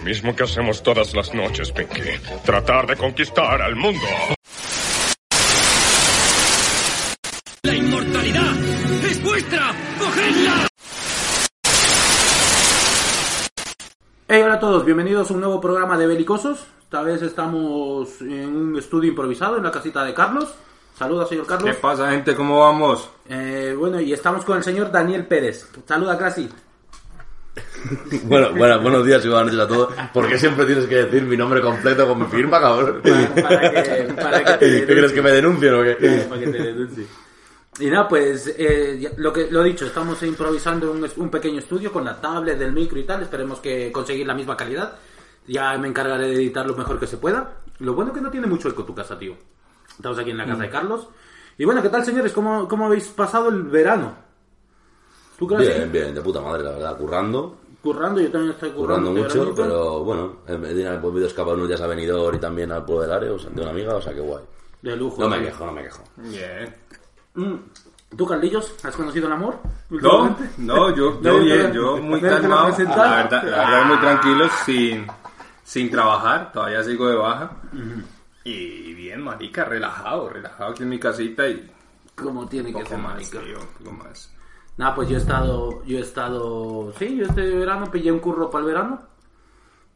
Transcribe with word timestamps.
Lo 0.00 0.06
mismo 0.06 0.34
que 0.34 0.44
hacemos 0.44 0.82
todas 0.82 1.14
las 1.14 1.34
noches, 1.34 1.70
Pinky. 1.72 2.00
Tratar 2.42 2.86
de 2.86 2.96
conquistar 2.96 3.60
al 3.60 3.76
mundo. 3.76 4.00
¡La 7.62 7.74
inmortalidad 7.74 8.56
es 9.04 9.22
vuestra! 9.22 9.74
¡Cogedla! 9.98 10.68
Hey, 14.26 14.40
hola 14.42 14.54
a 14.54 14.58
todos, 14.60 14.86
bienvenidos 14.86 15.30
a 15.30 15.34
un 15.34 15.40
nuevo 15.40 15.60
programa 15.60 15.98
de 15.98 16.06
Belicosos. 16.06 16.66
Esta 16.84 17.02
vez 17.02 17.20
estamos 17.20 18.22
en 18.22 18.56
un 18.56 18.78
estudio 18.78 19.10
improvisado 19.10 19.58
en 19.58 19.64
la 19.64 19.70
casita 19.70 20.02
de 20.02 20.14
Carlos. 20.14 20.54
Saluda, 20.98 21.26
señor 21.26 21.44
¿Qué 21.44 21.48
Carlos. 21.50 21.76
pasa, 21.76 22.10
gente? 22.10 22.34
¿Cómo 22.34 22.60
vamos? 22.60 23.06
Eh, 23.28 23.76
bueno, 23.78 24.00
y 24.00 24.14
estamos 24.14 24.46
con 24.46 24.56
el 24.56 24.64
señor 24.64 24.90
Daniel 24.90 25.26
Pérez. 25.26 25.68
Saluda, 25.86 26.16
casi. 26.16 26.48
Bueno, 28.24 28.52
bueno, 28.54 28.80
buenos 28.80 29.06
días 29.06 29.24
y 29.24 29.28
buenas 29.28 29.46
noches 29.46 29.60
a 29.60 29.68
todos. 29.68 29.94
¿Por 30.12 30.28
qué 30.28 30.38
siempre 30.38 30.66
tienes 30.66 30.86
que 30.86 30.96
decir 30.96 31.22
mi 31.22 31.36
nombre 31.36 31.60
completo 31.60 32.06
con 32.06 32.18
mi 32.18 32.26
firma, 32.26 32.60
cabrón? 32.60 33.00
Para 33.02 33.60
que, 33.72 34.12
para 34.14 34.44
que 34.44 34.52
te 34.54 34.86
¿Qué 34.86 34.86
crees 34.86 35.12
que 35.12 35.22
me 35.22 35.30
denuncien 35.30 35.74
o 35.74 35.82
qué? 35.82 36.26
para 36.28 36.40
que 36.40 36.46
te 36.48 36.62
denuncie. 36.62 37.06
Y 37.78 37.86
nada, 37.88 38.08
pues 38.08 38.54
eh, 38.58 39.12
lo 39.16 39.32
que 39.32 39.50
lo 39.50 39.62
dicho, 39.62 39.86
estamos 39.86 40.22
improvisando 40.22 40.92
un, 40.92 41.08
un 41.16 41.30
pequeño 41.30 41.60
estudio 41.60 41.90
con 41.92 42.04
la 42.04 42.20
tablet 42.20 42.58
del 42.58 42.72
micro 42.72 42.98
y 42.98 43.04
tal. 43.04 43.22
Esperemos 43.22 43.60
que 43.60 43.90
conseguir 43.90 44.26
la 44.26 44.34
misma 44.34 44.56
calidad. 44.56 44.96
Ya 45.46 45.76
me 45.78 45.88
encargaré 45.88 46.28
de 46.28 46.34
editar 46.34 46.66
lo 46.66 46.76
mejor 46.76 47.00
que 47.00 47.06
se 47.06 47.16
pueda. 47.16 47.60
Lo 47.78 47.94
bueno 47.94 48.12
que 48.12 48.20
no 48.20 48.30
tiene 48.30 48.46
mucho 48.46 48.68
eco 48.68 48.84
tu 48.84 48.94
casa, 48.94 49.18
tío. 49.18 49.34
Estamos 49.88 50.18
aquí 50.18 50.30
en 50.30 50.36
la 50.38 50.46
casa 50.46 50.62
de 50.62 50.70
Carlos. 50.70 51.08
Y 51.56 51.64
bueno, 51.64 51.82
¿qué 51.82 51.88
tal, 51.88 52.04
señores? 52.04 52.32
¿Cómo, 52.32 52.68
cómo 52.68 52.86
habéis 52.86 53.08
pasado 53.08 53.48
el 53.48 53.62
verano? 53.62 54.14
¿Tú 55.38 55.46
crees 55.46 55.74
Bien, 55.74 55.90
bien, 55.90 56.14
de 56.14 56.20
puta 56.20 56.40
madre, 56.42 56.62
la 56.64 56.72
verdad. 56.72 56.98
Currando, 56.98 57.59
Currando, 57.82 58.20
yo 58.20 58.30
también 58.30 58.52
estoy 58.52 58.70
currando. 58.70 59.10
currando 59.10 59.38
mucho, 59.40 59.54
pero 59.54 60.04
bueno, 60.04 60.36
he, 60.46 60.52
he 60.54 60.98
podido 60.98 61.26
escapar 61.26 61.54
unos 61.54 61.68
días 61.68 61.80
a 61.80 61.86
Benidorm 61.86 62.36
y 62.36 62.40
también 62.40 62.70
al 62.72 62.84
pueblo 62.84 63.02
del 63.02 63.12
área, 63.12 63.32
o 63.32 63.38
sea, 63.38 63.50
de 63.50 63.60
una 63.62 63.70
amiga, 63.70 63.94
o 63.94 64.02
sea, 64.02 64.12
que 64.12 64.20
guay. 64.20 64.44
De 64.82 64.96
lujo. 64.96 65.20
No 65.22 65.28
me 65.30 65.40
quejo, 65.42 65.64
no 65.66 65.72
me 65.72 65.82
quejo. 65.84 66.02
Bien. 66.16 66.74
Mm. 67.34 67.54
¿Tú, 68.16 68.26
Carlillos, 68.26 68.74
has 68.82 68.96
conocido 68.96 69.28
el 69.28 69.32
amor? 69.32 69.58
No, 69.88 70.36
no, 70.58 70.94
yo, 70.96 71.20
yo 71.22 71.38
bien, 71.40 71.72
yo 71.72 71.96
muy 71.98 72.20
calmado. 72.20 72.76
La 72.78 73.14
verdad, 73.22 73.44
la 73.44 73.56
verdad, 73.70 73.84
muy 73.86 73.98
tranquilo, 73.98 74.48
sin, 74.64 75.06
sin 75.62 75.90
trabajar. 75.90 76.50
Todavía 76.52 76.82
sigo 76.82 77.08
de 77.08 77.16
baja. 77.16 77.50
Y 78.44 78.94
bien, 78.94 79.22
marica, 79.22 79.64
relajado, 79.64 80.28
relajado 80.28 80.72
aquí 80.72 80.82
en 80.82 80.88
mi 80.88 80.98
casita 80.98 81.46
y 81.48 81.70
Como 82.16 82.48
tiene 82.48 82.72
que 82.74 82.84
ser, 82.84 82.98
más, 82.98 83.14
marica. 83.14 83.40
tío, 83.40 83.58
un 83.60 83.84
poco 83.84 83.92
más. 84.04 84.30
Nada, 84.80 84.94
pues 84.94 85.10
yo 85.10 85.16
he 85.16 85.20
estado, 85.20 85.84
yo 85.84 85.98
he 85.98 86.00
estado, 86.00 86.90
sí, 86.98 87.14
yo 87.14 87.26
este 87.26 87.42
verano 87.54 87.90
pillé 87.90 88.10
un 88.10 88.18
curro 88.18 88.50
para 88.50 88.64
el 88.64 88.70
verano 88.72 89.02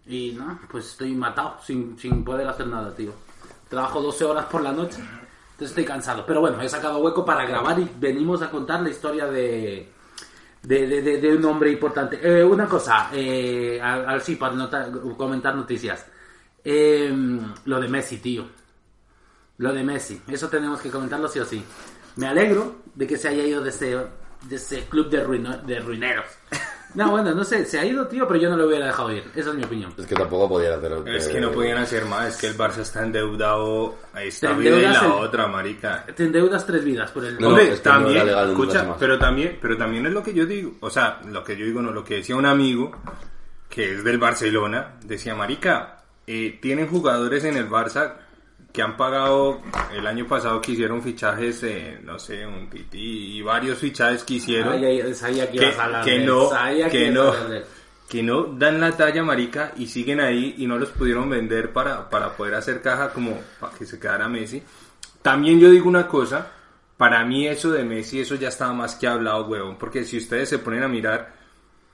y 0.06 0.32
nada, 0.32 0.60
pues 0.70 0.90
estoy 0.90 1.14
matado, 1.14 1.56
sin, 1.64 1.98
sin 1.98 2.22
poder 2.22 2.46
hacer 2.46 2.66
nada, 2.66 2.94
tío. 2.94 3.10
Trabajo 3.66 4.02
12 4.02 4.24
horas 4.27 4.44
por 4.44 4.60
la 4.60 4.72
noche, 4.72 4.98
entonces 4.98 5.70
estoy 5.70 5.86
cansado. 5.86 6.27
Pero 6.27 6.42
bueno, 6.42 6.60
he 6.60 6.68
sacado 6.68 6.98
hueco 6.98 7.24
para 7.24 7.46
grabar 7.46 7.78
y 7.80 7.90
venimos 7.98 8.42
a 8.42 8.50
contar 8.50 8.82
la 8.82 8.90
historia 8.90 9.24
de, 9.24 9.90
de, 10.62 10.86
de, 11.00 11.34
un 11.34 11.44
hombre 11.46 11.70
importante. 11.72 12.20
Eh, 12.22 12.44
una 12.44 12.66
cosa, 12.66 13.08
eh, 13.14 13.80
para 14.38 14.55
nota- 14.55 14.92
comentar 15.16 15.56
noticias. 15.56 16.05
Eh, 16.62 17.10
lo 17.64 17.80
de 17.80 17.88
Messi, 17.88 18.18
tío. 18.18 18.44
Lo 19.56 19.72
de 19.72 19.82
Messi, 19.82 20.20
eso 20.28 20.50
tenemos 20.50 20.78
que 20.82 20.90
comentarlo 20.90 21.27
sí 21.27 21.38
o 21.38 21.46
sí. 21.46 21.64
Me 22.16 22.27
alegro 22.27 22.82
de 22.94 23.06
que 23.06 23.16
se 23.16 23.28
haya 23.28 23.44
ido 23.44 23.62
de 23.62 23.70
ese, 23.70 23.96
de 24.42 24.56
ese 24.56 24.84
club 24.86 25.08
de, 25.10 25.22
ruino- 25.24 25.58
de 25.58 25.80
ruineros. 25.80 26.27
No, 26.95 27.11
bueno, 27.11 27.34
no 27.34 27.42
sé, 27.42 27.64
se 27.64 27.80
ha 27.80 27.84
ido, 27.84 28.06
tío, 28.06 28.24
pero 28.28 28.39
yo 28.39 28.48
no 28.48 28.56
lo 28.56 28.68
hubiera 28.68 28.86
dejado 28.86 29.11
ir. 29.11 29.24
Esa 29.34 29.50
es 29.50 29.56
mi 29.56 29.64
opinión. 29.64 29.92
Es 29.98 30.06
que 30.06 30.14
tampoco 30.14 30.48
podía 30.48 30.77
hacer... 30.77 30.92
Es 31.08 31.27
que 31.27 31.40
no 31.40 31.50
podían 31.50 31.78
hacer 31.78 32.05
más, 32.05 32.28
es 32.28 32.36
que 32.40 32.46
el 32.46 32.56
Barça 32.56 32.83
está 32.83 33.02
endeudado 33.02 33.96
a 34.12 34.22
esta 34.22 34.50
Te 34.50 34.55
vida 34.55 34.70
y 34.70 34.72
endeudas 34.74 35.02
la 35.02 35.06
el- 35.08 35.12
otra, 35.24 35.46
marica. 35.48 36.06
Te 36.14 36.22
endeudas 36.22 36.64
tres 36.64 36.84
vidas 36.84 37.11
por 37.11 37.24
el... 37.24 37.36
No, 37.40 37.48
Hombre, 37.48 37.72
es 37.72 37.80
que 37.80 37.89
no 37.89 37.95
también, 37.96 38.17
era 38.18 38.24
legal 38.27 38.45
en 38.45 38.50
escucha, 38.52 38.96
pero 38.96 39.18
también, 39.18 39.58
pero 39.61 39.77
también 39.77 40.06
es 40.06 40.12
lo 40.12 40.22
que 40.22 40.34
yo 40.34 40.46
digo, 40.46 40.74
o 40.78 40.89
sea, 40.89 41.20
lo 41.27 41.42
que 41.42 41.56
yo 41.56 41.64
digo 41.66 41.83
no, 41.83 41.90
lo 41.90 42.05
que 42.05 42.14
decía 42.14 42.36
un 42.36 42.46
amigo 42.46 42.92
que 43.68 43.95
es 43.95 44.05
del 44.05 44.18
Barcelona, 44.18 44.95
decía, 45.02 45.34
marica, 45.34 46.05
eh, 46.28 46.61
tienen 46.62 46.86
jugadores 46.86 47.42
en 47.42 47.56
el 47.56 47.68
Barça 47.68 48.18
que 48.74 48.83
han 48.83 48.96
pagado 48.96 49.61
el 49.92 50.05
año 50.05 50.27
pasado 50.27 50.61
que 50.61 50.73
hicieron 50.73 51.01
fichajes, 51.01 51.62
eh, 51.62 52.01
no 52.02 52.18
sé, 52.18 52.45
un 52.45 52.68
Titi 52.68 53.36
y 53.39 53.40
varios 53.40 53.79
fichajes 53.79 54.24
que 54.24 54.35
hicieron 54.35 54.73
Ay, 54.73 55.14
sabía 55.14 55.48
que 55.48 55.58
que, 55.58 55.67
ibas 55.67 55.79
a 55.79 56.01
que 56.02 56.18
no, 56.18 56.48
sabía 56.48 56.89
que 56.90 57.07
ibas 57.07 57.14
no, 57.14 57.33
que 58.08 58.23
no 58.24 58.42
dan 58.46 58.80
la 58.80 58.90
talla, 58.90 59.23
marica, 59.23 59.70
y 59.77 59.86
siguen 59.86 60.18
ahí 60.18 60.57
y 60.58 60.67
no 60.67 60.77
los 60.77 60.89
pudieron 60.89 61.30
vender 61.30 61.73
para, 61.73 62.11
para 62.11 62.36
poder 62.36 62.57
hacer 62.57 62.83
caja 62.83 63.13
como 63.13 63.40
para 63.61 63.73
que 63.79 63.86
se 63.86 64.01
quedara 64.01 64.29
Messi. 64.29 64.61
También 65.23 65.61
yo 65.61 65.70
digo 65.70 65.89
una 65.89 66.08
cosa, 66.08 66.51
para 66.96 67.24
mí 67.24 67.46
eso 67.46 67.70
de 67.70 67.84
Messi, 67.84 68.23
eso 68.23 68.34
ya 68.34 68.48
estaba 68.48 68.73
más 68.73 68.96
que 68.96 69.07
hablado, 69.07 69.46
huevón, 69.46 69.79
porque 69.79 70.02
si 70.02 70.18
ustedes 70.18 70.48
se 70.48 70.58
ponen 70.58 70.83
a 70.83 70.89
mirar, 70.89 71.33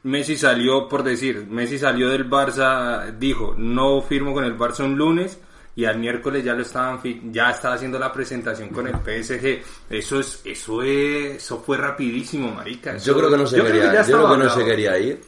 Messi 0.05 0.35
salió, 0.35 0.89
por 0.89 1.03
decir, 1.03 1.47
Messi 1.47 1.79
salió 1.79 2.09
del 2.09 2.27
Barça, 2.27 3.15
dijo, 3.19 3.55
no 3.59 4.01
firmo 4.01 4.33
con 4.33 4.45
el 4.45 4.57
Barça 4.57 4.83
un 4.83 4.97
lunes, 4.97 5.39
y 5.81 5.85
al 5.87 5.99
miércoles 5.99 6.45
ya 6.45 6.53
lo 6.55 6.63
estaban 6.63 7.01
fi- 7.01 7.23
ya 7.33 7.51
estaba 7.51 7.75
haciendo 7.75 7.99
la 7.99 8.13
presentación 8.13 8.69
con 8.69 8.87
el 8.87 8.95
PSG. 8.97 9.63
Eso 9.89 10.21
es, 10.21 10.43
eso 10.45 10.83
es, 10.83 11.37
eso 11.37 11.59
fue 11.61 11.77
rapidísimo, 11.79 12.51
marica. 12.53 12.95
Eso- 12.97 13.07
Yo 13.13 13.17
creo 13.19 13.31
que 13.31 13.37
no 13.39 13.47
se 13.47 13.57
yo 13.57 13.63
creo 13.65 13.75
quería, 13.75 13.91
que 13.91 13.97
ya 13.97 14.03
yo 14.03 14.17
creo 14.19 14.31
que 14.33 14.37
no 14.45 14.51
se 14.51 14.65
quería 14.65 14.99
ir. 14.99 15.21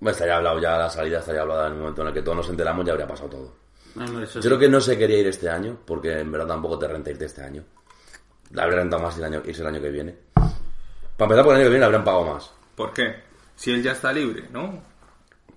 Bueno, 0.00 0.12
estaría 0.12 0.36
hablado 0.36 0.60
ya, 0.60 0.76
la 0.78 0.90
salida 0.90 1.20
estaría 1.20 1.42
hablada 1.42 1.68
en 1.68 1.74
el 1.74 1.78
momento 1.78 2.02
en 2.02 2.08
el 2.08 2.14
que 2.14 2.22
todos 2.22 2.36
nos 2.38 2.48
enteramos, 2.48 2.84
ya 2.84 2.92
habría 2.92 3.06
pasado 3.06 3.28
todo. 3.30 3.54
No, 3.94 4.06
no, 4.06 4.22
eso 4.22 4.34
Yo 4.38 4.42
sí. 4.42 4.48
creo 4.48 4.58
que 4.58 4.68
no 4.68 4.80
se 4.80 4.98
quería 4.98 5.18
ir 5.18 5.26
este 5.28 5.48
año, 5.48 5.78
porque 5.86 6.18
en 6.18 6.32
verdad 6.32 6.48
tampoco 6.48 6.78
te 6.78 6.88
renta 6.88 7.10
irte 7.10 7.26
este 7.26 7.42
año. 7.42 7.62
Le 8.50 8.62
habría 8.62 8.78
rentado 8.80 9.02
más 9.02 9.16
el 9.18 9.24
año, 9.24 9.42
irse 9.46 9.60
el 9.62 9.68
año 9.68 9.80
que 9.80 9.90
viene. 9.90 10.14
Para 10.34 11.26
empezar, 11.26 11.44
por 11.44 11.54
el 11.54 11.60
año 11.60 11.64
que 11.66 11.70
viene 11.70 11.78
le 11.80 11.84
habrían 11.84 12.04
pagado 12.04 12.24
más. 12.34 12.50
¿Por 12.74 12.92
qué? 12.92 13.14
Si 13.54 13.70
él 13.72 13.82
ya 13.82 13.92
está 13.92 14.12
libre, 14.12 14.48
¿no? 14.50 14.82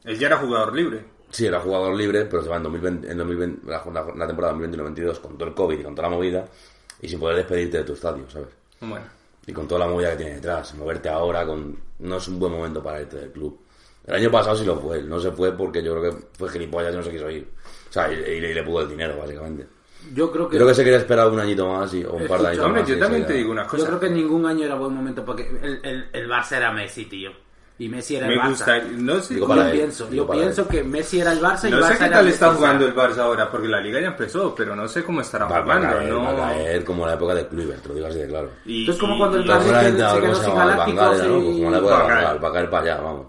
Él 0.04 0.20
ya 0.20 0.28
era 0.28 0.38
jugador 0.38 0.76
libre. 0.76 1.04
Sí, 1.36 1.46
era 1.46 1.60
jugador 1.60 1.94
libre, 1.94 2.24
pero 2.24 2.42
se 2.42 2.48
va 2.48 2.56
en 2.56 2.64
2020, 2.64 3.12
en 3.12 3.18
2020 3.18 3.70
la, 3.70 3.84
temporada 4.26 4.54
2021-2022 4.54 5.20
con 5.20 5.38
todo 5.38 5.50
el 5.50 5.54
COVID 5.54 5.80
y 5.80 5.84
con 5.84 5.94
toda 5.94 6.08
la 6.08 6.16
movida 6.16 6.46
y 7.02 7.10
sin 7.10 7.20
poder 7.20 7.36
despedirte 7.36 7.80
de 7.80 7.84
tu 7.84 7.92
estadio, 7.92 8.24
¿sabes? 8.30 8.48
Bueno, 8.80 9.06
Y 9.46 9.52
con 9.52 9.68
toda 9.68 9.86
la 9.86 9.92
movida 9.92 10.12
que 10.12 10.16
tiene 10.16 10.36
detrás. 10.36 10.74
Moverte 10.76 11.10
ahora 11.10 11.46
con 11.46 11.78
no 12.00 12.16
es 12.16 12.28
un 12.30 12.40
buen 12.40 12.54
momento 12.54 12.82
para 12.82 13.02
irte 13.02 13.18
del 13.18 13.34
club. 13.34 13.60
El 14.08 14.16
año 14.16 14.32
pasado 14.32 14.56
sí 14.56 14.64
lo 14.64 14.80
fue, 14.80 15.04
no 15.04 15.20
se 15.20 15.30
fue 15.34 15.52
porque 15.52 15.84
yo 15.84 16.00
creo 16.00 16.10
que 16.10 16.26
fue 16.38 16.50
gilipollas 16.50 16.94
y 16.94 16.98
no 16.98 17.04
se 17.04 17.12
quiso 17.12 17.30
ir. 17.30 17.46
O 17.90 17.92
sea, 17.92 18.10
y, 18.10 18.16
y 18.16 18.40
le, 18.40 18.52
y 18.52 18.54
le 18.54 18.64
pudo 18.64 18.84
el 18.84 18.88
dinero, 18.88 19.18
básicamente. 19.18 19.68
Yo 20.14 20.32
creo 20.32 20.48
que... 20.48 20.56
Creo 20.56 20.70
que 20.70 20.74
se 20.74 20.86
quería 20.86 21.00
esperar 21.00 21.30
un 21.30 21.40
añito 21.42 21.68
más 21.68 21.94
y, 21.94 22.06
o 22.06 22.14
un 22.14 22.28
par 22.28 22.42
de 22.44 22.48
años 22.48 22.72
más. 22.72 22.88
yo 22.88 22.98
también 22.98 23.24
eso 23.24 23.34
te 23.34 23.38
digo 23.38 23.52
una 23.52 23.68
cosa. 23.68 23.84
Yo 23.84 23.88
creo 23.88 24.00
que 24.00 24.10
ningún 24.10 24.46
año 24.46 24.64
era 24.64 24.76
buen 24.76 24.94
momento 24.94 25.26
porque 25.26 25.50
el, 25.62 25.82
el, 25.84 26.10
el 26.14 26.30
Barça 26.30 26.56
era 26.56 26.72
Messi, 26.72 27.06
tío. 27.08 27.32
Y 27.78 27.90
Messi 27.90 28.16
era 28.16 28.28
el 28.28 28.38
me 28.38 28.42
Barça. 28.42 28.50
gusta, 28.50 28.80
no 28.98 29.20
sé, 29.20 29.34
Digo, 29.34 29.54
Yo 29.54 29.62
él, 29.62 29.72
pienso, 29.74 30.08
digo 30.08 30.26
yo 30.26 30.32
pienso 30.32 30.62
él. 30.62 30.68
que 30.70 30.84
Messi 30.86 31.20
era 31.20 31.34
el 31.34 31.42
Barça 31.42 31.68
y 31.68 31.72
no 31.72 31.78
el 31.80 31.84
sé 31.84 31.90
Barça 31.94 31.98
qué 32.06 32.10
tal 32.10 32.28
está 32.30 32.54
jugando 32.54 32.86
el 32.86 32.96
Barça 32.96 33.18
ahora, 33.18 33.52
porque 33.52 33.68
la 33.68 33.82
liga 33.82 34.00
ya 34.00 34.08
empezó, 34.08 34.56
pero 34.56 34.76
no 34.78 34.88
sé 34.88 35.04
cómo 35.04 35.20
estará 35.20 35.44
Va, 35.46 35.60
va 35.60 35.60
a 35.60 35.64
jugando, 35.64 35.98
caer, 35.98 36.10
¿no? 36.14 36.24
va 36.24 36.32
a 36.32 36.54
caer 36.54 36.84
como 36.86 37.06
la 37.06 37.14
época 37.16 37.36
de 37.36 37.48
Kluivert, 37.50 37.82
te 37.82 37.90
lo 37.90 37.96
digo 37.96 38.08
así 38.08 38.20
de 38.20 38.28
claro. 38.28 38.50
Y- 38.66 38.82
Esto 38.82 38.92
es 38.94 38.98
como 38.98 39.18
cuando 39.18 39.38
el 39.40 39.44
Seguramente, 39.46 39.98
se 40.00 40.06
¿cómo 40.08 40.22
quedó 40.22 40.36
sin 40.36 40.56
galácticos 40.56 40.96
Van 40.96 41.18
Gaal, 41.18 41.28
¿no? 41.30 41.38
y- 41.42 41.58
Como 41.60 41.72
la 41.72 41.78
época 41.78 41.94
de 41.96 42.00
Va 42.00 42.06
a 42.06 42.08
caer. 42.08 42.24
Gaal, 42.24 42.44
va 42.46 42.48
a 42.48 42.54
caer 42.54 42.70
para 42.70 42.84
allá, 42.84 43.02
vamos. 43.04 43.28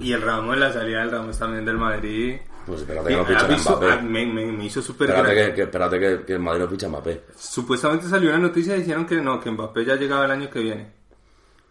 Y 0.00 0.12
el 0.12 0.22
Ramos, 0.22 0.58
la 0.58 0.72
salida 0.72 1.00
del 1.00 1.10
Ramos 1.10 1.38
también 1.38 1.64
del 1.64 1.76
Madrid. 1.78 2.36
Pues 2.66 2.80
espérate 2.82 3.08
que 3.08 3.16
no 3.16 3.22
¿Has 3.22 3.28
fichan 3.28 3.44
a 3.44 3.48
visto? 3.48 3.70
Mbappé. 3.78 3.92
Ah, 3.92 4.00
me, 4.02 4.26
me- 4.26 4.52
me 4.52 4.64
hizo 4.66 4.82
súper 4.82 5.08
Espérate 5.08 5.34
que, 5.34 5.54
que- 5.54 5.62
espérate 5.62 5.98
que, 5.98 6.24
que 6.26 6.32
el 6.34 6.38
Madrid 6.40 6.60
no 6.64 6.68
ficha 6.68 6.86
Mbappé. 6.88 7.22
Supuestamente 7.34 8.06
salió 8.08 8.28
una 8.28 8.38
noticia 8.40 8.76
y 8.76 8.80
dijeron 8.80 9.06
que 9.06 9.16
no, 9.22 9.40
que 9.40 9.50
Mbappé 9.50 9.86
ya 9.86 9.94
llegaba 9.96 10.26
el 10.26 10.32
año 10.32 10.50
que 10.50 10.60
viene. 10.60 10.92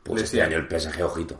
Pues 0.01 0.23
este 0.23 0.41
año 0.41 0.57
el 0.57 0.67
PSG, 0.67 1.03
ojito. 1.03 1.35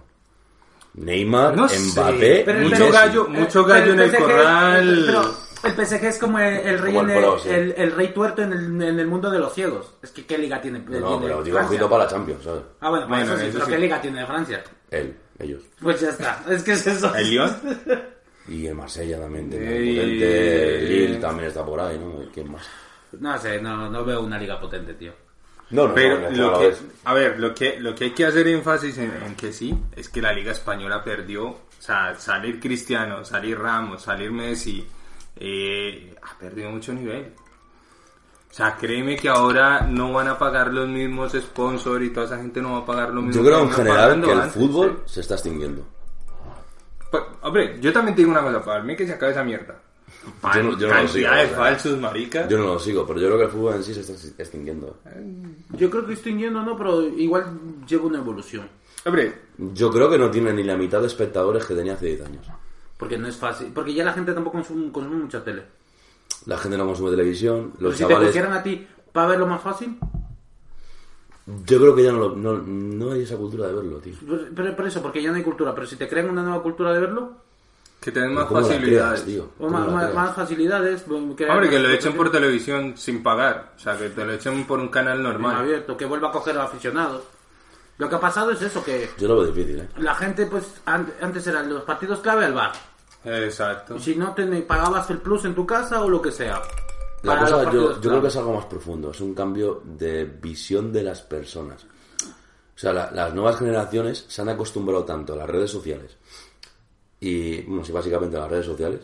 Neymar, 0.96 1.56
No 1.56 1.70
sé, 1.70 1.80
Mbappé, 1.80 2.44
pero 2.46 2.62
y 2.62 2.70
mucho 2.70 2.92
gallo, 2.92 3.28
mucho 3.30 3.66
Pero 3.66 3.80
gallo 3.80 3.94
en 3.94 4.00
el 4.00 4.16
corral. 4.16 5.04
Pero 5.06 5.74
el 5.76 5.86
PSG 5.86 6.04
es 6.06 6.18
como 6.18 6.40
el, 6.40 6.54
el 6.56 6.80
rey, 6.80 6.94
Como 6.94 7.06
el 7.06 7.10
en 7.12 7.18
el, 7.18 7.24
pro, 7.24 7.40
sí. 7.40 7.50
el- 7.50 7.74
el 7.78 7.92
rey 7.92 8.08
tuerto 8.14 8.42
en 8.42 8.54
el, 8.54 8.82
en 8.82 9.00
el 9.00 9.08
mundo 9.08 9.30
de 9.30 9.40
los 9.40 9.54
ciegos. 9.54 9.94
Es 10.02 10.12
que 10.12 10.26
¿qué 10.26 10.38
liga 10.38 10.60
tiene? 10.62 10.80
No, 10.80 10.86
tiene 10.86 11.18
pero 11.22 11.44
digo 11.44 11.60
ojito 11.60 11.90
para 11.90 12.04
la 12.06 12.10
Champions, 12.10 12.44
¿sabes? 12.44 12.62
Ah, 12.80 12.90
bueno, 12.90 13.08
Bueno, 13.08 13.24
eso 13.26 13.38
sí, 13.38 13.44
eso 13.48 13.54
pero 13.54 13.66
sí. 13.66 13.72
¿qué 13.72 13.78
liga 13.80 14.02
tiene 14.02 14.20
de 14.22 14.26
Francia? 14.26 14.64
Él, 14.90 15.16
ellos. 15.40 15.62
Pues 15.82 16.00
ya 16.02 16.10
está, 16.10 16.44
es 16.50 16.64
que 16.64 16.72
es 16.74 16.88
eso. 16.88 17.14
¿El 17.16 17.30
Lyon? 17.30 17.52
Y 18.50 18.66
el 18.66 18.76
Marsella 18.76 19.20
también 19.20 19.50
tiene 19.50 19.66
potente. 19.66 20.80
Lille 20.88 21.16
también 21.18 21.50
está 21.50 21.66
por 21.66 21.82
ahí, 21.82 22.00
¿no? 22.00 22.32
¿Quién 22.34 22.50
más? 22.50 22.66
No 23.20 23.38
sé, 23.38 23.62
no, 23.62 23.90
no 23.90 24.06
veo 24.06 24.22
una 24.22 24.38
liga 24.40 24.58
potente, 24.58 24.94
tío. 24.94 25.12
No, 25.70 25.88
no, 25.88 25.94
Pero 25.94 26.20
no, 26.20 26.30
lo 26.30 26.60
que, 26.60 26.76
a 27.04 27.14
ver, 27.14 27.40
lo 27.40 27.54
que, 27.54 27.80
lo 27.80 27.94
que 27.94 28.06
hay 28.06 28.12
que 28.12 28.26
hacer 28.26 28.48
énfasis 28.48 28.98
en, 29.00 29.12
en 29.26 29.36
que 29.36 29.52
sí, 29.52 29.78
es 29.96 30.08
que 30.08 30.22
la 30.22 30.32
Liga 30.32 30.54
Española 30.54 31.04
perdió, 31.04 31.48
o 31.48 31.60
sea, 31.80 32.16
salir 32.16 32.60
Cristiano, 32.60 33.26
salir 33.26 33.60
Ramos, 33.60 34.04
salir 34.04 34.32
Messi, 34.32 34.88
eh, 35.36 36.16
ha 36.22 36.38
perdido 36.38 36.70
mucho 36.70 36.94
nivel. 36.94 37.34
O 38.50 38.54
sea, 38.54 38.76
créeme 38.76 39.18
que 39.18 39.30
ahora 39.30 39.82
no 39.82 40.14
van 40.14 40.30
a 40.30 40.40
pagar 40.40 40.74
los 40.74 40.88
mismos 40.88 41.34
sponsors 41.34 42.04
y 42.04 42.10
toda 42.10 42.26
esa 42.26 42.38
gente 42.38 42.62
no 42.62 42.74
va 42.74 42.78
a 42.80 42.86
pagar 42.86 43.10
lo 43.10 43.22
mismo. 43.22 43.44
Yo 43.44 43.48
creo 43.48 43.60
en 43.60 43.70
venía 43.70 43.76
general 43.76 44.22
que 44.22 44.32
el 44.32 44.40
antes, 44.40 44.54
fútbol 44.54 45.04
se 45.06 45.22
está 45.22 45.36
extinguiendo. 45.36 45.86
Pues, 47.12 47.24
hombre, 47.42 47.78
yo 47.80 47.94
también 47.94 48.16
te 48.16 48.22
digo 48.22 48.32
una 48.32 48.42
cosa, 48.42 48.64
para 48.64 48.84
mí 48.84 48.96
que 48.96 49.06
se 49.06 49.14
acabe 49.14 49.34
esa 49.34 49.44
mierda. 49.44 49.80
Yo 50.56 50.64
no, 50.64 50.78
yo 50.78 50.88
no 50.88 51.02
lo 51.02 51.08
sigo. 51.08 51.32
De 51.32 51.48
falsos, 51.48 52.00
marica. 52.00 52.48
Yo 52.48 52.58
no 52.58 52.66
lo 52.66 52.80
sigo, 52.80 53.06
pero 53.06 53.20
yo 53.20 53.28
creo 53.28 53.38
que 53.40 53.46
el 53.46 53.50
fútbol 53.52 53.76
en 53.76 53.84
sí 53.84 53.94
se 53.94 54.02
está 54.02 54.44
extinguiendo. 54.44 54.98
Yo 55.72 55.90
creo 55.90 56.06
que 56.06 56.14
extinguiendo 56.14 56.62
no, 56.64 56.78
pero 56.78 57.02
igual 57.04 57.60
lleva 57.88 58.06
una 58.06 58.20
evolución. 58.20 58.68
Hombre, 59.06 59.34
Yo 59.58 59.90
creo 59.92 60.10
que 60.10 60.18
no 60.18 60.30
tiene 60.30 60.54
ni 60.54 60.64
la 60.64 60.76
mitad 60.78 61.00
de 61.02 61.08
espectadores 61.08 61.66
que 61.66 61.76
tenía 61.76 61.94
hace 61.94 62.08
10 62.08 62.22
años. 62.26 62.46
Porque 62.98 63.18
no 63.18 63.28
es 63.28 63.36
fácil. 63.38 63.72
Porque 63.74 63.94
ya 63.94 64.04
la 64.04 64.14
gente 64.14 64.34
tampoco 64.34 64.58
consume, 64.58 64.92
consume 64.92 65.16
mucha 65.18 65.44
tele. 65.44 65.64
La 66.46 66.58
gente 66.58 66.78
no 66.78 66.86
consume 66.86 67.12
televisión, 67.12 67.72
Pero 67.78 67.90
los 67.90 67.98
si 67.98 68.06
te 68.06 68.16
pusieran 68.16 68.54
a 68.54 68.64
ti 68.64 68.86
para 69.12 69.28
verlo 69.30 69.48
más 69.48 69.62
fácil, 69.62 69.98
Yo 71.66 71.80
creo 71.80 71.96
que 71.96 72.04
ya 72.04 72.12
no, 72.12 72.20
lo- 72.20 72.36
no, 72.36 72.58
no 72.58 73.12
hay 73.14 73.22
esa 73.24 73.38
cultura 73.38 73.68
de 73.68 73.74
verlo, 73.74 73.98
tío. 74.00 74.14
pero 74.54 74.76
por 74.76 74.86
eso, 74.88 75.02
porque 75.02 75.22
ya 75.24 75.30
no 75.32 75.38
hay 75.38 75.44
cultura. 75.44 75.74
Pero 75.74 75.88
si 75.88 75.96
te 75.96 76.08
crean 76.10 76.30
una 76.30 76.44
nueva 76.44 76.62
cultura 76.62 76.92
de 76.94 77.00
verlo, 77.00 77.38
que 78.00 78.12
tengan 78.12 78.34
más 78.36 78.46
¿Cómo 78.46 78.62
la 78.62 78.68
facilidades. 78.68 79.22
creas, 79.22 79.26
tío? 79.26 79.44
o 79.60 79.66
¿Cómo 79.68 79.80
más, 80.14 80.36
facilidades. 80.36 81.04
crear 81.36 81.52
Hombre, 81.52 81.70
que 81.70 81.80
lo 81.80 81.90
echen 81.90 82.16
por 82.16 82.32
televisión 82.32 82.96
sin 82.98 83.22
pagar. 83.24 83.74
O 83.76 83.80
sea, 83.80 83.98
que 83.98 84.10
te 84.10 84.24
lo 84.24 84.34
echen 84.34 84.66
por 84.66 84.80
un 84.80 84.88
canal 84.90 85.22
normal. 85.22 85.58
abierto, 85.58 85.98
que 85.98 86.06
vuelva 86.06 86.30
a 86.30 86.32
coger 86.32 86.58
a 86.58 86.64
aficionados. 86.66 87.24
Lo 87.98 88.08
que 88.08 88.16
ha 88.16 88.20
pasado 88.20 88.52
es 88.52 88.62
eso, 88.62 88.84
que 88.84 89.10
Yo 89.18 89.28
lo 89.28 89.38
veo 89.42 89.52
difícil, 89.52 89.80
¿eh? 89.80 89.90
la 89.98 90.14
gente, 90.14 90.46
pues, 90.46 90.66
an- 90.86 91.12
antes 91.20 91.46
eran 91.48 91.68
los 91.74 91.82
partidos 91.84 92.20
clave 92.20 92.46
al 92.46 92.54
bar. 92.54 92.72
Exacto. 93.26 93.98
Si 94.00 94.16
no 94.16 94.34
te 94.34 94.46
pagabas 94.62 95.10
el 95.10 95.18
plus 95.18 95.46
en 95.46 95.56
tu 95.56 95.66
casa 95.66 96.02
o 96.04 96.10
lo 96.10 96.22
que 96.22 96.32
sea. 96.32 96.62
La 97.24 97.40
cosa, 97.40 97.64
yo, 97.72 98.00
yo 98.00 98.10
creo 98.10 98.22
que 98.22 98.28
es 98.28 98.36
algo 98.38 98.54
más 98.54 98.66
profundo, 98.66 99.10
es 99.12 99.20
un 99.20 99.34
cambio 99.34 99.82
de 99.84 100.24
visión 100.26 100.94
de 100.94 101.04
las 101.04 101.24
personas. 101.24 101.84
O 101.84 102.80
sea, 102.80 102.94
la- 102.94 103.10
las 103.12 103.34
nuevas 103.34 103.58
generaciones 103.58 104.26
se 104.28 104.42
han 104.44 104.50
acostumbrado 104.50 105.04
tanto 105.04 105.34
a 105.34 105.36
las 105.36 105.50
redes 105.50 105.72
sociales 105.72 106.16
y, 107.20 107.62
bueno, 107.64 107.84
sí, 107.84 107.92
básicamente 107.92 108.38
a 108.38 108.42
las 108.42 108.50
redes 108.52 108.66
sociales 108.66 109.02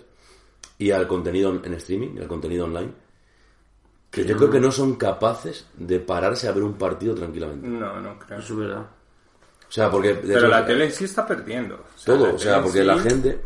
y 0.77 0.92
al 0.92 1.07
contenido 1.07 1.62
en 1.63 1.74
streaming, 1.75 2.19
al 2.19 2.27
contenido 2.27 2.65
online, 2.65 2.92
que 4.10 4.25
yo 4.25 4.38
creo 4.38 4.50
que 4.51 4.60
no 4.60 4.71
son 4.71 4.95
capaces 4.95 5.65
de 5.75 6.00
pararse 6.00 6.48
a 6.48 6.51
ver 6.51 6.63
un 6.63 6.74
partido 6.74 7.15
tranquilamente. 7.15 7.68
No, 7.68 8.00
no 8.00 8.19
creo. 8.19 8.39
Eso 8.39 8.54
es 8.54 8.60
verdad. 8.60 8.81
O 8.81 9.71
sea, 9.71 9.89
porque... 9.89 10.13
Pero 10.13 10.48
la 10.48 10.63
tele 10.65 10.92
sí 10.92 11.06
está 11.06 11.25
perdiendo. 11.25 11.75
O 11.75 11.98
sea, 11.98 12.13
la 12.13 12.19
Todo, 12.19 12.36
o 12.36 12.38
sea, 12.39 12.62
porque 12.62 12.80
sí- 12.80 12.86
la 12.86 13.00
gente... 13.00 13.42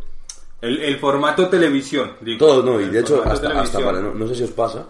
El, 0.59 0.81
el 0.81 0.97
formato 0.97 1.47
televisión, 1.47 2.13
digo. 2.19 2.39
Todo, 2.39 2.63
no, 2.63 2.81
y 2.81 2.85
El 2.85 2.91
de 2.91 2.99
hecho, 2.99 3.23
hasta, 3.23 3.61
hasta 3.61 3.79
para, 3.79 4.01
no, 4.01 4.13
no 4.13 4.27
sé 4.27 4.35
si 4.35 4.43
os 4.43 4.49
pasa, 4.51 4.87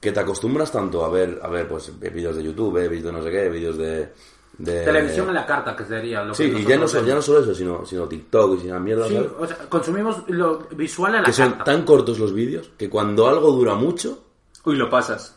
que 0.00 0.12
te 0.12 0.20
acostumbras 0.20 0.70
tanto 0.70 1.04
a 1.04 1.08
ver, 1.10 1.40
a 1.42 1.48
ver, 1.48 1.66
pues, 1.68 1.92
vídeos 1.98 2.36
de 2.36 2.44
YouTube, 2.44 2.78
eh, 2.78 2.88
vídeos 2.88 3.06
de 3.06 3.12
no 3.12 3.22
sé 3.22 3.30
qué, 3.30 3.48
vídeos 3.50 3.76
de... 3.76 4.12
de- 4.58 4.84
Televisión 4.84 5.28
a 5.30 5.32
la 5.32 5.46
carta, 5.46 5.74
que 5.76 5.84
sería 5.84 6.22
lo 6.22 6.34
Sí, 6.34 6.50
que 6.50 6.60
y 6.60 6.64
ya 6.64 6.76
no, 6.76 6.86
ya 6.86 7.14
no 7.14 7.22
solo 7.22 7.40
eso, 7.40 7.54
sino, 7.54 7.84
sino 7.84 8.06
TikTok 8.06 8.58
y 8.58 8.60
sino 8.62 8.78
mierda, 8.80 9.08
Sí, 9.08 9.14
¿sabes? 9.14 9.30
o 9.38 9.46
sea, 9.46 9.56
consumimos 9.68 10.22
lo 10.28 10.58
visual 10.70 11.14
a 11.16 11.18
la 11.20 11.24
Que 11.24 11.32
son 11.32 11.50
carta. 11.50 11.64
tan 11.64 11.82
cortos 11.84 12.18
los 12.18 12.32
vídeos 12.32 12.70
que 12.78 12.88
cuando 12.88 13.28
algo 13.28 13.50
dura 13.52 13.74
mucho, 13.74 14.22
Uy, 14.64 14.76
lo 14.76 14.88
pasas. 14.88 15.36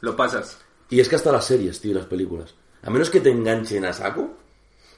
Lo 0.00 0.14
pasas. 0.16 0.58
y 0.90 1.00
es 1.00 1.08
que 1.08 1.16
hasta 1.16 1.32
las 1.32 1.44
series, 1.46 1.80
tío, 1.80 1.94
las 1.94 2.06
películas, 2.06 2.54
a 2.82 2.90
menos 2.90 3.08
que 3.10 3.20
te 3.20 3.30
enganchen 3.30 3.84
a 3.86 3.92
saco, 3.92 4.34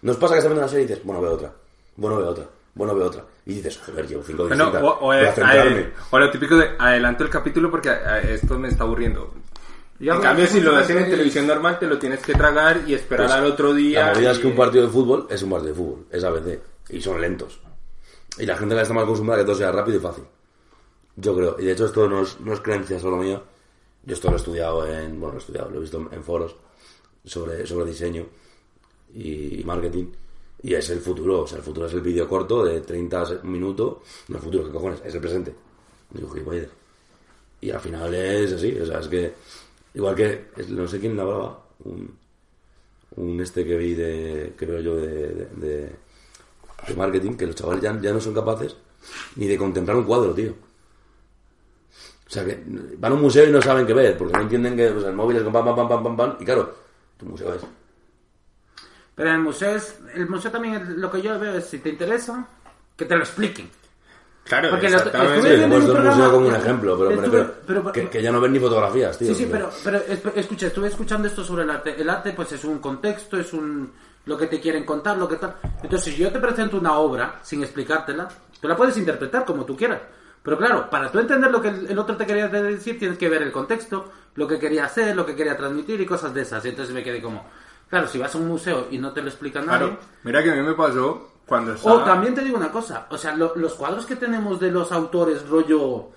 nos 0.02 0.16
pasa 0.16 0.34
que 0.34 0.38
estás 0.38 0.50
viendo 0.50 0.62
una 0.62 0.68
serie 0.68 0.84
y 0.84 0.88
dices, 0.88 1.04
bueno, 1.04 1.22
veo 1.22 1.32
otra, 1.34 1.52
bueno, 1.96 2.16
veo 2.18 2.28
otra, 2.30 2.44
bueno, 2.74 2.94
veo 2.94 3.06
otra, 3.06 3.24
y 3.46 3.54
dices, 3.54 3.78
joder, 3.78 4.06
llevo 4.08 4.22
cinco 4.24 4.44
visitas, 4.46 4.82
o, 4.82 4.86
o, 4.86 5.00
voy 5.00 5.16
a 5.18 5.32
centrarme. 5.32 5.90
o 6.10 6.18
lo 6.18 6.30
típico 6.30 6.56
de 6.56 6.70
adelanto 6.78 7.22
el 7.24 7.30
capítulo 7.30 7.70
porque 7.70 7.90
esto 8.24 8.58
me 8.58 8.68
está 8.68 8.82
aburriendo. 8.84 9.32
Yo 9.98 10.14
en 10.14 10.20
cambio, 10.20 10.46
si 10.46 10.60
lo 10.60 10.74
ves 10.74 10.90
en 10.90 11.08
televisión 11.10 11.46
normal, 11.46 11.78
te 11.78 11.86
lo 11.86 11.98
tienes 11.98 12.20
que 12.20 12.34
tragar 12.34 12.82
y 12.86 12.94
esperar 12.94 13.26
Pues, 13.26 13.38
al 13.38 13.44
otro 13.46 13.72
día. 13.72 14.06
La 14.08 14.14
movida 14.14 14.32
es 14.32 14.38
que 14.38 14.46
un 14.46 14.56
partido 14.56 14.84
de 14.86 14.90
fútbol 14.92 15.26
es 15.30 15.42
un 15.42 15.50
partido 15.50 15.72
de 15.72 15.78
fútbol, 15.78 16.06
es 16.10 16.22
ABC, 16.24 16.60
y 16.90 17.00
son 17.00 17.20
lentos. 17.20 17.58
Y 18.38 18.44
la 18.44 18.56
gente 18.56 18.74
la 18.74 18.82
está 18.82 18.92
mal 18.92 19.04
acostumbrada 19.04 19.40
a 19.40 19.44
que 19.44 19.46
todo 19.46 19.56
sea 19.56 19.72
rápido 19.72 19.96
y 19.96 20.00
fácil. 20.00 20.24
Yo 21.16 21.34
creo, 21.34 21.56
y 21.58 21.64
de 21.64 21.72
hecho 21.72 21.86
esto 21.86 22.06
no 22.08 22.22
es, 22.22 22.38
no 22.40 22.52
es 22.52 22.60
creencia 22.60 23.00
solo 23.00 23.16
mía, 23.16 23.42
yo 24.04 24.14
esto 24.14 24.28
lo 24.28 24.34
he 24.34 24.36
estudiado 24.36 24.86
en, 24.86 25.18
bueno, 25.18 25.32
lo 25.32 25.38
he 25.38 25.40
estudiado, 25.40 25.70
lo 25.70 25.78
he 25.78 25.80
visto 25.80 26.08
en, 26.12 26.22
foros 26.22 26.54
sobre, 27.24 27.66
sobre 27.66 27.86
diseño 27.86 28.26
y, 29.14 29.62
marketing, 29.64 30.06
y 30.62 30.74
es 30.74 30.90
el 30.90 31.00
futuro, 31.00 31.40
o 31.42 31.46
sea, 31.46 31.58
el 31.58 31.64
futuro 31.64 31.86
es 31.86 31.94
el 31.94 32.02
vídeo 32.02 32.28
corto 32.28 32.64
de 32.64 32.82
30 32.82 33.24
se- 33.24 33.38
minutos, 33.44 33.96
no 34.28 34.36
el 34.36 34.42
futuro, 34.42 34.64
¿qué 34.66 34.70
cojones? 34.72 35.00
Es 35.04 35.14
el 35.14 35.20
presente. 35.22 35.54
Digo. 36.10 36.30
Y 37.62 37.70
al 37.70 37.80
final 37.80 38.14
es 38.14 38.52
así, 38.52 38.78
o 38.78 38.84
sea, 38.86 39.00
es 39.00 39.08
que, 39.08 39.32
igual 39.96 40.14
que, 40.14 40.50
no 40.68 40.86
sé 40.86 41.00
quién 41.00 41.16
la 41.16 41.22
hablaba, 41.22 41.64
un, 41.84 43.40
este 43.40 43.64
que 43.64 43.76
vi 43.76 43.94
de 43.94 44.54
veo 44.60 44.80
yo 44.80 44.96
de, 44.96 45.48
de, 45.56 45.92
marketing 46.94 47.32
que 47.32 47.46
los 47.46 47.56
chavales 47.56 47.82
ya, 47.82 47.98
ya 48.00 48.12
no 48.12 48.20
son 48.20 48.34
capaces 48.34 48.76
ni 49.36 49.46
de 49.46 49.56
contemplar 49.56 49.96
un 49.96 50.04
cuadro 50.04 50.34
tío 50.34 50.52
o 52.26 52.30
sea 52.30 52.44
que 52.44 52.62
van 52.98 53.12
a 53.12 53.14
un 53.14 53.22
museo 53.22 53.48
y 53.48 53.52
no 53.52 53.62
saben 53.62 53.86
qué 53.86 53.94
ver 53.94 54.16
porque 54.18 54.34
no 54.34 54.42
entienden 54.42 54.76
que 54.76 54.90
pues, 54.90 55.04
el 55.04 55.14
móvil 55.14 55.38
es 55.38 55.42
con 55.42 55.52
pam 55.52 55.64
pam 55.64 55.88
pam 55.88 56.02
pam 56.02 56.16
pam 56.16 56.36
y 56.38 56.44
claro 56.44 56.74
tu 57.16 57.26
museo 57.26 57.54
es 57.54 57.62
Pero 59.14 59.30
el 59.32 59.40
museo, 59.40 59.74
es, 59.76 59.98
el 60.14 60.28
museo 60.28 60.50
también 60.50 61.00
lo 61.00 61.10
que 61.10 61.22
yo 61.22 61.38
veo 61.40 61.56
es, 61.56 61.64
si 61.64 61.78
te 61.78 61.88
interesa, 61.88 62.46
que 62.96 63.06
te 63.06 63.16
lo 63.16 63.22
expliquen. 63.22 63.70
Claro, 64.46 64.70
Porque 64.70 64.88
lo- 64.88 64.96
exactamente. 64.98 65.34
estuve 65.36 65.56
sí, 65.56 65.62
he 65.62 65.68
puesto 65.68 65.74
el 65.76 65.82
museo 65.98 66.02
programa- 66.04 66.30
como 66.32 66.46
un 66.48 66.54
ejemplo 66.54 66.96
pero, 66.98 67.10
estuve- 67.10 67.24
refiero 67.26 67.54
pero- 67.66 67.92
que, 67.92 68.08
que 68.08 68.22
ya 68.22 68.30
no 68.32 68.40
ven 68.40 68.52
ni 68.52 68.60
fotografías 68.60 69.18
tío 69.18 69.28
Sí, 69.28 69.34
sí, 69.34 69.48
pero, 69.50 69.70
pero 69.82 69.98
escucha, 70.36 70.68
estuve 70.68 70.88
escuchando 70.88 71.26
esto 71.28 71.42
sobre 71.44 71.64
el 71.64 71.70
arte. 71.70 71.94
El 72.00 72.08
arte, 72.08 72.32
pues 72.32 72.52
es 72.52 72.64
un 72.64 72.78
contexto, 72.78 73.36
es 73.38 73.52
un 73.52 73.92
lo 74.26 74.36
que 74.36 74.46
te 74.46 74.60
quieren 74.60 74.84
contar, 74.84 75.16
lo 75.18 75.28
que 75.28 75.36
tal. 75.36 75.54
Entonces, 75.82 76.12
si 76.14 76.20
yo 76.20 76.32
te 76.32 76.40
presento 76.40 76.76
una 76.78 76.98
obra 76.98 77.38
sin 77.42 77.62
explicártela, 77.62 78.26
tú 78.60 78.66
la 78.68 78.76
puedes 78.76 78.96
interpretar 78.96 79.44
como 79.44 79.64
tú 79.64 79.76
quieras. 79.76 80.00
Pero 80.42 80.58
claro, 80.58 80.88
para 80.90 81.10
tú 81.10 81.18
entender 81.18 81.50
lo 81.50 81.60
que 81.60 81.68
el, 81.68 81.90
el 81.90 81.98
otro 81.98 82.16
te 82.16 82.24
quería 82.26 82.48
decir, 82.48 82.98
tienes 82.98 83.18
que 83.18 83.28
ver 83.28 83.42
el 83.42 83.50
contexto, 83.52 84.10
lo 84.36 84.46
que 84.48 84.58
quería 84.60 84.84
hacer, 84.84 85.14
lo 85.16 85.24
que 85.26 85.34
quería 85.36 85.56
transmitir 85.56 86.00
y 86.00 86.06
cosas 86.06 86.32
de 86.34 86.42
esas. 86.42 86.64
Y 86.64 86.68
entonces 86.70 86.94
me 86.94 87.02
quedé 87.04 87.20
como, 87.22 87.44
claro, 87.88 88.06
si 88.08 88.18
vas 88.18 88.34
a 88.34 88.38
un 88.38 88.46
museo 88.48 88.86
y 88.90 88.98
no 88.98 89.12
te 89.12 89.22
lo 89.22 89.28
explica 89.28 89.60
nadie. 89.60 89.78
Claro, 89.88 89.98
mira 90.24 90.42
que 90.42 90.50
a 90.50 90.54
mí 90.54 90.62
me 90.62 90.74
pasó 90.74 91.32
cuando 91.46 91.72
O 91.72 91.74
estaba... 91.74 92.04
también 92.04 92.34
te 92.34 92.42
digo 92.42 92.56
una 92.56 92.70
cosa, 92.72 93.06
o 93.10 93.16
sea, 93.16 93.34
lo- 93.36 93.54
los 93.56 93.74
cuadros 93.74 94.04
que 94.06 94.16
tenemos 94.16 94.58
de 94.60 94.70
los 94.70 94.90
autores, 94.92 95.46
rollo. 95.48 96.10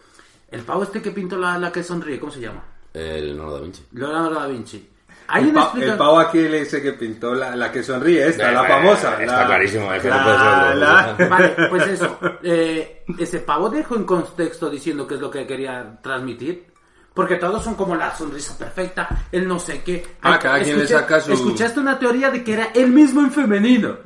El 0.49 0.61
pavo 0.61 0.83
este 0.83 1.01
que 1.01 1.11
pintó 1.11 1.37
la, 1.37 1.57
la 1.59 1.71
que 1.71 1.83
sonríe, 1.83 2.19
¿cómo 2.19 2.31
se 2.31 2.41
llama? 2.41 2.63
el 2.91 3.27
Leonardo 3.35 3.53
da 3.57 3.61
Vinci 3.61 3.83
Leonardo 3.91 4.39
da 4.39 4.48
Vinci. 4.48 4.89
Hay 5.27 5.43
El, 5.43 5.53
pa- 5.53 5.62
explica- 5.62 5.91
el 5.91 5.98
pavo 6.00 6.19
aquel 6.19 6.55
ese 6.55 6.81
que 6.81 6.93
pintó 6.93 7.36
la, 7.36 7.55
la 7.55 7.71
que 7.71 7.83
sonríe, 7.83 8.27
esta, 8.27 8.50
Eh, 8.50 8.53
la 8.55 8.63
eh, 8.63 8.67
famosa. 8.67 9.21
está 9.21 9.41
la- 9.41 9.45
clarísimo, 9.45 9.93
es 9.93 10.01
que 10.01 10.09
no 10.09 10.15
la- 10.15 10.24
puede 10.24 10.38
ser 10.39 10.77
la-. 10.77 11.27
Vale, 11.29 11.55
pues 11.69 11.88
eso. 11.88 12.19
eh, 12.41 13.03
ese 13.19 13.39
pavo 13.41 13.69
dejó 13.69 13.95
en 13.95 14.05
contexto 14.05 14.71
diciendo 14.71 15.05
qué 15.05 15.13
es 15.15 15.21
lo 15.21 15.29
que 15.29 15.45
quería 15.45 16.00
transmitir. 16.01 16.65
Porque 17.13 17.36
todos 17.36 17.63
son 17.63 17.75
como 17.75 17.95
la 17.95 18.15
sonrisa 18.15 18.57
perfecta, 18.57 19.25
el 19.31 19.48
no 19.48 19.59
sé 19.59 19.83
qué. 19.83 20.05
Ah, 20.24 20.39
cada 20.39 20.62
quien 20.63 20.79
le 20.79 20.88
saca 20.88 21.19
su- 21.19 21.33
Escuchaste 21.33 21.79
una 21.79 22.00
teoría 22.00 22.31
de 22.31 22.43
que 22.43 22.53
era 22.53 22.69
él 22.74 22.91
mismo 22.91 23.21
en 23.21 23.31
femenino. 23.31 23.98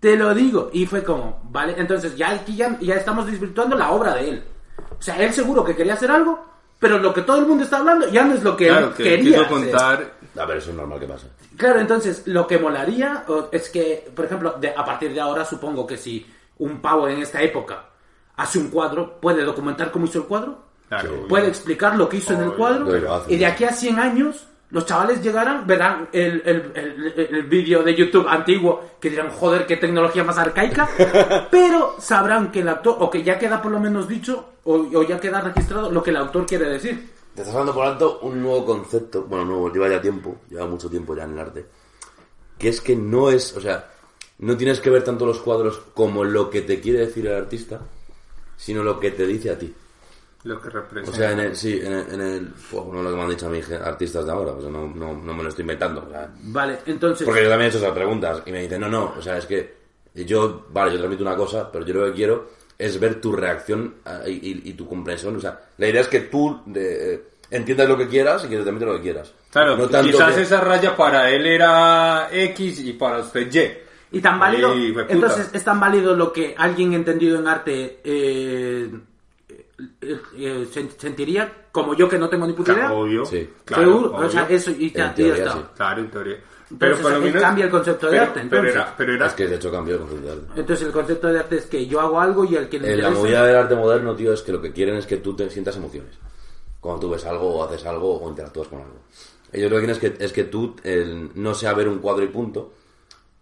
Te 0.00 0.16
lo 0.16 0.34
digo. 0.34 0.70
Y 0.72 0.86
fue 0.86 1.04
como, 1.04 1.40
vale, 1.50 1.74
entonces 1.76 2.16
ya 2.16 2.30
aquí 2.30 2.56
ya, 2.56 2.78
ya 2.80 2.94
estamos 2.96 3.26
desvirtuando 3.26 3.76
la 3.76 3.90
obra 3.90 4.14
de 4.14 4.28
él. 4.30 4.44
O 4.98 5.02
sea, 5.02 5.16
él 5.16 5.32
seguro 5.32 5.62
que 5.64 5.76
quería 5.76 5.94
hacer 5.94 6.10
algo, 6.10 6.42
pero 6.78 6.98
lo 6.98 7.12
que 7.12 7.22
todo 7.22 7.38
el 7.38 7.46
mundo 7.46 7.64
está 7.64 7.78
hablando 7.78 8.08
ya 8.08 8.24
no 8.24 8.34
es 8.34 8.42
lo 8.42 8.56
que 8.56 8.68
Claro, 8.68 8.86
él 8.88 8.94
que 8.94 9.02
quería 9.04 9.22
quiso 9.40 9.40
hacer. 9.42 9.70
contar... 9.70 10.12
a 10.38 10.44
ver 10.46 10.56
eso 10.56 10.70
es 10.70 10.76
normal 10.76 10.98
que 11.00 11.06
pase 11.06 11.26
Claro, 11.56 11.80
entonces 11.80 12.22
lo 12.26 12.46
que 12.46 12.58
molaría 12.58 13.24
es 13.52 13.68
que, 13.68 14.10
por 14.14 14.24
ejemplo, 14.24 14.54
de- 14.58 14.70
a 14.74 14.84
partir 14.84 15.12
de 15.12 15.20
ahora 15.20 15.44
supongo 15.44 15.86
que 15.86 15.98
si 15.98 16.26
un 16.58 16.80
pavo 16.80 17.06
en 17.08 17.20
esta 17.20 17.42
época 17.42 17.84
hace 18.36 18.58
un 18.58 18.68
cuadro, 18.70 19.20
puede 19.20 19.42
documentar 19.44 19.90
cómo 19.90 20.06
hizo 20.06 20.18
el 20.20 20.24
cuadro, 20.24 20.64
Claro, 20.88 21.26
puede 21.28 21.48
explicar 21.48 21.96
lo 21.96 22.08
que 22.08 22.16
hizo 22.16 22.32
en 22.32 22.40
el 22.40 22.52
cuadro, 22.54 22.88
y 23.28 23.36
de 23.36 23.46
aquí 23.46 23.64
a 23.64 23.72
100 23.72 23.98
años 23.98 24.46
los 24.70 24.86
chavales 24.86 25.22
llegarán, 25.22 25.66
verán 25.66 26.08
el, 26.12 26.42
el, 26.44 26.72
el- 26.74 27.26
el 27.34 27.42
vídeo 27.44 27.82
de 27.82 27.94
YouTube 27.94 28.26
antiguo 28.28 28.90
que 29.00 29.10
dirán, 29.10 29.30
joder, 29.30 29.66
qué 29.66 29.76
tecnología 29.76 30.22
más 30.24 30.38
arcaica, 30.38 30.88
pero 31.50 31.96
sabrán 31.98 32.50
que 32.52 32.60
el 32.60 32.68
actor, 32.68 32.96
o 33.00 33.10
que 33.10 33.22
ya 33.22 33.38
queda 33.38 33.60
por 33.60 33.72
lo 33.72 33.80
menos 33.80 34.06
dicho, 34.08 34.44
o, 34.64 34.74
o 34.76 35.02
ya 35.02 35.18
queda 35.18 35.40
registrado 35.40 35.90
lo 35.90 36.02
que 36.02 36.10
el 36.10 36.16
autor 36.16 36.46
quiere 36.46 36.66
decir. 36.68 37.10
Te 37.34 37.42
estás 37.42 37.54
dando 37.54 37.72
por 37.74 37.86
alto 37.86 38.20
un 38.22 38.42
nuevo 38.42 38.64
concepto, 38.66 39.22
bueno, 39.24 39.44
nuevo, 39.44 39.72
lleva 39.72 39.88
ya 39.88 40.00
tiempo, 40.00 40.36
lleva 40.48 40.66
mucho 40.66 40.88
tiempo 40.90 41.14
ya 41.16 41.24
en 41.24 41.32
el 41.32 41.38
arte, 41.38 41.66
que 42.58 42.68
es 42.68 42.80
que 42.80 42.94
no 42.96 43.30
es, 43.30 43.56
o 43.56 43.60
sea, 43.60 43.88
no 44.38 44.56
tienes 44.56 44.80
que 44.80 44.90
ver 44.90 45.02
tanto 45.04 45.26
los 45.26 45.38
cuadros 45.40 45.80
como 45.94 46.24
lo 46.24 46.48
que 46.50 46.62
te 46.62 46.80
quiere 46.80 47.00
decir 47.06 47.26
el 47.26 47.34
artista, 47.34 47.80
sino 48.56 48.82
lo 48.82 48.98
que 49.00 49.10
te 49.10 49.26
dice 49.26 49.50
a 49.50 49.58
ti. 49.58 49.72
Lo 50.44 50.60
que 50.60 50.70
representa. 50.70 51.10
O 51.10 51.14
sea, 51.14 51.32
en 51.32 51.40
el, 51.40 51.56
sí, 51.56 51.80
en 51.82 51.92
el, 51.92 52.14
en 52.14 52.20
el 52.20 52.46
pues, 52.70 52.84
bueno, 52.84 53.02
lo 53.02 53.10
que 53.10 53.16
me 53.16 53.22
han 53.22 53.30
dicho 53.30 53.46
a 53.46 53.50
mí 53.50 53.62
gen- 53.62 53.82
artistas 53.82 54.24
de 54.24 54.32
ahora, 54.32 54.52
o 54.52 54.60
sea, 54.60 54.70
no, 54.70 54.86
no, 54.88 55.14
no 55.14 55.34
me 55.34 55.42
lo 55.42 55.48
estoy 55.48 55.62
inventando, 55.62 56.04
o 56.06 56.10
sea, 56.10 56.30
Vale, 56.44 56.78
entonces... 56.86 57.24
porque 57.26 57.42
yo 57.42 57.48
también 57.50 57.66
he 57.66 57.68
hecho 57.68 57.78
esas 57.78 57.92
preguntas 57.92 58.42
y 58.46 58.52
me 58.52 58.62
dicen, 58.62 58.80
no, 58.80 58.88
no, 58.88 59.14
o 59.18 59.22
sea, 59.22 59.36
es 59.38 59.46
que 59.46 59.74
yo, 60.14 60.66
vale, 60.70 60.92
yo 60.92 60.98
transmito 60.98 61.22
una 61.22 61.36
cosa, 61.36 61.70
pero 61.70 61.84
yo 61.84 61.94
lo 61.94 62.06
que 62.06 62.12
quiero 62.12 62.50
es 62.78 62.98
ver 62.98 63.20
tu 63.20 63.32
reacción 63.32 63.96
y, 64.26 64.30
y- 64.30 64.62
y 64.70 64.72
tu 64.72 64.88
comprensión, 64.88 65.36
o 65.36 65.40
sea, 65.40 65.60
la 65.76 65.88
idea 65.88 66.00
es 66.00 66.08
que 66.08 66.20
tú 66.20 66.62
eh, 66.74 67.22
entiendas 67.50 67.86
lo 67.88 67.98
que 67.98 68.08
quieras 68.08 68.42
y 68.44 68.48
que 68.48 68.56
te 68.56 68.62
transmite 68.62 68.86
lo 68.86 68.94
que 68.96 69.02
quieras. 69.02 69.32
Claro, 69.50 69.76
no 69.76 69.88
tanto 69.88 70.10
quizás 70.12 70.34
que- 70.36 70.42
esa 70.42 70.60
raya 70.62 70.96
para 70.96 71.28
él 71.30 71.44
era 71.46 72.28
X 72.32 72.80
y 72.80 72.92
para 72.94 73.18
usted 73.18 73.52
Y. 73.52 74.16
Y 74.16 74.20
tan 74.20 74.38
válido, 74.40 74.72
entonces 75.08 75.50
es 75.52 75.62
tan 75.62 75.78
válido 75.78 76.16
lo 76.16 76.32
que 76.32 76.54
alguien 76.58 76.94
entendido 76.94 77.38
en 77.38 77.46
arte 77.46 78.00
eh, 78.02 78.90
eh, 80.00 80.20
eh, 80.36 80.66
sen- 80.72 80.90
sentiría 80.98 81.66
como 81.72 81.94
yo 81.94 82.08
que 82.08 82.18
no 82.18 82.28
tengo 82.28 82.46
ni 82.46 82.52
puta 82.52 82.72
idea. 82.72 82.92
Obvio. 82.92 83.24
Sí. 83.24 83.48
Claro, 83.64 83.84
Seguro, 83.84 84.10
o 84.12 84.16
obvio. 84.18 84.30
sea, 84.30 84.46
eso 84.48 84.70
y 84.70 84.90
ya, 84.90 85.04
En 85.06 85.10
y 85.10 85.10
ya 85.10 85.14
teoría, 85.14 85.44
está. 85.44 85.52
sí. 85.52 85.60
Claro, 85.76 86.00
en 86.02 86.10
teoría. 86.10 86.34
Entonces, 86.70 86.76
Pero 86.78 86.96
por 87.02 87.10
lo 87.10 87.16
ahí 87.16 87.22
menos... 87.24 87.42
cambia 87.42 87.64
el 87.64 87.70
concepto 87.70 88.06
de 88.06 88.12
pero- 88.12 88.22
arte, 88.22 88.34
Pero 88.34 88.44
entonces. 88.44 88.74
era, 88.74 88.94
pero 88.96 89.12
era... 89.14 89.26
Es 89.26 89.32
que 89.34 89.46
de 89.48 89.56
hecho 89.56 89.70
cambió 89.72 89.94
el 89.94 90.00
concepto 90.02 90.24
de 90.26 90.32
arte. 90.32 90.46
Entonces 90.60 90.86
el 90.86 90.92
concepto 90.92 91.26
de 91.28 91.38
arte 91.40 91.56
es 91.56 91.66
que 91.66 91.86
yo 91.86 92.00
hago 92.00 92.20
algo 92.20 92.44
y 92.44 92.56
al 92.56 92.68
que 92.68 92.78
le 92.78 92.92
En 92.92 93.02
la 93.02 93.10
movida 93.10 93.44
del 93.44 93.56
arte 93.56 93.74
moderno, 93.74 94.14
tío, 94.14 94.32
es 94.32 94.42
que 94.42 94.52
lo 94.52 94.60
que 94.62 94.72
quieren 94.72 94.94
es 94.96 95.06
que 95.06 95.16
tú 95.16 95.34
te 95.34 95.50
sientas 95.50 95.76
emociones. 95.76 96.14
Cuando 96.78 97.00
tú 97.00 97.10
ves 97.10 97.24
algo 97.26 97.56
o 97.56 97.64
haces 97.64 97.84
algo 97.86 98.20
o 98.22 98.28
interactúas 98.28 98.68
con 98.68 98.78
algo. 98.80 99.00
Ellos 99.52 99.68
lo 99.70 99.78
que 99.78 99.84
quieren 99.86 99.96
es 99.96 100.18
que, 100.18 100.24
es 100.24 100.32
que 100.32 100.44
tú 100.44 100.76
el, 100.84 101.30
no 101.34 101.54
sea 101.54 101.74
ver 101.74 101.88
un 101.88 101.98
cuadro 101.98 102.22
y 102.24 102.28
punto, 102.28 102.72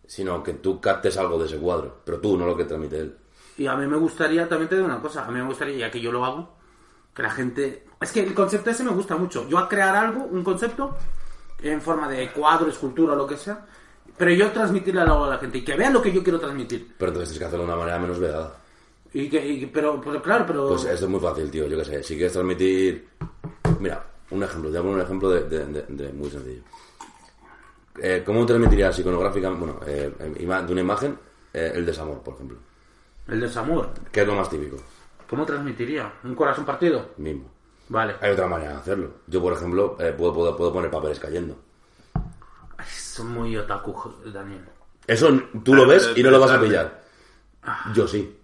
sino 0.07 0.42
que 0.42 0.54
tú 0.54 0.80
captes 0.80 1.18
algo 1.18 1.38
de 1.38 1.45
ese 1.47 1.59
cuadro. 1.59 1.99
Pero 2.04 2.18
tú, 2.21 2.38
no 2.38 2.47
lo 2.47 2.57
que 2.57 2.64
transmite 2.64 2.99
él. 2.99 3.14
Y 3.59 3.67
a 3.67 3.75
mí 3.77 3.87
me 3.87 3.97
gustaría, 3.97 4.49
también 4.49 4.69
te 4.71 4.77
digo 4.77 4.87
una 4.87 5.00
cosa, 5.03 5.27
a 5.27 5.31
mí 5.31 5.38
me 5.41 5.45
gustaría, 5.47 5.77
ya 5.77 5.91
que 5.91 6.00
yo 6.00 6.11
lo 6.12 6.25
hago, 6.25 6.49
que 7.15 7.23
la 7.23 7.31
gente... 7.31 7.85
Es 8.00 8.12
que 8.12 8.21
el 8.21 8.33
concepto 8.33 8.71
ese 8.71 8.85
me 8.85 8.93
gusta 8.93 9.17
mucho. 9.17 9.47
Yo 9.49 9.59
a 9.59 9.69
crear 9.69 9.95
algo, 9.97 10.25
un 10.25 10.43
concepto, 10.45 10.97
en 11.61 11.83
forma 11.83 12.09
de 12.09 12.31
cuadro, 12.31 12.69
escultura 12.71 13.15
lo 13.17 13.27
que 13.27 13.37
sea, 13.37 13.67
pero 14.17 14.31
yo 14.31 14.50
transmitirle 14.53 15.00
algo 15.00 15.25
a 15.25 15.31
la 15.31 15.38
gente 15.38 15.59
y 15.59 15.65
que 15.65 15.75
vean 15.77 15.93
lo 15.93 16.00
que 16.00 16.12
yo 16.12 16.23
quiero 16.23 16.38
transmitir. 16.38 16.95
Pero 16.97 17.11
entonces 17.11 17.31
tienes 17.31 17.38
que 17.41 17.45
hacerlo 17.47 17.65
de 17.67 17.73
una 17.73 17.79
manera 17.81 17.99
menos 17.99 18.19
vedada. 18.21 18.55
Y 19.12 19.29
que, 19.29 19.45
y- 19.45 19.67
pero, 19.67 20.00
pero 20.00 20.23
claro, 20.23 20.45
pero... 20.47 20.69
Pues 20.69 20.85
esto 20.85 21.07
es 21.07 21.11
muy 21.11 21.21
fácil, 21.21 21.50
tío. 21.50 21.67
Yo 21.67 21.77
qué 21.79 21.85
sé. 21.85 22.03
Si 22.05 22.15
quieres 22.15 22.33
transmitir. 22.33 23.09
Mira, 23.81 24.05
un 24.31 24.43
ejemplo. 24.43 24.71
Te 24.71 24.79
voy 24.79 24.79
a 24.79 24.83
poner 24.83 24.95
un 24.97 25.03
ejemplo 25.05 25.31
de, 25.31 25.41
de- 25.49 25.67
de- 25.67 25.87
de 25.88 26.12
muy 26.12 26.31
sencillo. 26.31 26.62
Eh, 28.00 28.23
¿Cómo 28.25 28.47
transmitirías 28.47 28.97
iconográficamente, 29.00 29.65
bueno, 29.65 29.81
eh, 29.87 30.12
ima- 30.41 30.62
de 30.65 30.73
una 30.73 30.81
imagen, 30.83 31.19
eh, 31.53 31.73
el 31.75 31.85
desamor, 31.85 32.23
por 32.23 32.35
ejemplo? 32.35 32.59
El 33.29 33.41
desamor. 33.41 33.91
¿Qué 34.11 34.23
es 34.23 34.27
lo 34.27 34.35
más 34.35 34.49
típico? 34.51 34.77
¿Cómo 35.29 35.45
transmitiría? 35.45 36.13
¿Un 36.25 36.35
corazón 36.35 36.65
partido? 36.65 37.11
Mismo. 37.19 37.51
Vale. 37.91 38.17
Hay 38.21 38.33
otra 38.33 38.47
manera 38.47 38.73
de 38.73 38.77
hacerlo. 38.79 39.11
Yo, 39.27 39.41
por 39.43 39.53
ejemplo, 39.53 39.97
eh, 40.01 40.15
puedo, 40.17 40.33
puedo, 40.35 40.57
puedo 40.57 40.73
poner 40.73 40.91
papeles 40.91 41.19
cayendo. 41.21 41.57
Son 42.87 43.29
muy 43.33 43.57
otaku, 43.57 43.95
Daniel. 44.33 44.65
Eso 45.07 45.29
tú 45.65 45.75
lo 45.75 45.87
ves 45.87 46.11
y 46.17 46.23
no 46.23 46.31
lo 46.31 46.41
vas 46.41 46.51
a 46.53 46.61
pillar. 46.61 47.03
Yo 47.95 48.07
sí. 48.07 48.35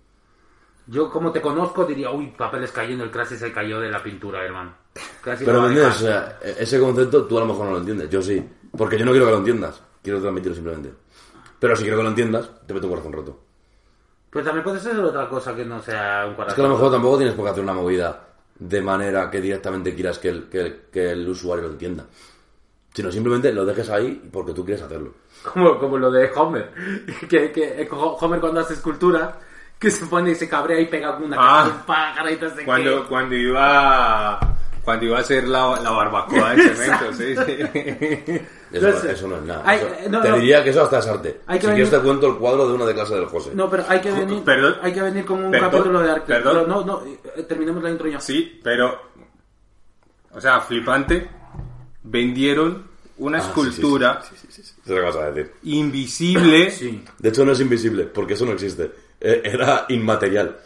Yo, 0.87 1.11
como 1.11 1.33
te 1.33 1.41
conozco, 1.41 1.85
diría, 1.85 2.11
uy, 2.11 2.35
papeles 2.37 2.71
cayendo, 2.71 3.05
el 3.05 3.11
Crash 3.11 3.29
se 3.37 3.53
cayó 3.53 3.81
de 3.81 3.91
la 3.91 4.03
pintura, 4.03 4.45
hermano. 4.45 4.75
Casi 5.23 5.45
Pero 5.45 5.63
lo 5.63 5.69
¿me 5.69 5.75
va 5.81 5.87
a 5.87 5.89
entiendes? 5.89 6.03
O 6.03 6.07
dejar. 6.07 6.39
sea, 6.43 6.51
e- 6.51 6.63
ese 6.63 6.79
concepto 6.81 7.25
tú 7.25 7.39
a 7.39 7.41
lo 7.41 7.47
mejor 7.47 7.67
no 7.67 7.73
lo 7.73 7.79
entiendes. 7.79 8.11
Yo 8.11 8.21
sí. 8.21 8.47
Porque 8.77 8.99
yo 8.99 9.05
no 9.05 9.13
quiero 9.13 9.27
que 9.27 9.33
lo 9.33 9.39
entiendas. 9.39 9.83
Quiero 10.03 10.21
transmitirlo 10.21 10.55
simplemente. 10.55 10.93
Pero 11.59 11.77
si 11.77 11.83
quiero 11.83 11.97
que 11.97 12.03
lo 12.03 12.09
entiendas, 12.11 12.51
te 12.67 12.75
meto 12.75 12.87
un 12.87 12.93
corazón 12.93 13.13
roto. 13.13 13.44
Pero 14.35 14.45
también 14.45 14.65
puede 14.65 14.81
ser 14.81 14.99
otra 14.99 15.27
cosa 15.31 15.55
que 15.57 15.65
no 15.65 15.81
sea 15.81 16.27
un 16.29 16.35
corazón. 16.35 16.49
Es 16.51 16.55
que 16.57 16.61
a 16.61 16.65
lo 16.65 16.75
mejor 16.75 16.91
tampoco 16.93 17.17
tienes 17.17 17.35
por 17.35 17.45
qué 17.47 17.51
hacer 17.53 17.63
una 17.63 17.73
movida 17.73 18.21
de 18.59 18.83
manera 18.83 19.31
que 19.31 19.41
directamente 19.41 19.95
quieras 19.95 20.19
que 20.19 20.29
el, 20.29 20.49
que 20.51 20.61
el- 20.61 20.81
que 20.93 21.11
el 21.13 21.27
usuario 21.29 21.65
lo 21.67 21.71
entienda. 21.71 22.05
Sino 22.93 23.11
simplemente 23.11 23.53
lo 23.53 23.65
dejes 23.65 23.89
ahí 23.91 24.29
porque 24.33 24.53
tú 24.53 24.65
quieres 24.65 24.83
hacerlo. 24.85 25.15
Como, 25.53 25.79
como 25.79 25.99
lo 25.99 26.11
de 26.11 26.31
Homer. 26.35 26.71
Que, 27.29 27.51
que 27.53 27.83
eh, 27.83 27.89
Homer 27.91 28.41
cuando 28.41 28.61
hace 28.61 28.75
escultura, 28.75 29.39
que 29.79 29.91
se 29.91 30.07
pone 30.07 30.33
y 30.33 30.35
se 30.35 30.49
cabrea 30.49 30.79
y 30.81 30.87
pega 30.87 31.17
una 31.17 31.37
Ah. 31.39 31.85
cara 32.17 32.29
de 32.31 32.65
Cuando, 32.65 33.09
cuando 33.09 33.35
iba 33.35 34.39
cuando 34.85 35.07
iba 35.07 35.17
a 35.19 35.21
hacer 35.21 35.49
la, 35.49 35.81
la 35.81 35.91
barbacoa 35.91 36.55
de 36.55 36.63
cemento, 36.75 37.13
sí, 37.15 37.35
sí. 37.35 38.41
Eso, 38.73 38.89
No 38.91 38.97
sé. 39.01 39.13
eso 39.13 39.29
no 39.29 39.37
es 39.37 39.43
nada. 39.43 39.63
Hay- 39.65 39.79
Eso- 39.79 40.11
no, 40.11 40.21
te 40.21 40.29
no. 40.31 40.37
diría 40.37 40.63
que 40.65 40.71
eso 40.71 40.83
hasta 40.83 40.99
es 40.99 41.07
arte. 41.07 41.41
Hay 41.47 41.59
que 41.59 41.67
si 41.67 41.73
quieres 41.73 41.91
venir- 41.91 42.01
te 42.03 42.07
cuento 42.07 42.27
el 42.27 42.37
cuadro 42.37 42.69
de 42.69 42.75
una 42.75 42.85
de 42.87 42.95
clase 42.95 43.15
del 43.15 43.27
José. 43.27 43.51
No, 43.55 43.71
pero 43.71 43.85
hay 43.89 44.01
que 44.01 44.11
venir, 44.11 44.43
Perdón. 44.45 44.77
hay 44.83 44.93
que 44.93 45.03
venir 45.03 45.25
con 45.25 45.45
un 45.45 45.51
Perdón. 45.51 45.71
capítulo 45.71 46.01
de 46.01 46.11
arte. 46.11 46.27
Perdón. 46.27 46.55
Pero 46.55 46.67
no, 46.67 46.85
no, 46.85 47.03
eh, 47.37 47.43
terminemos 47.45 47.83
la 47.83 47.91
intro 47.91 48.09
ya. 48.09 48.21
Sí, 48.21 48.61
pero 48.63 49.01
o 50.33 50.41
sea, 50.41 50.61
flipante. 50.61 51.29
Vendieron 52.03 52.85
una 53.19 53.39
Ah, 53.39 53.43
escultura 53.43 54.21
sí, 54.29 54.35
sí, 54.37 54.47
sí, 54.51 54.63
sí, 54.63 54.63
sí. 54.63 54.75
Eso 54.83 54.83
es 54.85 54.89
lo 54.91 54.97
que 54.97 55.03
vas 55.03 55.17
a 55.17 55.31
decir. 55.31 55.53
invisible 55.63 56.71
Sí. 56.71 57.03
De 57.19 57.29
hecho, 57.29 57.45
no 57.45 57.53
es 57.53 57.61
invisible, 57.61 58.05
porque 58.05 58.35
eso 58.35 58.45
no 58.45 58.53
existe. 58.53 58.91
Eh, 59.21 59.41
Era 59.45 59.87
inmaterial. 59.89 60.59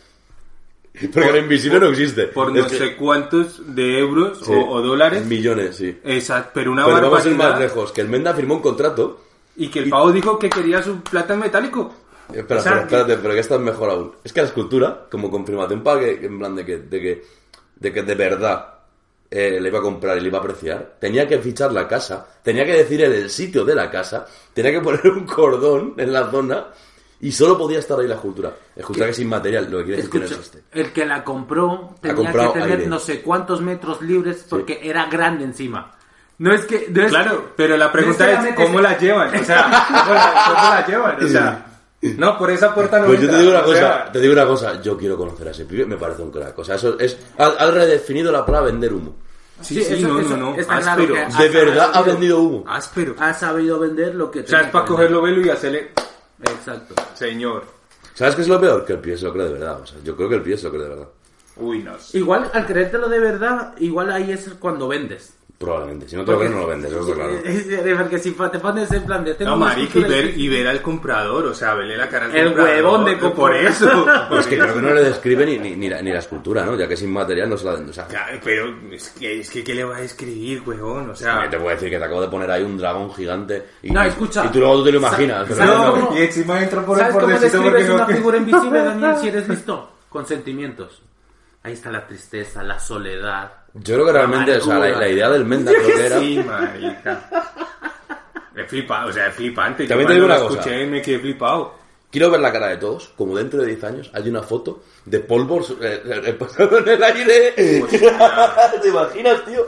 Porque 1.12 1.32
lo 1.32 1.38
invisible 1.38 1.80
no 1.80 1.86
existe. 1.88 2.26
por 2.28 2.52
no 2.52 2.66
que- 2.66 2.76
sé 2.76 2.96
cuántos 2.96 3.74
de 3.74 3.98
euros 3.98 4.38
sí, 4.44 4.52
o, 4.52 4.68
o 4.70 4.82
dólares. 4.82 5.24
Millones, 5.26 5.76
sí. 5.76 5.98
Exacto, 6.04 6.50
pero 6.54 6.72
una 6.72 6.84
Pero 6.84 7.02
vamos 7.10 7.24
a 7.24 7.28
ir 7.28 7.36
más 7.36 7.58
lejos. 7.58 7.92
Que 7.92 8.00
el 8.00 8.08
Menda 8.08 8.34
firmó 8.34 8.54
un 8.56 8.62
contrato. 8.62 9.20
Y 9.56 9.68
que 9.68 9.80
el 9.80 9.90
pavo 9.90 10.12
dijo 10.12 10.38
que 10.38 10.48
quería 10.48 10.82
su 10.82 11.00
plata 11.00 11.34
en 11.34 11.40
metálico. 11.40 11.92
Espera, 12.32 12.60
O 12.60 12.62
sea, 12.62 12.72
espera, 12.80 13.00
espérate, 13.00 13.16
pero 13.22 13.34
que 13.34 13.40
esta 13.40 13.54
es 13.56 13.60
mejor 13.60 13.90
aún. 13.90 14.12
Es 14.22 14.32
que 14.32 14.40
la 14.42 14.46
escultura, 14.48 15.06
como 15.10 15.30
confirmación 15.30 15.82
para 15.82 16.00
que, 16.00 16.26
en 16.26 16.38
plan 16.38 16.54
de 16.54 16.64
que, 16.64 16.76
de 16.78 17.00
que, 17.00 17.24
de 17.76 17.92
que 17.92 18.02
de 18.02 18.14
verdad 18.14 18.74
eh, 19.30 19.58
le 19.60 19.68
iba 19.68 19.78
a 19.78 19.82
comprar 19.82 20.16
y 20.16 20.20
le 20.20 20.28
iba 20.28 20.38
a 20.38 20.40
apreciar, 20.42 20.96
tenía 21.00 21.26
que 21.26 21.38
fichar 21.38 21.72
la 21.72 21.88
casa, 21.88 22.26
tenía 22.42 22.64
que 22.66 22.72
decir 22.74 23.02
el 23.02 23.28
sitio 23.30 23.64
de 23.64 23.74
la 23.74 23.90
casa, 23.90 24.26
tenía 24.54 24.70
que 24.72 24.80
poner 24.80 25.06
un 25.08 25.24
cordón 25.26 25.94
en 25.96 26.12
la 26.12 26.30
zona 26.30 26.66
y 27.20 27.32
solo 27.32 27.58
podía 27.58 27.78
estar 27.80 27.98
ahí 27.98 28.06
la 28.06 28.14
escultura. 28.14 28.54
Escultura 28.76 29.06
que 29.06 29.12
es 29.12 29.18
inmaterial, 29.18 29.68
lo 29.70 29.78
que 29.78 29.84
quiere 29.84 29.96
decir 29.96 30.10
que 30.10 30.18
no 30.18 30.24
existe. 30.24 30.62
el 30.72 30.92
que 30.92 31.04
la 31.04 31.24
compró 31.24 31.94
tenía 32.00 32.32
que 32.32 32.38
tener 32.38 32.72
aire. 32.72 32.86
no 32.86 32.98
sé 32.98 33.22
cuántos 33.22 33.60
metros 33.60 34.00
libres 34.02 34.46
porque 34.48 34.80
era 34.82 35.06
grande 35.06 35.44
encima. 35.44 35.94
No 36.38 36.54
es 36.54 36.64
que. 36.64 36.88
No 36.90 37.02
es 37.02 37.08
Claro, 37.08 37.52
pero 37.56 37.76
la 37.76 37.90
pregunta 37.90 38.24
no 38.24 38.32
es, 38.32 38.38
es 38.38 38.54
que 38.54 38.60
la 38.60 38.66
¿cómo 38.66 38.80
la 38.80 38.98
llevan? 38.98 39.34
O 39.34 39.44
sea, 39.44 39.86
¿cómo 40.04 40.14
la, 40.14 40.44
cómo 40.46 40.74
la 40.74 40.86
llevan? 40.86 41.24
O 41.24 41.28
sea, 41.28 41.66
no, 42.16 42.38
por 42.38 42.50
esa 42.50 42.72
puerta 42.72 43.00
no 43.00 43.06
Pues 43.06 43.20
yo 43.20 43.28
te 43.28 43.34
entra, 43.34 43.40
digo 43.40 43.50
una 43.50 43.64
cosa, 43.64 43.78
sea, 43.80 44.12
te 44.12 44.20
digo 44.20 44.32
una 44.32 44.46
cosa, 44.46 44.80
yo 44.80 44.96
quiero 44.96 45.16
conocer 45.16 45.48
a 45.48 45.50
ese 45.50 45.64
pibe, 45.64 45.84
me 45.86 45.96
parece 45.96 46.22
un 46.22 46.30
crack. 46.30 46.56
O 46.56 46.64
sea, 46.64 46.76
eso 46.76 46.98
es, 46.98 47.18
ha, 47.36 47.70
redefinido 47.70 48.30
la 48.30 48.46
palabra 48.46 48.70
vender 48.70 48.92
humo. 48.92 49.16
Sí, 49.60 49.74
Sí, 49.74 49.82
sí, 49.82 49.94
eso- 49.94 50.06
no, 50.06 50.20
eso 50.20 50.36
no, 50.36 50.50
no, 50.52 50.56
está 50.56 50.78
claro 50.78 51.02
áspero. 51.02 51.14
que- 51.14 51.42
De 51.42 51.48
verdad 51.48 51.90
ha 51.92 52.02
vendido 52.02 52.40
humo. 52.40 52.64
Áspero. 52.68 53.16
Ha 53.18 53.34
sabido 53.34 53.80
vender 53.80 54.14
lo 54.14 54.30
que 54.30 54.40
O 54.40 54.46
sea, 54.46 54.60
es 54.60 54.68
para 54.68 54.84
cogerlo 54.84 55.20
velo 55.20 55.44
y 55.44 55.50
hacerle. 55.50 55.90
Exacto. 56.42 56.94
señor. 57.14 57.64
¿Sabes 58.14 58.34
qué 58.34 58.42
es 58.42 58.48
lo 58.48 58.60
peor? 58.60 58.84
Que 58.84 58.94
el 58.94 58.98
pibe 58.98 59.16
se 59.16 59.24
lo 59.24 59.32
cree 59.32 59.46
de 59.46 59.52
verdad. 59.52 59.80
O 59.80 59.86
sea, 59.86 59.98
yo 60.02 60.16
creo 60.16 60.28
que 60.28 60.34
el 60.36 60.42
pibe 60.42 60.56
se 60.56 60.64
lo 60.64 60.70
cree 60.70 60.82
de 60.82 60.88
verdad. 60.88 61.08
Uy, 61.56 61.82
no 61.82 61.98
sé. 61.98 62.18
Igual 62.18 62.50
al 62.52 62.66
creértelo 62.66 63.08
de 63.08 63.18
verdad, 63.18 63.74
igual 63.78 64.10
ahí 64.10 64.32
es 64.32 64.48
cuando 64.58 64.88
vendes. 64.88 65.34
Probablemente. 65.58 66.08
Si 66.08 66.14
no 66.14 66.24
te 66.24 66.30
lo 66.30 66.38
crees, 66.38 66.52
no 66.52 66.60
lo 66.60 66.66
vendes, 66.68 66.92
eso 66.92 67.00
está 67.00 67.14
claro. 67.14 67.98
Porque 67.98 68.18
si 68.20 68.30
te 68.30 68.58
pones 68.60 68.92
en 68.92 69.02
plan 69.02 69.24
de 69.24 69.34
tengo 69.34 69.50
No, 69.50 69.56
marica, 69.56 69.98
y 69.98 70.04
ver, 70.04 70.38
y 70.38 70.48
ver 70.48 70.68
al 70.68 70.80
comprador, 70.80 71.46
o 71.46 71.54
sea, 71.54 71.74
verle 71.74 71.96
la 71.96 72.08
cara 72.08 72.26
al 72.26 72.36
El 72.36 72.46
comprador. 72.54 72.74
huevón 72.76 73.04
de 73.04 73.16
Por 73.16 73.32
comprador. 73.34 73.56
eso. 73.66 74.06
Es 74.38 74.46
que 74.46 74.56
creo 74.56 74.74
que 74.74 74.80
no 74.80 74.94
le 74.94 75.02
describe 75.02 75.44
ni, 75.44 75.58
ni, 75.58 75.74
ni 75.74 75.88
la, 75.88 76.00
ni 76.00 76.12
la 76.12 76.20
escultura, 76.20 76.64
¿no? 76.64 76.76
Ya 76.76 76.86
que 76.86 76.94
es 76.94 77.02
inmaterial, 77.02 77.50
no 77.50 77.56
se 77.56 77.64
la 77.64 77.72
O 77.72 77.92
sea, 77.92 78.06
Claro, 78.06 78.38
pero 78.44 78.72
es 78.92 79.08
que, 79.08 79.40
es 79.40 79.50
que, 79.50 79.64
¿qué 79.64 79.74
le 79.74 79.82
va 79.82 79.96
a 79.96 80.02
escribir, 80.02 80.62
huevón? 80.64 81.10
O 81.10 81.16
sea, 81.16 81.50
te 81.50 81.56
puedo 81.58 81.70
decir 81.70 81.90
que 81.90 81.98
te 81.98 82.04
acabo 82.04 82.20
de 82.22 82.28
poner 82.28 82.48
ahí 82.52 82.62
un 82.62 82.78
dragón 82.78 83.12
gigante. 83.12 83.64
Y, 83.82 83.90
No, 83.90 84.04
escucha. 84.04 84.44
Y 84.44 84.48
tú 84.50 84.60
luego 84.60 84.76
tú 84.76 84.84
te 84.84 84.92
lo 84.92 84.98
imaginas. 84.98 85.48
¿sabes 85.48 85.66
no. 85.66 85.90
cómo? 85.92 86.16
y 86.16 86.22
encima 86.22 86.62
entra 86.62 86.86
por 86.86 86.98
el 87.00 87.06
¿Sabes 87.06 87.16
cómo 87.24 87.36
describes 87.40 87.90
una 87.90 88.06
figura 88.06 88.36
invisible, 88.36 88.78
Daniel, 88.84 89.16
si 89.20 89.26
eres 89.26 89.48
listo? 89.48 89.92
Con 90.08 90.24
sentimientos. 90.24 91.02
Ahí 91.64 91.72
está 91.72 91.90
la 91.90 92.06
tristeza, 92.06 92.62
la 92.62 92.78
soledad. 92.78 93.57
Yo 93.74 93.94
creo 93.94 94.06
que 94.06 94.12
realmente, 94.12 94.56
o 94.56 94.60
sea, 94.60 94.78
la, 94.78 94.90
la 94.90 95.08
idea 95.08 95.30
del 95.30 95.44
Menda 95.44 95.72
creo 95.84 95.86
que 95.86 96.06
era... 96.06 96.20
Sí, 96.20 96.42
marica. 96.44 97.28
Es 98.56 98.66
flipado, 98.68 99.08
o 99.08 99.12
sea, 99.12 99.28
es 99.28 99.34
flipante. 99.34 99.86
También 99.86 100.08
te 100.08 100.14
digo 100.14 100.26
una 100.26 100.38
cosa. 100.38 100.58
escuché 100.58 100.86
me 100.86 101.00
quedé 101.00 101.18
flipado. 101.20 101.78
Quiero 102.10 102.30
ver 102.30 102.40
la 102.40 102.50
cara 102.50 102.68
de 102.68 102.78
todos, 102.78 103.12
como 103.16 103.36
dentro 103.36 103.60
de 103.60 103.66
10 103.66 103.84
años 103.84 104.10
hay 104.14 104.30
una 104.30 104.42
foto 104.42 104.82
de 105.04 105.20
polvos 105.20 105.76
eh, 105.82 106.02
eh, 106.04 106.38
en 106.58 106.88
el 106.88 107.04
aire. 107.04 107.52
¿Te 108.82 108.88
imaginas, 108.88 109.44
tío? 109.44 109.66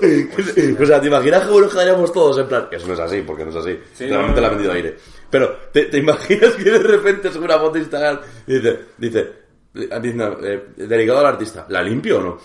O 0.80 0.86
sea, 0.86 1.00
¿te 1.00 1.06
imaginas 1.06 1.46
cómo 1.46 1.60
nos 1.60 1.72
quedaríamos 1.72 2.10
todos 2.12 2.38
en 2.38 2.48
plan? 2.48 2.66
Eso 2.70 2.86
no 2.86 2.94
es 2.94 3.00
así, 3.00 3.20
porque 3.20 3.44
no 3.44 3.50
es 3.50 3.56
así. 3.56 3.78
Sí, 3.92 4.06
Realmente 4.06 4.36
no, 4.36 4.40
la 4.40 4.46
ha 4.46 4.50
vendido 4.50 4.72
aire. 4.72 4.96
Pero, 5.28 5.54
¿te, 5.70 5.84
te 5.84 5.98
imaginas 5.98 6.54
que 6.54 6.64
de 6.64 6.78
repente 6.78 7.30
sube 7.30 7.44
una 7.44 7.58
foto 7.58 7.74
de 7.74 7.80
Instagram 7.80 8.20
y 8.46 8.54
dice, 8.54 8.80
dice, 8.96 9.32
eh, 9.74 10.00
dice, 10.00 10.16
no, 10.16 10.36
eh, 10.42 10.68
dedicado 10.76 11.20
al 11.20 11.26
artista, 11.26 11.66
¿la 11.68 11.82
limpio 11.82 12.18
o 12.18 12.22
no? 12.22 12.38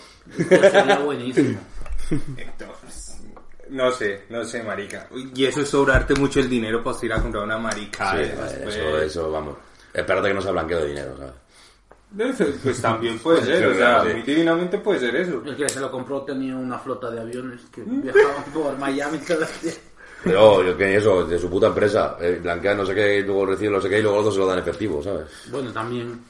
Sería 0.48 0.98
buenísimo. 0.98 1.58
Entonces, 2.36 3.20
no 3.70 3.90
sé, 3.90 4.24
no 4.30 4.44
sé, 4.44 4.62
marica. 4.62 5.08
Y 5.34 5.44
eso 5.44 5.60
es 5.62 5.68
sobrarte 5.68 6.14
mucho 6.14 6.40
el 6.40 6.48
dinero 6.48 6.82
para 6.82 6.96
ir 7.02 7.12
a 7.12 7.20
comprar 7.22 7.44
una 7.44 7.58
marica. 7.58 8.12
Sí, 8.12 8.18
eh, 8.18 8.32
esas, 8.32 8.52
eso, 8.54 8.64
pues. 8.90 9.02
eso, 9.04 9.30
vamos. 9.30 9.56
Espérate 9.92 10.28
que 10.28 10.34
no 10.34 10.42
se 10.42 10.52
blanqueo 10.52 10.80
de 10.80 10.88
dinero, 10.88 11.16
¿sabes? 11.16 11.32
Pues 12.62 12.80
también 12.80 13.18
puede 13.18 13.42
ser, 13.44 13.66
o 13.66 13.74
sea, 13.74 14.02
Sí. 14.02 14.08
muy 14.12 14.22
divinamente 14.22 14.78
puede 14.78 15.00
ser 15.00 15.16
eso. 15.16 15.42
El 15.44 15.56
que 15.56 15.68
se 15.68 15.80
lo 15.80 15.90
compró 15.90 16.22
tenía 16.22 16.54
una 16.56 16.78
flota 16.78 17.10
de 17.10 17.20
aviones 17.20 17.62
que 17.72 17.82
viajaban 17.82 18.44
por 18.54 18.78
Miami 18.78 19.18
cada 19.18 19.46
día. 19.60 19.72
Pero 20.24 20.62
yo 20.62 20.76
que 20.76 20.96
eso, 20.96 21.24
de 21.26 21.38
su 21.38 21.50
puta 21.50 21.66
empresa, 21.66 22.16
eh, 22.20 22.38
blanquea 22.42 22.74
no 22.74 22.86
sé 22.86 22.94
qué, 22.94 23.18
y 23.18 23.22
luego 23.22 23.46
recibe 23.46 23.70
no 23.72 23.80
sé 23.80 23.88
qué, 23.88 23.98
y 23.98 24.02
luego 24.02 24.16
los 24.16 24.26
dos 24.26 24.34
se 24.34 24.40
lo 24.40 24.46
dan 24.46 24.58
efectivo, 24.58 25.02
¿sabes? 25.02 25.26
Bueno, 25.50 25.72
también. 25.72 26.20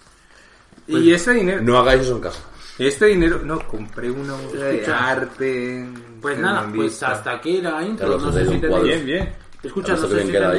Y 0.88 1.12
ese 1.12 1.32
dinero, 1.32 1.62
No 1.62 1.78
hagáis 1.78 2.02
eso 2.02 2.16
en 2.16 2.20
casa. 2.20 2.40
este 2.78 3.06
dinero, 3.06 3.40
no, 3.42 3.58
compré 3.66 4.10
una 4.10 4.34
obra 4.34 4.66
de 4.66 4.86
arte. 4.86 5.86
Pues 6.20 6.38
nada, 6.38 6.70
pues 6.74 7.02
hasta 7.02 7.32
aquí 7.32 7.60
la 7.60 7.82
intro. 7.82 8.18
No 8.18 8.30
te 8.30 8.44
sé 8.44 8.50
si 8.52 8.58
tenéis... 8.60 8.82
Bien, 8.82 9.06
bien. 9.06 9.34
Escucha, 9.62 9.94
no 9.96 10.06
sé 10.06 10.22
si 10.22 10.30
queda 10.30 10.52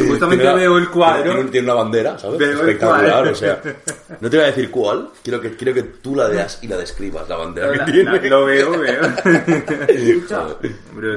pared. 0.00 0.08
Justamente 0.10 0.44
una- 0.44 0.54
veo 0.54 0.78
el 0.78 0.88
cuadro. 0.90 1.34
Tiene, 1.34 1.50
tiene 1.50 1.66
una 1.66 1.74
bandera, 1.82 2.18
¿sabes? 2.18 2.38
Veo 2.38 2.50
Espectacular, 2.52 3.28
o 3.28 3.34
sea. 3.34 3.60
No 4.20 4.30
te 4.30 4.36
voy 4.36 4.44
a 4.44 4.46
decir 4.48 4.70
cuál, 4.70 5.08
quiero 5.22 5.40
que, 5.40 5.56
quiero 5.56 5.74
que 5.74 5.82
tú 5.82 6.14
la 6.16 6.28
veas 6.28 6.58
y 6.62 6.68
la 6.68 6.76
describas, 6.76 7.28
la 7.28 7.36
bandera 7.36 7.74
La- 7.74 7.84
que 7.84 7.92
tiene. 7.92 8.20
la- 8.20 8.28
lo 8.28 8.44
veo, 8.44 8.70
veo. 8.78 9.00
Escucha, 9.88 10.46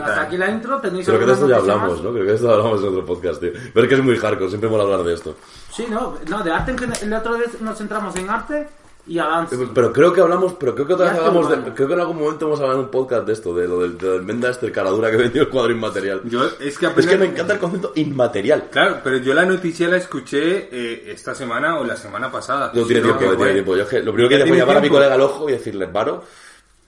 hasta 0.04 0.22
aquí 0.22 0.38
la 0.38 0.50
intro, 0.50 0.80
tenéis 0.80 1.06
Creo 1.06 1.20
que 1.20 1.26
de 1.26 1.34
esto 1.34 1.48
ya 1.50 1.58
hablamos, 1.58 1.92
más? 1.96 2.02
¿no? 2.04 2.12
Creo 2.12 2.24
que 2.26 2.30
de 2.32 2.36
esto 2.36 2.52
hablamos 2.52 2.82
en 2.82 2.88
otro 2.90 3.06
podcast, 3.06 3.40
tío. 3.42 3.52
Pero 3.74 3.84
es 3.84 3.90
que 3.90 3.96
es 3.96 4.04
muy 4.04 4.18
hardcore, 4.18 4.50
siempre 4.50 4.70
mola 4.70 4.84
hablar 4.84 5.04
de 5.04 5.14
esto. 5.14 5.36
Sí, 5.74 5.86
no, 5.90 6.18
no, 6.30 6.44
de 6.44 6.52
arte 6.52 6.72
en 6.72 6.78
general. 6.78 7.10
La 7.10 7.20
otra 7.20 7.32
vez 7.34 7.62
nos 7.62 7.78
centramos 7.78 8.16
en 8.16 8.30
arte 8.30 8.68
y 9.08 9.20
avance. 9.20 9.56
Pero 9.74 9.94
creo 9.94 10.12
que 10.12 10.22
hablamos, 10.22 10.54
pero 10.60 10.74
creo 10.74 10.88
que 10.88 10.94
otra 10.94 11.12
vez 11.12 11.20
hablamos 11.20 11.48
de, 11.50 11.56
humano. 11.58 11.74
creo 11.76 11.88
que 11.88 11.94
en 11.94 12.00
algún 12.00 12.18
momento 12.18 12.46
hemos 12.48 12.60
hablado 12.60 12.80
en 12.80 12.86
un 12.86 12.92
podcast 12.92 13.28
de 13.28 13.34
esto, 13.34 13.54
de 13.56 13.68
lo 13.68 13.82
del, 13.82 13.98
del 13.98 14.24
Menda 14.24 14.50
este 14.50 14.72
caradura 14.72 15.12
que 15.12 15.18
vendió 15.18 15.44
el 15.44 15.50
cuadro 15.50 15.72
inmaterial. 15.72 16.22
Yo, 16.26 16.46
es 16.60 16.78
que 16.78 16.86
Es 16.88 16.92
apenas... 16.92 17.06
que 17.12 17.18
me 17.18 17.26
encanta 17.26 17.54
el 17.54 17.60
concepto 17.60 17.92
inmaterial. 17.96 18.68
Claro, 18.72 19.00
pero 19.04 19.18
yo 19.18 19.34
la 19.34 19.46
noticia 19.46 19.88
la 19.88 19.98
escuché 19.98 20.70
eh, 20.72 21.12
esta 21.12 21.36
semana 21.36 21.80
o 21.80 21.84
la 21.84 21.96
semana 21.96 22.32
pasada. 22.32 22.72
No 22.74 22.84
tiene 22.84 23.02
tiempo, 23.02 23.22
no 23.24 23.36
tiene 23.38 23.54
tiempo. 23.54 23.76
Yo 23.76 23.84
es 23.84 23.90
que 23.90 24.00
lo 24.02 24.12
primero 24.12 24.30
que 24.30 24.36
hice 24.38 24.48
fue 24.48 24.58
llamar 24.58 24.78
a 24.78 24.82
mi 24.82 24.90
colega 24.90 25.14
al 25.14 25.22
ojo 25.22 25.48
y 25.50 25.52
decirle, 25.54 25.86
Varo, 25.86 26.24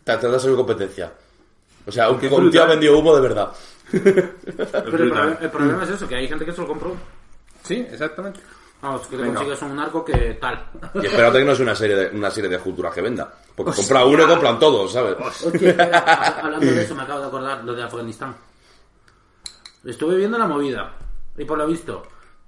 te 0.03 0.17
te 0.17 0.27
das 0.27 0.45
mi 0.45 0.55
competencia. 0.55 1.12
O 1.86 1.91
sea, 1.91 2.09
un, 2.09 2.19
un 2.25 2.51
tío 2.51 2.63
ha 2.63 2.67
vendido 2.67 2.97
humo 2.97 3.15
de 3.15 3.21
verdad. 3.21 3.51
Pero 3.91 4.09
el, 4.17 4.83
problema- 5.12 5.38
el 5.39 5.50
problema 5.50 5.83
es 5.83 5.91
eso, 5.91 6.07
que 6.07 6.15
hay 6.15 6.27
gente 6.27 6.43
que 6.45 6.51
se 6.51 6.62
lo 6.62 6.67
compró. 6.67 6.95
Sí, 7.63 7.86
exactamente. 7.91 8.39
Vamos, 8.81 9.07
que 9.07 9.17
te 9.17 9.24
Venga. 9.24 9.36
consigues 9.36 9.62
un 9.63 9.79
arco 9.79 10.05
que 10.05 10.38
tal. 10.39 10.69
Y 10.96 11.05
espérate 11.05 11.39
que 11.39 11.46
no 11.46 11.51
es 11.53 11.60
una 11.60 11.75
serie 11.75 11.96
de, 11.96 12.15
una 12.15 12.29
serie 12.29 12.50
de 12.50 12.60
culturas 12.60 12.93
que 12.93 13.01
venda. 13.01 13.34
Porque 13.55 13.74
compra 13.74 14.05
uno 14.05 14.24
y 14.24 14.27
compran 14.27 14.60
todos, 14.60 14.91
¿sabes? 14.91 15.15
Hostia, 15.19 15.69
espera, 15.72 16.39
hablando 16.43 16.65
de 16.65 16.84
eso 16.84 16.93
me 16.96 17.01
acabo 17.01 17.22
de 17.22 17.27
acordar, 17.27 17.63
lo 17.63 17.74
de 17.74 17.84
Afganistán. 17.84 18.36
Estuve 19.84 20.17
viendo 20.17 20.38
la 20.38 20.48
movida 20.48 20.93
y 21.38 21.46
por 21.46 21.57
lo 21.57 21.65
visto, 21.65 22.03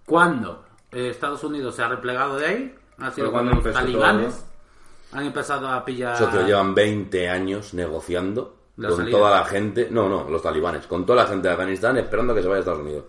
cuando 0.06 0.66
eh, 0.92 1.10
Estados 1.10 1.44
Unidos 1.44 1.76
se 1.76 1.84
ha 1.84 1.88
replegado 1.88 2.38
de 2.38 2.46
ahí, 2.46 2.76
ha 3.00 3.12
sido 3.12 3.32
cuando 3.32 3.52
cuando 3.52 3.52
los 3.52 3.58
empezó 3.66 3.80
talibanes 3.80 4.36
todo, 4.36 5.20
han 5.20 5.26
empezado 5.26 5.68
a 5.68 5.86
pillar... 5.86 6.18
Socios 6.18 6.46
llevan 6.46 6.76
20 6.76 7.30
años 7.30 7.74
negociando 7.74 8.58
La 8.78 8.90
con 8.90 8.98
salida. 8.98 9.18
toda 9.18 9.32
la 9.32 9.46
gente, 9.46 9.88
no, 9.90 10.10
no, 10.10 10.30
los 10.30 10.42
talibanes, 10.42 10.86
con 10.86 11.06
toda 11.06 11.24
la 11.24 11.30
gente 11.30 11.48
de 11.48 11.54
Afganistán 11.54 11.98
esperando 11.98 12.34
a 12.34 12.36
que 12.36 12.42
se 12.42 12.48
vaya 12.48 12.58
a 12.58 12.60
Estados 12.60 12.82
Unidos. 12.82 13.06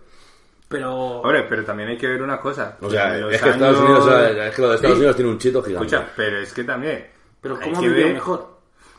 Pero... 0.71 0.95
Hombre, 0.95 1.43
pero 1.49 1.63
también 1.65 1.89
hay 1.89 1.97
que 1.97 2.07
ver 2.07 2.21
una 2.21 2.39
cosa. 2.39 2.77
O 2.81 2.89
sea, 2.89 3.17
es 3.29 3.41
que 3.41 3.49
Estados 3.49 3.79
Unidos, 3.79 4.05
o 4.05 4.09
sea, 4.09 4.47
es 4.47 4.55
que 4.55 4.61
lo 4.61 4.69
de 4.69 4.75
Estados 4.75 4.95
Sí. 4.95 4.99
Unidos 4.99 5.15
tiene 5.17 5.31
un 5.31 5.37
chito 5.37 5.61
gigante. 5.63 5.85
Escucha, 5.95 6.11
pero 6.15 6.37
es 6.39 6.53
que 6.53 6.63
también. 6.63 7.07
Pero 7.41 7.57
hay 7.61 7.69
¿cómo 7.69 7.81
que 7.81 7.87
vivió 7.89 8.05
ver- 8.05 8.13
mejor? 8.13 8.47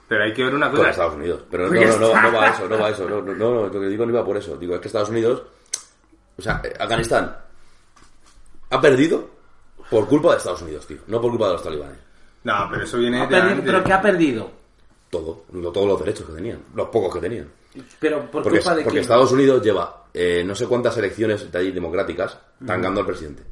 Pero 0.09 0.25
hay 0.25 0.33
que 0.35 0.45
ver 0.45 0.55
una 0.55 0.69
Con 0.69 0.79
cosa. 0.79 0.91
Estados 0.91 1.14
Unidos. 1.14 1.43
Pero 1.50 1.69
no, 1.69 1.81
no, 1.81 1.99
no, 1.99 2.23
no 2.23 2.33
va 2.33 2.45
a 2.45 2.50
eso, 2.50 2.69
no 2.69 2.79
va 2.79 2.87
a 2.87 2.91
eso. 2.91 3.09
No, 3.09 3.23
no, 3.23 3.35
no, 3.35 3.62
lo 3.67 3.71
que 3.71 3.79
digo 3.87 4.05
no 4.05 4.12
iba 4.12 4.25
por 4.25 4.37
eso. 4.37 4.57
Digo, 4.57 4.75
es 4.75 4.81
que 4.81 4.88
Estados 4.88 5.09
Unidos, 5.09 5.43
o 6.37 6.43
sea, 6.43 6.61
eh, 6.64 6.75
Afganistán 6.79 7.35
ha 8.71 8.81
perdido 8.81 9.31
por 9.91 10.07
culpa 10.07 10.33
de 10.33 10.38
Estados 10.38 10.62
Unidos, 10.62 10.87
tío. 10.87 10.99
No 11.07 11.21
por 11.21 11.31
culpa 11.31 11.47
de 11.49 11.52
los 11.55 11.62
talibanes. 11.62 11.99
No, 12.45 12.69
pero 12.71 12.85
eso 12.85 12.99
viene 12.99 13.19
Ha 13.21 13.26
de 13.26 13.29
perdido- 13.29 13.50
antes. 13.52 13.64
¿Pero 13.67 13.85
qué 13.85 13.93
ha 13.93 14.02
perdido? 14.02 14.50
Todo, 15.11 15.45
lo- 15.52 15.71
todos 15.73 15.87
los 15.87 15.99
derechos 16.00 16.26
que 16.26 16.33
tenían, 16.35 16.62
los 16.75 16.88
pocos 16.88 17.14
que 17.14 17.21
tenían. 17.21 17.49
Pero 17.99 18.31
por 18.31 18.43
Porque, 18.43 18.59
culpa 18.59 18.75
de 18.75 18.83
porque 18.83 18.91
quién? 18.91 19.02
Estados 19.02 19.33
Unidos 19.33 19.62
lleva 19.62 20.05
eh, 20.12 20.43
no 20.45 20.55
sé 20.55 20.67
cuántas 20.67 20.97
elecciones 20.99 21.50
de 21.50 21.59
ahí 21.59 21.73
democráticas 21.73 22.38
tangando 22.67 23.00
al 23.00 23.07
presidente. 23.07 23.43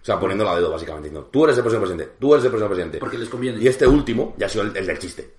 O 0.00 0.04
sea, 0.04 0.18
poniéndola 0.18 0.52
a 0.52 0.56
dedo, 0.56 0.70
básicamente. 0.70 1.08
diciendo, 1.08 1.28
tú 1.30 1.44
eres 1.44 1.56
el 1.56 1.62
próximo 1.62 1.82
presidente, 1.82 2.14
tú 2.18 2.32
eres 2.32 2.44
el 2.44 2.50
próximo 2.50 2.68
presidente. 2.68 2.98
Porque 2.98 3.18
les 3.18 3.28
conviene. 3.28 3.60
Y 3.60 3.68
este 3.68 3.86
último 3.86 4.34
ya 4.38 4.46
ha 4.46 4.48
sido 4.48 4.64
el, 4.64 4.76
el 4.76 4.86
del 4.86 4.98
chiste. 4.98 5.34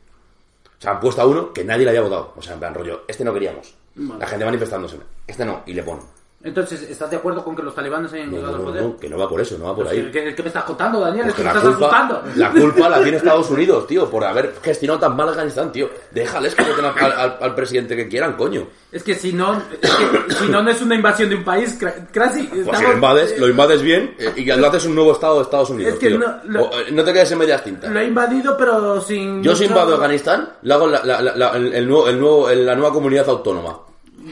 O 0.78 0.82
sea, 0.82 0.92
han 0.92 1.00
puesto 1.00 1.22
a 1.22 1.26
uno 1.26 1.52
que 1.52 1.64
nadie 1.64 1.84
le 1.86 1.90
había 1.90 2.02
votado. 2.02 2.34
O 2.36 2.42
sea, 2.42 2.54
en 2.54 2.60
plan 2.60 2.74
rollo, 2.74 3.04
este 3.08 3.24
no 3.24 3.34
queríamos. 3.34 3.74
Vale. 3.96 4.20
La 4.20 4.28
gente 4.28 4.46
manifestándose. 4.46 4.98
Este 5.26 5.44
no, 5.44 5.64
y 5.66 5.74
le 5.74 5.84
ponen. 5.84 6.04
Entonces, 6.42 6.84
¿estás 6.90 7.10
de 7.12 7.18
acuerdo 7.18 7.44
con 7.44 7.54
que 7.54 7.62
los 7.62 7.76
talibanes 7.76 8.14
hayan 8.14 8.32
llegado 8.32 8.56
al 8.56 8.62
poder? 8.62 8.82
no, 8.84 8.96
que 8.98 9.10
no 9.10 9.18
va 9.18 9.28
por 9.28 9.42
eso, 9.42 9.58
no 9.58 9.66
va 9.66 9.76
por 9.76 9.90
¿Qué, 9.90 9.92
ahí. 9.98 10.10
qué- 10.10 10.34
qué 10.34 10.42
me 10.42 10.48
estás 10.48 10.64
contando, 10.64 11.02
Daniel? 11.02 11.28
Es 11.28 11.34
Porque 11.34 11.42
que 11.42 11.48
me 11.50 11.54
la 11.54 11.60
estás 11.60 11.76
culpa, 11.76 11.98
asustando. 12.00 12.32
la 12.38 12.52
culpa 12.52 12.90
la 12.90 13.02
tiene 13.02 13.18
Estados 13.18 13.50
Unidos, 13.50 13.88
tío, 13.88 14.10
por 14.10 14.24
haber 14.24 14.54
gestionado 14.64 15.02
tan 15.02 15.18
mal 15.18 15.28
Afganistán, 15.28 15.70
tío. 15.74 15.90
Déjales 16.12 16.56
que 16.56 16.64
voten 16.64 16.86
al, 16.86 17.12
al- 17.12 17.38
al 17.42 17.56
presidente 17.56 17.94
que 17.98 18.08
quieran, 18.08 18.38
coño. 18.38 18.68
Es 18.90 19.04
que 19.04 19.16
si 19.16 19.34
no, 19.34 19.62
es 19.82 19.92
que 20.28 20.34
si 20.36 20.48
no, 20.50 20.64
no 20.64 20.70
es 20.72 20.82
una 20.82 20.96
invasión 20.96 21.28
de 21.28 21.36
un 21.36 21.44
país, 21.44 21.78
casi 22.14 22.44
Pues 22.44 22.78
si 22.78 22.84
lo 22.86 22.94
invades, 22.94 23.38
lo 23.38 23.50
invades 23.50 23.82
bien 23.82 24.16
eh, 24.18 24.32
y 24.38 24.46
lo 24.46 24.66
haces 24.68 24.86
un 24.86 24.96
nuevo 24.96 25.12
estado 25.12 25.36
de 25.36 25.42
Estados 25.44 25.70
Unidos, 25.72 25.94
Es 25.96 26.00
que 26.00 26.08
tío. 26.08 26.20
no- 26.20 26.40
lo- 26.46 26.64
O, 26.64 26.80
eh, 26.80 26.86
no 26.94 27.04
te 27.04 27.12
quedes 27.12 27.30
en 27.34 27.38
medias 27.38 27.62
tintas. 27.66 27.92
Lo 27.92 28.00
he 28.00 28.06
invadido, 28.08 28.56
pero 28.58 29.02
sin... 29.02 29.44
Yo 29.44 29.54
si 29.58 29.66
invado 29.66 29.94
Afganistán, 29.96 30.54
lo 30.62 30.74
hago 30.74 30.88
la, 30.88 31.04
la- 31.04 31.22
la- 31.22 31.36
la- 31.36 31.50
el, 31.58 31.74
el 31.74 31.86
nuevo, 31.86 32.08
el 32.08 32.18
nuevo, 32.18 32.50
en 32.50 32.66
la 32.66 32.76
nueva 32.76 32.94
comunidad 32.94 33.28
autónoma. 33.28 33.78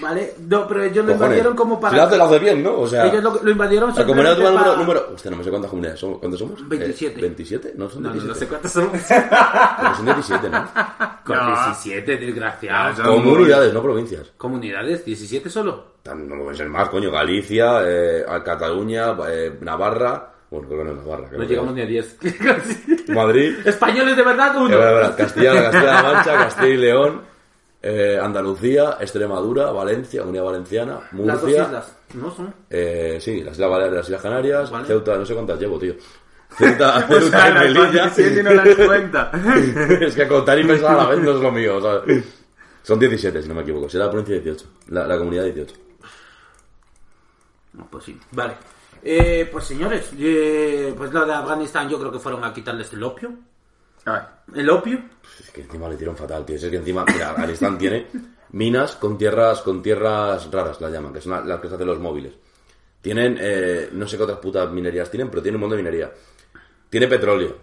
Vale, 0.01 0.33
no, 0.47 0.67
pero 0.67 0.83
ellos 0.83 0.97
lo 0.97 1.13
Cojones. 1.13 1.21
invadieron 1.21 1.55
como 1.55 1.79
para... 1.79 1.91
Si 1.91 1.97
lo 1.97 2.03
hace, 2.03 2.17
lo 2.17 2.23
hace 2.25 2.39
bien, 2.39 2.63
¿no? 2.63 2.79
O 2.79 2.87
sea, 2.87 3.05
Ellos 3.07 3.23
lo, 3.23 3.39
lo 3.43 3.51
invadieron 3.51 3.93
la 3.95 4.05
comunidad 4.05 4.37
para- 4.37 4.49
número, 4.51 4.75
número... 4.77 5.07
Hostia, 5.13 5.31
no 5.31 5.37
me 5.37 5.43
sé 5.43 5.49
cuántas 5.49 5.69
comunidades 5.69 5.99
somos. 5.99 6.19
¿Cuántos 6.19 6.39
somos? 6.39 6.67
27. 6.69 7.19
Eh, 7.25 7.35
¿27? 7.35 7.73
No, 7.75 7.89
son 7.89 8.03
No, 8.03 8.09
no, 8.09 8.15
17. 8.15 8.27
no 8.27 8.35
sé 8.35 8.47
cuántos 8.47 8.71
son. 8.71 8.89
Pero 9.81 9.95
son 9.95 10.05
17, 10.05 10.49
¿no? 10.49 10.67
Con 11.25 11.37
No. 11.37 11.45
17, 11.47 12.17
desgraciado. 12.17 12.89
No, 12.89 12.95
son- 12.95 13.05
Comunidades, 13.23 13.73
no 13.73 13.81
provincias. 13.81 14.31
Comunidades, 14.37 15.05
17 15.05 15.49
solo. 15.49 15.83
Tan- 16.03 16.27
No 16.27 16.35
pueden 16.43 16.55
ser 16.57 16.69
más, 16.69 16.89
coño. 16.89 17.11
Galicia, 17.11 17.79
eh, 17.85 18.25
Cataluña, 18.43 19.15
eh, 19.29 19.57
Navarra... 19.61 20.33
Bueno, 20.49 20.65
creo 20.69 20.79
que 20.79 20.85
no 20.85 20.91
es 20.91 21.05
Navarra. 21.05 21.27
creo 21.27 21.39
No 21.41 21.45
llegamos 21.45 21.73
ni 21.73 21.81
a 21.81 21.85
10. 21.85 22.17
Madrid, 23.09 23.53
Españoles 23.65 24.15
de 24.15 24.23
verdad, 24.23 24.55
Eh, 24.55 24.59
uno. 24.59 24.69
verdad, 24.69 24.93
verdad, 24.93 25.17
Castilla, 25.17 25.53
Castilla-La 25.63 26.03
Mancha, 26.03 26.33
Castilla 26.35 26.67
y 26.69 26.77
León, 26.77 27.21
eh, 27.89 28.19
Andalucía, 28.21 28.97
Extremadura, 28.99 29.71
Valencia, 29.71 30.21
Comunidad 30.21 30.43
Valenciana, 30.45 30.93
Las 31.11 31.41
dos 31.41 31.43
Murcia, 31.43 31.63
islas. 31.63 31.95
No 32.13 32.31
son. 32.35 32.53
eh, 32.69 33.17
sí, 33.21 33.43
las 33.43 33.53
Islas 33.53 33.69
Baleares, 33.69 33.95
las 33.97 34.05
Islas 34.07 34.21
Canarias, 34.21 34.71
Vale. 34.71 34.85
Ceuta, 34.87 35.17
no 35.17 35.25
sé 35.25 35.33
cuántas 35.33 35.59
llevo, 35.59 35.77
tío. 35.79 35.93
Ceuta, 36.57 36.97
O 36.97 36.99
sea, 36.99 37.19
Ceuta 37.19 37.49
y 37.49 37.53
Melilla. 37.53 38.03
27 38.15 38.43
no 38.43 38.53
las 38.53 38.75
cuenta. 38.75 39.31
es 40.01 40.15
que 40.15 40.27
contar 40.27 40.59
y 40.59 40.63
pensar 40.65 40.91
a 40.99 41.03
la 41.03 41.09
vez 41.09 41.19
no 41.19 41.31
es 41.31 41.41
lo 41.41 41.51
mío, 41.51 41.81
¿sabes? 41.81 42.23
Son 42.83 42.97
17, 42.99 43.41
si 43.41 43.47
no 43.49 43.53
me 43.55 43.61
equivoco. 43.63 43.89
Será 43.89 44.05
la 44.05 44.11
provincia 44.11 44.39
18. 44.39 44.65
La, 44.89 45.05
la 45.05 45.17
comunidad 45.17 45.43
18. 45.43 45.75
No, 47.73 47.87
pues 47.89 48.05
sí. 48.05 48.19
Vale. 48.31 48.53
Eh, 49.03 49.47
pues 49.51 49.65
señores, 49.65 50.09
eh, 50.17 50.93
pues 50.97 51.11
lo 51.13 51.25
de 51.25 51.33
Afganistán 51.33 51.87
yo 51.89 51.99
creo 51.99 52.11
que 52.11 52.19
fueron 52.19 52.43
a 52.43 52.53
quitarles 52.53 52.91
el 52.93 53.03
opio. 53.03 53.31
Ay, 54.07 54.21
El 54.55 54.69
opio. 54.69 54.99
Es 55.39 55.51
que 55.51 55.61
encima 55.61 55.87
le 55.89 55.95
hicieron 55.95 56.15
fatal, 56.15 56.45
tío. 56.45 56.55
Es 56.55 56.63
que 56.65 56.75
encima, 56.77 57.03
mira, 57.05 57.31
Afganistán 57.31 57.77
tiene 57.77 58.07
minas 58.51 58.95
con 58.95 59.17
tierras, 59.17 59.61
con 59.61 59.81
tierras 59.83 60.49
raras, 60.51 60.79
las 60.81 60.91
llaman, 60.91 61.11
que 61.13 61.21
son 61.21 61.47
las 61.47 61.59
que 61.59 61.67
se 61.67 61.75
hacen 61.75 61.87
los 61.87 61.99
móviles. 61.99 62.33
Tienen, 63.01 63.37
eh, 63.39 63.89
no 63.91 64.07
sé 64.07 64.17
qué 64.17 64.23
otras 64.23 64.39
putas 64.39 64.69
minerías 64.71 65.09
tienen, 65.11 65.29
pero 65.29 65.41
tienen 65.41 65.55
un 65.57 65.61
montón 65.61 65.77
de 65.77 65.83
minería. 65.83 66.11
Tiene 66.89 67.07
petróleo. 67.07 67.57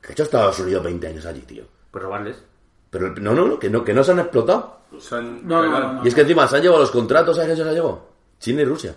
¿Qué 0.00 0.08
ha 0.08 0.12
hecho 0.12 0.22
Estados 0.24 0.58
Unidos 0.60 0.84
20 0.84 1.06
años 1.08 1.26
allí, 1.26 1.40
tío? 1.40 1.64
Pues 1.90 2.04
robarles. 2.04 2.42
Pero 2.90 3.06
el- 3.08 3.22
no, 3.22 3.32
no, 3.34 3.46
no, 3.46 3.58
que 3.58 3.70
no, 3.70 3.82
que 3.82 3.94
no 3.94 4.04
se 4.04 4.12
han 4.12 4.20
explotado. 4.20 4.80
son... 4.98 5.46
No, 5.48 5.62
no, 5.64 5.72
perdón. 5.72 5.82
no, 5.82 5.92
no. 6.00 6.04
Y 6.04 6.08
es 6.08 6.14
que 6.14 6.20
encima 6.20 6.46
se 6.46 6.56
han 6.56 6.62
llevado 6.62 6.82
los 6.82 6.90
contratos, 6.90 7.36
¿sabes 7.36 7.48
quién 7.48 7.56
se 7.56 7.64
los 7.64 7.72
ha 7.72 7.74
llevado? 7.74 8.08
China 8.38 8.62
y 8.62 8.64
Rusia. 8.66 8.94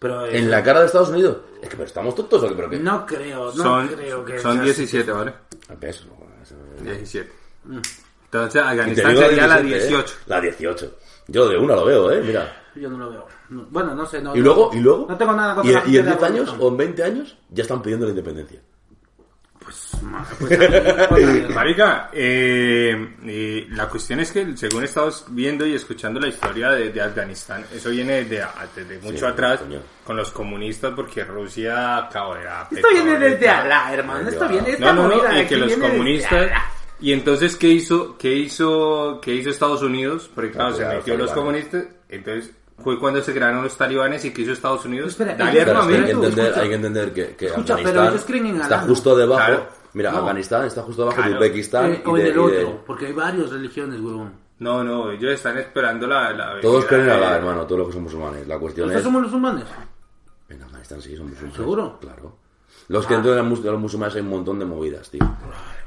Pero 0.00 0.26
eh, 0.26 0.38
En 0.38 0.50
la 0.50 0.62
cara 0.62 0.80
de 0.80 0.86
Estados 0.86 1.08
Unidos. 1.10 1.38
Es 1.62 1.68
que 1.68 1.76
pero 1.76 1.86
estamos 1.88 2.14
tontos 2.14 2.42
o 2.42 2.48
qué, 2.48 2.54
pero 2.54 2.70
qué. 2.70 2.78
no 2.78 3.06
creo, 3.06 3.46
no 3.46 3.52
Son, 3.52 3.88
creo 3.88 4.24
que 4.24 4.38
son 4.38 4.54
sea 4.56 4.62
17, 4.64 5.10
¿vale? 5.12 5.34
Eso- 5.80 6.04
17. 6.82 7.30
Mm. 7.64 7.78
Entonces, 8.24 8.54
Y 8.54 8.58
Afganistán 8.64 9.16
sería 9.16 9.46
la 9.46 9.60
17, 9.62 9.76
¿eh? 9.76 9.88
18. 9.88 10.14
La 10.26 10.40
18. 10.40 10.94
Yo 11.28 11.48
de 11.48 11.58
una 11.58 11.74
lo 11.76 11.84
veo, 11.84 12.10
eh, 12.12 12.22
mira. 12.22 12.62
Yo 12.74 12.88
no 12.88 12.98
lo 12.98 13.10
veo. 13.10 13.26
No- 13.50 13.66
bueno, 13.70 13.94
no 13.94 14.06
sé. 14.06 14.20
No, 14.20 14.36
Y 14.36 14.40
luego, 14.40 14.70
y 14.72 14.80
luego. 14.80 15.06
No 15.08 15.16
tengo 15.16 15.32
nada 15.32 15.54
contra 15.54 15.70
y, 15.70 15.74
la 15.74 15.80
y 15.80 15.82
gente 15.84 15.98
en 15.98 16.04
de 16.04 16.10
10 16.12 16.22
años 16.22 16.56
o 16.58 16.68
en 16.68 16.76
20 16.76 17.02
años 17.04 17.38
ya 17.50 17.62
están 17.62 17.82
pidiendo 17.82 18.06
la 18.06 18.10
independencia. 18.10 18.60
Pues, 19.68 19.90
pues 20.38 20.58
pues 21.10 21.50
Marica, 21.50 22.08
eh, 22.12 23.16
eh, 23.26 23.66
la 23.70 23.86
cuestión 23.86 24.20
es 24.20 24.32
que 24.32 24.56
según 24.56 24.84
estamos 24.84 25.26
viendo 25.28 25.66
y 25.66 25.74
escuchando 25.74 26.18
la 26.18 26.28
historia 26.28 26.70
de, 26.70 26.90
de 26.90 27.00
Afganistán, 27.02 27.66
eso 27.74 27.90
viene 27.90 28.24
de, 28.24 28.42
desde 28.74 28.98
mucho 29.00 29.18
Sí, 29.18 29.24
atrás 29.26 29.60
coño. 29.60 29.80
con 30.04 30.16
los 30.16 30.30
comunistas 30.30 30.94
porque 30.96 31.22
Rusia 31.24 31.98
acabó 31.98 32.36
era 32.36 32.66
Esto 32.70 32.88
viene 32.90 33.18
desde. 33.18 33.48
Alá, 33.48 33.92
hermano. 33.92 34.28
Esto 34.28 34.48
viene 34.48 34.70
esta 34.70 34.92
No, 34.92 35.08
no, 35.08 35.16
no, 35.16 35.22
de 35.22 35.42
y 35.42 35.46
que 35.46 35.56
los 35.58 35.68
desde 35.68 35.80
comunistas... 35.82 36.50
Y 37.00 37.12
entonces, 37.12 37.54
¿qué 37.56 37.68
hizo, 37.68 38.16
qué 38.18 38.34
hizo, 38.34 39.20
qué 39.22 39.34
hizo 39.34 39.50
Estados 39.50 39.82
Unidos? 39.82 40.30
Porque 40.34 40.50
claro, 40.50 40.70
se 40.74 40.82
Apoyar 40.82 40.90
a 40.90 40.94
los 40.94 41.04
metió 41.06 41.16
los 41.16 41.30
comunistas, 41.32 41.84
entonces 42.08 42.52
fue 42.82 42.98
cuando 42.98 43.20
se 43.22 43.32
crearon 43.32 43.62
los 43.62 43.76
talibanes 43.76 44.24
y 44.24 44.32
¿qué 44.32 44.42
hizo 44.42 44.52
Estados 44.52 44.84
Unidos? 44.84 45.08
Espera, 45.10 45.34
Darle 45.34 45.60
hay, 45.60 45.64
que 45.66 46.10
entender, 46.10 46.44
escucha. 46.46 46.60
hay 46.60 46.68
que 46.68 46.74
entender 46.74 47.12
que, 47.12 47.36
que 47.36 47.46
Escucha, 47.46 47.76
pero 47.76 47.88
Afganistán 47.88 48.08
ellos 48.14 48.24
creen 48.24 48.46
en 48.46 48.60
está 48.60 48.78
Alá. 48.78 48.86
justo 48.86 49.16
debajo. 49.16 49.44
Claro. 49.46 49.66
Mira, 49.94 50.12
No. 50.12 50.18
Afganistán 50.18 50.64
está 50.66 50.82
justo 50.82 51.02
debajo 51.08 51.22
de. 51.28 51.34
Uzbekistán 51.34 51.92
Eh, 51.92 52.02
y 52.04 52.08
o 52.08 52.14
de, 52.14 52.22
el 52.22 52.28
y 52.28 52.32
de- 52.32 52.38
otro, 52.40 52.84
porque 52.86 53.06
hay 53.06 53.12
varias 53.12 53.50
religiones, 53.50 54.00
huevón. 54.00 54.32
No, 54.60 54.82
no, 54.84 55.10
ellos 55.12 55.32
están 55.32 55.56
esperando 55.58 56.06
la... 56.06 56.32
la 56.32 56.60
Todos 56.60 56.84
creen 56.84 57.08
Alá, 57.10 57.36
hermano, 57.36 57.64
todos 57.64 57.78
los 57.78 57.88
que 57.88 57.94
son 57.94 58.02
musulmanes. 58.02 58.46
La 58.48 58.58
cuestión 58.58 58.86
¿Ustedes 58.86 59.00
es. 59.02 59.04
somos 59.04 59.22
musulmanes? 59.22 59.64
En 60.48 60.62
Afganistán 60.62 61.00
sí 61.00 61.16
son 61.16 61.26
musulmanes. 61.28 61.56
¿Seguro? 61.56 61.98
Claro. 62.00 62.36
Los 62.88 63.06
que 63.06 63.16
mus- 63.18 63.62
de 63.62 63.70
los 63.70 63.80
musulmanes 63.80 64.14
hay 64.16 64.22
un 64.22 64.28
montón 64.30 64.58
de 64.58 64.64
movidas, 64.64 65.08
tío. 65.10 65.20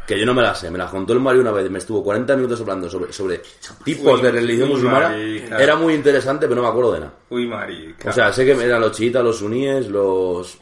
Que 0.07 0.19
yo 0.19 0.25
no 0.25 0.33
me 0.33 0.41
la 0.41 0.53
sé, 0.55 0.69
me 0.71 0.77
la 0.77 0.87
contó 0.87 1.13
el 1.13 1.19
Mario 1.19 1.41
una 1.41 1.51
vez, 1.51 1.69
me 1.69 1.77
estuvo 1.79 2.03
40 2.03 2.35
minutos 2.35 2.59
hablando 2.61 2.89
sobre, 2.89 3.13
sobre 3.13 3.41
tipos 3.83 4.15
Uy, 4.19 4.21
de 4.21 4.31
religión 4.31 4.67
uy, 4.69 4.75
musulmana. 4.75 5.09
marica. 5.09 5.57
Era 5.61 5.75
muy 5.75 5.93
interesante, 5.93 6.47
pero 6.47 6.61
no 6.61 6.67
me 6.67 6.69
acuerdo 6.69 6.93
de 6.93 6.99
nada. 7.01 7.13
Uy, 7.29 7.47
marica. 7.47 8.09
O 8.09 8.13
sea, 8.13 8.31
sé 8.33 8.45
que 8.45 8.51
eran 8.51 8.81
los 8.81 8.91
chiitas, 8.91 9.23
los 9.23 9.37
suníes, 9.37 9.87
los... 9.89 10.57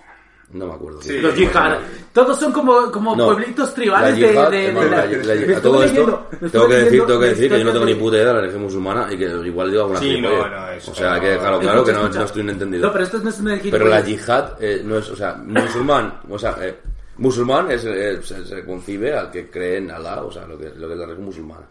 No 0.52 0.66
me 0.66 0.74
acuerdo. 0.74 1.00
Sí. 1.00 1.20
Los 1.20 1.36
yihad. 1.36 1.78
Todos 2.12 2.40
son 2.40 2.52
como, 2.52 2.92
como 2.92 3.16
No. 3.16 3.28
pueblitos 3.28 3.70
La 3.70 3.76
tribales 3.76 4.16
yihad, 4.18 4.50
de, 4.50 4.58
de, 4.58 4.68
de 4.68 4.74
la- 4.74 4.82
la- 4.90 5.06
la- 5.06 5.06
Me 5.06 5.12
a 5.14 5.36
estuve 5.36 5.62
todo 5.62 5.84
esto, 5.84 5.94
leyendo- 5.94 6.50
tengo 6.52 6.68
que 6.68 6.74
decir, 6.76 7.06
tengo 7.06 7.20
que 7.20 7.26
decir 7.28 7.52
que 7.52 7.60
yo 7.60 7.66
no 7.66 7.72
tengo 7.72 7.86
ni 7.86 7.94
puta 7.94 8.16
idea 8.16 8.26
de 8.28 8.34
la 8.34 8.40
religión 8.40 8.64
musulmana 8.64 9.08
y 9.14 9.18
que 9.20 9.26
igual 9.26 9.70
digo 9.70 9.84
alguna 9.84 10.00
Sí, 10.00 10.06
gilipollez. 10.08 10.40
no, 10.88 10.92
O 10.92 10.96
sea, 10.96 11.20
que 11.20 11.38
claro, 11.38 11.60
claro 11.60 11.84
que 11.84 11.94
no, 11.94 12.00
Escucha, 12.02 12.20
no 12.20 12.26
estoy 12.26 12.50
entendido. 12.50 12.88
No, 12.88 12.92
pero 12.92 13.04
esto 13.04 13.20
no 13.20 13.30
es 13.30 13.40
una 13.40 13.60
Pero 13.70 13.86
la 13.86 14.02
yihad 14.02 14.54
eh, 14.60 14.82
no 14.84 14.98
es, 14.98 15.10
o 15.12 15.16
sea, 15.16 15.36
musulmán, 15.36 16.20
o 16.28 16.40
sea, 16.40 16.58
eh, 16.62 16.80
musulmán 17.20 17.72
es, 17.72 17.82
se, 17.82 18.66
concibe 18.66 19.14
al 19.14 19.30
que 19.30 19.50
cree 19.50 19.78
en 19.78 19.92
Alá, 19.92 20.24
o 20.24 20.32
sea, 20.32 20.46
lo 20.46 20.58
que, 20.58 20.70
lo 20.70 20.88
que 20.88 20.94
es 20.94 21.00
la 21.00 21.06
religión 21.06 21.26
musulmana. 21.26 21.68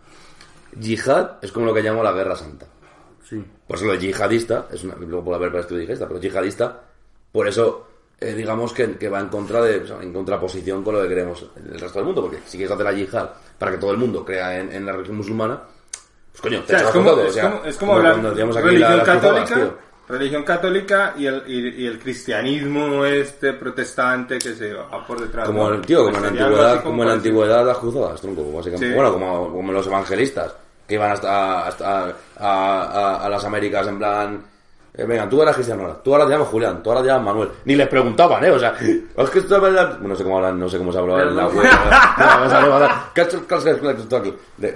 Yihad 0.78 1.38
es 1.42 1.50
como 1.50 1.66
lo 1.66 1.74
que 1.74 1.82
llamo 1.82 2.02
la 2.02 2.12
guerra 2.12 2.36
santa. 2.36 2.66
Sí. 3.28 3.42
Por 3.66 3.76
eso 3.76 3.86
lo 3.86 3.92
de 3.92 3.98
yihadista, 3.98 4.68
es 4.72 4.84
una, 4.84 4.94
luego 4.96 5.24
por 5.24 5.34
haber 5.34 5.52
parecido 5.52 5.80
yihadista, 5.80 6.08
pero 6.08 6.20
yihadista, 6.20 6.80
por 7.30 7.46
eso 7.46 7.86
eh, 8.20 8.34
digamos 8.34 8.72
que, 8.72 8.96
que 8.96 9.08
va 9.08 9.20
en 9.20 9.28
contra 9.28 9.62
de, 9.62 9.80
o 9.80 9.86
sea, 9.86 10.02
en 10.02 10.12
contraposición 10.12 10.82
con 10.82 10.94
lo 10.94 11.02
que 11.02 11.08
creemos 11.08 11.44
el 11.56 11.78
resto 11.78 11.98
del 11.98 12.06
mundo, 12.06 12.22
porque 12.22 12.38
si 12.46 12.56
quieres 12.56 12.72
hacer 12.72 12.84
la 12.84 12.92
yihad 12.92 13.30
para 13.58 13.72
que 13.72 13.78
todo 13.78 13.90
el 13.92 13.98
mundo 13.98 14.24
crea 14.24 14.58
en, 14.58 14.72
en 14.72 14.86
la 14.86 14.92
religión 14.92 15.18
musulmana, 15.18 15.62
pues 16.32 16.40
coño, 16.40 16.60
O 16.60 16.62
te 16.62 16.68
sea, 16.68 16.76
es 16.76 16.82
echas 16.82 16.94
como, 16.94 17.10
todo, 17.10 17.22
es 17.24 17.30
o 17.30 17.32
sea, 17.32 17.50
como, 17.50 17.64
es 17.64 17.76
como 17.76 17.94
hablar 17.94 18.18
aquí 18.18 18.60
religión 18.60 19.00
católica, 19.04 19.54
tío. 19.54 19.87
Religión 20.08 20.42
católica 20.42 21.14
y 21.16 21.26
el, 21.26 21.42
y, 21.46 21.82
y 21.82 21.86
el 21.86 21.98
cristianismo 21.98 23.04
este 23.04 23.52
protestante 23.52 24.38
que 24.38 24.54
se 24.54 24.72
va 24.74 25.06
por 25.06 25.20
detrás. 25.20 25.46
Como 25.46 25.70
¿no? 25.70 25.80
tío, 25.82 26.04
como 26.04 26.16
en 26.16 26.22
la 26.22 26.28
antigüedad, 26.28 26.82
como 26.82 27.02
en 27.02 27.08
la 27.08 27.14
antigüedad 27.14 27.66
las 27.66 27.78
cruzadas, 27.78 28.20
tronco, 28.20 28.50
básicamente. 28.52 28.88
Sí. 28.88 28.94
Bueno, 28.94 29.12
como, 29.12 29.52
como 29.52 29.72
los 29.72 29.86
evangelistas, 29.86 30.54
que 30.86 30.94
iban 30.94 31.12
hasta, 31.12 31.66
hasta 31.66 32.04
a, 32.06 32.12
a- 32.38 33.26
a 33.26 33.28
las 33.28 33.44
Américas 33.44 33.86
en 33.88 33.98
plan, 33.98 34.42
eh, 34.98 35.04
venga, 35.04 35.28
tú 35.28 35.40
eras 35.40 35.54
cristiano 35.54 35.82
ahora, 35.82 36.02
tú 36.02 36.12
ahora 36.12 36.26
te 36.26 36.32
llamas 36.32 36.48
Julián, 36.48 36.82
tú 36.82 36.90
ahora 36.90 37.02
te 37.02 37.06
llamas 37.06 37.26
Manuel. 37.26 37.50
Ni 37.66 37.76
les 37.76 37.86
preguntaban, 37.86 38.44
eh, 38.44 38.50
o 38.50 38.58
sea, 38.58 38.70
es 38.80 39.30
que 39.30 39.38
esto 39.38 39.54
es 39.54 39.62
verdad. 39.62 39.96
No 40.00 40.16
sé 40.16 40.24
cómo 40.24 40.38
hablan, 40.38 40.58
no 40.58 40.68
sé 40.68 40.76
cómo 40.76 40.90
se 40.90 40.98
habla 40.98 41.22
en 41.22 41.36
la 41.36 41.46
web. 41.46 41.70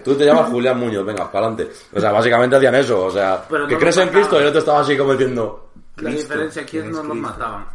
Tú 0.05 0.15
te 0.15 0.25
llamas 0.25 0.49
Julián 0.49 0.79
Muñoz, 0.79 1.05
venga, 1.05 1.25
para 1.31 1.47
adelante. 1.49 1.73
O 1.93 1.99
sea, 1.99 2.13
básicamente 2.13 2.55
hacían 2.55 2.75
eso, 2.77 3.07
o 3.07 3.11
sea, 3.11 3.45
Pero 3.49 3.67
que 3.67 3.75
no 3.75 3.81
crees 3.81 3.97
en 3.97 4.09
Cristo 4.11 4.37
y 4.39 4.43
el 4.43 4.47
otro 4.47 4.61
estaba 4.61 4.81
así 4.83 4.97
como 4.97 5.11
diciendo, 5.11 5.71
La 5.97 6.11
diferencia 6.11 6.63
aquí 6.63 6.79
es 6.79 6.85
no 6.85 7.03
los 7.03 7.17
mataban. 7.17 7.67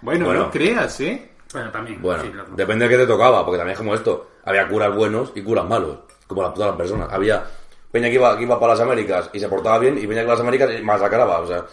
Bueno, 0.00 0.24
Bueno. 0.26 0.40
no 0.40 0.50
creas, 0.50 1.00
¿eh? 1.00 1.30
Bueno, 1.52 1.70
también. 1.70 2.02
Bueno, 2.02 2.24
sí, 2.24 2.32
depende 2.56 2.86
de 2.86 2.90
qué 2.90 2.96
te 3.02 3.06
tocaba, 3.06 3.44
porque 3.44 3.58
también 3.58 3.74
es 3.74 3.78
como 3.78 3.94
esto. 3.94 4.30
Había 4.44 4.66
curas 4.66 4.92
buenos 4.96 5.30
y 5.36 5.42
curas 5.42 5.64
malos, 5.68 5.98
como 6.26 6.42
las, 6.42 6.54
todas 6.54 6.70
las 6.70 6.76
personas. 6.76 7.08
Había 7.12 7.44
Peña 7.90 8.08
que 8.08 8.14
iba, 8.14 8.36
que 8.36 8.44
iba 8.44 8.58
para 8.60 8.72
las 8.74 8.80
Américas 8.80 9.30
y 9.32 9.40
se 9.40 9.48
portaba 9.48 9.78
bien, 9.78 9.98
y 9.98 10.06
Peña 10.06 10.22
que 10.22 10.28
las 10.28 10.40
Américas 10.40 10.70
y 10.78 10.82
masacraba, 10.82 11.40
o 11.40 11.46
sea, 11.46 11.64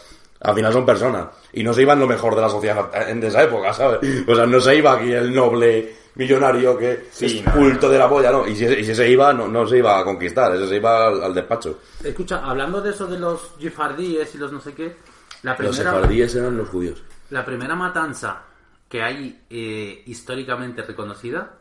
al 0.41 0.55
final 0.55 0.73
son 0.73 0.85
personas. 0.85 1.27
Y 1.53 1.63
no 1.63 1.73
se 1.73 1.81
iban 1.83 1.99
lo 1.99 2.07
mejor 2.07 2.35
de 2.35 2.41
la 2.41 2.49
sociedad 2.49 2.89
en 3.09 3.23
esa 3.23 3.43
época, 3.43 3.73
¿sabes? 3.73 3.99
O 4.27 4.35
sea, 4.35 4.45
no 4.45 4.59
se 4.59 4.75
iba 4.75 4.93
aquí 4.93 5.11
el 5.11 5.33
noble 5.33 5.95
millonario 6.15 6.77
que 6.77 7.07
Sí, 7.11 7.25
es 7.39 7.45
no, 7.45 7.53
culto 7.53 7.89
de 7.89 7.97
la 7.99 8.09
polla, 8.09 8.31
¿no? 8.31 8.47
Y 8.47 8.55
si, 8.55 8.65
y 8.65 8.83
si 8.83 8.95
se 8.95 9.09
iba, 9.09 9.31
no, 9.33 9.47
no 9.47 9.67
se 9.67 9.77
iba 9.77 9.99
a 9.99 10.03
conquistar, 10.03 10.55
eso 10.55 10.67
se 10.67 10.75
iba 10.77 11.07
al, 11.07 11.23
al 11.23 11.33
despacho. 11.33 11.79
Escucha, 12.03 12.43
hablando 12.43 12.81
de 12.81 12.89
eso 12.91 13.05
de 13.07 13.19
los 13.19 13.51
jifardíes 13.59 14.33
y 14.33 14.37
los 14.39 14.51
no 14.51 14.59
sé 14.59 14.73
qué, 14.73 14.95
la 15.43 15.51
Los 15.51 15.57
primera, 15.75 15.91
sefardíes 15.91 16.35
eran 16.35 16.57
los 16.57 16.69
judíos. 16.69 17.03
la 17.29 17.45
primera 17.45 17.75
matanza 17.75 18.41
que 18.89 19.03
hay 19.03 19.43
eh, 19.49 20.01
históricamente 20.07 20.81
reconocida 20.81 21.51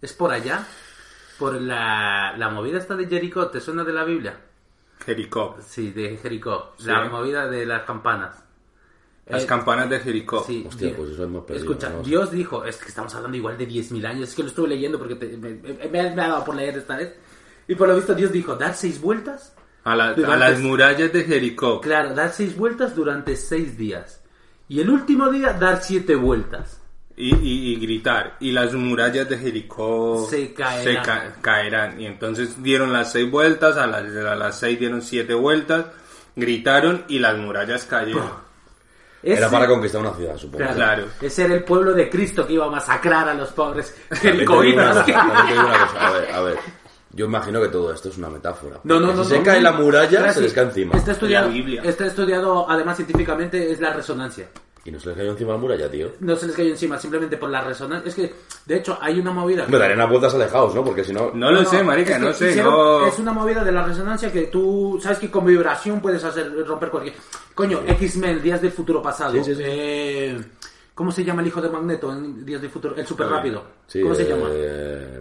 es 0.00 0.12
por 0.12 0.30
allá, 0.32 0.66
por 1.38 1.60
la, 1.60 2.34
la 2.36 2.48
movida 2.50 2.78
esta 2.78 2.96
de 2.96 3.06
Jericó, 3.06 3.48
¿te 3.48 3.60
suena 3.60 3.84
de 3.84 3.92
la 3.92 4.04
Biblia? 4.04 4.38
Jericó. 5.04 5.56
Sí, 5.64 5.90
de 5.92 6.16
Jericó, 6.16 6.72
Sí. 6.78 6.86
la 6.86 7.04
movida 7.08 7.48
de 7.48 7.64
las 7.64 7.82
campanas. 7.84 8.44
Las 9.26 9.44
Eh, 9.44 9.46
campanas 9.46 9.88
de 9.90 10.00
Jericó. 10.00 10.42
Sí, 10.44 10.64
Hostia, 10.66 10.94
pues 10.96 11.10
eso 11.10 11.24
hemos 11.24 11.44
perdido, 11.44 11.70
Escucha, 11.70 11.90
¿no? 11.90 12.02
Dios 12.02 12.30
dijo, 12.30 12.64
es 12.64 12.76
que 12.78 12.88
estamos 12.88 13.14
hablando 13.14 13.36
igual 13.36 13.58
de 13.58 13.66
10.000 13.68 14.04
años, 14.06 14.28
es 14.30 14.34
que 14.34 14.42
lo 14.42 14.48
estuve 14.48 14.68
leyendo 14.68 14.98
porque 14.98 15.16
te- 15.16 15.36
me, 15.36 15.50
me- 15.54 15.88
me 15.90 16.00
ha 16.00 16.14
dado 16.28 16.44
por 16.44 16.54
leer 16.54 16.78
esta 16.78 16.96
vez. 16.96 17.14
Y 17.68 17.74
por 17.74 17.88
lo 17.88 17.96
visto 17.96 18.14
Dios 18.14 18.32
dijo, 18.32 18.56
dar 18.56 18.74
seis 18.74 19.00
vueltas. 19.00 19.54
A, 19.84 19.94
la- 19.94 20.08
a 20.08 20.14
Durante- 20.14 20.38
las 20.38 20.60
murallas 20.60 21.12
de 21.12 21.24
Jericó. 21.24 21.80
Claro, 21.80 22.14
dar 22.14 22.30
seis 22.32 22.56
vueltas 22.56 22.94
durante 22.96 23.36
seis 23.36 23.76
días. 23.76 24.22
Y 24.66 24.80
el 24.80 24.90
último 24.90 25.28
día, 25.30 25.52
dar 25.52 25.82
siete 25.82 26.14
vueltas. 26.16 26.77
Y, 27.20 27.34
y- 27.34 27.72
y 27.72 27.76
gritar. 27.80 28.36
Y 28.38 28.52
las 28.52 28.72
murallas 28.74 29.28
de 29.28 29.36
Jericó 29.38 30.24
Se 30.30 30.54
caerán. 30.54 31.04
ca- 31.04 31.34
caerán. 31.40 32.00
Y 32.00 32.06
entonces 32.06 32.62
dieron 32.62 32.92
las 32.92 33.10
seis 33.10 33.28
vueltas, 33.28 33.76
a 33.76 33.88
las, 33.88 34.04
a 34.04 34.36
las 34.36 34.56
seis 34.58 34.78
dieron 34.78 35.02
siete 35.02 35.34
vueltas, 35.34 35.86
gritaron 36.36 37.04
y 37.08 37.18
las 37.18 37.36
murallas 37.36 37.84
cayeron. 37.86 38.30
Era 39.20 39.46
Ese- 39.46 39.50
para 39.50 39.66
conquistar 39.66 40.00
una 40.00 40.14
ciudad, 40.14 40.36
supongo. 40.36 40.58
Claro, 40.58 40.74
Claro. 40.76 41.04
Ese 41.20 41.44
era 41.46 41.54
el 41.54 41.64
pueblo 41.64 41.92
de 41.92 42.08
Cristo 42.08 42.46
que 42.46 42.52
iba 42.52 42.66
a 42.66 42.70
masacrar 42.70 43.28
a 43.28 43.34
los 43.34 43.48
pobres 43.50 43.96
cosa, 44.46 45.00
A 45.00 46.10
ver, 46.12 46.30
a 46.32 46.40
ver. 46.40 46.56
Yo 47.10 47.24
imagino 47.24 47.60
que 47.60 47.68
todo 47.68 47.92
esto 47.92 48.10
es 48.10 48.18
una 48.18 48.28
metáfora. 48.28 48.78
No, 48.84 49.00
no, 49.00 49.12
no. 49.12 49.24
Si 49.24 49.30
se 49.30 49.38
no, 49.38 49.44
cae 49.44 49.60
no. 49.60 49.70
la 49.70 49.72
muralla, 49.72 50.32
se 50.32 50.40
les 50.42 50.52
cae 50.52 50.64
encima. 50.64 50.94
Estudiado, 50.96 51.50
está 51.82 52.06
estudiado, 52.06 52.70
además 52.70 52.96
científicamente, 52.96 53.72
es 53.72 53.80
la 53.80 53.92
resonancia. 53.92 54.46
Y 54.88 54.90
no 54.90 54.98
se 54.98 55.08
les 55.10 55.18
cayó 55.18 55.32
encima 55.32 55.52
la 55.52 55.58
muralla, 55.58 55.90
tío. 55.90 56.12
No 56.20 56.34
se 56.34 56.46
les 56.46 56.56
cayó 56.56 56.70
encima, 56.70 56.96
simplemente 56.98 57.36
por 57.36 57.50
la 57.50 57.60
resonancia. 57.60 58.08
Es 58.08 58.14
que, 58.14 58.34
de 58.64 58.76
hecho, 58.78 58.96
hay 59.02 59.20
una 59.20 59.32
movida. 59.32 59.66
Me 59.68 59.76
darían 59.76 59.98
unas 59.98 60.08
vueltas 60.08 60.34
alejados, 60.34 60.74
¿no? 60.74 60.82
Porque 60.82 61.04
si 61.04 61.12
no... 61.12 61.30
No 61.34 61.50
lo 61.52 61.62
sé, 61.66 61.82
marica, 61.82 62.12
es 62.12 62.18
que 62.18 62.24
no 62.24 62.32
sé. 62.32 62.50
hicieron- 62.52 62.72
no- 62.72 63.06
Es 63.06 63.18
una 63.18 63.32
movida 63.34 63.62
de 63.62 63.70
la 63.72 63.84
resonancia 63.84 64.32
que 64.32 64.44
tú 64.44 64.98
sabes 65.02 65.18
que 65.18 65.30
con 65.30 65.44
vibración 65.44 66.00
puedes 66.00 66.24
hacer 66.24 66.50
romper 66.66 66.88
cualquier. 66.88 67.16
Coño, 67.54 67.80
X-Men, 67.86 68.40
Días 68.42 68.62
del 68.62 68.72
Futuro 68.72 69.02
Pasado. 69.02 69.32
Sí, 69.34 69.44
sí, 69.44 69.54
sí. 69.56 69.62
Eh, 69.62 70.40
¿Cómo 70.94 71.12
se 71.12 71.22
llama 71.22 71.42
el 71.42 71.48
hijo 71.48 71.60
de 71.60 71.68
Magneto 71.68 72.10
en 72.10 72.44
Días 72.46 72.60
del 72.62 72.70
Futuro? 72.70 72.96
El 72.96 73.06
super 73.06 73.28
rápido. 73.28 73.62
Sí, 73.86 74.00
¿Cómo 74.02 74.14
se 74.14 74.22
eh, 74.22 74.28
llama? 74.28 74.48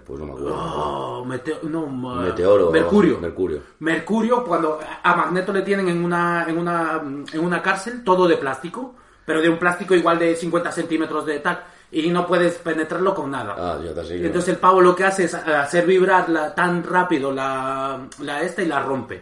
Pues 0.05 0.19
no 0.19 0.25
me 0.27 0.31
acuerdo. 0.31 0.55
Oh, 0.55 1.25
meteo- 1.25 1.61
no, 1.63 1.85
Meteoro. 2.21 2.71
Mercurio. 2.71 3.19
Mercurio. 3.19 3.59
Mercurio, 3.79 4.43
cuando 4.45 4.79
a 5.03 5.15
Magneto 5.15 5.51
le 5.51 5.61
tienen 5.63 5.89
en 5.89 6.03
una, 6.03 6.45
en 6.47 6.57
una, 6.57 7.01
en 7.33 7.39
una 7.39 7.61
cárcel, 7.61 8.03
todo 8.03 8.27
de 8.27 8.37
plástico, 8.37 8.95
pero 9.27 9.41
de 9.41 9.49
un 9.49 9.59
plástico 9.59 9.93
igual 9.93 10.17
de 10.17 10.33
50 10.37 10.71
centímetros 10.71 11.25
de 11.25 11.39
tal, 11.39 11.61
y 11.91 12.09
no 12.09 12.25
puedes 12.25 12.53
penetrarlo 12.55 13.13
con 13.13 13.29
nada. 13.29 13.55
Ah, 13.57 13.77
ya 13.83 13.93
te 13.93 14.05
sigo. 14.05 14.25
Entonces 14.25 14.53
el 14.53 14.57
pavo 14.57 14.79
lo 14.79 14.95
que 14.95 15.03
hace 15.03 15.25
es 15.25 15.33
hacer 15.33 15.85
vibrar 15.85 16.29
la- 16.29 16.55
tan 16.55 16.81
rápido 16.81 17.31
la, 17.33 18.07
la 18.21 18.41
esta 18.41 18.61
y 18.61 18.67
la 18.67 18.79
rompe. 18.81 19.21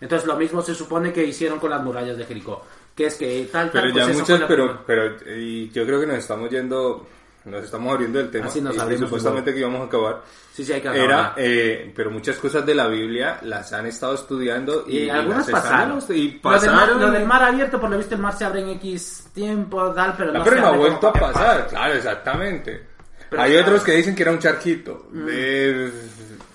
Entonces 0.00 0.26
lo 0.26 0.34
mismo 0.36 0.60
se 0.60 0.74
supone 0.74 1.12
que 1.12 1.24
hicieron 1.24 1.60
con 1.60 1.70
las 1.70 1.82
murallas 1.82 2.16
de 2.18 2.24
Jericó. 2.24 2.64
Que 2.96 3.06
es 3.06 3.14
que 3.14 3.48
tal, 3.50 3.70
tal, 3.70 3.82
Pero 3.92 3.92
pues 3.94 4.26
ya 4.26 4.38
la 4.38 4.46
pero, 4.48 4.84
primera. 4.84 5.14
pero 5.24 5.36
y 5.36 5.70
yo 5.70 5.86
creo 5.86 6.00
que 6.00 6.06
nos 6.06 6.16
estamos 6.18 6.50
yendo, 6.50 7.06
nos 7.44 7.64
estamos 7.64 7.92
abriendo 7.92 8.18
del 8.18 8.30
tema. 8.30 8.46
Así 8.46 8.60
nos 8.60 8.74
y- 8.74 8.78
y 8.78 8.80
abrimos 8.80 9.04
supuestamente 9.08 9.52
que 9.52 9.60
íbamos 9.60 9.80
a 9.82 9.84
acabar. 9.84 10.22
Sí, 10.52 10.64
sí, 10.64 10.72
hay 10.72 10.80
que 10.80 10.88
Era, 10.88 11.18
acabar. 11.18 11.34
eh, 11.36 11.92
pero 11.94 12.10
muchas 12.10 12.36
cosas 12.36 12.64
de 12.64 12.74
la 12.74 12.86
Biblia 12.86 13.38
las 13.42 13.72
han 13.72 13.86
estado 13.86 14.14
estudiando 14.14 14.84
y, 14.86 14.98
Y, 15.04 15.10
algunas 15.10 15.50
pasaron. 15.50 15.98
Y 16.10 16.40
Lo 16.42 16.50
del, 16.60 16.70
mar, 16.70 16.86
pasaron. 16.86 17.00
lo 17.00 17.10
del 17.10 17.26
mar 17.26 17.42
abierto, 17.42 17.80
por 17.80 17.90
lo 17.90 17.98
visto 17.98 18.14
el 18.14 18.20
mar 18.20 18.36
se 18.36 18.44
abre 18.44 18.60
en 18.62 18.68
X 18.70 19.28
tiempo, 19.34 19.90
tal, 19.92 20.14
pero 20.16 20.30
Ah, 20.30 20.38
no 20.38 20.44
pero 20.44 20.56
se 20.56 20.62
no 20.62 20.68
ha 20.68 20.76
vuelto 20.76 21.08
a 21.08 21.12
pasar, 21.12 21.66
claro, 21.68 21.94
exactamente. 21.94 22.86
Pero 23.30 23.42
Hay 23.42 23.52
claro. 23.52 23.66
otros 23.66 23.84
que 23.84 23.92
dicen 23.92 24.14
que 24.14 24.22
era 24.22 24.30
un 24.32 24.38
charquito. 24.38 25.06
Mm. 25.10 25.24
De- 25.26 25.86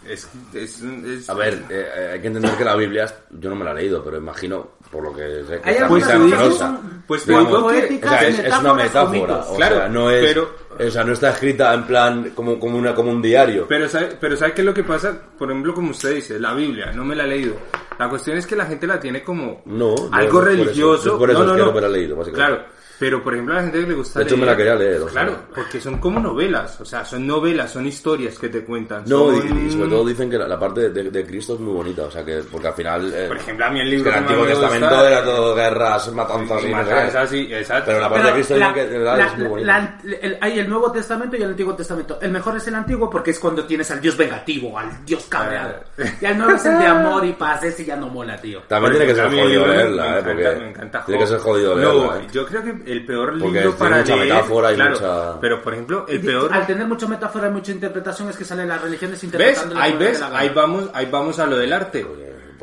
es, 0.07 0.27
es- 0.53 0.81
es- 0.81 1.29
A 1.29 1.33
ver, 1.35 1.61
eh, 1.69 2.11
hay 2.13 2.21
que 2.21 2.27
entender 2.27 2.51
que 2.55 2.63
la 2.63 2.75
Biblia, 2.75 3.05
yo 3.31 3.49
no 3.49 3.55
me 3.55 3.63
la 3.65 3.71
he 3.71 3.75
leído, 3.75 4.03
pero 4.03 4.17
imagino, 4.17 4.71
por 4.89 5.03
lo 5.03 5.13
que 5.13 5.43
sé, 5.47 5.59
que 5.61 5.69
Hay 5.69 5.75
está 5.75 5.83
algunas 5.85 6.19
muy 6.19 7.01
pues 7.05 7.23
te 7.25 7.31
Digamos, 7.31 7.49
digo 7.51 7.67
que- 7.67 7.73
poéticas, 7.79 8.11
O 8.11 8.13
sea, 8.19 8.27
es, 8.27 8.39
es 8.39 8.57
una 8.59 8.73
metáfora, 8.73 9.37
o 9.47 9.55
Claro, 9.55 9.75
sea, 9.77 9.89
no 9.89 10.09
es, 10.09 10.25
pero- 10.25 10.55
o 10.79 10.89
sea, 10.91 11.03
no 11.03 11.13
está 11.13 11.29
escrita 11.31 11.73
en 11.73 11.83
plan 11.85 12.31
como, 12.35 12.59
como, 12.59 12.77
una, 12.77 12.93
como 12.95 13.11
un 13.11 13.21
diario. 13.21 13.65
Pero 13.67 13.89
¿sabe, 13.89 14.17
pero 14.19 14.35
¿sabe 14.37 14.53
qué 14.53 14.61
es 14.61 14.65
lo 14.65 14.73
que 14.73 14.83
pasa? 14.83 15.17
Por 15.37 15.49
ejemplo, 15.51 15.73
como 15.73 15.91
usted 15.91 16.15
dice, 16.15 16.39
la 16.39 16.53
Biblia, 16.53 16.91
no 16.93 17.03
me 17.03 17.15
la 17.15 17.25
he 17.25 17.27
leído. 17.27 17.55
La 17.97 18.07
cuestión 18.09 18.37
es 18.37 18.47
que 18.47 18.55
la 18.55 18.65
gente 18.65 18.87
la 18.87 18.99
tiene 18.99 19.21
como 19.23 19.61
No, 19.65 19.93
algo 20.11 20.39
religioso. 20.41 21.13
es 21.13 21.17
por 21.17 21.29
eso 21.29 21.39
no, 21.39 21.45
es 21.45 21.49
no, 21.51 21.53
que 21.55 21.59
no. 21.59 21.65
no 21.67 21.73
me 21.73 21.81
la 21.81 21.87
he 21.87 21.91
leído, 21.91 22.15
básicamente. 22.15 22.55
Claro, 22.55 22.69
pero 22.99 23.23
por 23.23 23.33
ejemplo 23.33 23.53
a 23.53 23.57
la 23.57 23.63
gente 23.63 23.79
que 23.81 23.87
le 23.87 23.93
gusta 23.95 24.19
De 24.19 24.25
hecho, 24.25 24.35
me 24.37 24.43
leer- 24.43 24.49
la 24.51 24.57
quería 24.57 24.75
leer, 24.75 24.99
sea. 24.99 25.09
Claro, 25.11 25.37
porque 25.55 25.79
son 25.81 25.97
como 25.99 26.19
novelas, 26.19 26.79
o 26.81 26.85
sea, 26.85 27.05
son 27.05 27.25
novelas, 27.25 27.71
son 27.71 27.85
historias 27.87 28.37
que 28.37 28.49
te 28.49 28.63
cuentan. 28.65 29.03
No, 29.07 29.27
son- 29.31 29.57
y, 29.63 29.67
y 29.67 29.71
sobre 29.71 29.89
todo 29.89 30.05
dicen 30.05 30.29
que 30.29 30.37
la, 30.37 30.47
la 30.47 30.59
parte 30.59 30.89
de, 30.89 31.09
de 31.09 31.25
Cristo 31.25 31.53
es 31.55 31.59
muy 31.59 31.73
bonita, 31.73 32.03
o 32.03 32.11
sea, 32.11 32.23
que 32.25 32.41
porque 32.51 32.67
al 32.67 32.73
final... 32.73 33.13
eh, 33.13 33.27
Por 33.27 33.37
ejemplo, 33.37 33.65
a 33.65 33.69
mí 33.69 33.79
el 33.79 33.87
es 33.87 33.93
libro 33.93 34.03
que 34.11 34.17
el 34.17 34.23
Antiguo 34.23 34.43
me 34.43 34.49
Testamento 34.51 34.85
gusta- 34.89 35.07
era 35.09 35.23
todo 35.23 35.55
guerras, 35.55 36.13
matanzas 36.13 36.57
y 36.57 36.61
sé 36.61 36.67
qué. 36.67 36.75
Matanzas, 36.75 37.29
sí, 37.29 37.47
exacto. 37.53 37.83
Pero 37.87 37.99
la 38.01 38.09
parte 38.09 38.27
de 38.27 38.33
Cristo 38.33 38.55
dicen 38.55 38.73
que 38.73 38.85
de 38.87 38.97
verdad 38.97 39.17
la- 39.17 39.25
es 39.27 39.37
muy 39.37 39.47
bonita. 39.47 39.67
la- 40.03 40.17
el- 40.21 40.37
hay 40.41 40.59
el 40.59 40.69
Nuevo 40.69 40.91
Testamento 40.91 41.35
y 41.37 41.41
el 41.43 41.49
Antiguo 41.49 41.75
Testamento. 41.75 42.19
El 42.21 42.31
mejor 42.31 42.57
es 42.57 42.67
el 42.67 42.75
Antiguo 42.75 43.09
porque 43.09 43.31
es 43.31 43.39
cuando 43.39 43.63
tienes 43.65 43.89
al 43.91 44.01
Dios 44.01 44.17
vengativo, 44.17 44.77
al 44.77 45.05
Dios 45.05 45.25
cabreado. 45.29 45.75
Eh. 45.97 46.13
Y 46.21 46.25
el 46.25 46.37
Nuevo 46.37 46.53
es 46.55 46.65
el 46.65 46.77
de 46.79 46.85
amor 46.87 47.25
y 47.25 47.33
paz, 47.33 47.63
ese 47.63 47.85
ya 47.85 47.95
no 47.95 48.07
mola, 48.07 48.35
tío. 48.37 48.61
También 48.67 48.93
tiene 48.93 49.07
que 49.07 49.15
ser 49.15 49.27
jodido 49.29 49.65
me- 49.65 49.75
leerla, 49.75 50.03
me 50.03 50.09
eh, 50.09 50.11
encanta- 50.19 50.29
porque 50.29 50.43
me 50.63 50.69
encanta 50.69 51.05
tiene 51.05 51.21
que 51.21 51.27
ser 51.27 51.39
jodido 51.39 51.75
leerla, 51.75 52.17
eh. 52.19 52.27
yo 52.31 52.45
creo 52.45 52.63
que 52.63 52.88
el 52.91 53.05
peor 53.05 53.37
Porque 53.39 53.59
libro 53.61 53.75
para 53.77 53.97
mucha 53.97 54.15
leer, 54.15 54.27
metáfora 54.33 54.71
y 54.71 54.75
claro, 54.75 54.91
mucha- 54.91 55.39
pero 55.41 55.61
por 55.61 55.73
ejemplo, 55.73 56.05
el 56.07 56.21
peor 56.21 56.53
Al 56.53 56.65
tener 56.67 56.87
mucha 56.87 57.07
metáfora 57.07 57.47
y 57.47 57.51
mucha 57.51 57.71
interpretación 57.71 58.29
es 58.29 58.37
que 58.37 58.45
salen 58.45 58.67
las 58.67 58.81
religiones 58.81 59.15
¿Ves? 59.17 59.23
interpretando 59.23 59.77
Ahí 59.79 59.93
ves, 59.97 60.21
ahí 60.21 60.49
vamos, 60.49 60.89
ahí 60.93 61.07
vamos 61.11 61.39
a 61.39 61.45
lo 61.45 61.57
del 61.57 61.71
arte. 61.73 62.05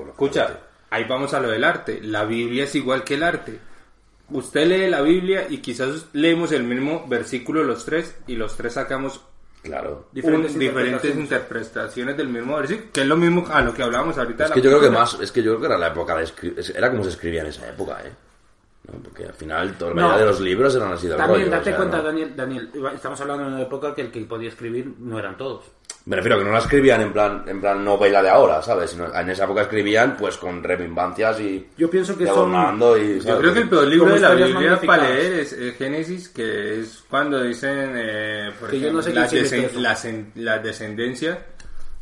Escucha, 0.09 0.61
ahí 0.91 1.05
vamos 1.05 1.35
a 1.35 1.41
lo 1.41 1.49
del 1.51 1.65
arte. 1.65 2.01
La 2.03 2.25
Biblia 2.25 2.65
es 2.65 2.75
igual 2.75 3.05
que 3.05 3.15
el 3.15 3.23
arte. 3.23 3.59
Usted 4.31 4.67
lee 4.67 4.91
la 4.91 5.03
Biblia 5.03 5.47
y 5.49 5.59
quizás 5.59 6.07
leemos 6.13 6.51
el 6.53 6.65
mismo 6.65 7.07
versículo 7.09 7.63
los 7.63 7.85
tres 7.85 8.17
y 8.27 8.35
los 8.37 8.57
tres 8.57 8.73
sacamos 8.75 9.21
Claro. 9.63 10.09
Diferentes 10.13 10.53
un- 10.55 10.59
diferentes 10.61 11.05
interpretaciones. 11.15 11.25
interpretaciones 11.25 12.17
del 12.17 12.29
mismo 12.29 12.57
versículo, 12.57 12.89
que 12.93 13.01
es 13.01 13.07
lo 13.07 13.17
mismo 13.17 13.45
a 13.51 13.61
lo 13.63 13.75
que 13.75 13.83
hablábamos 13.83 14.17
ahorita. 14.17 14.39
de 14.39 14.45
Es 14.45 14.51
la 14.51 14.55
que 14.55 14.63
yo 14.63 14.71
creo 14.71 14.81
que 14.81 14.91
más, 14.97 15.19
es 15.21 15.33
que 15.33 15.43
yo 15.43 15.51
creo 15.53 15.61
que 15.61 15.67
era 15.67 15.79
la 15.79 15.89
época 15.89 16.17
era 16.75 16.91
como 16.91 17.03
se 17.03 17.11
escribía 17.11 17.41
en 17.43 17.49
esa 17.49 17.69
época, 17.69 17.99
eh. 18.05 18.11
¿No? 18.93 18.99
Porque 19.03 19.25
al 19.25 19.33
final 19.35 19.77
toda 19.77 19.91
la 19.95 20.01
No. 20.01 20.07
mayoría 20.09 20.27
de 20.27 20.31
los 20.33 20.41
libros 20.41 20.75
eran 20.77 20.93
así 20.93 21.09
del 21.09 21.17
También 21.17 21.41
rollo. 21.41 21.51
date 21.51 21.63
o 21.63 21.65
sea, 21.65 21.77
cuenta, 21.77 21.97
¿no? 21.99 22.03
Daniel, 22.05 22.33
Daniel, 22.37 22.71
estamos 22.95 23.21
hablando 23.21 23.45
de 23.45 23.51
una 23.51 23.63
época 23.63 23.95
que 23.95 24.03
el 24.03 24.11
que 24.13 24.21
podía 24.21 24.49
escribir 24.49 24.93
no 25.01 25.19
eran 25.19 25.37
todos. 25.37 25.65
Me 26.05 26.15
refiero 26.15 26.37
a 26.37 26.39
que 26.39 26.45
no 26.45 26.53
la 26.53 26.59
escribían 26.61 27.01
en 27.01 27.13
plan, 27.13 27.43
en 27.49 27.61
plan 27.61 27.85
novela 27.85 28.23
de 28.23 28.29
ahora, 28.29 28.63
¿sabes? 28.63 28.91
Sino 28.91 29.13
en 29.13 29.29
esa 29.29 29.43
época 29.43 29.63
escribían 29.63 30.17
pues 30.17 30.37
con 30.37 30.63
remimbancias 30.63 31.41
y 31.41 31.67
Yo 31.77 31.91
pienso 31.91 32.17
que 32.17 32.27
son- 32.29 32.53
y 32.55 33.19
Yo 33.21 33.39
creo 33.39 33.53
que 33.53 33.61
el 33.61 33.69
peor 33.69 33.89
libro 33.89 34.15
de 34.15 34.21
la 34.21 34.35
Biblia 34.35 34.81
para 34.87 35.09
leer 35.09 35.33
es, 35.41 35.53
es 35.53 35.75
Génesis, 35.77 36.29
que 36.29 36.81
es 36.81 37.03
cuando 37.11 37.43
dicen, 37.43 37.93
eh, 37.97 38.53
por 38.61 38.71
Que 38.71 38.79
yo 38.79 38.89
ejemplo, 38.89 38.99
no 38.99 39.03
sé 39.03 39.13
la, 39.15 39.29
desen- 39.29 39.73
la 39.81 39.97
sen- 39.97 40.31
la 40.37 40.59
descendencia 40.61 41.45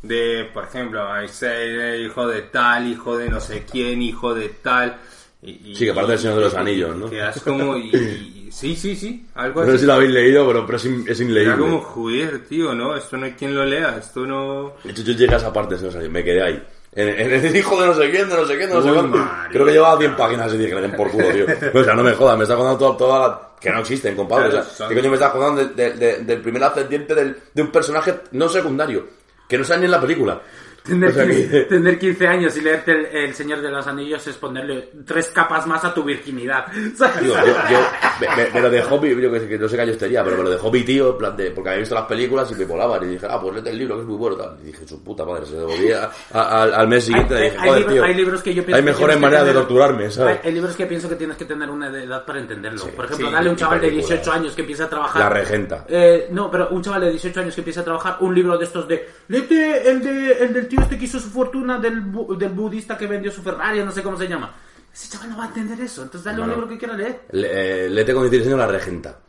de, 0.03 0.51
por 0.53 0.65
ejemplo, 0.65 1.01
hijo 1.23 2.27
de 2.27 2.41
tal, 2.43 2.85
hijo 2.87 3.17
de 3.17 3.27
no 3.29 3.39
sé 3.39 3.65
quién, 3.69 4.03
hijo 4.03 4.35
de 4.35 4.49
tal. 4.49 4.97
Y, 5.45 5.71
y- 5.71 5.75
Sí, 5.75 5.85
que 5.85 5.93
parte 5.93 6.11
del 6.11 6.19
Señor 6.19 6.35
de 6.37 6.41
los 6.43 6.53
Anillos, 6.55 6.95
¿no? 6.95 7.09
Quedas 7.09 7.39
como... 7.41 7.77
Y, 7.77 7.89
y- 7.95 8.49
sí, 8.51 8.75
sí, 8.75 8.95
sí, 8.95 9.25
algo 9.35 9.61
No 9.61 9.65
sé 9.67 9.71
así. 9.73 9.79
si 9.81 9.85
lo 9.85 9.93
habéis 9.93 10.11
leído, 10.11 10.47
pero, 10.47 10.65
pero 10.65 10.77
es, 10.77 10.85
in- 10.85 11.05
es 11.07 11.19
Era 11.19 11.29
inleíble. 11.29 11.57
como, 11.57 11.81
joder, 11.81 12.45
tío, 12.45 12.73
¿no? 12.73 12.95
Esto 12.95 13.17
no 13.17 13.25
hay 13.25 13.33
quien 13.33 13.53
lo 13.55 13.65
lea, 13.65 13.95
esto 13.99 14.25
no... 14.25 14.73
De 14.83 14.91
hecho, 14.91 15.03
yo 15.03 15.13
llegué 15.13 15.33
a 15.33 15.37
esa 15.37 15.53
parte, 15.53 15.77
¿sabes? 15.77 16.09
me 16.09 16.23
quedé 16.23 16.41
ahí. 16.41 16.63
En, 16.97 17.09
en 17.09 17.45
el 17.45 17.55
hijo 17.55 17.79
de 17.81 17.87
no 17.87 17.93
sé 17.93 18.09
quién, 18.09 18.29
de 18.29 18.35
no 18.35 18.45
sé 18.45 18.55
quién, 18.57 18.69
de 18.69 18.75
no 18.75 18.81
sé 18.81 18.89
cuánto. 18.93 19.17
Creo 19.51 19.65
que 19.65 19.71
llevaba 19.73 19.97
100 19.99 20.15
páginas 20.15 20.53
y 20.53 20.57
dije 20.57 20.69
que 20.69 20.75
le 20.75 20.81
den 20.83 20.95
por 20.95 21.11
culo, 21.11 21.27
tío. 21.29 21.45
O 21.73 21.83
sea, 21.83 21.93
no 21.93 22.03
me 22.03 22.13
jodas, 22.13 22.37
me 22.37 22.43
está 22.43 22.55
contando 22.55 22.77
toda, 22.79 22.97
toda 22.97 23.19
la... 23.27 23.41
Que 23.59 23.69
no 23.69 23.79
existen, 23.79 24.15
compadre. 24.15 24.49
Claro, 24.51 24.65
o 24.65 24.69
sea, 24.75 24.87
¿qué 24.87 24.95
coño 24.95 25.09
me 25.09 25.15
estás 25.15 25.31
contando 25.31 25.65
de- 25.65 25.73
de- 25.73 25.93
de- 25.97 26.17
del 26.23 26.41
primer 26.41 26.63
ascendiente 26.63 27.13
del- 27.15 27.35
de 27.53 27.61
un 27.61 27.71
personaje 27.71 28.13
no 28.31 28.47
secundario? 28.47 29.07
Que 29.49 29.57
no 29.57 29.63
sale 29.65 29.79
ni 29.81 29.85
en 29.85 29.91
la 29.91 29.99
película. 30.01 30.41
Tener, 30.85 31.09
O 31.09 31.13
sea, 31.13 31.25
15, 31.25 31.49
que- 31.49 31.61
tener 31.69 31.99
15 31.99 32.27
años 32.27 32.57
y 32.57 32.61
leerte 32.61 32.91
el, 32.91 33.05
el 33.07 33.33
Señor 33.33 33.61
de 33.61 33.69
los 33.69 33.87
Anillos 33.87 34.25
es 34.27 34.35
ponerle 34.35 34.89
tres 35.05 35.29
capas 35.29 35.65
más 35.67 35.83
a 35.83 35.93
tu 35.93 36.03
virginidad. 36.03 36.65
¿sabes? 36.97 37.19
Tío, 37.21 37.33
yo, 37.33 37.45
yo- 37.69 37.87
me, 38.21 38.35
me- 38.43 38.51
me 38.51 38.61
lo 38.61 38.69
dejó 38.69 38.99
mi, 39.01 39.09
yo 39.21 39.31
que 39.31 39.39
sé, 39.39 39.47
que 39.47 39.57
no 39.57 39.67
sé 39.67 39.75
qué 39.75 39.81
años 39.81 39.97
tenía, 39.97 40.23
pero 40.23 40.37
me 40.37 40.43
lo 40.43 40.49
dejó 40.51 40.71
mi 40.71 40.83
tío, 40.83 41.11
en 41.11 41.17
plan 41.17 41.35
de, 41.35 41.51
porque 41.51 41.69
había 41.69 41.79
visto 41.79 41.95
las 41.95 42.05
películas 42.05 42.51
y 42.51 42.55
me 42.55 42.65
volaban. 42.65 43.03
Y 43.03 43.13
dije, 43.13 43.25
ah, 43.29 43.39
pues 43.41 43.55
léete 43.55 43.69
el 43.71 43.77
libro, 43.79 43.95
que 43.95 44.01
es 44.01 44.07
muy 44.07 44.17
bueno. 44.17 44.35
Tal. 44.37 44.57
Y 44.61 44.65
dije, 44.67 44.87
su 44.87 45.03
puta 45.03 45.25
madre, 45.25 45.45
se 45.45 45.55
devolvía 45.55 46.09
al, 46.33 46.73
al 46.73 46.87
mes 46.87 47.03
siguiente. 47.05 47.35
Hay- 47.35 47.41
y 47.41 47.43
dije, 47.45 47.57
hay 47.59 47.67
joder, 47.69 47.79
libros- 47.81 47.93
tío, 47.93 48.03
hay 48.03 48.13
libros 48.13 48.43
que 48.43 48.53
yo 48.53 48.63
pienso 48.63 48.77
hay 48.77 48.83
mejores 48.83 49.19
maneras 49.19 49.45
de 49.47 49.53
torturarme, 49.53 50.11
¿sabes? 50.11 50.39
Hay, 50.43 50.49
hay 50.49 50.53
libros 50.55 50.75
que 50.75 50.85
pienso 50.85 51.09
que 51.09 51.15
tienes 51.15 51.37
que 51.37 51.45
tener 51.45 51.69
una 51.69 51.87
edad 51.87 52.23
para 52.25 52.39
entenderlo. 52.39 52.85
Por 52.95 53.05
ejemplo, 53.05 53.27
sí, 53.27 53.33
dale 53.33 53.49
a 53.49 53.51
un 53.51 53.57
chaval 53.57 53.81
de 53.81 53.87
películas. 53.87 54.09
18 54.09 54.31
años 54.31 54.53
que 54.55 54.61
empieza 54.61 54.83
a 54.85 54.89
trabajar. 54.89 55.21
La 55.21 55.29
regenta. 55.29 55.85
Eh, 55.87 56.27
no, 56.31 56.49
pero 56.51 56.69
un 56.69 56.81
chaval 56.81 57.01
de 57.01 57.11
18 57.11 57.39
años 57.41 57.55
que 57.55 57.61
empieza 57.61 57.81
a 57.81 57.83
trabajar 57.83 58.17
un 58.19 58.35
libro 58.35 58.57
de 58.57 58.65
estos 58.65 58.87
de. 58.87 59.07
Léete 59.27 59.89
el, 59.89 60.01
de, 60.03 60.31
el 60.33 60.53
del 60.53 60.67
tío 60.67 60.74
este 60.81 60.97
que 60.97 61.05
hizo 61.05 61.19
su 61.19 61.29
fortuna 61.29 61.79
del, 61.79 62.03
bu- 62.05 62.37
del 62.37 62.49
budista 62.51 62.97
que 62.97 63.07
vendió 63.07 63.31
su 63.31 63.41
Ferrari, 63.41 63.83
no 63.83 63.91
sé 63.91 64.01
cómo 64.03 64.17
se 64.17 64.27
llama. 64.27 64.53
Ese 64.93 65.09
chaval 65.09 65.29
no 65.31 65.37
va 65.37 65.43
a 65.43 65.47
entender 65.47 65.79
eso. 65.81 66.03
Entonces 66.03 66.23
dale 66.23 66.39
un 66.39 66.47
Bueno. 66.47 66.61
libro 66.61 66.69
que 66.69 66.77
quiera 66.77 66.95
leer. 66.95 67.21
Le, 67.31 67.85
eh, 67.85 67.89
léete 67.89 68.13
con 68.13 68.23
16 68.23 68.47
años 68.47 68.59
La 68.59 68.67
regenta. 68.71 69.19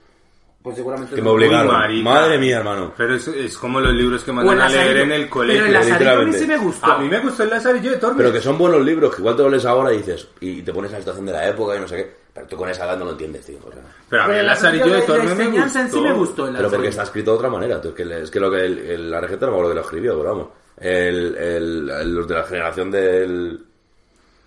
Pues 0.63 0.77
seguramente. 0.77 1.15
Que 1.15 1.23
me 1.23 1.31
obligaron. 1.31 1.73
marica. 1.73 2.03
Madre 2.11 2.39
mía, 2.39 2.59
hermano. 2.59 2.93
Pero 2.97 3.15
es, 3.15 3.29
es 3.29 3.57
como 3.57 3.81
los 3.81 3.93
libros 3.95 4.25
que 4.25 4.33
mandan 4.33 4.61
a 4.61 4.69
leer 4.69 4.97
en 4.99 5.13
el 5.13 5.29
colegio. 5.29 5.63
Pero 5.65 5.79
el 5.79 5.89
Lazarillo 5.89 6.11
a 6.21 6.25
mí 6.25 6.33
sí 6.33 6.47
me 6.47 6.57
gustó. 6.57 6.87
A 6.87 6.99
mí 6.99 7.09
me 7.09 7.21
gustó 7.21 7.43
el 7.45 7.51
Lazarillo 7.51 7.91
de 7.93 7.97
Tormes. 7.99 8.17
Pero 8.19 8.33
que 8.33 8.41
son 8.41 8.59
buenos 8.59 8.85
libros, 8.85 9.15
que 9.15 9.21
igual 9.23 9.37
te 9.37 9.43
lo 9.43 9.49
lees 9.51 9.65
ahora 9.65 9.93
y 9.93 9.99
dices, 9.99 10.27
y 10.41 10.63
te 10.63 10.73
pones 10.73 10.91
a 10.91 10.95
la 10.95 10.99
situación 11.01 11.27
de 11.27 11.33
la 11.33 11.49
época 11.49 11.77
y 11.77 11.81
no 11.81 11.87
sé 11.87 11.97
qué. 11.97 12.17
Pero 12.35 12.47
tú 12.49 12.57
con 12.57 12.69
esa 12.69 12.85
edad 12.85 12.99
no 12.99 13.05
lo 13.05 13.13
entiendes, 13.13 13.47
tío. 13.47 13.59
o 13.65 13.71
sea. 13.73 13.81
Pero 14.11 14.23
a 14.23 14.27
mí 14.27 14.31
Pero 14.33 14.41
el 14.41 14.47
la 14.47 14.53
Lazarillo 14.55 14.87
de 14.93 15.03
Tormes 15.03 15.37
me 15.37 15.45
enseñanza 15.45 15.81
en 15.83 15.87
sí 15.87 15.93
gustó. 15.95 16.09
me 16.09 16.15
gustó. 16.15 16.49
el 16.49 16.57
Pero 16.57 16.71
porque 16.71 16.89
está 16.89 17.03
escrito 17.05 17.31
de 17.31 17.37
otra 17.37 17.49
manera. 17.51 17.81
tú, 17.81 17.89
Es 17.91 17.95
que, 17.95 18.05
le- 18.05 18.23
es 18.23 18.31
que 18.31 18.41
lo 18.41 18.51
que 18.51 18.65
el, 18.65 18.79
el- 18.79 19.11
la 19.11 19.21
regenta 19.21 19.47
no 19.47 19.53
me 19.53 19.57
acuerdo 19.59 19.71
que 19.71 19.75
lo 19.77 19.81
escribió, 19.83 20.19
pero 20.19 20.31
vamos. 20.31 20.49
El, 20.79 21.37
el- 21.37 21.91
el- 21.91 22.15
los 22.15 22.29
de 22.29 22.35
la 22.35 22.45
generación 22.45 22.91
del. 22.91 23.61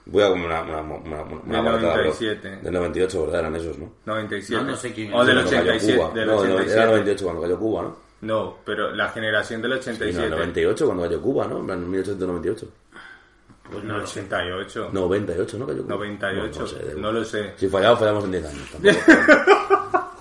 Voy 0.06 0.24
a 0.24 0.30
comer 0.30 0.46
una, 0.48 0.62
una, 0.64 0.82
una, 0.82 1.22
una 1.24 1.56
Del 1.58 1.66
baratada, 1.66 1.94
bro. 1.94 2.04
97. 2.06 2.60
Del 2.64 2.74
98, 2.74 3.22
¿verdad? 3.26 3.40
Eran 3.42 3.56
esos, 3.56 3.78
¿no? 3.78 3.94
97. 4.06 4.64
No, 4.64 4.72
no 4.72 4.76
sé 4.78 4.92
quién 4.94 5.14
O 5.14 5.24
del 5.24 5.36
Cuando 5.36 5.52
cayó 5.52 5.62
87. 5.72 5.98
Cuba. 5.98 6.14
Del 6.14 6.28
No, 6.28 6.34
no, 6.34 6.40
87. 6.42 6.74
era 6.74 6.86
98 6.88 7.24
cuando 7.26 7.42
cayó 7.44 7.60
Cuba, 7.60 7.82
¿no? 7.84 7.98
No, 8.22 8.58
pero 8.66 8.92
la 8.96 9.10
generación 9.10 9.62
del 9.62 9.72
Y 9.72 9.74
no, 9.76 9.80
87. 9.80 10.24
el 10.26 10.30
98 10.32 10.86
cuando 10.86 11.04
cayó 11.04 11.22
Cuba, 11.22 11.48
¿no? 11.48 11.60
En 11.60 11.66
plan, 11.68 11.90
1898. 11.90 12.68
Pues 13.72 13.84
No, 13.84 13.94
no 13.94 14.00
lo 14.00 14.08
sé. 14.08 14.20
88. 14.22 14.90
98, 14.92 15.58
¿no? 15.60 15.68
Cayó 15.68 15.84
Cuba. 15.84 15.96
98. 15.96 16.60
No, 16.60 16.62
no 16.62 16.68
sé, 16.68 16.96
No 17.00 17.12
lo 17.12 17.24
sé. 17.26 17.54
Si 17.58 17.68
fallamos, 17.68 18.00
fallamos 18.00 18.24
en 18.26 18.32
10 18.32 18.46
años. 18.46 18.70
tampoco. 18.72 20.10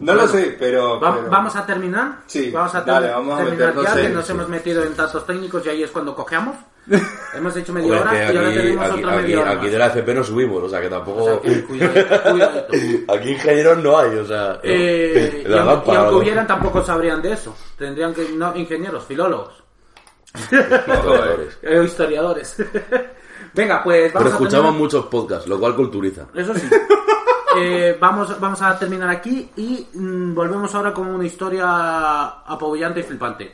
No 0.00 0.14
lo 0.14 0.26
sé, 0.26 0.56
pero... 0.58 0.98
Va- 0.98 1.14
pero- 1.16 1.30
Vamos 1.30 1.54
a 1.56 1.64
terminar. 1.66 2.20
Sí, 2.26 2.50
vamos 2.50 2.74
a 2.74 2.80
dale, 2.80 3.06
ter- 3.08 3.16
vamos 3.16 3.40
a 3.40 3.44
terminar 3.44 3.74
ya, 3.84 3.94
que 3.96 4.08
nos 4.08 4.26
sí. 4.26 4.32
hemos 4.32 4.48
metido 4.48 4.82
en 4.82 4.96
datos 4.96 5.26
técnicos 5.26 5.64
y 5.66 5.68
ahí 5.68 5.82
es 5.82 5.90
cuando 5.90 6.14
cojeamos. 6.14 6.56
hemos 7.34 7.54
hecho 7.56 7.72
media 7.74 8.00
hora 8.00 8.10
que 8.10 8.16
y 8.32 8.36
ahora 8.36 8.48
aquí, 8.48 8.56
tenemos 8.58 8.84
aquí, 8.90 8.98
otra 8.98 9.12
aquí, 9.12 9.22
media 9.22 9.40
hora. 9.42 9.50
aquí 9.50 9.68
de 9.68 9.78
la 9.78 9.86
FP 9.88 10.14
no 10.14 10.24
subimos, 10.24 10.62
o 10.64 10.68
sea 10.68 10.80
que 10.80 10.88
tampoco. 10.88 11.22
O 11.24 11.26
sea, 11.26 11.40
que 11.40 11.64
cuidadito, 11.64 12.22
cuidadito. 12.32 13.12
aquí 13.12 13.30
ingenieros 13.30 13.78
no 13.78 13.98
hay, 13.98 14.16
o 14.16 14.26
sea. 14.26 14.58
Eh, 14.62 15.44
y, 15.48 15.52
aunque, 15.52 15.92
y 15.92 16.14
hubieran 16.14 16.46
tampoco 16.46 16.82
sabrían 16.82 17.20
de 17.20 17.32
eso. 17.32 17.54
Tendrían 17.76 18.14
que, 18.14 18.30
no, 18.30 18.56
ingenieros, 18.56 19.04
filólogos, 19.04 19.62
Historiadores. 20.34 21.58
eh, 21.62 21.82
historiadores. 21.84 22.56
Venga, 23.52 23.82
pues 23.82 24.12
Pero 24.12 24.14
vamos 24.14 24.32
a 24.32 24.34
escuchamos 24.36 24.50
terminar. 24.66 24.72
muchos 24.80 25.06
podcasts, 25.06 25.46
lo 25.48 25.58
cual 25.60 25.74
culturiza. 25.76 26.26
Eso 26.34 26.54
sí. 26.54 26.68
Eh, 27.56 27.96
vamos, 27.98 28.38
vamos 28.38 28.62
a 28.62 28.78
terminar 28.78 29.10
aquí 29.10 29.50
y 29.56 29.86
mm, 29.92 30.34
volvemos 30.34 30.74
ahora 30.74 30.94
con 30.94 31.08
una 31.08 31.26
historia 31.26 32.42
apabullante 32.44 33.00
y 33.00 33.02
flipante. 33.02 33.52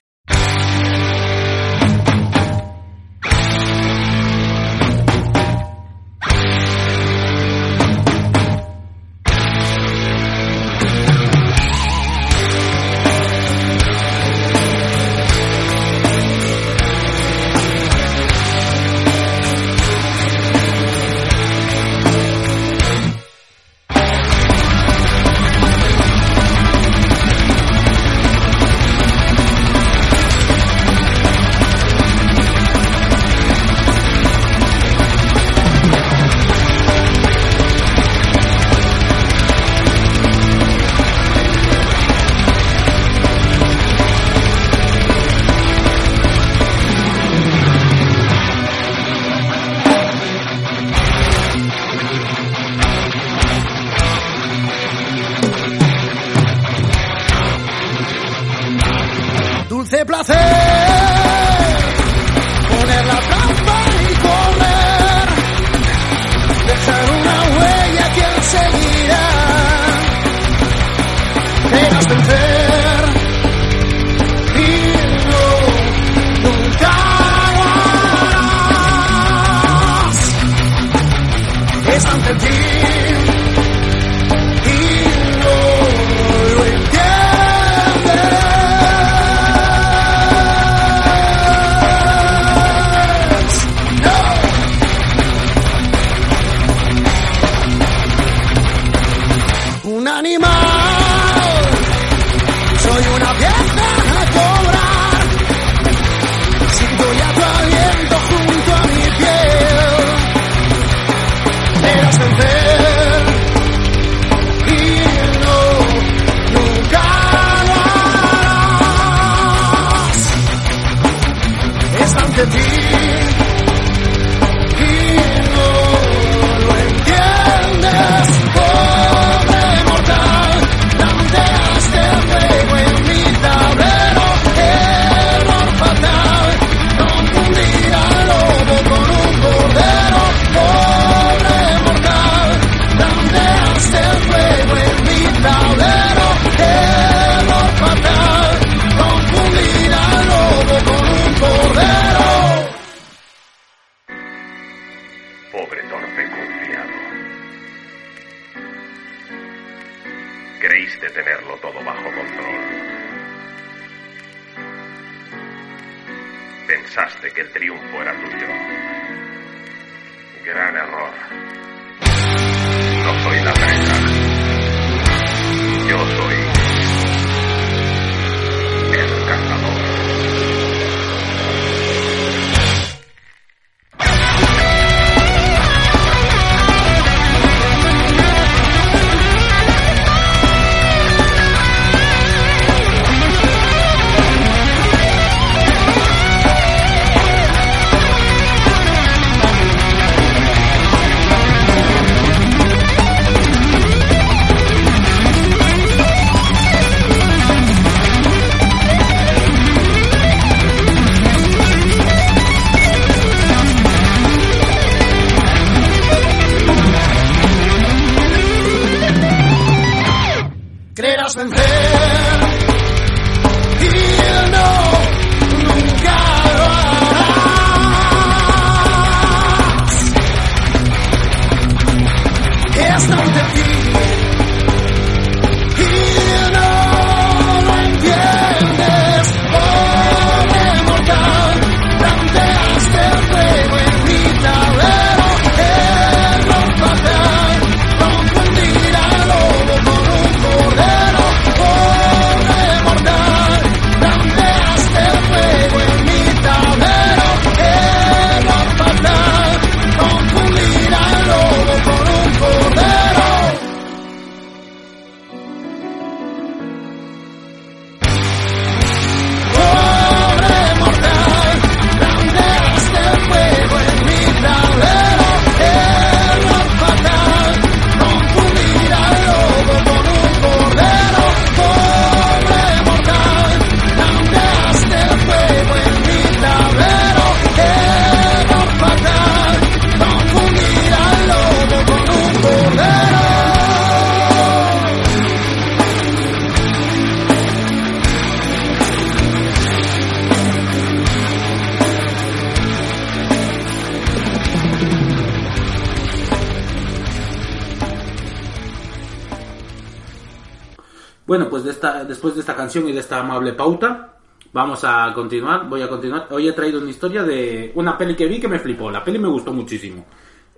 Y 312.84 312.92
de 312.92 313.00
esta 313.00 313.20
amable 313.20 313.52
pauta, 313.52 314.18
vamos 314.52 314.80
a 314.84 315.12
continuar. 315.14 315.68
Voy 315.68 315.82
a 315.82 315.88
continuar. 315.88 316.28
Hoy 316.30 316.48
he 316.48 316.52
traído 316.52 316.80
una 316.80 316.90
historia 316.90 317.22
de 317.22 317.72
una 317.74 317.96
peli 317.96 318.14
que 318.14 318.26
vi 318.26 318.38
que 318.40 318.48
me 318.48 318.58
flipó. 318.58 318.90
La 318.90 319.02
peli 319.02 319.18
me 319.18 319.28
gustó 319.28 319.52
muchísimo. 319.52 320.04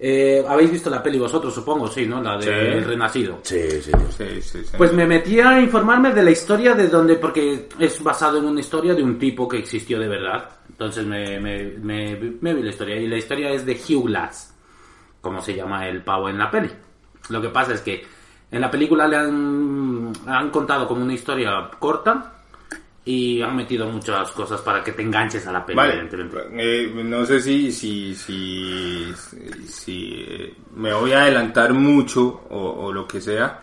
Eh, 0.00 0.44
¿Habéis 0.46 0.70
visto 0.70 0.88
la 0.90 1.02
peli 1.02 1.18
vosotros, 1.18 1.52
supongo? 1.52 1.88
Sí, 1.88 2.06
¿no? 2.06 2.22
La 2.22 2.36
de 2.36 2.44
Sí. 2.44 2.50
El 2.50 2.84
Renacido. 2.84 3.40
Sí, 3.42 3.68
sí. 3.82 3.90
Sí, 4.16 4.42
sí, 4.42 4.64
sí. 4.64 4.76
Pues 4.76 4.92
me 4.92 5.06
metí 5.06 5.40
a 5.40 5.60
informarme 5.60 6.12
de 6.12 6.22
la 6.22 6.30
historia 6.30 6.74
de 6.74 6.86
donde, 6.86 7.16
porque 7.16 7.68
es 7.78 8.02
basado 8.02 8.38
en 8.38 8.44
una 8.44 8.60
historia 8.60 8.94
de 8.94 9.02
un 9.02 9.18
tipo 9.18 9.48
que 9.48 9.58
existió 9.58 9.98
de 9.98 10.06
verdad. 10.06 10.48
Entonces 10.68 11.04
me, 11.04 11.40
me, 11.40 11.64
me, 11.80 12.16
me 12.40 12.54
vi 12.54 12.62
la 12.62 12.70
historia. 12.70 12.96
Y 12.96 13.08
la 13.08 13.16
historia 13.16 13.50
es 13.50 13.66
de 13.66 13.72
Hugh 13.74 14.06
Glass, 14.06 14.54
como 15.20 15.42
se 15.42 15.54
llama 15.56 15.88
el 15.88 16.02
pavo 16.04 16.28
en 16.28 16.38
la 16.38 16.48
peli. 16.48 16.70
Lo 17.30 17.42
que 17.42 17.48
pasa 17.48 17.74
es 17.74 17.80
que 17.80 18.06
en 18.50 18.60
la 18.60 18.70
película 18.70 19.06
le 19.06 19.16
han, 19.16 20.12
han 20.26 20.50
contado 20.50 20.86
como 20.86 21.02
una 21.02 21.14
historia 21.14 21.70
corta 21.78 22.34
y 23.04 23.40
han 23.40 23.56
metido 23.56 23.86
muchas 23.88 24.30
cosas 24.32 24.60
para 24.60 24.82
que 24.84 24.92
te 24.92 25.02
enganches 25.02 25.46
a 25.46 25.52
la 25.52 25.64
peli, 25.64 25.76
Vale, 25.76 25.92
evidentemente. 25.94 26.36
eh, 26.52 26.92
no 27.04 27.24
sé 27.24 27.40
si, 27.40 27.72
si, 27.72 28.14
si, 28.14 29.06
si 29.66 30.24
eh, 30.28 30.54
me 30.76 30.92
voy 30.92 31.12
a 31.12 31.22
adelantar 31.22 31.72
mucho 31.72 32.42
o, 32.50 32.58
o 32.86 32.92
lo 32.92 33.06
que 33.06 33.20
sea. 33.20 33.62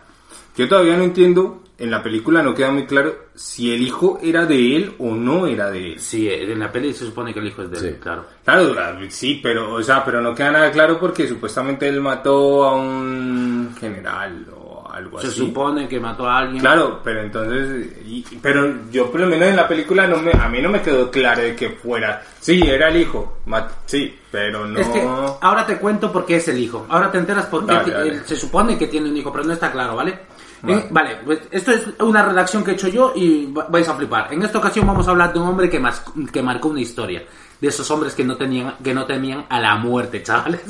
Yo 0.56 0.66
todavía 0.68 0.96
no 0.96 1.04
entiendo, 1.04 1.62
en 1.78 1.90
la 1.90 2.02
película 2.02 2.42
no 2.42 2.54
queda 2.54 2.70
muy 2.72 2.86
claro 2.86 3.14
si 3.34 3.72
el 3.72 3.82
hijo 3.82 4.18
era 4.22 4.46
de 4.46 4.74
él 4.76 4.94
o 4.98 5.14
no 5.14 5.46
era 5.46 5.70
de 5.70 5.92
él. 5.92 6.00
Sí, 6.00 6.28
en 6.28 6.58
la 6.58 6.72
peli 6.72 6.92
se 6.94 7.04
supone 7.04 7.32
que 7.34 7.40
el 7.40 7.46
hijo 7.48 7.62
es 7.62 7.70
de 7.70 7.76
él, 7.76 7.94
Sí. 7.94 8.00
claro. 8.00 8.24
Claro, 8.44 8.72
la- 8.74 8.98
sí, 9.10 9.38
pero, 9.42 9.74
o 9.74 9.82
sea, 9.82 10.02
pero 10.04 10.20
no 10.22 10.34
queda 10.34 10.50
nada 10.52 10.72
claro 10.72 10.98
porque 10.98 11.28
supuestamente 11.28 11.86
él 11.86 12.00
mató 12.00 12.64
a 12.64 12.74
un 12.74 13.76
general 13.78 14.46
o 14.56 14.65
algo 14.96 15.20
Se 15.20 15.28
así. 15.28 15.36
supone 15.38 15.86
que 15.88 16.00
mató 16.00 16.26
a 16.28 16.38
alguien. 16.38 16.60
Claro, 16.60 17.00
pero 17.04 17.22
entonces, 17.22 17.86
y- 18.06 18.24
pero 18.42 18.74
yo 18.90 19.10
por 19.10 19.20
lo 19.20 19.26
menos 19.26 19.48
en 19.48 19.56
la 19.56 19.68
película 19.68 20.06
no 20.06 20.18
me, 20.18 20.32
a 20.32 20.48
mí 20.48 20.60
no 20.60 20.68
me 20.68 20.80
quedó 20.82 21.10
claro 21.10 21.42
de 21.42 21.54
que 21.54 21.70
fuera, 21.70 22.22
sí, 22.40 22.60
era 22.66 22.88
el 22.88 22.96
hijo, 22.96 23.38
mat- 23.46 23.70
sí, 23.86 24.18
pero 24.30 24.66
no. 24.66 24.80
Es 24.80 24.88
que 24.88 25.00
ahora 25.40 25.66
te 25.66 25.76
cuento 25.78 26.10
por 26.12 26.24
qué 26.26 26.36
es 26.36 26.48
el 26.48 26.58
hijo. 26.58 26.86
Ahora 26.88 27.10
te 27.10 27.18
enteras 27.18 27.46
por 27.46 27.66
qué 27.66 27.72
Dale, 27.74 27.92
dale. 27.92 28.08
él 28.10 28.22
se 28.24 28.36
supone 28.36 28.76
que 28.78 28.86
tiene 28.88 29.08
un 29.10 29.16
hijo, 29.16 29.30
pero 29.32 29.44
no 29.44 29.52
está 29.52 29.70
claro, 29.70 29.96
¿vale? 29.96 30.18
Vale. 30.62 30.78
Eh, 30.78 30.86
Vale, 30.90 31.16
pues 31.24 31.40
esto 31.50 31.70
es 31.72 31.86
una 32.00 32.22
redacción 32.24 32.64
que 32.64 32.70
he 32.70 32.74
hecho 32.74 32.88
yo 32.88 33.12
y 33.14 33.52
va- 33.52 33.66
vais 33.68 33.86
a 33.88 33.94
flipar. 33.94 34.32
En 34.32 34.42
esta 34.42 34.58
ocasión 34.58 34.86
vamos 34.86 35.06
a 35.06 35.10
hablar 35.10 35.32
de 35.32 35.38
un 35.38 35.48
hombre 35.48 35.68
que, 35.68 35.78
mas- 35.78 36.02
que 36.32 36.42
marcó 36.42 36.68
una 36.68 36.80
historia. 36.80 37.22
De 37.60 37.68
esos 37.68 37.90
hombres 37.90 38.14
que 38.14 38.24
no 38.24 38.36
tenían, 38.36 38.74
que 38.82 38.92
no 38.92 39.04
temían 39.06 39.46
a 39.48 39.60
la 39.60 39.76
muerte, 39.76 40.22
chavales. 40.22 40.62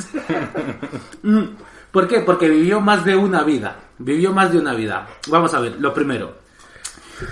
¿Por 1.97 2.07
qué? 2.07 2.21
Porque 2.21 2.51
vivió 2.51 2.79
más 2.79 3.07
de 3.07 3.17
una 3.17 3.43
vida. 3.43 3.75
Vivió 3.97 4.31
más 4.31 4.53
de 4.53 4.59
una 4.59 4.75
vida. 4.75 5.07
Vamos 5.29 5.55
a 5.55 5.61
ver, 5.61 5.77
lo 5.79 5.95
primero. 5.95 6.35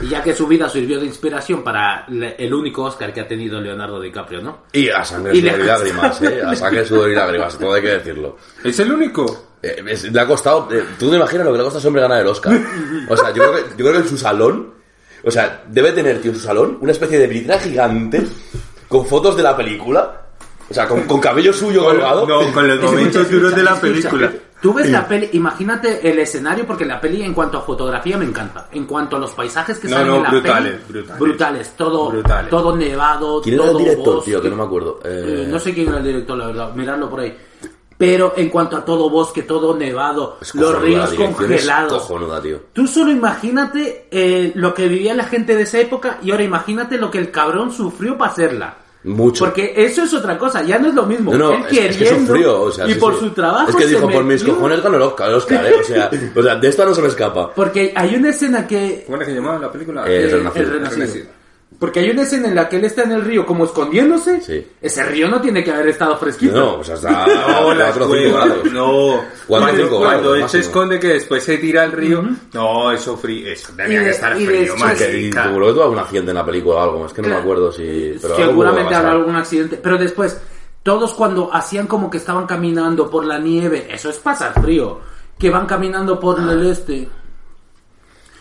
Y 0.01 0.09
ya 0.09 0.23
que 0.23 0.35
su 0.35 0.47
vida 0.47 0.71
sirvió 0.71 0.99
de 0.99 1.05
inspiración 1.05 1.63
para 1.63 2.07
el 2.09 2.55
único 2.55 2.85
Oscar 2.85 3.13
que 3.13 3.21
ha 3.21 3.29
tenido 3.29 3.61
Leonardo 3.61 4.01
DiCaprio, 4.01 4.41
¿no? 4.41 4.63
Y 4.73 4.89
a 4.89 5.05
sangre, 5.05 5.37
Y 5.37 5.43
sudor 5.43 5.61
y 5.61 5.65
lágrimas, 5.65 6.23
¿eh? 6.23 6.41
A 6.43 6.57
sangre, 6.57 6.87
sudor 6.87 7.11
y 7.11 7.15
lágrimas, 7.15 7.59
todo 7.59 7.75
hay 7.75 7.83
que 7.83 7.89
decirlo. 7.89 8.39
¿Es 8.65 8.79
el 8.81 8.91
único? 8.91 9.49
Eh, 9.61 9.85
es- 9.87 10.11
le 10.11 10.19
ha 10.19 10.27
costado... 10.27 10.67
eh, 10.73 10.83
¿Tú 10.99 11.11
te 11.11 11.17
imaginas 11.17 11.45
lo 11.45 11.53
que 11.53 11.59
le 11.59 11.63
ha 11.63 11.65
costado 11.65 11.77
a 11.77 11.81
ese 11.81 11.89
hombre 11.89 12.01
ganar 12.01 12.21
el 12.23 12.27
Oscar? 12.29 12.59
O 13.11 13.17
sea, 13.19 13.29
yo 13.35 13.43
creo, 13.43 13.53
que, 13.57 13.71
yo 13.73 13.77
creo 13.77 13.93
que 13.93 13.99
en 13.99 14.09
su 14.09 14.17
salón... 14.17 14.73
O 15.25 15.31
sea, 15.31 15.63
debe 15.69 15.93
tener, 15.93 16.23
tío, 16.23 16.31
en 16.31 16.39
su 16.39 16.43
salón 16.47 16.79
una 16.81 16.93
especie 16.93 17.19
de 17.19 17.27
vitrina 17.27 17.59
gigante 17.59 18.27
con 18.89 19.05
fotos 19.07 19.37
de 19.37 19.43
la 19.43 19.55
película. 19.55 20.23
O 20.71 20.73
sea, 20.73 20.89
con, 20.89 21.03
con 21.03 21.21
cabello 21.21 21.53
suyo 21.53 21.85
colgado. 21.85 22.27
No, 22.27 22.51
con 22.55 22.67
los 22.67 22.81
momentos 22.83 23.31
duros 23.31 23.55
de 23.55 23.63
la 23.63 23.73
escucha, 23.75 23.93
película. 23.93 24.33
Tú 24.65 24.73
ves 24.73 24.89
la 24.89 25.07
peli, 25.07 25.29
imagínate 25.35 26.11
el 26.11 26.19
escenario, 26.21 26.67
porque 26.67 26.87
la 26.87 26.99
peli 26.99 27.23
en 27.23 27.35
cuanto 27.35 27.59
a 27.59 27.61
fotografía 27.61 28.17
me 28.17 28.25
encanta. 28.25 28.67
En 28.73 28.87
cuanto 28.87 29.17
a 29.17 29.19
los 29.19 29.33
paisajes 29.33 29.79
que 29.79 29.89
No, 29.89 29.97
salen 29.97 30.09
no, 30.09 30.17
en 30.17 30.23
la 30.23 30.31
brutales, 30.31 30.81
peli, 30.91 31.05
brutales. 31.19 31.77
todo, 31.77 32.09
Brutales. 32.09 32.49
todo 32.51 32.75
nevado, 32.75 33.43
¿Quién 33.43 33.57
era 33.57 33.65
todo 33.67 33.79
el 33.79 33.85
director, 33.85 34.15
bosque. 34.15 34.31
tío? 34.31 34.41
Que 34.41 34.49
no 34.49 34.57
me 34.57 34.63
acuerdo. 34.63 35.01
Eh, 35.05 35.45
Eh, 35.45 35.49
no 35.51 35.59
sé 35.59 35.75
quién 35.75 35.89
era 35.89 35.99
el 35.99 36.05
director, 36.05 36.39
la 36.39 36.47
verdad, 36.47 36.73
miradlo 36.75 37.11
por 37.11 37.21
ahí. 37.21 37.37
Pero 37.99 38.33
en 38.39 38.49
cuanto 38.49 38.79
a 38.79 38.85
todo 38.87 39.11
bosque, 39.11 39.43
todo 39.43 39.77
nevado, 39.77 40.39
es 40.41 40.55
los 40.55 40.81
ríos 40.81 41.13
congelados. 41.13 41.93
cojonuda, 41.93 42.41
tío. 42.41 42.61
Tú 42.73 42.87
solo 42.87 43.11
imagínate 43.11 44.09
eh, 44.11 44.51
lo 44.55 44.73
que 44.73 44.89
vivía 44.89 45.13
la 45.13 45.25
gente 45.25 45.55
de 45.55 45.65
esa 45.65 45.79
época 45.79 46.19
y 46.23 46.31
ahora 46.31 46.43
imagínate 46.43 46.97
lo 46.97 47.11
que 47.11 47.19
el 47.19 47.31
cabrón 47.31 47.71
sufrió 47.71 48.17
para 48.17 48.33
hacerla. 48.33 48.77
Mucho. 49.05 49.45
Porque 49.45 49.75
eso 49.77 50.03
es 50.03 50.15
otra 50.15 50.39
cosa, 50.39 50.63
ya 50.63 50.79
no 50.79 50.89
es 50.89 50.95
lo 50.95 51.05
mismo. 51.05 51.33
No, 51.33 51.51
no, 51.51 51.67
Él 51.67 51.77
es, 51.77 51.91
es 51.91 51.97
que 51.99 52.07
sufrió, 52.09 52.63
o 52.63 52.73
sea, 52.73 52.89
y 52.89 52.95
sí, 52.95 52.99
por 52.99 53.15
sí. 53.15 53.21
su 53.21 53.31
trabajo 53.31 53.69
Es 53.69 53.77
que 53.77 53.83
se 53.85 53.89
dijo, 53.91 54.09
por 54.09 54.25
mis 54.25 54.43
cojones 54.43 54.83
ganó 54.83 54.97
el 54.97 55.03
Oscar, 55.03 55.29
el 55.29 55.35
Oscar, 55.35 55.67
¿eh? 55.67 55.75
O 55.79 55.85
sea, 55.85 56.11
o 56.35 56.43
sea, 56.43 56.57
de 56.57 56.69
esta 56.69 56.87
no 56.87 56.95
se 56.95 57.03
me 57.03 57.09
escapa. 57.09 57.53
Porque 57.55 57.93
hay 57.95 58.17
una 58.17 58.31
escena 58.31 58.67
que... 58.67 59.03
¿Cómo 59.05 59.17
era 59.17 59.27
que 59.27 59.35
llamaba 59.35 59.59
la 59.59 59.71
película? 59.71 60.05
Eh, 60.09 60.25
eh, 60.25 60.29
Renacido. 60.29 60.65
el 60.65 60.71
Renacido. 60.71 61.27
Porque 61.85 62.01
hay 62.01 62.09
una 62.11 62.23
escena 62.23 62.49
en 62.49 62.55
la 62.55 62.67
que 62.67 62.77
él 62.77 62.85
está 62.87 63.03
en 63.03 63.13
el 63.13 63.23
río 63.23 63.45
como 63.45 63.67
escondiéndose. 63.67 64.41
Sí. 64.41 64.67
Ese 64.81 65.03
río 65.03 65.29
no 65.29 65.39
tiene 65.39 65.63
que 65.63 65.71
haber 65.71 65.89
estado 65.89 66.17
fresquito. 66.17 66.55
No, 66.57 66.75
o 66.79 66.85
sea, 66.85 66.95
está 66.95 67.27
No, 67.27 67.71
a 67.71 67.75
las 67.75 67.95
4 67.95 68.05
o 68.07 68.09
5 68.09 68.09
cuevas, 68.09 68.47
grados. 68.47 68.73
no. 68.73 69.21
Cuatro, 69.47 69.67
Cuando, 69.67 69.83
cinco 69.85 69.99
cuando 69.99 70.31
grados, 70.31 70.37
él 70.45 70.49
se 70.49 70.59
esconde 70.67 70.99
que 70.99 71.09
después 71.09 71.45
se 71.45 71.59
tira 71.59 71.83
al 71.83 71.93
río, 71.93 72.25
no, 72.55 72.91
eso 72.91 73.19
frío, 73.19 73.47
eso 73.49 73.73
tenía 73.77 74.03
que 74.03 74.09
estar 74.11 74.41
y 74.41 74.47
frío, 74.47 74.73
después- 74.73 74.93
Que, 74.99 75.31
seguro 75.31 75.67
que 75.67 75.73
tuvo 75.75 75.83
algún 75.83 75.99
accidente 75.99 76.31
en 76.31 76.37
la 76.39 76.47
película 76.47 76.77
o 76.77 76.81
algo, 76.81 77.07
es 77.07 77.13
que 77.13 77.21
no 77.21 77.29
me 77.29 77.35
acuerdo 77.35 77.71
si... 77.71 78.17
Pero 78.23 78.37
Seguramente 78.37 78.95
habrá 78.95 79.11
algún 79.13 79.37
accidente. 79.37 79.77
Pero 79.83 79.99
después, 79.99 80.41
todos 80.83 81.13
cuando 81.13 81.53
hacían 81.53 81.87
como 81.87 82.09
que 82.09 82.17
estaban 82.17 82.47
caminando 82.47 83.11
por 83.11 83.27
la 83.27 83.39
nieve, 83.39 83.87
eso 83.91 84.09
es 84.09 84.17
pasar 84.17 84.55
frío. 84.63 85.01
Que 85.39 85.51
van 85.51 85.67
caminando 85.67 86.19
por 86.19 86.41
el 86.41 86.67
este. 86.67 87.07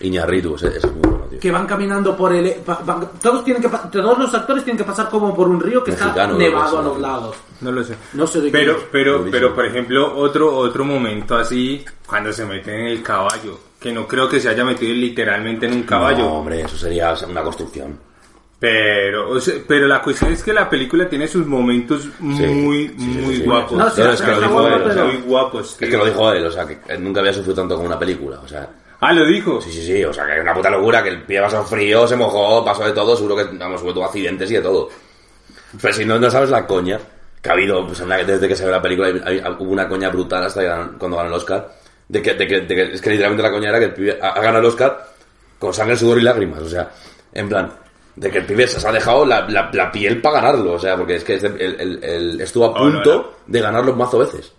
Iñárritu, 0.04 0.56
ese, 0.56 0.68
ese 0.68 0.78
es 0.88 0.94
muy 0.94 1.02
bueno, 1.02 1.26
tío. 1.26 1.40
Que 1.40 1.52
van 1.52 1.66
caminando 1.66 2.16
por 2.16 2.34
el. 2.34 2.52
pa- 2.56 2.82
van- 2.86 3.10
todos 3.22 3.44
tienen 3.44 3.62
que 3.62 3.70
pa- 3.70 3.90
todos 3.90 4.18
los 4.18 4.34
actores 4.34 4.64
tienen 4.64 4.78
que 4.78 4.84
pasar 4.84 5.10
como 5.10 5.34
por 5.36 5.48
un 5.48 5.60
río 5.60 5.84
que 5.84 5.92
Mexicano, 5.92 6.34
está 6.34 6.38
nevado 6.38 6.70
creo 6.70 6.80
a 6.80 6.82
que 6.82 6.88
los 6.90 6.96
es, 6.98 7.02
lados. 7.02 7.36
No 7.62 7.72
lo 7.72 7.84
sé. 7.84 7.96
No 8.14 8.28
sé 8.28 8.40
de 8.42 8.52
qué 8.52 8.58
pero, 8.58 8.72
es. 8.74 8.78
pero, 8.92 9.12
Buenísimo. 9.20 9.32
pero, 9.32 9.56
por 9.56 9.66
ejemplo, 9.66 10.16
otro, 10.18 10.56
otro 10.56 10.84
momento 10.86 11.36
así, 11.36 11.84
cuando 12.06 12.32
se 12.34 12.46
meten 12.46 12.76
en 12.82 12.88
el 12.88 13.02
caballo, 13.04 13.58
que 13.80 13.92
no 13.92 14.08
creo 14.08 14.28
que 14.30 14.40
se 14.40 14.50
haya 14.50 14.64
metido 14.66 14.94
literalmente 14.94 15.66
en 15.66 15.74
un 15.74 15.84
caballo. 15.84 16.20
No, 16.20 16.34
hombre, 16.40 16.62
eso 16.62 16.76
sería 16.78 17.14
una 17.30 17.42
construcción. 17.42 17.98
Pero, 18.60 19.30
o 19.32 19.40
sea, 19.42 19.56
pero 19.68 19.88
la 19.88 20.02
cuestión 20.02 20.32
es 20.32 20.42
que 20.42 20.54
la 20.54 20.70
película 20.70 21.10
tiene 21.10 21.28
sus 21.28 21.46
momentos 21.46 22.08
muy, 22.20 22.88
sí, 22.88 22.96
sí, 22.98 23.06
muy 23.22 23.36
sí. 23.36 23.44
guapos. 23.44 23.78
No, 23.78 23.90
sí, 23.90 24.02
No, 24.02 24.10
es 24.12 24.22
que 24.22 24.28
lo 24.28 24.34
está 24.36 24.48
dijo 24.48 24.68
él, 24.68 24.74
o 24.74 24.78
sea, 24.86 24.94
pero- 24.94 25.06
muy 25.08 25.18
guapos. 25.24 25.72
Es 25.72 25.78
tío. 25.78 25.90
que 25.90 25.98
lo 25.98 26.06
dijo 26.06 26.32
él, 26.32 26.46
o 26.46 26.52
sea, 26.52 26.66
que 26.66 26.98
nunca 26.98 27.20
había 27.20 27.34
sufrido 27.34 27.56
tanto 27.56 27.76
con 27.76 27.86
una 27.88 28.00
película, 28.00 28.40
o 28.40 28.48
sea... 28.48 28.70
Ah, 29.06 29.14
lo 29.14 29.26
dijo. 29.26 29.60
Sí, 29.62 29.72
sí, 29.72 29.84
sí, 29.86 30.04
o 30.04 30.14
sea, 30.14 30.26
que 30.26 30.36
es 30.38 30.42
una 30.42 30.54
puta 30.54 30.70
locura, 30.70 31.04
que 31.04 31.10
el 31.10 31.24
pie 31.24 31.42
pasó 31.42 31.64
frío, 31.66 32.08
se 32.08 32.16
mojó, 32.16 32.64
pasó 32.64 32.86
de 32.86 32.92
todo, 32.94 33.16
seguro 33.16 33.36
que, 33.36 33.44
vamos, 33.58 33.82
hubo 33.84 34.06
accidentes 34.06 34.50
y 34.50 34.54
de 34.56 34.62
todo. 34.62 34.90
Pero 35.82 35.94
si 35.94 36.06
no, 36.06 36.20
no 36.20 36.30
sabes 36.30 36.50
la 36.50 36.66
coña 36.66 37.00
que 37.42 37.50
ha 37.50 37.54
habido, 37.54 37.86
pues, 37.86 38.02
desde 38.26 38.48
que 38.48 38.56
se 38.56 38.66
ve 38.66 38.72
la 38.72 38.82
película, 38.82 39.08
hay- 39.10 39.40
hay- 39.40 39.56
hubo 39.60 39.72
una 39.72 39.88
coña 39.90 40.10
brutal 40.10 40.44
hasta 40.46 40.62
que 40.62 40.98
cuando 40.98 41.18
ganó 41.18 41.30
el 41.30 41.34
Oscar, 41.36 41.70
de 42.08 42.22
que, 42.22 42.34
de 42.36 42.48
que, 42.48 42.62
de 42.62 42.68
que- 42.76 42.94
es 42.94 43.02
que 43.02 43.10
literalmente 43.10 43.44
la 43.44 43.52
coña 43.52 43.70
era 43.70 43.80
que 43.80 43.86
el 43.86 43.94
pibe 43.94 44.20
ha, 44.22 44.30
ha 44.30 44.40
ganado 44.42 44.60
el 44.60 44.66
Oscar 44.68 45.08
con 45.60 45.74
sangre, 45.74 45.98
sudor 45.98 46.20
y 46.20 46.22
lágrimas, 46.24 46.62
o 46.62 46.70
sea, 46.70 46.90
en 47.34 47.50
plan, 47.50 47.72
de 48.16 48.30
que 48.32 48.38
el 48.38 48.46
pibe 48.46 48.68
se 48.68 48.88
ha 48.88 48.92
dejado 48.92 49.26
la, 49.26 49.48
la- 49.50 49.70
la 49.74 49.92
piel 49.92 50.22
para 50.22 50.40
ganarlo, 50.42 50.74
o 50.74 50.80
sea, 50.80 50.96
porque 50.96 51.16
es 51.16 51.24
que 51.24 51.34
este- 51.36 51.48
el- 51.48 51.82
el- 51.82 52.04
el- 52.04 52.42
estuvo 52.42 52.66
a 52.66 52.70
Oh, 52.70 52.74
no, 52.88 52.94
punto 52.94 53.16
no. 53.16 53.30
de 53.48 53.60
ganarlo 53.60 53.94
mazo 53.96 54.20
veces 54.20 54.54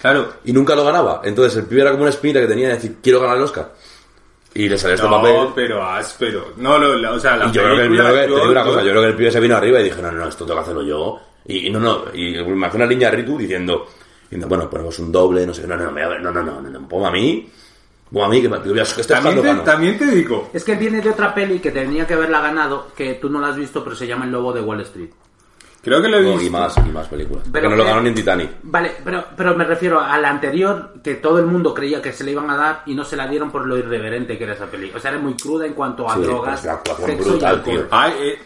Claro. 0.00 0.32
y 0.44 0.52
nunca 0.52 0.74
lo 0.74 0.84
ganaba. 0.84 1.20
Entonces 1.24 1.58
el 1.58 1.64
pibe 1.66 1.82
era 1.82 1.90
como 1.90 2.02
una 2.04 2.10
espina 2.10 2.40
que 2.40 2.46
tenía 2.46 2.68
de 2.68 2.74
decir, 2.74 2.96
quiero 3.02 3.20
ganar 3.20 3.36
el 3.36 3.42
Oscar. 3.42 3.68
Y 4.54 4.68
le 4.68 4.76
salió 4.76 4.96
este 4.96 5.06
No, 5.08 5.16
papel. 5.16 5.36
pero 5.54 5.84
áspero. 5.84 6.52
No, 6.56 6.76
lo, 6.78 6.96
la- 6.96 7.12
o 7.12 7.20
sea, 7.20 7.36
la 7.36 7.46
Y 7.46 7.52
yo 7.52 7.62
creo 7.62 7.76
que, 7.76 7.82
yo 7.82 7.88
creo 8.04 8.14
que- 8.14 8.20
te 8.20 8.26
digo 8.26 8.50
una 8.50 8.64
yo- 8.64 8.70
cosa, 8.70 8.82
yo 8.82 8.90
creo 8.90 9.02
que 9.02 9.08
el 9.08 9.14
pibe 9.16 9.30
se 9.30 9.40
vino 9.40 9.56
arriba 9.56 9.80
y 9.80 9.84
dije, 9.84 10.02
no, 10.02 10.10
no, 10.10 10.18
no, 10.18 10.28
esto 10.28 10.44
tengo 10.44 10.58
que 10.58 10.62
hacerlo 10.62 10.82
yo. 10.82 11.20
Y, 11.46 11.68
y 11.68 11.70
no, 11.70 11.78
no, 11.80 12.02
y 12.12 12.32
me 12.32 12.40
imagino 12.50 12.84
una 12.84 12.92
niña 12.94 13.10
Ritu 13.10 13.38
diciendo, 13.38 13.86
diciendo, 14.24 14.48
bueno, 14.48 14.68
ponemos 14.68 14.98
un 14.98 15.10
doble, 15.12 15.46
no 15.46 15.54
sé, 15.54 15.66
no, 15.66 15.76
no, 15.76 15.84
no, 15.84 15.90
me 15.92 16.02
voy 16.02 16.02
a 16.02 16.08
ver, 16.08 16.22
no, 16.22 16.32
no, 16.32 16.42
no, 16.42 16.60
no, 16.60 16.68
no, 16.68 16.88
pongo 16.88 17.06
a 17.06 17.10
mí, 17.12 17.48
pongo 18.12 18.24
a 18.26 18.28
mí, 18.28 18.42
que, 18.42 18.48
me, 18.48 18.60
que 18.60 18.80
estoy 18.82 19.04
También 19.06 19.40
te, 19.42 19.54
también 19.64 19.98
te 19.98 20.06
digo. 20.06 20.50
Es 20.52 20.64
que 20.64 20.74
viene 20.74 21.00
de 21.00 21.10
otra 21.10 21.32
peli 21.34 21.60
que 21.60 21.70
tenía 21.70 22.06
que 22.06 22.14
haberla 22.14 22.40
ganado, 22.40 22.88
que 22.96 23.14
tú 23.14 23.30
no 23.30 23.40
la 23.40 23.48
has 23.48 23.56
visto, 23.56 23.82
pero 23.84 23.94
se 23.96 24.06
llama 24.06 24.24
El 24.24 24.32
Lobo 24.32 24.52
de 24.52 24.60
Wall 24.60 24.80
Street. 24.82 25.10
Creo 25.82 26.02
que 26.02 26.08
lo 26.08 26.18
he 26.18 26.22
No, 26.22 26.28
visto. 26.32 26.44
y 26.44 26.50
más, 26.50 26.76
y 26.76 26.90
más 26.90 27.08
películas. 27.08 27.42
Pero 27.44 27.52
Porque 27.52 27.68
no 27.70 27.76
lo 27.76 27.82
que- 27.84 27.88
ganó 27.88 28.02
ni 28.02 28.08
en 28.10 28.14
Titanic. 28.14 28.50
Vale, 28.64 28.92
pero, 29.02 29.24
pero 29.36 29.56
me 29.56 29.64
refiero 29.64 29.98
a 30.00 30.18
la 30.18 30.28
anterior, 30.28 30.92
que 31.02 31.14
todo 31.14 31.38
el 31.38 31.46
mundo 31.46 31.72
creía 31.72 32.02
que 32.02 32.12
se 32.12 32.22
le 32.24 32.32
iban 32.32 32.50
a 32.50 32.56
dar 32.56 32.82
y 32.86 32.94
no 32.94 33.02
se 33.04 33.16
la 33.16 33.26
dieron 33.26 33.50
por 33.50 33.66
lo 33.66 33.78
irreverente 33.78 34.36
que 34.36 34.44
era 34.44 34.52
esa 34.52 34.66
peli. 34.66 34.92
O 34.94 34.98
sea, 34.98 35.10
era 35.12 35.20
muy 35.20 35.34
cruda 35.34 35.64
en 35.66 35.72
cuanto 35.72 36.08
a 36.10 36.16
Sí, 36.16 36.22
drogas, 36.22 36.52
pues 36.60 36.64
la 36.66 36.72
actuación 36.74 37.06
sexo 37.08 37.22
y 37.28 37.30
brutal, 37.30 37.54
alcohol. 37.56 37.74
tío. 37.76 37.86
Ay, 37.90 38.12
eh, 38.20 38.38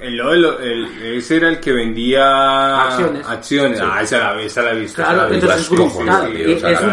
el, 0.00 0.20
el, 0.20 0.44
el- 0.44 1.16
ese 1.18 1.36
era 1.36 1.48
el 1.48 1.60
que 1.60 1.72
vendía 1.72 2.82
Acciones. 2.82 3.26
acciones. 3.26 3.80
Ah, 3.82 4.02
esa 4.02 4.18
la, 4.34 4.42
esa 4.42 4.62
la 4.62 4.72
he 4.72 4.78
visto. 4.80 5.02
esa 5.02 5.10
Claro, 5.12 5.22
la 5.22 5.28
he 5.28 5.32
visto. 5.32 5.46
entonces 5.46 5.66
es 5.66 5.72
es 5.72 5.78
cojonuda, 5.88 6.20
brutal. 6.20 6.36
tío, 6.36 6.48
Y 6.48 6.52
o 6.54 6.58
sea, 6.58 6.70
es, 6.70 6.80
la 6.80 6.88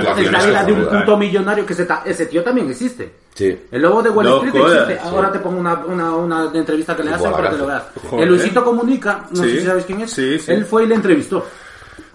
un- 0.61 0.65
de 0.67 0.73
un 0.73 0.89
puto 0.99 1.17
millonario 1.17 1.65
que 1.65 1.73
se 1.73 1.85
ta- 1.85 2.01
ese 2.05 2.25
tío 2.27 2.43
también 2.43 2.69
existe. 2.69 3.13
Sí. 3.33 3.59
El 3.71 3.81
lobo 3.81 4.01
de 4.01 4.09
Wall 4.11 4.25
No 4.25 4.35
Street 4.43 4.55
existe. 4.65 4.93
sí. 4.93 4.99
Ahora 5.03 5.31
te 5.31 5.39
pongo 5.39 5.59
una, 5.59 5.73
una, 5.85 6.15
una 6.15 6.51
entrevista 6.53 6.95
que 6.95 7.03
le 7.03 7.13
hacen 7.13 7.31
para 7.31 7.49
que 7.49 7.57
lo 7.57 7.67
veas. 7.67 7.83
Joder. 8.09 8.23
El 8.23 8.29
Luisito 8.29 8.63
Comunica, 8.63 9.25
no 9.31 9.43
Sí. 9.43 9.49
sé 9.51 9.59
si 9.59 9.65
sabes 9.65 9.85
quién 9.85 10.01
es. 10.01 10.11
Sí, 10.11 10.39
sí. 10.39 10.51
Él 10.51 10.65
fue 10.65 10.83
y 10.83 10.87
le 10.87 10.95
entrevistó. 10.95 11.45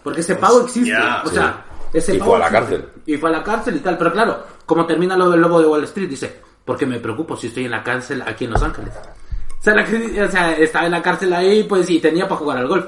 Porque 0.03 0.21
ese 0.21 0.37
pavo 0.37 0.63
existe. 0.63 0.95
O 1.25 1.29
sea, 1.29 1.65
ese 1.93 2.15
Y 2.15 2.19
pavo 2.19 2.31
fue 2.31 2.37
a 2.37 2.41
la 2.41 2.47
existe. 2.59 2.77
cárcel. 2.77 3.03
Y 3.07 3.17
fue 3.19 3.29
a 3.29 3.33
la 3.33 3.43
cárcel 3.43 3.77
y 3.77 3.79
tal. 3.81 3.99
Pero 3.99 4.13
claro, 4.13 4.45
como 4.65 4.87
termina 4.87 5.17
lo 5.17 5.29
del 5.31 5.41
lobo 5.41 5.61
de 5.61 5.67
Wall 5.67 5.85
Street, 5.85 6.09
dice, 6.09 6.41
porque 6.65 6.87
me 6.87 6.99
preocupo 7.01 7.37
si 7.37 7.49
estoy 7.49 7.67
en 7.67 7.73
la 7.73 7.83
cárcel 7.83 8.23
aquí 8.27 8.47
en 8.47 8.53
Los 8.53 8.63
Ángeles. 8.63 8.93
O 9.61 9.63
sea, 9.63 9.75
la 9.75 9.83
o 9.83 10.31
sea, 10.31 10.53
estaba 10.53 10.87
en 10.87 10.93
la 10.93 11.03
cárcel 11.03 11.35
ahí, 11.35 11.65
pues, 11.65 11.91
y 11.91 12.01
tenía 12.01 12.27
para 12.27 12.39
jugar 12.39 12.59
al 12.59 12.67
golf. 12.67 12.87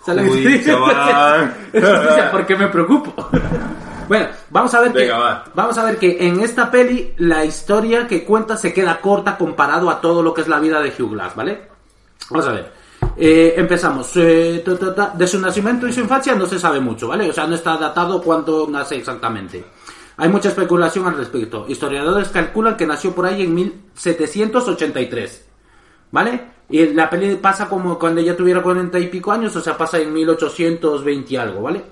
O 0.00 0.04
sea, 0.04 0.14
la 0.14 0.22
Uy, 0.22 0.62
chaval. 0.64 1.52
¿por 2.30 2.46
qué 2.46 2.54
me 2.54 2.68
preocupo? 2.68 3.28
bueno, 4.08 4.28
vamos 4.50 4.72
a 4.72 4.80
ver 4.82 4.92
que 4.92 5.10
va. 5.10 5.44
vamos 5.52 5.76
a 5.78 5.84
ver 5.84 5.98
que 5.98 6.24
en 6.24 6.38
esta 6.38 6.70
peli 6.70 7.12
la 7.18 7.44
historia 7.44 8.06
que 8.06 8.24
cuenta 8.24 8.56
se 8.56 8.72
queda 8.72 9.00
corta 9.00 9.36
comparado 9.36 9.90
a 9.90 10.00
todo 10.00 10.22
lo 10.22 10.32
que 10.32 10.42
es 10.42 10.48
la 10.48 10.60
vida 10.60 10.80
de 10.80 10.90
Hugh 10.90 11.10
Glass, 11.10 11.34
¿vale? 11.34 11.68
Vamos 12.30 12.46
a 12.46 12.52
ver. 12.52 12.72
Eh, 13.16 13.54
empezamos. 13.56 14.12
Eh, 14.14 14.62
ta, 14.64 14.78
ta, 14.78 14.94
ta. 14.94 15.12
De 15.16 15.26
su 15.26 15.40
nacimiento 15.40 15.88
y 15.88 15.92
su 15.92 16.00
infancia 16.00 16.36
no 16.36 16.46
se 16.46 16.58
sabe 16.58 16.78
mucho, 16.78 17.08
¿vale? 17.08 17.28
O 17.28 17.32
sea, 17.32 17.48
no 17.48 17.56
está 17.56 17.76
datado 17.76 18.22
cuándo 18.22 18.68
nace 18.70 18.94
exactamente. 18.96 19.64
Hay 20.16 20.28
mucha 20.28 20.50
especulación 20.50 21.06
al 21.08 21.16
respecto. 21.16 21.64
Historiadores 21.68 22.28
calculan 22.28 22.76
que 22.76 22.86
nació 22.86 23.12
por 23.12 23.26
ahí 23.26 23.42
en 23.42 23.54
1783. 23.54 25.51
¿Vale? 26.12 26.40
Y 26.70 26.86
la 26.94 27.10
peli 27.10 27.34
pasa 27.36 27.68
como 27.68 27.98
cuando 27.98 28.20
ella 28.20 28.36
tuviera 28.36 28.62
cuarenta 28.62 28.98
y 28.98 29.08
pico 29.08 29.32
años, 29.32 29.54
o 29.56 29.60
sea, 29.60 29.76
pasa 29.76 29.98
en 29.98 30.12
1820 30.12 31.32
y 31.34 31.36
algo, 31.36 31.62
¿vale? 31.62 31.82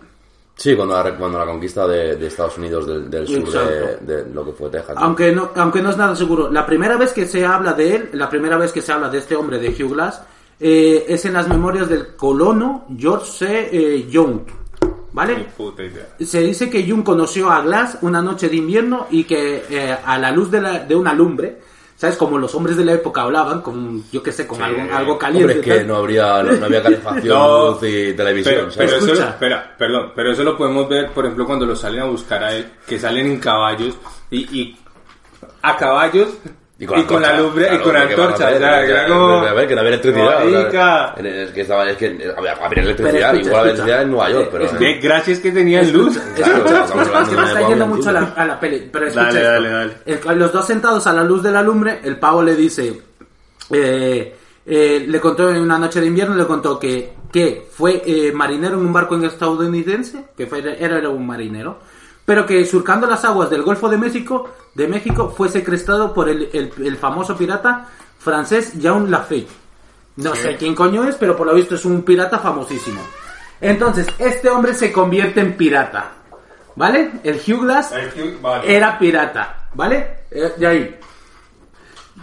Sí, 0.54 0.76
cuando 0.76 0.94
la, 1.02 1.16
cuando 1.16 1.38
la 1.38 1.46
conquista 1.46 1.86
de, 1.86 2.16
de 2.16 2.26
Estados 2.26 2.58
Unidos 2.58 2.86
del, 2.86 3.10
del 3.10 3.26
sur 3.26 3.50
de, 3.50 3.96
de 4.24 4.30
lo 4.34 4.44
que 4.44 4.52
fue 4.52 4.68
Texas. 4.68 4.94
Aunque 4.98 5.32
no, 5.32 5.50
aunque 5.56 5.80
no 5.82 5.90
es 5.90 5.96
nada 5.96 6.14
seguro. 6.14 6.50
La 6.50 6.66
primera 6.66 6.96
vez 6.98 7.12
que 7.12 7.26
se 7.26 7.44
habla 7.46 7.72
de 7.72 7.94
él, 7.96 8.10
la 8.12 8.28
primera 8.28 8.56
vez 8.58 8.70
que 8.72 8.82
se 8.82 8.92
habla 8.92 9.08
de 9.08 9.18
este 9.18 9.34
hombre, 9.36 9.58
de 9.58 9.68
Hugh 9.70 9.92
Glass, 9.94 10.22
eh, 10.60 11.06
es 11.08 11.24
en 11.24 11.32
las 11.32 11.48
memorias 11.48 11.88
del 11.88 12.14
colono 12.14 12.86
George 12.96 13.26
C. 13.30 13.68
eh, 13.72 14.06
Young. 14.10 14.40
¿Vale? 15.12 15.34
Se 16.20 16.40
dice 16.40 16.70
que 16.70 16.88
Jung 16.88 17.02
conoció 17.02 17.50
a 17.50 17.62
Glass 17.62 17.98
una 18.02 18.22
noche 18.22 18.48
de 18.48 18.56
invierno 18.56 19.06
y 19.10 19.24
que 19.24 19.64
eh, 19.68 19.96
a 20.04 20.16
la 20.18 20.30
luz 20.30 20.50
de, 20.50 20.60
la- 20.60 20.78
de 20.84 20.94
una 20.94 21.12
lumbre, 21.14 21.58
¿sabes? 22.00 22.16
Como 22.16 22.38
los 22.38 22.54
hombres 22.54 22.78
de 22.78 22.84
la 22.86 22.94
época 22.94 23.20
hablaban, 23.20 23.60
con, 23.60 24.02
yo 24.10 24.22
qué 24.22 24.32
sé, 24.32 24.46
con 24.46 24.62
algo, 24.62 24.80
algo 24.90 25.18
caliente. 25.18 25.52
Hombre, 25.56 25.70
es 25.74 25.80
que 25.80 25.84
no 25.86 25.96
habría, 25.96 26.42
no, 26.42 26.52
no 26.52 26.64
había 26.64 26.82
calefacción, 26.82 27.28
No, 27.38 27.70
luz 27.72 27.82
y 27.82 28.14
televisión. 28.14 28.70
Pero, 28.74 28.96
eso, 28.96 29.06
lo- 29.06 29.12
espera, 29.28 29.74
perdón, 29.76 30.12
pero 30.16 30.32
eso 30.32 30.42
lo 30.42 30.56
podemos 30.56 30.88
ver, 30.88 31.10
por 31.10 31.26
ejemplo, 31.26 31.44
cuando 31.44 31.66
lo 31.66 31.76
salen 31.76 32.00
a 32.00 32.04
buscar 32.06 32.42
a 32.42 32.54
él, 32.54 32.72
que 32.86 32.98
salen 32.98 33.26
en 33.26 33.38
caballos 33.38 33.98
y, 34.30 34.38
y 34.58 34.78
a 35.60 35.76
caballos 35.76 36.28
y 36.80 36.86
con, 36.86 36.96
la 36.96 37.02
antorcha, 37.02 37.36
lumbre 37.42 37.64
claro, 37.68 37.80
y 37.80 37.84
con 37.84 37.92
la 37.94 38.00
antorcha. 38.02 38.48
que- 38.48 38.56
era 38.56 39.06
como- 39.06 39.34
A 39.44 39.52
ver, 39.52 39.68
que 39.68 39.74
no 39.74 39.80
había 39.82 39.90
electricidad. 39.92 40.46
o 40.46 40.70
sea, 40.70 41.14
es 41.18 41.50
que 41.52 41.60
estaba, 41.60 41.90
es 41.90 41.96
que 41.98 42.06
había, 42.36 42.52
había 42.52 42.82
electricidad, 42.82 43.34
escucha, 43.34 43.48
igual 43.50 43.64
electricidad 43.64 44.02
en 44.02 44.10
Nueva 44.10 44.30
York, 44.30 44.48
pero. 44.50 44.64
Es 44.64 44.78
De 44.78 44.94
gracias 44.94 45.38
que 45.40 45.52
tenían 45.52 45.92
luz. 45.92 46.18
Claro, 46.36 46.64
es 47.22 47.28
que 47.28 47.36
me 47.36 47.42
está 47.44 47.68
yendo 47.68 47.86
mucho 47.86 48.08
a 48.08 48.12
la, 48.12 48.20
a 48.34 48.44
la 48.46 48.58
peli. 48.58 48.88
Pero 48.90 49.06
escucha 49.06 49.26
Dale, 49.26 49.38
esto. 49.40 49.52
dale, 49.52 49.68
dale. 49.70 49.92
El- 50.06 50.38
los 50.38 50.52
dos 50.52 50.66
sentados 50.66 51.06
a 51.06 51.12
la 51.12 51.22
luz 51.22 51.42
de 51.42 51.52
la 51.52 51.62
lumbre, 51.62 52.00
el 52.02 52.16
pavo 52.18 52.42
le 52.42 52.56
dice, 52.56 52.98
eh, 53.70 54.36
eh, 54.66 55.04
le 55.06 55.20
contó 55.20 55.50
en 55.50 55.60
una 55.60 55.78
noche 55.78 56.00
de 56.00 56.06
invierno, 56.06 56.34
le 56.34 56.46
contó 56.46 56.78
que, 56.78 57.12
que 57.32 57.66
fue 57.70 58.02
eh, 58.06 58.32
marinero 58.32 58.74
en 58.78 58.86
un 58.86 58.92
barco 58.92 59.14
en 59.16 59.24
estadounidense, 59.24 60.24
que 60.36 60.46
fue, 60.46 60.60
era, 60.60 60.96
era 60.96 61.08
un 61.08 61.26
marinero, 61.26 61.78
pero 62.30 62.46
que 62.46 62.64
surcando 62.64 63.08
las 63.08 63.24
aguas 63.24 63.50
del 63.50 63.64
Golfo 63.64 63.88
de 63.88 63.98
México, 63.98 64.48
de 64.76 64.86
México 64.86 65.34
fue 65.36 65.48
secuestrado 65.48 66.14
por 66.14 66.28
el, 66.28 66.48
el- 66.52 66.72
el 66.86 66.96
famoso 66.96 67.36
pirata 67.36 67.88
francés 68.20 68.74
Jean 68.78 69.10
Lafitte. 69.10 69.50
No 70.14 70.36
sé 70.36 70.54
quién 70.56 70.76
coño 70.76 71.02
es, 71.08 71.16
pero 71.16 71.36
por 71.36 71.48
lo 71.48 71.54
visto 71.56 71.74
es 71.74 71.84
un 71.84 72.02
pirata 72.02 72.38
famosísimo. 72.38 73.00
Entonces, 73.60 74.06
este 74.20 74.48
hombre 74.48 74.74
se 74.74 74.92
convierte 74.92 75.40
en 75.40 75.56
pirata. 75.56 76.12
¿Vale? 76.76 77.10
El 77.24 77.34
Hugh 77.44 77.62
Glass 77.64 77.90
El 77.90 78.10
Hugh- 78.10 78.40
vale. 78.40 78.76
era 78.76 78.96
pirata. 78.96 79.68
¿Vale? 79.74 80.18
Eh, 80.30 80.52
de 80.56 80.66
ahí. 80.68 80.98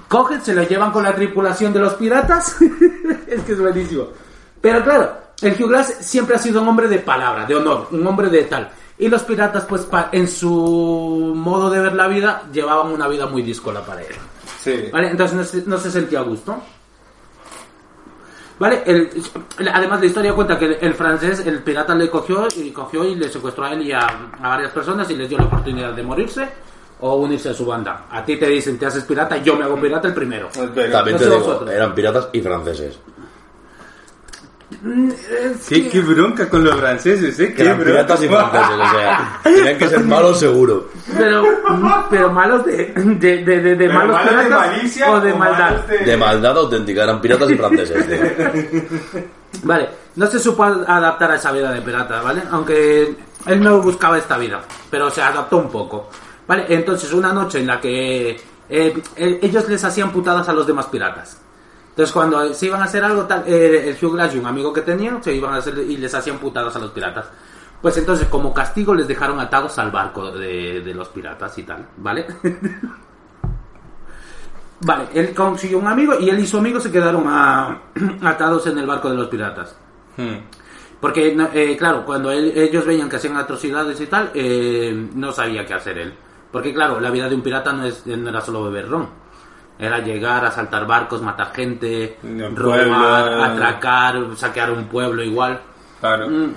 Cogen, 0.08 0.41
se 0.41 0.55
lo 0.55 0.64
llevan 0.64 0.91
con 0.93 1.03
la 1.03 1.14
tripulación 1.14 1.74
de 1.74 1.80
los 1.80 1.95
piratas. 1.95 2.55
es 3.28 3.41
que 3.41 3.51
es 3.51 3.60
buenísimo. 3.60 4.08
Pero 4.62 4.82
claro, 4.86 5.18
el 5.41 5.51
Hugh 5.51 5.68
Glass 5.68 5.95
siempre 5.99 6.38
ha 6.38 6.39
sido 6.39 6.62
un 6.62 6.70
hombre 6.70 6.88
de 6.88 6.99
palabra, 6.99 7.45
de 7.45 7.55
honor, 7.55 7.89
un 7.91 8.08
hombre 8.08 8.30
de 8.30 8.43
tal. 8.43 8.72
Y 9.00 9.08
los 9.10 9.24
piratas, 9.24 9.66
pues 9.66 9.84
pa- 9.86 10.10
en 10.12 10.28
su 10.28 11.34
modo 11.36 11.70
de 11.70 11.80
ver 11.80 11.93
la 11.93 12.08
vida, 12.08 12.43
llevaban 12.52 12.91
una 12.91 13.08
vida 13.08 13.28
muy 13.28 13.43
díscola 13.43 13.86
para 13.86 14.02
él. 14.02 14.16
Sí. 14.60 14.89
¿Vale? 14.91 15.10
Entonces 15.12 15.38
no 15.38 15.43
se, 15.43 15.64
no 15.70 15.78
se 15.78 15.91
sentía 15.91 16.20
a 16.20 16.24
gusto. 16.24 16.58
Vale, 18.60 18.82
el- 18.88 19.10
además 19.72 20.00
la 20.00 20.06
historia 20.08 20.34
cuenta 20.34 20.58
que 20.58 20.66
el, 20.66 20.78
el 20.82 20.93
francés, 20.95 21.45
el 21.45 21.60
pirata 21.62 21.93
le 21.93 22.10
cogió 22.10 22.48
y 22.56 22.72
cogió 22.72 23.04
y 23.06 23.14
le 23.14 23.30
secuestró 23.30 23.66
a 23.66 23.74
él 23.74 23.84
y 23.84 23.91
a, 23.91 24.00
a 24.41 24.48
varias 24.50 24.72
personas 24.72 25.08
y 25.12 25.16
les 25.16 25.30
dio 25.30 25.38
la 25.38 25.45
oportunidad 25.45 25.93
de 25.93 26.02
morirse 26.02 26.48
o 27.02 27.18
unirse 27.18 27.50
a 27.50 27.54
su 27.54 27.68
banda. 27.68 28.08
A 28.10 28.26
ti 28.26 28.36
te 28.38 28.48
dicen, 28.48 28.80
te 28.80 28.88
haces 28.88 29.04
pirata, 29.04 29.38
yo 29.38 29.56
me 29.56 29.64
hago 29.66 29.80
pirata 29.80 30.08
el 30.08 30.16
primero. 30.16 30.48
También 30.52 30.89
No 30.91 31.04
te 31.04 31.26
digo, 31.26 31.38
vosotros. 31.38 31.70
eran 31.70 31.93
piratas 31.93 32.30
y 32.34 32.41
franceses. 32.41 32.98
¿Qué, 35.70 35.88
qué 35.89 36.01
bronca 36.01 36.49
con 36.49 36.63
los 36.63 36.76
franceses, 36.76 37.39
¿eh? 37.39 37.49
Que 37.49 37.55
Qué 37.55 37.61
eran 37.63 37.78
bronca. 37.78 37.91
piratas 37.93 38.24
y 38.24 38.28
franceses, 38.28 38.76
o 38.76 38.89
sea, 38.91 39.39
tenían 39.43 39.78
que 39.78 39.88
ser 39.88 39.99
malos 40.03 40.39
seguro. 40.39 40.89
Pero, 41.18 41.43
pero 42.09 42.32
malos 42.32 42.65
de, 42.65 42.93
de, 42.93 43.43
de, 43.43 43.43
de- 43.45 43.61
de 43.61 43.76
Pero 43.78 43.93
malos 43.93 44.15
malos 44.15 44.32
de 44.36 44.43
piratas 44.43 44.68
malicia 44.68 45.11
o 45.11 45.20
de 45.22 45.32
o 45.32 45.38
maldad. 45.38 45.72
de- 45.86 45.97
De 45.99 46.18
maldad 46.18 46.57
auténtica, 46.57 47.03
eran 47.03 47.22
piratas 47.22 47.49
y 47.49 47.55
franceses, 47.55 48.07
tío. 48.07 49.22
Vale, 49.63 49.89
no 50.18 50.28
se 50.28 50.38
supo 50.39 50.63
adaptar 50.63 51.32
a 51.32 51.36
esa 51.36 51.51
vida 51.51 51.72
de 51.72 51.82
pirata, 51.82 52.22
¿vale? 52.22 52.41
Aunque 52.51 53.15
él 53.45 53.63
no 53.63 53.82
buscaba 53.82 54.18
esta 54.18 54.38
vida, 54.38 54.61
pero 54.91 55.09
se 55.09 55.22
adaptó 55.22 55.57
un 55.57 55.70
poco. 55.70 56.09
Vale, 56.45 56.65
entonces 56.70 57.11
una 57.13 57.32
noche 57.34 57.59
en 57.59 57.68
la 57.68 57.80
que 57.80 58.32
eh, 58.70 59.01
eh, 59.15 59.39
ellos 59.41 59.68
les 59.70 59.84
hacían 59.84 60.11
putadas 60.11 60.47
a 60.49 60.53
los 60.53 60.68
demás 60.68 60.86
piratas. 60.88 61.41
Entonces 61.98 62.14
cuando 62.14 62.54
se 62.54 62.68
iban 62.68 62.80
a 62.80 62.84
hacer 62.84 63.04
algo 63.04 63.26
tal, 63.26 63.43
eh, 63.48 63.89
el 63.89 63.95
Hugh 64.06 64.14
Glass 64.14 64.36
y 64.36 64.38
un 64.38 64.45
amigo 64.45 64.72
que 64.72 64.82
tenía, 64.82 65.18
se 65.24 65.34
iban 65.34 65.52
a 65.56 65.58
hacer 65.58 65.80
y 65.80 65.98
les 65.98 66.14
hacían 66.14 66.38
putadas 66.38 66.76
a 66.76 66.80
los 66.80 66.91
piratas. 66.91 67.26
Pues 67.82 67.98
entonces 67.98 68.28
como 68.28 68.54
castigo 68.54 68.93
les 68.93 69.08
dejaron 69.08 69.39
atados 69.39 69.80
al 69.80 69.89
barco 69.89 70.32
de, 70.32 70.82
de 70.82 70.93
los 70.93 71.08
piratas 71.08 71.58
y 71.58 71.64
tal, 71.64 71.88
¿vale? 71.98 72.28
Vale, 74.82 75.08
él 75.16 75.34
consiguió 75.34 75.80
un 75.80 75.88
amigo 75.88 76.20
y 76.20 76.30
él 76.30 76.38
y 76.39 76.45
su 76.45 76.58
amigo 76.60 76.80
se 76.80 76.91
quedaron 76.91 77.24
a- 77.28 77.82
atados 78.22 78.68
en 78.68 78.78
el 78.78 78.86
barco 78.86 79.10
de 79.10 79.16
los 79.16 79.28
piratas. 79.28 79.76
Hmm. 80.18 80.36
Porque, 81.02 81.36
eh, 81.54 81.76
claro, 81.78 82.06
cuando 82.06 82.32
él- 82.32 82.54
ellos 82.56 82.86
veían 82.86 83.10
que 83.10 83.16
hacían 83.16 83.38
atrocidades 83.38 84.00
y 84.02 84.06
tal, 84.08 84.30
eh, 84.36 85.10
no 85.16 85.32
sabía 85.32 85.66
qué 85.66 85.74
hacer 85.74 85.98
él. 85.98 86.14
Porque, 86.52 86.74
claro, 86.74 87.00
la 87.00 87.10
vida 87.10 87.28
de 87.28 87.36
un 87.36 87.41
pirata 87.41 87.74
no, 87.74 87.86
es, 87.86 88.06
no 88.06 88.30
era 88.30 88.41
solo 88.41 88.64
beber 88.66 88.88
ron. 88.88 89.10
Era 89.80 90.00
llegar, 90.00 90.44
asaltar 90.46 90.88
barcos, 90.88 91.22
matar 91.22 91.52
gente, 91.54 92.18
robar, 92.56 93.42
atracar, 93.52 94.20
saquear 94.36 94.72
un 94.72 94.86
pueblo 94.86 95.24
igual. 95.24 95.60
Claro. 96.00 96.28
Mm, 96.30 96.54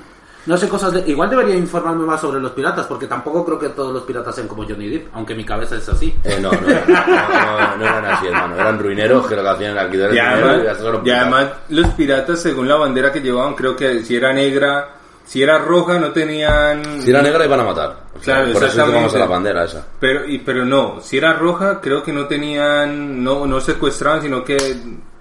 No 0.46 0.56
sé 0.56 0.68
cosas 0.70 0.92
de... 0.94 1.00
Igual 1.06 1.28
debería 1.28 1.54
informarme 1.54 2.06
más 2.06 2.18
sobre 2.18 2.40
los 2.40 2.52
piratas, 2.52 2.86
porque 2.86 3.06
tampoco 3.06 3.44
creo 3.44 3.58
que 3.58 3.68
todos 3.68 3.92
los 3.92 4.04
piratas 4.04 4.34
sean 4.34 4.48
como 4.48 4.64
Johnny 4.64 4.88
Depp, 4.88 5.08
aunque 5.14 5.34
mi 5.34 5.44
cabeza 5.44 5.76
es 5.76 5.86
así. 5.88 6.16
Eh, 6.24 6.38
no, 6.40 6.50
no, 6.50 6.60
no, 6.60 6.66
no, 6.66 7.76
no 7.76 7.84
eran 7.84 8.04
así, 8.06 8.26
hermano. 8.26 8.54
Eran 8.54 8.78
ruineros 8.78 9.26
que 9.26 9.36
lo 9.36 9.42
que 9.42 9.48
hacían 9.50 9.72
era 9.72 9.82
alquiler 9.82 10.14
Y 10.14 11.08
y 11.08 11.10
además 11.10 11.46
los 11.68 11.88
piratas, 11.88 12.40
según 12.40 12.68
la 12.68 12.76
bandera 12.76 13.12
que 13.12 13.20
llevaban, 13.20 13.54
creo 13.54 13.76
que 13.76 14.02
si 14.02 14.16
era 14.16 14.32
negra, 14.32 14.88
si 15.30 15.40
era 15.44 15.58
roja, 15.58 15.96
no 16.00 16.10
tenían... 16.10 17.02
Si 17.02 17.10
era 17.10 17.22
negra 17.22 17.44
iban 17.44 17.60
a 17.60 17.62
matar. 17.62 17.96
O 18.18 18.20
sea, 18.20 18.38
Claro, 18.42 18.52
por 18.52 18.64
eso 18.64 18.84
tomamos 18.84 19.14
a 19.14 19.18
la 19.20 19.26
bandera 19.26 19.64
esa. 19.64 19.86
Pero, 20.00 20.26
y, 20.26 20.38
pero 20.40 20.64
no, 20.64 21.00
si 21.00 21.18
era 21.18 21.34
roja, 21.34 21.80
creo 21.80 22.02
que 22.02 22.12
no 22.12 22.26
tenían, 22.26 23.22
no, 23.22 23.46
no 23.46 23.60
secuestraban, 23.60 24.22
sino 24.22 24.42
que 24.42 24.56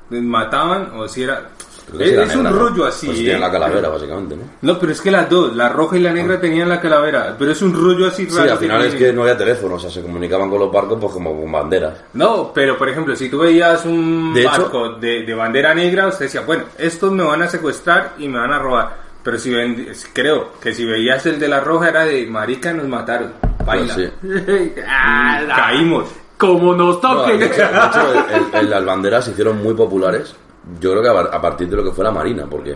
mataban, 0.09 0.93
o 0.97 1.07
si 1.07 1.21
era... 1.23 1.49
Sí 1.95 2.03
era 2.03 2.23
es 2.23 2.35
un 2.35 2.45
rollo 2.51 2.85
así, 2.85 3.05
Pues 3.07 3.19
¿eh? 3.19 3.37
la 3.39 3.51
calavera, 3.51 3.89
básicamente, 3.89 4.35
¿no? 4.35 4.43
No, 4.61 4.79
pero 4.79 4.91
es 4.93 5.01
que 5.01 5.11
las 5.11 5.27
dos, 5.29 5.55
la 5.55 5.69
roja 5.69 5.97
y 5.97 6.01
la 6.01 6.11
negra 6.11 6.39
tenían 6.39 6.69
la 6.69 6.79
calavera, 6.81 7.35
pero 7.37 7.51
es 7.51 7.61
un 7.63 7.73
rollo 7.73 8.07
así 8.07 8.27
Sí, 8.29 8.35
raro. 8.37 8.51
al 8.53 8.57
final 8.59 8.85
es 8.85 8.95
que 8.95 9.13
no 9.13 9.21
había 9.23 9.37
teléfono, 9.37 9.75
o 9.75 9.79
sea, 9.79 9.89
se 9.91 10.01
comunicaban 10.03 10.49
con 10.51 10.59
los 10.59 10.71
barcos 10.71 10.97
pues 11.01 11.13
como 11.13 11.39
con 11.39 11.51
banderas. 11.51 11.93
No, 12.13 12.51
pero 12.53 12.77
por 12.77 12.89
ejemplo, 12.89 13.15
si 13.15 13.27
tú 13.29 13.39
veías 13.39 13.85
un 13.85 14.33
De 14.35 14.41
hecho- 14.41 14.49
barco 14.51 14.89
de, 14.99 15.23
de 15.23 15.33
bandera 15.35 15.73
negra, 15.75 16.07
usted 16.07 16.25
decía, 16.25 16.41
bueno, 16.41 16.63
estos 16.79 17.11
me 17.11 17.23
van 17.23 17.41
a 17.43 17.47
secuestrar 17.47 18.13
y 18.19 18.27
me 18.27 18.37
van 18.39 18.53
a 18.53 18.59
robar. 18.59 19.08
Pero 19.29 19.37
si 19.37 19.53
ven- 19.53 19.87
creo 20.11 20.53
que 20.59 20.73
si 20.73 20.85
veías 20.85 21.23
el 21.27 21.37
de 21.39 21.47
la 21.47 21.59
roja 21.59 21.89
era 21.89 22.03
de 22.03 22.25
marica, 22.25 22.73
nos 22.73 22.87
mataron. 22.87 23.31
Baila. 23.63 23.93
Pues 23.93 24.11
sí. 24.23 24.71
Ah, 24.87 25.39
Caímos. 25.55 26.09
Como 26.35 26.73
nos 26.73 26.95
No, 27.03 27.15
toquen. 27.17 27.37
de 27.39 27.45
hecho, 27.45 27.57
de 27.57 27.63
hecho, 27.67 28.13
el- 28.55 28.59
el- 28.61 28.69
las 28.71 28.83
banderas 28.83 29.25
se 29.25 29.31
hicieron 29.31 29.61
muy 29.61 29.75
populares, 29.75 30.35
yo 30.81 30.93
creo 30.93 31.03
que 31.03 31.09
a, 31.09 31.35
a 31.35 31.39
partir 31.39 31.69
de 31.69 31.75
lo 31.75 31.83
que 31.83 31.91
fue 31.91 32.03
la 32.03 32.09
marina, 32.11 32.47
porque 32.49 32.75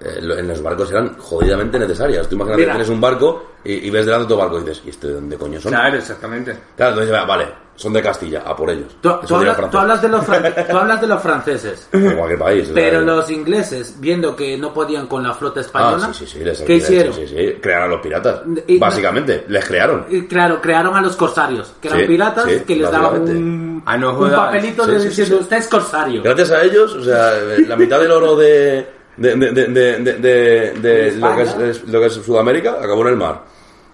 eh, 0.00 0.18
en 0.20 0.48
los 0.48 0.62
barcos 0.62 0.90
eran 0.90 1.16
jodidamente 1.18 1.78
necesarias. 1.78 2.28
Tú 2.28 2.34
imagínate 2.36 2.62
Mira. 2.62 2.72
que 2.72 2.76
tienes 2.78 2.90
un 2.94 3.00
barco 3.00 3.46
y, 3.64 3.72
y 3.86 3.90
ves 3.90 4.06
delante 4.06 4.24
otro 4.24 4.36
barco 4.36 4.58
y 4.58 4.60
dices, 4.62 4.82
¿y 4.86 4.90
este 4.90 5.08
de 5.08 5.14
dónde 5.14 5.36
coño 5.36 5.60
son? 5.60 5.72
Claro, 5.72 5.96
exactamente. 5.98 6.56
Claro, 6.76 6.92
entonces 6.92 7.14
va, 7.14 7.24
vale, 7.24 7.46
son 7.74 7.92
de 7.92 8.02
Castilla, 8.02 8.42
a 8.44 8.56
por 8.56 8.70
ellos. 8.70 8.96
Tú, 9.00 9.10
tú 9.26 9.36
hablas, 9.36 9.70
tú 9.70 9.78
hablas 9.78 10.02
de 10.02 10.08
los 10.08 10.24
tú 10.26 10.76
hablas 10.76 11.00
de 11.00 11.06
los 11.06 11.22
franceses, 11.22 11.88
cualquier 11.90 12.38
país. 12.38 12.70
pero 12.74 13.00
eh, 13.00 13.04
los 13.04 13.30
ingleses, 13.30 13.94
viendo 14.00 14.34
que 14.34 14.56
no 14.58 14.72
podían 14.74 15.06
con 15.06 15.22
la 15.22 15.32
flota 15.34 15.60
española, 15.60 16.06
Ah, 16.10 16.14
sí, 16.14 16.26
sí, 16.26 16.38
sí, 16.38 16.44
les 16.44 16.60
¿qué 16.62 16.74
hicieron? 16.76 17.14
Sí, 17.14 17.26
sí, 17.28 17.36
sí, 17.36 17.54
crearon 17.60 17.86
a 17.90 17.94
los 17.94 18.00
piratas. 18.00 18.40
Y- 18.66 18.78
Básicamente, 18.78 19.44
les 19.48 19.64
crearon. 19.64 20.06
Y 20.10 20.26
claro, 20.26 20.60
crearon 20.60 20.96
a 20.96 21.00
los 21.00 21.14
corsarios, 21.16 21.72
que 21.80 21.88
eran 21.88 22.00
Sí, 22.00 22.06
piratas, 22.06 22.44
sí, 22.50 22.60
que 22.66 22.76
les 22.76 22.90
daban 22.90 23.22
un, 23.22 23.82
Ah, 23.86 23.96
no 23.96 24.18
un 24.18 24.30
papelito 24.30 24.84
Sí, 24.84 24.90
de 24.90 25.00
sí, 25.00 25.08
diciendo, 25.08 25.36
sí. 25.36 25.42
usted 25.42 25.56
es 25.58 25.68
corsario. 25.68 26.22
Gracias 26.22 26.50
a 26.50 26.62
ellos, 26.62 26.94
o 26.94 27.02
sea, 27.04 27.36
eh, 27.38 27.64
la 27.66 27.76
mitad 27.76 28.00
del 28.00 28.10
oro 28.10 28.34
de, 28.36 28.97
de, 29.18 29.34
de, 29.36 29.52
de, 29.52 29.66
de, 29.68 29.98
de- 29.98 30.12
de- 30.14 30.72
de 30.80 31.16
lo, 31.16 31.36
que 31.36 31.42
es, 31.42 31.84
lo 31.88 32.00
que 32.00 32.06
es 32.06 32.12
Sudamérica 32.14 32.76
acabó 32.82 33.02
en 33.02 33.08
el 33.08 33.16
mar. 33.16 33.42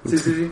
Sí, 0.07 0.19
sí, 0.19 0.35
sí. 0.35 0.51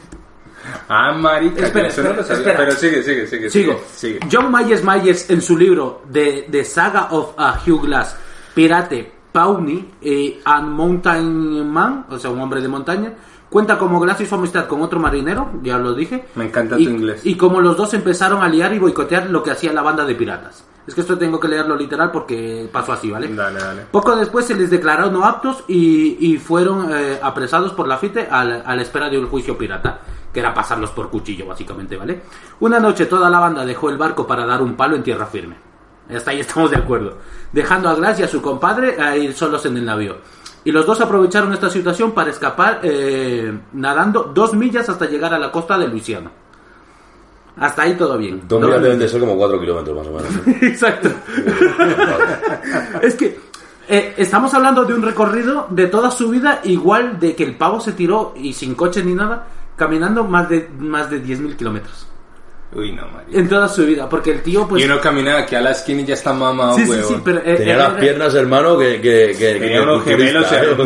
Ah, 0.88 1.12
marica, 1.12 1.66
Espera, 1.66 1.88
eso 1.88 2.02
no 2.02 2.12
lo 2.12 2.20
espera, 2.20 2.36
sabía. 2.36 2.52
espera. 2.52 2.58
Pero 2.68 2.72
sigue, 2.78 3.02
sigue, 3.02 3.26
sigue. 3.26 3.50
Sigo. 3.50 3.80
Sigue. 3.94 4.20
John 4.30 4.50
Myers 4.52 4.84
Myers 4.84 5.28
en 5.30 5.42
su 5.42 5.56
libro 5.58 6.02
de, 6.08 6.46
de 6.48 6.64
Saga 6.64 7.08
of 7.10 7.34
a 7.36 7.60
Hugh 7.66 7.82
Glass, 7.82 8.16
Pirate, 8.54 9.12
Pawnee 9.32 9.90
eh, 10.00 10.40
and 10.44 10.68
Mountain 10.68 11.68
Man, 11.68 12.06
o 12.10 12.18
sea, 12.18 12.30
un 12.30 12.40
hombre 12.40 12.60
de 12.60 12.68
montaña, 12.68 13.12
cuenta 13.50 13.76
cómo 13.76 13.98
Glass 14.00 14.20
hizo 14.20 14.36
amistad 14.36 14.66
con 14.68 14.82
otro 14.82 15.00
marinero, 15.00 15.50
ya 15.62 15.78
lo 15.78 15.94
dije. 15.94 16.26
Me 16.36 16.44
encanta 16.44 16.78
y, 16.78 16.84
tu 16.84 16.90
inglés. 16.92 17.20
Y 17.26 17.34
como 17.36 17.60
los 17.60 17.76
dos 17.76 17.92
empezaron 17.94 18.42
a 18.42 18.48
liar 18.48 18.72
y 18.72 18.78
boicotear 18.78 19.28
lo 19.30 19.42
que 19.42 19.50
hacía 19.50 19.72
la 19.72 19.82
banda 19.82 20.04
de 20.04 20.14
piratas. 20.14 20.64
Es 20.86 20.94
que 20.94 21.00
esto 21.02 21.16
tengo 21.16 21.38
que 21.38 21.46
leerlo 21.48 21.76
literal 21.76 22.10
porque 22.10 22.68
pasó 22.72 22.92
así, 22.92 23.10
¿vale? 23.10 23.28
Dale, 23.32 23.60
dale. 23.60 23.82
Poco 23.90 24.16
después 24.16 24.44
se 24.46 24.56
les 24.56 24.68
declaró 24.68 25.10
no 25.10 25.24
aptos 25.24 25.62
y, 25.68 26.16
y 26.32 26.38
fueron 26.38 26.92
eh, 26.92 27.20
apresados 27.22 27.72
por 27.72 27.86
la 27.86 27.98
FITE 27.98 28.26
al- 28.28 28.62
a 28.66 28.74
la 28.74 28.82
espera 28.82 29.08
de 29.08 29.18
un 29.18 29.28
juicio 29.28 29.56
pirata, 29.56 30.00
que 30.32 30.40
era 30.40 30.52
pasarlos 30.52 30.90
por 30.90 31.08
cuchillo, 31.08 31.46
básicamente, 31.46 31.96
¿vale? 31.96 32.22
Una 32.60 32.80
noche 32.80 33.06
toda 33.06 33.30
la 33.30 33.38
banda 33.38 33.64
dejó 33.64 33.90
el 33.90 33.96
barco 33.96 34.26
para 34.26 34.44
dar 34.44 34.60
un 34.60 34.74
palo 34.74 34.96
en 34.96 35.04
tierra 35.04 35.26
firme. 35.26 35.56
Hasta 36.12 36.32
ahí 36.32 36.40
estamos 36.40 36.70
de 36.72 36.78
acuerdo. 36.78 37.18
Dejando 37.52 37.88
a 37.88 37.94
Glass 37.94 38.18
y 38.18 38.24
a 38.24 38.28
su 38.28 38.42
compadre 38.42 39.00
a 39.00 39.16
ir 39.16 39.34
solos 39.34 39.64
en 39.66 39.76
el 39.76 39.84
navío. 39.84 40.16
Y 40.64 40.72
los 40.72 40.84
dos 40.84 41.00
aprovecharon 41.00 41.52
esta 41.52 41.70
situación 41.70 42.10
para 42.12 42.30
escapar 42.30 42.80
eh, 42.82 43.56
nadando 43.72 44.30
dos 44.34 44.54
millas 44.54 44.88
hasta 44.88 45.06
llegar 45.06 45.32
a 45.32 45.38
la 45.38 45.50
costa 45.52 45.78
de 45.78 45.86
Luisiana. 45.88 46.30
Hasta 47.56 47.82
ahí 47.82 47.94
todo 47.94 48.16
bien. 48.16 48.42
Dos 48.48 48.60
millas 48.60 48.82
deben 48.82 48.98
de 48.98 49.08
ser 49.08 49.20
como 49.20 49.36
cuatro 49.36 49.60
kilómetros 49.60 49.96
más 49.96 50.06
o 50.06 50.12
menos. 50.12 50.46
¿no? 50.46 50.52
Exacto. 50.66 51.10
es 53.02 53.14
que 53.14 53.38
eh, 53.88 54.14
estamos 54.16 54.54
hablando 54.54 54.84
de 54.84 54.94
un 54.94 55.02
recorrido 55.02 55.66
de 55.70 55.86
toda 55.86 56.10
su 56.10 56.30
vida, 56.30 56.60
igual 56.64 57.18
de 57.18 57.34
que 57.34 57.44
el 57.44 57.56
pavo 57.56 57.80
se 57.80 57.92
tiró 57.92 58.32
y 58.36 58.52
sin 58.52 58.74
coche 58.74 59.04
ni 59.04 59.14
nada, 59.14 59.46
caminando 59.76 60.24
más 60.24 60.48
de 60.48 60.68
más 60.78 61.10
de 61.10 61.22
10.000 61.22 61.56
kilómetros. 61.56 62.06
Uy, 62.74 62.90
no, 62.92 63.06
marica. 63.08 63.38
En 63.38 63.48
toda 63.50 63.68
su 63.68 63.84
vida, 63.84 64.08
porque 64.08 64.30
el 64.32 64.42
tío, 64.42 64.66
pues. 64.66 64.82
y 64.82 64.86
uno 64.86 64.98
camina 65.00 65.36
aquí 65.38 65.54
a 65.54 65.60
la 65.60 65.72
esquina 65.72 66.00
y 66.00 66.04
ya 66.06 66.14
está 66.14 66.32
mamado, 66.32 66.76
sí, 66.76 66.84
sí, 66.84 66.90
huevón. 66.90 67.08
sí, 67.16 67.20
pero. 67.24 67.38
eh, 67.44 67.54
Tenía 67.56 67.74
eh, 67.74 67.78
las 67.78 67.90
era- 67.90 68.00
piernas, 68.00 68.34
hermano, 68.34 68.78
que... 68.78 69.00
que, 69.00 69.34
que 69.38 69.54
Tenía 69.60 69.76
que 69.76 69.80
unos 69.82 70.04
gemelos 70.04 70.46
¿eh? 70.52 70.76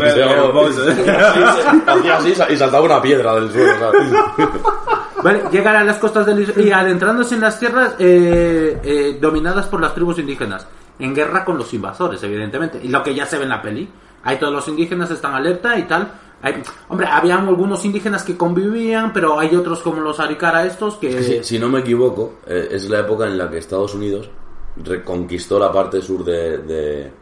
Así 2.12 2.34
y 2.52 2.56
saltaba 2.56 2.84
una 2.84 3.02
piedra 3.02 3.34
del 3.36 3.50
suelo, 3.52 3.72
¿sabes? 3.78 4.02
Vale, 5.22 5.42
llegar 5.50 5.76
a 5.76 5.84
las 5.84 5.96
costas 5.98 6.26
de 6.26 6.34
Luis- 6.34 6.52
y 6.56 6.70
adentrándose 6.70 7.34
en 7.34 7.40
las 7.40 7.58
tierras 7.58 7.94
eh, 7.98 8.78
eh, 8.84 9.18
dominadas 9.20 9.66
por 9.66 9.80
las 9.80 9.94
tribus 9.94 10.18
indígenas, 10.18 10.66
en 10.98 11.14
guerra 11.14 11.44
con 11.44 11.58
los 11.58 11.72
invasores, 11.74 12.22
evidentemente. 12.22 12.78
Y 12.82 12.88
lo 12.88 13.02
que 13.02 13.14
ya 13.14 13.26
se 13.26 13.36
ve 13.38 13.44
en 13.44 13.48
la 13.50 13.62
peli. 13.62 13.88
Hay 14.24 14.38
todos 14.38 14.52
los 14.52 14.66
indígenas 14.68 15.10
están 15.10 15.34
alerta 15.34 15.78
y 15.78 15.84
tal. 15.84 16.10
Hay- 16.42 16.62
hombre, 16.88 17.06
habían 17.06 17.48
algunos 17.48 17.84
indígenas 17.84 18.22
que 18.22 18.36
convivían, 18.36 19.12
pero 19.12 19.38
hay 19.38 19.54
otros 19.56 19.80
como 19.80 20.00
los 20.00 20.20
Arikara 20.20 20.64
estos 20.66 20.96
que... 20.96 21.22
Si, 21.22 21.44
si 21.44 21.58
no 21.58 21.68
me 21.68 21.80
equivoco, 21.80 22.34
eh, 22.46 22.68
es 22.72 22.88
la 22.88 23.00
época 23.00 23.26
en 23.26 23.38
la 23.38 23.50
que 23.50 23.58
Estados 23.58 23.94
Unidos 23.94 24.28
reconquistó 24.76 25.58
la 25.58 25.72
parte 25.72 26.00
sur 26.02 26.24
de, 26.24 26.58
de- 26.58 27.12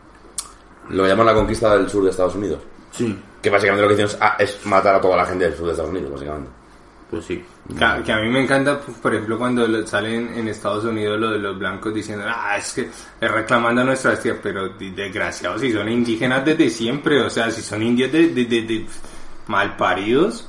Lo 0.90 1.06
llaman 1.06 1.26
la 1.26 1.34
conquista 1.34 1.76
del 1.76 1.88
sur 1.88 2.04
de 2.04 2.10
Estados 2.10 2.34
Unidos. 2.34 2.58
Sí, 2.90 3.18
Que 3.40 3.50
básicamente 3.50 3.82
lo 3.82 3.88
que 3.88 3.94
hicieron 3.94 4.14
es, 4.14 4.18
ah, 4.20 4.36
es 4.38 4.66
matar 4.66 4.96
a 4.96 5.00
toda 5.00 5.16
la 5.16 5.24
gente 5.24 5.44
del 5.44 5.54
sur 5.54 5.66
de 5.66 5.72
Estados 5.72 5.90
Unidos, 5.92 6.10
básicamente. 6.12 6.50
Pues 7.14 7.26
sí. 7.26 7.44
Que, 7.68 8.02
que 8.04 8.12
a 8.12 8.18
mí 8.18 8.28
me 8.28 8.42
encanta, 8.42 8.78
por 8.78 9.14
ejemplo, 9.14 9.38
cuando 9.38 9.86
salen 9.86 10.32
en 10.36 10.48
Estados 10.48 10.84
Unidos 10.84 11.18
lo 11.18 11.30
de 11.30 11.38
los 11.38 11.58
blancos 11.58 11.94
diciendo, 11.94 12.24
ah, 12.28 12.56
es 12.58 12.72
que 12.74 12.90
reclamando 13.26 13.82
a 13.82 13.84
nuestras 13.84 14.20
tierras, 14.20 14.40
pero 14.42 14.68
de- 14.70 14.90
desgraciados, 14.90 15.60
si 15.60 15.72
son 15.72 15.88
indígenas 15.88 16.44
desde 16.44 16.68
siempre, 16.70 17.20
o 17.22 17.30
sea, 17.30 17.50
si 17.50 17.62
son 17.62 17.82
indios 17.82 18.10
de, 18.12 18.28
de, 18.28 18.44
de- 18.44 18.62
de 18.62 18.86
malparidos, 19.46 20.48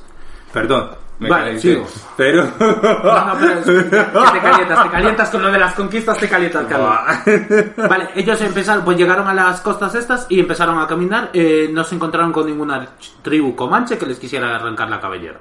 perdón, 0.52 0.90
Me 1.18 1.30
Vale, 1.30 1.44
calenté. 1.58 1.82
Pero... 2.14 2.44
No, 2.60 3.24
no, 3.26 3.36
pero 3.40 3.52
es- 3.60 3.64
que 3.64 3.72
te 3.82 4.40
calientas, 4.42 4.82
te 4.82 4.90
calientas 4.90 5.30
con 5.30 5.42
lo 5.42 5.50
de 5.50 5.58
las 5.58 5.72
conquistas, 5.74 6.18
te 6.18 6.28
calientas, 6.28 6.66
Carlos. 6.66 7.78
Vale, 7.88 8.08
ellos 8.14 8.38
empezaron, 8.42 8.84
pues 8.84 8.98
llegaron 8.98 9.26
a 9.26 9.32
las 9.32 9.62
costas 9.62 9.94
estas 9.94 10.26
y 10.28 10.38
empezaron 10.40 10.78
a 10.78 10.86
caminar. 10.86 11.30
eh, 11.32 11.70
no 11.72 11.82
se 11.84 11.94
encontraron 11.94 12.32
con 12.32 12.44
ninguna 12.46 12.86
tribu 13.22 13.56
comanche 13.56 13.96
que 13.96 14.04
les 14.04 14.18
quisiera 14.18 14.54
arrancar 14.54 14.90
la 14.90 15.00
cabellera. 15.00 15.40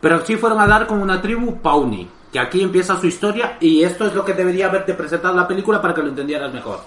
Pero 0.00 0.24
sí 0.24 0.36
fueron 0.36 0.60
a 0.60 0.66
dar 0.66 0.86
con 0.86 1.00
una 1.00 1.20
tribu 1.20 1.60
Pawnee, 1.60 2.08
que 2.32 2.38
aquí 2.38 2.62
empieza 2.62 2.98
su 2.98 3.06
historia 3.06 3.56
y 3.60 3.82
esto 3.82 4.06
es 4.06 4.14
lo 4.14 4.24
que 4.24 4.32
debería 4.32 4.66
haberte 4.66 4.94
presentado 4.94 5.34
la 5.34 5.46
película 5.46 5.80
para 5.80 5.94
que 5.94 6.02
lo 6.02 6.08
entendieras 6.08 6.52
mejor. 6.52 6.80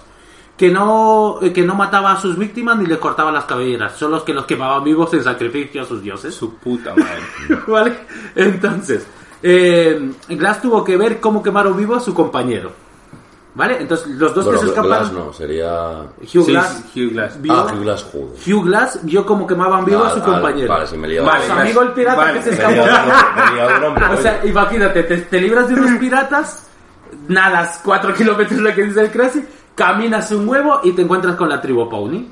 Que 0.56 0.70
no, 0.70 1.38
eh, 1.42 1.52
que 1.52 1.62
no 1.62 1.74
mataba 1.74 2.12
a 2.12 2.20
sus 2.20 2.38
víctimas 2.38 2.76
ni 2.76 2.86
les 2.86 2.98
cortaba 2.98 3.32
las 3.32 3.44
cabelleras, 3.44 3.96
son 3.96 4.12
los 4.12 4.22
que 4.22 4.34
los 4.34 4.46
quemaban 4.46 4.84
vivos 4.84 5.12
en 5.14 5.24
sacrificio 5.24 5.82
a 5.82 5.84
sus 5.84 6.02
dioses. 6.02 6.34
Su 6.34 6.54
puta 6.54 6.94
madre. 6.94 7.22
¿Vale? 7.66 7.98
Entonces, 8.36 9.06
eh, 9.42 10.12
Glass 10.28 10.62
tuvo 10.62 10.84
que 10.84 10.96
ver 10.96 11.20
cómo 11.20 11.42
quemaron 11.42 11.76
vivo 11.76 11.94
a 11.94 12.00
su 12.00 12.14
compañero. 12.14 12.83
¿Vale? 13.56 13.76
Entonces, 13.80 14.08
los 14.08 14.34
dos 14.34 14.44
Bueno, 14.46 14.60
que 14.60 14.66
se 14.66 14.72
Glass 14.72 14.86
escaparon. 14.86 15.26
no, 15.26 15.32
sería... 15.32 15.90
Hugh 16.34 16.46
Glass. 16.46 16.84
sí, 16.92 17.04
Hugh 17.06 17.12
Glass. 17.12 17.40
vio- 17.40 17.52
Ah, 17.54 17.66
Hugh 17.72 17.82
Glass, 17.82 18.06
joder. 18.10 18.26
Hugh 18.54 18.64
Glass 18.64 18.98
vio 19.02 19.24
cómo 19.24 19.46
quemaban 19.46 19.84
vivo 19.84 20.02
a 20.02 20.10
su 20.10 20.18
Ah, 20.20 20.24
compañero. 20.24 20.68
Vale, 20.72 20.86
sí 20.88 20.96
me. 20.96 21.20
Vale, 21.20 21.50
amigo 21.52 21.82
el 21.82 21.92
pirata 21.92 22.16
Vale, 22.16 22.38
que 22.40 22.42
se 22.42 22.50
escapó. 22.50 22.82
O 24.12 24.16
sea, 24.22 24.40
imagínate, 24.44 25.02
te, 25.04 25.16
te 25.18 25.40
libras 25.40 25.68
de 25.68 25.74
unos 25.74 25.98
piratas, 26.00 26.66
nadas 27.28 27.80
4 27.84 28.12
kilómetros 28.14 28.58
lo 28.60 28.74
que 28.74 28.82
dice 28.84 29.00
el 29.02 29.10
Crazy, 29.12 29.44
caminas 29.74 30.30
un 30.32 30.48
huevo 30.48 30.80
y 30.82 30.92
te 30.92 31.02
encuentras 31.02 31.36
con 31.36 31.48
la 31.48 31.60
tribu 31.60 31.88
Pawnee. 31.88 32.28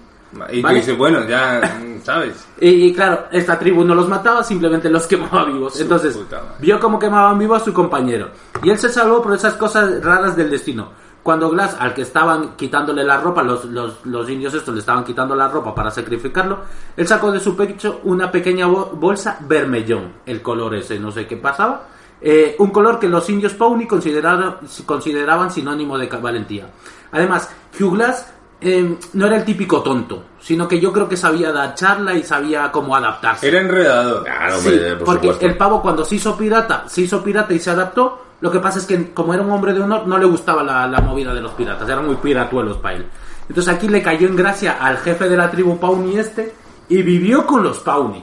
Y 0.50 0.62
Vale. 0.62 0.78
dices, 0.78 0.96
bueno, 0.96 1.24
ya, 1.28 1.60
¿sabes? 2.02 2.46
Y, 2.58 2.68
y 2.86 2.94
claro, 2.94 3.26
esta 3.30 3.58
tribu 3.58 3.84
no 3.84 3.94
los 3.94 4.08
mataba, 4.08 4.42
simplemente 4.42 4.88
los 4.88 5.06
quemaba 5.06 5.44
vivos. 5.44 5.78
Entonces, 5.80 6.18
vio 6.58 6.80
cómo 6.80 6.98
quemaban 6.98 7.38
vivo 7.38 7.54
a 7.54 7.60
su 7.60 7.72
compañero. 7.72 8.30
Y 8.62 8.70
él 8.70 8.78
se 8.78 8.88
salvó 8.88 9.22
por 9.22 9.34
esas 9.34 9.54
cosas 9.54 10.02
raras 10.02 10.34
del 10.34 10.50
destino. 10.50 11.00
Cuando 11.22 11.48
Glass, 11.50 11.76
al 11.78 11.94
que 11.94 12.02
estaban 12.02 12.56
quitándole 12.56 13.04
la 13.04 13.16
ropa, 13.18 13.42
los, 13.44 13.64
los, 13.66 14.04
los 14.06 14.28
indios 14.28 14.54
estos 14.54 14.74
le 14.74 14.80
estaban 14.80 15.04
quitando 15.04 15.36
la 15.36 15.46
ropa 15.48 15.72
para 15.74 15.90
sacrificarlo, 15.90 16.58
él 16.96 17.06
sacó 17.06 17.30
de 17.30 17.38
su 17.38 17.54
pecho 17.56 18.00
una 18.04 18.30
pequeña 18.30 18.66
bo- 18.66 18.90
bolsa 18.94 19.38
vermellón, 19.40 20.12
el 20.26 20.42
color 20.42 20.74
ese, 20.74 20.98
no 20.98 21.12
sé 21.12 21.26
qué 21.28 21.36
pasaba. 21.36 21.86
Eh, 22.20 22.56
un 22.58 22.70
color 22.70 22.98
que 22.98 23.08
los 23.08 23.28
indios 23.30 23.54
Pawnee 23.54 23.86
consideraron, 23.86 24.56
consideraban 24.84 25.50
sinónimo 25.50 25.96
de 25.98 26.08
valentía. 26.08 26.66
Además, 27.12 27.48
Hugh 27.78 27.94
Glass 27.94 28.32
eh, 28.60 28.96
no 29.12 29.26
era 29.26 29.36
el 29.36 29.44
típico 29.44 29.80
tonto, 29.82 30.24
sino 30.40 30.66
que 30.68 30.80
yo 30.80 30.92
creo 30.92 31.08
que 31.08 31.16
sabía 31.16 31.52
dar 31.52 31.74
charla 31.74 32.14
y 32.14 32.22
sabía 32.24 32.70
cómo 32.72 32.94
adaptarse. 32.96 33.46
Era 33.48 33.60
enredador. 33.60 34.24
Claro, 34.24 34.58
Sí, 34.58 34.68
hombre, 34.68 34.96
por 34.96 35.04
porque 35.04 35.20
supuesto. 35.28 35.46
el 35.46 35.56
pavo 35.56 35.82
cuando 35.82 36.04
se 36.04 36.16
hizo 36.16 36.36
pirata, 36.36 36.84
se 36.88 37.02
hizo 37.02 37.22
pirata 37.22 37.54
y 37.54 37.58
se 37.60 37.70
adaptó. 37.70 38.22
Lo 38.42 38.50
que 38.50 38.58
pasa 38.58 38.78
es 38.80 38.86
que 38.86 39.12
como 39.14 39.32
era 39.32 39.42
un 39.42 39.50
hombre 39.52 39.72
de 39.72 39.80
honor, 39.80 40.06
no 40.06 40.18
le 40.18 40.26
gustaba 40.26 40.62
la, 40.62 40.86
la 40.86 41.00
movida 41.00 41.32
de 41.32 41.40
los 41.40 41.52
piratas, 41.52 41.88
eran 41.88 42.04
muy 42.06 42.16
piratuelos 42.16 42.76
para 42.78 42.96
él. 42.96 43.06
Entonces 43.48 43.72
aquí 43.72 43.88
le 43.88 44.02
cayó 44.02 44.26
en 44.28 44.36
gracia 44.36 44.78
al 44.80 44.98
jefe 44.98 45.28
de 45.28 45.36
la 45.36 45.50
tribu 45.50 45.78
Pawnee 45.78 46.18
este 46.18 46.52
y 46.88 47.02
vivió 47.02 47.46
con 47.46 47.62
los 47.62 47.78
Pawnee. 47.78 48.22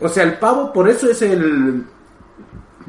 O 0.00 0.08
sea, 0.08 0.24
el 0.24 0.34
pavo 0.38 0.72
por 0.72 0.88
eso 0.88 1.08
es 1.08 1.22
el... 1.22 1.84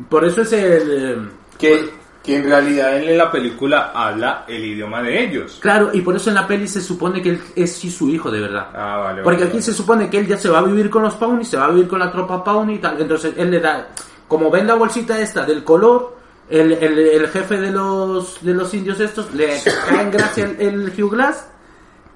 Por 0.10 0.26
eso 0.26 0.42
es 0.42 0.52
el... 0.54 0.92
eh, 0.92 1.30
Que, 1.58 1.90
que 2.24 2.38
en 2.38 2.44
realidad 2.46 2.98
él 2.98 3.10
en 3.10 3.18
la 3.18 3.32
película 3.32 3.92
habla 3.94 4.46
el 4.48 4.64
idioma 4.66 5.02
de 5.04 5.24
ellos. 5.24 5.60
Claro, 5.62 5.92
y 5.94 6.02
por 6.02 6.16
eso 6.16 6.30
en 6.30 6.36
la 6.36 6.48
peli 6.48 6.68
se 6.68 6.82
supone 6.82 7.22
que 7.22 7.30
él 7.30 7.42
es 7.56 7.74
sí 7.76 7.92
su 7.92 8.10
hijo 8.10 8.32
de 8.32 8.42
verdad. 8.42 8.68
Ah, 8.74 8.98
vale. 9.04 9.22
Porque 9.24 9.38
vale, 9.42 9.50
aquí 9.50 9.58
vale. 9.58 9.64
se 9.64 9.74
supone 9.74 10.10
que 10.10 10.18
él 10.20 10.28
ya 10.28 10.38
se 10.38 10.50
va 10.50 10.60
a 10.60 10.64
vivir 10.64 10.90
con 10.90 11.04
los 11.04 11.14
Pawnee, 11.16 11.46
se 11.46 11.58
va 11.58 11.66
a 11.66 11.70
vivir 11.70 11.88
con 11.88 12.00
la 12.00 12.12
tropa 12.12 12.44
Pawnee 12.44 12.76
y 12.76 12.80
tal. 12.80 13.00
Entonces 13.00 13.34
él 13.38 13.52
le 13.52 13.60
da, 13.60 13.88
como 14.28 14.50
ven 14.50 14.66
la 14.68 14.76
bolsita 14.76 15.20
esta 15.20 15.46
del 15.46 15.64
color, 15.64 16.19
el, 16.50 16.72
el, 16.74 16.98
el 17.00 17.28
jefe 17.30 17.58
de 17.58 17.72
los, 17.72 18.44
de 18.44 18.54
los 18.54 18.74
indios 18.74 19.00
estos 19.00 19.34
le 19.34 19.60
cae 19.88 20.02
en 20.02 20.12
gracia 20.12 20.46
el, 20.46 20.60
el 20.60 20.94
Hugh 21.04 21.12
Glass 21.12 21.48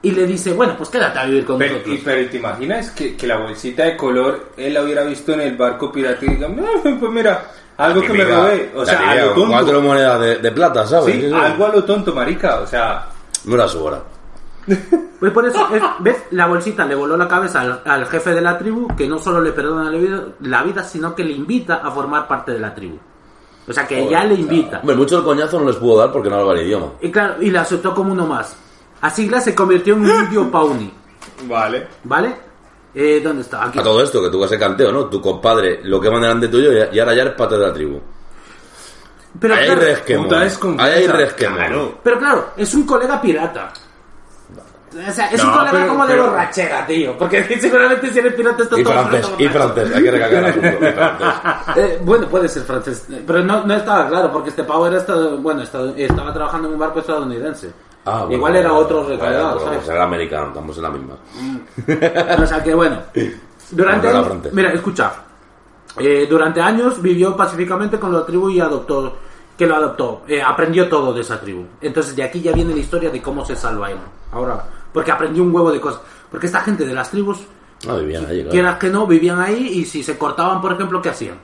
y 0.01 0.11
le 0.11 0.25
dice, 0.25 0.53
bueno, 0.53 0.75
pues 0.77 0.89
quédate 0.89 1.19
a 1.19 1.25
vivir 1.25 1.45
con 1.45 1.57
Pero, 1.57 1.73
nosotros. 1.75 1.95
y- 1.95 2.01
pero 2.03 2.29
¿te 2.29 2.37
imaginas 2.37 2.91
que, 2.91 3.15
que 3.15 3.25
la 3.27 3.37
bolsita 3.37 3.83
de 3.85 3.95
color 3.95 4.49
él 4.57 4.73
la 4.73 4.83
hubiera 4.83 5.03
visto 5.03 5.31
en 5.33 5.41
el 5.41 5.55
barco 5.55 5.91
pirata 5.91 6.25
y 6.25 6.29
diga, 6.29 6.49
"No, 6.49 6.65
pues 6.99 7.11
mira, 7.11 7.51
algo 7.77 8.01
que 8.01 8.13
me 8.13 8.25
robé? 8.25 8.71
O 8.75 8.85
sea, 8.85 9.09
a 9.09 9.15
lo 9.15 9.33
tonto. 9.33 9.49
Cuatro 9.49 9.81
monedas 9.81 10.19
de, 10.19 10.35
de 10.39 10.51
plata, 10.51 10.85
¿sabes? 10.85 11.15
Sí, 11.15 11.21
Sí, 11.21 11.27
sí. 11.29 11.33
algo 11.33 11.65
a 11.65 11.69
lo 11.69 11.83
tonto, 11.85 12.13
marica. 12.13 12.59
O 12.59 12.67
sea, 12.67 13.07
No 13.45 13.55
era 13.55 13.67
su 13.67 13.83
hora. 13.83 14.01
Pues 15.19 15.31
por 15.31 15.45
eso, 15.45 15.67
es- 15.73 15.81
¿ves? 15.99 16.17
La 16.31 16.47
bolsita 16.47 16.85
le 16.85 16.95
voló 16.95 17.15
la 17.17 17.27
cabeza 17.27 17.61
al, 17.61 17.81
al 17.85 18.05
jefe 18.07 18.31
de 18.31 18.41
la 18.41 18.57
tribu, 18.57 18.93
que 18.95 19.07
no 19.07 19.19
solo 19.19 19.41
le 19.41 19.51
perdona 19.53 19.89
la 19.89 19.97
vida, 19.97 20.23
la 20.41 20.63
vida, 20.63 20.83
sino 20.83 21.15
que 21.15 21.23
le 21.23 21.33
invita 21.33 21.75
a 21.75 21.91
formar 21.91 22.27
parte 22.27 22.51
de 22.51 22.59
la 22.59 22.73
tribu. 22.75 22.97
O 23.67 23.71
sea, 23.73 23.87
que 23.87 24.09
ya 24.09 24.23
le 24.25 24.35
invita. 24.35 24.79
Hombre, 24.79 24.95
mucho 24.95 25.17
el 25.17 25.23
coñazo 25.23 25.59
no 25.59 25.67
les 25.67 25.77
pudo 25.77 25.97
dar 25.97 26.11
porque 26.11 26.29
no 26.29 26.35
hablaba 26.35 26.59
el 26.59 26.65
idioma. 26.67 26.87
Y 27.01 27.09
claro, 27.11 27.35
y 27.41 27.49
la 27.49 27.61
aceptó 27.61 27.93
como 27.95 28.11
uno 28.11 28.27
más. 28.27 28.55
Así 29.01 29.27
Glass 29.27 29.45
se 29.45 29.55
convirtió 29.55 29.95
en 29.95 30.01
un 30.01 30.09
indio 30.25 30.51
Pawnee. 30.51 30.91
vale. 31.47 31.87
¿Vale? 32.03 32.35
Eh, 32.95 33.21
¿Dónde 33.23 33.41
está? 33.41 33.65
Aquí. 33.65 33.79
A 33.79 33.83
todo 33.83 34.03
esto, 34.03 34.21
que 34.21 34.29
tú 34.29 34.43
ese 34.43 34.59
canteo, 34.59 34.91
¿no? 34.91 35.05
Tu 35.05 35.19
compadre 35.21 35.79
lo 35.83 35.99
queman 35.99 36.21
delante 36.21 36.47
tuyo 36.47 36.71
y 36.91 36.99
ahora 36.99 37.15
ya 37.15 37.21
eres 37.23 37.33
parte 37.33 37.55
de 37.57 37.61
la 37.67 37.73
tribu. 37.73 37.99
Pero 39.39 39.55
Ahí 39.55 39.61
hay 39.61 39.65
claro, 39.67 39.81
resquemón. 39.81 40.23
puta 40.25 40.39
desconfianza. 40.41 40.93
Ahí 40.95 41.01
hay 41.01 41.07
resquemón. 41.07 41.57
Claro. 41.57 41.99
pero 42.03 42.19
claro, 42.19 42.49
es 42.55 42.73
un 42.75 42.85
colega 42.85 43.19
pirata. 43.19 43.73
O 44.95 45.11
sea, 45.11 45.27
es 45.27 45.43
un 45.43 45.49
No, 45.49 45.57
colega 45.57 45.71
pero- 45.73 45.87
como 45.87 46.05
de 46.05 46.13
pero- 46.13 46.25
borrachera, 46.29 46.85
tío. 46.85 47.17
Porque 47.17 47.43
seguramente 47.61 48.09
si 48.11 48.19
eres 48.19 48.33
pirata 48.33 48.63
está 48.63 48.79
Y 48.79 48.83
todo 48.83 48.93
francés, 48.93 49.31
y 49.39 49.47
francés, 49.47 49.91
hay 49.95 50.03
que 50.03 50.11
recalcar 50.11 50.43
el 50.43 50.45
asunto. 50.49 50.67
y 50.67 50.91
francés. 50.91 51.27
Eh, 51.75 51.99
bueno, 52.03 52.27
puede 52.27 52.47
ser 52.47 52.63
francés. 52.63 53.07
Pero 53.25 53.43
no, 53.43 53.65
no 53.65 53.73
estaba 53.73 54.07
claro, 54.07 54.31
porque 54.31 54.49
este 54.49 54.63
pavo 54.63 54.85
era 54.87 54.97
estado, 54.97 55.37
bueno, 55.37 55.61
estado- 55.63 55.93
estaba 55.95 56.31
trabajando 56.33 56.67
en 56.67 56.73
un 56.75 56.79
barco 56.79 56.99
estadounidense. 56.99 57.71
Ah, 58.05 58.19
bueno, 58.21 58.33
Igual 58.33 58.55
era 58.57 58.73
otro 58.73 59.05
recargado, 59.07 59.53
pero 59.53 59.65
¿sabes? 59.65 59.79
pues 59.79 59.89
era 59.89 60.03
americano, 60.03 60.47
estamos 60.49 60.75
en 60.77 60.83
la 60.83 60.89
misma. 60.89 61.15
O 62.43 62.45
sea 62.45 62.61
que 62.63 62.73
bueno. 62.75 62.97
Durante 63.71 64.11
No, 64.13 64.21
no 64.21 64.41
mira, 64.51 64.71
escucha. 64.73 65.11
Eh, 65.99 66.27
durante 66.29 66.59
años 66.61 67.01
vivió 67.01 67.35
pacíficamente 67.35 67.97
con 67.99 68.11
la 68.13 68.25
tribu 68.25 68.49
y 68.49 68.59
adoptó, 68.59 69.15
que 69.57 69.65
lo 69.65 69.75
adoptó. 69.75 70.23
Eh, 70.27 70.41
aprendió 70.41 70.87
todo 70.89 71.13
de 71.13 71.21
esa 71.21 71.39
tribu. 71.39 71.65
Entonces 71.81 72.15
de 72.15 72.23
aquí 72.23 72.41
ya 72.41 72.51
viene 72.51 72.73
la 72.73 72.79
historia 72.81 73.09
de 73.09 73.21
cómo 73.21 73.45
se 73.45 73.55
salva 73.55 73.89
él. 73.91 73.97
Ahora, 74.31 74.63
porque 74.93 75.11
aprendió 75.11 75.43
un 75.43 75.53
huevo 75.53 75.71
de 75.71 75.79
cosas. 75.81 76.01
Porque 76.31 76.45
esta 76.45 76.61
gente 76.61 76.85
de 76.85 76.93
las 76.93 77.09
tribus, 77.11 77.39
Ah, 77.87 77.95
vivían 77.97 78.25
allí, 78.25 78.37
claro. 78.41 78.51
quieras 78.51 78.77
que 78.77 78.89
no, 78.89 79.05
vivían 79.05 79.41
ahí 79.41 79.67
y 79.79 79.85
si 79.85 80.03
se 80.03 80.17
cortaban, 80.17 80.61
por 80.61 80.71
ejemplo, 80.71 81.01
¿qué 81.01 81.09
hacían? 81.09 81.35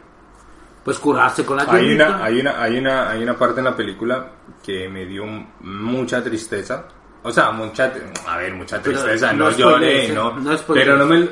Pues 0.85 0.97
curarse 0.97 1.43
con 1.45 1.57
la 1.57 1.63
Hay 1.63 1.93
una, 1.93 2.23
hay, 2.23 2.39
una, 2.39 2.61
hay, 2.63 2.77
una, 2.77 3.09
hay 3.09 3.21
una 3.23 3.37
parte 3.37 3.59
en 3.59 3.65
la 3.65 3.75
película 3.75 4.25
que 4.63 4.87
me 4.87 5.05
dio 5.05 5.25
mucha 5.59 6.23
tristeza. 6.23 6.85
O 7.23 7.31
sea, 7.31 7.51
mucha... 7.51 7.91
A 8.25 8.37
ver, 8.37 8.53
mucha 8.53 8.81
Pero 8.81 8.97
tristeza. 9.01 9.33
no 9.33 9.49
No, 9.51 9.57
lloré. 9.57 10.07
¿no? 10.09 10.31
No 10.39 10.57
spoilees. 10.57 10.87
pero 10.87 10.97
no 10.97 11.05
me... 11.05 11.29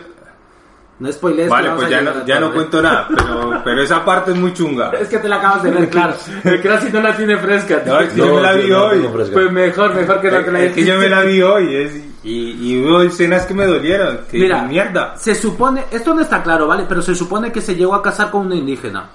No 0.99 1.11
spoilees. 1.11 1.47
Vale, 1.49 1.70
que 1.70 1.76
pues 1.76 1.89
ya 1.89 2.01
no, 2.01 2.26
ya 2.26 2.39
no 2.41 2.51
cuento 2.53 2.82
nada. 2.82 3.07
Pero, 3.07 3.61
pero 3.63 3.82
esa 3.84 4.03
parte 4.03 4.32
es 4.32 4.38
muy 4.38 4.51
chunga. 4.53 4.91
Es 4.99 5.07
que 5.07 5.20
te 5.20 5.30
la 5.30 5.38
acabas 5.38 5.63
de 5.63 5.72
ver, 5.72 5.89
claro. 5.91 6.15
El 6.43 6.61
Crassi 6.61 6.89
no 6.91 6.99
la 7.01 7.15
tiene 7.15 7.38
fresca. 7.38 7.82
tío. 7.82 7.93
No, 7.93 7.99
es 8.01 8.09
que 8.11 8.18
yo 8.18 8.36
me 8.36 8.41
la 8.41 8.53
vi 8.53 8.70
no 8.70 8.84
hoy. 8.84 9.07
Pues 9.32 9.51
mejor, 9.51 9.95
mejor 9.95 10.20
que 10.20 10.32
no 10.32 10.43
te 10.43 10.51
la 10.51 10.59
Es 10.63 10.74
que 10.74 10.84
yo 10.84 10.97
me 10.97 11.07
la 11.07 11.22
vi 11.22 11.41
hoy 11.41 11.74
es, 11.76 11.93
y, 12.24 12.51
y 12.74 12.84
hubo 12.84 13.01
escenas 13.01 13.45
que 13.45 13.53
me 13.53 13.65
dolieron. 13.65 14.20
Que 14.30 14.39
Mira, 14.39 14.63
mierda. 14.63 15.15
se 15.18 15.36
supone, 15.36 15.86
esto 15.91 16.13
no 16.13 16.22
está 16.22 16.41
claro, 16.43 16.68
¿vale? 16.68 16.86
Pero 16.88 17.01
se 17.01 17.15
supone 17.15 17.51
que 17.51 17.61
se 17.61 17.76
llegó 17.76 17.93
a 17.95 18.01
casar 18.01 18.32
con 18.32 18.45
una 18.47 18.55
indígena, 18.55 19.09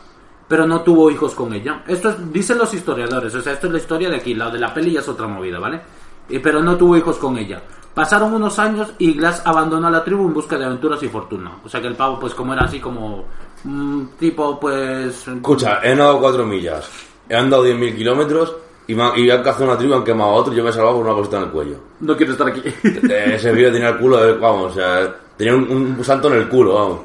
pero 0.49 0.67
no 0.67 0.81
tuvo 0.83 1.11
hijos 1.11 1.35
con 1.35 1.53
ella. 1.53 1.83
Esto 1.87 2.11
es- 2.11 2.33
dicen 2.33 2.59
los 2.59 2.73
historiadores, 2.75 3.35
o 3.35 3.41
sea, 3.41 3.53
esto 3.55 3.67
es 3.67 3.73
la 3.73 3.79
historia 3.79 4.09
de 4.11 4.17
aquí, 4.17 4.35
la 4.35 4.51
de 4.51 4.59
la 4.59 4.73
peli 4.73 4.93
ya 4.93 5.01
es 5.01 5.09
otra 5.09 5.27
movida, 5.27 5.59
¿vale? 5.59 5.81
Eh, 6.29 6.41
pero 6.41 6.63
no 6.63 6.77
tuvo 6.77 6.97
hijos 6.97 7.17
con 7.17 7.37
ella. 7.37 7.61
Pasaron 7.95 8.33
unos 8.33 8.59
años 8.59 8.95
y 8.99 9.13
Glass 9.13 9.43
abandonó 9.45 9.89
a 9.89 9.91
la 9.91 10.03
tribu 10.03 10.27
en 10.27 10.33
busca 10.33 10.57
de 10.57 10.65
aventuras 10.65 11.03
y 11.03 11.09
fortuna. 11.09 11.59
O 11.63 11.69
sea 11.69 11.81
que 11.81 11.89
el 11.89 11.95
pavo, 11.97 12.19
pues 12.19 12.33
como 12.33 12.55
era 12.55 12.65
así 12.65 12.81
como 12.81 13.25
mm, 13.65 14.03
tipo, 14.19 14.59
pues... 14.59 15.29
Escucha, 15.29 15.81
he 15.83 15.95
nadado 15.95 16.19
cuatro 16.21 16.47
millas, 16.47 16.89
he 17.29 17.37
andado 17.37 17.67
10.000 17.67 17.95
kilómetros 17.95 18.57
y, 18.87 18.95
me, 18.95 19.05
y 19.21 19.31
han 19.31 19.43
cazado 19.43 19.65
una 19.67 19.79
tribu, 19.79 19.95
han 19.95 20.05
quemado 20.05 20.31
a 20.31 20.35
otro 20.35 20.53
y 20.53 20.57
yo 20.57 20.65
me 20.65 20.71
he 20.71 20.73
salvado 20.73 20.97
por 20.97 21.07
una 21.07 21.15
cosita 21.15 21.37
en 21.39 21.43
el 21.45 21.51
cuello. 21.51 21.77
No 22.01 22.17
quiero 22.17 22.33
estar 22.33 22.49
aquí. 22.49 22.63
Eh, 22.65 23.33
Ese 23.35 23.53
vídeo 23.53 23.73
tenía 23.73 23.91
el 23.91 23.99
culo, 23.99 24.19
de- 24.19 24.35
vamos, 24.35 24.73
o 24.73 24.75
sea, 24.75 25.15
tenía 25.37 25.55
un, 25.55 25.71
un 25.99 26.05
salto 26.05 26.29
en 26.29 26.41
el 26.41 26.49
culo, 26.49 26.75
vamos. 26.75 27.01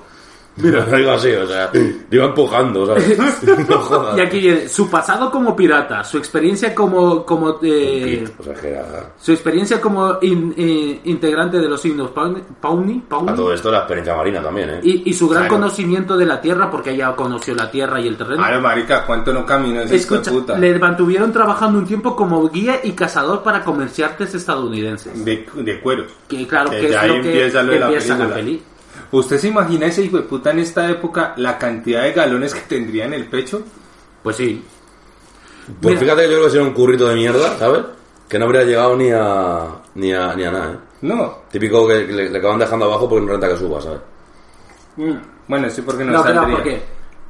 Mira, 0.57 0.85
lo 0.89 0.97
digo 0.97 1.11
así, 1.11 1.31
o 1.31 1.45
sea, 1.47 1.69
iba 2.11 2.25
empujando, 2.25 2.85
¿sabes? 2.85 3.17
No 3.69 3.77
jodas. 3.79 4.17
y 4.17 4.21
aquí 4.21 4.39
viene 4.39 4.67
su 4.67 4.89
pasado 4.89 5.29
como 5.31 5.55
pirata, 5.55 6.03
su 6.03 6.17
experiencia 6.17 6.73
como... 6.73 7.25
como 7.25 7.59
eh, 7.61 8.27
O 8.39 8.43
sea, 8.43 8.53
que 8.55 8.69
era... 8.69 9.13
Su 9.19 9.31
experiencia 9.31 9.79
como 9.81 10.17
in- 10.21 10.53
eh, 10.57 11.01
integrante 11.05 11.57
de 11.59 11.67
los 11.69 11.79
signos 11.81 12.11
Pawnee, 12.11 12.43
Pawnee, 12.59 13.01
Pawnee, 13.07 13.31
A 13.31 13.35
todo 13.35 13.53
esto 13.53 13.71
la 13.71 13.79
experiencia 13.79 14.15
marina 14.15 14.41
también, 14.41 14.69
¿eh? 14.69 14.79
y, 14.83 15.09
y 15.09 15.13
su 15.13 15.27
gran 15.29 15.43
Claro. 15.43 15.55
conocimiento 15.61 16.17
de 16.17 16.25
la 16.25 16.41
tierra, 16.41 16.69
porque 16.71 16.91
ella 16.91 17.15
conoció 17.15 17.53
la 17.55 17.69
tierra 17.69 17.99
y 18.01 18.07
el 18.07 18.17
terreno. 18.17 18.43
Ay, 18.43 18.59
marica, 18.59 19.05
¿cuánto 19.05 19.31
no 19.33 19.45
camino 19.45 19.81
ese 19.81 19.95
hijo 19.97 20.15
de 20.15 20.21
Escucha, 20.21 20.31
puta? 20.31 20.57
le 20.57 20.79
mantuvieron 20.79 21.31
trabajando 21.31 21.77
un 21.79 21.85
tiempo 21.85 22.15
como 22.15 22.47
guía 22.49 22.79
y 22.83 22.93
cazador 22.93 23.43
para 23.43 23.63
comerciantes 23.63 24.33
estadounidenses. 24.33 25.23
De, 25.23 25.45
de 25.55 25.79
cueros. 25.79 26.11
Que 26.27 26.47
claro, 26.47 26.69
Que 26.71 26.81
que 26.81 26.89
ya 26.89 26.97
es 26.97 27.03
ahí 27.03 27.07
lo 27.17 27.21
que 27.21 27.29
empieza 27.29 27.63
lo 27.63 27.71
de 27.73 27.79
la 27.79 27.85
empieza 27.87 28.07
la 28.17 28.17
película. 28.17 28.35
peli. 28.35 28.63
¿Usted 29.11 29.37
se 29.37 29.47
imagina 29.49 29.85
ese 29.87 30.03
hijo 30.03 30.17
de 30.17 30.23
puta 30.23 30.51
en 30.51 30.59
esta 30.59 30.89
época 30.89 31.33
la 31.37 31.57
cantidad 31.57 32.03
de 32.03 32.13
galones 32.13 32.53
que 32.53 32.61
tendría 32.61 33.05
en 33.05 33.13
el 33.13 33.27
pecho? 33.27 33.61
Pues 34.23 34.35
sí. 34.35 34.63
Pues 35.81 35.95
Mira. 35.95 35.99
fíjate 35.99 36.21
que 36.23 36.27
yo 36.29 36.33
creo 36.35 36.43
que 36.45 36.51
sería 36.51 36.67
un 36.67 36.73
currito 36.73 37.07
de 37.07 37.15
mierda, 37.15 37.57
¿sabes? 37.57 37.83
Que 38.29 38.37
no 38.39 38.45
habría 38.45 38.63
llegado 38.63 38.95
ni 38.95 39.09
a, 39.11 39.67
ni 39.95 40.11
a, 40.13 40.33
ni 40.35 40.43
a 40.43 40.51
nada, 40.51 40.71
¿eh? 40.73 40.77
No. 41.01 41.37
Típico 41.51 41.87
que 41.87 42.05
le, 42.05 42.29
le 42.29 42.37
acaban 42.39 42.59
dejando 42.59 42.85
abajo 42.85 43.07
porque 43.07 43.25
no 43.25 43.31
renta 43.33 43.47
que 43.49 43.57
suba, 43.57 43.81
¿sabes? 43.81 43.99
Bueno, 45.47 45.69
sí, 45.69 45.81
porque 45.81 46.03
no, 46.03 46.11
No, 46.13 46.23
saldría. 46.23 46.41
claro, 46.41 46.55
porque. 46.55 46.83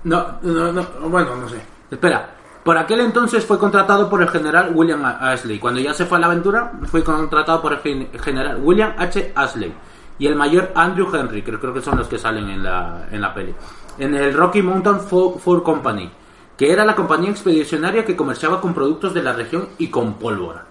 No, 0.04 0.26
no, 0.42 0.72
no, 0.72 0.84
bueno, 1.10 1.36
no 1.36 1.50
sé. 1.50 1.58
Espera. 1.92 2.34
Por 2.64 2.78
aquel 2.78 3.00
entonces 3.02 3.46
fue 3.46 3.58
contratado 3.58 4.10
por 4.10 4.22
el 4.22 4.28
general 4.30 4.72
William 4.74 5.04
Ashley. 5.06 5.58
Cuando 5.58 5.80
ya 5.80 5.94
se 5.94 6.06
fue 6.06 6.18
a 6.18 6.22
la 6.22 6.28
aventura, 6.28 6.72
fue 6.92 7.02
contratado 7.04 7.62
por 7.62 7.74
el 7.74 7.80
gen- 7.80 8.10
general 8.22 8.60
William 8.62 8.94
H. 8.98 9.32
Ashley 9.36 9.74
y 10.20 10.28
el 10.28 10.36
mayor 10.36 10.72
Andrew 10.76 11.08
Henry, 11.16 11.42
que 11.42 11.58
creo 11.58 11.74
que 11.74 11.82
son 11.82 11.98
los 11.98 12.08
que 12.08 12.18
salen 12.18 12.50
en 12.50 12.64
la, 12.64 13.08
en 13.12 13.22
la 13.22 13.34
peli. 13.34 13.54
En 14.00 14.14
el 14.16 14.34
Rocky 14.34 14.62
Mountain 14.62 15.00
Fur, 15.02 15.64
Company, 15.64 16.10
que 16.58 16.72
era 16.72 16.86
la 16.86 16.96
compañía 16.96 17.30
expedicionaria 17.32 18.04
que 18.06 18.16
comerciaba 18.16 18.60
con 18.62 18.74
productos 18.74 19.14
de 19.14 19.22
la 19.24 19.34
región 19.34 19.70
y 19.78 19.88
con 19.90 20.14
pólvora. 20.16 20.66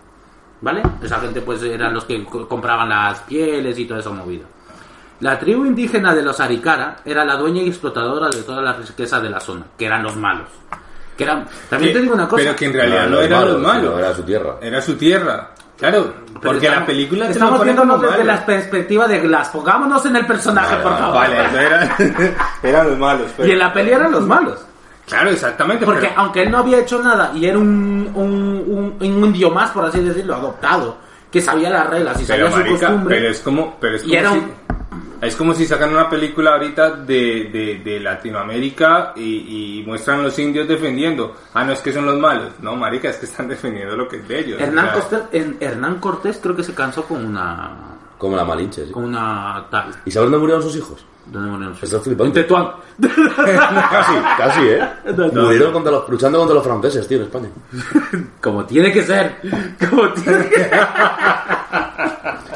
¿Vale? 0.60 0.82
Esa 1.02 1.18
gente 1.20 1.42
pues 1.42 1.62
eran 1.62 1.92
los 1.92 2.04
que 2.06 2.24
co- 2.24 2.48
compraban 2.48 2.88
las 2.88 3.20
pieles 3.20 3.78
y 3.78 3.84
toda 3.84 4.00
esa 4.00 4.10
movida. 4.10 4.44
La 5.20 5.38
tribu 5.38 5.64
indígena 5.64 6.14
de 6.14 6.22
los 6.22 6.40
Arikara 6.40 6.96
era 7.04 7.24
la 7.24 7.36
dueña 7.36 7.62
y 7.62 7.68
explotadora 7.68 8.28
de 8.28 8.42
toda 8.42 8.62
la 8.62 8.72
riqueza 8.74 9.20
de 9.20 9.30
la 9.30 9.40
zona, 9.40 9.64
que 9.78 9.86
eran 9.86 10.02
los 10.02 10.16
malos. 10.16 10.48
Que 11.16 11.24
eran, 11.24 11.46
también 11.70 11.92
te 11.94 12.00
digo 12.02 12.14
una 12.14 12.28
cosa. 12.28 12.42
Pero 12.42 12.56
que 12.56 12.64
en 12.66 12.72
realidad 12.74 13.04
no 13.08 13.16
los 13.16 13.24
eran 13.24 13.40
los 13.52 13.62
malos, 13.62 13.98
era 13.98 14.14
su 14.14 14.22
tierra. 14.24 14.56
Era 14.60 14.82
su 14.82 14.96
tierra. 14.96 15.50
Claro, 15.78 16.12
porque 16.42 16.58
estamos- 16.66 16.80
la 16.80 16.86
película 16.86 17.26
te 17.26 17.32
estamos 17.32 17.62
viéndonos 17.64 18.00
desde 18.00 18.24
la 18.24 18.46
perspectiva 18.46 19.06
de 19.06 19.20
Glass. 19.20 19.48
Pongámonos 19.50 20.04
en 20.06 20.16
el 20.16 20.26
personaje, 20.26 20.70
Vale, 20.76 20.82
por 20.82 20.98
favor. 20.98 21.14
Vale, 21.14 21.36
eran 22.62 22.88
los 22.90 22.98
malos. 22.98 23.26
pero- 23.36 23.48
Y 23.48 23.52
en 23.52 23.58
la 23.58 23.72
peli 23.72 23.90
eran 23.92 24.12
los 24.12 24.26
malos. 24.26 24.64
Claro, 25.06 25.30
exactamente. 25.30 25.84
Porque 25.84 26.08
pero- 26.08 26.20
aunque 26.20 26.42
él 26.42 26.50
no 26.50 26.58
había 26.58 26.78
hecho 26.78 27.00
nada 27.02 27.30
y 27.34 27.46
era 27.46 27.58
un, 27.58 28.10
un, 28.14 28.64
un, 28.66 28.96
un 29.00 29.24
indio 29.24 29.50
más, 29.50 29.70
por 29.70 29.84
así 29.84 30.00
decirlo, 30.00 30.34
adoptado, 30.34 30.96
que 31.30 31.40
sabía 31.40 31.70
las 31.70 31.88
reglas 31.90 32.20
y 32.22 32.24
Pero, 32.24 32.46
sabía 32.46 32.50
su 32.50 32.56
marica, 32.56 32.86
costumbre. 32.86 33.16
pero 33.16 33.28
es 33.30 33.40
como, 33.40 33.76
pero 33.78 33.96
es 33.96 34.02
Y 34.02 34.06
como 34.08 34.18
era 34.20 34.30
si, 34.32 34.38
un- 34.38 34.52
es 35.20 35.34
como 35.36 35.54
si 35.54 35.66
sacan 35.66 35.90
una 35.90 36.08
película 36.10 36.52
ahorita 36.52 36.90
de, 36.90 37.48
de, 37.52 37.80
de 37.84 38.00
Latinoamérica 38.00 39.12
y, 39.16 39.80
y 39.80 39.84
muestran 39.86 40.22
los 40.22 40.38
indios 40.38 40.68
defendiendo. 40.68 41.34
Ah, 41.54 41.64
no 41.64 41.72
es 41.72 41.80
que 41.80 41.92
son 41.92 42.06
los 42.06 42.18
malos. 42.18 42.52
No, 42.60 42.76
marica, 42.76 43.08
es 43.10 43.16
que 43.16 43.26
están 43.26 43.48
defendiendo 43.48 43.96
lo 43.96 44.06
que 44.08 44.16
es 44.16 44.28
de 44.28 44.38
ellos. 44.40 44.60
Hernán, 44.60 44.90
O 44.96 45.08
sea, 45.08 45.28
Hernán 45.60 45.98
Cortés 46.00 46.38
creo 46.42 46.54
que 46.56 46.62
se 46.64 46.74
cansó 46.74 47.04
con 47.04 47.24
una 47.24 47.70
Como 48.18 48.36
la 48.36 48.44
Malinche, 48.44 48.86
sí. 48.86 48.92
con 48.92 49.04
una 49.04 49.66
tal. 49.70 49.90
¿Y 50.04 50.10
sabes 50.10 50.26
dónde 50.30 50.38
murieron 50.38 50.62
sus 50.62 50.76
hijos? 50.76 51.04
¿Dónde 51.26 51.50
murieron 51.50 51.74
sus 51.74 51.82
Estás 51.84 52.06
hijos? 52.06 52.16
flipando. 52.16 52.26
En 52.26 52.32
Tetuán. 52.46 52.70
Casi, 53.90 54.12
casi, 54.38 54.60
¿eh? 54.68 54.88
No, 55.16 55.26
no. 55.28 55.42
Murieron 55.42 55.72
contra 55.72 55.90
los, 55.92 56.08
luchando 56.08 56.38
contra 56.38 56.54
los 56.54 56.64
franceses, 56.64 57.06
tío, 57.08 57.18
en 57.18 57.24
España. 57.24 57.48
Como 58.40 58.64
tiene 58.64 58.92
que 58.92 59.02
ser. 59.02 59.36
Como 59.90 60.08
tiene 60.12 60.48
que 60.48 60.56
ser. 60.56 60.78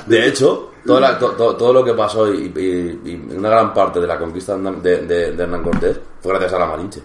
De 0.06 0.26
hecho, 0.28 0.69
toda 0.96 1.00
la- 1.12 1.18
to- 1.18 1.32
to- 1.32 1.56
todo 1.56 1.72
lo 1.72 1.84
que 1.84 1.94
pasó 1.94 2.32
y, 2.32 2.52
y- 2.56 3.00
y 3.10 3.34
una 3.36 3.48
gran 3.50 3.72
parte 3.74 4.00
de 4.00 4.06
la 4.06 4.18
conquista 4.18 4.52
de, 4.54 4.58
Hernán- 4.58 4.82
de- 4.82 4.96
de- 5.06 5.32
de 5.32 5.42
Hernán 5.42 5.62
Cortés 5.62 6.00
fue 6.20 6.32
gracias 6.32 6.52
a 6.54 6.58
la 6.58 6.66
Malinche. 6.66 7.00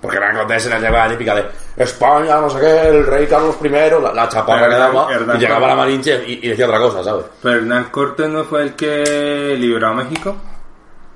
Porque 0.00 0.16
Hernán 0.16 0.36
Cortés 0.36 0.62
se 0.64 0.80
la 0.80 1.08
típica 1.08 1.34
de 1.34 1.44
España, 1.76 2.40
no 2.40 2.50
sé 2.50 2.60
qué, 2.60 2.88
el 2.88 3.06
rey 3.06 3.26
Carlos 3.26 3.56
I, 3.62 3.68
la, 3.68 4.12
la 4.12 4.28
chaparra 4.28 4.68
que 4.68 4.74
daba, 4.74 5.12
Hernán 5.12 5.36
y 5.36 5.40
llegaba 5.40 5.68
la. 5.68 5.76
Malinche 5.76 6.24
y, 6.26 6.40
y 6.44 6.48
decía 6.48 6.66
otra 6.66 6.78
cosa, 6.80 7.04
¿sabes? 7.04 7.24
Pero 7.42 7.56
Hernán 7.58 7.84
Cortés 7.90 8.28
no 8.28 8.44
fue 8.44 8.62
el 8.62 8.74
que 8.74 9.54
liberó 9.58 9.88
a 9.88 9.94
México. 9.94 10.34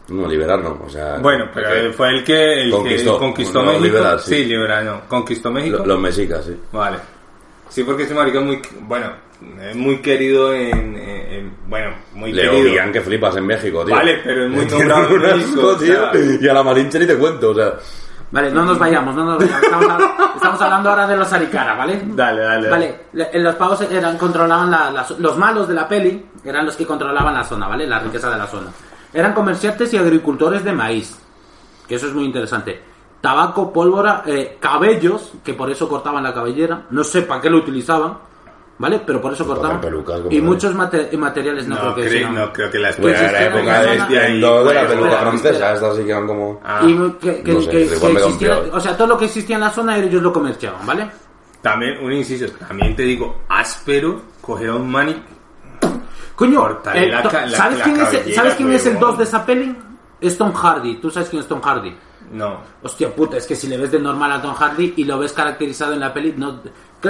No, 0.08 0.28
liberar 0.28 0.60
no, 0.60 0.78
o 0.86 0.88
sea... 0.88 1.16
Bueno, 1.18 1.46
pero 1.52 1.92
fue 1.92 2.10
el 2.10 2.22
que, 2.22 2.62
el 2.62 2.70
Conquistó. 2.70 3.14
que 3.14 3.18
conquistó 3.18 3.58
No, 3.60 3.66
México. 3.72 3.84
liberar, 3.86 4.20
sí. 4.20 4.34
sí. 4.36 4.44
liberar, 4.44 4.84
no. 4.84 5.00
Conquistó 5.08 5.50
México. 5.50 5.78
lo- 5.78 5.86
Los 5.86 5.98
mexicas, 5.98 6.44
sí. 6.44 6.56
Vale. 6.70 6.98
Sí, 7.68 7.82
porque 7.84 8.04
ese 8.04 8.14
marica 8.14 8.38
es 8.38 8.44
muy, 8.44 8.62
bueno, 8.82 9.06
es 9.60 9.76
muy 9.76 9.98
querido 9.98 10.52
en, 10.54 10.96
en- 10.96 11.32
en- 11.32 11.56
bueno, 11.68 11.90
muy 12.14 12.32
Le 12.32 12.42
querido. 12.42 12.62
odian 12.70 12.92
que 12.92 13.00
flipas 13.00 13.36
en 13.36 13.46
México, 13.46 13.84
tío. 13.84 13.94
Vale, 13.94 14.20
pero 14.24 14.44
es 14.44 14.50
muy 14.50 14.66
nombrado 14.66 15.08
en 15.14 15.20
México, 15.22 15.70
asco, 15.70 15.76
tío, 15.84 16.08
o 16.08 16.12
sea. 16.12 16.38
Y 16.40 16.48
a 16.48 16.52
la 16.54 16.62
Malinche 16.62 16.98
ni 16.98 17.06
te 17.06 17.16
cuento, 17.16 17.50
o 17.50 17.54
sea... 17.54 17.74
Vale, 18.30 18.50
no 18.50 18.64
nos 18.64 18.78
vayamos, 18.78 19.14
no 19.14 19.24
nos 19.24 19.38
vayamos. 19.38 19.62
Estamos, 19.64 19.88
a- 19.88 20.32
estamos 20.36 20.60
hablando 20.62 20.90
ahora 20.90 21.06
de 21.06 21.16
los 21.16 21.32
Aricara, 21.32 21.74
¿vale? 21.74 22.00
Dale, 22.06 22.40
dale, 22.42 22.68
dale. 22.68 22.70
Vale, 22.70 23.00
le- 23.32 23.40
los 23.40 23.54
pavos 23.56 23.80
eran, 23.82 24.16
controlaban 24.18 24.70
la, 24.70 24.90
la- 24.90 25.06
los 25.18 25.36
malos 25.36 25.68
de 25.68 25.74
la 25.74 25.86
peli, 25.88 26.24
eran 26.44 26.64
los 26.66 26.76
que 26.76 26.86
controlaban 26.86 27.34
la 27.34 27.44
zona, 27.44 27.68
¿vale? 27.68 27.86
La 27.86 27.98
riqueza 28.00 28.30
de 28.30 28.36
la 28.38 28.46
zona. 28.46 28.68
Eran 29.12 29.32
comerciantes 29.32 29.92
y 29.92 29.96
agricultores 29.96 30.64
de 30.64 30.72
maíz, 30.72 31.16
que 31.88 31.94
eso 31.96 32.06
es 32.08 32.14
muy 32.14 32.24
interesante. 32.24 32.80
Tabaco, 33.26 33.72
pólvora, 33.72 34.22
eh, 34.24 34.56
cabellos, 34.60 35.32
que 35.42 35.52
por 35.52 35.68
eso 35.68 35.88
cortaban 35.88 36.22
la 36.22 36.32
cabellera. 36.32 36.86
No 36.90 37.02
sé 37.02 37.22
para 37.22 37.40
qué 37.40 37.50
lo 37.50 37.56
utilizaban, 37.56 38.16
¿vale? 38.78 39.00
Pero 39.04 39.20
por 39.20 39.32
eso 39.32 39.44
cortaban. 39.44 39.80
pelucas, 39.80 40.20
y 40.30 40.40
muchos 40.40 40.72
mate- 40.76 41.10
materiales, 41.18 41.66
no, 41.66 41.74
No, 41.74 41.80
creo 41.80 41.94
que 41.96 42.08
creo, 42.18 42.30
no 42.30 42.52
creo 42.52 42.70
que 42.70 42.78
la 42.78 42.92
Pues 42.92 43.18
que 43.18 43.44
época 43.46 43.80
de, 43.82 43.88
zona- 43.98 44.06
de, 44.06 44.16
de 44.30 44.74
la 44.74 44.86
peluca 44.86 45.08
espera, 45.10 45.18
francesa, 45.18 45.72
estas 45.74 45.96
sí 45.96 46.04
que 46.04 46.10
eran 46.10 46.26
como... 46.28 46.60
Ah, 46.64 46.82
y 46.86 46.94
que, 47.20 47.42
que- 47.42 47.52
no 47.52 47.60
sé, 47.62 47.70
que- 47.70 47.82
existiera- 47.82 48.60
o 48.72 48.78
sea, 48.78 48.96
todo 48.96 49.08
lo 49.08 49.18
que 49.18 49.24
existía 49.24 49.56
en 49.56 49.62
la 49.62 49.70
zona 49.70 49.98
ellos 49.98 50.22
lo 50.22 50.32
comerciaban, 50.32 50.86
¿vale? 50.86 51.10
También, 51.62 51.98
un 52.04 52.12
inciso, 52.12 52.46
también 52.68 52.94
te 52.94 53.02
digo, 53.02 53.40
áspero, 53.48 54.20
coger 54.40 54.70
un 54.70 54.88
man 54.88 55.08
y... 55.08 55.22
Coño, 56.36 56.78
eh, 56.94 57.08
la 57.08 57.22
la- 57.24 57.48
¿sabes 57.56 57.78
la 57.78 57.84
quién, 57.84 58.00
es, 58.00 58.34
¿sabes 58.36 58.54
quién 58.54 58.70
es 58.70 58.86
el 58.86 58.94
huevón. 58.94 59.08
2 59.10 59.18
de 59.18 59.24
esa 59.24 59.44
peli? 59.44 59.76
Es 60.20 60.38
Tom 60.38 60.52
Hardy. 60.52 60.96
¿Tú 61.00 61.10
sabes 61.10 61.28
quién 61.28 61.40
es 61.42 61.48
Tom 61.48 61.60
Hardy? 61.60 61.92
No. 62.32 62.60
Hostia 62.82 63.14
puta, 63.14 63.36
es 63.36 63.46
que 63.46 63.54
si 63.56 63.66
le 63.68 63.76
ves 63.76 63.90
de 63.92 63.98
normal 63.98 64.32
a 64.32 64.42
Tom 64.42 64.54
Hardy 64.54 64.94
y 64.96 65.04
lo 65.04 65.18
ves 65.18 65.32
caracterizado 65.32 65.92
en 65.92 66.00
la 66.00 66.12
peli, 66.12 66.34
no... 66.36 66.60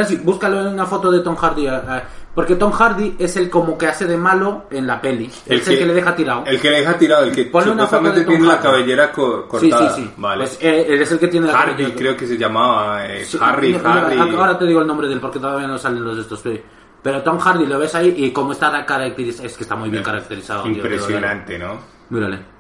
Sí, 0.06 0.20
búscalo 0.22 0.60
en 0.60 0.66
una 0.74 0.84
foto 0.84 1.10
de 1.10 1.20
Tom 1.20 1.36
Hardy. 1.36 1.66
eh, 1.66 1.70
eh, 1.88 2.02
porque 2.34 2.56
Tom 2.56 2.70
Hardy 2.70 3.16
es 3.18 3.34
el 3.38 3.48
como 3.48 3.78
que 3.78 3.86
hace 3.86 4.04
de 4.04 4.18
malo 4.18 4.64
en 4.70 4.86
la 4.86 5.00
peli. 5.00 5.24
es 5.46 5.66
el 5.68 5.78
que 5.78 5.86
le 5.86 5.94
deja 5.94 6.14
tirado. 6.14 6.44
El 6.44 6.60
que 6.60 6.70
le 6.70 6.80
deja 6.80 6.98
tirado, 6.98 7.24
el 7.24 7.32
que 7.32 7.46
Ponle 7.46 7.70
una 7.70 7.86
foto 7.86 8.10
de 8.12 8.20
Tom 8.20 8.26
tiene 8.34 8.46
la 8.46 8.52
Hardy. 8.54 8.62
cabellera 8.62 9.10
co- 9.12 9.42
sí, 9.58 9.70
cortada. 9.70 9.94
sí, 9.94 10.02
sí. 10.02 10.10
Vale. 10.18 10.44
Pues, 10.44 10.58
eh, 10.60 10.86
él 10.86 11.00
es 11.00 11.12
el 11.12 11.18
que 11.18 11.28
tiene 11.28 11.46
la 11.46 11.54
Hardy 11.54 11.70
cabellera- 11.84 11.96
creo 11.98 12.16
que 12.16 12.26
se 12.26 12.36
llamaba, 12.36 13.06
eh, 13.06 13.24
Sí, 13.24 13.38
Harry, 13.40 13.74
Harry. 13.82 14.18
Ahora 14.18 14.58
te 14.58 14.66
digo 14.66 14.82
el 14.82 14.86
nombre 14.86 15.06
de 15.08 15.14
él 15.14 15.20
porque 15.20 15.38
todavía 15.38 15.66
no 15.66 15.78
salen 15.78 16.04
los 16.04 16.16
de 16.16 16.22
estos. 16.22 16.40
sí. 16.40 16.60
Pero 17.02 17.22
Tom 17.22 17.38
Hardy 17.38 17.64
lo 17.66 17.78
ves 17.78 17.94
ahí 17.94 18.12
y 18.18 18.32
como 18.32 18.52
está 18.52 18.84
caracterizado, 18.84 19.46
es 19.46 19.56
que 19.56 19.62
está 19.62 19.76
muy 19.76 19.88
bien 19.88 20.02
caracterizado. 20.02 20.64
tío. 20.64 20.72
Impresionante, 20.72 21.58
¿no? 21.58 21.78
Mírale. 22.10 22.55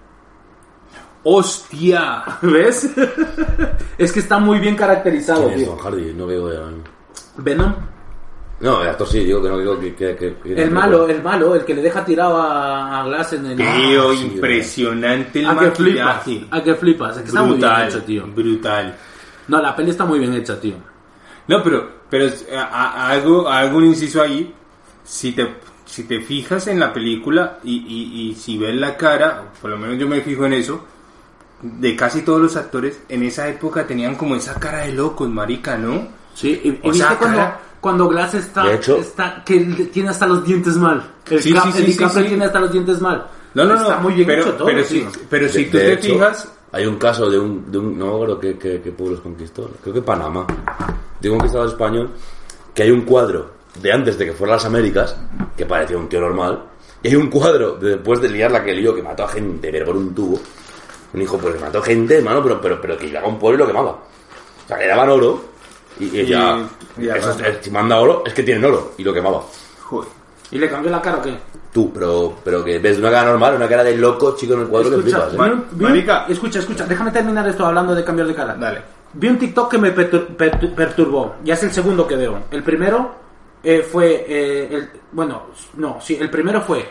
¡Hostia! 1.28 2.22
¿Ves? 2.40 2.88
es 3.98 4.12
que 4.12 4.20
está 4.20 4.38
muy 4.38 4.60
bien 4.60 4.76
caracterizado, 4.76 5.48
¿Quién 5.48 5.54
es 5.54 5.58
tío. 5.64 5.72
Tom 5.72 5.78
Hardy? 5.84 6.12
No 6.14 6.26
veo 6.26 6.52
ya. 6.52 6.60
Venom. 7.38 7.74
No, 8.60 8.80
el 8.82 8.88
actor 8.90 9.08
sí, 9.08 9.24
digo 9.24 9.42
que 9.42 9.48
no 9.48 9.58
digo 9.58 9.78
que... 9.80 9.94
que, 9.96 10.16
que- 10.16 10.36
que- 10.36 10.62
El 10.62 10.70
malo, 10.70 11.08
el 11.08 11.20
malo, 11.24 11.56
el 11.56 11.64
que 11.64 11.74
le 11.74 11.82
deja 11.82 12.04
tirado 12.04 12.36
a, 12.40 13.00
a 13.00 13.04
Glass 13.06 13.32
en 13.32 13.46
el... 13.46 13.56
Tío, 13.56 14.12
sí, 14.14 14.18
a 14.20 14.22
impresionante 14.34 15.40
el 15.40 15.46
que 15.58 15.66
Ah, 15.66 15.70
flipas, 15.72 16.16
maquillaje. 16.16 16.46
a 16.50 16.62
que 16.62 16.74
flipas, 16.76 17.16
es 17.16 17.22
que 17.22 17.28
está 17.28 17.42
muy 17.42 17.56
bien 17.56 17.60
Brutal, 17.68 17.88
hecho, 17.88 18.02
tío. 18.02 18.26
brutal. 18.28 18.96
No, 19.48 19.60
la 19.60 19.74
peli 19.76 19.90
está 19.90 20.04
muy 20.04 20.18
bien 20.20 20.32
hecha, 20.32 20.60
tío. 20.60 20.76
No, 21.48 21.60
pero, 21.62 21.90
pero 22.08 22.26
eh, 22.26 22.56
a- 22.56 22.62
a- 23.08 23.10
hago, 23.10 23.48
hago 23.48 23.78
un 23.78 23.84
inciso 23.86 24.22
ahí. 24.22 24.54
Si 25.02 25.32
te, 25.32 25.56
si 25.84 26.04
te 26.04 26.20
fijas 26.20 26.68
en 26.68 26.78
la 26.78 26.92
película 26.92 27.58
y, 27.64 27.74
y, 27.76 28.30
y 28.30 28.34
si 28.36 28.56
ves 28.58 28.76
la 28.76 28.96
cara, 28.96 29.42
por 29.60 29.70
lo 29.72 29.76
menos 29.76 29.98
yo 29.98 30.06
me 30.08 30.20
fijo 30.20 30.46
en 30.46 30.52
eso, 30.54 30.84
de 31.80 31.96
casi 31.96 32.22
todos 32.22 32.40
los 32.40 32.56
actores 32.56 33.00
en 33.08 33.22
esa 33.22 33.48
época 33.48 33.86
tenían 33.86 34.14
como 34.16 34.34
esa 34.36 34.54
cara 34.54 34.78
de 34.86 34.92
locos, 34.92 35.28
marica, 35.28 35.76
¿no? 35.76 36.08
Sí, 36.34 36.60
y, 36.64 36.70
viste 36.70 37.04
cuando, 37.18 37.36
cara- 37.38 37.60
cuando 37.80 38.08
Glass 38.08 38.34
está, 38.34 38.64
De 38.64 38.74
hecho- 38.74 38.96
está, 38.98 39.42
que 39.44 39.58
tiene 39.92 40.10
hasta 40.10 40.26
los 40.26 40.44
dientes 40.44 40.76
mal. 40.76 41.02
El, 41.30 41.40
Sí, 41.42 41.52
Cap- 41.52 41.64
sí, 41.64 41.72
sí, 41.72 41.78
el 41.78 41.84
sí, 41.86 41.92
DiCaprio 41.92 42.22
sí. 42.22 42.28
tiene 42.28 42.44
hasta 42.44 42.60
los 42.60 42.72
dientes 42.72 43.00
mal. 43.00 43.26
No, 43.54 43.64
no, 43.64 43.74
no. 43.74 43.80
Está 43.82 43.98
muy 43.98 44.12
bien 44.14 44.26
pero, 44.26 44.42
hecho 44.42 44.52
todo, 44.54 44.66
pero, 44.66 44.84
si, 44.84 45.06
pero 45.30 45.48
si 45.48 45.64
De- 45.64 45.70
tú 45.70 45.76
de 45.78 45.84
te 45.84 45.92
hecho, 45.94 46.12
fijas, 46.14 46.52
Hay 46.72 46.84
un 46.84 46.96
caso 46.96 47.30
de 47.30 47.38
un, 47.38 47.70
de 47.70 47.78
un... 47.78 47.98
No 47.98 48.06
me 48.06 48.12
acuerdo 48.14 48.40
qué, 48.40 48.58
qué, 48.58 48.80
qué 48.82 48.90
pueblos 48.92 49.20
conquistó. 49.20 49.70
Creo 49.82 49.94
que 49.94 50.02
Panamá. 50.02 50.46
De 51.20 51.30
un 51.30 51.38
conquistador 51.38 51.68
español 51.68 52.10
que 52.74 52.82
hay 52.82 52.90
un 52.90 53.02
cuadro 53.02 53.50
de 53.80 53.92
antes 53.92 54.18
de 54.18 54.26
que 54.26 54.32
fuera 54.32 54.54
a 54.54 54.56
las 54.56 54.66
Américas 54.66 55.16
que 55.56 55.64
parecía 55.64 55.96
un 55.96 56.08
tío 56.08 56.20
normal. 56.20 56.62
Y 57.02 57.08
hay 57.08 57.14
un 57.16 57.28
cuadro 57.30 57.76
de 57.76 57.90
después 57.90 58.20
de 58.20 58.28
liar 58.28 58.50
la 58.50 58.62
que 58.62 58.74
lió 58.74 58.94
que 58.94 59.02
mató 59.02 59.24
a 59.24 59.28
gente, 59.28 59.70
pero 59.72 59.86
por 59.86 59.96
un 59.96 60.14
tubo. 60.14 60.38
Un 61.16 61.22
hijo, 61.22 61.38
pues 61.38 61.58
mató 61.60 61.82
gente, 61.82 62.18
hermano, 62.18 62.42
pero, 62.42 62.60
pero, 62.60 62.80
pero 62.80 62.96
que 62.98 63.06
llegaba 63.06 63.26
a 63.26 63.30
un 63.30 63.38
pueblo 63.38 63.56
y 63.56 63.60
lo 63.60 63.66
quemaba. 63.66 63.90
O 63.90 64.68
sea, 64.68 64.76
le 64.76 64.86
daban 64.86 65.08
oro 65.08 65.42
y, 65.98 66.04
y 66.20 66.26
ya... 66.26 66.64
y 66.98 67.04
eso 67.08 67.12
arrasa. 67.30 67.48
es- 67.48 67.58
si 67.62 67.70
manda 67.70 67.98
oro, 67.98 68.22
es 68.26 68.34
que 68.34 68.42
tienen 68.42 68.64
oro 68.64 68.92
y 68.98 69.02
lo 69.02 69.12
quemaba. 69.14 69.42
joder, 69.82 70.08
¿Y 70.50 70.58
le 70.58 70.68
cambió 70.70 70.90
la 70.90 71.00
cara 71.02 71.16
o 71.18 71.22
qué? 71.22 71.36
Tú, 71.72 71.92
pero, 71.92 72.34
pero 72.44 72.62
que 72.64 72.78
ves 72.78 72.98
una 72.98 73.10
cara 73.10 73.30
normal, 73.30 73.56
una 73.56 73.68
cara 73.68 73.82
de 73.82 73.96
loco 73.96 74.36
chico 74.36 74.54
en 74.54 74.60
el 74.60 74.66
cuadro 74.68 74.90
que 74.90 74.96
Escucha, 74.96 75.26
flipas, 75.28 75.48
¿eh? 75.48 75.60
Marica. 75.78 76.26
escucha, 76.28 76.58
escucha, 76.60 76.84
déjame 76.86 77.10
terminar 77.10 77.46
esto 77.48 77.66
hablando 77.66 77.94
de 77.94 78.04
cambiar 78.04 78.28
de 78.28 78.34
cara. 78.34 78.54
dale. 78.54 78.82
Vi 79.14 79.28
un 79.28 79.38
TikTok 79.38 79.70
que 79.70 79.78
me 79.78 79.94
pertur- 79.94 80.36
pertu- 80.36 80.74
perturbó. 80.74 81.36
Ya 81.44 81.54
es 81.54 81.62
el 81.62 81.70
segundo 81.72 82.06
que 82.06 82.16
veo. 82.16 82.42
El 82.50 82.62
primero 82.62 83.14
eh, 83.62 83.82
fue. 83.90 84.24
eh, 84.28 84.68
el, 84.70 84.90
bueno, 85.12 85.46
no, 85.76 85.98
sí, 86.00 86.16
el 86.20 86.28
primero 86.30 86.60
fue. 86.60 86.86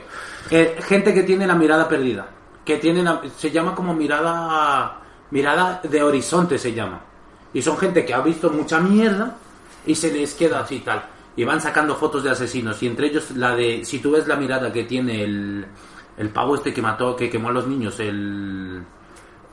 eh, 0.50 0.76
gente 0.82 1.14
que 1.14 1.22
tiene 1.24 1.46
la 1.48 1.54
mirada 1.56 1.88
perdida. 1.88 2.28
Que 2.66 2.78
tienen, 2.78 3.08
a- 3.08 3.22
se 3.38 3.52
llama 3.52 3.74
como 3.76 3.94
mirada, 3.94 5.00
mirada 5.32 5.80
de 5.84 6.02
horizonte 6.04 6.58
se 6.58 6.74
llama. 6.74 7.00
Y 7.54 7.62
son 7.62 7.78
gente 7.78 8.04
que 8.06 8.14
ha 8.14 8.22
visto 8.22 8.50
mucha 8.50 8.80
mierda 8.80 9.38
y 9.86 9.96
se 9.96 10.12
les 10.12 10.34
queda 10.34 10.60
así 10.62 10.80
tal. 10.80 11.06
Y 11.38 11.44
van 11.44 11.62
sacando 11.62 11.96
fotos 11.96 12.24
de 12.24 12.32
asesinos 12.32 12.82
y 12.84 12.88
entre 12.88 13.08
ellos 13.08 13.32
la 13.32 13.56
de, 13.56 13.86
si 13.86 14.00
tú 14.00 14.12
ves 14.12 14.28
la 14.28 14.36
mirada 14.36 14.72
que 14.74 14.84
tiene 14.86 15.24
el, 15.24 15.66
el 16.18 16.30
pavo 16.30 16.56
este 16.56 16.74
que 16.74 16.82
mató, 16.82 17.16
que 17.16 17.30
quemó 17.30 17.50
a 17.50 17.54
los 17.54 17.68
niños, 17.68 18.00
el... 18.00 18.82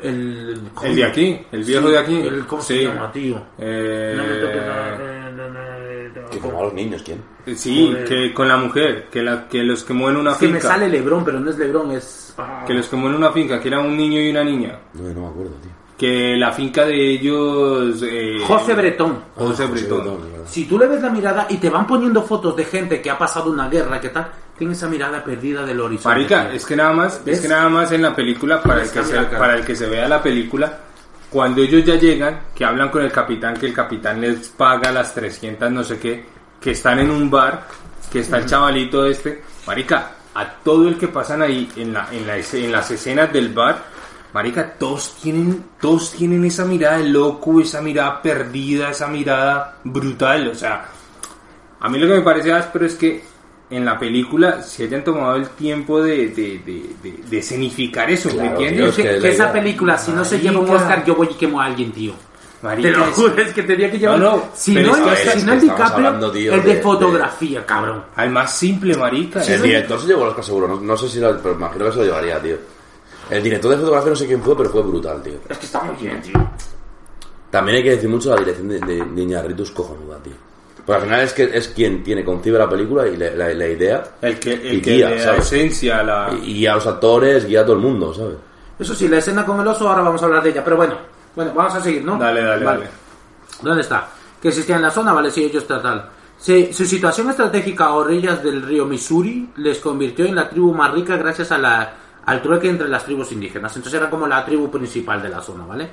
El, 0.00 0.60
El 0.82 0.96
de 0.96 1.04
aquí, 1.04 1.40
el 1.52 1.62
viejo 1.62 1.86
Sí, 1.86 1.92
de 1.92 1.98
aquí. 1.98 2.16
el- 2.20 2.46
¿Cómo 2.46 2.60
Sí. 2.62 2.74
se 2.78 2.84
llama, 2.84 3.12
tío? 3.12 3.40
Eh, 3.58 4.14
No 4.16 4.24
me 4.24 4.34
toques 4.34 6.30
Que 6.32 6.38
como 6.40 6.58
a 6.58 6.62
los 6.64 6.74
niños, 6.74 7.02
¿quién? 7.04 7.22
Sí, 7.56 7.88
Joder. 7.92 8.04
que 8.08 8.34
con 8.34 8.48
la 8.48 8.56
mujer, 8.56 9.08
que, 9.10 9.22
la, 9.22 9.46
que 9.48 9.62
los 9.62 9.84
quemó 9.84 10.10
en 10.10 10.16
una 10.16 10.32
Es 10.32 10.38
que 10.38 10.46
finca. 10.46 10.58
me 10.58 10.62
sale 10.62 10.88
Lebrón, 10.88 11.24
pero 11.24 11.38
no 11.38 11.50
es 11.50 11.58
Lebrón, 11.58 11.92
es... 11.92 12.34
Que 12.66 12.74
los 12.74 12.88
quemó 12.88 13.08
en 13.08 13.14
una 13.16 13.30
finca, 13.32 13.60
que 13.60 13.68
era 13.68 13.80
un 13.80 13.96
niño 13.96 14.20
y 14.20 14.30
una 14.30 14.44
niña. 14.44 14.78
No, 14.94 15.02
no 15.10 15.20
me 15.22 15.26
acuerdo, 15.28 15.52
tío. 15.62 15.70
Que 15.98 16.36
la 16.36 16.50
finca 16.52 16.84
de 16.84 17.10
ellos... 17.12 18.02
eh, 18.02 18.38
José 18.46 18.74
Bretón. 18.74 19.22
José 19.36 19.64
Ah, 19.64 19.70
Bretón. 19.70 20.04
verdad. 20.04 20.44
Si 20.46 20.64
tú 20.64 20.78
le 20.78 20.86
ves 20.88 21.00
la 21.02 21.10
mirada 21.10 21.46
y 21.48 21.58
te 21.58 21.70
van 21.70 21.86
poniendo 21.86 22.22
fotos 22.22 22.56
de 22.56 22.64
gente 22.64 23.00
que 23.00 23.10
ha 23.10 23.16
pasado 23.18 23.50
una 23.50 23.68
guerra, 23.68 24.00
¿qué 24.00 24.08
tal? 24.08 24.28
Tiene 24.58 24.72
esa 24.72 24.88
mirada 24.88 25.22
perdida 25.22 25.64
del 25.64 25.80
horizonte. 25.80 26.08
Marica, 26.08 26.46
tío. 26.48 26.56
es 26.56 26.66
que 26.66 26.76
nada 26.76 26.92
más, 26.92 27.22
¿Ves? 27.24 27.36
es 27.36 27.42
que 27.42 27.48
nada 27.48 27.68
más 27.68 27.92
en 27.92 28.02
la 28.02 28.14
película, 28.16 28.60
para 28.62 28.82
el, 28.82 28.90
que 28.90 29.02
se, 29.04 29.16
para 29.22 29.54
el 29.56 29.64
que 29.64 29.76
se 29.76 29.86
vea 29.88 30.08
la 30.08 30.20
película, 30.22 30.78
cuando 31.30 31.62
ellos 31.62 31.84
ya 31.84 31.94
llegan, 31.94 32.40
que 32.54 32.64
hablan 32.64 32.90
con 32.90 33.02
el 33.02 33.12
capitán, 33.12 33.54
que 33.54 33.66
el 33.66 33.72
capitán 33.74 34.20
les 34.20 34.48
paga 34.48 34.90
las 34.92 35.14
300 35.14 35.70
no 35.70 35.82
sé 35.84 35.98
qué, 35.98 36.24
que 36.60 36.72
están 36.72 36.98
en 36.98 37.10
un 37.10 37.30
bar, 37.30 37.66
que 38.10 38.20
está 38.20 38.38
el 38.38 38.46
chavalito 38.46 39.04
este, 39.06 39.42
marica, 39.66 40.12
a 40.34 40.48
todo 40.64 40.88
el 40.88 40.96
que 40.98 41.08
pasan 41.08 41.42
ahí 41.42 41.68
en, 41.76 41.92
la, 41.92 42.08
en, 42.12 42.26
la, 42.26 42.36
en 42.38 42.72
las 42.72 42.90
escenas 42.90 43.32
del 43.32 43.50
bar, 43.52 43.84
marica, 44.32 44.74
todos 44.78 45.14
tienen, 45.22 45.64
todos 45.80 46.12
tienen 46.12 46.44
esa 46.44 46.64
mirada 46.64 46.98
de 46.98 47.08
loco, 47.08 47.60
esa 47.60 47.80
mirada 47.82 48.22
perdida, 48.22 48.90
esa 48.90 49.08
mirada 49.08 49.76
brutal, 49.84 50.48
o 50.48 50.54
sea, 50.54 50.86
a 51.80 51.88
mí 51.88 51.98
lo 51.98 52.06
que 52.06 52.14
me 52.14 52.20
parece 52.22 52.52
áspero 52.52 52.86
es 52.86 52.94
que 52.94 53.24
en 53.70 53.84
la 53.84 53.98
película 53.98 54.62
se 54.62 54.84
hayan 54.84 55.02
tomado 55.02 55.36
el 55.36 55.48
tiempo 55.50 56.00
de, 56.02 56.28
de, 56.28 56.60
de, 56.64 56.90
de- 57.02 57.22
de 57.28 57.38
escenificar 57.38 58.10
eso, 58.10 58.28
¿me 58.28 58.48
entiendes? 58.48 58.84
que, 59.02 59.02
esa 59.28 59.44
película, 59.52 59.98
si 59.98 60.12
no 60.12 60.24
se 60.24 60.38
lleva 60.40 60.60
un. 60.60 60.66
Oscar, 60.82 61.04
yo 61.04 61.14
voy 61.16 61.28
y 61.30 61.34
quemo 61.34 61.60
a 61.60 61.64
alguien, 61.66 61.90
tío. 61.92 62.12
Marica, 62.62 62.88
Te 62.90 62.96
lo 62.96 63.04
es- 63.06 63.10
juro, 63.14 63.42
es 63.42 63.52
que 63.52 63.62
tenía 63.64 63.90
que 63.90 63.98
llevar. 63.98 64.18
No, 64.20 64.36
no, 64.36 64.42
si 64.54 64.74
no, 64.74 64.80
es 64.80 65.20
que 65.20 65.30
si 65.32 65.38
es 65.38 65.44
no 65.44 65.52
que 65.52 65.58
el 65.58 65.58
estamos 65.58 65.62
DiCaprio, 65.62 66.06
hablando, 66.06 66.30
tío, 66.30 66.54
el 66.54 66.62
de, 66.62 66.74
de- 66.76 66.80
fotografía, 66.82 67.66
cabrón. 67.66 68.04
al 68.14 68.30
más 68.30 68.56
simple, 68.56 68.96
marica. 68.96 69.42
El 69.42 69.62
director 69.62 70.00
se 70.00 70.06
llevó 70.06 70.22
el 70.22 70.28
Oscar 70.28 70.44
seguro, 70.44 70.68
no, 70.68 70.80
no 70.80 70.96
sé 70.96 71.08
si 71.08 71.18
lo, 71.18 71.36
pero 71.42 71.54
imagino 71.54 71.84
que 71.86 71.92
se 71.92 71.98
lo 71.98 72.04
llevaría, 72.04 72.40
tío. 72.40 72.56
El 73.30 73.42
director 73.42 73.70
de 73.72 73.76
fotografía 73.78 74.10
no 74.10 74.16
sé 74.16 74.26
quién 74.26 74.42
fue, 74.42 74.56
pero 74.56 74.70
fue 74.70 74.82
brutal, 74.82 75.22
tío. 75.22 75.34
Es 75.48 75.58
que 75.58 75.66
está 75.66 75.82
muy 75.82 75.96
bien, 75.96 76.20
tío. 76.22 76.34
También 77.50 77.78
hay 77.78 77.82
que 77.84 77.90
decir 77.90 78.08
mucho 78.08 78.30
la 78.30 78.36
dirección 78.40 78.68
de, 78.68 78.80
de, 78.80 79.04
de 79.04 79.22
Iñárritu 79.22 79.62
es 79.64 79.70
cojonuda, 79.70 80.18
tío. 80.22 80.32
Porque 80.84 81.00
al 81.00 81.02
final 81.08 81.20
es 81.20 81.32
que 81.32 81.50
es 81.56 81.68
quien 81.68 82.02
tiene 82.02 82.24
concibe 82.24 82.58
la 82.58 82.68
película 82.68 83.06
y 83.06 83.16
la, 83.16 83.30
la- 83.32 83.54
la 83.54 83.68
idea 83.68 84.02
El 84.20 84.38
que, 84.40 84.52
el 84.54 84.74
Y 84.74 84.80
que 84.82 84.94
guía, 84.96 85.10
le 85.10 85.16
da 85.18 85.24
¿sabes? 85.24 85.46
esencia 85.52 86.02
la... 86.02 86.30
y, 86.42 86.50
y 86.50 86.54
guía 86.54 86.72
a 86.72 86.74
los 86.76 86.86
actores, 86.86 87.46
guía 87.46 87.60
a 87.60 87.64
todo 87.64 87.76
el 87.76 87.82
mundo, 87.82 88.12
¿sabes? 88.14 88.34
Eso 88.78 88.94
sí, 88.94 89.06
la 89.06 89.18
escena 89.18 89.44
con 89.46 89.60
el 89.60 89.66
oso, 89.68 89.88
ahora 89.88 90.02
vamos 90.02 90.20
a 90.22 90.24
hablar 90.26 90.42
de 90.42 90.50
ella. 90.50 90.64
Pero 90.64 90.76
bueno, 90.76 90.96
bueno, 91.34 91.52
vamos 91.54 91.74
a 91.74 91.80
seguir, 91.80 92.04
¿no? 92.04 92.16
Dale, 92.18 92.42
dale, 92.42 92.64
Vale. 92.64 92.78
dale. 92.80 92.90
¿Dónde 93.62 93.80
está? 93.82 94.08
Que 94.40 94.48
existía 94.48 94.76
en 94.76 94.82
la 94.82 94.90
zona, 94.90 95.12
vale, 95.12 95.30
sí, 95.30 95.44
ellos 95.44 95.66
tal. 95.66 96.08
Sí, 96.38 96.72
su 96.72 96.84
situación 96.84 97.30
estratégica 97.30 97.84
a 97.86 97.92
orillas 97.94 98.42
del 98.42 98.62
río 98.62 98.84
Missouri 98.86 99.50
les 99.56 99.78
convirtió 99.78 100.24
en 100.24 100.34
la 100.34 100.48
tribu 100.48 100.74
más 100.74 100.90
rica 100.92 101.16
gracias 101.16 101.52
a 101.52 101.58
la, 101.58 101.94
al 102.26 102.42
trueque 102.42 102.68
entre 102.68 102.88
las 102.88 103.04
tribus 103.04 103.30
indígenas. 103.30 103.76
Entonces 103.76 104.00
era 104.00 104.10
como 104.10 104.26
la 104.26 104.44
tribu 104.44 104.68
principal 104.70 105.22
de 105.22 105.28
la 105.28 105.40
zona, 105.40 105.64
¿vale? 105.64 105.90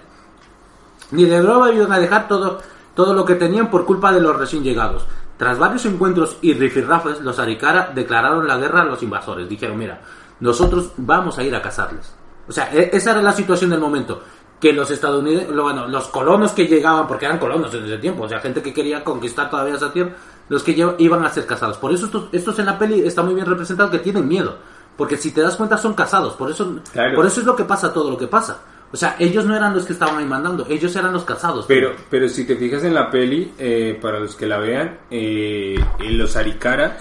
Ni 1.11 1.25
de 1.25 1.41
broma 1.41 1.71
iban 1.71 1.91
a 1.91 1.99
dejar 1.99 2.27
todo, 2.27 2.59
todo 2.95 3.13
lo 3.13 3.23
que 3.25 3.35
tenían 3.35 3.69
por 3.69 3.85
culpa 3.85 4.11
de 4.11 4.21
los 4.21 4.35
recién 4.35 4.63
llegados. 4.63 5.05
Tras 5.37 5.57
varios 5.59 5.85
encuentros 5.85 6.37
y 6.41 6.53
rifirrafes, 6.53 7.21
los 7.21 7.37
Arikara 7.39 7.91
declararon 7.93 8.47
la 8.47 8.57
guerra 8.57 8.81
a 8.81 8.85
los 8.85 9.01
invasores. 9.03 9.47
Dijeron, 9.47 9.77
mira, 9.77 10.01
nosotros 10.39 10.91
vamos 10.97 11.37
a 11.37 11.43
ir 11.43 11.55
a 11.55 11.61
cazarles. 11.61 12.13
O 12.47 12.51
sea, 12.51 12.73
e- 12.73 12.89
esa 12.91 13.11
era 13.11 13.21
la 13.21 13.31
situación 13.33 13.69
del 13.69 13.79
momento. 13.79 14.23
Que 14.59 14.73
los 14.73 14.91
estadounidenses, 14.91 15.55
bueno, 15.55 15.87
los 15.87 16.07
colonos 16.09 16.51
que 16.51 16.67
llegaban, 16.67 17.07
porque 17.07 17.25
eran 17.25 17.39
colonos 17.39 17.73
en 17.73 17.85
ese 17.85 17.97
tiempo, 17.97 18.23
o 18.23 18.29
sea, 18.29 18.39
gente 18.41 18.61
que 18.61 18.73
quería 18.73 19.03
conquistar 19.03 19.49
todavía 19.49 19.75
esa 19.75 19.93
tierra, 19.93 20.11
los 20.49 20.63
que 20.63 20.71
iban 20.97 21.23
a 21.23 21.29
ser 21.29 21.45
casados. 21.45 21.77
Por 21.77 21.93
eso 21.93 22.07
estos, 22.07 22.25
estos 22.33 22.59
en 22.59 22.65
la 22.65 22.77
peli 22.77 23.01
está 23.01 23.21
muy 23.21 23.33
bien 23.35 23.45
representado 23.47 23.89
que 23.89 23.99
tienen 23.99 24.27
miedo. 24.27 24.57
Porque 24.97 25.15
si 25.15 25.31
te 25.31 25.39
das 25.41 25.55
cuenta 25.55 25.77
son 25.77 25.93
casados, 25.93 26.33
por 26.33 26.51
eso, 26.51 26.79
Claro. 26.91 27.15
por 27.15 27.25
eso 27.25 27.39
es 27.39 27.45
lo 27.45 27.55
que 27.55 27.63
pasa 27.63 27.93
todo 27.93 28.11
lo 28.11 28.17
que 28.17 28.27
pasa. 28.27 28.59
O 28.91 28.97
sea, 28.97 29.15
ellos 29.19 29.45
no 29.45 29.55
eran 29.55 29.73
los 29.73 29.85
que 29.85 29.93
estaban 29.93 30.17
ahí 30.17 30.25
mandando, 30.25 30.65
ellos 30.67 30.93
eran 30.95 31.13
los 31.13 31.23
casados. 31.23 31.63
Pero, 31.67 31.91
pero 32.09 32.27
si 32.27 32.43
te 32.45 32.57
fijas 32.57 32.83
en 32.83 32.93
la 32.95 33.09
peli, 33.09 33.53
eh, 33.57 33.97
para 34.01 34.19
los 34.19 34.35
que 34.35 34.45
la 34.47 34.57
vean, 34.57 34.97
eh, 35.11 35.75
en 35.99 36.17
los 36.17 36.35
Arikara, 36.35 36.97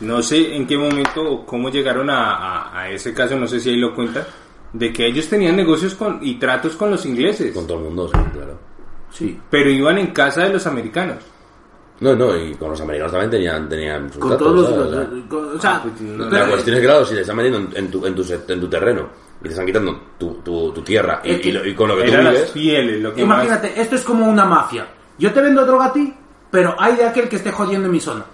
no 0.00 0.22
sé 0.22 0.54
en 0.56 0.66
qué 0.66 0.78
momento 0.78 1.20
o 1.22 1.44
cómo 1.44 1.68
llegaron 1.70 2.08
a, 2.08 2.34
a- 2.70 2.80
a 2.82 2.90
ese 2.90 3.12
caso, 3.12 3.36
no 3.36 3.46
sé 3.48 3.58
si 3.60 3.70
ahí 3.70 3.76
lo 3.76 3.94
cuentan, 3.94 4.24
de 4.72 4.92
que 4.92 5.06
ellos 5.06 5.28
tenían 5.28 5.56
negocios 5.56 5.94
con, 5.94 6.18
y 6.22 6.34
tratos 6.36 6.76
con 6.76 6.90
los 6.90 7.04
ingleses, 7.06 7.52
Con 7.54 7.66
todo 7.66 7.78
el 7.78 7.84
mundo, 7.84 8.08
sí, 8.08 8.18
claro. 8.32 8.58
Sí. 9.10 9.40
pero 9.50 9.70
iban 9.70 9.98
en 9.98 10.08
casa 10.08 10.42
de 10.42 10.50
los 10.52 10.66
americanos. 10.66 11.16
No, 12.00 12.14
no, 12.14 12.36
y 12.36 12.54
con 12.54 12.70
los 12.70 12.80
americanos 12.80 13.10
también 13.12 13.30
tenían, 13.30 13.68
tenían 13.68 14.12
sus 14.12 14.20
Con 14.20 14.30
datos, 14.30 14.46
todos 14.46 14.68
¿sabes? 14.68 14.78
los... 14.78 14.88
O 14.88 14.92
sea, 14.92 15.28
con- 15.28 15.56
o 15.56 15.60
sea, 15.60 15.70
Ah, 15.76 15.80
pues, 15.82 16.00
no, 16.00 16.28
pero- 16.30 16.44
la 16.44 16.50
cuestión 16.50 16.74
es 16.76 16.80
que, 16.80 16.86
claro, 16.86 17.04
si 17.06 17.14
te 17.14 17.20
están 17.22 17.36
metiendo 17.36 17.58
en, 17.58 17.76
en 17.76 17.90
tu, 17.90 18.06
en, 18.06 18.14
tu, 18.14 18.24
en 18.52 18.60
tu 18.60 18.68
terreno 18.68 19.08
y 19.40 19.42
te 19.44 19.48
están 19.48 19.66
quitando 19.66 20.00
tu, 20.18 20.34
tu, 20.44 20.72
tu 20.72 20.82
tierra 20.82 21.20
y, 21.24 21.50
lo- 21.50 21.66
y 21.66 21.74
con 21.74 21.88
lo 21.88 21.96
que 21.96 22.04
tú 22.04 22.10
vives, 22.18 22.50
fieles, 22.52 23.00
lo 23.02 23.12
que 23.14 23.24
más... 23.24 23.44
Imagínate, 23.44 23.80
esto 23.80 23.96
es 23.96 24.02
como 24.04 24.26
una 24.28 24.44
mafia. 24.44 24.86
Yo 25.18 25.32
te 25.32 25.40
vendo 25.40 25.64
droga 25.66 25.86
a 25.86 25.92
ti, 25.92 26.14
pero 26.50 26.76
hay 26.78 26.94
de 26.94 27.04
aquel 27.06 27.28
que 27.28 27.36
esté 27.36 27.50
jodiendo 27.50 27.86
en 27.86 27.92
mi 27.92 28.00
zona. 28.00 28.24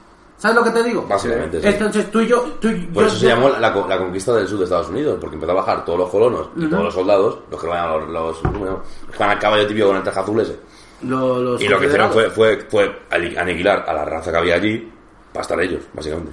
¿Sabes 0.45 0.57
lo 0.59 0.63
que 0.65 0.71
te 0.73 0.83
digo? 0.83 1.07
básicamente, 1.09 1.59
sí. 1.59 1.67
Entonces 1.67 2.11
tú 2.11 2.21
y 2.21 2.27
yo... 2.27 2.43
Tú 2.61 2.69
y 2.69 2.75
Por 2.89 3.05
yo- 3.05 3.09
eso 3.09 3.17
se 3.17 3.29
llamó 3.29 3.49
la, 3.49 3.61
la 3.61 3.99
conquista 3.99 4.35
del 4.35 4.47
sur 4.47 4.59
de 4.59 4.65
Estados 4.65 4.91
Unidos, 4.91 5.17
porque 5.19 5.37
empezó 5.37 5.53
a 5.53 5.55
bajar 5.55 5.87
todos 5.87 5.99
los 6.01 6.11
colonos 6.11 6.49
y 6.55 6.67
todos 6.67 6.85
los 6.85 6.93
soldados, 6.93 7.39
los 7.51 7.59
que 7.59 7.67
van 7.67 7.79
a 7.79 7.97
los, 7.97 8.09
los, 8.11 8.43
bueno, 8.43 8.83
los 9.07 9.11
que 9.17 9.19
van 9.19 9.31
al 9.31 9.39
caballo 9.39 9.67
tibio 9.67 9.87
con 9.87 9.97
el 9.97 10.03
traje 10.03 10.21
azul 10.21 10.39
ese. 10.41 10.59
lo- 11.01 11.41
los 11.43 11.63
Y 11.63 11.67
lo 11.69 11.81
que 11.81 11.87
hicieron 11.87 12.11
fue, 12.13 12.29
fue, 12.29 12.59
fue 12.71 12.95
aniquilar 13.11 13.87
a 13.89 13.95
la 13.95 14.05
raza 14.05 14.31
que 14.33 14.37
había 14.37 14.57
allí 14.57 14.93
para 15.33 15.41
estar 15.43 15.59
ellos, 15.63 15.83
básicamente. 15.95 16.33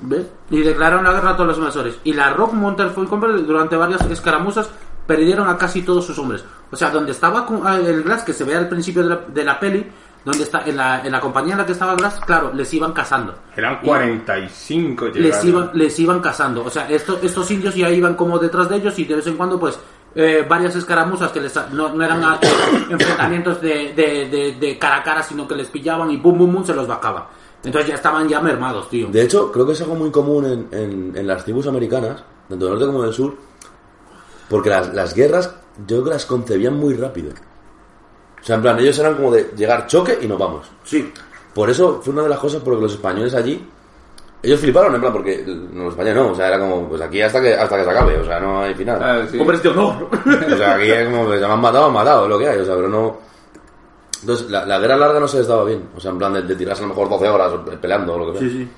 ¿Ves? 0.00 0.26
Y 0.50 0.60
declararon 0.60 1.04
la 1.04 1.12
guerra 1.12 1.30
a 1.30 1.34
todos 1.36 1.46
los 1.50 1.58
invasores. 1.58 1.96
Y 2.02 2.12
la 2.12 2.30
Rock 2.30 2.54
Mountain 2.54 2.90
Full 2.90 3.06
Company, 3.06 3.40
durante 3.44 3.76
varias 3.76 4.00
escaramuzas, 4.10 4.68
perdieron 5.06 5.48
a 5.48 5.56
casi 5.56 5.82
todos 5.82 6.04
sus 6.04 6.18
hombres. 6.18 6.44
O 6.72 6.76
sea, 6.76 6.90
donde 6.90 7.12
estaba 7.12 7.46
ah, 7.64 7.76
el 7.78 8.02
Glass, 8.02 8.24
que 8.24 8.32
se 8.32 8.42
ve 8.42 8.56
al 8.56 8.68
principio 8.68 9.02
de 9.04 9.08
la, 9.10 9.16
de 9.28 9.44
la 9.44 9.60
peli, 9.60 9.86
donde 10.24 10.42
está 10.44 10.62
en 10.66 10.76
la, 10.76 11.04
en 11.04 11.12
la 11.12 11.20
compañía 11.20 11.52
en 11.52 11.58
la 11.58 11.66
que 11.66 11.72
estaba 11.72 11.94
Glass, 11.94 12.18
claro, 12.24 12.50
les 12.54 12.72
iban 12.72 12.92
cazando. 12.92 13.34
Eran 13.56 13.78
Y 13.82 13.86
45 13.86 15.06
Les 15.06 15.14
llegaron. 15.16 15.48
iban, 15.48 15.70
les 15.74 15.98
iban 16.00 16.20
cazando. 16.20 16.64
O 16.64 16.70
sea, 16.70 16.88
estos, 16.88 17.22
estos 17.22 17.50
indios 17.50 17.74
ya 17.74 17.90
iban 17.90 18.14
como 18.14 18.38
detrás 18.38 18.68
de 18.70 18.76
ellos 18.76 18.98
y 18.98 19.04
de 19.04 19.16
vez 19.16 19.26
en 19.26 19.36
cuando, 19.36 19.58
pues, 19.60 19.78
eh, 20.14 20.46
varias 20.48 20.74
escaramuzas 20.76 21.30
que 21.32 21.40
les, 21.40 21.54
no, 21.72 21.92
no 21.92 22.02
eran 22.04 22.22
enfrentamientos 22.90 23.60
de, 23.60 23.92
de, 23.94 24.28
de, 24.28 24.56
de 24.58 24.78
cara 24.78 24.96
a 24.98 25.02
cara, 25.02 25.22
sino 25.22 25.46
que 25.46 25.54
les 25.56 25.68
pillaban 25.68 26.10
y 26.10 26.16
bum, 26.16 26.38
bum, 26.38 26.52
bum, 26.54 26.64
se 26.64 26.74
los 26.74 26.86
bajaba. 26.86 27.28
Entonces 27.62 27.88
ya 27.90 27.94
estaban 27.96 28.28
ya 28.28 28.40
mermados, 28.40 28.88
tío. 28.90 29.08
De 29.08 29.22
hecho, 29.22 29.50
creo 29.50 29.66
que 29.66 29.72
es 29.72 29.80
algo 29.80 29.94
muy 29.94 30.10
común 30.10 30.44
en, 30.44 30.68
en- 30.78 31.12
en 31.16 31.26
las 31.26 31.44
tribus 31.44 31.66
americanas, 31.66 32.22
tanto 32.48 32.64
del 32.66 32.74
norte 32.74 32.86
como 32.86 33.02
del 33.02 33.12
sur, 33.14 33.36
porque 34.48 34.68
las, 34.70 34.92
las 34.94 35.14
guerras 35.14 35.54
yo 35.78 35.96
creo 35.96 36.04
que 36.04 36.10
las 36.10 36.26
concebían 36.26 36.74
muy 36.78 36.94
rápido. 36.94 37.32
O 38.44 38.46
sea, 38.46 38.56
en 38.56 38.62
plan, 38.62 38.78
ellos 38.78 38.98
eran 38.98 39.14
como 39.14 39.32
de 39.32 39.52
llegar 39.56 39.86
choque 39.86 40.18
y 40.20 40.26
nos 40.26 40.38
vamos. 40.38 40.66
Sí. 40.84 41.10
Por 41.54 41.70
eso 41.70 42.02
fue 42.02 42.12
una 42.12 42.24
de 42.24 42.28
las 42.28 42.38
cosas 42.38 42.60
porque 42.62 42.82
los 42.82 42.92
españoles 42.92 43.34
allí, 43.34 43.66
ellos 44.42 44.60
fliparon, 44.60 44.94
en 44.94 45.00
plan, 45.00 45.14
porque 45.14 45.42
no, 45.46 45.84
los 45.84 45.94
españoles 45.94 46.22
no, 46.22 46.32
o 46.32 46.34
sea, 46.34 46.48
era 46.48 46.58
como, 46.58 46.86
pues 46.86 47.00
aquí 47.00 47.22
hasta 47.22 47.40
que 47.40 47.54
hasta 47.54 47.78
que 47.78 47.84
se 47.84 47.90
acabe, 47.90 48.18
o 48.18 48.24
sea, 48.26 48.38
no 48.40 48.60
hay 48.60 48.74
final. 48.74 49.02
Ah, 49.02 49.26
sí. 49.30 49.40
Hombre, 49.40 49.56
tío, 49.60 49.72
no. 49.72 49.86
O 49.88 50.56
sea, 50.58 50.74
aquí 50.74 50.90
es 50.90 51.08
como 51.08 51.30
que 51.30 51.38
se 51.38 51.46
me 51.46 51.52
han 51.54 51.60
matado, 51.62 51.86
han 51.86 51.92
matado, 51.94 52.24
es 52.24 52.28
lo 52.28 52.38
que 52.38 52.48
hay, 52.48 52.58
o 52.58 52.64
sea, 52.66 52.74
pero 52.74 52.88
no... 52.90 53.16
Entonces, 54.20 54.50
la, 54.50 54.66
la 54.66 54.78
guerra 54.78 54.96
larga 54.98 55.20
no 55.20 55.28
se 55.28 55.38
les 55.38 55.46
daba 55.46 55.64
bien, 55.64 55.88
o 55.96 56.00
sea, 56.00 56.10
en 56.10 56.18
plan 56.18 56.34
de, 56.34 56.42
de 56.42 56.54
tirarse 56.54 56.82
a 56.82 56.86
lo 56.86 56.90
mejor 56.90 57.08
12 57.08 57.28
horas 57.30 57.52
peleando 57.80 58.12
o 58.12 58.18
lo 58.18 58.26
que 58.26 58.38
sea. 58.40 58.48
Sí, 58.48 58.58
sí. 58.58 58.68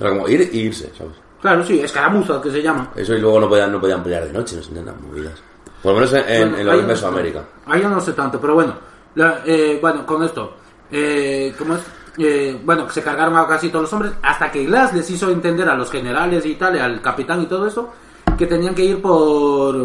Era 0.00 0.10
como 0.10 0.28
ir 0.28 0.50
y 0.52 0.58
irse, 0.58 0.90
¿sabes? 0.98 1.14
Claro, 1.40 1.64
sí, 1.64 1.78
escaramuza, 1.78 2.40
que 2.42 2.50
se 2.50 2.60
llama. 2.60 2.90
Eso 2.96 3.14
y 3.14 3.20
luego 3.20 3.38
no 3.38 3.48
podían, 3.48 3.70
no 3.70 3.80
podían 3.80 4.02
pelear 4.02 4.24
de 4.26 4.32
noche, 4.32 4.56
no 4.56 4.62
se 4.62 4.68
entiendan 4.68 4.96
movidas. 5.06 5.40
Por 5.82 5.92
lo 5.92 6.00
menos 6.00 6.12
en, 6.14 6.24
en, 6.26 6.50
Bueno, 6.50 6.58
en 6.58 6.66
lo 6.66 6.72
que 6.72 6.80
sé 6.80 6.86
Mesoamérica. 6.86 7.44
Ahí 7.66 7.82
no 7.82 8.00
sé 8.00 8.12
tanto, 8.14 8.40
pero 8.40 8.54
bueno. 8.54 8.74
La- 9.14 9.42
eh, 9.44 9.78
bueno, 9.80 10.04
con 10.06 10.22
esto. 10.24 10.54
Eh, 10.90 11.54
¿Cómo 11.58 11.74
es? 11.76 11.82
Eh, 12.18 12.60
bueno, 12.64 12.88
se 12.90 13.02
cargaron 13.02 13.36
a 13.36 13.46
casi 13.46 13.68
todos 13.68 13.82
los 13.84 13.92
hombres. 13.92 14.12
Hasta 14.22 14.50
que 14.50 14.64
Glass 14.64 14.92
les 14.94 15.08
hizo 15.10 15.30
entender 15.30 15.68
a 15.68 15.74
los 15.74 15.90
generales 15.90 16.44
y 16.46 16.54
tal, 16.54 16.78
al 16.78 17.00
capitán 17.00 17.42
y 17.42 17.46
todo 17.46 17.66
eso, 17.66 17.92
que 18.38 18.46
tenían 18.46 18.74
que 18.74 18.84
ir 18.84 19.00
por. 19.02 19.76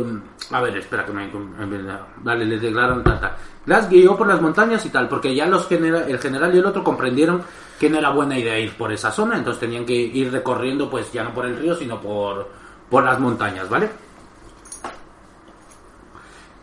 A 0.51 0.61
ver, 0.61 0.77
espera 0.77 1.05
que 1.05 1.11
me. 1.11 1.29
Vale, 2.23 2.45
les 2.45 2.61
declararon 2.61 3.03
tal. 3.03 3.19
Glass 3.65 3.89
guió 3.89 4.15
por 4.17 4.27
las 4.27 4.41
montañas 4.41 4.85
y 4.85 4.89
tal, 4.89 5.07
porque 5.07 5.33
ya 5.35 5.45
los 5.45 5.67
genera- 5.67 6.07
el 6.07 6.17
general 6.19 6.53
y 6.55 6.59
el 6.59 6.65
otro 6.65 6.83
comprendieron 6.83 7.41
que 7.79 7.89
no 7.89 7.97
era 7.97 8.09
buena 8.09 8.37
idea 8.37 8.57
ir 8.59 8.75
por 8.75 8.91
esa 8.91 9.11
zona, 9.11 9.37
entonces 9.37 9.59
tenían 9.59 9.85
que 9.85 9.93
ir 9.93 10.31
recorriendo, 10.31 10.89
pues 10.89 11.11
ya 11.11 11.23
no 11.23 11.33
por 11.33 11.45
el 11.45 11.55
río, 11.57 11.75
sino 11.75 12.01
por, 12.01 12.47
por 12.89 13.03
las 13.03 13.19
montañas, 13.19 13.69
¿vale? 13.69 13.89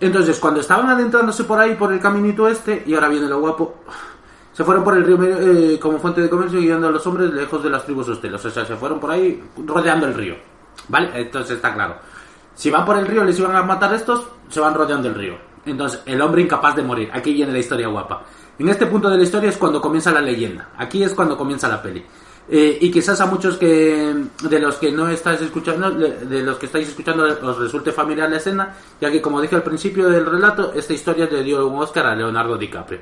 Entonces, 0.00 0.38
cuando 0.38 0.60
estaban 0.60 0.88
adentrándose 0.88 1.44
por 1.44 1.58
ahí, 1.58 1.74
por 1.74 1.92
el 1.92 2.00
caminito 2.00 2.48
este, 2.48 2.82
y 2.86 2.94
ahora 2.94 3.08
viene 3.08 3.26
lo 3.26 3.40
guapo, 3.40 3.76
se 4.52 4.64
fueron 4.64 4.84
por 4.84 4.96
el 4.96 5.04
río 5.04 5.18
eh, 5.22 5.78
como 5.78 5.98
fuente 5.98 6.20
de 6.20 6.30
comercio 6.30 6.60
guiando 6.60 6.88
a 6.88 6.90
los 6.90 7.06
hombres 7.06 7.32
lejos 7.32 7.62
de 7.62 7.70
las 7.70 7.84
tribus 7.84 8.08
hostiles. 8.08 8.44
O 8.44 8.50
sea, 8.50 8.64
se 8.64 8.76
fueron 8.76 8.98
por 8.98 9.10
ahí 9.10 9.42
rodeando 9.64 10.06
el 10.06 10.14
río. 10.14 10.36
¿Vale? 10.88 11.10
Entonces 11.14 11.56
está 11.56 11.74
claro. 11.74 11.96
Si 12.54 12.70
van 12.70 12.84
por 12.84 12.96
el 12.96 13.06
río 13.06 13.24
les 13.24 13.38
iban 13.38 13.54
a 13.54 13.62
matar 13.62 13.92
estos, 13.94 14.26
se 14.48 14.60
van 14.60 14.74
rodeando 14.74 15.08
el 15.08 15.14
río. 15.14 15.34
Entonces, 15.66 16.00
el 16.06 16.20
hombre 16.22 16.42
incapaz 16.42 16.76
de 16.76 16.82
morir. 16.82 17.10
Aquí 17.12 17.34
viene 17.34 17.52
la 17.52 17.58
historia 17.58 17.88
guapa. 17.88 18.22
En 18.58 18.68
este 18.68 18.86
punto 18.86 19.10
de 19.10 19.18
la 19.18 19.24
historia 19.24 19.50
es 19.50 19.56
cuando 19.56 19.80
comienza 19.80 20.10
la 20.12 20.20
leyenda. 20.20 20.70
Aquí 20.78 21.02
es 21.02 21.12
cuando 21.12 21.36
comienza 21.36 21.68
la 21.68 21.82
peli. 21.82 22.04
Eh, 22.48 22.78
y 22.80 22.90
quizás 22.92 23.20
a 23.20 23.26
muchos 23.26 23.56
que 23.58 24.14
de 24.48 24.58
los 24.60 24.76
que 24.76 24.92
no 24.92 25.08
estáis 25.08 25.40
escuchando, 25.40 25.90
de 25.90 26.42
los 26.42 26.56
que 26.58 26.66
estáis 26.66 26.88
escuchando 26.88 27.24
os 27.24 27.58
resulte 27.58 27.90
familiar 27.90 28.30
la 28.30 28.36
escena, 28.36 28.74
ya 29.00 29.10
que 29.10 29.20
como 29.20 29.40
dije 29.40 29.56
al 29.56 29.64
principio 29.64 30.08
del 30.08 30.24
relato, 30.26 30.72
esta 30.74 30.92
historia 30.92 31.26
le 31.30 31.42
dio 31.42 31.66
un 31.66 31.80
Oscar 31.82 32.06
a 32.06 32.14
Leonardo 32.14 32.56
DiCaprio. 32.56 33.00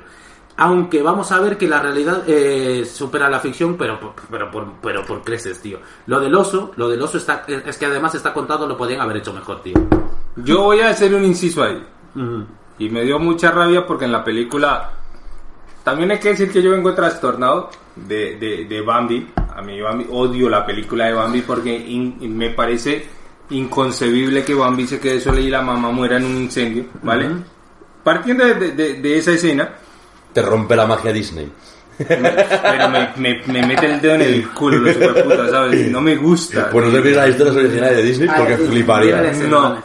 Aunque 0.57 1.01
vamos 1.03 1.31
a 1.33 1.39
ver 1.41 1.57
que 1.57 1.67
la 1.67 1.81
realidad 1.81 2.23
eh, 2.27 2.85
supera 2.85 3.29
la 3.29 3.39
ficción, 3.41 3.75
pero, 3.77 3.99
por- 3.99 4.13
pero, 4.31 4.49
pero 4.81 5.05
por 5.05 5.21
creces, 5.21 5.61
tío. 5.61 5.79
Lo 6.07 6.19
del 6.21 6.33
oso, 6.33 6.71
lo 6.77 6.87
del 6.89 7.01
oso 7.01 7.17
está, 7.17 7.43
es 7.47 7.77
que 7.77 7.85
además 7.85 8.15
está 8.15 8.33
contado, 8.33 8.65
lo 8.65 8.77
podían 8.77 9.01
haber 9.01 9.17
hecho 9.17 9.33
mejor, 9.33 9.61
tío. 9.61 9.73
Yo 10.37 10.63
voy 10.63 10.79
a 10.79 10.89
hacer 10.89 11.13
un 11.13 11.23
inciso 11.25 11.61
ahí. 11.61 11.85
Y 12.79 12.89
me 12.89 13.03
dio 13.03 13.19
mucha 13.19 13.51
rabia 13.51 13.85
porque 13.85 14.05
en 14.05 14.11
la 14.13 14.23
película. 14.23 14.91
También 15.85 16.11
hay 16.11 16.19
que 16.19 16.29
decir 16.29 16.51
que 16.51 16.61
yo 16.61 16.71
vengo 16.71 16.93
trastornado 16.93 17.69
de, 17.95 18.35
de, 18.37 18.65
de 18.65 18.81
Bambi. 18.81 19.25
A 19.55 19.61
mí 19.61 19.79
Bambi, 19.79 20.05
odio 20.11 20.49
la 20.49 20.65
película 20.65 21.05
de 21.05 21.13
Bambi 21.13 21.41
porque 21.41 21.73
in- 21.73 22.17
me 22.35 22.49
parece 22.49 23.05
inconcebible 23.51 24.43
que 24.43 24.53
Bambi 24.53 24.87
se 24.87 24.99
quede 24.99 25.19
sola 25.21 25.39
y 25.39 25.49
la 25.49 25.61
mamá 25.61 25.91
muera 25.91 26.17
en 26.17 26.25
un 26.25 26.35
incendio, 26.37 26.85
¿vale? 27.03 27.29
Partiendo 28.03 28.45
de, 28.45 28.71
de- 28.71 28.93
de 28.95 29.17
esa 29.17 29.31
escena, 29.31 29.69
Te 30.33 30.41
rompe 30.41 30.75
la 30.75 30.85
magia 30.87 31.13
Disney. 31.13 31.49
pero 31.97 32.89
me, 32.89 33.09
me, 33.15 33.41
me 33.47 33.65
mete 33.65 33.85
el 33.85 34.01
dedo 34.01 34.15
en 34.15 34.21
el 34.23 34.49
culo, 34.49 34.79
los 34.79 34.93
superputas, 34.93 35.51
¿sabes? 35.51 35.87
No 35.91 36.01
me 36.01 36.15
gusta. 36.17 36.69
Pues 36.71 36.85
no 36.87 36.91
te 36.91 37.01
pierdas 37.01 37.25
las 37.27 37.29
historias 37.35 37.55
originales 37.55 37.97
de 37.97 38.03
Disney 38.03 38.29
porque 38.35 38.53
y- 38.53 38.67
fliparía. 38.67 39.31
y- 39.33 39.45
y- 39.45 39.47
No. 39.47 39.77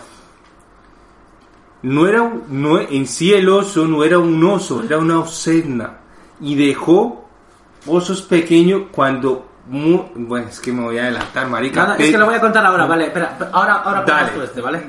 No 1.83 2.07
era 2.07 2.23
un, 2.23 2.45
no, 2.51 2.79
en 2.81 3.07
sí 3.07 3.33
el 3.33 3.49
oso 3.49 3.87
no 3.87 4.05
era 4.05 4.19
un 4.19 4.43
oso, 4.45 4.83
era 4.83 4.99
una 4.99 5.21
osedna. 5.21 5.99
Y 6.41 6.55
dejó 6.55 7.29
osos 7.87 8.23
pequeños 8.23 8.83
cuando... 8.93 9.47
mu- 9.69 10.05
bueno, 10.15 10.49
es 10.49 10.61
que 10.61 10.73
me 10.73 10.83
voy 10.83 10.99
a 10.99 11.03
adelantar, 11.05 11.49
marica. 11.49 11.95
Es 11.99 12.11
que 12.11 12.19
lo 12.19 12.27
voy 12.27 12.35
a 12.35 12.41
contar 12.41 12.65
ahora, 12.65 12.87
vale, 12.87 13.07
espera, 13.07 13.37
ahora, 13.53 13.75
ahora 13.77 14.03
Dale. 14.03 14.31
tú 14.35 14.43
este, 14.43 14.61
¿vale? 14.61 14.83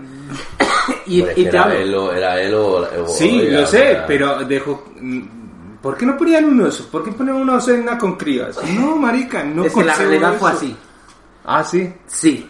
y, 1.08 1.22
y 1.22 1.24
te 1.24 1.42
era, 1.48 1.64
hablo. 1.64 1.76
él, 1.76 1.96
o- 1.96 2.12
era 2.14 2.42
él 2.42 2.54
o... 2.54 2.78
o- 3.04 3.08
Sí, 3.08 3.48
lo 3.50 3.66
sé, 3.66 3.92
era- 3.92 4.06
pero 4.06 4.40
dejó... 4.46 4.86
¿Por 5.82 5.98
qué 5.98 6.06
no 6.06 6.16
ponían 6.16 6.46
un 6.46 6.62
oso? 6.62 6.88
¿Por 6.92 7.04
qué 7.04 7.12
ponían 7.12 7.38
una 7.38 7.56
osedna 7.56 7.98
con 7.98 8.16
crías? 8.16 8.60
No, 8.80 8.96
marica, 8.98 9.44
no 9.44 9.66
es 9.66 9.74
que 9.74 9.84
la 9.84 9.96
realidad 9.96 10.36
fue 10.38 10.52
así. 10.52 10.76
Ah, 11.44 11.64
sí. 11.64 11.92
Sí. 12.06 12.48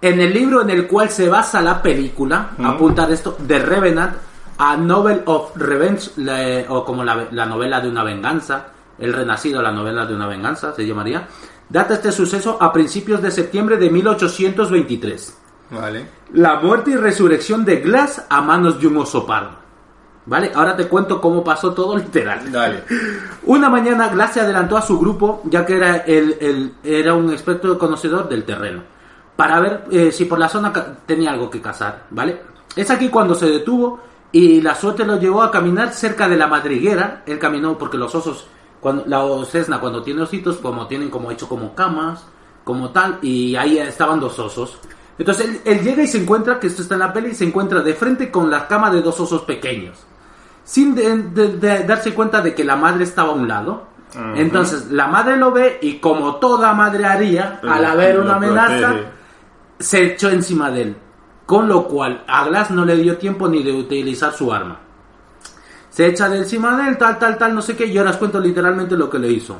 En 0.00 0.20
el 0.20 0.32
libro 0.32 0.62
en 0.62 0.70
el 0.70 0.86
cual 0.86 1.10
se 1.10 1.28
basa 1.28 1.62
la 1.62 1.80
película, 1.82 2.50
apunta 2.62 3.06
de 3.06 3.14
esto, 3.14 3.36
The 3.46 3.58
Revenant, 3.60 4.14
a 4.58 4.76
Novel 4.76 5.22
of 5.26 5.56
Revenge, 5.56 6.10
la- 6.16 6.64
o 6.72 6.84
como 6.84 7.02
la, 7.04 7.28
la 7.30 7.46
novela 7.46 7.80
de 7.80 7.88
una 7.88 8.04
venganza, 8.04 8.66
El 8.98 9.12
Renacido, 9.12 9.60
la 9.62 9.72
novela 9.72 10.06
de 10.06 10.14
una 10.14 10.26
venganza, 10.26 10.72
se 10.74 10.86
llamaría, 10.86 11.26
data 11.68 11.94
este 11.94 12.12
suceso 12.12 12.56
a 12.60 12.72
principios 12.72 13.20
de 13.22 13.30
septiembre 13.30 13.76
de 13.76 13.90
1823. 13.90 15.38
Vale. 15.70 16.06
La 16.34 16.56
muerte 16.60 16.92
y 16.92 16.96
resurrección 16.96 17.64
de 17.64 17.76
Glass 17.80 18.24
a 18.28 18.40
manos 18.40 18.80
de 18.80 18.86
un 18.86 18.96
oso 18.98 19.26
pardo. 19.26 19.64
¿Vale? 20.26 20.50
Ahora 20.54 20.76
te 20.76 20.88
cuento 20.88 21.20
cómo 21.20 21.44
pasó 21.44 21.72
todo 21.72 21.96
literal. 21.96 22.50
Dale. 22.50 22.82
Una 23.44 23.68
mañana 23.68 24.08
Glass 24.08 24.34
se 24.34 24.40
adelantó 24.40 24.76
a 24.76 24.82
su 24.82 24.98
grupo, 24.98 25.40
ya 25.44 25.64
que 25.64 25.76
era, 25.76 25.96
el, 25.98 26.36
el- 26.40 26.74
era 26.82 27.14
un 27.14 27.30
experto 27.32 27.78
conocedor 27.78 28.28
del 28.28 28.44
terreno, 28.44 28.82
para 29.36 29.60
ver 29.60 29.84
eh, 29.90 30.10
si 30.12 30.24
por 30.24 30.38
la 30.38 30.48
zona 30.48 30.72
tenía 31.04 31.30
algo 31.30 31.50
que 31.50 31.60
cazar, 31.60 32.04
¿vale? 32.10 32.40
Es 32.74 32.90
aquí 32.90 33.08
cuando 33.08 33.34
se 33.34 33.46
detuvo 33.46 34.00
y 34.32 34.60
la 34.60 34.74
suerte 34.74 35.04
lo 35.04 35.18
llevó 35.18 35.42
a 35.42 35.50
caminar 35.50 35.92
cerca 35.92 36.28
de 36.28 36.36
la 36.36 36.46
madriguera. 36.46 37.22
Él 37.26 37.38
caminó 37.38 37.76
porque 37.78 37.96
los 37.98 38.14
osos, 38.14 38.46
cuando, 38.80 39.04
la 39.06 39.22
cesna 39.46 39.78
cuando 39.80 40.02
tiene 40.02 40.22
ositos, 40.22 40.56
como 40.56 40.86
tienen 40.86 41.10
como 41.10 41.30
hecho 41.30 41.48
como 41.48 41.74
camas, 41.74 42.24
como 42.64 42.90
tal, 42.90 43.18
y 43.22 43.54
ahí 43.56 43.78
estaban 43.78 44.18
dos 44.20 44.38
osos. 44.38 44.78
Entonces 45.18 45.46
él, 45.46 45.60
él 45.64 45.80
llega 45.82 46.02
y 46.02 46.06
se 46.06 46.20
encuentra, 46.20 46.58
que 46.60 46.66
esto 46.66 46.82
está 46.82 46.94
en 46.94 47.00
la 47.00 47.12
peli, 47.12 47.34
se 47.34 47.44
encuentra 47.44 47.80
de 47.80 47.94
frente 47.94 48.30
con 48.30 48.50
la 48.50 48.66
cama 48.68 48.90
de 48.90 49.00
dos 49.02 49.18
osos 49.20 49.42
pequeños 49.42 49.96
sin 50.64 50.96
de- 50.96 51.22
de- 51.22 51.56
de 51.58 51.84
darse 51.84 52.12
cuenta 52.12 52.40
de 52.42 52.52
que 52.52 52.64
la 52.64 52.74
madre 52.74 53.04
estaba 53.04 53.30
a 53.30 53.34
un 53.34 53.46
lado. 53.46 53.84
Entonces 54.36 54.90
la 54.90 55.06
madre 55.06 55.36
lo 55.36 55.52
ve 55.52 55.78
y 55.80 55.98
como 55.98 56.36
toda 56.36 56.72
madre 56.74 57.04
haría, 57.04 57.60
al 57.62 57.84
haber 57.84 58.18
una 58.20 58.34
amenaza, 58.36 58.88
protege. 58.88 59.15
Se 59.78 60.04
echó 60.04 60.30
encima 60.30 60.70
de 60.70 60.82
él. 60.82 60.96
Con 61.44 61.68
lo 61.68 61.86
cual 61.86 62.24
a 62.26 62.44
Glass 62.46 62.70
no 62.70 62.84
le 62.84 62.96
dio 62.96 63.16
tiempo 63.18 63.48
ni 63.48 63.62
de 63.62 63.72
utilizar 63.72 64.32
su 64.32 64.52
arma. 64.52 64.80
Se 65.90 66.06
echa 66.06 66.28
de 66.28 66.38
encima 66.38 66.76
de 66.76 66.90
él, 66.90 66.98
tal, 66.98 67.18
tal, 67.18 67.38
tal, 67.38 67.54
no 67.54 67.62
sé 67.62 67.76
qué, 67.76 67.86
y 67.86 67.96
ahora 67.96 68.10
os 68.10 68.16
cuento 68.16 68.40
literalmente 68.40 68.96
lo 68.96 69.08
que 69.08 69.18
le 69.18 69.30
hizo. 69.30 69.56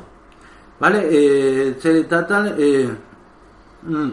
¿Vale? 0.79 1.07
Eh, 1.09 1.77
se, 1.79 2.03
tal, 2.03 2.27
tal, 2.27 2.55
eh, 2.59 2.89
mm. 3.83 4.11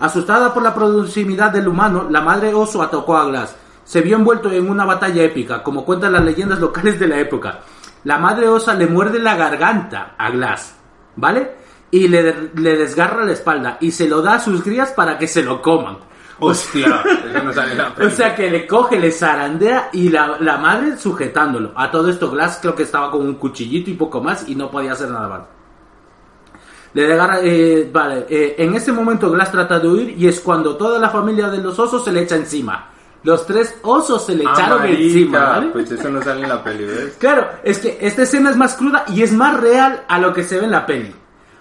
Asustada 0.00 0.52
por 0.52 0.62
la 0.62 0.74
proximidad 0.74 1.52
del 1.52 1.68
humano, 1.68 2.08
la 2.10 2.22
madre 2.22 2.54
oso 2.54 2.82
atacó 2.82 3.16
a 3.18 3.26
Glass. 3.26 3.54
Se 3.84 4.00
vio 4.00 4.16
envuelto 4.16 4.50
en 4.50 4.68
una 4.70 4.86
batalla 4.86 5.22
épica, 5.22 5.62
como 5.62 5.84
cuentan 5.84 6.14
las 6.14 6.24
leyendas 6.24 6.58
locales 6.58 6.98
de 6.98 7.06
la 7.06 7.18
época. 7.18 7.60
La 8.04 8.16
madre 8.16 8.48
osa 8.48 8.72
le 8.72 8.86
muerde 8.86 9.18
la 9.18 9.36
garganta 9.36 10.14
a 10.16 10.30
Glass, 10.30 10.74
¿vale? 11.16 11.59
Y 11.92 12.06
le, 12.08 12.50
le 12.54 12.76
desgarra 12.76 13.24
la 13.24 13.32
espalda 13.32 13.76
y 13.80 13.90
se 13.90 14.08
lo 14.08 14.22
da 14.22 14.34
a 14.34 14.40
sus 14.40 14.62
crías 14.62 14.90
para 14.90 15.18
que 15.18 15.26
se 15.26 15.42
lo 15.42 15.60
coman. 15.60 15.98
Hostia, 16.42 17.02
eso 17.28 17.44
no 17.44 17.52
sale 17.52 17.72
en 17.72 17.78
la 17.78 17.94
O 18.06 18.10
sea 18.10 18.34
que 18.34 18.50
le 18.50 18.66
coge, 18.66 18.98
le 18.98 19.10
zarandea 19.10 19.90
y 19.92 20.08
la, 20.08 20.36
la 20.40 20.56
madre 20.56 20.96
sujetándolo. 20.96 21.72
A 21.76 21.90
todo 21.90 22.08
esto 22.08 22.30
Glass 22.30 22.58
creo 22.62 22.74
que 22.74 22.84
estaba 22.84 23.10
con 23.10 23.22
un 23.22 23.34
cuchillito 23.34 23.90
y 23.90 23.94
poco 23.94 24.22
más 24.22 24.48
y 24.48 24.54
no 24.54 24.70
podía 24.70 24.92
hacer 24.92 25.10
nada 25.10 25.28
más. 25.28 25.40
Le 26.92 27.06
desgarra, 27.06 27.40
eh, 27.42 27.88
vale, 27.92 28.26
eh, 28.28 28.54
en 28.58 28.74
ese 28.74 28.90
momento 28.90 29.30
Glass 29.30 29.52
trata 29.52 29.78
de 29.78 29.88
huir 29.88 30.14
y 30.18 30.26
es 30.26 30.40
cuando 30.40 30.76
toda 30.76 30.98
la 30.98 31.10
familia 31.10 31.48
de 31.48 31.58
los 31.58 31.78
osos 31.78 32.04
se 32.04 32.12
le 32.12 32.22
echa 32.22 32.36
encima. 32.36 32.88
Los 33.22 33.46
tres 33.46 33.74
osos 33.82 34.24
se 34.24 34.34
le 34.34 34.44
Ah, 34.46 34.52
echaron 34.54 34.78
marica, 34.78 34.98
encima, 35.02 35.38
¿vale? 35.40 35.66
Pues 35.68 35.90
eso 35.92 36.08
no 36.08 36.22
sale 36.22 36.42
en 36.42 36.48
la 36.48 36.64
peli, 36.64 36.84
¿ves? 36.86 37.16
Claro, 37.18 37.48
es 37.62 37.78
que 37.78 37.98
esta 38.00 38.22
escena 38.22 38.48
es 38.50 38.56
más 38.56 38.76
cruda 38.76 39.04
y 39.08 39.22
es 39.22 39.32
más 39.32 39.60
real 39.60 40.04
a 40.08 40.18
lo 40.18 40.32
que 40.32 40.42
se 40.42 40.58
ve 40.58 40.64
en 40.64 40.70
la 40.70 40.86
peli. 40.86 41.14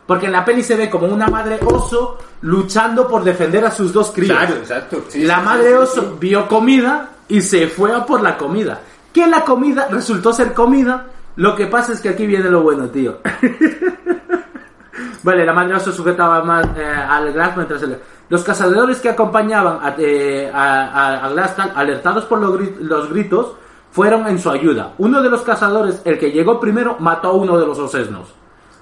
Porque 0.10 0.26
en 0.26 0.32
la 0.32 0.44
peli 0.44 0.64
se 0.64 0.76
ve 0.76 0.90
como 0.90 1.06
una 1.06 1.28
madre 1.28 1.60
oso 1.64 2.18
luchando 2.42 3.08
por 3.08 3.24
defender 3.24 3.64
a 3.64 3.70
sus 3.70 3.94
dos 3.94 4.10
crías. 4.10 4.40
Claro, 4.40 4.56
exacto. 4.56 5.04
sí, 5.08 5.22
la 5.24 5.40
madre 5.40 5.78
oso 5.78 6.18
vio 6.20 6.48
comida 6.48 7.12
y 7.28 7.42
se 7.42 7.68
fue 7.68 7.94
a 7.94 8.04
por 8.04 8.20
la 8.24 8.36
comida. 8.36 8.80
Que 9.14 9.28
la 9.28 9.46
comida 9.46 9.88
resultó 9.88 10.34
ser 10.34 10.56
comida. 10.56 11.06
Lo 11.36 11.56
que 11.56 11.68
pasa 11.68 11.94
es 11.94 12.02
que 12.02 12.10
aquí 12.10 12.26
viene 12.26 12.50
lo 12.50 12.64
bueno, 12.64 12.90
tío. 12.90 13.20
vale, 15.22 15.46
la 15.46 15.54
madre 15.54 15.76
oso 15.76 15.92
sujetaba 15.92 16.44
más 16.44 16.66
eh, 16.76 16.84
al 16.84 17.32
Glass 17.32 17.56
mientras 17.56 17.84
el- 17.84 18.00
Los 18.30 18.44
cazadores 18.44 18.98
que 19.02 19.10
acompañaban 19.10 19.78
a, 19.80 19.94
eh, 20.00 20.50
a, 20.52 21.30
Glass, 21.32 21.54
alertados 21.76 22.26
por 22.26 22.40
los, 22.40 22.60
los 22.82 23.10
gritos, 23.12 23.54
fueron 23.92 24.26
en 24.26 24.40
su 24.40 24.50
ayuda. 24.50 24.92
Uno 24.98 25.22
de 25.22 25.30
los 25.30 25.42
cazadores, 25.44 26.02
el 26.04 26.18
que 26.18 26.32
llegó 26.32 26.60
primero, 26.60 26.96
mató 26.98 27.28
a 27.28 27.34
uno 27.34 27.60
de 27.60 27.68
los 27.68 27.78
osesnos. 27.78 28.39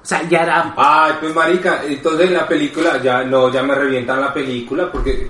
O 0.08 0.10
sea, 0.10 0.24
ya 0.30 0.43
era 0.43 0.74
Ay, 0.78 1.16
pues 1.20 1.36
marica, 1.36 1.82
entonces 1.86 2.28
en 2.28 2.36
la 2.36 2.47
película 2.47 2.97
ya 3.03 3.26
no, 3.26 3.51
ya 3.51 3.62
me 3.62 3.76
revientan 3.76 4.22
la 4.22 4.34
película 4.34 4.89
porque 4.89 5.30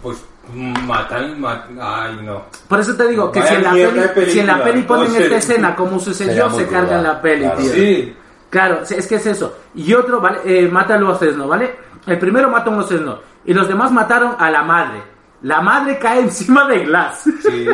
pues 0.00 0.18
matan, 0.54 1.40
matan 1.40 1.76
ay 1.80 2.20
no. 2.22 2.44
Por 2.68 2.78
eso 2.78 2.94
te 2.94 3.08
digo 3.08 3.32
que 3.32 3.42
si 3.42 3.54
en, 3.54 3.64
la 3.64 3.72
peli, 4.14 4.30
si 4.30 4.38
en 4.38 4.46
la 4.46 4.62
peli 4.62 4.82
ponen 4.82 5.16
esta 5.16 5.38
escena 5.38 5.74
como 5.74 5.98
sucedió, 5.98 6.48
se 6.48 6.68
carga 6.68 6.94
en 6.94 7.00
cruda, 7.00 7.02
la 7.02 7.20
peli, 7.20 7.42
claro. 7.42 7.58
tío. 7.58 7.72
Sí. 7.72 8.16
Claro, 8.48 8.82
es 8.88 9.06
que 9.08 9.16
es 9.16 9.26
eso. 9.26 9.56
Y 9.74 9.92
otro, 9.92 10.20
¿vale? 10.20 10.42
Eh, 10.44 10.68
mata 10.68 10.94
a 10.94 10.98
los 10.98 11.18
Cesno, 11.18 11.48
¿vale? 11.48 11.74
El 12.06 12.20
primero 12.20 12.48
mata 12.48 12.70
a 12.70 12.74
un 12.74 12.84
Cesno. 12.84 13.18
Y 13.46 13.52
los 13.52 13.66
demás 13.66 13.90
mataron 13.90 14.36
a 14.38 14.48
la 14.48 14.62
madre. 14.62 15.02
La 15.42 15.60
madre 15.60 15.98
cae 15.98 16.20
encima 16.22 16.68
de 16.68 16.84
Glass. 16.84 17.24
Sí. 17.42 17.66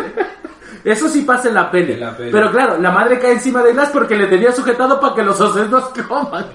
Eso 0.84 1.08
sí 1.08 1.22
pasa 1.22 1.48
en 1.48 1.54
la 1.54 1.70
peli. 1.70 1.92
En 1.94 2.00
la 2.00 2.16
peli. 2.16 2.30
Pero 2.30 2.50
claro, 2.50 2.78
la 2.78 2.90
madre 2.90 3.18
cae 3.18 3.32
encima 3.32 3.62
de 3.62 3.72
Glass 3.72 3.88
porque 3.92 4.16
le 4.16 4.26
tenía 4.26 4.52
sujetado 4.52 5.00
para 5.00 5.14
que 5.14 5.22
los 5.22 5.40
Ocesnos 5.40 5.84
coman. 6.06 6.46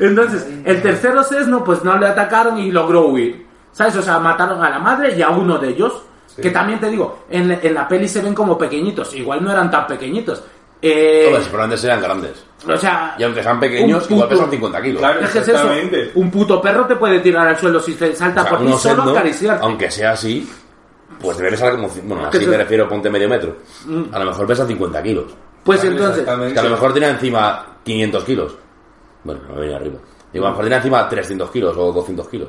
Entonces, 0.00 0.46
el 0.64 0.82
tercer 0.82 1.16
Ocesno, 1.16 1.64
pues 1.64 1.82
no 1.82 1.96
le 1.98 2.06
atacaron 2.06 2.58
y 2.58 2.70
logró 2.70 3.06
huir. 3.08 3.46
¿Sabes? 3.72 3.96
O 3.96 4.02
sea, 4.02 4.18
mataron 4.18 4.62
a 4.62 4.68
la 4.68 4.78
madre 4.78 5.14
y 5.16 5.22
a 5.22 5.30
uno 5.30 5.58
de 5.58 5.70
ellos. 5.70 6.02
Que 6.40 6.50
también 6.50 6.80
te 6.80 6.88
digo, 6.88 7.24
en, 7.28 7.50
en 7.62 7.74
la 7.74 7.86
peli 7.86 8.08
se 8.08 8.22
ven 8.22 8.34
como 8.34 8.56
pequeñitos. 8.56 9.14
Igual 9.14 9.44
no 9.44 9.50
eran 9.52 9.70
tan 9.70 9.86
pequeñitos. 9.86 10.42
Eh, 10.80 11.28
si 11.42 11.48
probablemente 11.48 11.76
sean 11.86 12.00
grandes. 12.00 12.44
o 12.66 12.76
sea, 12.76 13.14
Y 13.18 13.22
aunque 13.22 13.42
sean 13.42 13.60
pequeños, 13.60 14.06
un 14.06 14.14
igual 14.14 14.28
puto- 14.28 14.36
pesan 14.40 14.50
50 14.50 14.82
kilos. 14.82 14.98
Claro. 15.00 15.20
es 15.20 15.36
eso. 15.36 15.70
Un 16.14 16.30
puto 16.30 16.60
perro 16.60 16.86
te 16.86 16.96
puede 16.96 17.20
tirar 17.20 17.46
al 17.48 17.58
suelo 17.58 17.78
si 17.80 17.92
se 17.94 18.16
salta 18.16 18.40
O 18.42 18.44
sea, 18.44 18.56
por 18.58 18.66
ti 18.66 18.72
solo 18.78 19.10
acariciar. 19.12 19.58
aunque 19.62 19.90
sea 19.90 20.12
así, 20.12 20.50
pues 21.22 21.36
debe 21.38 21.50
pesar 21.50 21.72
como... 21.72 21.88
Bueno, 22.04 22.26
así 22.26 22.46
me 22.46 22.56
refiero, 22.56 22.88
ponte 22.88 23.08
medio 23.10 23.28
metro. 23.28 23.56
A 24.12 24.18
lo 24.18 24.24
mejor 24.26 24.46
pesa 24.46 24.66
50 24.66 25.02
kilos. 25.02 25.24
Pues 25.64 25.82
entonces. 25.84 26.24
Que 26.24 26.58
a 26.58 26.62
lo 26.64 26.70
mejor 26.70 26.92
tiene 26.92 27.08
encima 27.10 27.78
500 27.84 28.24
kilos. 28.24 28.54
Bueno, 29.24 29.40
no 29.48 29.54
me 29.54 29.60
viene 29.62 29.76
arriba. 29.76 29.98
Digo, 30.32 30.44
a 30.46 30.48
lo 30.48 30.52
mejor 30.54 30.64
tiene 30.64 30.76
encima 30.76 31.08
300 31.08 31.50
kilos 31.50 31.76
o 31.76 31.92
200 31.92 32.28
kilos. 32.28 32.48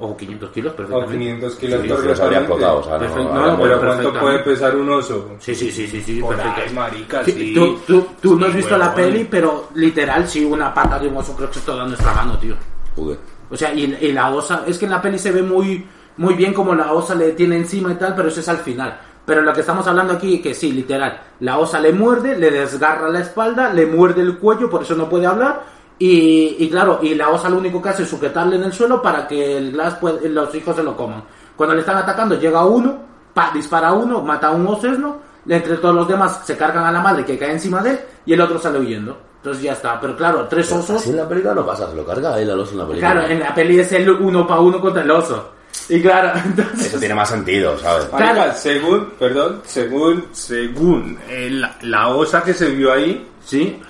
o 0.00 0.16
500 0.16 0.50
kilos, 0.50 0.72
O 0.72 0.76
perfectamente. 0.76 1.18
500 1.18 1.54
kilos 1.56 1.82
Sí, 1.82 1.88
los 2.08 2.20
habría 2.20 2.38
explotado, 2.38 2.78
o 2.78 2.82
sea, 2.84 2.98
no, 2.98 3.06
No, 3.34 3.56
muere. 3.56 3.76
Pero 3.76 3.80
¿cuánto 3.80 4.20
puede 4.20 4.38
pesar 4.40 4.76
un 4.76 4.88
oso? 4.90 5.30
Sí, 5.40 5.54
sí, 5.54 5.70
sí, 5.72 5.86
sí, 5.88 6.00
sí, 6.02 6.22
perfecto. 6.22 6.72
marica, 6.74 7.24
Sí, 7.24 7.32
sí. 7.32 7.54
Tú, 7.54 7.78
tú, 7.86 8.06
tú 8.20 8.36
no 8.38 8.46
has 8.46 8.52
Sí, 8.52 8.58
visto 8.58 8.78
la 8.78 8.90
huevón. 8.90 9.02
peli, 9.12 9.26
pero 9.30 9.68
literal, 9.74 10.28
sí, 10.28 10.44
una 10.44 10.72
pata 10.72 10.98
de 11.00 11.08
un 11.08 11.16
oso 11.16 11.34
creo 11.36 11.50
que 11.50 11.58
es 11.58 11.64
toda 11.64 11.84
nuestra 11.84 12.14
mano, 12.14 12.38
tío. 12.38 12.54
Joder. 12.94 13.18
O 13.50 13.56
sea, 13.56 13.72
y, 13.74 13.96
y 14.00 14.12
la 14.12 14.30
osa, 14.32 14.62
es 14.66 14.78
que 14.78 14.84
en 14.84 14.90
la 14.92 15.02
peli 15.02 15.18
se 15.18 15.32
ve 15.32 15.42
muy, 15.42 15.84
muy 16.18 16.34
bien 16.34 16.52
como 16.52 16.74
la 16.74 16.92
osa 16.92 17.14
le 17.14 17.32
tiene 17.32 17.56
encima 17.56 17.92
y 17.92 17.94
tal, 17.94 18.14
pero 18.14 18.28
eso 18.28 18.40
es 18.40 18.48
al 18.48 18.58
final. 18.58 19.00
Pero 19.24 19.42
lo 19.42 19.52
que 19.52 19.60
estamos 19.60 19.86
hablando 19.86 20.14
aquí, 20.14 20.40
que 20.40 20.54
sí, 20.54 20.72
literal, 20.72 21.20
la 21.40 21.58
osa 21.58 21.80
le 21.80 21.92
muerde, 21.92 22.36
le 22.36 22.50
desgarra 22.50 23.08
la 23.08 23.20
espalda, 23.20 23.72
le 23.72 23.86
muerde 23.86 24.22
el 24.22 24.38
cuello, 24.38 24.68
por 24.68 24.82
eso 24.82 24.94
no 24.94 25.08
puede 25.08 25.26
hablar. 25.26 25.62
Y, 25.98 26.56
y 26.58 26.70
claro, 26.70 27.00
y 27.02 27.14
la 27.14 27.28
osa 27.30 27.48
lo 27.48 27.58
único 27.58 27.82
que 27.82 27.88
hace 27.88 28.04
es 28.04 28.08
sujetarle 28.08 28.56
en 28.56 28.64
el 28.64 28.72
suelo 28.72 29.02
para 29.02 29.26
que 29.26 29.58
el 29.58 29.72
Glass 29.72 29.98
los 30.02 30.54
hijos 30.54 30.76
se 30.76 30.82
lo 30.82 30.96
coman. 30.96 31.22
Cuando 31.56 31.74
le 31.74 31.80
están 31.80 31.98
atacando, 31.98 32.38
llega 32.38 32.64
uno, 32.64 32.98
pa, 33.34 33.50
dispara 33.52 33.88
a 33.88 33.92
uno, 33.92 34.22
mata 34.22 34.48
a 34.48 34.52
un 34.52 34.66
osesno, 34.66 35.18
entre 35.46 35.76
todos 35.76 35.94
los 35.94 36.08
demás 36.08 36.40
se 36.44 36.56
cargan 36.56 36.84
a 36.84 36.92
la 36.92 37.00
madre 37.00 37.24
que 37.24 37.38
cae 37.38 37.52
encima 37.52 37.82
de 37.82 37.90
él 37.90 38.00
y 38.26 38.32
el 38.32 38.40
otro 38.40 38.58
sale 38.58 38.78
huyendo. 38.78 39.18
Entonces 39.36 39.62
ya 39.62 39.72
está. 39.72 40.00
Pero 40.00 40.16
claro, 40.16 40.46
tres 40.48 40.70
osos. 40.72 41.06
En 41.06 41.16
la 41.16 41.28
película 41.28 41.54
no 41.54 41.64
pasa, 41.64 41.88
se 41.90 41.96
lo 41.96 42.04
carga 42.04 42.38
él 42.40 42.50
al 42.50 42.60
oso 42.60 42.72
en 42.72 42.78
la 42.78 42.86
película. 42.86 43.12
Claro, 43.12 43.28
en 43.28 43.40
la 43.40 43.54
peli 43.54 43.78
es 43.78 43.92
el 43.92 44.08
uno 44.10 44.46
para 44.46 44.60
uno 44.60 44.80
contra 44.80 45.02
el 45.02 45.10
oso. 45.10 45.57
Y 45.88 46.02
claro, 46.02 46.38
entonces... 46.44 46.86
Eso 46.88 46.98
tiene 46.98 47.14
más 47.14 47.28
sentido, 47.30 47.78
¿sabes? 47.78 48.06
Claro. 48.06 48.52
según, 48.54 49.10
perdón, 49.18 49.62
según, 49.64 50.26
según 50.32 51.18
eh, 51.28 51.48
la, 51.50 51.76
la 51.82 52.08
osa 52.08 52.42
que 52.42 52.52
se 52.54 52.68
vio 52.70 52.92
ahí, 52.92 53.26
Sí, 53.44 53.80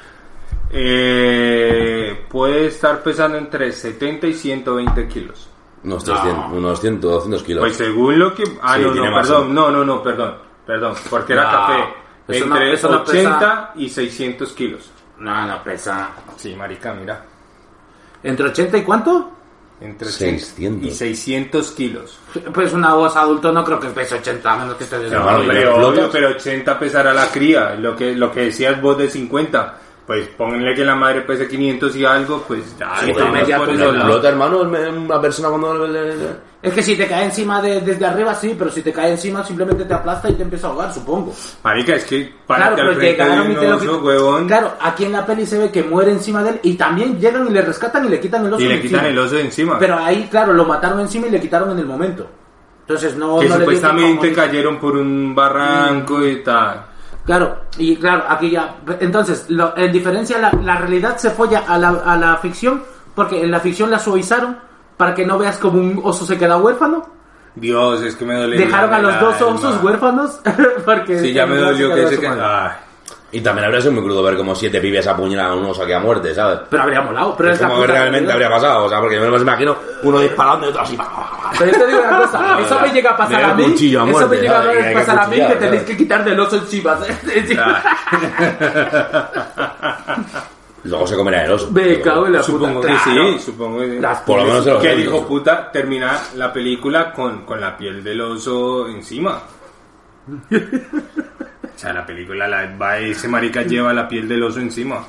eh, 0.71 2.25
puede 2.29 2.67
estar 2.67 3.03
pesando 3.03 3.37
entre 3.39 3.73
70 3.73 4.27
y 4.29 4.35
120 4.35 5.09
kilos. 5.09 5.49
Unos 5.85 6.05
300, 6.05 6.53
unos 6.53 6.81
100, 6.81 7.01
200 7.01 7.43
kilos. 7.43 7.61
Pues 7.63 7.77
según 7.77 8.19
lo 8.19 8.35
que... 8.35 8.45
Ah, 8.63 8.77
Sí, 8.77 8.83
no, 8.83 8.95
no, 8.95 9.15
perdón, 9.15 9.55
no, 9.55 9.71
no, 9.71 9.85
no, 9.85 10.03
perdón, 10.03 10.35
perdón, 10.67 10.95
porque 11.09 11.33
era 11.33 11.45
No, 11.45 11.51
café. 11.51 11.85
eso 12.29 12.47
no- 12.47 12.57
Entre 12.61 12.83
no 12.91 13.01
80 13.03 13.73
y 13.77 13.89
600 13.89 14.53
kilos. 14.53 14.91
no, 15.19 15.47
no 15.47 15.63
pesa. 15.63 16.11
Sí, 16.37 16.55
marica, 16.55 16.93
mira. 16.95 17.25
¿Entre 18.23 18.47
80 18.47 18.79
y 18.79 18.83
cuánto? 18.83 19.33
Entre 19.81 20.09
600. 20.09 20.89
y 20.89 20.95
600 20.95 21.71
kilos. 21.71 22.19
Pues 22.53 22.73
una 22.73 22.97
osa 22.97 23.21
adulto 23.21 23.53
no 23.53 23.65
creo 23.65 23.79
que 23.79 23.89
pese 23.89 24.17
80, 24.17 24.53
a 24.53 24.57
menos 24.59 24.75
que 24.77 24.85
esté 24.85 24.97
No, 24.97 25.03
desnudo. 25.05 25.45
pero- 25.47 25.93
Pero, 25.95 26.11
pero 26.11 26.29
80 26.31 26.79
pesará 26.79 27.15
la 27.15 27.27
cría. 27.31 27.75
Lo 27.77 27.95
que, 27.95 28.15
lo 28.15 28.33
que 28.33 28.41
decías 28.47 28.81
vos 28.83 28.99
de 28.99 29.09
50. 29.09 29.79
Pues 30.09 30.27
pónganle 30.29 30.75
que 30.75 30.87
la 30.87 30.95
madre 30.95 31.21
pese 31.21 31.47
500 31.47 31.95
y 31.97 32.05
algo, 32.07 32.43
pues 32.49 32.75
ya. 32.79 32.97
Sí, 33.05 33.13
media 33.31 33.59
por 33.59 33.67
pues, 33.67 33.79
no. 33.79 33.85
lados. 33.93 33.97
Explota, 33.97 34.29
hermano, 34.31 34.61
una 34.63 35.21
persona 35.21 35.49
cuando... 35.51 35.87
le- 35.87 36.17
le- 36.17 36.49
Es 36.63 36.73
que 36.73 36.83
si 36.83 36.97
te 36.97 37.07
cae 37.07 37.27
encima 37.27 37.61
de- 37.61 37.83
desde 37.83 38.07
arriba, 38.07 38.35
sí, 38.35 38.57
pero 38.59 38.71
si 38.71 38.81
te 38.81 38.91
cae 38.91 39.11
encima 39.11 39.45
simplemente 39.45 39.85
te 39.85 39.93
aplasta 39.93 40.31
y 40.31 40.33
te 40.33 40.45
empieza 40.45 40.67
a 40.67 40.71
ahogar, 40.71 40.95
supongo. 40.95 41.35
Marica, 41.63 41.95
es 41.97 42.05
que 42.07 42.25
Claro, 42.25 42.41
párate 42.47 42.81
al 42.81 42.87
pero 42.89 42.99
frente 42.99 43.23
de 43.23 43.41
un 43.43 43.55
te 43.55 43.69
lo 43.69 43.77
oso, 43.77 43.99
huevón, 44.03 44.47
Claro, 44.47 44.73
aquí 44.81 45.05
en 45.05 45.13
la 45.13 45.27
peli 45.27 45.45
se 45.45 45.59
ve 45.59 45.71
que 45.71 45.83
muere 45.83 46.11
encima 46.11 46.43
de 46.43 46.51
él 46.53 46.61
y 46.63 46.75
también 46.75 47.21
llegan 47.21 47.47
y 47.47 47.51
le 47.51 47.61
rescatan 47.61 48.07
y 48.07 48.09
le 48.09 48.19
quitan 48.19 48.47
el 48.47 48.55
oso 48.55 48.65
y 48.65 48.69
le 48.69 48.81
quitan 48.81 49.01
encima. 49.01 49.09
el 49.11 49.19
oso 49.19 49.35
de 49.35 49.43
encima. 49.43 49.79
Pero 49.79 49.99
ahí, 49.99 50.27
claro, 50.31 50.55
lo 50.55 50.65
mataron 50.65 51.01
encima 51.01 51.27
y 51.27 51.31
le 51.33 51.39
quitaron 51.41 51.71
en 51.73 51.81
el 51.81 51.87
momento. 51.87 52.27
Entonces 52.81 53.15
no... 53.15 53.41
que 53.41 53.49
no 53.51 53.57
supuestamente 53.59 54.33
cayeron 54.33 54.79
por 54.79 54.97
un 54.97 55.35
barranco 55.35 56.27
y 56.27 56.43
tal. 56.43 56.87
Claro, 57.29 57.59
y 57.77 57.95
claro, 57.97 58.25
aquí 58.27 58.49
ya. 58.51 58.77
Entonces, 59.01 59.45
lo- 59.51 59.77
en 59.77 59.93
diferencia, 59.93 60.39
la, 60.39 60.51
la 60.65 60.77
realidad 60.77 61.19
se 61.19 61.29
folla 61.29 61.63
a 61.69 61.77
la, 61.77 61.91
a 61.91 62.17
la 62.17 62.39
ficción, 62.39 62.83
porque 63.15 63.45
en 63.45 63.51
la 63.51 63.61
ficción 63.61 63.91
la 63.91 63.99
suavizaron 63.99 64.57
para 64.97 65.15
que 65.15 65.27
no 65.27 65.37
veas 65.37 65.59
como 65.59 65.79
un 65.79 66.01
oso 66.03 66.25
se 66.25 66.39
queda 66.39 66.57
huérfano. 66.57 67.07
Dios, 67.55 68.01
es 68.01 68.17
que 68.17 68.25
me 68.25 68.35
duele. 68.35 68.57
Dejaron 68.57 68.95
a 68.95 68.99
los 69.01 69.21
dos 69.21 69.43
osos 69.43 69.65
alma. 69.75 69.81
huérfanos 69.85 70.41
porque. 70.87 71.19
Sí, 71.19 71.35
ya 71.35 71.45
me 71.45 71.59
dolió 71.59 71.95
que 71.95 72.07
se. 72.07 72.17
Y 73.31 73.43
también 73.43 73.67
habría 73.67 73.83
sido 73.83 73.93
muy 73.93 74.03
crudo 74.03 74.23
ver 74.23 74.39
como 74.39 74.55
siete 74.55 74.81
pibes 74.81 75.07
apuñalan 75.07 75.47
a 75.51 75.55
un 75.55 75.67
oso 75.67 75.83
aquí 75.83 75.93
a 75.93 75.99
muerte, 75.99 76.35
¿sabes? 76.35 76.61
Pero 76.71 76.83
habría 76.83 77.03
molado. 77.03 77.35
Pero 77.37 77.53
Es 77.53 77.59
como 77.59 77.81
que 77.83 77.87
realmente 77.89 78.33
habría 78.33 78.49
pasado, 78.49 78.87
o 78.87 78.89
sea, 78.89 79.01
porque 79.01 79.17
yo 79.17 79.21
me 79.21 79.29
lo 79.29 79.39
imagino 79.39 79.77
uno 80.03 80.21
disparando 80.21 80.65
y 80.67 80.71
otro 80.71 80.81
así... 80.81 80.99
Pero 81.59 81.73
yo 81.73 81.79
te 81.79 81.87
digo 81.89 82.01
una 82.01 82.19
cosa, 82.21 82.59
eso 82.65 82.81
me 82.81 82.89
llega 82.89 83.11
a 83.11 83.17
pasar 83.19 83.45
a 83.45 83.55
mí. 83.55 83.65
eso 83.65 84.29
me 84.29 84.37
llega 84.39 84.59
a 84.61 84.93
pasar 84.95 85.19
a 85.19 85.27
mí 85.27 85.37
que 85.47 85.55
tenéis 85.57 85.83
que 85.83 85.97
quitar 85.99 86.25
del 86.25 86.41
oso 86.41 86.57
encima. 86.57 86.97
Luego 90.85 91.07
se 91.07 91.17
comerá 91.17 91.45
el 91.45 91.53
oso. 91.53 91.71
Me 91.71 92.01
cago 92.01 92.27
en 92.27 92.33
la 92.33 92.43
Supongo 92.43 92.81
puta. 92.81 92.89
que 92.95 93.11
Claro. 93.11 93.33
sí, 93.33 93.39
supongo 93.41 93.81
que 93.81 93.91
sí. 93.91 93.99
Las 93.99 94.21
Por 94.21 94.39
lo 94.39 94.45
menos 94.47 94.65
se 94.65 94.71
lo 94.71 94.81
Que 94.81 94.95
hijo 94.95 95.27
puta 95.27 95.71
termina 95.71 96.19
la 96.37 96.51
película 96.53 97.13
con, 97.13 97.45
con 97.45 97.61
la 97.61 97.77
piel 97.77 98.03
del 98.03 98.21
oso 98.23 98.89
encima. 98.89 99.39
O 101.79 101.81
sea, 101.81 101.93
la 101.93 102.05
película, 102.05 102.49
la, 102.49 102.77
va, 102.77 102.99
ese 102.99 103.29
marica 103.29 103.63
lleva 103.63 103.93
la 103.93 104.09
piel 104.09 104.27
del 104.27 104.43
oso 104.43 104.59
encima. 104.59 105.07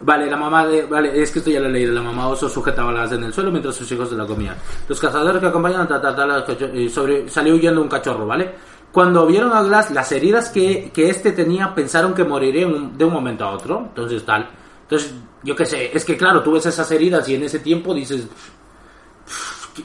Vale, 0.00 0.26
la 0.30 0.36
mamá 0.36 0.66
de. 0.66 0.82
Vale, 0.82 1.22
es 1.22 1.30
que 1.30 1.38
esto 1.38 1.50
ya 1.50 1.58
lo 1.58 1.68
he 1.68 1.70
leído. 1.70 1.94
La 1.94 2.02
mamá 2.02 2.28
oso 2.28 2.50
sujetaba 2.50 2.92
las 2.92 3.10
en 3.12 3.24
el 3.24 3.32
suelo 3.32 3.50
mientras 3.50 3.74
sus 3.76 3.90
hijos 3.92 4.10
se 4.10 4.14
la 4.14 4.26
comían. 4.26 4.54
Los 4.86 5.00
cazadores 5.00 5.40
que 5.40 5.46
acompañan 5.46 5.88
cacho- 5.88 6.70
y 6.74 6.90
sobre, 6.90 7.30
salió 7.30 7.54
huyendo 7.54 7.80
un 7.80 7.88
cachorro, 7.88 8.26
¿vale? 8.26 8.50
Cuando 8.92 9.26
vieron 9.26 9.54
a 9.54 9.62
Glass 9.62 9.90
las 9.90 10.12
heridas 10.12 10.50
que, 10.50 10.90
que 10.92 11.08
este 11.08 11.32
tenía, 11.32 11.74
pensaron 11.74 12.12
que 12.12 12.22
moriría 12.24 12.66
de 12.66 13.04
un 13.06 13.12
momento 13.14 13.46
a 13.46 13.52
otro. 13.52 13.84
Entonces, 13.88 14.22
tal. 14.22 14.50
Entonces, 14.82 15.14
yo 15.44 15.56
qué 15.56 15.64
sé, 15.64 15.96
es 15.96 16.04
que 16.04 16.18
claro, 16.18 16.42
tú 16.42 16.52
ves 16.52 16.66
esas 16.66 16.90
heridas 16.90 17.26
y 17.30 17.36
en 17.36 17.44
ese 17.44 17.60
tiempo 17.60 17.94
dices. 17.94 18.28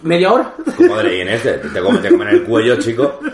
¿Media 0.04 0.34
hora? 0.34 0.54
Madre, 0.90 1.20
y 1.20 1.22
en 1.22 1.30
este, 1.30 1.54
te 1.54 1.82
comen, 1.82 2.02
te 2.02 2.10
comen 2.10 2.28
el 2.28 2.44
cuello, 2.44 2.76
chico. 2.76 3.22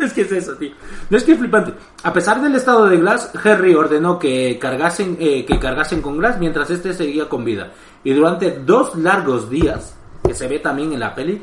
Es 0.00 0.12
que 0.14 0.22
es 0.22 0.32
eso, 0.32 0.54
tío. 0.54 0.70
No 1.10 1.16
es 1.16 1.24
que 1.24 1.32
es 1.32 1.38
flipante. 1.38 1.74
A 2.02 2.12
pesar 2.12 2.40
del 2.40 2.54
estado 2.54 2.86
de 2.86 2.96
Glass, 2.96 3.32
Harry 3.44 3.74
ordenó 3.74 4.18
que 4.18 4.58
cargasen, 4.58 5.16
eh, 5.20 5.44
que 5.44 5.58
cargasen 5.58 6.00
con 6.00 6.16
Glass 6.18 6.38
mientras 6.38 6.70
este 6.70 6.94
seguía 6.94 7.28
con 7.28 7.44
vida. 7.44 7.70
Y 8.02 8.14
durante 8.14 8.50
dos 8.64 8.96
largos 8.96 9.50
días, 9.50 9.94
que 10.24 10.32
se 10.34 10.48
ve 10.48 10.58
también 10.58 10.92
en 10.94 11.00
la 11.00 11.14
peli, 11.14 11.42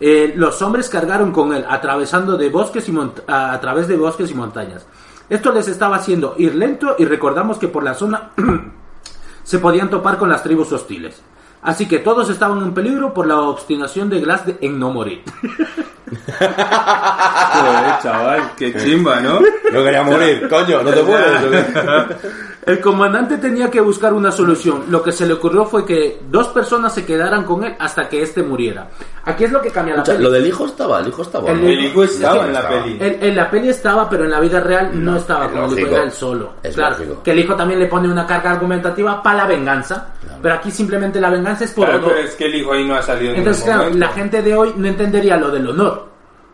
eh, 0.00 0.32
los 0.36 0.60
hombres 0.62 0.88
cargaron 0.88 1.30
con 1.30 1.52
él, 1.52 1.64
atravesando 1.68 2.36
de 2.36 2.48
bosques 2.48 2.88
y 2.88 2.94
a, 3.28 3.52
a 3.52 3.60
través 3.60 3.86
de 3.86 3.96
bosques 3.96 4.30
y 4.30 4.34
montañas. 4.34 4.84
Esto 5.28 5.52
les 5.52 5.68
estaba 5.68 5.96
haciendo 5.96 6.34
ir 6.38 6.54
lento 6.56 6.96
y 6.98 7.04
recordamos 7.04 7.58
que 7.58 7.68
por 7.68 7.84
la 7.84 7.94
zona 7.94 8.32
se 9.44 9.58
podían 9.60 9.90
topar 9.90 10.18
con 10.18 10.28
las 10.28 10.42
tribus 10.42 10.72
hostiles. 10.72 11.22
Así 11.62 11.86
que 11.86 12.00
todos 12.00 12.28
estaban 12.30 12.58
en 12.62 12.74
peligro 12.74 13.14
por 13.14 13.28
la 13.28 13.40
obstinación 13.42 14.10
de 14.10 14.20
Glass 14.20 14.44
de- 14.46 14.58
en 14.60 14.78
no 14.80 14.90
morir. 14.90 15.22
Joder, 16.10 17.98
chaval, 18.02 18.50
qué 18.56 18.74
chimba, 18.76 19.20
¿no? 19.20 19.40
No 19.40 19.84
quería 19.84 20.02
morir, 20.02 20.48
coño, 20.48 20.82
no 20.82 20.90
te 20.90 21.02
puedes. 21.02 21.42
El 22.64 22.78
comandante 22.80 23.38
tenía 23.38 23.68
que 23.68 23.80
buscar 23.80 24.12
una 24.12 24.30
solución. 24.30 24.84
Lo 24.88 25.02
que 25.02 25.10
se 25.10 25.26
le 25.26 25.32
ocurrió 25.32 25.64
fue 25.64 25.84
que 25.84 26.20
dos 26.30 26.46
personas 26.48 26.94
se 26.94 27.04
quedaran 27.04 27.42
con 27.42 27.64
él 27.64 27.74
hasta 27.76 28.08
que 28.08 28.22
éste 28.22 28.40
muriera. 28.44 28.86
Aquí 29.24 29.42
es 29.44 29.50
lo 29.50 29.60
que 29.60 29.70
cambia 29.70 29.96
la 29.96 30.02
Escucha, 30.02 30.12
peli. 30.18 30.24
lo 30.24 30.30
del 30.30 30.46
hijo 30.46 30.66
estaba, 30.66 31.00
el 31.00 31.08
hijo 31.08 31.22
estaba. 31.22 31.50
El 31.50 31.60
¿no? 31.60 31.66
El 31.66 31.84
hijo 31.86 32.04
estaba 32.04 32.46
en 32.46 32.52
la 32.52 32.68
peli. 32.68 32.96
En, 33.00 33.18
en 33.20 33.34
la 33.36 33.50
peli 33.50 33.68
estaba, 33.68 34.08
pero 34.08 34.24
en 34.24 34.30
la 34.30 34.38
vida 34.38 34.60
real 34.60 34.90
no, 35.04 35.16
estaba 35.16 35.46
es 35.46 35.50
como 35.50 35.64
el 35.64 35.70
hijo, 35.72 35.80
lógico. 35.80 35.94
era 35.96 36.04
él 36.04 36.12
solo. 36.12 36.52
Es 36.62 36.74
claro, 36.76 36.98
lógico. 36.98 37.22
que 37.24 37.30
el 37.32 37.38
hijo 37.40 37.56
también 37.56 37.80
le 37.80 37.86
pone 37.86 38.08
una 38.08 38.24
carga 38.28 38.52
argumentativa 38.52 39.20
para 39.20 39.38
la 39.38 39.46
venganza. 39.46 40.06
Pero 40.40 40.54
aquí 40.54 40.70
simplemente 40.70 41.20
la 41.20 41.30
venganza 41.30 41.64
es 41.64 41.72
por 41.72 41.84
Claro, 41.86 41.98
honor. 42.00 42.12
pero 42.14 42.28
es 42.28 42.34
que 42.36 42.44
el 42.46 42.54
hijo 42.56 42.72
ahí 42.72 42.84
no 42.84 42.94
ha 42.94 43.02
salido 43.02 43.32
en 43.32 43.38
Entonces, 43.38 43.64
ningún 43.64 43.74
claro, 43.80 43.90
momento. 43.90 44.06
la 44.06 44.12
gente 44.12 44.42
de 44.42 44.54
hoy 44.56 44.72
no 44.76 44.86
entendería 44.88 45.36
lo 45.36 45.50
del 45.50 45.68
honor. 45.68 45.91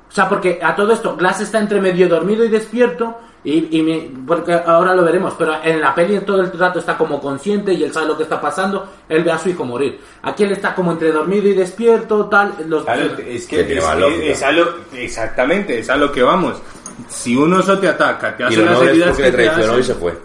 O 0.08 0.12
sea, 0.12 0.28
porque 0.28 0.58
a 0.62 0.74
todo 0.74 0.92
esto, 0.92 1.16
Glass 1.16 1.40
está 1.42 1.58
entre 1.58 1.80
medio 1.80 2.08
dormido 2.08 2.44
y 2.44 2.48
despierto, 2.48 3.18
y, 3.44 3.78
y 3.78 3.82
me- 3.82 4.10
porque 4.26 4.52
ahora 4.52 4.94
lo 4.94 5.04
veremos, 5.04 5.34
pero 5.38 5.54
en 5.62 5.80
la 5.80 5.94
peli 5.94 6.18
todo 6.20 6.40
el 6.40 6.50
rato 6.58 6.78
está 6.80 6.96
como 6.98 7.20
consciente 7.20 7.72
y 7.72 7.84
él 7.84 7.92
sabe 7.92 8.06
lo 8.06 8.16
que 8.16 8.24
está 8.24 8.40
pasando, 8.40 8.88
él 9.08 9.22
ve 9.22 9.30
a 9.30 9.38
su 9.38 9.48
hijo 9.50 9.64
morir. 9.64 10.00
Aquí 10.22 10.42
él 10.44 10.52
está 10.52 10.74
como 10.74 10.92
entre 10.92 11.12
dormido 11.12 11.46
y 11.48 11.54
despierto, 11.54 12.26
tal. 12.26 12.54
Los, 12.66 12.84
Claro, 12.84 13.02
es 13.26 13.46
Que 13.46 13.64
que, 13.66 13.78
es, 13.78 13.84
más 13.84 13.94
que 13.94 14.00
lógica. 14.00 14.24
es 14.24 14.42
a 14.42 14.52
lo, 14.52 14.68
exactamente, 14.94 15.78
es 15.78 15.88
a 15.90 15.96
lo 15.96 16.10
que 16.10 16.22
vamos. 16.22 16.60
Si 17.08 17.36
un 17.36 17.52
oso 17.54 17.78
te 17.78 17.88
ataca, 17.88 18.36
te 18.36 18.42
Y 18.42 18.46
hace 18.46 18.56
lo 18.56 18.64
las 18.64 18.74
no 18.74 18.82
es 18.82 18.88
heridas 18.88 19.08
porque 19.10 19.22
que 19.22 19.30
le 19.30 19.36
te 19.36 19.44
traicionó 19.44 19.78
y 19.78 19.82
se 19.84 19.94
fue. 19.94 20.18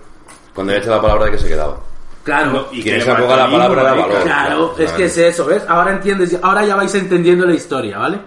Cuando 0.55 0.73
le 0.73 0.79
echa 0.79 0.89
la 0.89 1.01
palabra 1.01 1.25
de 1.25 1.31
que 1.31 1.37
se 1.37 1.47
quedaba. 1.47 1.77
claro. 2.23 2.51
no, 2.51 2.65
y 2.71 2.81
que 2.81 2.97
esa 2.97 3.11
la 3.19 3.27
palabra 3.27 3.47
marica. 3.47 3.83
valor. 3.83 4.07
Claro, 4.23 4.23
Claro, 4.23 4.75
es 4.79 4.91
que 4.93 5.05
es 5.05 5.17
eso, 5.17 5.45
¿ves? 5.45 5.63
Ahora 5.67 5.91
entiendes, 5.91 6.37
ahora 6.41 6.65
ya 6.65 6.75
vais 6.75 6.93
entendiendo 6.95 7.45
la 7.45 7.53
historia, 7.53 7.99
¿vale? 7.99 8.17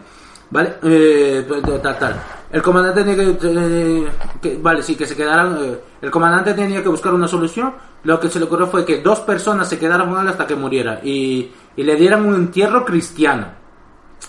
¿Vale? 0.50 0.76
Eh, 0.82 1.44
pues, 1.46 1.62
tal, 1.82 1.98
tal. 1.98 2.16
El 2.50 2.62
comandante 2.62 3.02
tenía 3.02 3.36
que, 3.38 4.08
eh, 4.44 4.58
Vale, 4.62 4.82
sí, 4.82 4.94
que 4.94 5.06
se 5.06 5.16
quedaran... 5.16 5.58
eh, 5.60 5.80
el 6.02 6.10
comandante 6.10 6.54
tenía 6.54 6.82
que 6.82 6.88
buscar 6.88 7.12
una 7.12 7.26
solución. 7.26 7.74
Lo 8.04 8.20
que 8.20 8.30
se 8.30 8.38
le 8.38 8.44
ocurrió 8.44 8.66
fue 8.68 8.84
que 8.84 9.02
dos 9.02 9.20
personas 9.20 9.68
se 9.68 9.78
quedaran 9.78 10.08
con 10.08 10.20
él 10.22 10.28
hasta 10.28 10.46
que 10.46 10.54
muriera. 10.54 11.00
Y, 11.02 11.50
y 11.76 11.82
le 11.82 11.96
dieran 11.96 12.24
un 12.24 12.34
entierro 12.34 12.84
cristiano. 12.84 13.48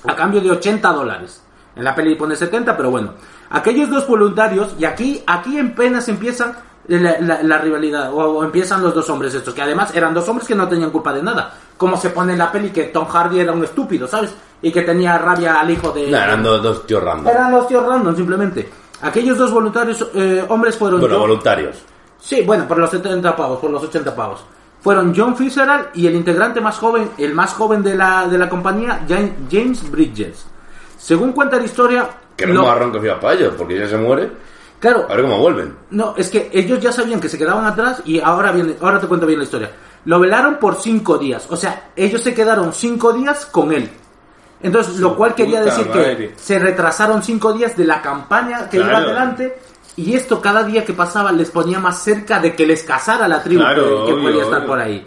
A 0.05 0.15
cambio 0.15 0.41
de 0.41 0.51
80 0.51 0.91
dólares. 0.91 1.43
En 1.75 1.83
la 1.83 1.93
peli 1.93 2.15
pone 2.15 2.35
70, 2.35 2.75
pero 2.75 2.89
bueno. 2.89 3.13
Aquellos 3.51 3.89
dos 3.89 4.07
voluntarios, 4.07 4.75
y 4.79 4.85
aquí, 4.85 5.23
aquí 5.27 5.59
apenas 5.59 6.09
empieza 6.09 6.63
la, 6.87 7.17
la- 7.19 7.43
la 7.43 7.57
rivalidad, 7.57 8.13
o, 8.13 8.17
o 8.17 8.43
empiezan 8.43 8.81
los 8.81 8.93
dos 8.95 9.09
hombres 9.09 9.33
estos, 9.33 9.53
que 9.53 9.61
además 9.61 9.93
eran 9.95 10.13
dos 10.13 10.27
hombres 10.29 10.47
que 10.47 10.55
no 10.55 10.67
tenían 10.67 10.89
culpa 10.91 11.13
de 11.13 11.21
nada. 11.23 11.53
Como 11.77 11.97
se 11.97 12.09
pone 12.11 12.33
en 12.33 12.39
la 12.39 12.51
peli 12.51 12.69
que 12.71 12.85
Tom 12.85 13.05
Hardy 13.07 13.39
era 13.39 13.51
un 13.51 13.63
estúpido, 13.63 14.07
¿sabes? 14.07 14.33
Y 14.61 14.71
que 14.71 14.81
tenía 14.81 15.17
rabia 15.17 15.59
al 15.59 15.69
hijo 15.69 15.91
de... 15.91 16.09
No, 16.09 16.17
eran 16.17 16.41
dos, 16.41 16.63
dos 16.63 16.87
tíos 16.87 17.03
random. 17.03 17.27
Eran 17.27 17.51
los 17.51 17.67
tíos 17.67 17.85
random, 17.85 18.15
simplemente. 18.15 18.69
Aquellos 19.01 19.37
dos 19.37 19.51
voluntarios 19.51 20.07
eh, 20.15 20.43
hombres 20.49 20.75
fueron... 20.75 20.99
Bueno, 20.99 21.15
John- 21.15 21.21
voluntarios. 21.27 21.77
Sí, 22.19 22.41
bueno, 22.41 22.67
por 22.67 22.79
los 22.79 22.89
70 22.89 23.35
pavos, 23.35 23.59
por 23.59 23.69
los 23.69 23.83
80 23.83 24.15
pavos. 24.15 24.43
Fueron 24.81 25.13
John 25.15 25.35
Fitzgerald 25.35 25.89
y 25.93 26.07
el 26.07 26.15
integrante 26.15 26.61
más 26.61 26.77
joven, 26.79 27.11
el 27.17 27.33
más 27.33 27.53
joven 27.53 27.83
de 27.83 27.95
la, 27.95 28.27
de 28.27 28.37
la 28.39 28.49
compañía, 28.49 29.05
James 29.07 29.91
Bridges. 29.91 30.47
Según 30.97 31.31
cuenta 31.33 31.57
la 31.57 31.65
historia... 31.65 32.09
Que 32.35 32.47
no 32.47 32.53
lo- 32.55 32.63
marrón 32.63 32.91
que 32.91 32.99
fías 32.99 33.17
para 33.19 33.33
ellos, 33.35 33.53
porque 33.57 33.77
ya 33.77 33.87
se 33.87 33.97
muere. 33.97 34.31
Claro, 34.79 35.07
A 35.09 35.15
ver 35.15 35.23
cómo 35.23 35.39
vuelven. 35.39 35.75
no, 35.89 36.13
es 36.17 36.29
que 36.29 36.49
ellos 36.53 36.79
ya 36.79 36.91
sabían 36.91 37.19
que 37.19 37.29
se 37.29 37.37
quedaban 37.37 37.65
atrás 37.65 38.01
y 38.05 38.19
ahora 38.19 38.51
viene, 38.51 38.75
ahora 38.79 38.99
te 38.99 39.07
cuento 39.07 39.25
bien 39.25 39.39
la 39.39 39.45
historia. 39.45 39.71
Lo 40.05 40.19
velaron 40.19 40.57
por 40.57 40.75
cinco 40.75 41.17
días, 41.17 41.47
o 41.49 41.55
sea, 41.55 41.89
ellos 41.95 42.21
se 42.21 42.33
quedaron 42.33 42.71
cinco 42.73 43.11
días 43.13 43.45
con 43.47 43.71
él. 43.71 43.89
Entonces, 44.61 44.97
lo 44.99 45.15
cual 45.15 45.35
quería 45.35 45.61
decir 45.61 45.87
madre. 45.87 46.17
que 46.17 46.33
se 46.37 46.57
retrasaron 46.59 47.21
cinco 47.23 47.53
días 47.53 47.75
de 47.77 47.85
la 47.85 48.01
campaña 48.01 48.69
que 48.69 48.77
iba 48.77 48.97
adelante 48.97 49.57
y 49.95 50.15
esto 50.15 50.39
cada 50.41 50.63
día 50.63 50.85
que 50.85 50.93
pasaba 50.93 51.31
les 51.31 51.49
ponía 51.51 51.79
más 51.79 52.01
cerca 52.01 52.39
de 52.39 52.55
que 52.55 52.65
les 52.65 52.83
casara 52.83 53.27
la 53.27 53.41
tribu 53.43 53.61
Claro, 53.61 53.83
que, 53.83 53.89
que 54.05 54.13
obvio, 54.13 54.23
podía 54.23 54.43
estar 54.43 54.57
obvio. 54.59 54.67
por 54.67 54.79
ahí. 54.79 55.05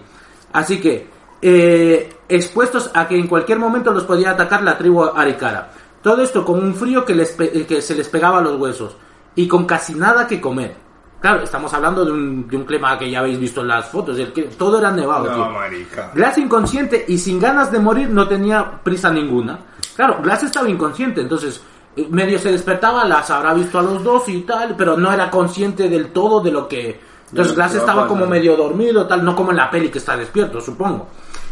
Así 0.53 0.81
que, 0.81 1.07
eh, 1.43 2.13
expuestos 2.29 2.91
a 2.95 3.09
que 3.09 3.17
en 3.17 3.27
cualquier 3.27 3.59
momento 3.59 3.93
los 3.93 4.05
podía 4.05 4.31
atacar 4.33 4.63
la 4.63 4.77
tribu 4.77 5.05
Arikara. 5.05 5.71
Todo 6.03 6.23
esto 6.23 6.45
con 6.45 6.59
un 6.63 6.75
frío 6.75 7.05
que, 7.05 7.15
les 7.15 7.33
que 7.33 7.81
se 7.83 7.95
les 7.95 8.09
pegaba 8.09 8.39
a 8.39 8.43
los 8.43 8.59
huesos 8.61 8.97
y 9.35 9.47
con 9.47 9.65
casi 9.65 9.95
nada 9.95 10.27
que 10.27 10.41
comer. 10.41 10.77
Claro, 11.21 11.43
estamos 11.43 11.73
hablando 11.75 12.05
de 12.05 12.13
un, 12.13 12.49
de 12.49 12.57
un 12.57 12.65
clima 12.65 12.99
que 12.99 13.11
ya 13.11 13.19
habéis 13.19 13.39
visto 13.39 13.61
en 13.61 13.69
las 13.69 13.89
fotos, 13.89 14.19
el 14.19 14.33
que, 14.33 14.45
todo 14.45 14.79
era 14.79 14.91
nevado. 14.91 15.25
tío. 15.25 15.37
No, 15.37 15.51
marica. 15.51 16.11
Glass 16.15 16.39
inconsciente 16.39 17.05
y 17.09 17.19
sin 17.19 17.39
ganas 17.39 17.71
de 17.71 17.79
morir 17.79 18.09
no 18.09 18.27
tenía 18.27 18.81
prisa 18.83 19.11
ninguna. 19.11 19.59
Claro, 19.95 20.21
Glass 20.23 20.45
estaba 20.45 20.69
inconsciente, 20.69 21.21
entonces 21.21 21.63
eh, 21.95 22.07
medio 22.11 22.39
se 22.39 22.51
despertaba, 22.51 23.05
las 23.05 23.31
habrá 23.31 23.53
visto 23.53 23.79
a 23.79 23.83
los 23.83 24.03
dos 24.03 24.29
y 24.31 24.41
tal, 24.43 24.75
pero 24.77 24.97
no 24.97 25.13
era 25.13 25.31
consciente 25.31 25.89
del 25.89 26.09
todo 26.09 26.41
de 26.41 26.53
lo 26.53 26.67
que... 26.67 26.99
Entonces 27.29 27.55
Glass 27.55 27.75
estaba 27.75 28.09
como 28.09 28.27
medio 28.27 28.57
dormido, 28.57 29.07
tal, 29.07 29.23
no 29.25 29.37
como 29.37 29.51
en 29.51 29.59
la 29.59 29.71
peli 29.71 29.89
que 29.91 29.99
está 29.99 30.17
despierto, 30.17 30.61
supongo. 30.61 31.09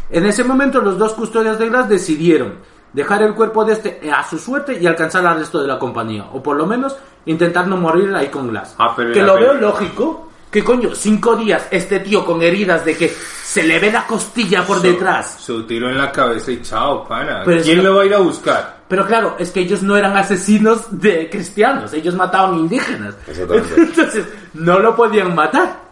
En 0.09 0.25
ese 0.25 0.43
momento 0.43 0.81
los 0.81 0.97
dos 0.97 1.13
custodios 1.13 1.59
de 1.59 1.69
Glass 1.69 1.87
decidieron 1.87 2.55
dejar 2.93 3.21
el 3.23 3.33
cuerpo 3.33 3.65
de 3.65 3.73
este 3.73 4.11
a 4.11 4.27
su 4.27 4.37
suerte 4.37 4.77
y 4.79 4.87
alcanzar 4.87 5.25
al 5.25 5.39
resto 5.39 5.61
de 5.61 5.67
la 5.67 5.79
compañía, 5.79 6.25
o 6.33 6.41
por 6.41 6.57
lo 6.57 6.65
menos 6.65 6.95
intentar 7.25 7.67
no 7.67 7.77
morir 7.77 8.13
ahí 8.15 8.27
con 8.27 8.49
Glass. 8.49 8.75
Ah, 8.77 8.95
que 8.95 9.21
lo 9.21 9.35
veo 9.35 9.53
lógico. 9.53 10.25
Que 10.49 10.63
coño, 10.63 10.95
cinco 10.95 11.35
días 11.35 11.67
este 11.69 11.99
tío 11.99 12.25
con 12.25 12.41
heridas 12.41 12.83
de 12.83 12.97
que 12.97 13.07
se 13.07 13.61
le 13.61 13.77
ve 13.77 13.91
la 13.91 14.07
costilla 14.07 14.65
por 14.65 14.81
detrás. 14.81 15.37
Su 15.39 15.67
tiro 15.67 15.89
en 15.89 15.97
la 15.97 16.11
cabeza 16.11 16.51
y 16.51 16.59
chao, 16.63 17.07
pana. 17.07 17.43
Pero 17.45 17.61
¿Quién 17.61 17.83
lo 17.83 17.95
va 17.95 18.01
a 18.01 18.05
ir 18.07 18.13
a 18.15 18.17
buscar? 18.17 18.79
Pero 18.87 19.05
claro, 19.05 19.35
es 19.37 19.51
que 19.51 19.59
ellos 19.59 19.83
no 19.83 19.95
eran 19.95 20.17
asesinos 20.17 20.87
de 20.89 21.29
cristianos, 21.29 21.93
ellos 21.93 22.15
mataban 22.15 22.57
indígenas. 22.57 23.13
Exactamente. 23.27 23.75
Entonces, 23.77 24.25
no 24.55 24.79
lo 24.79 24.95
podían 24.95 25.35
matar. 25.35 25.88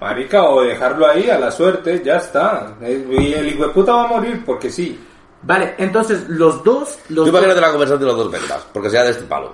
Marica, 0.00 0.42
o 0.48 0.62
dejarlo 0.62 1.06
ahí 1.06 1.30
a 1.30 1.38
la 1.38 1.50
suerte, 1.50 2.02
ya 2.04 2.16
está. 2.16 2.74
Y 2.80 3.32
el 3.32 3.48
hijo 3.48 3.66
de 3.66 3.72
puta 3.72 3.92
va 3.94 4.04
a 4.04 4.08
morir 4.08 4.42
porque 4.44 4.70
sí. 4.70 4.98
Vale, 5.42 5.74
entonces 5.78 6.28
los 6.28 6.62
dos, 6.62 6.98
los 7.08 7.24
Tú 7.24 7.30
imagínate 7.30 7.60
la 7.60 7.70
conversación 7.70 8.00
de 8.00 8.06
los 8.06 8.16
dos 8.16 8.30
ventas, 8.30 8.66
porque 8.72 8.90
sea 8.90 9.04
de 9.04 9.10
este 9.10 9.24
palo. 9.24 9.52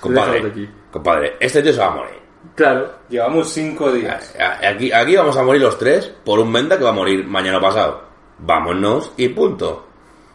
Compadre, 0.00 0.46
aquí. 0.46 0.68
compadre, 0.90 1.36
este 1.40 1.62
tío 1.62 1.72
se 1.72 1.80
va 1.80 1.86
a 1.86 1.90
morir. 1.90 2.14
claro, 2.54 2.92
Llevamos 3.08 3.48
cinco 3.48 3.90
días. 3.90 4.34
Aquí, 4.62 4.92
aquí 4.92 5.16
vamos 5.16 5.36
a 5.36 5.42
morir 5.42 5.62
los 5.62 5.78
tres 5.78 6.12
por 6.24 6.38
un 6.38 6.52
venta 6.52 6.78
que 6.78 6.84
va 6.84 6.90
a 6.90 6.94
morir 6.94 7.26
mañana 7.26 7.60
pasado. 7.60 8.02
Vámonos 8.38 9.12
y 9.16 9.28
punto. 9.28 9.86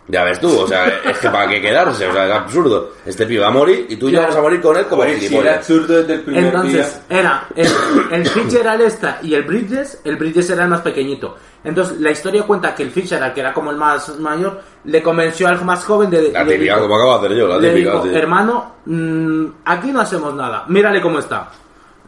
Ya 0.07 0.23
ves 0.25 0.39
tú, 0.41 0.59
o 0.61 0.67
sea, 0.67 0.87
es 1.05 1.17
que 1.19 1.29
para 1.29 1.47
qué 1.47 1.61
quedarse, 1.61 2.07
o 2.07 2.11
sea, 2.11 2.25
es 2.25 2.31
absurdo. 2.33 2.91
Este 3.05 3.25
pibe 3.25 3.41
va 3.41 3.47
a 3.47 3.51
morir 3.51 3.85
y 3.87 3.95
tú 3.95 4.09
y 4.09 4.13
yo 4.13 4.19
vamos 4.21 4.35
a 4.35 4.41
morir 4.41 4.59
con 4.59 4.75
él 4.75 4.85
como 4.87 5.03
si 5.03 5.35
era 5.35 5.55
absurdo 5.55 5.93
desde 6.01 6.15
el 6.15 6.21
primer 6.21 6.45
Entonces, 6.45 7.01
día. 7.07 7.19
era 7.19 7.47
el, 7.55 7.67
el 8.11 8.25
Fitzgerald 8.27 8.81
esta 8.81 9.19
y 9.21 9.35
el 9.35 9.43
Bridges, 9.43 10.01
el 10.03 10.17
Bridges 10.17 10.49
era 10.49 10.63
el 10.63 10.69
más 10.69 10.81
pequeñito. 10.81 11.37
Entonces, 11.63 12.01
la 12.01 12.11
historia 12.11 12.43
cuenta 12.43 12.73
que 12.75 12.83
el 12.83 12.89
Fitzgerald, 12.91 13.33
que 13.33 13.39
era 13.39 13.53
como 13.53 13.69
el 13.71 13.77
más 13.77 14.17
mayor, 14.19 14.61
le 14.85 15.01
convenció 15.03 15.47
al 15.47 15.63
más 15.63 15.85
joven 15.85 16.09
de... 16.09 16.31
La 16.31 16.45
típica, 16.45 16.79
como 16.79 16.95
acabo 16.95 17.19
de 17.19 17.25
hacer 17.27 17.37
yo, 17.37 17.47
la 17.47 17.57
le 17.59 17.69
típica. 17.71 18.01
hermano, 18.17 18.75
mm, 18.85 19.45
aquí 19.65 19.91
no 19.91 20.01
hacemos 20.01 20.33
nada, 20.33 20.65
mírale 20.67 20.99
cómo 20.99 21.19
está. 21.19 21.51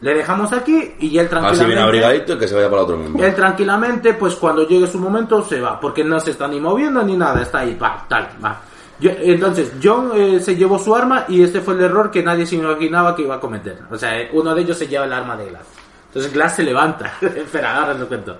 Le 0.04 0.14
dejamos 0.14 0.52
aquí 0.52 0.72
y 0.72 0.76
él 0.76 0.90
Así 0.92 1.08
bien 1.08 1.28
tranquilamente... 1.28 1.80
abrigadito 1.80 2.32
y 2.34 2.38
que 2.38 2.46
se 2.46 2.54
vaya 2.54 2.68
para 2.68 2.82
otro 2.82 2.98
mundo. 2.98 3.24
Él 3.24 3.34
tranquilamente, 3.34 4.12
pues 4.12 4.34
cuando 4.34 4.68
llegue 4.68 4.86
su 4.86 4.98
momento 4.98 5.42
se 5.42 5.60
va, 5.62 5.80
porque 5.80 6.04
no 6.04 6.20
se 6.20 6.32
está 6.32 6.46
ni 6.46 6.60
moviendo 6.60 7.02
ni 7.02 7.16
nada, 7.16 7.40
está 7.40 7.60
ahí, 7.60 7.74
pa, 7.74 8.04
tal, 8.06 8.28
va. 8.44 8.60
Yo- 9.00 9.10
entonces, 9.18 9.72
John 9.82 10.10
eh, 10.14 10.40
se 10.40 10.56
llevó 10.56 10.78
su 10.78 10.94
arma 10.94 11.24
y 11.26 11.42
este 11.42 11.62
fue 11.62 11.72
el 11.74 11.80
error 11.80 12.10
que 12.10 12.22
nadie 12.22 12.44
se 12.44 12.56
imaginaba 12.56 13.16
que 13.16 13.22
iba 13.22 13.36
a 13.36 13.40
cometer. 13.40 13.78
O 13.90 13.96
sea, 13.96 14.20
eh, 14.20 14.28
uno 14.34 14.54
de 14.54 14.60
ellos 14.60 14.76
se 14.76 14.86
lleva 14.86 15.06
el 15.06 15.12
arma 15.14 15.36
de 15.38 15.46
Glass. 15.48 15.66
Entonces 16.08 16.32
Glass 16.34 16.56
se 16.56 16.62
levanta. 16.64 17.14
Espera, 17.22 17.76
ahora 17.80 17.94
lo 17.94 18.06
cuento. 18.06 18.36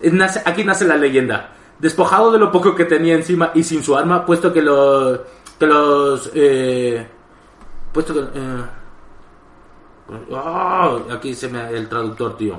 Eh, 0.00 0.10
nace- 0.12 0.42
aquí 0.44 0.62
nace 0.62 0.86
la 0.86 0.96
leyenda. 0.96 1.50
Despojado 1.80 2.30
de 2.30 2.38
lo 2.38 2.52
poco 2.52 2.76
que 2.76 2.84
tenía 2.84 3.14
encima 3.14 3.50
y 3.54 3.64
sin 3.64 3.82
su 3.82 3.96
arma, 3.96 4.24
puesto 4.24 4.52
que 4.52 4.62
los... 4.62 5.18
Que 5.58 5.66
los 5.66 6.30
eh, 6.32 7.06
puesto 7.92 8.14
que... 8.14 8.20
eh, 8.20 8.62
ah, 10.32 10.98
aquí 11.10 11.34
se 11.34 11.48
me... 11.48 11.68
El 11.70 11.88
traductor, 11.88 12.36
tío. 12.36 12.58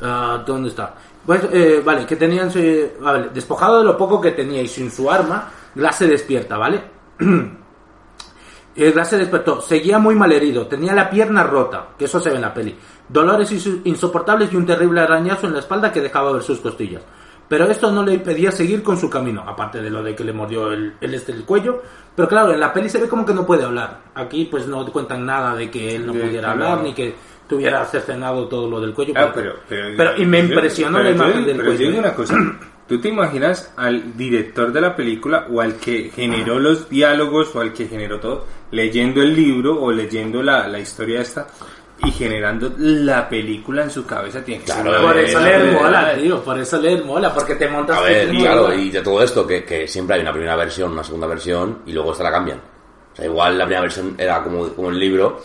Ah, 0.00 0.42
¿Dónde 0.46 0.70
está? 0.70 0.94
Pues, 1.24 1.42
eh, 1.52 1.82
vale, 1.84 2.06
que 2.06 2.16
tenían. 2.16 2.50
eh, 2.54 2.96
despojado 3.32 3.78
de 3.78 3.84
lo 3.84 3.96
poco 3.96 4.20
que 4.20 4.32
tenía 4.32 4.62
y 4.62 4.68
sin 4.68 4.90
su 4.90 5.10
arma, 5.10 5.50
Glass 5.74 5.96
se 5.96 6.06
despierta, 6.06 6.56
¿vale? 6.56 6.82
El 7.18 8.92
Glass 8.94 9.10
se 9.10 9.18
despertó, 9.18 9.60
seguía 9.60 9.98
muy 9.98 10.14
mal 10.14 10.32
herido, 10.32 10.66
tenía 10.66 10.94
la 10.94 11.10
pierna 11.10 11.42
rota, 11.42 11.88
que 11.98 12.06
eso 12.06 12.18
se 12.20 12.30
ve 12.30 12.36
en 12.36 12.42
la 12.42 12.54
peli. 12.54 12.76
Dolores 13.08 13.52
insoportables 13.84 14.52
y 14.52 14.56
un 14.56 14.66
terrible 14.66 15.00
arañazo 15.00 15.46
en 15.46 15.52
la 15.52 15.58
espalda 15.58 15.92
que 15.92 16.00
dejaba 16.00 16.32
ver 16.32 16.42
sus 16.42 16.60
costillas. 16.60 17.02
Pero 17.50 17.64
esto 17.68 17.90
no 17.90 18.04
le 18.04 18.14
impedía 18.14 18.52
seguir 18.52 18.80
con 18.80 18.96
su 18.96 19.10
camino, 19.10 19.42
aparte 19.44 19.82
de 19.82 19.90
lo 19.90 20.04
de 20.04 20.14
que 20.14 20.22
le 20.22 20.32
mordió 20.32 20.70
el, 20.72 20.94
el 21.00 21.14
este 21.14 21.32
el 21.32 21.44
cuello. 21.44 21.82
Pero 22.14 22.28
claro, 22.28 22.52
en 22.52 22.60
la 22.60 22.72
peli 22.72 22.88
se 22.88 22.98
ve 23.00 23.08
como 23.08 23.26
que 23.26 23.34
no 23.34 23.44
puede 23.44 23.64
hablar. 23.64 24.02
Aquí 24.14 24.44
pues 24.48 24.68
no 24.68 24.84
te 24.84 24.92
cuentan 24.92 25.26
nada 25.26 25.56
de 25.56 25.68
que 25.68 25.96
él 25.96 26.06
no 26.06 26.12
De 26.12 26.20
pudiera 26.20 26.54
no. 26.54 26.64
hablar 26.64 26.84
ni 26.84 26.94
que 26.94 27.12
tuviera 27.48 27.84
cercenado 27.86 28.46
todo 28.46 28.70
lo 28.70 28.80
del 28.80 28.94
cuello. 28.94 29.14
Ah, 29.16 29.32
porque- 29.34 29.40
pero, 29.40 29.54
pero, 29.68 29.96
pero- 29.96 30.16
y 30.16 30.24
me 30.26 30.38
impresionó 30.38 30.98
pero 30.98 31.10
la 31.10 31.16
imagen 31.16 31.44
del 31.44 31.56
Pero 31.56 31.70
yo 31.72 31.76
cuello. 31.76 31.90
digo 31.90 31.98
una 32.00 32.14
cosa. 32.14 32.34
¿Tú 32.86 33.00
te 33.00 33.08
imaginas 33.08 33.72
al 33.76 34.16
director 34.16 34.72
de 34.72 34.80
la 34.80 34.94
película 34.94 35.46
o 35.50 35.60
al 35.60 35.74
que 35.74 36.10
generó 36.14 36.58
los 36.60 36.88
diálogos 36.88 37.54
o 37.56 37.60
al 37.60 37.72
que 37.72 37.86
generó 37.86 38.18
todo 38.20 38.46
leyendo 38.72 39.22
el 39.22 39.34
libro 39.34 39.80
o 39.80 39.90
leyendo 39.92 40.40
la, 40.42 40.66
la 40.68 40.78
historia 40.80 41.20
esta 41.20 41.46
y 42.02 42.10
generando 42.10 42.72
la 42.78 43.28
película 43.28 43.82
en 43.82 43.90
su 43.90 44.06
cabeza? 44.06 44.42
Tiene 44.44 44.62
que 44.62 44.72
ser 44.72 44.82
Claro, 44.82 44.98
una 44.98 45.08
Por 45.08 45.18
eh, 45.18 45.24
eso 45.24 45.38
eh, 45.38 45.42
leer 45.42 45.60
eh, 45.60 45.72
mola, 45.72 46.14
tío. 46.14 46.42
Por 46.42 46.58
eso 46.58 46.78
leer 46.78 47.04
mola, 47.04 47.34
porque 47.34 47.54
te 47.54 47.68
montas. 47.68 47.98
A 47.98 48.02
ver, 48.02 48.30
tu 48.30 48.38
claro, 48.38 48.72
y 48.74 48.90
de 48.90 49.02
todo 49.02 49.22
esto, 49.22 49.46
que, 49.46 49.64
que 49.64 49.86
siempre 49.86 50.16
hay 50.16 50.22
una 50.22 50.32
primera 50.32 50.56
versión, 50.56 50.92
una 50.92 51.04
segunda 51.04 51.26
versión, 51.26 51.82
y 51.86 51.92
luego 51.92 52.12
esta 52.12 52.24
la 52.24 52.32
cambian. 52.32 52.58
O 53.12 53.16
sea, 53.16 53.24
igual 53.24 53.58
la 53.58 53.64
primera 53.64 53.82
versión 53.82 54.14
era 54.18 54.42
como, 54.42 54.68
como 54.68 54.90
el 54.90 54.98
libro, 54.98 55.40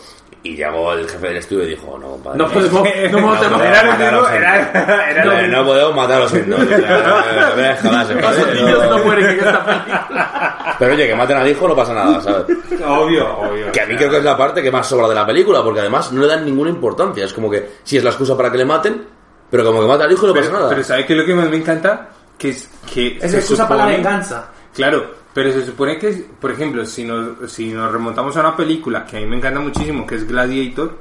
y 0.46 0.56
llegó 0.56 0.92
el 0.92 1.08
jefe 1.08 1.28
del 1.28 1.36
estudio 1.38 1.64
y 1.64 1.68
dijo, 1.70 1.98
no, 1.98 2.10
compadre. 2.10 2.38
No 2.38 2.46
podemos. 2.48 2.84
No 3.10 3.20
podemos. 3.20 3.50
matar 3.50 4.00
a 4.00 4.12
los 4.12 4.30
era, 4.30 5.10
era, 5.10 5.24
No, 5.24 5.42
no 5.48 5.64
podemos 5.66 5.96
matar 5.96 6.16
a 6.16 6.20
los 6.20 6.32
no, 6.34 6.56
mueren 9.04 9.26
en 9.26 9.38
esta 9.38 9.64
película. 9.64 10.76
Pero 10.78 10.94
oye, 10.94 11.08
que 11.08 11.14
maten 11.14 11.36
al 11.38 11.48
hijo 11.48 11.66
no 11.66 11.74
pasa 11.74 11.94
nada, 11.94 12.20
¿sabes? 12.20 12.44
obvio, 12.86 13.38
obvio. 13.38 13.72
Que 13.72 13.80
a 13.80 13.86
mí 13.86 13.96
creo 13.96 14.10
que 14.10 14.18
es 14.18 14.24
la 14.24 14.36
parte 14.36 14.62
que 14.62 14.70
más 14.70 14.86
sobra 14.86 15.08
de 15.08 15.14
la 15.14 15.24
película, 15.26 15.64
porque 15.64 15.80
además 15.80 16.12
no 16.12 16.20
le 16.22 16.28
dan 16.28 16.44
ninguna 16.44 16.70
importancia. 16.70 17.24
Es 17.24 17.32
como 17.32 17.50
que 17.50 17.68
sí 17.82 17.96
es 17.96 18.04
la 18.04 18.10
excusa 18.10 18.36
para 18.36 18.52
que 18.52 18.58
le 18.58 18.64
maten, 18.64 19.04
pero 19.50 19.64
como 19.64 19.80
que 19.80 19.86
mata 19.86 20.04
al 20.04 20.12
hijo 20.12 20.26
no 20.26 20.34
pasa 20.34 20.52
nada. 20.52 20.68
pero 20.68 20.84
¿sabes 20.84 21.06
qué 21.06 21.14
es 21.14 21.18
lo 21.18 21.24
que 21.24 21.34
más 21.34 21.48
me 21.48 21.56
encanta? 21.56 22.08
Que 22.38 22.50
es 22.50 22.68
que 22.92 23.18
Es 23.20 23.34
excusa 23.34 23.66
para 23.66 23.86
la 23.86 23.92
venganza. 23.92 24.50
Claro, 24.74 25.10
pero 25.36 25.52
se 25.52 25.66
supone 25.66 25.98
que, 25.98 26.10
por 26.40 26.50
ejemplo, 26.50 26.84
si 26.86 27.04
nos, 27.04 27.52
si 27.52 27.70
nos 27.70 27.92
remontamos 27.92 28.34
a 28.38 28.40
una 28.40 28.56
película 28.56 29.04
que 29.04 29.18
a 29.18 29.20
mí 29.20 29.26
me 29.26 29.36
encanta 29.36 29.60
muchísimo, 29.60 30.06
que 30.06 30.14
es 30.14 30.26
Gladiator, 30.26 30.96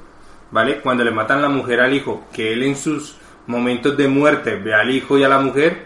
¿vale? 0.52 0.82
Cuando 0.82 1.06
le 1.06 1.12
matan 1.12 1.41
la 1.41 1.48
mujer 1.48 1.80
al 1.80 1.94
hijo, 1.94 2.26
que 2.34 2.52
él 2.52 2.64
en 2.64 2.76
sus 2.76 3.16
momentos 3.48 3.95
de 3.95 4.10
muerte 4.10 4.57
ve 4.57 4.74
al 4.76 4.91
hijo 4.91 5.18
y 5.18 5.24
a 5.24 5.30
la 5.30 5.40
mujer, 5.40 5.86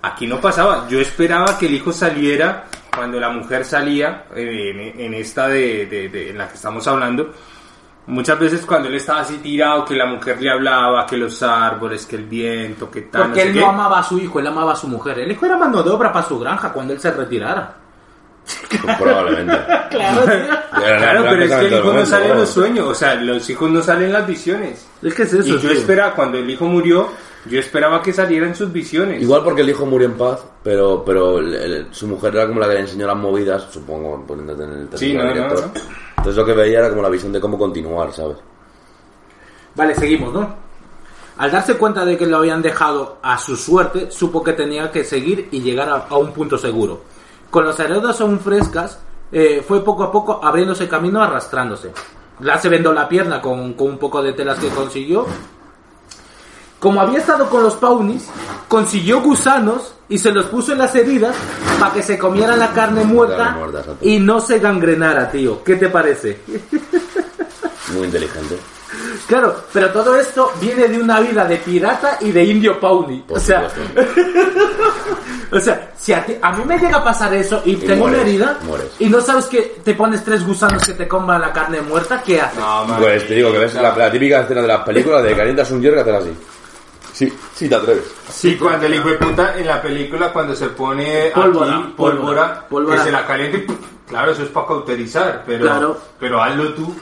aquí 0.00 0.26
no 0.26 0.40
pasaba. 0.40 0.88
Yo 0.88 0.98
esperaba 1.00 1.58
que 1.58 1.66
el 1.66 1.74
hijo 1.74 1.92
saliera 1.92 2.64
cuando 2.96 3.20
la 3.20 3.28
mujer 3.28 3.64
salía, 3.66 4.24
en, 4.34 4.98
en 4.98 5.12
esta 5.14 5.48
de, 5.48 5.84
de- 5.86 6.08
de- 6.08 6.30
en 6.30 6.38
la 6.38 6.48
que 6.48 6.54
estamos 6.54 6.86
hablando, 6.88 7.30
Muchas 8.04 8.36
veces 8.36 8.66
cuando 8.66 8.88
él 8.88 8.96
estaba 8.96 9.20
así 9.20 9.36
tirado, 9.38 9.84
que 9.84 9.94
la 9.94 10.06
mujer 10.06 10.42
le 10.42 10.50
hablaba, 10.50 11.06
que 11.06 11.16
los 11.16 11.40
árboles, 11.40 12.04
que 12.04 12.16
el 12.16 12.24
viento, 12.24 12.90
que 12.90 13.02
tal, 13.02 13.28
Porque 13.28 13.38
no 13.38 13.42
sé 13.44 13.48
él 13.48 13.54
qué. 13.54 13.60
no 13.60 13.68
amaba 13.68 14.00
a 14.00 14.02
su 14.02 14.18
hijo, 14.18 14.40
él 14.40 14.46
amaba 14.48 14.72
a 14.72 14.76
su 14.76 14.88
mujer. 14.88 15.20
El 15.20 15.30
hijo 15.30 15.46
era 15.46 15.56
mano 15.56 15.84
de 15.84 15.90
obra 15.90 16.12
para 16.12 16.26
su 16.26 16.36
granja 16.36 16.72
cuando 16.72 16.92
él 16.94 16.98
se 16.98 17.12
retirara. 17.12 17.76
Probablemente. 18.98 19.56
Claro, 19.90 20.22
Claro, 20.72 21.24
pero 21.30 21.44
es 21.44 21.50
que 21.50 21.66
el 21.66 21.72
hijo 21.74 21.92
no 21.92 22.06
sale 22.06 22.30
en 22.30 22.38
los 22.38 22.48
sueños, 22.48 22.88
o 22.88 22.94
sea, 22.94 23.14
los 23.14 23.48
hijos 23.50 23.70
no 23.70 23.82
salen 23.82 24.04
en 24.06 24.12
las 24.12 24.26
visiones. 24.26 24.86
Es 25.02 25.14
que 25.14 25.22
es 25.22 25.32
eso, 25.32 25.46
y 25.48 25.52
yo 25.52 25.60
tío. 25.60 25.70
esperaba, 25.72 26.14
cuando 26.14 26.38
el 26.38 26.48
hijo 26.50 26.64
murió, 26.64 27.08
yo 27.46 27.58
esperaba 27.60 28.02
que 28.02 28.12
salieran 28.12 28.54
sus 28.54 28.72
visiones. 28.72 29.22
Igual 29.22 29.42
porque 29.44 29.62
el 29.62 29.70
hijo 29.70 29.86
murió 29.86 30.06
en 30.08 30.14
paz, 30.14 30.40
pero, 30.62 31.02
pero 31.04 31.38
el- 31.38 31.54
el- 31.54 31.94
su 31.94 32.06
mujer 32.08 32.34
era 32.34 32.46
como 32.48 32.60
la 32.60 32.68
que 32.68 32.74
le 32.74 32.80
enseñó 32.80 33.06
las 33.06 33.16
movidas, 33.16 33.66
supongo, 33.70 34.24
poniéndote 34.26 34.62
en 34.64 34.70
el 34.70 34.88
término 34.88 34.98
Sí, 34.98 35.12
no, 35.14 35.18
del 35.24 35.28
no, 35.28 35.34
director. 35.34 35.60
no. 35.74 35.80
Entonces 36.18 36.36
lo 36.36 36.44
que 36.46 36.52
veía 36.52 36.78
era 36.80 36.88
como 36.90 37.02
la 37.02 37.08
visión 37.08 37.32
de 37.32 37.40
cómo 37.40 37.58
continuar, 37.58 38.12
¿sabes? 38.12 38.36
Vale, 39.74 39.94
seguimos, 39.94 40.32
¿no? 40.32 40.54
Al 41.38 41.50
darse 41.50 41.74
cuenta 41.76 42.04
de 42.04 42.16
que 42.16 42.26
lo 42.26 42.36
habían 42.38 42.60
dejado 42.62 43.18
a 43.22 43.38
su 43.38 43.56
suerte, 43.56 44.10
supo 44.10 44.42
que 44.44 44.52
tenía 44.52 44.90
que 44.90 45.02
seguir 45.02 45.48
y 45.50 45.60
llegar 45.62 45.88
a, 45.88 46.06
a 46.08 46.16
un 46.18 46.32
punto 46.32 46.58
seguro. 46.58 47.02
Con 47.52 47.66
las 47.66 47.78
heridas 47.80 48.18
aún 48.22 48.40
frescas, 48.40 48.98
eh, 49.30 49.62
fue 49.68 49.84
poco 49.84 50.04
a 50.04 50.10
poco 50.10 50.40
abriéndose 50.42 50.88
camino, 50.88 51.22
arrastrándose. 51.22 51.92
La 52.40 52.58
se 52.58 52.70
vendó 52.70 52.94
la 52.94 53.06
pierna 53.06 53.42
con, 53.42 53.74
con 53.74 53.88
un 53.88 53.98
poco 53.98 54.22
de 54.22 54.32
telas 54.32 54.58
que 54.58 54.70
consiguió. 54.70 55.26
Como 56.80 56.98
había 56.98 57.18
estado 57.18 57.50
con 57.50 57.62
los 57.62 57.74
paunis, 57.74 58.30
consiguió 58.68 59.20
gusanos 59.20 59.96
y 60.08 60.16
se 60.16 60.32
los 60.32 60.46
puso 60.46 60.72
en 60.72 60.78
las 60.78 60.94
heridas 60.94 61.36
para 61.78 61.92
que 61.92 62.02
se 62.02 62.18
comieran 62.18 62.58
la 62.58 62.72
carne 62.72 63.04
muerta 63.04 63.58
y 64.00 64.18
no 64.18 64.40
se 64.40 64.58
gangrenara, 64.58 65.30
tío. 65.30 65.62
¿Qué 65.62 65.76
te 65.76 65.90
parece? 65.90 66.40
Muy 67.92 68.06
inteligente. 68.06 68.58
Claro, 69.26 69.54
pero 69.72 69.90
todo 69.90 70.16
esto 70.16 70.52
viene 70.60 70.88
de 70.88 70.98
una 70.98 71.20
vida 71.20 71.44
de 71.44 71.56
pirata 71.58 72.18
y 72.20 72.30
de 72.32 72.44
indio. 72.44 72.78
Por 72.80 73.06
O 73.28 73.38
sea, 73.40 73.66
o 75.52 75.60
sea, 75.60 75.92
si 75.96 76.12
a, 76.12 76.24
ti- 76.24 76.36
a 76.40 76.52
mí 76.52 76.64
me 76.64 76.78
llega 76.78 76.98
a 76.98 77.04
pasar 77.04 77.32
eso 77.34 77.62
y, 77.64 77.76
tengo 77.76 78.06
mueres, 78.08 78.20
una 78.20 78.28
herida 78.28 78.58
mueres. 78.64 78.86
y 78.98 79.06
no 79.06 79.20
sabes 79.20 79.46
que 79.46 79.80
te 79.84 79.94
pones 79.94 80.24
tres 80.24 80.44
gusanos 80.46 80.84
que 80.84 80.94
te 80.94 81.06
coman 81.06 81.40
la 81.40 81.52
carne 81.52 81.80
muerta, 81.82 82.22
¿qué 82.22 82.40
haces? 82.40 82.58
No. 82.58 82.86
Pues 82.98 83.26
te 83.26 83.34
digo 83.34 83.52
que 83.52 83.58
ves 83.58 83.74
la, 83.74 83.94
la 83.96 84.10
típica 84.10 84.40
escena 84.40 84.62
de 84.62 84.68
las 84.68 84.80
películas 84.84 85.22
de 85.22 85.36
calientas 85.36 85.70
un 85.70 85.80
hierro 85.82 86.02
que 86.04 86.10
haces 86.10 86.14
así. 86.22 86.36
Sí, 87.12 87.32
sí 87.54 87.68
te 87.68 87.74
atreves. 87.74 88.04
Sí, 88.32 88.56
cuando 88.56 88.86
el 88.86 88.94
hijo 88.94 89.08
de 89.10 89.16
puta 89.16 89.54
en 89.58 89.66
la 89.66 89.82
película, 89.82 90.32
cuando 90.32 90.54
se 90.56 90.68
pone 90.68 91.30
Pólvora, 91.34 91.76
aquí, 91.76 91.94
pólvora, 91.96 92.16
pólvora, 92.16 92.68
pólvora. 92.68 92.96
que 92.96 93.02
se 93.04 93.12
la 93.12 93.26
caliente, 93.26 93.66
claro, 94.08 94.32
eso 94.32 94.42
es 94.44 94.48
para 94.48 94.66
cauterizar, 94.66 95.42
pero, 95.46 95.64
Claro. 95.66 96.00
pero 96.18 96.42
hazlo 96.42 96.72
tú. 96.72 96.94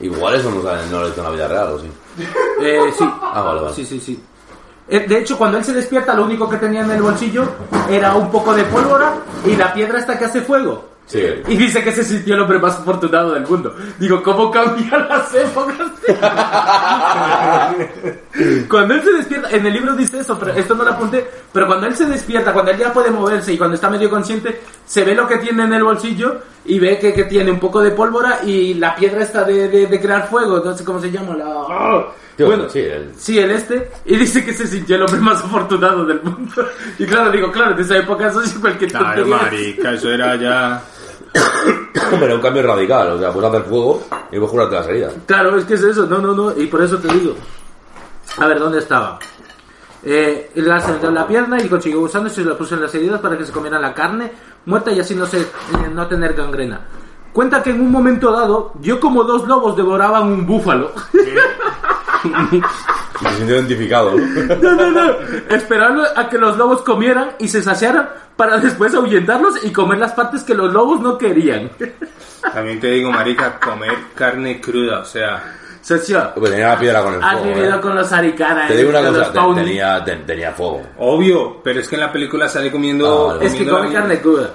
Igual 0.00 0.34
eso 0.34 0.50
no, 0.50 0.62
sale- 0.62 0.86
no 0.90 1.00
lo 1.00 1.06
he 1.06 1.10
hecho 1.10 1.20
en 1.20 1.24
la 1.24 1.30
vida 1.30 1.48
real, 1.48 1.68
¿o 1.72 1.78
sí? 1.78 1.90
Eh, 2.62 2.80
sí. 2.98 3.04
Ah, 3.22 3.42
vale, 3.42 3.60
vale. 3.62 3.74
Sí, 3.74 3.84
sí, 3.86 4.00
sí. 4.00 4.22
Eh, 4.88 5.06
De 5.08 5.18
hecho, 5.18 5.38
cuando 5.38 5.56
él 5.58 5.64
se 5.64 5.72
despierta, 5.72 6.12
lo 6.14 6.24
único 6.24 6.48
que 6.48 6.56
tenía 6.58 6.82
en 6.82 6.90
el 6.90 7.00
bolsillo 7.02 7.44
era 7.88 8.14
un 8.14 8.30
poco 8.30 8.52
de 8.54 8.64
pólvora 8.64 9.14
y 9.46 9.56
la 9.56 9.72
piedra 9.72 9.98
esta 9.98 10.18
que 10.18 10.24
hace 10.26 10.42
fuego. 10.42 10.89
Sí. 11.06 11.20
Y 11.48 11.56
dice 11.56 11.82
que 11.82 11.90
se 11.90 12.04
sintió 12.04 12.34
el 12.34 12.40
hombre 12.42 12.60
más 12.60 12.78
afortunado 12.78 13.32
del 13.34 13.44
mundo. 13.44 13.74
Digo, 13.98 14.22
¿cómo 14.22 14.48
cambian 14.50 15.08
las 15.08 15.34
épocas? 15.34 15.90
cuando 18.68 18.94
él 18.94 19.02
se 19.02 19.12
despierta, 19.12 19.50
en 19.50 19.66
el 19.66 19.72
libro 19.72 19.94
dice 19.96 20.20
eso, 20.20 20.38
pero 20.38 20.52
esto 20.52 20.74
no 20.74 20.84
lo 20.84 20.92
apunté, 20.92 21.26
pero 21.52 21.66
cuando 21.66 21.86
él 21.86 21.96
se 21.96 22.06
despierta, 22.06 22.52
cuando 22.52 22.70
él 22.72 22.78
ya 22.78 22.92
puede 22.92 23.10
moverse 23.10 23.52
y 23.52 23.58
cuando 23.58 23.74
está 23.74 23.90
medio 23.90 24.08
consciente, 24.08 24.60
se 24.86 25.04
ve 25.04 25.14
lo 25.14 25.26
que 25.26 25.38
tiene 25.38 25.64
en 25.64 25.72
el 25.72 25.82
bolsillo 25.82 26.40
y 26.64 26.78
ve 26.78 26.98
que, 26.98 27.12
que 27.12 27.24
tiene 27.24 27.50
un 27.50 27.58
poco 27.58 27.80
de 27.80 27.90
pólvora 27.90 28.40
y 28.44 28.74
la 28.74 28.94
piedra 28.94 29.22
esta 29.22 29.44
de, 29.44 29.68
de- 29.68 29.86
de 29.86 30.00
crear 30.00 30.28
fuego, 30.28 30.60
no 30.64 30.76
sé 30.76 30.84
cómo 30.84 31.00
se 31.00 31.10
llama, 31.10 31.34
la... 31.36 32.06
Tío, 32.46 32.46
bueno, 32.56 32.68
sí, 32.70 32.78
el- 32.80 33.12
Sí, 33.16 33.38
el 33.38 33.50
este. 33.50 33.90
Y 34.06 34.16
dice 34.16 34.44
que 34.44 34.52
se 34.54 34.66
sintió 34.66 34.96
el 34.96 35.02
hombre 35.02 35.20
más 35.20 35.44
afortunado 35.44 36.04
del 36.06 36.22
mundo. 36.22 36.52
Y 36.98 37.06
claro, 37.06 37.30
digo, 37.30 37.50
claro, 37.52 37.72
en 37.72 37.80
esa 37.80 37.98
época 37.98 38.28
eso 38.28 38.40
sí 38.42 38.58
cualquier 38.58 38.90
Claro, 38.90 39.22
tontería. 39.24 39.36
marica, 39.36 39.92
eso 39.92 40.10
era 40.10 40.36
ya... 40.36 40.82
Hombre, 42.12 42.26
era 42.26 42.34
un 42.36 42.40
cambio 42.40 42.62
radical. 42.62 43.12
O 43.12 43.18
sea, 43.18 43.30
puedes 43.32 43.50
hacer 43.50 43.62
fuego 43.64 44.02
y 44.32 44.36
puedes 44.36 44.50
curarte 44.50 44.74
las 44.76 44.86
heridas. 44.88 45.14
Claro, 45.26 45.56
es 45.58 45.64
que 45.64 45.74
es 45.74 45.82
eso, 45.82 46.06
no, 46.06 46.18
no, 46.18 46.32
no, 46.34 46.56
y 46.58 46.66
por 46.66 46.82
eso 46.82 46.98
te 46.98 47.08
digo. 47.08 47.34
A 48.38 48.46
ver, 48.46 48.58
¿dónde 48.58 48.78
estaba? 48.78 49.18
Eh, 50.02 50.50
la 50.54 50.80
se 50.80 50.92
metió 50.92 51.08
en 51.10 51.14
la 51.14 51.26
pierna 51.26 51.60
y 51.62 51.68
consiguió 51.68 52.00
gusanos 52.00 52.32
y 52.32 52.36
se 52.36 52.44
lo 52.44 52.56
puso 52.56 52.74
en 52.74 52.80
las 52.82 52.94
heridas 52.94 53.20
para 53.20 53.36
que 53.36 53.44
se 53.44 53.52
comieran 53.52 53.82
la 53.82 53.92
carne 53.92 54.32
muerta 54.64 54.90
y 54.92 54.98
así 55.00 55.14
no, 55.14 55.26
se, 55.26 55.40
eh, 55.42 55.46
no 55.92 56.06
tener 56.06 56.32
gangrena. 56.32 56.80
Cuenta 57.32 57.62
que 57.62 57.70
en 57.70 57.80
un 57.80 57.90
momento 57.92 58.32
dado, 58.32 58.72
yo 58.80 58.98
como 58.98 59.22
dos 59.24 59.46
lobos 59.46 59.76
devoraban 59.76 60.24
un 60.32 60.46
búfalo. 60.46 60.92
Y 61.12 61.18
se 63.22 63.36
sintió 63.36 63.56
identificado, 63.56 64.12
¿no? 64.16 64.72
No, 64.74 64.90
no. 64.90 65.12
Esperando 65.50 66.04
a 66.16 66.28
que 66.28 66.38
los 66.38 66.56
lobos 66.56 66.82
comieran 66.82 67.32
y 67.38 67.48
se 67.48 67.62
saciaran 67.62 68.08
para 68.36 68.58
después 68.58 68.94
ahuyentarlos 68.94 69.64
y 69.64 69.72
comer 69.72 69.98
las 69.98 70.12
partes 70.12 70.42
que 70.42 70.54
los 70.54 70.72
lobos 70.72 71.00
no 71.00 71.18
querían. 71.18 71.70
También 72.54 72.80
te 72.80 72.88
digo, 72.88 73.10
marica, 73.10 73.58
comer 73.60 73.92
carne 74.14 74.60
cruda, 74.60 75.00
o 75.00 75.04
sea... 75.04 75.56
Socio, 75.82 76.32
Pues 76.36 76.50
tenía 76.50 76.68
la 76.68 76.78
piedra 76.78 77.02
con 77.02 77.14
el 77.14 77.22
has 77.24 77.38
fuego. 77.38 77.54
vivido 77.54 77.76
¿eh? 77.76 77.80
con 77.80 77.94
los 77.94 78.12
aricanas. 78.12 78.68
Te 78.68 78.76
digo 78.76 78.90
una 78.90 78.98
cosa, 79.00 79.12
los 79.18 79.32
te- 79.32 79.38
Pawnee. 79.38 79.64
tenía, 79.64 80.04
te- 80.04 80.16
tenía 80.16 80.52
fuego. 80.52 80.82
Obvio, 80.98 81.62
pero 81.64 81.80
es 81.80 81.88
que 81.88 81.94
en 81.94 82.02
la 82.02 82.12
película 82.12 82.48
sale 82.50 82.70
comiendo... 82.70 83.30
Ah. 83.30 83.38
Es 83.42 83.52
que 83.54 83.58
comiendo 83.66 83.76
come 83.78 83.88
la- 83.88 83.98
carne 84.00 84.20
cruda. 84.20 84.54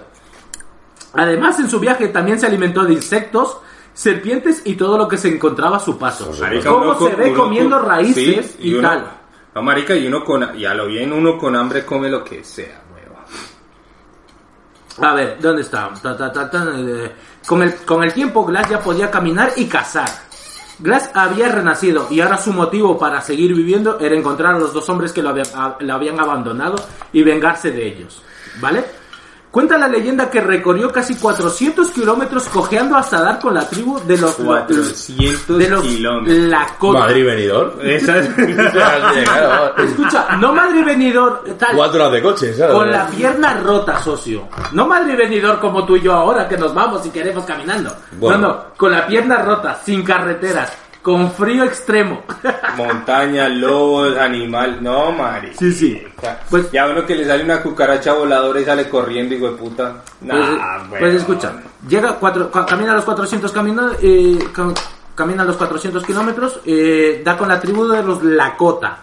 Además, 1.13 1.59
en 1.59 1.67
su 1.69 1.79
viaje 1.79 2.09
también 2.09 2.39
se 2.39 2.45
alimentó 2.45 2.83
de 2.83 2.93
insectos, 2.93 3.57
serpientes 3.95 4.61
y 4.65 4.76
todo 4.76 4.95
lo 4.97 5.07
que 5.07 5.17
se 5.17 5.30
encontraba 5.30 5.77
a 5.77 5.80
su 5.80 5.97
paso. 5.97 6.31
Marica, 6.39 6.69
Cómo 6.69 6.93
se 6.93 6.99
con- 6.99 7.15
ve 7.17 7.31
uno 7.31 7.39
comiendo 7.43 7.80
raíces 7.80 8.55
sí, 8.59 8.67
y, 8.69 8.73
uno- 8.76 8.88
tal. 8.89 9.11
No, 9.55 9.61
marica, 9.63 9.95
y 9.95 10.05
uno 10.05 10.23
con... 10.23 10.59
Y 10.59 10.65
a 10.65 10.73
lo 10.73 10.85
bien 10.85 11.13
uno 11.13 11.38
con 11.38 11.55
hambre 11.55 11.85
come 11.85 12.09
lo 12.09 12.23
que 12.26 12.43
sea, 12.43 12.84
hueva. 12.93 13.23
A 15.09 15.13
ver, 15.15 15.38
¿dónde 15.39 15.61
está? 15.61 15.91
Ta, 16.01 16.15
ta, 16.31 16.49
eh, 16.77 17.11
Con, 17.47 17.63
el, 17.63 17.73
con 17.77 18.03
el 18.03 18.13
tiempo, 18.13 18.45
Glass 18.45 18.69
ya 18.69 18.80
podía 18.81 19.09
caminar 19.09 19.53
y 19.55 19.65
cazar. 19.65 20.09
Glass 20.80 21.09
había 21.13 21.47
renacido 21.47 22.07
y 22.11 22.19
ahora 22.19 22.38
su 22.38 22.51
motivo 22.51 22.97
para 22.97 23.22
seguir 23.22 23.55
viviendo 23.55 23.97
era 23.97 24.13
encontrar 24.13 24.55
a 24.55 24.59
los 24.59 24.73
dos 24.73 24.89
hombres 24.89 25.13
que 25.13 25.22
lo 25.23 25.30
habían, 25.30 25.47
a- 25.55 25.77
lo 25.80 25.93
habían 25.93 26.19
abandonado 26.19 26.76
y 27.13 27.23
vengarse 27.23 27.72
de 27.72 27.88
ellos. 27.88 28.22
¿Vale? 28.59 28.84
Cuenta 29.56 29.77
la 29.77 29.88
leyenda 29.88 30.30
que 30.30 30.41
recorrió 30.41 30.91
casi 30.91 31.15
400 31.15 31.90
kilómetros 31.91 32.44
cojeando 32.49 32.98
hasta 32.98 33.22
dar 33.22 33.40
con 33.40 33.53
la 33.53 33.65
tribu 33.65 33.98
de 34.06 34.18
los... 34.18 34.36
400 34.36 35.57
de 35.57 35.69
los 35.69 35.82
kilómetros. 35.82 36.38
Lakota. 36.49 36.99
Madrid 36.99 37.26
venidor. 37.26 37.80
Esa 37.82 38.18
es... 38.19 38.27
Escucha, 39.77 40.36
no 40.41 40.52
Madrid 40.52 40.84
venidor 40.84 41.45
tal. 41.57 41.73
Cuatro 41.73 42.02
horas 42.02 42.11
de 42.11 42.22
coche, 42.22 42.53
¿sabes? 42.53 42.76
Con 42.76 42.91
la 42.91 43.07
pierna 43.07 43.53
rota, 43.61 43.98
socio. 44.03 44.49
No 44.73 44.88
Madrid 44.88 45.15
venidor 45.15 45.57
como 45.61 45.86
tú 45.86 45.95
y 45.95 46.02
yo 46.02 46.11
ahora, 46.11 46.49
que 46.49 46.57
nos 46.57 46.73
vamos 46.73 47.06
y 47.06 47.10
queremos 47.11 47.45
caminando. 47.45 47.95
Bueno. 48.19 48.38
No, 48.38 48.48
no, 48.49 48.64
con 48.76 48.91
la 48.91 49.07
pierna 49.07 49.38
rota, 49.38 49.80
sin 49.86 50.03
carreteras, 50.03 50.73
con 51.06 51.32
frío 51.32 51.64
extremo. 51.65 52.23
Montaña, 52.77 53.48
lobos, 53.48 54.18
animal... 54.18 54.80
No, 54.82 55.11
marica. 55.11 55.53
sí, 55.60 55.72
sí. 55.72 56.03
Pues, 56.49 56.72
Ya 56.72 56.88
uno 56.88 57.06
que 57.06 57.14
le 57.14 57.26
sale 57.26 57.44
una 57.44 57.61
cucaracha 57.61 58.14
voladora 58.14 58.60
y 58.60 58.65
sale 58.65 58.90
corriendo, 58.90 59.36
hijo 59.36 59.52
de 59.52 59.56
puta. 59.56 60.02
pues, 60.19 60.34
Nah, 60.34 60.80
pues 60.90 61.02
weón. 61.03 61.15
escucha, 61.15 61.53
llega 61.88 62.14
cuatro, 62.14 62.49
ca- 62.49 62.65
camina 62.65 62.95
los 62.95 63.06
400 63.06 63.52
camino, 63.52 63.91
eh, 64.02 64.40
cam- 64.52 64.73
camina 65.14 65.44
los 65.45 65.57
400 65.57 66.03
kilómetros, 66.03 66.60
eh, 66.65 67.22
da 67.23 67.38
con 67.38 67.49
la 67.49 67.60
tribu 67.60 67.88
de 67.88 68.02
los 68.02 68.23
Lakota. 68.23 68.98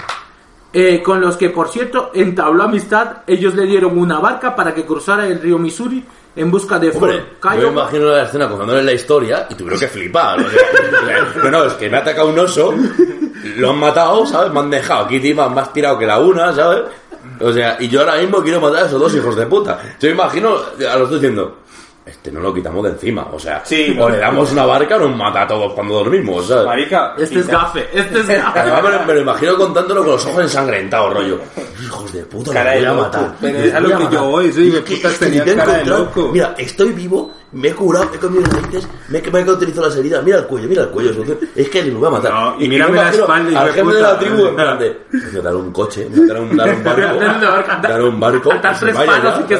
eh, 0.72 1.02
con 1.04 1.20
los 1.20 1.36
que, 1.36 1.50
por 1.50 1.68
cierto, 1.68 2.10
entabló 2.14 2.64
amistad. 2.64 3.18
Ellos 3.28 3.54
le 3.54 3.64
dieron 3.66 3.96
una 3.96 4.18
barca 4.18 4.56
para 4.56 4.74
que 4.74 4.84
cruzara 4.86 5.26
el 5.28 5.40
río 5.40 5.56
Missouri 5.58 6.02
en 6.34 6.50
busca 6.50 6.78
de 6.78 6.90
Hombre, 6.90 7.24
yo 7.42 7.58
me 7.58 7.68
imagino 7.68 8.06
la 8.06 8.24
escena 8.24 8.48
contándoles 8.48 8.84
la 8.84 8.92
historia 8.92 9.46
y 9.50 9.54
tuvieron 9.54 9.78
que 9.78 9.88
flipar. 9.88 10.40
o 10.40 10.48
sea, 10.48 11.32
no, 11.44 11.50
no, 11.50 11.64
es 11.64 11.74
que 11.74 11.90
me 11.90 11.98
ha 11.98 12.00
atacado 12.00 12.28
un 12.28 12.38
oso, 12.38 12.74
lo 13.56 13.70
han 13.70 13.78
matado, 13.78 14.26
¿sabes? 14.26 14.52
Me 14.52 14.60
han 14.60 14.70
dejado 14.70 15.04
aquí 15.04 15.16
encima 15.16 15.48
más 15.48 15.72
tirado 15.72 15.98
que 15.98 16.06
la 16.06 16.18
una, 16.18 16.54
¿sabes? 16.54 16.82
O 17.40 17.52
sea, 17.52 17.76
y 17.80 17.88
yo 17.88 18.00
ahora 18.00 18.16
mismo 18.16 18.42
quiero 18.42 18.60
matar 18.60 18.84
a 18.84 18.86
esos 18.86 19.00
dos 19.00 19.14
hijos 19.14 19.36
de 19.36 19.46
puta. 19.46 19.78
Yo 20.00 20.08
me 20.08 20.14
imagino 20.14 20.56
a 20.56 20.96
los 20.96 21.10
dos 21.10 21.20
diciendo, 21.20 21.58
este 22.04 22.32
no 22.32 22.40
lo 22.40 22.52
quitamos 22.52 22.82
de 22.84 22.90
encima, 22.90 23.28
o 23.32 23.38
sea, 23.38 23.62
Sí, 23.64 23.96
o 24.00 24.08
le 24.08 24.18
damos 24.18 24.50
una 24.52 24.64
barca 24.66 24.96
o 24.96 25.00
nos 25.00 25.16
mata 25.16 25.42
a 25.42 25.46
todos 25.46 25.72
cuando 25.72 25.94
dormimos, 25.94 26.46
¿sabes? 26.48 26.66
Marica. 26.66 27.14
Este 27.16 27.38
es 27.40 27.46
gafe, 27.46 27.88
este 27.92 28.20
es 28.20 28.28
gafe. 28.28 28.58
Además, 28.60 28.82
me, 28.82 28.90
lo- 28.90 29.04
me 29.04 29.14
lo 29.14 29.20
imagino 29.20 29.56
contándolo 29.56 30.00
con 30.02 30.12
los 30.12 30.26
ojos 30.26 30.42
ensangrentados, 30.42 31.14
rollo. 31.14 31.38
Hijos 31.82 32.12
de 32.12 32.22
puta, 32.24 32.52
de 32.64 32.76
voy 32.78 32.84
a 32.86 32.92
matar. 32.94 33.34
Pero 33.40 33.58
es 33.58 33.74
a 33.74 33.80
lo 33.80 33.88
que 33.88 33.94
matar. 33.94 34.12
yo 34.12 34.24
voy, 34.24 34.52
soy 34.52 34.70
de 34.70 34.82
que- 34.84 34.96
putas 34.96 35.12
es 35.12 35.18
que 35.18 35.24
tenía 35.26 35.44
te 35.44 35.50
he 35.52 35.54
cara 35.56 35.72
de 35.72 35.78
encontrado- 35.82 36.04
loco. 36.06 36.28
Mira, 36.32 36.54
estoy 36.58 36.92
vivo 36.92 37.32
me 37.52 37.68
he 37.68 37.74
curado, 37.74 38.08
me 38.10 38.16
he 38.16 38.18
comido 38.18 38.44
raíces, 38.50 38.88
me 39.08 39.18
he, 39.18 39.30
me 39.30 39.40
he 39.40 39.44
cauterizado 39.44 39.86
las 39.88 39.96
heridas, 39.96 40.24
mira 40.24 40.38
el 40.38 40.46
cuello, 40.46 40.68
mira 40.68 40.82
el 40.84 40.88
cuello, 40.88 41.10
es 41.54 41.68
que 41.68 41.82
me 41.84 41.90
voy 41.90 42.08
a 42.08 42.10
matar. 42.10 42.32
No, 42.32 42.54
y 42.58 42.62
me 42.62 42.68
mírame 42.68 42.96
la 42.96 43.10
espalda, 43.10 43.50
hijo 43.50 43.60
Al 43.60 43.72
jefe 43.72 43.92
de 43.94 44.00
la 44.00 44.18
tribu, 44.18 44.46
en 44.46 44.54
plan 44.56 44.78
de, 44.78 44.98
"Coño, 45.10 45.42
dar 45.42 45.56
un 45.56 45.72
coche, 45.72 46.08
dar 46.10 46.40
un, 46.40 46.56
dar 46.56 46.74
un 46.74 46.82
barco, 46.84 47.82
dar 47.82 48.02
un 48.02 48.20
barco, 48.20 48.50
que 48.50 48.74
se 48.74 48.92
vaya 48.92 49.22
ya, 49.22 49.40
y 49.40 49.44
que 49.44 49.56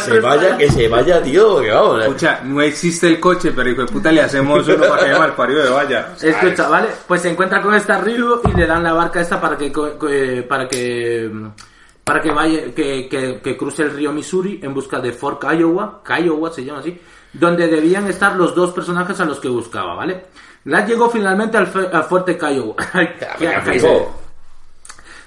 se 0.00 0.12
que 0.12 0.20
vaya, 0.20 0.40
palos. 0.42 0.58
que 0.58 0.70
se 0.70 0.88
vaya, 0.88 1.22
tío, 1.22 1.60
que 1.60 1.70
vamos. 1.70 1.98
eh. 2.00 2.06
Escucha, 2.06 2.40
no 2.44 2.60
existe 2.62 3.06
el 3.08 3.18
coche, 3.20 3.52
pero 3.54 3.68
hijo 3.70 3.80
de 3.82 3.86
puta 3.92 4.12
le 4.12 4.20
hacemos 4.22 4.66
uno 4.68 4.76
para 4.84 5.04
que 5.04 5.12
vaya 5.12 5.24
al 5.24 5.34
parido 5.34 5.62
de 5.64 5.70
vaya. 5.70 6.14
Escucha, 6.20 6.68
¿vale? 6.68 6.88
Pues 7.06 7.22
se 7.22 7.30
encuentra 7.30 7.60
con 7.60 7.74
esta 7.74 7.98
Ryu 8.00 8.40
y 8.52 8.56
le 8.56 8.66
dan 8.66 8.82
la 8.84 8.92
barca 8.92 9.20
esta 9.20 9.40
para 9.40 9.56
que 9.56 9.72
eh, 10.08 10.46
para 10.48 10.68
que 10.68 11.30
para 12.04 12.20
que 12.20 12.30
vaya 12.30 12.64
que, 12.74 13.08
que, 13.08 13.40
que 13.42 13.56
cruce 13.56 13.82
el 13.82 13.90
río 13.92 14.12
Missouri 14.12 14.60
en 14.62 14.74
busca 14.74 15.00
de 15.00 15.10
Fort 15.12 15.40
Kiowa, 15.40 16.02
Kiowa 16.04 16.50
se 16.52 16.62
llama 16.62 16.80
así, 16.80 17.00
donde 17.34 17.68
debían 17.68 18.06
estar 18.06 18.36
los 18.36 18.54
dos 18.54 18.72
personajes 18.72 19.20
a 19.20 19.24
los 19.24 19.40
que 19.40 19.48
buscaba, 19.48 19.94
¿vale? 19.94 20.26
La 20.64 20.86
llegó 20.86 21.10
finalmente 21.10 21.58
al, 21.58 21.70
al 21.92 22.04
fuerte 22.04 22.38
flipó. 22.38 24.20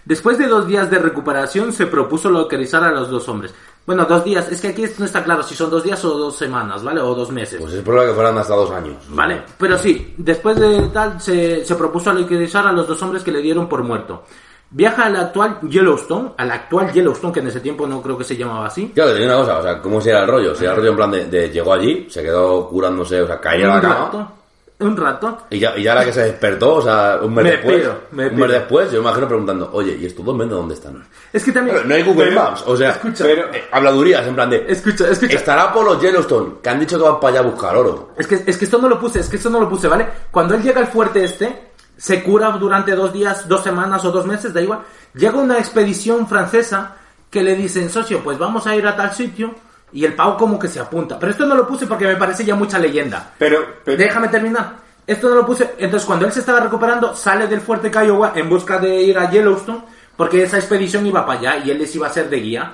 Después 0.06 0.38
de 0.38 0.48
dos 0.48 0.66
días 0.66 0.90
de 0.90 1.00
recuperación 1.00 1.74
se 1.74 1.86
propuso 1.86 2.30
localizar 2.30 2.82
a 2.82 2.92
los 2.92 3.10
dos 3.10 3.28
hombres. 3.28 3.54
Bueno, 3.86 4.06
dos 4.06 4.24
días, 4.24 4.50
es 4.50 4.62
que 4.62 4.70
aquí 4.70 4.86
no 4.98 5.06
está 5.06 5.24
claro 5.24 5.44
si 5.44 5.54
son 5.54 5.70
dos 5.70 5.84
días 5.84 6.04
o 6.06 6.18
dos 6.18 6.38
semanas, 6.38 6.84
¿vale? 6.84 7.02
O 7.02 7.14
dos 7.14 7.30
meses. 7.30 7.60
Pues 7.60 7.74
es 7.74 7.82
probable 7.82 8.12
que 8.12 8.16
fueran 8.16 8.38
hasta 8.38 8.56
dos 8.56 8.72
años. 8.72 8.98
Vale, 9.10 9.44
pero 9.58 9.78
sí, 9.78 10.14
después 10.18 10.58
de 10.60 10.90
tal 10.94 11.20
se, 11.22 11.66
se 11.66 11.76
propuso 11.76 12.14
liquidar 12.14 12.68
a 12.68 12.72
los 12.72 12.88
dos 12.88 13.02
hombres 13.02 13.24
que 13.24 13.32
le 13.32 13.42
dieron 13.42 13.68
por 13.68 13.84
muerto. 13.84 14.24
Viaja 14.70 15.06
al 15.06 15.16
actual 15.16 15.60
Yellowstone, 15.62 16.32
al 16.38 16.52
actual 16.52 16.92
Yellowstone, 16.92 17.34
que 17.34 17.40
en 17.40 17.48
ese 17.48 17.62
tiempo 17.62 17.88
no 17.88 18.02
creo 18.02 18.18
que 18.18 18.26
se 18.26 18.36
llamaba 18.36 18.66
así. 18.68 18.92
Claro, 18.94 19.12
te 19.14 19.20
digo 19.20 19.30
una 19.32 19.40
cosa, 19.40 19.58
o 19.60 19.64
sea, 19.64 19.82
¿cómo 19.82 20.02
sería 20.02 20.20
el 20.22 20.28
rollo? 20.28 20.54
Sería 20.56 20.72
el 20.72 20.76
rollo 20.78 20.90
en 20.90 20.96
plan 20.98 21.12
de, 21.12 21.26
de 21.26 21.50
llegó 21.50 21.74
allí, 21.74 22.08
se 22.10 22.22
quedó 22.22 22.68
curándose, 22.68 23.22
o 23.22 23.28
sea, 23.28 23.40
caía 23.40 23.66
a 23.72 23.76
la 23.76 23.82
cama. 23.82 23.96
rato, 23.96 24.32
un 24.80 24.98
rato. 24.98 25.38
Y 25.50 25.60
ya, 25.60 25.76
y 25.78 25.84
ya 25.84 25.96
la 25.96 26.04
que 26.04 26.12
se 26.12 26.22
despertó, 26.24 26.76
o 26.76 26.82
sea, 26.82 27.18
un 27.24 27.34
mes 27.34 27.46
Me 27.46 27.52
después. 27.52 27.78
pido, 27.78 27.96
me 28.12 28.24
un 28.26 28.30
pido. 28.36 28.42
mes 28.46 28.52
después, 28.60 28.92
yo 28.92 29.02
me 29.02 29.08
imagino 29.08 29.28
preguntando, 29.30 29.70
oye, 29.72 29.98
¿y 30.02 30.06
estos 30.06 30.26
dos 30.26 30.36
men 30.36 30.50
de 30.50 30.56
dónde 30.56 30.74
están? 30.74 31.02
Es 31.32 31.44
que 31.46 31.52
también... 31.54 31.78
No 31.88 31.96
hay 31.96 32.04
Google 32.04 32.26
Pero- 32.26 32.42
Maps, 32.44 32.64
o 32.68 32.76
sea, 32.76 32.92
escucha, 32.92 33.24
pero, 33.24 33.44
eh, 33.54 33.64
habladurías, 33.72 34.28
en 34.28 34.36
plan 34.36 34.50
de. 34.50 34.66
Escucha, 34.68 35.08
escucha. 35.10 35.34
Estará 35.38 35.72
por 35.74 35.86
los 35.86 36.02
Yellowstone, 36.02 36.56
que 36.62 36.70
han 36.70 36.80
dicho 36.82 36.98
que 36.98 37.04
van 37.06 37.22
para 37.22 37.40
allá 37.40 37.40
a 37.48 37.50
buscar 37.52 37.76
oro. 37.78 38.10
Es 38.18 38.28
que, 38.28 38.44
es 38.46 38.58
que 38.58 38.66
esto 38.66 38.78
no 38.80 38.90
lo 38.90 39.00
puse, 39.00 39.22
es 39.22 39.30
que 39.30 39.38
esto 39.38 39.50
no 39.50 39.62
lo 39.62 39.70
puse, 39.70 39.88
¿vale? 39.88 40.06
Cuando 40.30 40.56
él 40.56 40.62
llega 40.62 40.82
al 40.82 40.88
fuerte 40.88 41.24
este, 41.24 41.68
se 41.98 42.24
cura 42.24 42.52
durante 42.52 42.94
dos 42.96 43.12
días, 43.12 43.48
dos 43.48 43.64
semanas 43.64 44.06
o 44.06 44.12
dos 44.12 44.26
meses, 44.26 44.54
da 44.54 44.62
igual. 44.62 44.80
Llega 45.14 45.38
una 45.40 45.58
expedición 45.58 46.28
francesa 46.28 46.96
que 47.30 47.42
le 47.44 47.56
dicen, 47.56 47.90
socio, 47.90 48.24
pues 48.24 48.38
vamos 48.38 48.66
a 48.68 48.76
ir 48.76 48.86
a 48.88 48.96
tal 48.96 49.12
sitio. 49.14 49.54
Y 49.92 50.04
el 50.04 50.14
pavo 50.16 50.36
como 50.38 50.60
que 50.60 50.68
se 50.68 50.80
apunta. 50.82 51.18
Pero 51.18 51.32
esto 51.32 51.46
no 51.46 51.56
lo 51.56 51.66
puse 51.66 51.88
porque 51.88 52.06
me 52.06 52.18
parece 52.18 52.44
ya 52.44 52.56
mucha 52.56 52.78
leyenda. 52.78 53.32
Pero, 53.40 53.60
pero 53.86 53.98
Déjame 53.98 54.28
terminar. 54.28 54.76
Esto 55.08 55.30
no 55.30 55.36
lo 55.36 55.46
puse. 55.46 55.76
Entonces, 55.78 56.06
cuando 56.06 56.26
él 56.26 56.32
se 56.34 56.42
estaba 56.42 56.60
recuperando, 56.60 57.16
sale 57.16 57.48
del 57.48 57.62
fuerte 57.62 57.90
Kiowa 57.90 58.34
en 58.36 58.50
busca 58.50 58.78
de 58.80 59.02
ir 59.02 59.18
a 59.18 59.32
Yellowstone, 59.32 59.84
porque 60.18 60.44
esa 60.44 60.58
expedición 60.58 61.08
iba 61.08 61.26
para 61.26 61.40
allá 61.40 61.58
y 61.66 61.72
él 61.72 61.78
les 61.80 61.96
iba 61.96 62.06
a 62.08 62.10
ser 62.10 62.30
de 62.30 62.38
guía. 62.42 62.74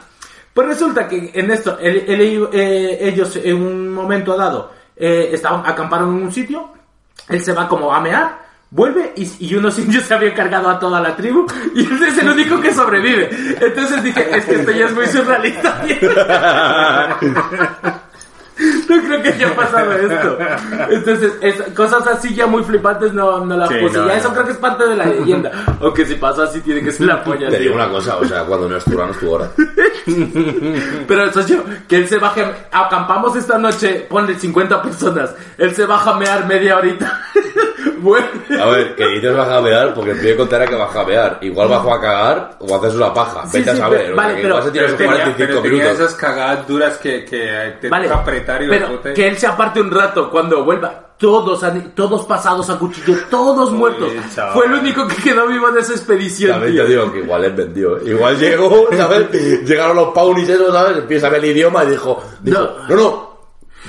Pues 0.55 0.67
resulta 0.67 1.07
que 1.07 1.29
en 1.35 1.51
esto, 1.51 1.77
él- 1.79 2.03
él- 2.07 2.49
eh, 2.51 2.97
ellos 3.01 3.35
en 3.35 3.55
un 3.61 3.93
momento 3.93 4.35
dado 4.35 4.71
eh, 4.95 5.29
estaban, 5.33 5.63
acamparon 5.67 6.17
en 6.17 6.23
un 6.23 6.31
sitio, 6.31 6.69
él 7.29 7.43
se 7.43 7.53
va 7.53 7.67
como 7.67 7.93
a 7.93 7.99
mear, 7.99 8.42
vuelve 8.73 9.13
y, 9.15 9.29
y 9.39 9.55
unos 9.55 9.77
indios 9.83 10.05
se 10.05 10.13
habían 10.13 10.33
cargado 10.33 10.69
a 10.69 10.79
toda 10.79 10.99
la 10.99 11.15
tribu 11.15 11.45
y 11.75 11.85
él 11.85 12.03
es 12.03 12.17
el 12.17 12.29
único 12.29 12.59
que 12.59 12.73
sobrevive. 12.73 13.29
Entonces 13.61 14.03
dije, 14.03 14.35
es 14.35 14.45
que 14.45 14.55
esto 14.55 14.71
ya 14.71 14.85
es 14.85 14.93
muy 14.93 15.07
surrealista. 15.07 15.85
No 18.89 19.01
creo 19.01 19.21
que 19.23 19.29
haya 19.29 19.55
pasado 19.55 19.91
esto. 19.93 20.37
Entonces, 20.89 21.33
es- 21.41 21.61
cosas 21.73 22.05
así 22.07 22.35
ya 22.35 22.45
muy 22.45 22.63
flipantes 22.63 23.13
no, 23.13 23.43
no 23.45 23.57
las 23.57 23.69
Sí, 23.69 23.75
puse. 23.81 23.97
no, 23.97 24.07
ya 24.07 24.13
no. 24.13 24.19
eso 24.19 24.31
creo 24.33 24.45
que 24.45 24.51
es 24.51 24.57
parte 24.57 24.87
de 24.87 24.95
la 24.95 25.05
leyenda. 25.05 25.51
Aunque 25.81 26.05
si 26.05 26.15
pasa 26.15 26.43
así 26.43 26.61
tiene 26.61 26.81
que 26.83 26.91
ser 26.91 27.07
la 27.07 27.23
polla. 27.23 27.47
Te 27.49 27.53
tío. 27.57 27.59
digo 27.63 27.75
una 27.75 27.89
cosa, 27.89 28.17
o 28.17 28.25
sea, 28.25 28.43
cuando 28.43 28.69
no 28.69 28.77
es 28.77 28.83
tu 28.83 28.95
hora, 28.95 29.05
no 29.07 29.11
es 29.13 29.19
tu 29.19 29.31
hora. 29.31 29.49
Pero 31.07 31.23
eso 31.25 31.45
yo, 31.47 31.63
que 31.87 31.97
él 31.97 32.07
se 32.07 32.17
baje, 32.17 32.45
acampamos 32.71 33.35
esta 33.35 33.57
noche, 33.57 34.05
ponle 34.09 34.35
50 34.35 34.81
personas, 34.81 35.33
él 35.57 35.73
se 35.73 35.85
baja 35.85 36.11
a 36.11 36.17
mear 36.17 36.45
media 36.45 36.77
horita, 36.77 37.21
vuelve. 37.99 38.61
A 38.61 38.65
ver, 38.67 38.95
que 38.95 39.07
dices 39.07 39.35
vas 39.35 39.47
a 39.47 39.51
jabear, 39.53 39.93
porque 39.93 40.11
el 40.11 40.19
pibe 40.19 40.35
contará 40.37 40.67
que 40.67 40.75
va 40.75 40.85
a 40.85 40.89
jabear. 40.89 41.37
Igual 41.41 41.69
bajo 41.69 41.93
a 41.93 42.01
cagar 42.01 42.57
o 42.59 42.73
a 42.73 42.77
hacerse 42.77 42.97
una 42.97 43.13
paja. 43.13 43.45
Sí, 43.47 43.57
Vete 43.59 43.69
a 43.71 43.73
sí, 43.73 43.79
saber. 43.79 43.99
pero- 44.01 44.13
o 44.13 44.15
sea, 44.15 44.23
vale, 44.23 44.35
que 44.35 44.41
pero- 44.41 44.55
igual 44.57 44.71
se 44.73 44.79
esos 44.85 44.97
tenía, 44.97 45.13
45 45.13 45.35
pero 45.47 45.61
tenía 45.61 45.77
minutos. 45.83 45.99
esas 45.99 46.15
cagadas 46.15 46.67
duras 46.67 46.97
que, 46.97 47.25
que 47.25 47.73
te 47.81 47.89
Vale, 47.89 48.07
pero 48.45 49.01
que 49.13 49.27
él 49.27 49.37
se 49.37 49.47
aparte 49.47 49.81
un 49.81 49.91
rato 49.91 50.29
cuando 50.29 50.63
vuelva. 50.63 50.99
Todos, 51.17 51.63
han- 51.63 51.93
todos 51.95 52.25
pasados 52.25 52.69
a 52.69 52.77
cuchillo, 52.77 53.15
todos 53.29 53.71
muertos. 53.71 54.11
chaval. 54.35 54.53
Fue 54.53 54.65
el 54.65 54.73
único 54.73 55.07
que 55.07 55.15
quedó 55.17 55.47
vivo 55.47 55.71
de 55.71 55.79
esa 55.81 55.93
expedición. 55.93 56.51
También 56.51 56.73
tío. 56.73 56.83
te 56.83 56.89
digo 56.89 57.11
que 57.13 57.19
igual 57.19 57.43
él 57.45 57.53
vendió. 57.53 57.97
Igual 58.05 58.37
llegó, 58.37 58.87
¿sabes? 58.97 59.31
Llegaron 59.65 59.95
los 59.95 60.09
paunis 60.13 60.49
esos, 60.49 60.73
¿sabes? 60.73 60.97
Empieza 60.97 61.27
a 61.27 61.29
ver 61.29 61.43
el 61.45 61.51
idioma 61.51 61.83
y 61.85 61.91
dijo, 61.91 62.21
dijo 62.41 62.59
no, 62.89 62.95
no, 62.95 63.32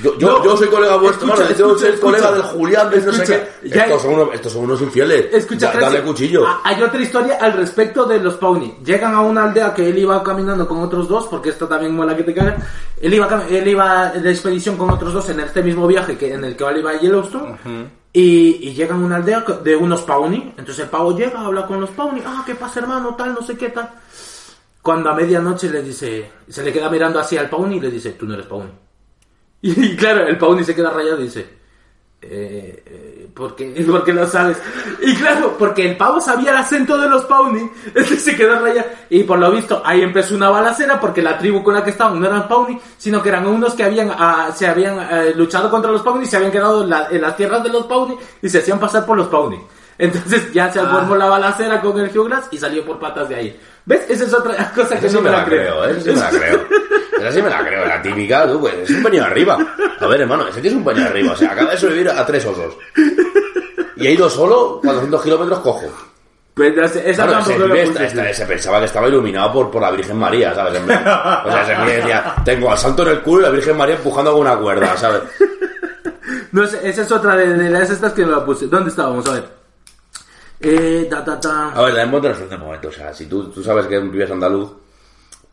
yo, 0.02 0.18
yo, 0.18 0.38
No. 0.38 0.44
yo 0.44 0.56
soy 0.56 0.68
colega 0.68 0.96
vuestro, 0.96 1.26
Escucha, 1.34 1.52
yo 1.56 1.66
escucha, 1.72 1.86
soy 1.90 2.00
colega 2.00 2.24
escucha. 2.28 2.42
del 2.48 2.56
Julián, 2.56 2.90
de 2.90 3.00
no 3.00 3.12
sé 3.12 3.24
qué. 3.62 3.78
Estos 3.78 4.02
son, 4.02 4.14
unos, 4.14 4.34
estos 4.34 4.52
son 4.52 4.64
unos 4.64 4.80
infieles. 4.82 5.26
Escucha, 5.32 5.72
Da- 5.72 5.80
dale 5.80 6.02
cuchillo. 6.02 6.44
Hay 6.64 6.82
otra 6.82 7.00
historia 7.00 7.38
al 7.40 7.52
respecto 7.54 8.04
de 8.04 8.18
los 8.20 8.34
Pawnee. 8.34 8.76
Llegan 8.84 9.14
a 9.14 9.20
una 9.20 9.44
aldea 9.44 9.72
que 9.72 9.88
él 9.88 9.98
iba 9.98 10.22
caminando 10.22 10.66
con 10.66 10.78
otros 10.80 11.06
dos, 11.08 11.26
porque 11.28 11.50
esto 11.50 11.68
también 11.68 11.94
mola 11.94 12.16
que 12.16 12.24
te 12.24 12.34
cagas. 12.34 12.62
Él 13.00 13.14
iba, 13.14 13.44
él 13.48 13.68
iba 13.68 14.10
de 14.10 14.30
expedición 14.30 14.76
con 14.76 14.90
otros 14.90 15.12
dos 15.12 15.28
en 15.30 15.40
este 15.40 15.62
mismo 15.62 15.86
viaje 15.86 16.16
que 16.18 16.32
en 16.34 16.44
el 16.44 16.56
que 16.56 16.64
iba 16.78 16.90
a 16.90 16.98
Yellowstone. 17.00 17.56
y, 18.12 18.68
y 18.68 18.74
llegan 18.74 19.02
a 19.02 19.06
una 19.06 19.16
aldea 19.16 19.44
de 19.62 19.76
unos 19.76 20.02
Pawnee. 20.02 20.54
Entonces 20.56 20.84
el 20.84 20.88
pavo 20.90 21.16
llega, 21.16 21.40
habla 21.40 21.66
con 21.66 21.80
los 21.80 21.90
Pawnee. 21.90 22.22
Ah, 22.26 22.42
¿qué 22.46 22.54
pasa, 22.54 22.80
hermano? 22.80 23.14
Tal, 23.16 23.34
no 23.34 23.42
sé 23.42 23.56
qué 23.56 23.70
tal. 23.70 23.90
Cuando 24.82 25.08
a 25.10 25.14
medianoche 25.14 25.70
le 25.70 25.82
dice, 25.82 26.30
se 26.48 26.62
le 26.62 26.72
queda 26.72 26.90
mirando 26.90 27.18
así 27.18 27.36
al 27.38 27.48
Pawnee 27.48 27.76
y 27.78 27.80
le 27.80 27.90
dice, 27.90 28.10
tú 28.12 28.26
no 28.26 28.34
eres 28.34 28.46
Pawnee. 28.46 28.70
Y, 29.66 29.96
claro, 29.96 30.26
el 30.26 30.36
Pawnee 30.36 30.62
se 30.64 30.74
queda 30.74 30.90
rayado 30.90 31.20
y 31.20 31.24
dice, 31.24 31.40
eh, 32.20 32.82
eh, 32.86 33.28
¿por 33.34 33.54
qué? 33.56 33.70
¿Por 33.88 34.04
qué 34.04 34.12
lo 34.12 34.26
sabes? 34.26 34.58
Y 35.02 35.14
claro, 35.14 35.56
porque 35.58 35.88
el 35.88 35.96
pavo 35.96 36.20
sabía 36.20 36.50
el 36.50 36.56
acento 36.58 36.98
de 36.98 37.08
los 37.08 37.24
Pawnee, 37.24 37.70
este 37.94 38.16
se 38.16 38.36
quedó 38.36 38.58
rayado. 38.58 38.88
Y 39.08 39.22
por 39.24 39.38
lo 39.38 39.50
visto, 39.50 39.80
ahí 39.84 40.02
empezó 40.02 40.34
una 40.34 40.50
balacera 40.50 41.00
porque 41.00 41.22
la 41.22 41.38
tribu 41.38 41.62
con 41.62 41.74
la 41.74 41.82
que 41.82 41.90
estaban 41.90 42.20
no 42.20 42.26
eran 42.26 42.46
Pawnee, 42.46 42.78
sino 42.98 43.22
que 43.22 43.30
eran 43.30 43.46
unos 43.46 43.74
que 43.74 43.84
habían 43.84 44.10
ah, 44.12 44.50
se 44.54 44.66
habían 44.66 44.98
eh, 45.10 45.32
luchado 45.34 45.70
contra 45.70 45.90
los 45.90 46.02
Pawnee, 46.02 46.26
se 46.26 46.36
habían 46.36 46.52
quedado 46.52 46.82
en, 46.84 46.90
la- 46.90 47.08
en 47.10 47.20
las 47.22 47.34
tierras 47.36 47.62
de 47.62 47.70
los 47.70 47.86
Pawnee 47.86 48.18
y 48.42 48.48
se 48.50 48.58
hacían 48.58 48.78
pasar 48.78 49.06
por 49.06 49.16
los 49.16 49.28
Pawnee. 49.28 49.60
Entonces 49.96 50.52
ya 50.52 50.70
se 50.72 50.80
formó 50.80 51.14
la 51.16 51.26
balacera 51.26 51.80
con 51.80 51.98
el 52.00 52.10
Hugh 52.18 52.30
y 52.50 52.58
salió 52.58 52.84
por 52.84 52.98
patas 52.98 53.28
de 53.28 53.34
ahí. 53.36 53.60
¿Ves? 53.86 54.02
Esa 54.08 54.24
es 54.24 54.32
otra 54.34 54.72
cosa 54.74 54.98
que 54.98 55.08
sí 55.08 55.14
no 55.14 55.20
me 55.20 55.30
la 55.30 55.44
creo, 55.44 55.84
¿eh? 55.84 55.90
Esa 55.98 56.00
sí 56.00 56.10
me 56.10 56.20
la 56.20 56.30
creo. 56.30 56.60
Esa 57.18 57.32
sí 57.32 57.42
me 57.42 57.50
la 57.50 57.64
creo, 57.66 57.86
la 57.86 58.02
típica, 58.02 58.46
tú, 58.50 58.60
pues 58.60 58.74
es 58.74 58.90
un 58.90 59.02
peño 59.02 59.24
arriba. 59.24 59.58
A 60.00 60.06
ver, 60.06 60.22
hermano, 60.22 60.48
ese 60.48 60.60
tío 60.60 60.70
es 60.70 60.76
un 60.76 60.84
peño 60.84 61.04
arriba. 61.04 61.32
O 61.32 61.36
sea, 61.36 61.52
acaba 61.52 61.70
de 61.70 61.76
sobrevivir 61.76 62.10
a 62.10 62.24
tres 62.26 62.44
osos. 62.46 62.74
Y 63.96 64.06
ha 64.06 64.10
ido 64.10 64.28
solo 64.28 64.80
400 64.82 65.22
kilómetros 65.22 65.60
cojo. 65.60 65.92
Pues 66.54 66.72
esa 66.96 67.26
Claro, 67.26 67.40
ese 67.40 67.54
pibe 67.54 68.34
se 68.34 68.46
pensaba 68.46 68.78
que 68.78 68.84
estaba 68.86 69.08
iluminado 69.08 69.52
por, 69.52 69.70
por 69.70 69.82
la 69.82 69.90
Virgen 69.90 70.16
María, 70.16 70.54
¿sabes? 70.54 70.76
En 70.80 70.86
plan, 70.86 71.02
o 71.44 71.50
sea, 71.50 71.62
ese 71.62 71.74
pibe 71.82 71.96
decía, 71.96 72.34
tengo 72.44 72.70
al 72.70 72.78
santo 72.78 73.02
en 73.02 73.08
el 73.08 73.20
culo 73.22 73.40
y 73.40 73.44
la 73.44 73.50
Virgen 73.50 73.76
María 73.76 73.96
empujando 73.96 74.32
con 74.32 74.40
una 74.42 74.56
cuerda, 74.56 74.96
¿sabes? 74.96 75.22
No 76.52 76.64
sé, 76.66 76.88
esa 76.88 77.02
es 77.02 77.10
otra 77.10 77.36
de, 77.36 77.54
de 77.54 77.70
las 77.70 77.90
estas 77.90 78.12
que 78.12 78.22
no 78.22 78.30
la 78.30 78.44
puse. 78.44 78.66
¿Dónde 78.68 78.90
estábamos? 78.90 79.26
A 79.28 79.32
ver. 79.32 79.63
Eh, 80.64 81.06
ta, 81.10 81.22
ta, 81.22 81.38
ta. 81.38 81.72
A 81.72 81.82
ver, 81.82 81.94
la 81.94 82.02
en 82.02 82.14
en 82.14 82.24
este 82.30 82.56
momento. 82.56 82.88
O 82.88 82.92
sea, 82.92 83.12
si 83.12 83.26
tú, 83.26 83.50
tú 83.50 83.62
sabes 83.62 83.86
que 83.86 83.98
un 83.98 84.10
pibe 84.10 84.24
es 84.24 84.30
andaluz, 84.30 84.70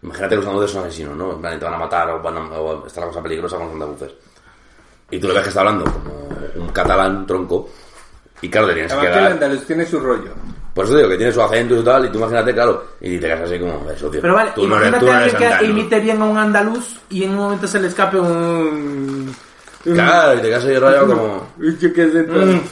imagínate 0.01 0.29
que 0.29 0.35
los 0.37 0.45
andaluces 0.45 0.71
son 0.71 0.85
asesinos, 0.85 1.17
¿no? 1.17 1.33
En 1.33 1.41
plan, 1.41 1.59
te 1.59 1.65
van 1.65 1.73
a 1.73 1.77
matar 1.77 2.09
o, 2.11 2.21
van 2.21 2.37
a, 2.37 2.41
o 2.59 2.87
está 2.87 3.01
la 3.01 3.07
cosa 3.07 3.21
peligrosa 3.21 3.57
con 3.57 3.65
los 3.65 3.73
andaluces. 3.73 4.11
Y 5.11 5.19
tú 5.19 5.27
le 5.27 5.33
ves 5.33 5.43
que 5.43 5.49
está 5.49 5.59
hablando 5.59 5.83
como 5.85 6.29
un 6.55 6.69
catalán, 6.69 7.27
tronco. 7.27 7.69
Y 8.41 8.49
claro, 8.49 8.67
te 8.67 8.73
tienes 8.73 8.91
que 8.93 8.97
Además 8.97 9.13
que 9.13 9.19
el 9.19 9.23
dar. 9.25 9.33
andaluz 9.33 9.65
tiene 9.67 9.85
su 9.85 9.99
rollo. 9.99 10.31
Por 10.73 10.85
eso 10.85 10.95
digo 10.95 11.09
que 11.09 11.17
tiene 11.17 11.33
su 11.33 11.41
acento 11.41 11.75
y 11.77 11.83
tal. 11.83 12.05
Y 12.05 12.09
tú 12.09 12.17
imagínate, 12.17 12.53
claro. 12.53 12.85
Y 13.01 13.17
te 13.17 13.27
quedas 13.27 13.41
así 13.41 13.59
como, 13.59 13.89
eso, 13.91 14.09
tío. 14.09 14.21
Pero 14.21 14.33
vale, 14.33 14.51
tú 14.55 14.67
no 14.67 14.77
eres, 14.77 14.99
tú 14.99 15.05
no 15.05 15.19
eres 15.19 15.35
que 15.35 15.45
andaluz. 15.45 15.69
imite 15.69 15.99
bien 15.99 16.21
a 16.21 16.25
un 16.25 16.37
andaluz 16.37 16.95
y 17.09 17.23
en 17.25 17.31
un 17.31 17.35
momento 17.35 17.67
se 17.67 17.79
le 17.79 17.87
escape 17.89 18.17
un... 18.17 19.35
Claro, 19.83 20.37
y 20.37 20.41
te 20.41 20.47
quedas 20.47 20.65
ahí 20.65 20.77
rayado 20.77 21.07
como. 21.07 21.47
Yo 21.79 21.93
qué 21.93 22.11
sé, 22.11 22.19
entonces, 22.19 22.55
un 22.55 22.63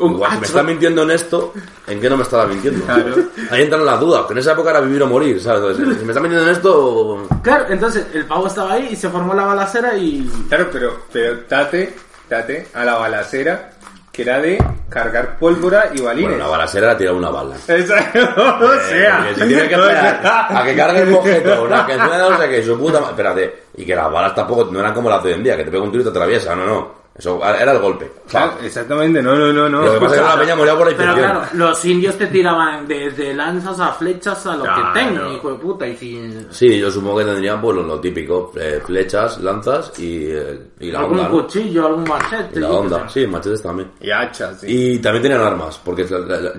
Igual, 0.00 0.30
si 0.30 0.36
me 0.36 0.42
hacho. 0.42 0.44
está 0.44 0.62
mintiendo 0.62 1.02
en 1.02 1.10
esto, 1.10 1.52
¿en 1.86 2.00
qué 2.00 2.08
no 2.10 2.16
me 2.16 2.22
estaba 2.22 2.46
mintiendo? 2.46 2.84
Claro. 2.84 3.16
Ahí 3.50 3.62
entran 3.62 3.84
las 3.84 4.00
dudas, 4.00 4.26
que 4.26 4.32
en 4.32 4.38
esa 4.38 4.52
época 4.52 4.70
era 4.70 4.80
vivir 4.80 5.02
o 5.02 5.06
morir, 5.06 5.40
¿sabes? 5.40 5.76
Entonces, 5.76 5.98
si 5.98 6.04
me 6.04 6.12
está 6.12 6.20
mintiendo 6.20 6.46
en 6.46 6.56
esto, 6.56 7.28
Claro, 7.42 7.66
entonces 7.68 8.06
el 8.12 8.26
pavo 8.26 8.46
estaba 8.46 8.74
ahí 8.74 8.88
y 8.92 8.96
se 8.96 9.08
formó 9.08 9.34
la 9.34 9.44
balacera 9.44 9.96
y... 9.96 10.30
Claro, 10.48 10.68
pero, 10.72 11.02
pero 11.12 11.38
date, 11.48 11.94
date 12.28 12.68
a 12.74 12.84
la 12.84 12.98
balacera 12.98 13.72
que 14.18 14.22
era 14.22 14.40
de 14.40 14.58
cargar 14.88 15.38
pólvora 15.38 15.90
y 15.94 16.00
balines. 16.00 16.30
Bueno, 16.30 16.44
una 16.44 16.50
balacera 16.50 16.88
era 16.88 16.98
tirar 16.98 17.14
una 17.14 17.30
bala. 17.30 17.54
Exacto, 17.68 18.18
o 18.66 18.80
sea. 18.90 19.20
Eh, 19.20 19.28
que 19.28 19.40
si 19.42 19.46
tiene 19.46 19.68
que 19.68 19.74
esperar 19.76 20.20
a 20.50 20.64
que 20.64 20.76
cargue 20.76 21.02
el 21.02 21.10
mojeto, 21.10 21.72
a 21.72 21.86
que 21.86 21.94
suene 21.94 22.18
no 22.18 22.36
sé 22.36 22.48
qué, 22.48 22.62
su 22.64 22.76
puta 22.76 22.98
madre. 22.98 23.10
Espérate, 23.12 23.62
y 23.76 23.84
que 23.86 23.94
las 23.94 24.10
balas 24.10 24.34
tampoco 24.34 24.68
no 24.72 24.80
eran 24.80 24.92
como 24.92 25.08
las 25.08 25.22
de 25.22 25.28
hoy 25.28 25.36
en 25.36 25.44
día, 25.44 25.56
que 25.56 25.62
te 25.62 25.70
pega 25.70 25.84
un 25.84 25.92
tiro 25.92 26.00
y 26.00 26.04
te 26.06 26.10
atraviesa, 26.10 26.56
no, 26.56 26.66
no. 26.66 26.97
Eso 27.18 27.40
era 27.44 27.72
el 27.72 27.78
golpe. 27.80 28.12
Claro, 28.28 28.52
exactamente, 28.62 29.20
no, 29.20 29.34
no, 29.34 29.52
no, 29.52 29.68
no. 29.68 29.82
Lo 29.82 29.94
que 29.94 30.00
pasa 30.00 30.14
es 30.16 30.20
que 30.22 30.26
la 30.28 30.38
peña 30.40 30.54
moría 30.56 30.76
por 30.76 30.88
la 30.90 30.96
Pero 30.96 31.10
infección. 31.10 31.30
claro, 31.40 31.48
los 31.54 31.84
indios 31.84 32.14
te 32.16 32.26
tiraban 32.28 32.86
desde 32.86 33.34
lanzas 33.34 33.80
a 33.80 33.92
flechas 33.92 34.46
a 34.46 34.56
lo 34.56 34.62
Claro. 34.62 34.92
que 34.92 35.00
tengan, 35.00 35.32
hijo 35.32 35.50
de 35.52 35.58
puta. 35.58 35.86
Y 35.88 35.96
si 35.96 36.46
Sí, 36.50 36.78
yo 36.78 36.90
supongo 36.90 37.18
que 37.18 37.24
tendrían 37.24 37.60
pues 37.60 37.76
lo, 37.76 37.82
lo 37.82 37.98
típico, 37.98 38.52
eh, 38.54 38.80
flechas, 38.84 39.40
lanzas 39.40 39.98
y, 39.98 40.26
eh, 40.30 40.60
y 40.78 40.92
la 40.92 41.00
algún 41.00 41.18
onda. 41.18 41.28
¿no? 41.30 41.42
cuchillo, 41.42 41.86
algún 41.86 42.04
machete. 42.04 42.56
Y 42.58 42.60
la 42.60 42.70
onda, 42.70 43.08
sí, 43.08 43.26
machetes 43.26 43.62
también. 43.62 43.90
Y 44.00 44.10
hachas, 44.12 44.60
sí. 44.60 44.66
Y 44.94 44.98
también 45.00 45.22
tenían 45.22 45.40
armas, 45.42 45.80
porque 45.84 46.04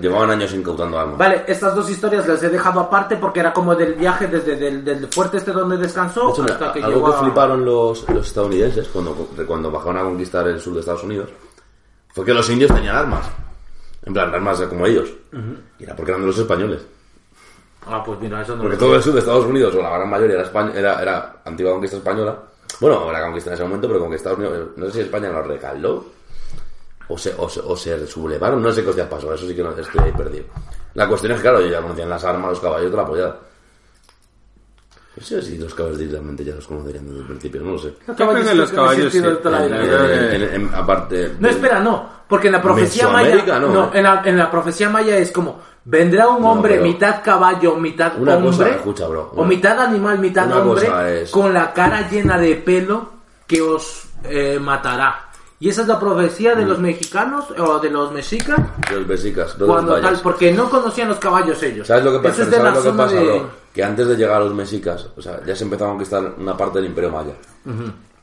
llevaban 0.00 0.30
años 0.30 0.52
incautando 0.52 0.98
armas. 0.98 1.16
Vale, 1.16 1.44
estas 1.46 1.74
dos 1.74 1.88
historias 1.88 2.26
las 2.28 2.42
he 2.42 2.50
dejado 2.50 2.80
aparte 2.80 3.16
porque 3.16 3.40
era 3.40 3.52
como 3.52 3.74
del 3.74 3.94
viaje 3.94 4.26
desde 4.26 4.56
del, 4.56 4.84
del 4.84 5.06
fuerte 5.06 5.38
este 5.38 5.52
donde 5.52 5.78
descansó 5.78 6.26
De 6.26 6.32
hecho, 6.32 6.42
mira, 6.42 6.54
hasta 6.54 6.72
que 6.74 6.82
algo 6.82 6.96
llegó 6.98 7.10
que 7.10 7.16
a- 7.16 7.20
fliparon 7.20 7.64
los, 7.64 8.06
los 8.10 8.26
estadounidenses 8.26 8.88
cuando, 8.88 9.14
cuando 9.46 9.70
bajaron 9.70 9.96
a 9.98 10.02
conquistar 10.02 10.49
el 10.50 10.60
sur 10.60 10.74
de 10.74 10.80
Estados 10.80 11.04
Unidos 11.04 11.28
fue 12.12 12.24
que 12.24 12.34
los 12.34 12.48
indios 12.50 12.72
tenían 12.72 12.96
armas. 12.96 13.28
En 14.04 14.12
plan, 14.12 14.34
armas 14.34 14.60
como 14.62 14.86
ellos. 14.86 15.10
Y 15.78 15.84
era 15.84 15.94
porque 15.94 16.12
eran 16.12 16.22
de 16.22 16.28
los 16.28 16.38
españoles. 16.38 16.80
Ah, 17.86 18.02
pues 18.04 18.20
mira, 18.20 18.42
eso 18.42 18.56
no 18.56 18.62
Porque 18.62 18.76
todo 18.76 18.94
el 18.96 19.02
sur 19.02 19.12
de 19.12 19.20
Estados 19.20 19.46
Unidos, 19.46 19.74
o 19.74 19.82
la 19.82 19.90
gran 19.90 20.08
mayoría, 20.08 20.34
era, 20.34 20.44
España, 20.44 20.72
era, 20.74 21.00
era 21.00 21.42
antigua 21.44 21.72
conquista 21.72 21.96
española. 21.96 22.38
Bueno, 22.80 23.08
era 23.10 23.22
conquista 23.22 23.50
en 23.50 23.54
ese 23.54 23.62
momento, 23.64 23.88
pero 23.88 24.00
como 24.00 24.10
que 24.10 24.16
Estados 24.16 24.38
Unidos, 24.38 24.68
no 24.76 24.86
sé 24.86 24.92
si 24.92 25.00
España 25.00 25.30
lo 25.30 25.42
recaló 25.42 26.04
o 27.08 27.18
se, 27.18 27.34
o 27.36 27.48
se, 27.48 27.60
o 27.60 27.76
se 27.76 28.06
sublevaron, 28.06 28.62
no 28.62 28.72
sé 28.72 28.82
qué 28.82 28.90
hostia 28.90 29.08
pasó, 29.08 29.34
eso 29.34 29.46
sí 29.46 29.54
que 29.54 29.62
no 29.62 29.70
estoy 29.70 30.00
ahí 30.04 30.12
perdido. 30.12 30.44
La 30.94 31.08
cuestión 31.08 31.32
es 31.32 31.38
que, 31.38 31.42
claro, 31.42 31.60
ya 31.66 31.82
conocían 31.82 32.08
las 32.08 32.24
armas, 32.24 32.50
los 32.50 32.60
caballos, 32.60 32.90
toda 32.90 33.02
la 33.02 33.08
pollada. 33.08 33.40
No 35.20 35.26
sé 35.26 35.42
si 35.42 35.58
los 35.58 35.74
caballos 35.74 35.98
directamente 35.98 36.42
ya 36.44 36.54
los 36.54 36.66
conocerían 36.66 37.06
desde 37.06 37.20
el 37.20 37.26
principio, 37.26 37.60
no 37.60 37.72
lo 37.72 37.78
sé. 37.78 37.92
Los 38.06 38.16
creo 38.16 38.34
que 38.34 38.54
los 38.54 38.70
caballos 38.72 39.12
sí. 39.12 39.18
En- 39.18 39.26
en- 40.42 40.54
en- 40.54 40.74
aparte. 40.74 41.34
No, 41.38 41.48
espera, 41.48 41.78
no. 41.80 42.08
Porque 42.26 42.46
en 42.46 42.54
la 42.54 42.62
profecía 42.62 43.08
maya. 43.08 43.58
No, 43.60 43.68
No, 43.68 43.84
¿eh? 43.86 43.90
en, 43.94 44.02
la, 44.04 44.22
en 44.24 44.38
la 44.38 44.50
profecía 44.50 44.88
maya 44.88 45.18
es 45.18 45.30
como: 45.30 45.60
vendrá 45.84 46.28
un 46.28 46.40
No, 46.42 46.52
hombre 46.52 46.74
pero- 46.76 46.84
mitad 46.86 47.22
caballo, 47.22 47.76
mitad 47.76 48.12
Una 48.18 48.36
cosa, 48.40 48.46
hombre. 48.62 48.70
escucha, 48.76 49.06
bro, 49.08 49.30
o 49.34 49.40
una- 49.40 49.48
mitad 49.48 49.78
animal, 49.80 50.18
mitad 50.18 50.50
hombre. 50.56 50.86
cosa 50.86 51.10
es- 51.10 51.30
Con 51.30 51.52
la 51.52 51.72
cara 51.74 52.08
llena 52.08 52.38
de 52.38 52.54
pelo 52.56 53.10
que 53.46 53.60
os 53.60 54.04
eh, 54.24 54.58
matará. 54.60 55.26
Y 55.58 55.68
esa 55.68 55.82
es 55.82 55.88
la 55.88 56.00
profecía 56.00 56.54
Mm. 56.54 56.58
de 56.60 56.64
los 56.66 56.78
mexicanos 56.78 57.44
o 57.58 57.78
de 57.78 57.90
los 57.90 58.10
mexicas. 58.12 58.58
Los 58.90 59.06
besicas, 59.06 59.58
los 59.58 59.68
Cuando 59.68 59.92
valles. 59.92 60.10
tal, 60.10 60.20
porque 60.22 60.52
no 60.52 60.70
conocían 60.70 61.08
los 61.08 61.18
caballos 61.18 61.62
ellos. 61.62 61.86
¿Sabes 61.86 62.04
lo 62.04 62.12
que 62.12 62.28
Eso 62.28 62.28
pasa? 62.28 62.42
es 62.42 62.50
de 62.50 62.56
¿Sabes 62.56 62.72
la 62.72 62.78
lo 62.78 62.82
que 62.92 62.96
pasa, 62.96 63.14
de- 63.16 63.24
bro? 63.24 63.50
Que 63.74 63.84
antes 63.84 64.06
de 64.08 64.16
llegar 64.16 64.36
a 64.36 64.44
los 64.44 64.54
mexicas, 64.54 65.06
o 65.16 65.22
sea, 65.22 65.40
ya 65.46 65.54
se 65.54 65.64
empezó 65.64 65.84
a 65.84 65.88
conquistar 65.88 66.34
una 66.38 66.56
parte 66.56 66.78
del 66.80 66.88
imperio 66.88 67.10
maya. 67.10 67.32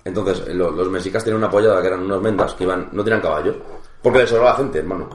Entonces, 0.03 0.43
eh, 0.47 0.53
lo- 0.53 0.71
los 0.71 0.89
mexicas 0.89 1.23
tenían 1.23 1.37
una 1.39 1.47
apoyada 1.47 1.81
que 1.81 1.87
eran 1.87 2.01
unos 2.03 2.21
mendas 2.21 2.53
que 2.53 2.63
iban, 2.63 2.89
no 2.91 3.03
tenían 3.03 3.21
caballo. 3.21 3.55
Porque 4.01 4.19
les 4.19 4.29
sobraba 4.29 4.55
gente, 4.55 4.79
hermano. 4.79 5.09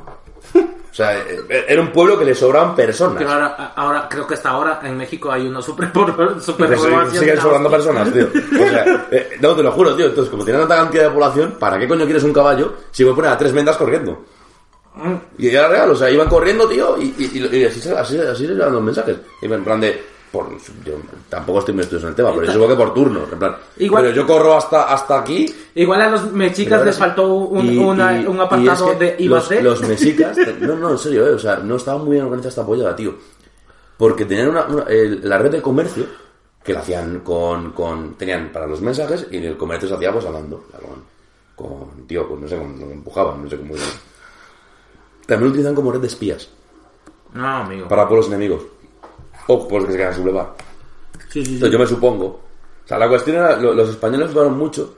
O 0.92 0.94
sea, 0.94 1.16
eh, 1.18 1.64
era 1.68 1.80
un 1.80 1.90
pueblo 1.90 2.18
que 2.18 2.24
le 2.26 2.34
sobraban 2.34 2.74
personas. 2.76 3.16
Que 3.16 3.24
ahora, 3.24 3.72
ahora, 3.74 4.06
creo 4.10 4.26
que 4.26 4.34
hasta 4.34 4.50
ahora 4.50 4.78
en 4.84 4.98
México 4.98 5.32
hay 5.32 5.46
una 5.48 5.62
super, 5.62 5.90
super 5.90 6.68
Que 6.68 6.76
siguen- 7.18 7.40
sobrando 7.40 7.70
personas, 7.70 8.12
tío. 8.12 8.26
O 8.26 8.68
sea, 8.68 9.06
eh, 9.10 9.30
no, 9.40 9.56
te 9.56 9.62
lo 9.62 9.72
juro, 9.72 9.96
tío. 9.96 10.04
Entonces, 10.04 10.30
como 10.30 10.44
tienen 10.44 10.60
tanta 10.68 10.76
cantidad 10.76 11.04
de 11.04 11.10
población, 11.10 11.56
¿para 11.58 11.78
qué 11.78 11.88
coño 11.88 12.04
quieres 12.04 12.24
un 12.24 12.34
caballo 12.34 12.74
si 12.90 13.04
voy 13.04 13.14
a 13.14 13.16
poner 13.16 13.30
a 13.30 13.38
tres 13.38 13.54
mendas 13.54 13.78
corriendo? 13.78 14.22
Y 15.38 15.48
era 15.48 15.66
real, 15.68 15.90
o 15.92 15.96
sea, 15.96 16.10
iban 16.10 16.28
corriendo, 16.28 16.68
tío, 16.68 16.98
y, 16.98 17.14
y- 17.16 17.38
y- 17.38 17.56
y 17.56 17.64
así, 17.64 17.80
se- 17.80 17.96
así, 17.96 18.18
así 18.18 18.46
llevan 18.46 18.74
los 18.74 18.82
mensajes. 18.82 19.16
Iban 19.40 19.60
en 19.60 19.64
plan 19.64 19.80
de. 19.80 20.11
Por, 20.32 20.48
yo 20.84 20.94
tampoco 21.28 21.58
estoy 21.58 21.74
muy 21.74 21.82
estudiado 21.82 22.06
en 22.08 22.12
el 22.12 22.16
tema, 22.16 22.30
pero 22.32 22.46
yo 22.46 22.52
supongo 22.52 22.70
que 22.70 22.76
por 22.82 22.94
turnos. 22.94 23.30
En 23.32 23.38
plan, 23.38 23.56
Igual- 23.76 24.02
pero 24.04 24.14
yo 24.16 24.26
corro 24.26 24.56
hasta, 24.56 24.84
hasta 24.92 25.18
aquí. 25.20 25.44
Igual 25.74 26.00
a 26.00 26.10
los 26.10 26.32
mexicas 26.32 26.82
les 26.86 26.96
faltó 26.96 27.34
un, 27.34 27.66
Y- 27.66 27.76
una- 27.76 28.18
y- 28.18 28.26
un 28.26 28.38
y 28.38 28.40
apartado 28.40 28.92
es 28.92 28.96
que 28.98 29.04
de 29.04 29.16
IVAC. 29.24 29.50
los, 29.50 29.62
los 29.62 29.88
mexicas, 29.88 30.36
no, 30.60 30.74
no, 30.76 30.90
en 30.92 30.98
serio, 30.98 31.26
eh, 31.26 31.32
o 31.34 31.38
sea, 31.38 31.56
no 31.56 31.76
estaba 31.76 31.98
muy 31.98 32.12
bien 32.12 32.24
organizada 32.24 32.48
esta 32.48 32.64
pollada, 32.66 32.96
tío. 32.96 33.14
Porque 33.98 34.24
tenían 34.24 34.48
una, 34.48 34.66
la 34.88 35.38
red 35.38 35.50
de 35.50 35.60
comercio 35.60 36.06
que 36.64 36.72
la 36.72 36.80
hacían 36.80 37.20
con, 37.20 37.72
con. 37.72 38.14
Tenían 38.14 38.50
para 38.52 38.66
los 38.66 38.80
mensajes 38.80 39.26
y 39.30 39.36
el 39.36 39.56
comercio 39.58 39.86
se 39.88 39.94
hacía 39.96 40.12
pues 40.12 40.24
hablando. 40.24 40.64
Con, 41.54 41.68
con 41.68 42.06
tío, 42.06 42.26
con, 42.26 42.40
no 42.40 42.48
sé, 42.48 42.56
con, 42.56 42.80
lo 42.80 42.86
empujaban, 42.90 43.44
no 43.44 43.50
sé 43.50 43.58
cómo. 43.58 43.74
También 45.26 45.44
lo 45.44 45.50
utilizan 45.50 45.74
como 45.74 45.92
red 45.92 46.00
de 46.00 46.06
espías 46.08 46.48
No, 47.34 47.46
amigo. 47.58 47.86
para 47.86 48.08
pueblos 48.08 48.28
enemigos. 48.28 48.62
O 49.48 49.66
pueblos 49.68 49.86
que 49.88 49.92
se 49.92 49.98
quedan 49.98 50.14
sublevar. 50.14 50.54
Sí, 51.28 51.40
sí, 51.40 51.44
sí. 51.44 51.54
Entonces 51.54 51.72
yo 51.72 51.78
me 51.78 51.86
supongo. 51.86 52.24
O 52.26 52.88
sea, 52.88 52.98
la 52.98 53.08
cuestión 53.08 53.36
era, 53.36 53.56
lo- 53.56 53.74
los 53.74 53.88
españoles 53.90 54.26
fliparon 54.28 54.56
mucho 54.58 54.96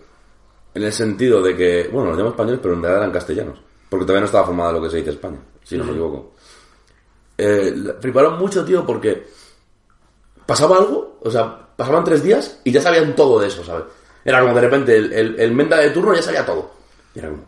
en 0.75 0.83
el 0.83 0.93
sentido 0.93 1.41
de 1.43 1.57
que, 1.57 1.89
bueno, 1.93 2.09
los 2.11 2.19
llamo 2.19 2.31
españoles, 2.31 2.61
pero 2.63 2.75
en 2.75 2.83
realidad 2.83 3.03
eran 3.03 3.13
castellanos. 3.13 3.59
Porque 3.89 4.05
todavía 4.05 4.21
no 4.23 4.27
estaba 4.27 4.47
formada 4.47 4.73
lo 4.73 4.83
que 4.83 4.91
se 4.91 4.97
dice 4.99 5.11
España, 5.11 5.39
si 5.63 5.77
no 5.79 5.85
me 5.85 5.91
equivoco. 5.93 6.33
Eh, 7.39 7.75
fliparon 8.01 8.39
mucho, 8.39 8.65
tío, 8.65 8.85
porque 8.85 9.27
pasaba 10.47 10.77
algo, 10.79 11.19
o 11.23 11.31
sea, 11.31 11.69
pasaban 11.77 12.05
tres 12.05 12.23
días 12.23 12.61
y 12.65 12.73
ya 12.73 12.81
sabían 12.81 13.15
todo 13.15 13.39
de 13.41 13.49
eso, 13.49 13.65
¿sabes? 13.65 13.85
Era 14.25 14.41
como 14.41 14.55
de 14.55 14.61
repente 14.61 14.97
el, 14.97 15.13
el, 15.13 15.41
el 15.41 15.53
menda 15.53 15.77
de 15.79 15.91
turno 15.91 16.15
ya 16.15 16.23
sabía 16.23 16.45
todo. 16.47 16.71
Y 17.15 17.19
era 17.19 17.29
como, 17.29 17.45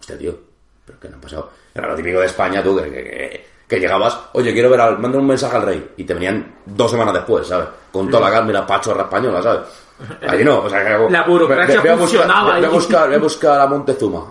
hostia, 0.00 0.18
tío, 0.18 0.36
¿pero 0.84 0.98
qué 1.00 1.08
no 1.08 1.16
ha 1.16 1.20
pasado? 1.20 1.50
Era 1.74 1.88
lo 1.88 1.94
típico 1.96 2.20
de 2.20 2.26
España, 2.26 2.62
tú, 2.62 2.76
que, 2.76 2.84
que, 2.84 2.90
que- 3.04 3.46
que 3.68 3.78
llegabas, 3.80 4.18
oye, 4.34 4.52
quiero 4.52 4.70
ver, 4.70 4.80
al, 4.80 4.98
manda 4.98 5.18
un 5.18 5.26
mensaje 5.26 5.56
al 5.56 5.62
rey. 5.62 5.90
Y 5.96 6.04
te 6.04 6.14
venían 6.14 6.56
dos 6.66 6.90
semanas 6.90 7.14
después, 7.14 7.46
¿sabes? 7.46 7.66
Con 7.92 8.10
toda 8.10 8.28
la 8.28 8.34
calma 8.36 8.50
y 8.50 8.54
la 8.54 8.66
pachorra 8.66 9.02
española, 9.04 9.42
¿sabes? 9.42 9.60
Allí 10.26 10.42
no, 10.44 10.58
o 10.60 10.68
sea, 10.68 10.84
que 10.84 11.10
La 11.12 11.22
burocracia 11.22 11.80
voy 11.80 11.88
a 11.90 11.94
buscar- 11.94 11.98
funcionaba 11.98 12.56
voy 12.56 12.64
a 12.64 12.68
buscar, 12.68 13.06
voy 13.06 13.14
a 13.14 13.18
buscar 13.20 13.60
a 13.60 13.66
Montezuma. 13.68 14.24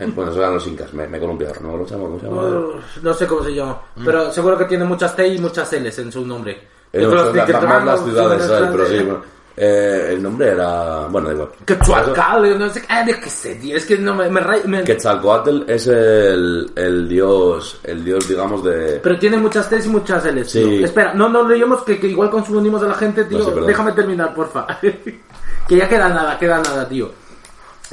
Eh, 0.00 0.10
bueno, 0.14 0.30
esos 0.32 0.36
eran 0.42 0.54
los 0.54 0.66
incas, 0.66 0.92
me, 0.92 1.06
me 1.06 1.18
he 1.18 1.20
columpiado, 1.20 1.54
¿no? 1.62 1.70
¿Cómo 1.70 1.86
se 1.86 1.94
llama? 1.94 2.04
¿Cómo 2.08 2.18
se 2.20 2.26
llama? 2.26 2.42
Uf, 2.42 3.02
No 3.02 3.14
sé 3.14 3.26
cómo 3.26 3.42
se 3.44 3.54
llama. 3.54 3.80
Pero 4.04 4.32
seguro 4.32 4.58
que 4.58 4.64
tiene 4.64 4.84
muchas 4.84 5.14
T 5.14 5.26
y 5.28 5.38
muchas 5.38 5.72
L's 5.72 5.98
en 6.00 6.10
su 6.12 6.26
nombre. 6.26 6.68
Eh, 6.92 7.00
no, 7.02 7.10
son 7.10 7.36
las- 7.36 7.84
más 7.84 8.04
ciudades, 8.04 8.44
¿sabes? 8.44 8.68
Pero 8.72 8.86
sí, 8.86 8.94
bueno. 8.98 9.22
Eh, 9.56 10.08
el 10.14 10.22
nombre 10.22 10.48
era. 10.48 11.06
Bueno, 11.08 11.28
da 11.28 11.34
igual. 11.34 11.48
Que 11.64 11.78
Chuacal, 11.78 12.58
no 12.58 12.68
sé 12.70 12.80
qué. 12.80 12.86
Ah, 12.90 13.04
qué 13.06 13.30
sé, 13.30 13.54
tío. 13.54 13.76
Es 13.76 13.86
que 13.86 13.96
no 13.98 14.12
me. 14.14 14.28
me, 14.28 14.40
me- 14.66 14.82
Quetzalcoatl 14.82 15.62
es 15.70 15.86
el, 15.86 16.72
el 16.74 17.08
dios, 17.08 17.78
el 17.84 18.04
dios, 18.04 18.26
digamos, 18.26 18.64
de... 18.64 18.98
Pero 19.00 19.16
tiene 19.18 19.36
muchas 19.36 19.70
T's 19.70 19.86
y 19.86 19.88
muchas 19.90 20.24
L's. 20.24 20.50
Sí. 20.50 20.60
tío. 20.64 20.84
Espera, 20.84 21.14
no 21.14 21.28
nos 21.28 21.48
leímos 21.48 21.82
que, 21.84 22.00
que 22.00 22.08
igual 22.08 22.30
confundimos 22.30 22.82
a 22.82 22.86
la 22.88 22.94
gente, 22.94 23.24
tío. 23.26 23.38
No, 23.38 23.44
sí. 23.44 23.50
Déjame 23.66 23.92
terminar, 23.92 24.34
porfa. 24.34 24.66
que 24.80 25.76
ya 25.76 25.88
queda 25.88 26.08
nada, 26.08 26.36
queda 26.38 26.58
nada, 26.60 26.88
tío. 26.88 27.10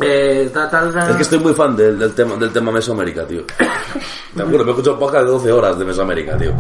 Eh, 0.02 0.50
ta- 0.52 0.68
ta- 0.68 0.92
ta- 0.92 1.10
Es 1.12 1.16
que 1.16 1.22
estoy 1.22 1.40
muy 1.40 1.54
fan 1.54 1.76
del, 1.76 2.00
del 2.00 2.14
tema, 2.16 2.36
del 2.38 2.52
tema 2.52 2.72
Mesoamérica, 2.72 3.28
tío. 3.28 3.44
Te 4.36 4.42
juro, 4.44 4.64
me 4.64 4.72
he 4.72 4.74
escuchado 4.74 4.98
podcast 4.98 5.26
de 5.26 5.32
12 5.32 5.52
horas 5.52 5.78
de 5.78 5.86
Mesoamérica, 5.86 6.38
tío. 6.38 6.54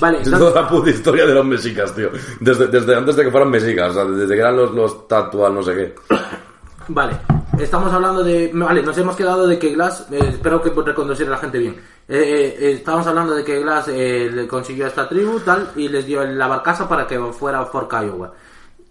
Vale, 0.00 0.20
Es 0.22 0.28
son- 0.28 0.38
toda 0.38 0.62
la 0.62 0.68
puta 0.68 0.90
historia 0.90 1.26
de 1.26 1.34
los 1.34 1.44
mexicas, 1.44 1.94
tío. 1.94 2.10
Desde, 2.40 2.68
desde 2.68 2.94
antes 2.96 3.16
de 3.16 3.24
que 3.24 3.30
fueran 3.30 3.50
mexicas, 3.50 3.90
o 3.90 3.94
sea, 3.94 4.04
desde 4.04 4.34
que 4.34 4.40
eran 4.40 4.56
los, 4.56 4.72
los 4.72 5.08
tatual, 5.08 5.54
no 5.54 5.62
sé 5.62 5.74
qué. 5.74 5.94
Vale, 6.90 7.18
estamos 7.58 7.92
hablando 7.92 8.22
de. 8.24 8.50
Vale, 8.54 8.82
nos 8.82 8.96
hemos 8.96 9.14
quedado 9.16 9.46
de 9.46 9.58
que 9.58 9.70
Glass. 9.74 10.06
eh, 10.10 10.18
espero 10.30 10.62
que 10.62 10.70
reconducir 10.70 11.26
a 11.26 11.30
la 11.30 11.36
gente 11.36 11.58
bien. 11.58 11.74
Eh, 12.08 12.16
eh, 12.16 12.56
eh, 12.60 12.72
estamos 12.72 13.06
hablando 13.06 13.34
de 13.34 13.44
que 13.44 13.60
Glass 13.60 13.88
eh, 13.88 14.30
le 14.32 14.48
consiguió 14.48 14.86
a 14.86 14.88
esta 14.88 15.06
tribu 15.08 15.40
tal 15.40 15.72
y 15.76 15.88
les 15.88 16.06
dio 16.06 16.24
la 16.24 16.46
barcaza 16.46 16.88
para 16.88 17.06
que 17.06 17.18
fuera 17.32 17.60
a 17.60 17.66
Fort 17.66 17.90
Kiowa. 17.90 18.32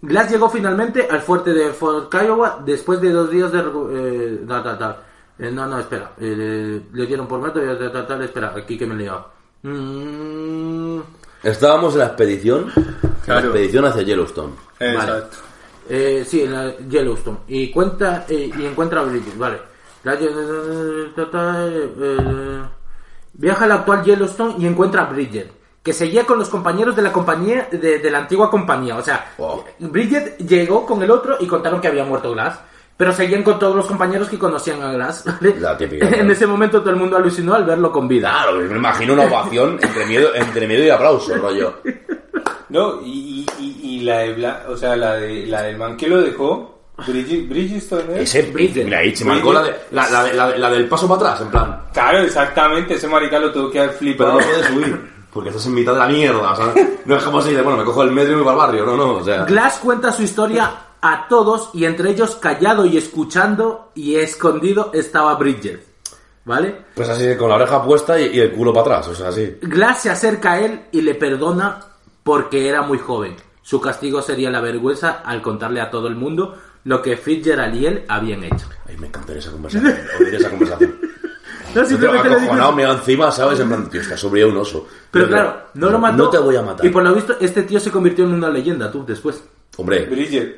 Glass 0.01 0.29
llegó 0.29 0.47
finalmente 0.47 1.07
al 1.09 1.21
fuerte 1.21 1.53
de 1.53 1.69
Fort 1.71 2.11
Kiowa 2.11 2.59
después 2.63 3.01
de 3.01 3.09
dos 3.11 3.31
días 3.31 3.51
de. 3.51 3.63
recu- 3.63 3.89
Eh, 3.91 4.45
tal, 4.47 4.61
tal, 4.63 4.77
tal. 4.77 4.97
Eh, 5.39 5.49
no, 5.51 5.65
no, 5.65 5.79
espera. 5.79 6.11
Le 6.19 7.05
dieron 7.07 7.27
por 7.27 7.41
metro 7.41 7.63
y 7.63 7.77
tal, 7.79 7.91
tal, 7.91 8.05
tal. 8.05 8.21
Espera, 8.23 8.53
aquí 8.55 8.77
que 8.77 8.85
me 8.85 8.93
he 8.93 8.97
liado. 8.97 9.36
Mm, 9.63 10.99
Estábamos 11.43 11.93
en 11.93 11.99
la 11.99 12.05
expedición, 12.07 12.71
en 12.75 13.33
la 13.33 13.39
expedición 13.39 13.85
hacia 13.85 14.01
Yellowstone. 14.03 14.53
Exacto. 14.79 15.37
Eh, 15.89 16.25
sí, 16.27 16.41
en 16.43 16.51
la 16.51 16.75
Yellowstone. 16.77 17.37
Y 17.47 17.71
cuenta 17.71 18.25
eh, 18.27 18.51
y 18.57 18.65
encuentra 18.65 19.01
a 19.01 19.03
Bridget, 19.03 19.37
vale. 19.37 19.59
La 20.03 20.15
eh, 20.19 22.63
viaja 23.33 23.65
al 23.65 23.71
actual 23.71 24.03
Yellowstone 24.03 24.55
y 24.59 24.67
encuentra 24.67 25.03
a 25.03 25.05
Bridget, 25.05 25.51
que 25.83 25.93
seguía 25.93 26.25
con 26.25 26.39
los 26.39 26.49
compañeros 26.49 26.95
de 26.95 27.01
la 27.01 27.13
compañía, 27.13 27.67
de, 27.71 27.99
de 27.99 28.11
la 28.11 28.19
antigua 28.19 28.49
compañía. 28.49 28.97
O 28.97 29.03
sea, 29.03 29.33
Wow. 29.37 29.63
Bridget 29.79 30.37
llegó 30.39 30.85
con 30.85 31.01
el 31.03 31.11
otro 31.11 31.37
y 31.39 31.47
contaron 31.47 31.79
que 31.81 31.87
había 31.87 32.03
muerto 32.03 32.31
Glass. 32.31 32.59
Pero 32.97 33.13
seguían 33.13 33.43
con 33.43 33.59
todos 33.59 33.75
los 33.75 33.85
compañeros 33.85 34.27
que 34.27 34.39
conocían 34.39 34.81
a 34.81 34.91
Glass. 34.91 35.23
¿vale? 35.25 35.55
La 35.59 35.77
típica, 35.77 36.07
En 36.15 36.31
ese 36.31 36.47
momento 36.47 36.79
todo 36.81 36.89
el 36.89 36.95
mundo 36.95 37.15
alucinó 37.17 37.53
al 37.53 37.63
verlo 37.63 37.91
con 37.91 38.07
vida. 38.07 38.29
Claro, 38.31 38.57
me 38.57 38.75
imagino 38.75 39.13
una 39.13 39.23
ovación 39.25 39.77
entre 39.81 40.05
miedo, 40.07 40.33
entre 40.33 40.65
miedo 40.67 40.83
y 40.83 40.89
aplauso, 40.89 41.35
rollo. 41.35 41.75
No, 42.69 42.99
y, 43.03 43.45
y, 43.59 43.79
y- 43.83 43.99
la 44.01 44.19
de 44.19 44.35
Bla- 44.35 44.63
o 44.69 44.75
sea, 44.75 44.95
la 44.95 45.13
de 45.13 45.45
la 45.45 45.61
del 45.63 45.77
man 45.77 45.95
que 45.95 46.07
lo 46.07 46.21
dejó, 46.21 46.79
Bridget, 47.05 47.47
Bridgestone, 47.47 48.15
¿eh? 48.17 48.21
Ese, 48.23 48.41
Bridget. 48.51 48.83
mira, 48.85 48.99
ahí 48.99 49.15
se 49.15 49.23
marcó 49.25 49.53
la, 49.53 49.61
de- 49.63 49.75
la, 49.91 50.09
la, 50.09 50.33
la- 50.33 50.57
la 50.57 50.69
del 50.71 50.87
paso 50.87 51.07
para 51.07 51.21
atrás, 51.31 51.41
en 51.41 51.47
plan. 51.51 51.81
Claro, 51.93 52.19
exactamente, 52.19 52.95
ese 52.95 53.07
marica 53.07 53.39
lo 53.39 53.51
tuvo 53.51 53.69
que 53.69 53.79
haber 53.79 53.91
Pero 53.91 53.99
flipado. 53.99 54.31
no 54.33 54.39
puedes 54.39 54.65
subir, 54.65 55.11
porque 55.31 55.49
estás 55.49 55.65
en 55.67 55.73
mitad 55.75 55.93
de 55.93 55.99
la 55.99 56.07
mierda, 56.07 56.55
¿sabes? 56.55 56.87
No 57.05 57.15
es 57.15 57.23
como 57.23 57.41
si 57.41 57.53
bueno, 57.55 57.77
me 57.77 57.83
cojo 57.85 58.03
el 58.03 58.11
metro 58.11 58.33
y 58.33 58.35
me 58.37 58.41
voy 58.41 58.53
para 58.55 58.71
el 58.71 58.79
barrio, 58.81 58.85
no, 58.85 58.97
no, 58.97 59.13
o 59.17 59.23
sea... 59.23 59.43
Glass 59.45 59.79
cuenta 59.83 60.11
su 60.11 60.23
historia 60.23 60.71
a 61.01 61.27
todos 61.27 61.69
y 61.73 61.85
entre 61.85 62.11
ellos 62.11 62.35
callado 62.35 62.85
y 62.85 62.97
escuchando 62.97 63.91
y 63.95 64.15
escondido 64.15 64.91
estaba 64.93 65.35
Bridget. 65.35 65.85
¿Vale? 66.45 66.85
Pues 66.95 67.09
así, 67.09 67.35
con 67.35 67.49
la 67.49 67.55
oreja 67.55 67.83
puesta 67.83 68.17
y, 68.19 68.37
y 68.37 68.39
el 68.39 68.53
culo 68.53 68.71
para 68.71 68.97
atrás, 68.97 69.09
o 69.09 69.15
sea, 69.15 69.27
así. 69.27 69.57
Glass 69.61 70.03
se 70.03 70.09
acerca 70.09 70.53
a 70.53 70.59
él 70.61 70.85
y 70.93 71.01
le 71.01 71.15
perdona 71.15 71.79
porque 72.23 72.69
era 72.69 72.83
muy 72.83 72.99
joven. 72.99 73.35
Su 73.61 73.81
castigo 73.81 74.21
sería 74.21 74.49
la 74.49 74.61
vergüenza 74.61 75.21
al 75.25 75.41
contarle 75.41 75.81
a 75.81 75.89
todo 75.89 76.07
el 76.07 76.15
mundo 76.15 76.57
lo 76.85 77.01
que 77.01 77.17
Fitzgerald 77.17 77.75
y 77.75 77.85
él 77.85 78.05
habían 78.07 78.45
hecho. 78.45 78.69
Ay, 78.87 78.95
me 78.97 79.07
encantaría 79.07 79.41
esa 79.41 79.51
conversación, 79.51 79.93
oír 80.19 80.35
esa 80.35 80.49
conversación. 80.49 80.95
No, 81.75 81.85
simplemente 81.85 82.29
le 82.29 82.35
acojonado, 82.35 82.71
me 82.71 82.83
encima, 82.83 83.29
¿sabes? 83.29 83.59
En 83.59 83.67
plan, 83.67 83.89
tío, 83.89 84.01
está 84.01 84.17
sobre 84.17 84.43
un 84.43 84.55
oso. 84.55 84.87
Pero 85.11 85.27
claro, 85.27 85.51
creo, 85.51 85.63
no 85.73 85.89
lo 85.91 85.99
mató. 85.99 86.17
No 86.17 86.29
te 86.29 86.37
voy 86.37 86.55
a 86.55 86.61
matar. 86.61 86.85
Y 86.85 86.89
por 86.89 87.03
lo 87.03 87.13
visto, 87.13 87.35
este 87.39 87.63
tío 87.63 87.79
se 87.79 87.91
convirtió 87.91 88.23
en 88.23 88.33
una 88.33 88.49
leyenda, 88.49 88.89
tú, 88.89 89.05
después. 89.05 89.43
Hombre. 89.77 90.03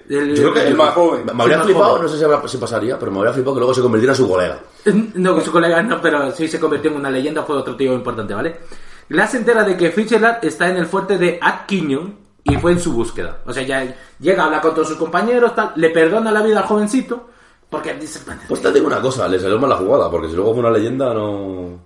El- 0.10 0.36
yo 0.36 0.44
creo 0.44 0.54
que 0.54 0.68
el 0.68 0.76
más 0.76 0.94
joven. 0.94 1.26
Me 1.26 1.44
habría 1.44 1.62
flipado, 1.62 1.86
joven. 1.90 2.04
no 2.04 2.10
sé 2.10 2.18
si, 2.18 2.24
habrá- 2.24 2.48
si 2.48 2.58
pasaría, 2.58 2.98
pero 2.98 3.12
me 3.12 3.18
habría 3.20 3.34
flipado 3.34 3.56
que 3.56 3.60
luego 3.60 3.74
se 3.74 3.82
convirtiera 3.82 4.14
en 4.14 4.18
su 4.18 4.28
colega. 4.30 4.60
No, 5.16 5.34
con 5.36 5.44
su 5.44 5.52
colega 5.52 5.82
no, 5.84 6.02
pero 6.02 6.32
sí 6.32 6.48
se 6.48 6.60
convirtió 6.60 6.90
en 6.92 6.98
una 6.98 7.10
leyenda, 7.12 7.44
fue 7.44 7.58
otro 7.58 7.76
tío 7.76 7.94
importante, 7.94 8.34
¿vale? 8.34 8.60
Glass 9.10 9.32
se 9.32 9.38
entera 9.38 9.64
de 9.64 9.76
que 9.76 9.92
Fitzgerald 9.92 10.38
está 10.44 10.70
en 10.70 10.78
el 10.78 10.86
fuerte 10.86 11.18
de 11.18 11.38
Atkinson 11.42 12.16
y 12.44 12.56
fue 12.58 12.72
en 12.72 12.80
su 12.80 12.94
búsqueda. 12.94 13.40
O 13.46 13.52
sea, 13.52 13.64
ya 13.64 13.94
llega, 14.20 14.46
habla 14.46 14.62
con 14.62 14.74
todos 14.74 14.88
sus 14.88 14.98
compañeros, 14.98 15.54
tal, 15.56 15.72
le 15.76 15.90
perdona 15.90 16.32
la 16.32 16.42
vida 16.42 16.60
al 16.60 16.66
jovencito, 16.66 17.28
porque 17.70 17.94
dice... 17.96 18.20
Pues 18.48 18.62
te 18.62 18.72
digo 18.72 18.88
una 18.88 19.02
cosa, 19.02 19.28
le 19.28 19.40
salió 19.40 19.60
mal 19.60 19.70
la 19.72 19.76
jugada, 19.78 20.10
porque 20.10 20.30
si 20.30 20.36
luego 20.36 20.52
fue 20.54 20.60
una 20.62 20.72
leyenda, 20.72 21.14
no... 21.14 21.80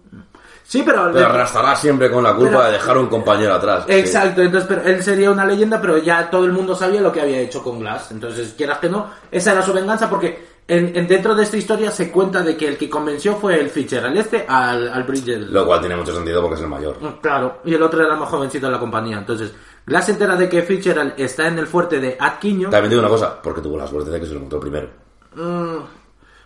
Sí, 0.73 0.81
pero... 0.83 1.11
Pero 1.13 1.27
arrastrará 1.27 1.75
siempre 1.75 2.09
con 2.09 2.23
la 2.23 2.33
culpa 2.33 2.49
Pero- 2.57 2.63
de 2.63 2.71
dejar 2.71 2.97
a 2.97 2.99
un 2.99 3.05
compañero 3.07 3.53
atrás. 3.53 3.83
sí. 3.87 3.93
Exacto, 3.93 4.41
entonces 4.41 4.67
pero 4.67 4.81
él 4.89 5.03
sería 5.03 5.29
una 5.29 5.45
leyenda, 5.45 5.79
pero 5.79 5.99
ya 5.99 6.31
todo 6.31 6.45
el 6.45 6.51
mundo 6.51 6.75
sabía 6.75 6.99
lo 6.99 7.11
que 7.11 7.21
había 7.21 7.39
hecho 7.41 7.61
con 7.61 7.79
Glass. 7.79 8.09
Entonces, 8.11 8.55
quieras 8.57 8.79
que 8.79 8.89
no, 8.89 9.07
esa 9.29 9.51
era 9.51 9.61
su 9.61 9.71
venganza 9.71 10.09
porque 10.09 10.43
en, 10.67 10.97
en- 10.97 11.07
dentro 11.07 11.35
de 11.35 11.43
esta 11.43 11.57
historia 11.57 11.91
se 11.91 12.11
cuenta 12.11 12.41
de 12.41 12.57
que 12.57 12.67
el 12.69 12.77
que 12.79 12.89
convenció 12.89 13.35
fue 13.35 13.59
el 13.59 13.69
Fischer, 13.69 14.03
al 14.03 14.17
este, 14.17 14.45
al, 14.47 14.89
al 14.89 15.03
Bridget. 15.03 15.41
Lo 15.41 15.63
cual 15.63 15.79
tiene 15.81 15.95
mucho 15.95 16.15
sentido 16.15 16.41
porque 16.41 16.55
es 16.55 16.61
el 16.61 16.67
mayor. 16.69 16.97
Mm, 16.99 17.19
Claro, 17.21 17.59
y 17.65 17.75
el 17.75 17.83
otro 17.83 18.03
era 18.03 18.15
más 18.15 18.29
jovencito 18.29 18.65
de 18.65 18.71
la 18.71 18.79
compañía. 18.79 19.19
Entonces, 19.19 19.53
Glass 19.85 20.05
se 20.07 20.13
entera 20.13 20.35
de 20.35 20.49
que 20.49 20.63
Fitzgerald 20.63 21.13
está 21.17 21.47
en 21.49 21.59
el 21.59 21.67
fuerte 21.67 21.99
de 21.99 22.17
Atkinson. 22.19 22.71
También 22.71 22.89
digo 22.89 23.01
una 23.01 23.09
cosa, 23.09 23.39
porque 23.43 23.61
tuvo 23.61 23.77
la 23.77 23.85
suerte 23.85 24.09
de 24.09 24.19
que 24.19 24.25
se 24.25 24.31
lo 24.31 24.37
encontró 24.37 24.59
primero. 24.59 24.89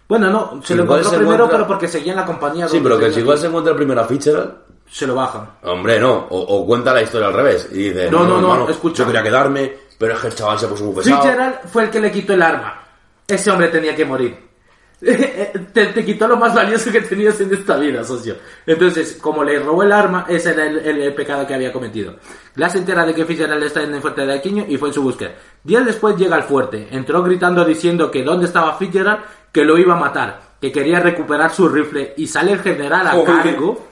Bueno, 0.07 0.29
no, 0.29 0.61
se 0.63 0.75
lo 0.75 0.83
Igual 0.83 0.99
encontró 1.01 1.09
se 1.09 1.17
primero, 1.17 1.35
encuentra- 1.45 1.57
pero 1.57 1.67
porque 1.67 1.87
seguía 1.87 2.13
en 2.13 2.19
la 2.19 2.25
compañía. 2.25 2.67
Sí, 2.67 2.75
donde 2.77 2.89
pero 2.89 2.95
que 2.99 3.05
tenía 3.05 3.15
si 3.15 3.21
igual 3.21 3.37
se 3.37 3.47
encuentra 3.47 3.75
primero 3.75 4.01
a 4.01 4.05
Fitzgerald, 4.05 4.51
Se 4.89 5.05
lo 5.05 5.15
bajan. 5.15 5.49
hombre, 5.63 5.99
no. 5.99 6.13
O, 6.29 6.39
o 6.39 6.65
cuenta 6.65 6.93
la 6.93 7.01
historia 7.01 7.27
al 7.27 7.33
revés. 7.33 7.67
Y 7.71 7.89
dice, 7.89 8.09
No, 8.09 8.19
no, 8.23 8.39
no, 8.41 8.53
hermano, 8.53 8.69
escucha. 8.69 9.03
Yo 9.03 9.05
quería 9.07 9.23
quedarme, 9.23 9.73
pero 9.97 10.13
es 10.13 10.19
que 10.21 10.27
el 10.27 10.35
chaval 10.35 10.57
se 10.59 10.67
puso 10.67 10.85
muy 10.85 10.95
pesado. 10.95 11.21
Fitzgerald 11.21 11.55
fue 11.67 11.83
el 11.83 11.89
que 11.89 11.99
le 11.99 12.11
quitó 12.11 12.33
el 12.33 12.41
arma. 12.41 12.83
Ese 13.27 13.51
hombre 13.51 13.67
tenía 13.67 13.93
que 13.95 14.05
morir. 14.05 14.47
te, 14.99 15.85
te 15.87 16.03
quitó 16.05 16.27
lo 16.27 16.37
más 16.37 16.55
valioso 16.55 16.91
que 16.91 17.01
tenías 17.01 17.39
en 17.41 17.53
esta 17.53 17.77
vida, 17.77 18.03
socio. 18.03 18.35
Entonces, 18.65 19.17
como 19.21 19.43
le 19.43 19.59
robó 19.59 19.83
el 19.83 19.91
arma, 19.91 20.25
ese 20.27 20.51
era 20.51 20.65
el, 20.65 20.79
el- 20.79 21.01
el 21.01 21.13
pecado 21.13 21.45
que 21.45 21.53
había 21.53 21.71
cometido. 21.71 22.15
Glass 22.55 22.71
se 22.71 22.77
entera 22.79 23.05
de 23.05 23.13
que 23.13 23.23
Fitzgerald 23.25 23.61
está 23.63 23.83
en 23.83 23.93
el 23.93 24.01
fuerte 24.01 24.25
de 24.25 24.33
Aquino 24.33 24.65
y 24.67 24.75
fue 24.77 24.87
en 24.87 24.93
su 24.95 25.03
búsqueda. 25.03 25.33
Días 25.63 25.85
después 25.85 26.15
llega 26.17 26.35
al 26.35 26.43
fuerte. 26.43 26.87
Entró 26.89 27.21
gritando 27.21 27.63
diciendo 27.63 28.09
que 28.09 28.23
dónde 28.23 28.45
estaba 28.47 28.75
Fitzgerald, 28.75 29.19
que 29.51 29.63
lo 29.65 29.77
iba 29.77 29.93
a 29.95 29.97
matar, 29.99 30.39
que 30.61 30.71
quería 30.71 30.99
recuperar 30.99 31.51
su 31.53 31.67
rifle. 31.67 32.13
Y 32.17 32.27
sale 32.27 32.51
el 32.53 32.59
general 32.59 33.07
a 33.07 33.11
Joder. 33.11 33.25
cargo 33.43 33.87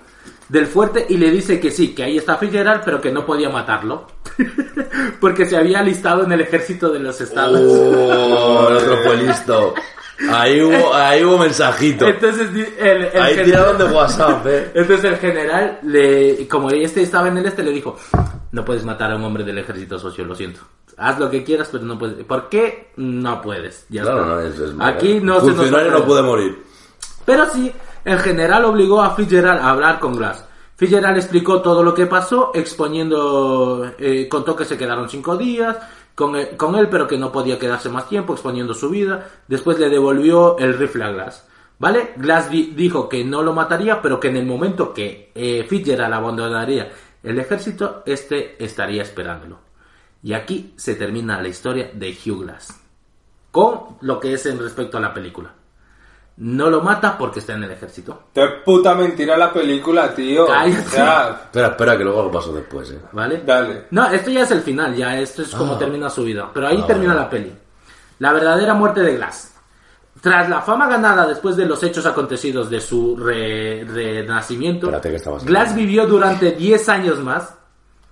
del 0.50 0.68
fuerte 0.68 1.06
y 1.10 1.18
le 1.18 1.32
dice 1.32 1.60
que 1.60 1.72
sí, 1.72 1.96
que 1.96 2.04
ahí 2.04 2.18
está 2.18 2.38
Fitzgerald, 2.38 2.82
pero 2.86 3.02
que 3.02 3.12
no 3.12 3.26
podía 3.26 3.50
matarlo. 3.50 4.08
Porque 5.20 5.46
se 5.46 5.58
había 5.58 5.80
alistado 5.80 6.24
en 6.24 6.32
el 6.32 6.42
ejército 6.42 6.90
de 6.90 7.00
los 7.00 7.20
estados. 7.22 7.60
Oh, 7.62 8.68
el 8.70 8.78
otro 8.78 8.98
fue 9.04 9.18
listo. 9.18 9.74
Ahí 10.32 10.62
hubo, 10.62 10.94
ahí 10.94 11.24
hubo 11.26 11.38
mensajito. 11.40 12.08
Entonces 12.08 12.48
el, 12.80 12.88
el 12.88 13.22
Ahí 13.22 13.36
general- 13.36 13.46
tiraron 13.46 13.78
de 13.78 13.84
WhatsApp, 13.86 14.48
eh. 14.48 14.72
Entonces 14.76 15.06
el 15.12 15.18
general, 15.18 15.80
le, 15.84 16.48
como 16.48 16.70
este 16.70 17.02
estaba 17.02 17.28
en 17.28 17.38
el 17.38 17.46
este, 17.46 17.64
le 17.64 17.72
dijo, 17.72 17.98
no 18.56 18.64
puedes 18.64 18.86
matar 18.86 19.12
a 19.12 19.18
un 19.18 19.24
hombre 19.26 19.44
del 19.44 19.58
ejército 19.58 20.00
socio, 20.00 20.24
lo 20.24 20.34
siento. 20.34 20.62
Haz 20.98 21.20
lo 21.20 21.30
que 21.30 21.44
quieras, 21.44 21.68
pero 21.70 21.84
no 21.84 22.00
puedes. 22.00 22.24
¿Por 22.24 22.48
qué? 22.48 22.92
No 22.96 23.42
puedes. 23.42 23.86
Ya 23.90 24.04
Claro, 24.04 24.22
está. 24.22 24.34
no, 24.34 24.40
es, 24.40 24.60
es 24.60 24.76
Aquí 24.80 25.20
no 25.20 25.42
se 25.42 25.52
nos 25.52 25.70
no 25.92 26.06
puede 26.06 26.22
morir. 26.22 26.64
Pero 27.26 27.46
sí, 27.50 27.70
el 28.06 28.20
general 28.20 28.64
obligó 28.64 29.02
a 29.02 29.14
Fitzgerald 29.14 29.60
a 29.60 29.72
hablar 29.72 30.00
con 30.00 30.16
Glass. 30.16 30.46
Fitzgerald 30.78 31.18
explicó 31.18 31.62
todo 31.62 31.84
lo 31.84 31.94
que 31.94 32.06
pasó, 32.06 32.52
exponiendo, 32.54 33.92
eh, 34.00 34.28
contó 34.30 34.56
que 34.56 34.64
se 34.66 34.78
quedaron 34.78 35.10
cinco 35.10 35.36
días 35.36 35.76
con 36.16 36.36
él, 36.38 36.56
con 36.56 36.76
él, 36.76 36.88
pero 36.90 37.08
que 37.08 37.18
no 37.18 37.32
podía 37.32 37.60
quedarse 37.60 37.90
más 37.90 38.08
tiempo, 38.08 38.32
exponiendo 38.34 38.74
su 38.74 38.90
vida. 38.90 39.28
Después 39.50 39.78
le 39.80 39.90
devolvió 39.90 40.58
el 40.58 40.78
rifle 40.78 41.04
a 41.04 41.12
Glass. 41.12 41.46
¿Vale? 41.78 42.14
Glass 42.16 42.50
di- 42.50 42.72
dijo 42.74 43.10
que 43.10 43.26
no 43.26 43.42
lo 43.44 43.52
mataría, 43.52 44.02
pero 44.02 44.18
que 44.18 44.30
en 44.30 44.38
el 44.38 44.46
momento 44.46 44.94
que 44.94 45.32
eh, 45.36 45.66
Fitzgerald 45.68 46.14
abandonaría 46.14 46.90
el 47.26 47.40
ejército, 47.40 48.04
este 48.06 48.64
estaría 48.64 49.02
esperándolo. 49.04 49.60
Y 50.24 50.34
aquí 50.34 50.74
se 50.76 50.96
termina 50.96 51.42
la 51.42 51.48
historia 51.48 51.92
de 51.94 52.10
Hugh 52.12 52.44
Glass. 52.44 52.80
Con 53.52 53.98
lo 54.02 54.20
que 54.20 54.34
es 54.34 54.46
en 54.48 54.60
respecto 54.60 54.98
a 54.98 55.02
la 55.02 55.14
película. 55.14 55.52
No 56.38 56.70
lo 56.70 56.82
mata 56.82 57.18
porque 57.18 57.40
está 57.40 57.54
en 57.54 57.64
el 57.64 57.72
ejército. 57.72 58.24
Esto 58.28 58.44
es 58.44 58.52
puta 58.66 58.94
mentira 58.94 59.38
la 59.38 59.54
película, 59.54 60.14
tío. 60.14 60.46
Cállate. 60.48 60.88
O 60.88 60.90
sea, 60.90 61.30
Espera, 61.46 61.68
espera, 61.68 61.98
que 61.98 62.04
luego 62.04 62.20
algo 62.20 62.32
pasó 62.34 62.52
después, 62.54 62.92
eh. 62.92 63.00
¿Vale? 63.14 63.42
dale. 63.46 63.86
No, 63.92 64.08
esto 64.10 64.30
ya 64.32 64.42
es 64.44 64.52
el 64.52 64.60
final, 64.62 64.94
ya 64.96 65.18
esto 65.18 65.44
es 65.44 65.56
como 65.56 65.76
Ah. 65.76 65.80
termina 65.80 66.10
su 66.10 66.24
vida. 66.26 66.50
Pero 66.54 66.68
ahí 66.68 66.80
Ah, 66.84 66.88
termina 66.88 67.14
vale. 67.14 67.22
la 67.26 67.30
peli. 67.30 67.54
La 68.20 68.34
verdadera 68.34 68.74
muerte 68.74 69.02
de 69.02 69.16
Glass. 69.16 69.54
Tras 70.22 70.50
la 70.50 70.62
fama 70.62 70.88
ganada 70.88 71.28
después 71.28 71.56
de 71.56 71.66
los 71.66 71.84
hechos 71.84 72.06
acontecidos 72.06 72.70
de 72.70 72.80
su 72.82 73.16
re- 73.18 73.84
renacimiento, 73.84 74.88
Espérate 74.88 75.10
que 75.10 75.16
estabas- 75.18 75.46
Glass 75.46 75.76
vivió 75.76 76.08
durante 76.08 76.52
10 76.54 76.90
años 76.90 77.20
más. 77.20 77.54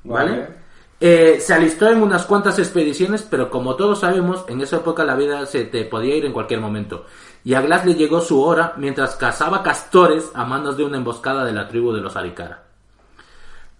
¿Vale? 0.03 0.31
Vale. 0.31 0.63
Eh, 0.99 1.39
se 1.41 1.53
alistó 1.53 1.89
en 1.89 2.01
unas 2.01 2.25
cuantas 2.25 2.59
expediciones, 2.59 3.25
pero 3.29 3.49
como 3.49 3.75
todos 3.75 3.99
sabemos, 4.01 4.45
en 4.47 4.61
esa 4.61 4.77
época 4.77 5.03
la 5.03 5.15
vida 5.15 5.45
se 5.45 5.65
te 5.65 5.85
podía 5.85 6.15
ir 6.15 6.25
en 6.25 6.31
cualquier 6.33 6.59
momento. 6.61 7.05
Y 7.43 7.53
a 7.55 7.61
Glass 7.61 7.85
le 7.85 7.95
llegó 7.95 8.21
su 8.21 8.41
hora 8.41 8.73
mientras 8.77 9.15
cazaba 9.15 9.63
castores 9.63 10.29
a 10.33 10.45
manos 10.45 10.77
de 10.77 10.85
una 10.85 10.97
emboscada 10.97 11.43
de 11.43 11.51
la 11.51 11.67
tribu 11.67 11.91
de 11.91 11.99
los 12.01 12.15
Arikara. 12.15 12.63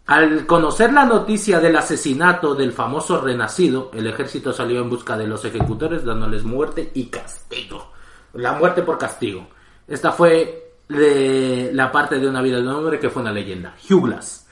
Al 0.06 0.46
conocer 0.46 0.92
la 0.92 1.06
noticia 1.06 1.62
del 1.62 1.78
asesinato 1.78 2.56
del 2.56 2.74
famoso 2.74 3.22
renacido, 3.22 3.90
el 3.94 4.08
ejército 4.08 4.52
salió 4.52 4.82
en 4.82 4.90
busca 4.90 5.16
de 5.16 5.28
los 5.28 5.46
ejecutores 5.46 6.04
dándoles 6.04 6.44
muerte 6.44 6.92
y 6.94 7.06
castigo. 7.06 7.92
La 8.34 8.54
muerte 8.54 8.82
por 8.82 8.98
castigo. 8.98 9.48
Esta 9.88 10.12
fue 10.12 10.72
de 10.88 11.70
la 11.74 11.92
parte 11.92 12.20
de 12.20 12.28
una 12.28 12.42
vida 12.42 12.58
de 12.58 12.64
un 12.64 12.70
hombre 12.70 13.00
que 13.00 13.10
fue 13.10 13.22
una 13.22 13.32
leyenda. 13.32 13.76
Hugh 13.90 14.08
Glass. 14.08 14.48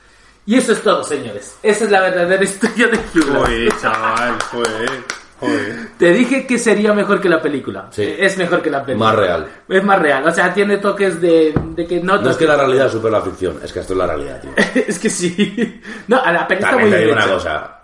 Y 0.45 0.57
eso 0.57 0.73
es 0.73 0.81
todo, 0.81 1.03
señores. 1.03 1.57
Esa 1.61 1.85
es 1.85 1.91
la 1.91 2.01
verdadera 2.01 2.43
historia 2.43 2.87
de 2.87 2.97
Hugh 2.97 3.25
Glass. 3.25 3.37
Joder, 3.39 3.77
chaval, 3.79 4.41
joder. 4.51 4.89
Joder. 5.39 5.87
Te 5.97 6.13
dije 6.13 6.45
que 6.45 6.59
sería 6.59 6.93
mejor 6.93 7.19
que 7.19 7.27
la 7.27 7.41
película. 7.41 7.87
Sí. 7.89 8.15
Es 8.17 8.37
mejor 8.37 8.61
que 8.61 8.69
la 8.69 8.85
película. 8.85 9.09
Más 9.09 9.19
real. 9.19 9.47
Es 9.67 9.83
más 9.83 9.99
real. 9.99 10.27
O 10.27 10.31
sea, 10.31 10.53
tiene 10.53 10.77
toques 10.77 11.19
de, 11.19 11.53
de 11.75 11.87
que 11.87 11.99
no... 11.99 12.21
No 12.21 12.29
es 12.29 12.37
que 12.37 12.45
la 12.45 12.55
realidad 12.55 12.91
supera 12.91 13.17
la 13.17 13.23
ficción, 13.23 13.59
es 13.63 13.73
que 13.73 13.79
esto 13.79 13.93
es 13.93 13.97
la 13.97 14.05
realidad, 14.05 14.39
tío. 14.39 14.51
es 14.87 14.99
que 14.99 15.09
sí. 15.09 15.81
No, 16.07 16.21
a 16.21 16.31
la 16.31 16.41
está 16.41 16.69
También 16.69 16.89
muy 16.89 16.91
te 16.91 17.05
bien 17.05 17.15
digo 17.15 17.25
una 17.25 17.33
cosa. 17.33 17.81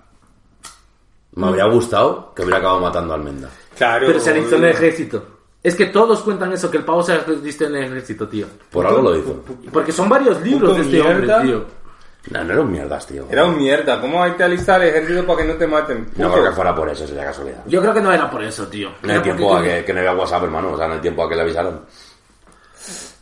Me 1.34 1.48
habría 1.48 1.66
gustado 1.66 2.34
que 2.36 2.44
hubiera 2.44 2.58
acabado 2.58 2.82
matando 2.82 3.14
a 3.14 3.16
Almenda. 3.16 3.50
Claro. 3.76 4.06
Pero 4.08 4.20
se 4.20 4.30
alistó 4.32 4.56
en 4.58 4.66
el 4.66 4.72
ejército. 4.72 5.37
Es 5.68 5.76
que 5.76 5.88
todos 5.88 6.22
cuentan 6.22 6.54
eso, 6.54 6.72
que 6.72 6.78
el 6.78 6.86
pavo 6.86 7.04
se 7.04 7.12
alistó 7.14 7.66
en 7.66 7.76
el 7.76 7.84
ejército, 7.86 8.28
tío. 8.28 8.46
Por 8.72 8.86
algo 8.88 9.02
lo 9.02 9.18
hizo. 9.18 9.44
Porque 9.72 9.92
son 9.92 10.08
varios 10.08 10.42
libros 10.42 10.78
de 10.78 10.84
este 10.84 11.02
hombre, 11.02 11.18
mierda. 11.18 11.42
tío. 11.42 11.66
No, 12.32 12.44
no 12.44 12.54
era 12.54 12.62
un 12.62 12.72
mierdas, 12.72 13.06
tío. 13.08 13.26
Era 13.30 13.46
un 13.46 13.58
mierda. 13.58 14.00
¿Cómo 14.02 14.24
hay 14.24 14.32
que 14.32 14.44
alistar 14.44 14.82
el 14.82 14.90
ejército 14.90 15.26
para 15.26 15.42
que 15.42 15.48
no 15.48 15.54
te 15.56 15.68
maten? 15.68 16.08
No 16.16 16.28
Puto. 16.28 16.32
creo 16.34 16.44
que 16.46 16.52
fuera 16.56 16.76
por 16.76 16.90
eso, 16.90 17.06
sería 17.08 17.26
casualidad. 17.26 17.64
Yo 17.66 17.82
creo 17.82 17.94
que 17.94 18.02
no 18.02 18.12
era 18.14 18.30
por 18.32 18.44
eso, 18.44 18.68
tío. 18.68 18.92
No 19.02 19.12
hay 19.14 19.20
tiempo 19.20 19.56
a 19.58 19.62
que, 19.64 19.84
que 19.86 19.94
no 19.94 20.00
había 20.00 20.14
WhatsApp, 20.14 20.44
hermano. 20.44 20.72
O 20.74 20.78
sea, 20.78 20.88
no 20.88 20.94
hay 20.96 21.00
tiempo 21.02 21.24
a 21.24 21.30
que 21.30 21.36
le 21.36 21.42
avisaran. 21.42 21.82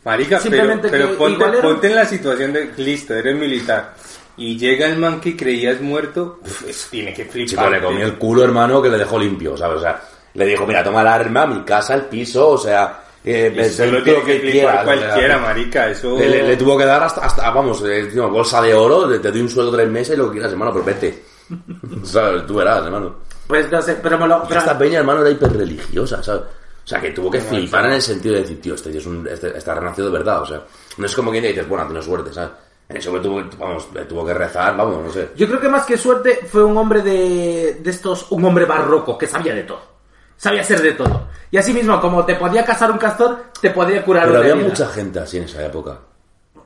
Marica, 0.04 0.38
pero, 0.38 0.42
Simplemente 0.42 0.88
pero 0.88 1.08
que 1.10 1.14
ponte, 1.14 1.44
era- 1.44 1.60
ponte 1.62 1.86
en 1.88 1.94
la 1.96 2.04
situación 2.04 2.52
de 2.52 2.72
listo, 2.76 3.14
eres 3.14 3.36
militar. 3.36 3.94
Y 4.36 4.56
llega 4.58 4.86
el 4.86 4.98
man 4.98 5.20
que 5.20 5.36
creías 5.36 5.80
muerto, 5.80 6.38
pues 6.62 6.88
tiene 6.90 7.12
que 7.14 7.24
flipar. 7.24 7.48
Chico, 7.48 7.70
le 7.70 7.80
comió 7.82 8.06
el 8.06 8.14
culo, 8.18 8.44
hermano, 8.44 8.80
que 8.82 8.88
le 8.90 8.98
dejó 8.98 9.18
limpio, 9.18 9.56
¿sabes? 9.56 9.78
O 9.78 9.80
sea, 9.80 10.00
le 10.36 10.46
dijo, 10.46 10.66
mira, 10.66 10.84
toma 10.84 11.00
el 11.02 11.06
arma, 11.08 11.46
mi 11.46 11.62
casa, 11.64 11.94
el 11.94 12.02
piso, 12.02 12.50
o 12.50 12.58
sea, 12.58 13.02
eh, 13.24 13.52
Eso 13.56 13.84
el 13.84 13.90
lo 13.92 14.02
tiene 14.02 14.22
que 14.22 14.38
flipar 14.38 14.52
quieras, 14.52 14.74
o 14.74 14.76
sea, 14.76 14.84
cualquiera, 14.84 15.38
marica. 15.38 15.90
Eso. 15.90 16.16
Le, 16.18 16.28
le- 16.28 16.42
le 16.48 16.56
tuvo 16.56 16.76
que 16.78 16.84
dar 16.84 17.02
hasta, 17.02 17.22
hasta 17.22 17.50
vamos, 17.50 17.82
eh, 17.84 18.08
tío, 18.12 18.28
bolsa 18.30 18.62
de 18.62 18.72
oro, 18.74 19.08
te, 19.08 19.18
te 19.18 19.32
doy 19.32 19.40
un 19.40 19.48
sueldo 19.50 19.72
tres 19.72 19.88
meses 19.88 20.14
y 20.14 20.18
lo 20.18 20.26
que 20.26 20.32
quieras, 20.34 20.52
hermano, 20.52 20.72
pero 20.72 20.84
vete. 20.84 21.24
¿Sabes? 22.04 22.46
Tú 22.46 22.54
verás, 22.56 22.84
hermano. 22.84 23.16
Pues 23.46 23.70
no 23.70 23.80
sé, 23.80 23.96
pero 24.02 24.18
me 24.18 24.26
lo... 24.26 24.38
Y 24.44 24.48
pero- 24.48 24.60
esta 24.60 24.78
peña, 24.78 24.98
hermano, 24.98 25.20
era 25.20 25.30
hiperreligiosa, 25.30 26.22
¿sabes? 26.22 26.42
O 26.42 26.88
sea, 26.88 27.00
que 27.00 27.10
tuvo 27.10 27.30
que 27.30 27.40
flipar 27.40 27.84
en 27.86 27.92
el 27.94 28.02
sentido 28.02 28.34
de 28.36 28.42
decir, 28.42 28.60
tío, 28.60 28.74
este 28.74 28.90
tío 28.90 29.00
es 29.00 29.06
un, 29.06 29.26
este- 29.28 29.56
está 29.58 29.74
renacido 29.74 30.06
de 30.08 30.18
verdad, 30.18 30.42
o 30.42 30.46
sea, 30.46 30.62
no 30.98 31.06
es 31.06 31.14
como 31.16 31.32
quien 31.32 31.42
dices, 31.42 31.66
bueno, 31.68 31.84
tienes 31.86 32.04
suerte, 32.04 32.32
¿sabes? 32.32 32.50
En 32.88 32.96
eso 32.98 33.10
tuvo, 33.20 33.42
vamos, 33.58 33.88
tuvo 34.08 34.24
que 34.24 34.32
rezar, 34.34 34.76
vamos, 34.76 35.04
no 35.04 35.10
sé. 35.12 35.30
Yo 35.34 35.48
creo 35.48 35.60
que 35.60 35.68
más 35.68 35.84
que 35.84 35.96
suerte 35.98 36.38
fue 36.48 36.62
un 36.62 36.76
hombre 36.76 37.02
de, 37.02 37.78
de 37.80 37.90
estos, 37.90 38.30
un 38.30 38.44
hombre 38.44 38.64
barroco 38.64 39.18
que 39.18 39.26
sabía 39.26 39.52
de 39.52 39.64
todo. 39.64 39.95
Sabía 40.36 40.62
ser 40.64 40.82
de 40.82 40.92
todo. 40.92 41.28
Y 41.50 41.56
así 41.56 41.72
mismo, 41.72 42.00
como 42.00 42.24
te 42.24 42.34
podía 42.34 42.64
casar 42.64 42.90
un 42.90 42.98
castor, 42.98 43.44
te 43.60 43.70
podía 43.70 44.04
curar 44.04 44.24
Pero 44.24 44.32
una 44.34 44.40
había 44.40 44.52
herida. 44.54 44.68
mucha 44.68 44.86
gente 44.88 45.18
así 45.20 45.38
en 45.38 45.44
esa 45.44 45.64
época. 45.64 45.98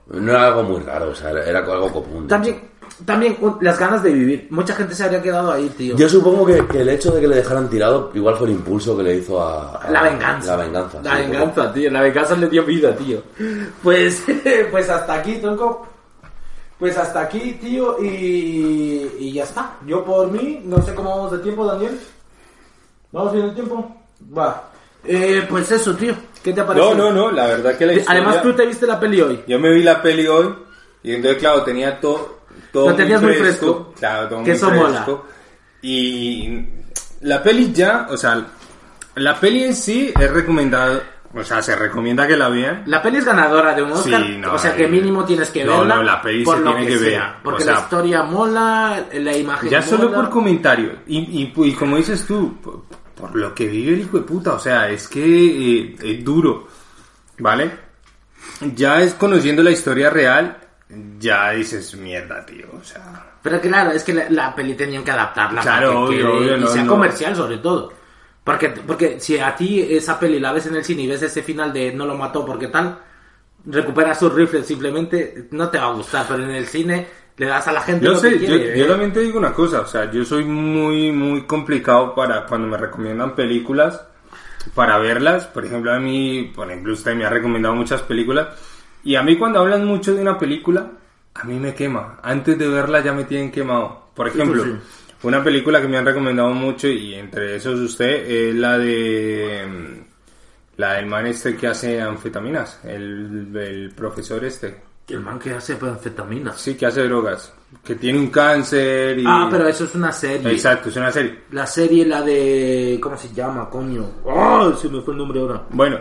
No 0.08 0.32
era 0.32 0.46
algo 0.48 0.62
muy 0.64 0.80
raro, 0.80 1.10
o 1.10 1.14
sea, 1.14 1.30
era, 1.30 1.60
algo 1.60 1.92
común. 1.92 2.26
También, 2.26 2.60
también 3.06 3.36
las 3.60 3.78
ganas 3.78 4.02
de 4.02 4.10
vivir. 4.12 4.48
Mucha 4.50 4.74
gente 4.74 4.92
se 4.96 5.04
habría 5.04 5.22
quedado 5.22 5.52
ahí, 5.52 5.68
tío. 5.68 5.94
Yo 5.96 6.08
supongo 6.08 6.44
que, 6.46 6.66
que 6.66 6.80
el 6.80 6.88
hecho 6.88 7.12
de 7.12 7.20
que 7.20 7.28
le 7.28 7.36
dejaran 7.36 7.68
tirado 7.70 8.10
igual 8.14 8.34
fue 8.36 8.48
el 8.48 8.54
impulso 8.54 8.96
que 8.96 9.04
le 9.04 9.16
hizo 9.18 9.40
a... 9.40 9.76
a- 9.76 9.90
La 9.90 10.02
venganza. 10.02 10.56
La 10.56 10.62
venganza. 10.64 10.98
La 11.04 11.16
sí, 11.16 11.22
venganza, 11.22 11.72
tío. 11.72 11.90
La 11.92 12.00
venganza 12.00 12.34
le 12.36 12.48
dio 12.48 12.64
vida, 12.64 12.96
tío. 12.96 13.22
Pues, 13.84 14.24
pues 14.72 14.88
hasta 14.90 15.14
aquí, 15.14 15.36
tronco. 15.36 15.86
Pues 16.76 16.96
hasta 16.98 17.20
aquí, 17.20 17.52
tío. 17.60 18.02
Y, 18.02 19.12
y 19.20 19.32
ya 19.34 19.44
está. 19.44 19.74
Yo 19.86 20.04
por 20.04 20.28
mí, 20.28 20.60
no 20.64 20.82
sé 20.82 20.92
cómo 20.94 21.10
vamos 21.10 21.30
de 21.32 21.38
tiempo, 21.38 21.64
Daniel. 21.66 22.00
¿Vamos 23.12 23.32
bien 23.32 23.48
de 23.48 23.54
tiempo? 23.54 23.96
Va. 24.36 24.70
Eh, 25.04 25.46
pues 25.48 25.70
eso, 25.70 25.94
tío. 25.94 26.14
¿Qué 26.42 26.52
te 26.52 26.60
ha 26.60 26.66
parecido? 26.66 26.94
No, 26.94 27.10
no, 27.10 27.12
no, 27.12 27.30
la 27.32 27.46
verdad 27.46 27.76
que 27.76 27.86
la 27.86 27.92
historia... 27.94 28.20
Además, 28.22 28.42
tú 28.42 28.52
te 28.54 28.66
viste 28.66 28.86
la 28.86 28.98
peli 29.00 29.20
hoy. 29.20 29.42
Yo 29.46 29.58
me 29.58 29.70
vi 29.70 29.82
la 29.82 30.00
peli 30.00 30.26
hoy 30.26 30.54
y 31.02 31.14
entonces, 31.14 31.38
claro, 31.40 31.62
tenía 31.62 32.00
todo... 32.00 32.40
todo 32.72 32.90
Lo 32.90 32.96
tenías 32.96 33.20
muy 33.22 33.34
fresco. 33.34 33.92
Claro, 33.98 34.28
todo 34.28 34.38
Que 34.38 34.50
muy 34.50 34.50
eso 34.52 34.70
mola. 34.70 35.02
fresco. 35.04 35.26
Y 35.82 36.64
la 37.22 37.42
peli 37.42 37.72
ya, 37.72 38.06
o 38.10 38.16
sea, 38.16 38.46
la 39.16 39.38
peli 39.40 39.64
en 39.64 39.74
sí 39.74 40.12
es 40.18 40.30
recomendada, 40.30 41.02
o 41.34 41.44
sea, 41.44 41.62
se 41.62 41.76
recomienda 41.76 42.26
que 42.26 42.36
la 42.36 42.48
vean. 42.48 42.82
La 42.86 43.00
peli 43.00 43.18
es 43.18 43.24
ganadora 43.24 43.74
de 43.74 43.82
un 43.82 43.92
Oscar, 43.92 44.22
Sí, 44.22 44.36
no, 44.38 44.54
o 44.54 44.58
sea 44.58 44.74
que 44.74 44.88
mínimo 44.88 45.24
tienes 45.24 45.50
que 45.50 45.64
no, 45.64 45.78
verla. 45.78 45.96
no, 45.96 46.02
la 46.02 46.20
peli 46.22 46.44
por 46.44 46.58
se 46.58 46.64
lo 46.64 46.70
tiene 46.74 46.86
que 46.86 46.96
ver, 46.96 47.10
sea, 47.12 47.36
o 47.38 47.42
Porque 47.44 47.62
sea, 47.64 47.72
la 47.74 47.80
historia 47.80 48.22
mola, 48.24 49.04
la 49.12 49.36
imagen 49.36 49.68
Ya 49.70 49.80
solo 49.82 50.12
por 50.12 50.28
comentarios. 50.28 50.94
Y, 51.06 51.18
y, 51.18 51.52
y 51.68 51.72
como 51.74 51.96
dices 51.96 52.26
tú, 52.26 52.56
por, 52.60 52.82
por 53.14 53.36
lo 53.36 53.54
que 53.54 53.66
vive 53.68 53.94
el 53.94 54.00
hijo 54.00 54.18
de 54.18 54.24
puta, 54.24 54.54
o 54.54 54.58
sea, 54.58 54.88
es 54.88 55.06
que 55.08 55.20
eh, 55.22 55.96
es 56.02 56.24
duro, 56.24 56.66
¿vale? 57.38 57.70
Ya 58.74 59.00
es 59.00 59.14
conociendo 59.14 59.62
la 59.62 59.70
historia 59.70 60.10
real, 60.10 60.56
ya 61.18 61.50
dices, 61.50 61.94
mierda, 61.96 62.44
tío, 62.44 62.66
o 62.78 62.82
sea... 62.82 63.26
Pero 63.42 63.60
claro, 63.60 63.92
es 63.92 64.04
que 64.04 64.12
la, 64.12 64.28
la 64.28 64.54
peli 64.54 64.74
tenían 64.74 65.02
que 65.04 65.12
adaptarla 65.12 65.62
Claro, 65.62 65.94
para 65.94 65.98
que 66.00 66.24
obvio, 66.24 66.38
quede 66.40 66.54
obvio, 66.54 66.64
y 66.64 66.66
sea 66.72 66.86
comercial 66.86 67.36
sobre 67.36 67.58
todo. 67.58 67.92
Porque, 68.50 68.68
porque 68.68 69.20
si 69.20 69.38
a 69.38 69.54
ti 69.54 69.80
esa 69.80 70.18
peli 70.18 70.40
la 70.40 70.52
ves 70.52 70.66
en 70.66 70.76
el 70.76 70.84
cine 70.84 71.02
y 71.02 71.06
ves 71.06 71.22
ese 71.22 71.42
final 71.42 71.72
de 71.72 71.92
no 71.92 72.06
lo 72.06 72.16
mató 72.16 72.44
porque 72.44 72.68
tal, 72.68 72.98
recupera 73.64 74.14
sus 74.14 74.32
rifles 74.32 74.66
simplemente, 74.66 75.48
no 75.50 75.68
te 75.68 75.78
va 75.78 75.86
a 75.86 75.92
gustar, 75.92 76.26
pero 76.28 76.42
en 76.42 76.50
el 76.50 76.66
cine 76.66 77.06
le 77.36 77.46
das 77.46 77.68
a 77.68 77.72
la 77.72 77.82
gente 77.82 78.04
Yo 78.04 78.12
lo 78.12 78.18
sé, 78.18 78.38
que 78.38 78.40
yo, 78.40 78.46
quiere. 78.46 78.78
yo 78.78 78.84
¿eh? 78.84 78.88
también 78.88 79.12
te 79.12 79.20
digo 79.20 79.38
una 79.38 79.52
cosa, 79.52 79.80
o 79.80 79.86
sea, 79.86 80.10
yo 80.10 80.24
soy 80.24 80.44
muy, 80.44 81.12
muy 81.12 81.42
complicado 81.42 82.14
para 82.14 82.44
cuando 82.44 82.68
me 82.68 82.76
recomiendan 82.76 83.34
películas, 83.34 84.02
para 84.74 84.98
verlas. 84.98 85.46
Por 85.46 85.64
ejemplo, 85.64 85.92
a 85.92 85.98
mí, 85.98 86.52
por 86.54 86.70
ejemplo, 86.70 86.92
usted 86.92 87.14
me 87.14 87.24
ha 87.24 87.30
recomendado 87.30 87.74
muchas 87.74 88.02
películas, 88.02 88.48
y 89.04 89.14
a 89.14 89.22
mí 89.22 89.38
cuando 89.38 89.60
hablan 89.60 89.86
mucho 89.86 90.14
de 90.14 90.20
una 90.20 90.38
película, 90.38 90.90
a 91.34 91.44
mí 91.44 91.58
me 91.58 91.74
quema. 91.74 92.18
Antes 92.22 92.58
de 92.58 92.68
verla 92.68 93.00
ya 93.00 93.12
me 93.12 93.24
tienen 93.24 93.50
quemado. 93.50 94.10
Por 94.14 94.28
ejemplo, 94.28 94.62
sí. 94.64 94.70
Una 95.22 95.42
película 95.44 95.80
que 95.80 95.88
me 95.88 95.98
han 95.98 96.06
recomendado 96.06 96.52
mucho, 96.54 96.88
y 96.88 97.14
entre 97.14 97.56
esos 97.56 97.78
usted, 97.80 98.30
es 98.30 98.54
la 98.54 98.78
de... 98.78 99.66
mm, 99.68 100.10
La 100.80 100.94
del 100.94 101.06
man 101.06 101.26
este 101.26 101.56
que 101.56 101.66
hace 101.66 102.00
anfetaminas, 102.00 102.80
el, 102.84 103.54
el 103.54 103.90
profesor 103.94 104.42
este. 104.44 104.80
El 105.08 105.20
man 105.20 105.38
que 105.38 105.52
hace 105.52 105.76
anfetaminas. 105.80 106.58
Sí, 106.60 106.74
que 106.76 106.86
hace 106.86 107.02
drogas. 107.02 107.52
Que 107.84 107.96
tiene 107.96 108.18
un 108.18 108.28
cáncer 108.30 109.18
y... 109.18 109.24
Ah, 109.26 109.48
pero 109.50 109.66
eso 109.66 109.84
es 109.84 109.94
una 109.96 110.12
serie. 110.12 110.52
Exacto, 110.52 110.88
es 110.88 110.96
una 110.96 111.10
serie. 111.10 111.40
La 111.50 111.66
serie, 111.66 112.06
la 112.06 112.22
de... 112.22 112.98
¿Cómo 113.02 113.16
se 113.16 113.32
llama, 113.34 113.68
coño? 113.68 114.08
¡Oh! 114.24 114.72
Se 114.74 114.88
me 114.88 115.00
fue 115.02 115.12
el 115.14 115.18
nombre 115.18 115.40
ahora. 115.40 115.62
Bueno. 115.70 115.98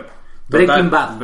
Breaking 0.48 0.90
Bad. 0.90 1.22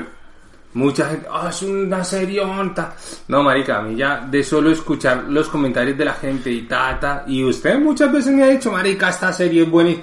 Mucha 0.76 1.08
gente, 1.08 1.26
ah, 1.32 1.48
es 1.48 1.62
una 1.62 2.04
serie 2.04 2.40
onta. 2.42 2.94
No, 3.28 3.42
marica, 3.42 3.78
a 3.78 3.82
mí 3.82 3.96
ya 3.96 4.20
de 4.20 4.44
solo 4.44 4.70
escuchar 4.70 5.24
los 5.28 5.48
comentarios 5.48 5.96
de 5.96 6.04
la 6.04 6.12
gente 6.12 6.50
y 6.50 6.62
ta, 6.68 7.00
ta. 7.00 7.24
Y 7.26 7.42
usted 7.44 7.78
muchas 7.78 8.12
veces 8.12 8.34
me 8.34 8.42
ha 8.42 8.48
dicho, 8.48 8.70
marica, 8.70 9.08
esta 9.08 9.32
serie 9.32 9.62
es 9.62 9.70
buena 9.70 9.90
y... 9.90 10.02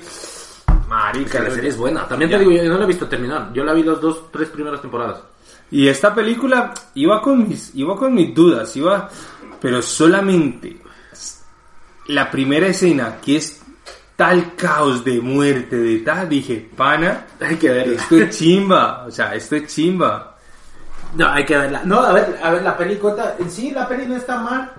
Marica, 0.89 1.39
la 1.41 1.51
serie 1.51 1.69
es 1.69 1.77
buena. 1.77 2.07
También 2.07 2.31
Ya. 2.31 2.37
te 2.39 2.43
digo, 2.45 2.63
yo 2.63 2.69
no 2.71 2.77
la 2.79 2.83
he 2.85 2.87
visto 2.87 3.07
terminar. 3.07 3.51
Yo 3.53 3.63
la 3.63 3.73
vi 3.73 3.83
las 3.83 4.01
dos, 4.01 4.31
tres 4.31 4.49
primeras 4.49 4.81
temporadas. 4.81 5.21
Y 5.69 5.87
esta 5.87 6.13
película 6.13 6.73
iba 6.95 7.21
con 7.21 7.47
mis, 7.47 7.73
iba 7.75 7.95
con 7.95 8.13
mis 8.13 8.33
dudas, 8.33 8.75
iba, 8.75 9.09
pero 9.61 9.79
solamente 9.81 10.77
la 12.07 12.29
primera 12.31 12.67
escena 12.67 13.17
que 13.23 13.37
es 13.37 13.61
tal 14.15 14.55
caos 14.55 15.03
de 15.05 15.19
muerte 15.21 15.75
de 15.77 15.99
tal, 15.99 16.29
dije, 16.29 16.67
pana, 16.75 17.25
Hay 17.39 17.57
que 17.57 17.69
verla. 17.69 17.93
esto 18.01 18.17
es 18.17 18.37
chimba, 18.37 19.05
o 19.07 19.11
sea, 19.11 19.35
esto 19.35 19.55
es 19.55 19.67
chimba. 19.73 20.32
No, 21.15 21.27
hay 21.29 21.45
que 21.45 21.57
verla. 21.57 21.81
No, 21.83 21.99
a 21.99 22.11
ver, 22.13 22.39
a 22.41 22.51
ver, 22.51 22.63
la 22.63 22.75
peli 22.77 22.95
cuenta. 22.97 23.35
En 23.39 23.49
sí, 23.49 23.71
la 23.71 23.87
peli 23.87 24.05
no 24.07 24.15
está 24.15 24.37
mal. 24.37 24.71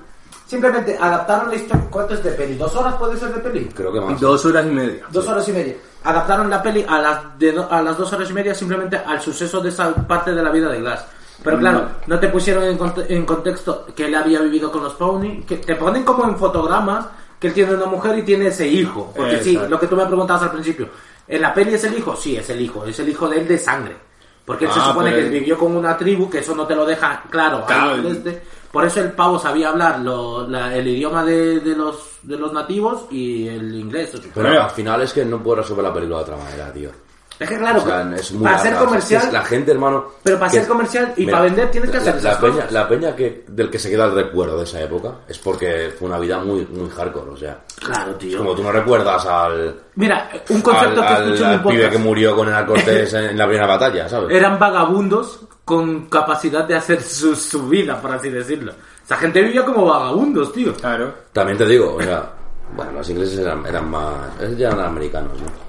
Simplemente 0.47 0.97
adaptaron 1.01 1.49
la 1.51 1.57
historia. 1.57 1.87
¿Cuánto 1.91 2.15
es 2.15 2.23
de 2.23 2.31
peli? 2.33 2.57
¿Dos 2.57 2.75
horas 2.77 2.95
puede 2.97 3.17
ser 3.17 3.33
de 3.35 3.41
peli? 3.41 3.65
Creo 3.75 3.93
que 3.93 4.01
más. 4.01 4.21
Dos 4.21 4.45
horas 4.45 4.67
y 4.67 4.71
media. 4.71 5.05
Dos 5.11 5.27
horas 5.29 5.49
y 5.49 5.53
media. 5.53 5.75
Adaptaron 6.05 6.51
la 6.51 6.63
peli 6.63 6.85
a 6.87 6.99
las, 6.99 7.39
de 7.39 7.53
do- 7.53 7.69
a 7.71 7.81
las 7.81 7.97
dos 7.97 8.13
horas 8.13 8.29
y 8.29 8.33
media 8.35 8.55
simplemente 8.55 8.97
al 8.97 9.21
suceso 9.23 9.61
de 9.61 9.71
esa 9.71 9.93
parte 9.95 10.35
de 10.35 10.43
la 10.43 10.51
vida 10.51 10.69
de 10.69 10.81
Glass. 10.81 11.07
Pero 11.43 11.59
claro, 11.59 11.89
no 12.07 12.19
te 12.21 12.29
pusieron 12.29 12.65
en, 12.65 12.77
conte- 12.79 13.07
en 13.09 13.25
contexto 13.25 13.87
que 13.97 14.07
él 14.07 14.15
había 14.15 14.41
vivido 14.41 14.71
con 14.71 14.83
los 14.85 14.95
Pony, 14.95 15.43
que 15.47 15.57
te 15.57 15.75
ponen 15.77 16.05
como 16.05 16.25
en 16.25 16.37
fotogramas 16.37 17.07
que 17.41 17.49
él 17.49 17.55
tiene 17.55 17.75
una 17.75 17.87
mujer 17.87 18.19
y 18.19 18.23
tiene 18.23 18.49
ese 18.49 18.67
hijo. 18.69 19.13
Porque 19.17 19.43
sí, 19.43 19.51
Exacto. 19.53 19.71
lo 19.71 19.81
que 19.81 19.87
tú 19.87 19.97
me 19.97 20.07
preguntabas 20.07 20.43
al 20.45 20.51
principio, 20.53 20.89
¿en 21.27 21.41
la 21.43 21.53
peli 21.55 21.75
es 21.75 21.85
el 21.85 21.99
hijo? 21.99 22.15
Sí, 22.17 22.37
es 22.37 22.49
el 22.51 22.61
hijo, 22.61 22.85
es 22.85 22.99
el 23.01 23.09
hijo 23.09 23.29
de 23.29 23.41
él 23.41 23.49
de 23.49 23.59
sangre. 23.59 23.97
Porque 24.45 24.67
él 24.67 24.73
se 24.73 24.81
Ah, 24.81 24.89
supone 24.89 25.11
pero 25.11 25.23
que 25.23 25.27
él- 25.29 25.41
vivió 25.41 25.59
con 25.59 25.75
una 25.77 25.97
tribu, 25.97 26.29
que 26.29 26.39
eso 26.39 26.55
no 26.55 26.67
te 26.67 26.75
lo 26.75 26.85
deja 26.85 27.23
claro. 27.31 27.65
Claro, 27.67 28.09
este. 28.09 28.43
Por 28.71 28.85
eso 28.85 29.01
el 29.01 29.13
pavo 29.13 29.39
sabía 29.39 29.69
hablar 29.71 30.01
lo- 30.01 30.47
la- 30.49 30.75
el 30.77 30.87
idioma 30.89 31.25
de, 31.25 31.61
de 31.61 31.77
los, 31.77 32.19
de 32.23 32.37
los 32.37 32.53
nativos 32.53 33.07
y 33.11 33.47
el 33.49 33.75
inglés. 33.75 34.13
Pero 34.35 34.63
al 34.63 34.71
final 34.71 35.01
es 35.03 35.13
que 35.13 35.25
no 35.25 35.41
puedo 35.43 35.63
resolver 35.63 35.85
la 35.85 35.95
película 35.95 36.19
de 36.19 36.23
otra 36.25 36.37
manera, 36.37 36.73
tío. 36.73 36.91
Es 37.39 37.49
que 37.49 37.59
claro, 37.59 37.83
O 37.83 37.85
sea, 37.87 38.03
es 38.17 38.31
muy 38.33 38.45
para 38.45 38.59
ser 38.59 38.65
larga, 38.73 38.79
o 38.79 38.81
sea, 38.81 38.87
comercial, 38.89 39.23
es 39.27 39.33
la 39.33 39.43
gente, 39.43 39.71
hermano. 39.73 40.05
Pero 40.23 40.39
para 40.39 40.51
que- 40.53 40.59
ser 40.61 40.69
comercial 40.69 41.13
y 41.17 41.21
Mira, 41.21 41.33
para 41.33 41.45
vender 41.45 41.71
tienes 41.73 41.91
que 41.91 41.97
la- 41.97 42.03
hacer 42.03 42.15
la, 42.15 42.21
esas 42.31 42.37
peña, 42.41 42.53
cosas. 42.55 42.73
la 42.73 42.89
peña 42.89 43.17
que, 43.17 43.45
del 43.49 43.71
que 43.71 43.79
se 43.81 43.91
queda 43.91 44.05
el 44.07 44.15
recuerdo 44.15 44.59
de 44.59 44.65
esa 44.65 44.81
época 44.81 45.13
es 45.29 45.39
porque 45.39 45.93
fue 45.99 46.07
una 46.09 46.19
vida 46.19 46.39
muy, 46.39 46.65
muy 46.67 46.89
hardcore, 46.91 47.31
o 47.31 47.37
sea. 47.37 47.59
claro, 47.81 48.15
tío. 48.15 48.39
Como 48.39 48.55
tú 48.55 48.63
no 48.63 48.71
recuerdas 48.71 49.27
al. 49.27 49.75
Mira, 49.97 50.31
un 50.49 50.61
concepto 50.61 51.01
al, 51.03 51.07
que 51.09 51.13
al- 51.15 51.23
escuché 51.25 51.43
en 51.45 51.51
al 51.51 51.57
un 51.67 51.73
pibe 51.73 51.91
que 51.91 51.99
murió 51.99 52.37
con 52.37 52.49
el 52.55 52.67
Cortés 52.67 53.13
en, 53.15 53.25
en 53.25 53.39
la 53.39 53.47
primera 53.47 53.67
batalla, 53.67 54.09
¿sabes? 54.09 54.31
Eran 54.31 54.59
vagabundos 54.59 55.41
con 55.65 56.07
capacidad 56.07 56.65
de 56.65 56.77
hacer 56.77 57.03
su, 57.03 57.35
su 57.35 57.67
vida, 57.69 58.01
por 58.01 58.13
así 58.13 58.29
decirlo. 58.31 58.73
Esa 59.05 59.17
gente 59.17 59.43
vivía 59.43 59.65
como 59.65 59.87
vagabundos, 59.87 60.53
tío. 60.53 60.73
Claro. 60.77 61.13
También 61.33 61.59
te 61.59 61.67
digo, 61.67 61.97
o 61.97 62.03
sea, 62.03 62.31
bueno, 62.77 62.93
los 62.93 63.11
ingleses 63.11 63.39
eran, 63.41 63.67
eran 63.67 63.91
más. 63.91 64.13
Ya 64.57 64.69
eran 64.69 64.81
americanos, 64.87 65.33
¿no? 65.41 65.64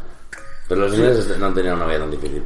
Pero 0.68 0.82
los 0.82 0.94
ingleses 0.94 1.38
no 1.38 1.54
tenían 1.54 1.76
una 1.76 1.86
vida 1.88 2.00
tan 2.00 2.12
difícil. 2.12 2.44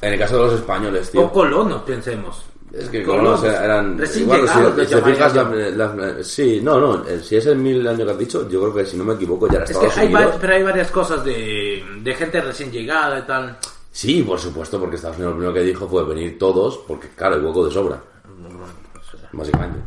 En 0.00 0.12
el 0.12 0.18
caso 0.18 0.36
de 0.36 0.42
los 0.44 0.52
españoles, 0.54 1.10
tío. 1.10 1.22
O 1.22 1.32
colonos, 1.32 1.82
pensemos. 1.82 2.44
Es 2.72 2.88
que 2.90 3.02
Colonos. 3.02 3.40
colonos 3.40 3.60
eran. 3.62 3.98
Recién 3.98 4.24
igual, 4.24 4.40
llegados, 4.42 4.72
si, 4.88 4.94
te 4.94 5.02
fijas, 5.02 5.34
llamarían. 5.34 5.78
la- 5.78 5.94
la- 5.94 6.22
sí, 6.24 6.60
no, 6.62 6.78
no. 6.78 7.04
Si 7.22 7.36
es 7.36 7.46
el 7.46 7.56
mil 7.56 7.86
año 7.88 8.04
que 8.04 8.10
has 8.12 8.18
dicho, 8.18 8.48
yo 8.48 8.60
creo 8.60 8.74
que 8.74 8.84
si 8.86 8.96
no 8.96 9.04
me 9.04 9.14
equivoco 9.14 9.48
ya 9.48 9.54
era 9.56 9.64
Es 9.64 9.70
Estados 9.70 9.94
que 9.94 10.00
hay, 10.00 10.12
va- 10.12 10.20
Unidos. 10.20 10.36
pero 10.40 10.52
hay 10.54 10.62
varias 10.62 10.90
cosas 10.90 11.24
de, 11.24 11.82
de 12.02 12.14
gente 12.14 12.40
recién 12.42 12.70
llegada 12.70 13.18
y 13.18 13.22
tal. 13.22 13.56
Sí, 13.90 14.22
por 14.22 14.38
supuesto, 14.38 14.78
porque 14.78 14.96
Estados 14.96 15.16
Unidos 15.16 15.32
lo 15.32 15.38
primero 15.38 15.54
que 15.54 15.62
dijo 15.62 15.88
fue 15.88 16.04
venir 16.04 16.38
todos, 16.38 16.78
porque 16.86 17.08
claro, 17.16 17.36
hay 17.36 17.40
hueco 17.42 17.66
de 17.66 17.72
sobra. 17.72 18.00
Básicamente. 19.32 19.78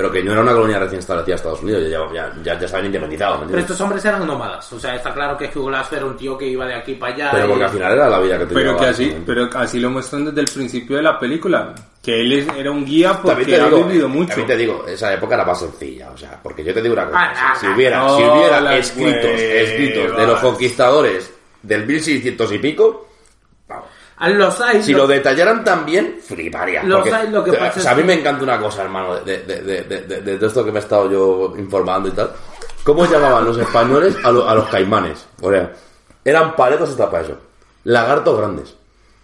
Pero 0.00 0.10
que 0.12 0.22
no 0.22 0.32
era 0.32 0.40
una 0.40 0.52
colonia 0.52 0.78
recién 0.78 1.00
establecida 1.00 1.34
Estados 1.34 1.62
Unidos, 1.62 1.82
ya, 1.90 1.98
ya, 2.14 2.32
ya, 2.42 2.58
ya 2.58 2.64
estaban 2.64 2.86
independizados, 2.86 3.40
¿me 3.42 3.46
Pero 3.48 3.58
estos 3.58 3.78
hombres 3.82 4.02
eran 4.02 4.26
nómadas. 4.26 4.72
O 4.72 4.80
sea, 4.80 4.94
está 4.94 5.12
claro 5.12 5.36
que 5.36 5.50
Hugh 5.54 5.66
Glass 5.68 5.92
era 5.92 6.06
un 6.06 6.16
tío 6.16 6.38
que 6.38 6.46
iba 6.46 6.64
de 6.64 6.72
aquí 6.74 6.94
para 6.94 7.12
allá. 7.14 7.28
Pero 7.32 7.44
y- 7.44 7.48
porque 7.48 7.64
al 7.64 7.70
final 7.70 7.92
era 7.92 8.08
la 8.08 8.18
vida 8.18 8.38
que 8.38 8.46
tenía. 8.46 8.62
Pero 8.64 8.76
que 8.78 8.86
así, 8.86 9.16
pero 9.26 9.50
así 9.52 9.78
lo 9.78 9.90
muestran 9.90 10.24
desde 10.24 10.40
el 10.40 10.48
principio 10.48 10.96
de 10.96 11.02
la 11.02 11.18
película. 11.18 11.74
Que 12.02 12.22
él 12.22 12.48
era 12.56 12.70
un 12.70 12.82
guía 12.86 13.20
porque 13.22 13.60
ha 13.60 13.66
vivido 13.68 14.06
eh, 14.06 14.08
mucho. 14.08 14.28
también 14.28 14.46
te 14.48 14.56
digo, 14.56 14.86
esa 14.88 15.12
época 15.12 15.34
era 15.34 15.44
más 15.44 15.58
sencilla, 15.60 16.10
o 16.10 16.16
sea, 16.16 16.40
porque 16.42 16.64
yo 16.64 16.72
te 16.72 16.80
digo 16.80 16.94
una 16.94 17.04
cosa, 17.04 17.18
Ah, 17.20 17.32
ah, 17.36 17.54
si 17.60 17.66
hubiera, 17.66 17.98
no, 17.98 18.16
si 18.16 18.22
hubiera 18.22 18.76
escritos, 18.78 19.24
huevas. 19.24 19.40
escritos 19.68 20.16
de 20.16 20.26
los 20.26 20.40
conquistadores 20.40 21.30
del 21.62 21.86
1600 21.86 22.52
y 22.52 22.58
pico, 22.58 23.06
Ah, 23.06 23.09
Los 24.28 24.60
hay. 24.60 24.82
si 24.82 24.92
lo- 24.92 24.98
lo 24.98 25.06
detallaran 25.06 25.64
también, 25.64 26.18
fliparía. 26.22 26.82
Los 26.82 26.98
porque, 27.00 27.14
hay, 27.14 27.30
lo 27.30 27.42
que 27.42 27.50
o 27.50 27.54
sea, 27.54 27.66
pasa 27.68 27.80
es 27.80 27.86
a 27.86 27.94
mí 27.94 28.02
me 28.02 28.14
encanta 28.14 28.44
una 28.44 28.60
cosa, 28.60 28.82
hermano, 28.82 29.16
de, 29.20 29.38
de, 29.44 29.62
de, 29.62 30.20
de, 30.20 30.46
esto 30.46 30.64
que 30.64 30.70
me 30.72 30.78
he 30.78 30.82
estado 30.82 31.10
yo 31.10 31.54
informando 31.58 32.08
y 32.08 32.12
tal, 32.12 32.30
¿Cómo 32.84 33.04
llamaban 33.06 33.44
los 33.44 33.58
españoles 33.58 34.16
a, 34.24 34.30
lo- 34.32 34.48
a 34.48 34.54
los 34.54 34.66
caimanes? 34.68 35.26
O 35.42 35.50
sea, 35.50 35.70
eran 36.24 36.56
paletos 36.56 36.90
hasta 36.90 37.10
para 37.10 37.24
eso. 37.24 37.36
Lagartos 37.84 38.38
grandes. 38.38 38.74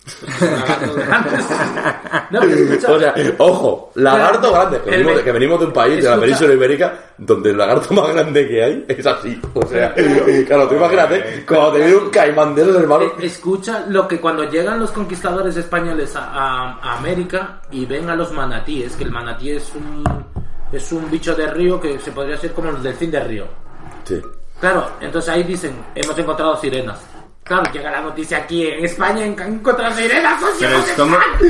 No, 2.30 2.40
pero 2.40 2.52
escucha, 2.54 2.92
O 2.92 2.98
sea, 2.98 3.14
ojo, 3.38 3.90
lagarto 3.94 4.52
grande. 4.52 4.80
Que 4.82 4.90
venimos, 4.90 5.20
que 5.20 5.32
venimos 5.32 5.60
de 5.60 5.66
un 5.66 5.72
país, 5.72 5.96
de 5.96 6.02
la 6.02 6.08
Escucha. 6.10 6.20
península 6.20 6.52
ibérica, 6.54 6.98
donde 7.18 7.50
el 7.50 7.56
lagarto 7.58 7.94
más 7.94 8.12
grande 8.12 8.48
que 8.48 8.64
hay 8.64 8.84
es 8.88 9.06
así. 9.06 9.40
O 9.54 9.64
sea, 9.66 9.94
claro, 10.46 10.68
tú 10.68 10.74
imagínate, 10.74 11.44
cuando 11.46 11.72
te 11.72 11.78
viene 11.78 11.96
un 11.96 12.10
caimán 12.10 12.54
de 12.54 12.62
esos, 12.62 12.76
eh, 13.02 13.12
escucha 13.22 13.84
lo 13.88 14.06
que 14.08 14.20
cuando 14.20 14.44
llegan 14.44 14.80
los 14.80 14.90
conquistadores 14.90 15.56
españoles 15.56 16.14
a, 16.16 16.24
a- 16.32 16.78
a 16.82 16.98
América 16.98 17.60
y 17.70 17.86
ven 17.86 18.08
a 18.10 18.16
los 18.16 18.32
manatíes, 18.32 18.96
que 18.96 19.04
el 19.04 19.10
manatí 19.12 19.52
es 19.52 19.72
un, 19.74 20.04
es 20.72 20.92
un 20.92 21.10
bicho 21.10 21.34
de 21.34 21.46
río 21.48 21.80
que 21.80 21.98
se 22.00 22.12
podría 22.12 22.36
ser 22.36 22.52
como 22.52 22.70
el 22.70 22.82
delfín 22.82 23.10
de 23.10 23.20
río. 23.20 23.44
Sí. 24.04 24.20
Claro, 24.60 24.90
entonces 25.00 25.30
ahí 25.32 25.42
dicen, 25.42 25.76
hemos 25.94 26.16
encontrado 26.18 26.56
sirenas. 26.56 26.98
Claro, 27.46 27.70
llega 27.72 27.90
la 27.90 28.00
noticia 28.00 28.38
aquí 28.38 28.66
en 28.66 28.84
España, 28.84 29.24
en 29.24 29.38
han 29.40 29.52
encontrado 29.54 29.94
sirenas, 29.96 30.42
¡oh, 30.42 30.46
Pero 30.58 30.78
es 30.78 30.90
como, 30.92 31.16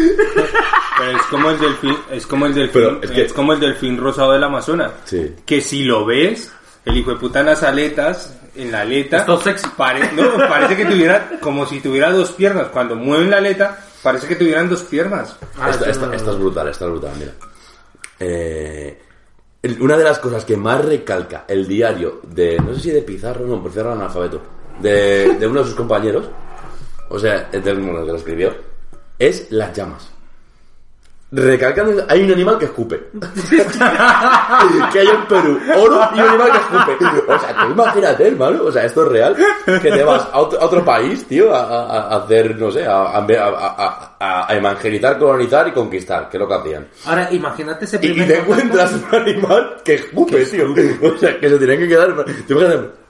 pero 0.99 1.17
es 1.19 1.23
como 1.31 1.51
el 1.51 1.59
delfín, 1.59 1.97
es 2.11 2.27
como 2.27 2.47
el 2.47 2.55
delfín, 2.55 2.99
Pero 3.01 3.13
es 3.23 3.33
como 3.33 3.53
el 3.55 3.61
delfín 3.61 3.97
rosado 3.99 4.33
del 4.33 4.45
Amazonas. 4.45 4.93
Sí. 5.05 5.35
Que 5.47 5.61
si 5.61 5.85
lo 5.85 6.05
ves, 6.05 6.53
el 6.85 6.97
hijo 6.99 7.11
de 7.13 7.17
puta 7.17 7.41
en 7.41 7.47
las 7.47 7.63
aletas, 7.63 8.39
en 8.55 8.73
la 8.73 8.83
aleta, 8.83 9.19
Esto 9.19 9.39
es 9.39 9.43
sexy. 9.45 9.69
pare- 9.77 10.13
no, 10.13 10.37
parece 10.49 10.77
que 10.77 10.85
tuviera, 10.87 11.31
como 11.41 11.65
si 11.67 11.81
tuviera 11.81 12.11
dos 12.11 12.31
piernas. 12.33 12.69
Cuando 12.69 12.95
mueven 12.95 13.31
la 13.31 13.39
aleta, 13.39 13.79
parece 14.03 14.27
que 14.29 14.37
tuvieran 14.37 14.69
dos 14.69 14.83
piernas. 14.83 15.37
Ah, 15.59 15.71
esta, 15.71 15.91
esta 15.91 16.15
es 16.15 16.39
brutal, 16.39 16.69
esta 16.69 16.85
es 16.85 16.91
brutal, 16.91 17.13
mira. 17.19 17.33
Eh, 18.19 19.03
una 19.81 19.97
de 19.97 20.05
las 20.05 20.19
cosas 20.19 20.45
que 20.45 20.57
más 20.57 20.85
recalca 20.85 21.45
el 21.49 21.67
diario 21.67 22.21
de, 22.25 22.59
no 22.59 22.75
sé 22.75 22.81
si 22.81 22.91
de 22.91 23.03
Pizarro, 23.03 23.47
no, 23.47 23.63
Pizarro 23.63 23.93
era 23.93 23.99
analfabeto, 24.01 24.41
de, 24.81 25.35
de 25.35 25.47
uno 25.47 25.61
de 25.61 25.67
sus 25.67 25.75
compañeros, 25.75 26.27
o 27.09 27.19
sea, 27.19 27.49
el 27.53 27.63
del 27.63 27.79
el 27.79 27.85
que 28.05 28.13
lo 28.13 28.17
escribió, 28.17 28.55
es 29.19 29.51
las 29.51 29.73
llamas. 29.73 30.11
Recalcan, 31.33 32.05
hay 32.09 32.23
un 32.23 32.31
animal 32.33 32.57
que 32.57 32.67
escupe. 32.67 33.01
que 34.93 34.99
hay 35.01 35.09
en 35.09 35.27
Perú, 35.27 35.59
oro 35.77 36.01
y 36.15 36.21
un 36.21 36.29
animal 36.29 36.53
que 36.53 36.59
escupe. 36.59 37.05
O 37.33 37.39
sea, 37.39 37.57
tú 37.67 37.73
imagínate, 37.73 38.29
hermano, 38.29 38.63
o 38.63 38.71
sea, 38.73 38.85
esto 38.85 39.03
es 39.05 39.09
real, 39.13 39.37
que 39.83 39.91
te 39.91 40.05
vas 40.05 40.29
a 40.33 40.39
otro, 40.39 40.61
a 40.61 40.65
otro 40.67 40.85
país, 40.85 41.27
tío, 41.27 41.53
a, 41.53 42.17
hacer, 42.17 42.57
no 42.57 42.71
sé, 42.71 42.87
a, 42.87 43.03
a, 43.03 43.19
a- 43.19 44.17
a- 44.21 44.47
a 44.51 44.57
evangelizar, 44.57 45.19
colonizar 45.19 45.67
y 45.67 45.73
conquistar, 45.73 46.29
que 46.29 46.37
es 46.37 46.41
lo 46.41 46.47
que 46.49 46.55
hacían. 46.55 46.87
Ahora, 47.05 47.29
imagínate 47.33 47.85
ese 47.87 47.99
Y, 48.01 48.07
y 48.07 48.11
primer 48.13 48.29
te 48.29 48.39
encuentras 48.39 48.93
un 48.93 49.15
animal 49.21 49.77
que 49.85 49.95
escupe, 49.95 50.45
tío. 50.47 50.67
O 51.03 51.19
sea, 51.19 51.39
que 51.41 51.49
se 51.49 51.59
tienen 51.59 51.81
que 51.81 51.89
quedar. 51.89 52.15
Te 52.47 52.55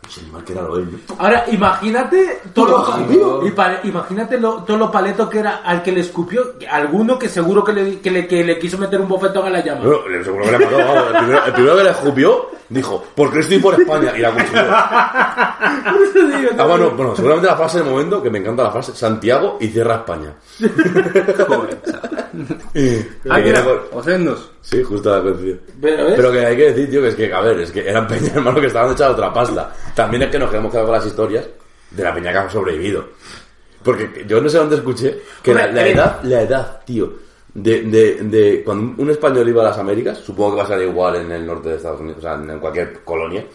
imaginas, 0.06 0.10
ese 0.10 0.20
animal 0.20 0.44
que 0.44 0.52
era 0.52 0.62
lo 0.62 0.76
él. 0.78 1.00
Ahora, 1.18 1.44
imagínate 1.48 2.40
todo 2.54 2.66
lo, 2.68 2.78
jodido. 2.84 3.46
y 3.46 3.50
pa- 3.50 3.80
imagínate 3.84 4.38
lo- 4.38 4.62
todo 4.64 4.76
lo 4.76 4.90
paleto 4.90 5.28
que 5.28 5.38
era 5.40 5.56
al 5.64 5.82
que 5.82 5.92
le 5.92 6.00
escupió, 6.00 6.54
alguno 6.70 7.18
que 7.18 7.28
seguro 7.28 7.64
que 7.64 7.72
le, 7.72 8.00
que 8.00 8.10
le, 8.10 8.26
que 8.26 8.44
le 8.44 8.58
quiso 8.58 8.78
meter 8.78 9.00
un 9.00 9.08
bofetón 9.08 9.46
a 9.46 9.50
la 9.50 9.64
llama. 9.64 9.80
Bueno, 9.82 10.24
seguro 10.24 10.44
que 10.44 10.50
le 10.52 10.58
mató. 10.64 10.78
vamos, 10.78 11.04
el, 11.10 11.16
primero, 11.18 11.44
el 11.46 11.52
primero 11.52 11.76
que 11.76 11.84
le 11.84 11.90
escupió 11.90 12.46
dijo, 12.68 13.04
¿por 13.14 13.32
qué 13.32 13.38
estoy 13.40 13.58
por 13.58 13.80
España? 13.80 14.12
Y 14.16 14.20
la 14.20 14.32
cuchilló. 14.32 14.62
Ah, 16.58 16.64
bueno, 16.64 16.90
bueno, 16.90 17.14
seguramente 17.14 17.48
la 17.48 17.56
frase 17.56 17.78
del 17.78 17.88
momento, 17.90 18.22
que 18.22 18.30
me 18.30 18.38
encanta 18.38 18.62
la 18.62 18.70
frase, 18.70 18.94
Santiago 18.94 19.58
y 19.60 19.68
cierra 19.68 19.96
España. 19.96 20.32
Joder, 20.58 21.82
chaval. 21.82 22.28
Que 22.72 23.06
Ah, 23.28 23.36
viene 23.38 23.44
mira, 23.60 23.64
con- 23.64 23.98
Osendos. 23.98 24.50
Sí, 24.68 24.82
justo 24.82 25.14
la 25.14 25.22
coincidió. 25.22 25.58
Pero. 25.80 26.06
Pero 26.16 26.32
que 26.32 26.44
hay 26.44 26.56
que 26.56 26.72
decir, 26.72 26.90
tío, 26.90 27.00
que 27.02 27.08
es 27.08 27.14
que, 27.14 27.32
a 27.32 27.40
ver, 27.40 27.60
es 27.60 27.70
que 27.70 27.88
eran 27.88 28.06
peñas, 28.08 28.34
hermano, 28.34 28.60
que 28.60 28.66
estaban 28.66 28.92
hechas 28.92 29.10
otra 29.10 29.32
pasta. 29.32 29.72
También 29.94 30.24
es 30.24 30.30
que 30.30 30.38
nos 30.40 30.50
quedamos 30.50 30.70
quedado 30.72 30.88
con 30.88 30.96
las 30.96 31.06
historias 31.06 31.44
de 31.90 32.02
la 32.02 32.12
peña 32.12 32.32
que 32.32 32.38
ha 32.38 32.50
sobrevivido. 32.50 33.04
Porque 33.82 34.24
yo 34.26 34.40
no 34.40 34.48
sé 34.48 34.58
dónde 34.58 34.76
escuché 34.76 35.20
que 35.42 35.54
la, 35.54 35.66
Hombre, 35.66 35.80
la 35.82 35.86
eh, 35.88 35.92
edad, 35.92 36.20
la 36.24 36.42
edad, 36.42 36.80
tío, 36.84 37.12
de, 37.54 37.82
de, 37.82 38.14
de 38.22 38.62
cuando 38.64 39.00
un 39.00 39.10
español 39.10 39.48
iba 39.48 39.62
a 39.62 39.66
las 39.66 39.78
Américas, 39.78 40.18
supongo 40.18 40.52
que 40.52 40.56
va 40.58 40.64
a 40.64 40.66
ser 40.66 40.82
igual 40.82 41.14
en 41.16 41.30
el 41.30 41.46
norte 41.46 41.68
de 41.68 41.76
Estados 41.76 42.00
Unidos, 42.00 42.18
o 42.18 42.22
sea, 42.22 42.34
en 42.34 42.58
cualquier 42.58 43.04
colonia, 43.04 43.46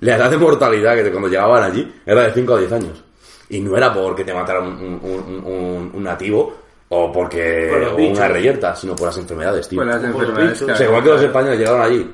la 0.00 0.16
edad 0.16 0.30
de 0.30 0.36
mortalidad 0.36 0.94
que 0.96 1.10
cuando 1.10 1.28
llegaban 1.28 1.62
allí 1.62 1.90
era 2.04 2.22
de 2.24 2.32
5 2.34 2.54
a 2.54 2.58
10 2.58 2.72
años. 2.72 3.04
Y 3.48 3.60
no 3.60 3.74
era 3.76 3.92
porque 3.92 4.22
te 4.24 4.34
matara 4.34 4.60
un, 4.60 4.74
un, 4.74 5.00
un- 5.02 5.42
un- 5.44 5.90
un 5.94 6.02
nativo 6.04 6.54
o 6.92 7.12
porque 7.12 7.68
Por 7.70 7.80
los 7.80 7.92
o 7.92 7.96
bichos. 7.96 8.18
una 8.18 8.28
reyerta, 8.28 8.74
sino 8.76 8.94
por 8.96 9.06
las 9.06 9.16
enfermedades, 9.16 9.68
tío. 9.68 9.82
Las 9.84 10.02
enfermedades 10.02 10.60
bichos. 10.60 10.70
O 10.70 10.76
sea, 10.76 10.86
igual 10.86 11.02
que 11.04 11.08
los 11.10 11.22
españoles 11.22 11.58
llegaron 11.58 11.82
allí 11.82 12.10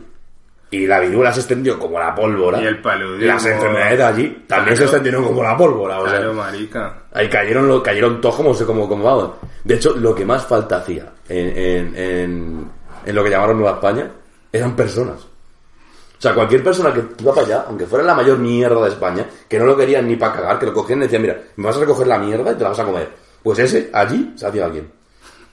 y 0.70 0.86
la 0.86 1.01
viruela 1.01 1.32
se 1.32 1.40
extendió 1.40 1.78
como 1.78 1.98
la 1.98 2.15
pólvora. 2.15 2.61
Y 2.61 2.66
el 2.66 2.81
paludismo. 2.82 3.27
Las 3.27 3.47
enfermedades 3.47 3.98
de 3.98 4.05
allí 4.05 4.44
también 4.47 4.77
se 4.77 4.82
extendieron 4.85 5.24
como 5.24 5.43
la 5.43 5.57
pólvora. 5.57 5.98
O 6.01 6.05
sea, 6.09 6.19
Claro, 6.19 6.35
marica. 6.35 7.03
ahí 7.12 7.28
cayeron, 7.28 7.69
lo- 7.69 7.82
cayeron 7.82 8.20
todos 8.20 8.35
como, 8.36 8.53
se- 8.53 8.66
como, 8.66 8.89
como 8.89 9.05
vamos. 9.05 9.31
De 9.65 9.74
hecho, 9.77 9.94
lo 9.97 10.15
que 10.15 10.24
más 10.27 10.44
falta 10.47 10.77
hacía 10.78 11.11
en, 11.28 11.47
en, 11.57 11.97
en, 11.97 12.70
en 13.07 13.15
lo 13.15 13.24
que 13.24 13.31
llamaron 13.31 13.59
Nueva 13.59 13.77
España 13.77 14.11
eran 14.53 14.77
personas. 14.77 15.20
O 15.23 16.20
sea, 16.20 16.35
cualquier 16.35 16.62
persona 16.65 16.93
que 16.93 17.03
iba 17.23 17.32
para 17.35 17.47
allá, 17.47 17.65
aunque 17.69 17.86
fuera 17.86 18.05
la 18.05 18.15
mayor 18.15 18.39
mierda 18.39 18.82
de 18.82 18.89
España, 18.90 19.27
que 19.48 19.59
no 19.59 19.66
lo 19.66 19.77
querían 19.77 20.07
ni 20.09 20.16
para 20.16 20.32
cagar, 20.35 20.59
que 20.59 20.66
lo 20.66 20.73
cogían 20.74 20.98
y 21.01 21.03
decían, 21.03 21.23
mira, 21.23 21.39
me 21.57 21.66
vas 21.66 21.77
a 21.77 21.81
recoger 21.81 22.07
la 22.07 22.19
mierda 22.19 22.53
y 22.53 22.55
te 22.55 22.62
la 22.62 22.70
vas 22.70 22.78
a 22.81 22.85
comer. 22.85 23.09
Pues 23.42 23.58
ese, 23.58 23.90
allí, 23.92 24.32
se 24.36 24.46
hacía 24.46 24.64
alguien. 24.66 24.90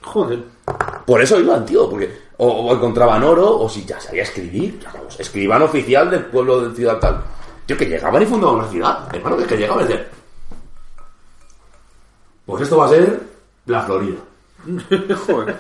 Joder. 0.02 0.44
Por 1.06 1.22
eso 1.22 1.40
iban, 1.40 1.66
tío, 1.66 1.90
porque 1.90 2.12
o, 2.38 2.48
o 2.48 2.76
encontraban 2.76 3.24
oro, 3.24 3.60
o 3.60 3.70
si 3.70 3.86
ya 3.86 4.00
sabía 4.00 4.24
escribir, 4.24 4.80
ya 4.80 4.92
vamos, 4.94 5.20
escriban 5.20 5.62
oficial 5.62 6.10
del 6.10 6.26
pueblo 6.26 6.68
de 6.70 6.76
ciudad 6.76 7.00
tal. 7.00 7.24
Tío, 7.66 7.78
que 7.78 7.86
llegaban 7.86 8.22
y 8.22 8.26
fundaban 8.26 8.56
una 8.56 8.68
ciudad, 8.68 9.16
hermano, 9.16 9.38
que, 9.38 9.46
que 9.46 9.58
llegaban 9.58 9.86
y 9.86 9.88
decían, 9.88 10.08
pues 12.46 12.64
esto 12.64 12.78
va 12.78 12.86
a 12.86 12.90
ser 12.90 13.20
la 13.68 13.82
Florida. 13.84 14.18
Joder. 15.28 15.56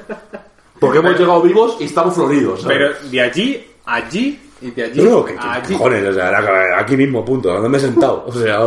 Porque 0.79 0.97
hemos 0.97 1.17
llegado 1.17 1.41
vivos 1.41 1.77
y 1.79 1.85
estamos 1.85 2.13
floridos, 2.13 2.61
¿sabes? 2.61 2.77
Pero 2.77 3.09
de 3.09 3.21
allí, 3.21 3.67
allí 3.85 4.39
y 4.61 4.71
de 4.71 4.83
allí 4.83 5.01
No, 5.01 5.23
que, 5.23 5.33
que 5.33 5.39
allí. 5.39 5.73
cojones, 5.75 6.09
o 6.09 6.13
sea, 6.13 6.77
aquí 6.77 6.97
mismo, 6.97 7.23
punto, 7.23 7.53
donde 7.53 7.69
me 7.69 7.77
he 7.77 7.81
sentado. 7.81 8.25
O 8.27 8.33
sea, 8.33 8.59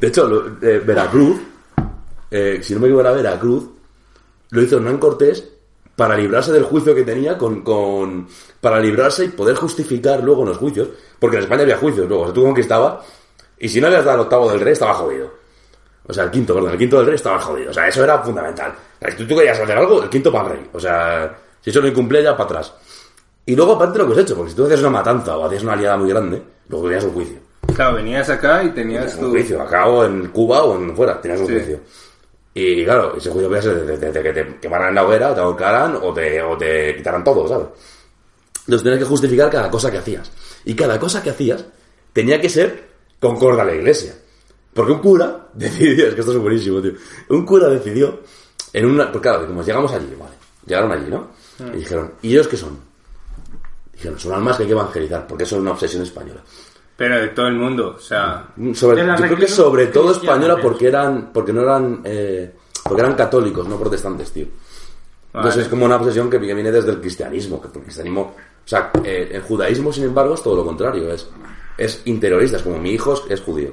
de 0.00 0.08
hecho, 0.08 0.28
Veracruz, 0.60 1.38
eh, 2.30 2.60
si 2.62 2.74
no 2.74 2.80
me 2.80 2.86
equivoco 2.86 3.00
era 3.02 3.12
Veracruz, 3.12 3.64
lo 4.50 4.62
hizo 4.62 4.76
Hernán 4.76 4.98
Cortés 4.98 5.44
para 5.96 6.16
librarse 6.16 6.52
del 6.52 6.64
juicio 6.64 6.94
que 6.94 7.02
tenía 7.02 7.36
con, 7.36 7.62
con 7.62 8.26
para 8.60 8.80
librarse 8.80 9.24
y 9.26 9.28
poder 9.28 9.56
justificar 9.56 10.22
luego 10.22 10.42
en 10.42 10.48
los 10.48 10.58
juicios, 10.58 10.88
porque 11.18 11.36
en 11.36 11.42
España 11.44 11.62
había 11.62 11.76
juicios 11.76 12.08
luego, 12.08 12.22
o 12.22 12.26
sea, 12.26 12.34
tú 12.34 12.42
conquistabas 12.44 13.04
y 13.58 13.68
si 13.68 13.80
no 13.80 13.86
habías 13.88 14.04
dado 14.04 14.16
el 14.16 14.22
octavo 14.22 14.50
del 14.50 14.60
rey 14.60 14.72
estaba 14.72 14.94
jodido. 14.94 15.30
O 16.06 16.12
sea, 16.12 16.24
el 16.24 16.30
quinto, 16.30 16.54
perdón, 16.54 16.72
el 16.72 16.78
quinto 16.78 16.96
del 16.96 17.06
rey 17.06 17.14
estaba 17.14 17.38
jodido. 17.38 17.70
O 17.70 17.74
sea, 17.74 17.86
eso 17.86 18.02
era 18.02 18.18
fundamental. 18.20 18.72
O 18.72 18.98
sea, 19.00 19.10
si 19.12 19.16
tú, 19.18 19.26
tú 19.28 19.36
querías 19.36 19.60
hacer 19.60 19.76
algo, 19.76 20.02
el 20.02 20.08
quinto 20.08 20.32
para 20.32 20.48
el 20.48 20.50
rey. 20.56 20.70
O 20.72 20.80
sea, 20.80 21.38
si 21.60 21.70
eso 21.70 21.80
no 21.80 21.86
incumplía 21.86 22.22
ya 22.22 22.32
para 22.36 22.44
atrás. 22.44 22.74
Y 23.46 23.54
luego 23.54 23.74
aparte 23.74 23.98
lo 23.98 24.06
que 24.06 24.12
has 24.14 24.18
hecho, 24.20 24.34
porque 24.34 24.50
si 24.50 24.56
tú 24.56 24.64
hacías 24.64 24.80
una 24.80 24.90
matanza 24.90 25.36
o 25.36 25.44
hacías 25.44 25.62
una 25.62 25.74
aliada 25.74 25.96
muy 25.98 26.08
grande, 26.08 26.42
luego 26.68 26.86
tenías 26.86 27.04
un 27.04 27.12
juicio. 27.12 27.36
Claro, 27.76 27.96
venías 27.96 28.28
acá 28.28 28.64
y 28.64 28.70
tenías 28.70 29.02
Tenías 29.04 29.14
un 29.18 29.24
tu... 29.26 29.30
juicio, 29.30 29.62
acá 29.62 29.86
o 29.86 30.04
en 30.04 30.28
Cuba 30.28 30.64
o 30.64 30.74
en 30.76 30.96
fuera, 30.96 31.20
tenías 31.20 31.40
un 31.40 31.46
Sí. 31.46 31.52
juicio. 31.52 31.80
Y 32.52 32.84
claro, 32.84 33.16
ese 33.16 33.30
juicio 33.30 33.48
podía 33.48 33.62
ser 33.62 33.86
desde 33.86 34.10
de, 34.10 34.22
que 34.22 34.32
te 34.32 34.58
quemaran 34.58 34.88
en 34.88 34.94
la 34.96 35.04
hoguera, 35.04 35.30
o 35.30 35.34
te 35.34 35.40
ahorcaran 35.40 35.96
o 36.02 36.12
te, 36.12 36.42
o 36.42 36.56
te 36.56 36.96
quitaran 36.96 37.22
todo, 37.22 37.46
¿sabes? 37.46 37.68
Entonces 38.60 38.82
tenías 38.82 38.98
que 39.00 39.08
justificar 39.08 39.50
cada 39.50 39.70
cosa 39.70 39.90
que 39.90 39.98
hacías. 39.98 40.30
Y 40.64 40.74
cada 40.74 40.98
cosa 40.98 41.22
que 41.22 41.30
hacías 41.30 41.64
tenía 42.12 42.40
que 42.40 42.48
ser 42.48 42.88
concorde 43.20 43.60
a 43.60 43.64
la 43.64 43.74
iglesia. 43.74 44.14
Porque 44.74 44.92
un 44.92 44.98
cura 44.98 45.48
decidió, 45.54 46.08
es 46.08 46.14
que 46.14 46.20
esto 46.20 46.32
es 46.32 46.38
buenísimo, 46.38 46.80
tío. 46.80 46.92
Un 47.28 47.44
cura 47.44 47.68
decidió, 47.68 48.20
en 48.72 48.86
una, 48.86 49.10
pues 49.10 49.22
claro, 49.22 49.46
como 49.46 49.62
llegamos 49.62 49.92
allí, 49.92 50.14
vale, 50.18 50.34
llegaron 50.66 50.92
allí, 50.92 51.10
¿no? 51.10 51.30
Y 51.74 51.78
dijeron, 51.78 52.14
¿y 52.22 52.32
ellos 52.32 52.48
qué 52.48 52.56
son? 52.56 52.78
Dijeron, 53.92 54.18
son 54.18 54.32
almas 54.32 54.56
que 54.56 54.62
hay 54.62 54.68
que 54.68 54.72
evangelizar, 54.72 55.26
porque 55.26 55.44
eso 55.44 55.56
es 55.56 55.62
una 55.62 55.72
obsesión 55.72 56.02
española. 56.02 56.42
Pero 57.00 57.18
de 57.18 57.28
todo 57.28 57.46
el 57.46 57.54
mundo, 57.54 57.94
o 57.96 57.98
sea... 57.98 58.46
Sobre, 58.74 59.06
yo 59.06 59.16
creo 59.16 59.36
que 59.38 59.48
sobre 59.48 59.86
todo 59.86 60.12
española 60.12 60.58
porque 60.60 60.86
eran 60.86 61.32
porque 61.32 61.50
no 61.50 61.62
eran 61.62 62.02
eh, 62.04 62.54
porque 62.84 63.00
eran 63.00 63.14
católicos 63.14 63.66
no 63.66 63.78
protestantes 63.78 64.30
tío. 64.30 64.44
Entonces 65.28 65.54
Vale. 65.54 65.62
es 65.62 65.68
como 65.68 65.86
una 65.86 65.96
obsesión 65.96 66.28
que, 66.28 66.36
viene 66.36 66.70
desde 66.70 66.90
el 66.90 67.00
cristianismo 67.00 67.58
que 67.58 67.68
el 67.68 67.84
cristianismo 67.84 68.20
o 68.66 68.68
sea 68.68 68.90
eh, 69.02 69.30
el 69.32 69.40
judaísmo 69.40 69.90
sin 69.94 70.04
embargo 70.04 70.34
es 70.34 70.42
todo 70.42 70.56
lo 70.56 70.62
contrario 70.62 71.10
es 71.10 71.26
es 71.78 72.02
interiorista 72.04 72.58
es 72.58 72.62
como 72.64 72.78
mi 72.78 72.90
hijo 72.90 73.14
es, 73.14 73.22
es 73.30 73.40
judío. 73.40 73.72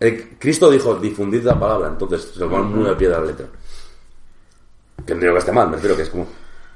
El- 0.00 0.30
Cristo 0.36 0.68
dijo 0.72 0.96
difundid 0.96 1.44
la 1.44 1.56
palabra 1.56 1.86
entonces 1.86 2.32
se 2.34 2.40
lo 2.40 2.48
van 2.48 2.64
muy 2.64 2.88
al 2.88 2.96
pie 2.96 3.10
de 3.10 3.14
la 3.14 3.24
letra. 3.26 3.46
Que 5.06 5.14
no 5.14 5.20
digo 5.20 5.34
que 5.34 5.38
esté 5.38 5.52
mal 5.52 5.68
me 5.68 5.76
refiero 5.76 5.94
que 5.94 6.02
es 6.02 6.08
como 6.10 6.26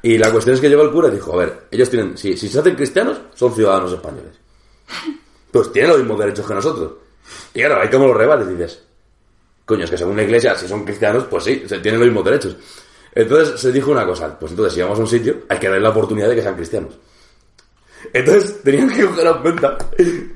y 0.02 0.18
la 0.18 0.30
cuestión 0.30 0.54
es 0.54 0.60
que 0.60 0.68
llegó 0.68 0.82
el 0.82 0.92
cura 0.92 1.08
y 1.08 1.14
dijo 1.14 1.32
a 1.32 1.38
ver 1.38 1.66
ellos 1.68 1.90
tienen 1.90 2.16
si, 2.16 2.36
si 2.36 2.48
se 2.48 2.60
hacen 2.60 2.76
cristianos 2.76 3.20
son 3.34 3.52
ciudadanos 3.52 3.92
españoles 3.92 4.38
pues 5.54 5.70
tienen 5.70 5.92
los 5.92 6.00
mismos 6.00 6.18
derechos 6.18 6.46
que 6.48 6.54
nosotros. 6.54 6.92
Y 7.54 7.60
claro, 7.60 7.80
hay 7.80 7.88
como 7.88 8.08
los 8.08 8.16
rebates, 8.16 8.48
dices, 8.48 8.82
coño, 9.64 9.84
es 9.84 9.90
que 9.90 9.96
según 9.96 10.16
la 10.16 10.24
iglesia, 10.24 10.56
si 10.56 10.66
son 10.66 10.84
cristianos, 10.84 11.26
pues 11.30 11.44
sí, 11.44 11.62
se 11.64 11.78
tienen 11.78 12.00
los 12.00 12.08
mismos 12.08 12.24
derechos. 12.24 12.56
Entonces 13.14 13.60
se 13.60 13.70
dijo 13.70 13.92
una 13.92 14.04
cosa, 14.04 14.36
pues 14.36 14.50
entonces 14.50 14.74
si 14.74 14.82
vamos 14.82 14.98
a 14.98 15.02
un 15.02 15.06
sitio, 15.06 15.42
hay 15.48 15.60
que 15.60 15.68
darle 15.68 15.82
la 15.82 15.90
oportunidad 15.90 16.28
de 16.28 16.34
que 16.34 16.42
sean 16.42 16.56
cristianos. 16.56 16.94
Entonces 18.12 18.62
tenían 18.62 18.90
que 18.90 19.06
coger 19.06 19.26
a 19.26 19.32
un 19.32 19.42
venda, 19.42 19.78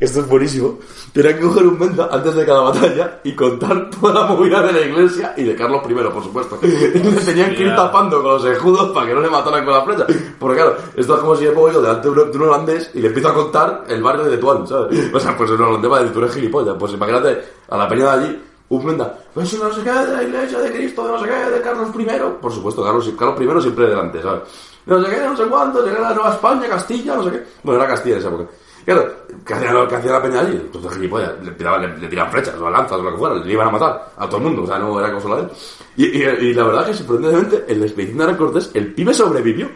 esto 0.00 0.20
es 0.20 0.28
buenísimo, 0.28 0.78
tenían 1.12 1.34
que 1.34 1.42
coger 1.42 1.66
un 1.66 1.78
venda 1.78 2.08
antes 2.10 2.34
de 2.34 2.46
cada 2.46 2.60
batalla 2.62 3.20
y 3.24 3.34
contar 3.34 3.90
toda 3.90 4.14
la 4.14 4.26
movida 4.26 4.62
de 4.62 4.72
la 4.72 4.80
iglesia 4.80 5.34
y 5.36 5.44
de 5.44 5.54
Carlos 5.54 5.82
I, 5.88 5.94
por 5.94 6.22
supuesto. 6.22 6.58
Y 6.62 6.98
le 6.98 7.20
tenían 7.20 7.54
que 7.54 7.62
ir 7.62 7.74
tapando 7.74 8.22
con 8.22 8.32
los 8.32 8.44
escudos 8.44 8.90
para 8.92 9.06
que 9.06 9.14
no 9.14 9.20
le 9.20 9.30
mataran 9.30 9.64
con 9.64 9.74
la 9.74 9.84
flecha. 9.84 10.06
Porque 10.38 10.56
claro, 10.56 10.76
esto 10.96 11.14
es 11.14 11.20
como 11.20 11.36
si 11.36 11.44
yo 11.44 11.54
pongo 11.54 11.72
yo 11.72 11.82
delante 11.82 12.10
de 12.10 12.22
un, 12.22 12.42
holandés 12.42 12.90
y 12.94 13.00
le 13.00 13.08
empiezo 13.08 13.28
a 13.28 13.34
contar 13.34 13.84
el 13.88 14.02
barrio 14.02 14.24
de 14.24 14.30
Tetuán, 14.36 14.66
¿sabes? 14.66 15.10
O 15.12 15.20
sea, 15.20 15.36
pues 15.36 15.50
el 15.50 15.60
holandés 15.60 15.90
va 15.90 15.96
a 15.96 16.00
decir, 16.00 16.14
tú 16.14 16.20
eres 16.20 16.34
gilipollas. 16.34 16.76
Pues 16.78 16.92
imagínate 16.92 17.42
a 17.68 17.76
la 17.76 17.88
peña 17.88 18.04
de 18.04 18.10
allí, 18.10 18.42
un 18.70 18.86
venda, 18.86 19.18
pues 19.32 19.58
no 19.58 19.72
sé 19.72 19.82
qué, 19.82 19.90
de 19.90 20.12
la 20.12 20.22
iglesia 20.22 20.58
de 20.58 20.70
Cristo, 20.70 21.04
de 21.04 21.12
no 21.12 21.20
sé 21.20 21.28
qué, 21.28 21.50
de 21.50 21.60
Carlos 21.62 21.88
I. 21.98 22.06
Por 22.40 22.52
supuesto, 22.52 22.84
Carlos, 22.84 23.10
Carlos 23.18 23.40
I 23.40 23.62
siempre 23.62 23.86
delante, 23.86 24.22
¿sabes? 24.22 24.42
No 24.88 25.04
sé 25.04 25.10
qué, 25.10 25.20
no 25.22 25.36
sé 25.36 25.44
cuánto, 25.44 25.84
llegué 25.84 25.98
a 25.98 26.00
la 26.00 26.14
Nueva 26.14 26.30
España, 26.32 26.68
Castilla, 26.68 27.14
no 27.14 27.22
sé 27.24 27.30
qué. 27.30 27.42
Bueno, 27.62 27.80
era 27.80 27.90
Castilla 27.90 28.14
en 28.16 28.20
esa 28.20 28.28
época. 28.28 28.44
Claro, 28.84 29.12
¿qué 29.44 29.52
hacía, 29.54 29.72
lo- 29.72 29.86
qué 29.86 29.96
hacía 29.96 30.12
la 30.12 30.22
peña 30.22 30.40
allí? 30.40 30.66
Pues 30.72 30.82
de 30.84 30.90
gilipollas, 30.90 31.32
le 31.44 31.50
tiraban, 31.52 31.82
le, 31.82 31.98
le 31.98 32.08
tiraban 32.08 32.32
flechas, 32.32 32.54
o 32.54 32.70
lanzas, 32.70 32.92
o 32.98 33.02
lo 33.02 33.10
que 33.12 33.18
fuera, 33.18 33.34
le 33.34 33.52
iban 33.52 33.68
a 33.68 33.70
matar 33.70 34.12
a 34.16 34.26
todo 34.26 34.38
el 34.38 34.42
mundo, 34.44 34.62
o 34.62 34.66
sea, 34.66 34.78
no 34.78 34.98
era 34.98 35.12
cosa 35.12 35.28
de 35.36 35.42
él. 35.42 35.48
Y, 35.96 36.04
y, 36.06 36.22
y 36.22 36.54
la 36.54 36.64
verdad 36.64 36.86
que 36.86 36.94
sorprendentemente, 36.94 37.64
en 37.70 37.80
la 37.80 37.86
expedición 37.86 38.26
de 38.26 38.36
Cortés, 38.38 38.70
el 38.72 38.94
pibe 38.94 39.12
sobrevivió. 39.12 39.68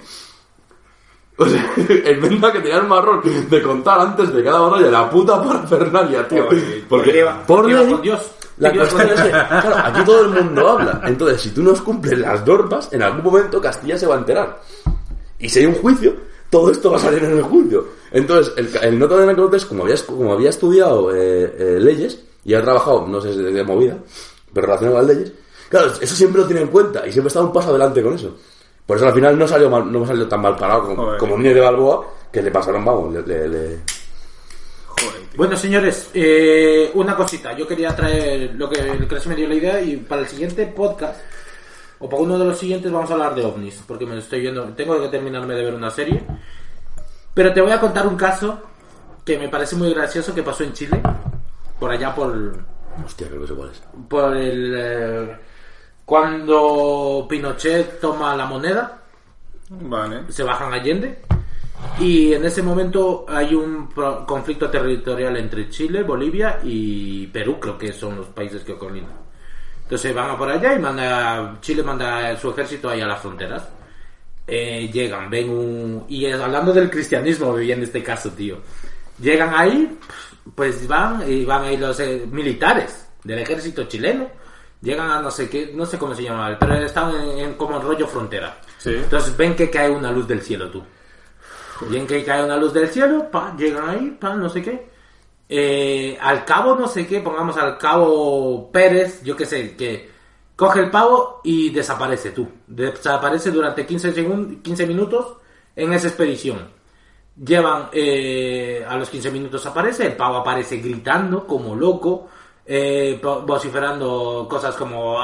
O 1.36 1.46
sea, 1.46 1.72
el 1.88 2.20
venda 2.20 2.52
que 2.52 2.60
tenía 2.60 2.78
el 2.78 2.86
marrón 2.86 3.20
de 3.50 3.62
contar 3.62 4.00
antes 4.00 4.32
de 4.32 4.44
cada 4.44 4.60
batalla 4.60 4.90
la 4.90 5.10
puta 5.10 5.42
parafernalia, 5.42 6.26
tío. 6.28 6.48
Porque 6.88 7.26
por 7.46 7.70
iba 7.70 7.80
ley, 7.82 7.92
con 7.92 8.02
Dios. 8.02 8.30
la 8.58 8.72
cuestión 8.72 9.08
es 9.08 9.20
que, 9.20 9.30
claro, 9.30 9.76
aquí 9.84 10.04
todo 10.04 10.20
el 10.22 10.28
mundo 10.30 10.68
habla. 10.70 11.00
Entonces, 11.04 11.40
si 11.40 11.50
tú 11.50 11.62
no 11.62 11.72
cumples 11.84 12.18
las 12.18 12.46
normas, 12.46 12.92
en 12.92 13.02
algún 13.02 13.24
momento 13.24 13.60
Castilla 13.60 13.98
se 13.98 14.06
va 14.06 14.14
a 14.16 14.18
enterar. 14.18 14.60
Y 15.42 15.48
si 15.48 15.58
hay 15.60 15.66
un 15.66 15.74
juicio, 15.74 16.14
todo 16.48 16.70
esto 16.70 16.90
va 16.90 16.96
a 16.96 17.00
salir 17.00 17.22
en 17.24 17.32
el 17.36 17.42
juicio. 17.42 17.86
Entonces, 18.12 18.52
el, 18.56 18.70
el 18.84 18.98
nota 18.98 19.16
de 19.16 19.34
Cortés, 19.36 19.64
como 19.66 19.82
había, 19.84 19.96
como 20.06 20.32
había 20.32 20.50
estudiado 20.50 21.14
eh, 21.14 21.54
eh, 21.58 21.78
leyes 21.80 22.18
y 22.44 22.54
había 22.54 22.64
trabajado, 22.64 23.06
no 23.06 23.20
sé 23.20 23.28
de 23.34 23.52
qué 23.52 23.62
movida, 23.62 23.98
pero 24.52 24.66
relacionado 24.66 24.98
con 24.98 25.06
las 25.08 25.16
leyes, 25.16 25.32
claro, 25.68 25.92
eso 26.00 26.14
siempre 26.14 26.40
lo 26.42 26.46
tiene 26.46 26.62
en 26.62 26.68
cuenta 26.68 27.06
y 27.06 27.12
siempre 27.12 27.28
está 27.28 27.40
un 27.42 27.52
paso 27.52 27.70
adelante 27.70 28.02
con 28.02 28.14
eso. 28.14 28.36
Por 28.86 28.96
eso 28.96 29.06
al 29.06 29.14
final 29.14 29.38
no 29.38 29.46
salió, 29.48 29.70
mal- 29.70 29.90
no 29.90 30.04
salió 30.06 30.26
tan 30.28 30.40
mal 30.42 30.56
parado 30.56 30.82
como, 30.84 30.96
Joder. 31.04 31.18
como 31.18 31.36
Núñez 31.36 31.54
de 31.54 31.60
Balboa, 31.60 32.06
que 32.32 32.42
le 32.42 32.50
pasaron, 32.50 32.84
vamos, 32.84 33.12
le- 33.14 33.22
le- 33.22 33.48
le, 33.48 33.78
Joder, 34.86 35.14
tío. 35.30 35.36
Bueno, 35.36 35.56
señores, 35.56 36.10
eh, 36.14 36.90
una 36.94 37.16
cosita. 37.16 37.56
Yo 37.56 37.66
quería 37.66 37.94
traer 37.96 38.54
lo 38.56 38.68
que 38.68 38.80
el 38.80 39.08
Crash 39.08 39.26
me 39.26 39.34
dio 39.36 39.48
la 39.48 39.54
idea 39.54 39.80
y 39.80 39.96
para 39.96 40.22
el 40.22 40.28
siguiente 40.28 40.66
podcast, 40.66 41.18
o 42.02 42.08
para 42.08 42.22
uno 42.22 42.36
de 42.36 42.44
los 42.44 42.58
siguientes, 42.58 42.90
vamos 42.90 43.08
a 43.10 43.12
hablar 43.14 43.34
de 43.36 43.44
ovnis, 43.44 43.80
porque 43.86 44.04
me 44.04 44.18
estoy 44.18 44.40
viendo, 44.40 44.64
tengo 44.74 45.00
que 45.00 45.06
terminarme 45.08 45.54
de 45.54 45.62
ver 45.64 45.74
una 45.74 45.88
serie. 45.88 46.20
Pero 47.32 47.52
te 47.52 47.60
voy 47.60 47.70
a 47.70 47.78
contar 47.78 48.08
un 48.08 48.16
caso 48.16 48.58
que 49.24 49.38
me 49.38 49.48
parece 49.48 49.76
muy 49.76 49.94
gracioso 49.94 50.34
que 50.34 50.42
pasó 50.42 50.64
en 50.64 50.72
Chile, 50.72 51.00
por 51.78 51.92
allá 51.92 52.12
por, 52.12 52.64
Hostia, 53.06 53.28
creo 53.28 53.40
que 53.42 53.46
sé 53.46 53.54
cuál 53.54 53.70
es. 53.70 53.82
por 54.08 54.36
el... 54.36 54.74
eh, 54.76 55.36
cuando 56.04 57.24
Pinochet 57.28 58.00
toma 58.00 58.34
la 58.34 58.46
moneda, 58.46 59.02
Vale. 59.70 60.24
se 60.28 60.42
bajan 60.42 60.74
Allende 60.74 61.20
y 62.00 62.34
en 62.34 62.44
ese 62.44 62.62
momento 62.62 63.24
hay 63.28 63.54
un 63.54 63.86
conflicto 64.26 64.68
territorial 64.68 65.36
entre 65.36 65.70
Chile, 65.70 66.02
Bolivia 66.02 66.58
y 66.64 67.28
Perú, 67.28 67.60
creo 67.60 67.78
que 67.78 67.92
son 67.92 68.16
los 68.16 68.26
países 68.26 68.64
que 68.64 68.76
colindan. 68.76 69.21
Entonces 69.92 70.14
van 70.14 70.30
a 70.30 70.38
por 70.38 70.48
allá 70.48 70.72
y 70.72 70.78
manda 70.78 71.58
Chile 71.60 71.82
manda 71.82 72.34
su 72.38 72.48
ejército 72.48 72.88
ahí 72.88 73.02
a 73.02 73.06
las 73.06 73.20
fronteras. 73.20 73.68
Eh, 74.46 74.88
llegan, 74.90 75.28
ven 75.28 75.50
un... 75.50 76.06
Y 76.08 76.24
hablando 76.30 76.72
del 76.72 76.88
cristianismo, 76.88 77.58
en 77.58 77.82
este 77.82 78.02
caso, 78.02 78.30
tío. 78.30 78.56
Llegan 79.20 79.52
ahí, 79.54 79.98
pues 80.54 80.88
van 80.88 81.30
y 81.30 81.44
van 81.44 81.64
ahí 81.64 81.76
los 81.76 82.00
eh, 82.00 82.26
militares 82.26 83.06
del 83.22 83.40
ejército 83.40 83.84
chileno. 83.84 84.30
Llegan 84.80 85.10
a 85.10 85.20
no 85.20 85.30
sé 85.30 85.50
qué, 85.50 85.72
no 85.74 85.84
sé 85.84 85.98
cómo 85.98 86.14
se 86.14 86.22
llama, 86.22 86.56
pero 86.58 86.74
están 86.76 87.14
en, 87.14 87.38
en 87.40 87.54
como 87.56 87.76
en 87.76 87.82
rollo 87.82 88.06
frontera. 88.06 88.62
Sí. 88.78 88.94
Entonces 88.94 89.36
ven 89.36 89.54
que 89.54 89.68
cae 89.68 89.90
una 89.90 90.10
luz 90.10 90.26
del 90.26 90.40
cielo, 90.40 90.70
tú. 90.70 90.82
Ven 91.90 92.06
que 92.06 92.24
cae 92.24 92.42
una 92.42 92.56
luz 92.56 92.72
del 92.72 92.88
cielo, 92.88 93.30
pa, 93.30 93.54
llegan 93.58 93.90
ahí, 93.90 94.16
pa, 94.18 94.34
no 94.36 94.48
sé 94.48 94.62
qué. 94.62 94.90
Eh, 95.54 96.16
al 96.18 96.46
cabo, 96.46 96.74
no 96.74 96.88
sé 96.88 97.06
qué, 97.06 97.20
pongamos 97.20 97.58
al 97.58 97.76
cabo 97.76 98.70
Pérez, 98.72 99.22
yo 99.22 99.36
qué 99.36 99.44
sé, 99.44 99.76
que 99.76 100.10
coge 100.56 100.80
el 100.80 100.90
pavo 100.90 101.40
y 101.44 101.68
desaparece 101.68 102.30
tú. 102.30 102.48
Desaparece 102.66 103.50
durante 103.50 103.84
15, 103.84 104.14
segun- 104.14 104.62
15 104.62 104.86
minutos 104.86 105.36
en 105.76 105.92
esa 105.92 106.08
expedición. 106.08 106.70
Llevan, 107.36 107.90
eh, 107.92 108.82
a 108.88 108.96
los 108.96 109.10
15 109.10 109.30
minutos 109.30 109.66
aparece, 109.66 110.06
el 110.06 110.16
pavo 110.16 110.36
aparece 110.38 110.78
gritando 110.78 111.46
como 111.46 111.74
loco, 111.74 112.28
eh, 112.64 113.20
vociferando 113.22 114.46
cosas 114.48 114.74
como, 114.74 115.18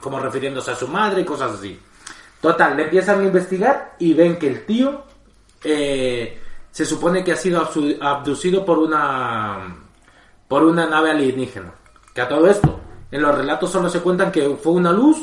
como 0.00 0.20
refiriéndose 0.20 0.70
a 0.70 0.76
su 0.76 0.86
madre 0.86 1.22
y 1.22 1.24
cosas 1.24 1.50
así. 1.52 1.76
Total, 2.40 2.76
le 2.76 2.84
empiezan 2.84 3.20
a 3.20 3.24
investigar 3.24 3.96
y 3.98 4.14
ven 4.14 4.38
que 4.38 4.46
el 4.46 4.66
tío 4.66 5.02
se 6.74 6.84
supone 6.84 7.22
que 7.22 7.30
ha 7.30 7.36
sido 7.36 7.70
abducido 8.00 8.64
por 8.64 8.80
una 8.80 9.76
por 10.48 10.64
una 10.64 10.88
nave 10.88 11.12
alienígena. 11.12 11.72
Que 12.12 12.20
a 12.20 12.28
todo 12.28 12.48
esto, 12.48 12.80
en 13.12 13.22
los 13.22 13.32
relatos 13.32 13.70
solo 13.70 13.88
se 13.88 14.00
cuentan 14.00 14.32
que 14.32 14.56
fue 14.56 14.72
una 14.72 14.90
luz 14.90 15.18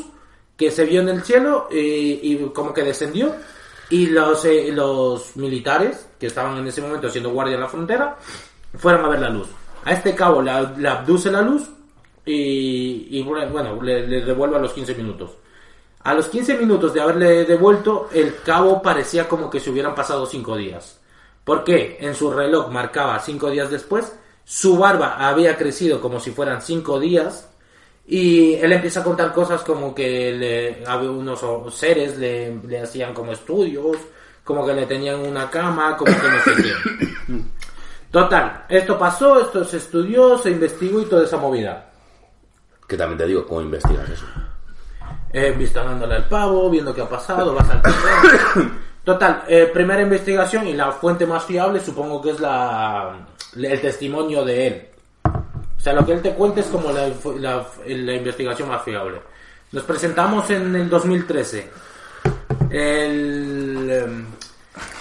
que 0.56 0.70
se 0.70 0.86
vio 0.86 1.02
en 1.02 1.10
el 1.10 1.22
cielo 1.22 1.68
eh, 1.70 2.20
y 2.22 2.36
como 2.54 2.72
que 2.72 2.82
descendió 2.82 3.34
y 3.90 4.06
los, 4.06 4.46
eh, 4.46 4.70
los 4.72 5.36
militares 5.36 6.08
que 6.18 6.28
estaban 6.28 6.56
en 6.56 6.68
ese 6.68 6.80
momento 6.80 7.10
siendo 7.10 7.32
guardia 7.32 7.56
en 7.56 7.60
la 7.60 7.68
frontera 7.68 8.16
fueron 8.78 9.04
a 9.04 9.08
ver 9.10 9.20
la 9.20 9.28
luz. 9.28 9.48
A 9.84 9.92
este 9.92 10.14
cabo 10.14 10.40
le 10.40 10.88
abduce 10.88 11.30
la 11.30 11.42
luz 11.42 11.68
y, 12.24 13.08
y, 13.10 13.22
bueno, 13.22 13.82
le, 13.82 14.06
le 14.06 14.24
devuelve 14.24 14.56
a 14.56 14.60
los 14.60 14.72
15 14.72 14.94
minutos. 14.94 15.32
A 16.02 16.14
los 16.14 16.28
15 16.28 16.56
minutos 16.56 16.94
de 16.94 17.02
haberle 17.02 17.44
devuelto, 17.44 18.08
el 18.10 18.36
cabo 18.36 18.80
parecía 18.80 19.28
como 19.28 19.50
que 19.50 19.60
se 19.60 19.68
hubieran 19.68 19.94
pasado 19.94 20.24
5 20.24 20.56
días. 20.56 21.01
¿Por 21.44 21.64
qué? 21.64 21.98
En 22.00 22.14
su 22.14 22.30
reloj 22.30 22.70
marcaba 22.70 23.18
5 23.18 23.50
días 23.50 23.70
después, 23.70 24.12
su 24.44 24.76
barba 24.76 25.16
había 25.18 25.56
crecido 25.56 26.00
como 26.00 26.20
si 26.20 26.30
fueran 26.30 26.62
5 26.62 27.00
días, 27.00 27.48
y 28.06 28.54
él 28.54 28.72
empieza 28.72 29.00
a 29.00 29.04
contar 29.04 29.32
cosas 29.32 29.62
como 29.62 29.94
que 29.94 30.32
le, 30.32 30.86
había 30.86 31.10
unos 31.10 31.40
seres 31.74 32.18
le, 32.18 32.56
le 32.56 32.80
hacían 32.80 33.14
como 33.14 33.32
estudios, 33.32 33.96
como 34.44 34.66
que 34.66 34.74
le 34.74 34.86
tenían 34.86 35.20
una 35.20 35.48
cama, 35.48 35.96
como 35.96 36.12
que 36.12 36.28
no 36.28 36.38
sé 36.40 36.62
qué. 36.62 37.42
Total, 38.10 38.66
esto 38.68 38.98
pasó, 38.98 39.40
esto 39.40 39.64
se 39.64 39.78
estudió, 39.78 40.36
se 40.36 40.50
investigó 40.50 41.00
y 41.00 41.06
toda 41.06 41.24
esa 41.24 41.38
movida. 41.38 41.90
Que 42.86 42.96
también 42.96 43.18
te 43.18 43.26
digo, 43.26 43.46
¿cómo 43.46 43.62
investigas 43.62 44.08
eso? 44.10 44.26
Eh, 45.32 45.56
instalándole 45.58 46.16
al 46.16 46.28
pavo, 46.28 46.68
viendo 46.68 46.94
qué 46.94 47.00
ha 47.00 47.08
pasado, 47.08 47.54
vas 47.54 47.70
al. 47.70 47.82
Total, 49.04 49.44
eh, 49.48 49.68
primera 49.72 50.00
investigación 50.02 50.66
y 50.68 50.74
la 50.74 50.92
fuente 50.92 51.26
más 51.26 51.44
fiable 51.44 51.80
supongo 51.80 52.22
que 52.22 52.30
es 52.30 52.40
la, 52.40 53.16
el 53.56 53.80
testimonio 53.80 54.44
de 54.44 54.66
él. 54.66 54.86
O 55.24 55.80
sea, 55.80 55.92
lo 55.92 56.06
que 56.06 56.12
él 56.12 56.22
te 56.22 56.34
cuenta 56.34 56.60
es 56.60 56.66
como 56.66 56.92
la, 56.92 57.08
la- 57.40 57.66
la 57.86 58.12
investigación 58.14 58.68
más 58.68 58.82
fiable. 58.84 59.20
Nos 59.72 59.82
presentamos 59.84 60.48
en 60.50 60.76
el 60.76 60.88
2013. 60.88 61.68
El, 62.70 63.90
em, 63.90 64.26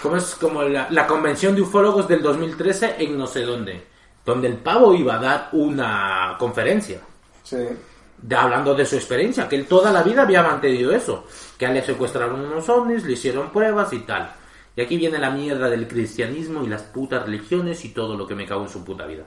¿Cómo 0.02 0.18
es? 0.18 0.36
Como 0.36 0.64
la, 0.64 0.88
la 0.90 1.06
convención 1.07 1.56
de 1.56 1.61
ufólogos 1.61 2.07
del 2.07 2.22
2013 2.23 2.95
en 2.99 3.18
no 3.18 3.28
sé 3.28 3.41
dónde. 3.44 3.84
Donde 4.26 4.48
el 4.48 4.57
pavo 4.57 4.94
iba 4.95 5.15
a 5.15 5.19
dar 5.19 5.49
una 5.53 6.36
conferencia 6.38 6.99
Sí. 7.44 7.57
De- 8.22 8.35
hablando 8.35 8.73
de 8.76 8.85
su 8.85 8.95
experiencia, 8.95 9.48
que 9.49 9.56
él 9.56 9.65
toda 9.68 9.91
la 9.91 10.03
vida 10.03 10.22
había 10.23 10.43
mantenido 10.43 10.91
eso, 10.91 11.26
que 11.57 11.65
a 11.65 11.69
él 11.69 11.76
le 11.76 11.84
secuestraron 11.84 12.39
unos 12.41 12.68
ovnis, 12.69 13.03
le 13.06 13.14
hicieron 13.14 13.52
pruebas 13.52 13.91
y 13.93 13.99
tal. 13.99 14.31
Y 14.76 14.81
aquí 14.81 14.98
viene 14.98 15.18
la 15.19 15.30
mierda 15.31 15.69
del 15.69 15.88
cristianismo 15.88 16.64
y 16.64 16.68
las 16.68 16.84
putas 16.84 17.23
religiones 17.26 17.84
y 17.84 17.89
todo 17.89 18.15
lo 18.15 18.26
que 18.26 18.35
me 18.35 18.45
cago 18.45 18.64
en 18.64 18.69
su 18.69 18.84
puta 18.85 19.06
vida. 19.06 19.23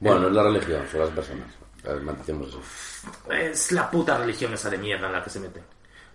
Bueno, 0.00 0.20
no 0.22 0.28
es 0.28 0.34
la 0.34 0.42
religión, 0.44 0.82
son 0.90 1.00
las 1.00 1.10
personas. 1.10 1.46
Ver, 1.84 2.00
mantecemos 2.00 2.48
eso. 2.48 2.60
Es 3.32 3.70
la 3.72 3.88
puta 3.90 4.18
religión 4.18 4.52
esa 4.52 4.68
de 4.68 4.78
mierda 4.78 5.06
en 5.06 5.12
la 5.12 5.22
que 5.22 5.30
se 5.30 5.38
meten. 5.40 5.62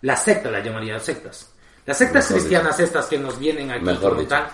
La 0.01 0.15
secta 0.17 0.51
la 0.51 0.59
llamaría 0.59 0.99
sectas. 0.99 1.53
Las 1.85 1.97
sectas 1.97 2.25
Mejor 2.25 2.35
cristianas 2.37 2.79
estas 2.79 3.05
que 3.07 3.17
nos 3.17 3.39
vienen 3.39 3.71
aquí 3.71 3.85
Mejor 3.85 4.15
como 4.15 4.27
tal. 4.27 4.47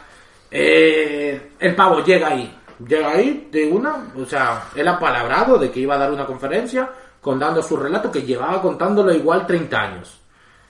eh, 0.52 1.52
el 1.60 1.76
pavo 1.76 2.04
llega 2.04 2.28
ahí. 2.30 2.56
Llega 2.88 3.12
ahí 3.12 3.50
de 3.52 3.66
una. 3.68 4.12
O 4.16 4.26
sea, 4.26 4.66
él 4.76 4.88
ha 4.88 5.00
palabrado 5.00 5.58
de 5.58 5.72
que 5.72 5.80
iba 5.80 5.96
a 5.96 5.98
dar 5.98 6.12
una 6.12 6.26
conferencia 6.26 6.90
contando 7.22 7.62
su 7.62 7.78
relato 7.78 8.12
que 8.12 8.22
llevaba 8.22 8.62
contándolo 8.62 9.14
igual 9.14 9.46
30 9.46 9.80
años. 9.80 10.20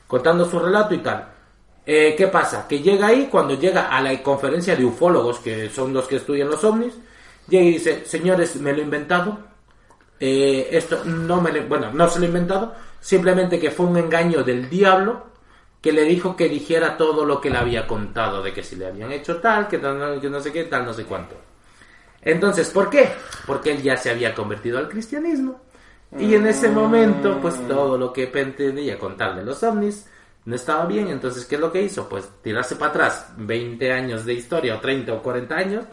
Contando 0.08 0.46
su 0.50 0.60
relato 0.60 0.94
y 0.94 1.00
tal. 1.00 1.28
Eh, 1.86 2.14
¿Qué 2.18 2.28
pasa? 2.28 2.68
Que 2.68 2.80
llega 2.80 3.08
ahí, 3.08 3.28
cuando 3.32 3.56
llega 3.56 3.88
a 3.90 4.02
la 4.02 4.22
conferencia 4.22 4.76
de 4.76 4.86
ufólogos, 4.86 5.40
que 5.40 5.70
son 5.70 5.94
los 5.94 6.08
que 6.08 6.18
estudian 6.18 6.50
los 6.50 6.64
ovnis, 6.64 6.94
llega 7.48 7.66
y 7.66 7.74
dice, 7.74 8.06
señores, 8.06 8.56
me 8.58 8.74
lo 8.74 8.80
he 8.80 8.84
inventado, 8.84 9.40
eh, 10.20 10.68
esto 10.72 11.04
no 11.06 11.42
me 11.42 11.62
bueno, 11.62 11.92
no 11.92 12.08
se 12.10 12.20
lo 12.20 12.26
he 12.26 12.28
inventado, 12.28 12.76
simplemente 13.00 13.60
que 13.60 13.72
fue 13.72 13.88
un 13.88 13.98
engaño 13.98 14.44
del 14.44 14.70
diablo 14.70 15.30
que 15.82 15.92
le 15.92 16.04
dijo 16.04 16.36
que 16.36 16.50
dijera 16.50 16.98
todo 16.98 17.26
lo 17.26 17.40
que 17.40 17.50
le 17.50 17.58
había 17.58 17.88
contado, 17.88 18.44
de 18.44 18.54
que 18.54 18.64
si 18.64 18.76
le 18.76 18.88
habían 18.88 19.12
hecho 19.12 19.38
tal, 19.38 19.68
que, 19.68 19.78
tal, 19.78 20.20
que 20.20 20.30
no 20.30 20.42
sé 20.42 20.52
qué, 20.52 20.66
tal, 20.66 20.86
no 20.86 20.94
sé 20.94 21.06
cuánto. 21.06 21.36
Entonces, 22.22 22.70
¿por 22.70 22.90
qué? 22.90 23.10
Porque 23.46 23.72
él 23.72 23.82
ya 23.82 23.96
se 23.96 24.10
había 24.10 24.36
convertido 24.36 24.78
al 24.78 24.90
cristianismo. 24.90 25.62
Y 26.18 26.34
en 26.34 26.48
ese 26.48 26.70
momento, 26.70 27.40
pues 27.40 27.56
todo 27.68 27.98
lo 27.98 28.12
que 28.12 28.28
pretendía 28.28 28.98
contar 28.98 29.36
de 29.36 29.44
los 29.44 29.62
ovnis 29.64 30.08
no 30.46 30.56
estaba 30.56 30.86
bien. 30.86 31.08
Entonces, 31.10 31.46
¿qué 31.46 31.56
es 31.56 31.62
lo 31.62 31.72
que 31.72 31.84
hizo? 31.84 32.10
Pues 32.10 32.28
tirarse 32.42 32.76
para 32.76 32.92
atrás 32.92 33.28
20 33.38 33.92
años 33.92 34.26
de 34.26 34.34
historia, 34.34 34.76
o 34.76 34.80
30 34.80 35.14
o 35.14 35.22
40 35.22 35.56
años, 35.56 35.86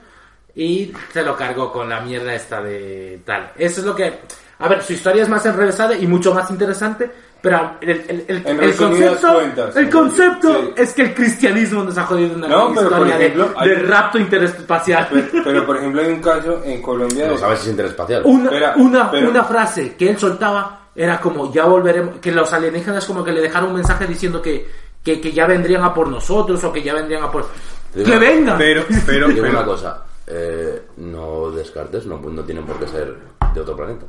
y 0.54 0.92
se 1.12 1.22
lo 1.22 1.36
cargó 1.36 1.70
con 1.70 1.88
la 1.88 2.00
mierda 2.00 2.34
esta 2.34 2.62
de 2.62 3.20
tal. 3.24 3.52
Eso 3.56 3.80
es 3.80 3.86
lo 3.86 3.94
que... 3.94 4.20
A 4.58 4.68
ver, 4.68 4.82
su 4.82 4.94
historia 4.94 5.22
es 5.22 5.28
más 5.28 5.44
enrevesada 5.44 5.94
y 5.94 6.06
mucho 6.06 6.32
más 6.32 6.50
interesante, 6.50 7.10
pero 7.50 7.70
el, 7.80 7.90
el, 8.08 8.24
el, 8.28 8.36
En 8.46 8.46
el 8.48 8.58
resumidas 8.58 9.10
concepto, 9.16 9.34
cuentas. 9.34 9.76
el 9.76 9.90
concepto 9.90 10.52
Sí. 10.60 10.70
es 10.76 10.94
que 10.94 11.02
el 11.02 11.14
cristianismo 11.14 11.84
nos 11.84 11.96
ha 11.98 12.04
jodido 12.06 12.34
una 12.36 12.48
No, 12.48 12.68
pero, 12.74 12.88
por 12.88 12.98
historia 12.98 13.16
de- 13.18 13.26
ejemplo, 13.26 13.48
de, 13.48 13.54
hay- 13.56 13.74
rapto 13.82 14.18
interespacial. 14.18 15.08
Pero, 15.10 15.26
pero, 15.44 15.66
por 15.66 15.76
ejemplo, 15.76 16.02
hay 16.02 16.08
un 16.12 16.20
caso 16.20 16.62
en 16.64 16.82
Colombia. 16.82 17.26
No 17.26 17.32
de- 17.32 17.38
sabes 17.38 17.58
si 17.60 17.64
es 17.66 17.70
interespacial. 17.70 18.22
Una, 18.24 18.50
una, 18.76 19.10
pero- 19.10 19.30
una 19.30 19.44
frase 19.44 19.94
que 19.96 20.10
él 20.10 20.18
soltaba 20.18 20.80
era 20.94 21.20
como, 21.20 21.52
ya 21.52 21.64
volveremos, 21.66 22.16
que 22.20 22.32
los 22.32 22.52
alienígenas 22.52 23.04
como 23.04 23.22
que 23.24 23.32
le 23.32 23.40
dejaron 23.40 23.68
un 23.70 23.76
mensaje 23.76 24.06
diciendo 24.06 24.40
que, 24.42 24.66
que, 25.02 25.20
que 25.20 25.32
ya 25.32 25.46
vendrían 25.46 25.84
a 25.84 25.92
por 25.94 26.08
nosotros 26.08 26.62
o 26.64 26.72
que 26.72 26.82
ya 26.82 26.94
vendrían 26.94 27.22
a 27.24 27.30
por... 27.30 27.46
¡Que 27.94 28.02
una- 28.02 28.18
vengan! 28.18 28.58
Pero, 28.58 28.82
pero, 29.06 29.26
pero- 29.28 29.48
una 29.50 29.64
cosa, 29.64 30.02
eh, 30.26 30.82
no 30.96 31.50
descartes, 31.50 32.06
no, 32.06 32.18
no 32.18 32.42
tienen 32.42 32.64
por 32.64 32.78
qué 32.78 32.88
ser 32.88 33.14
de 33.54 33.60
otro 33.60 33.76
planeta. 33.76 34.06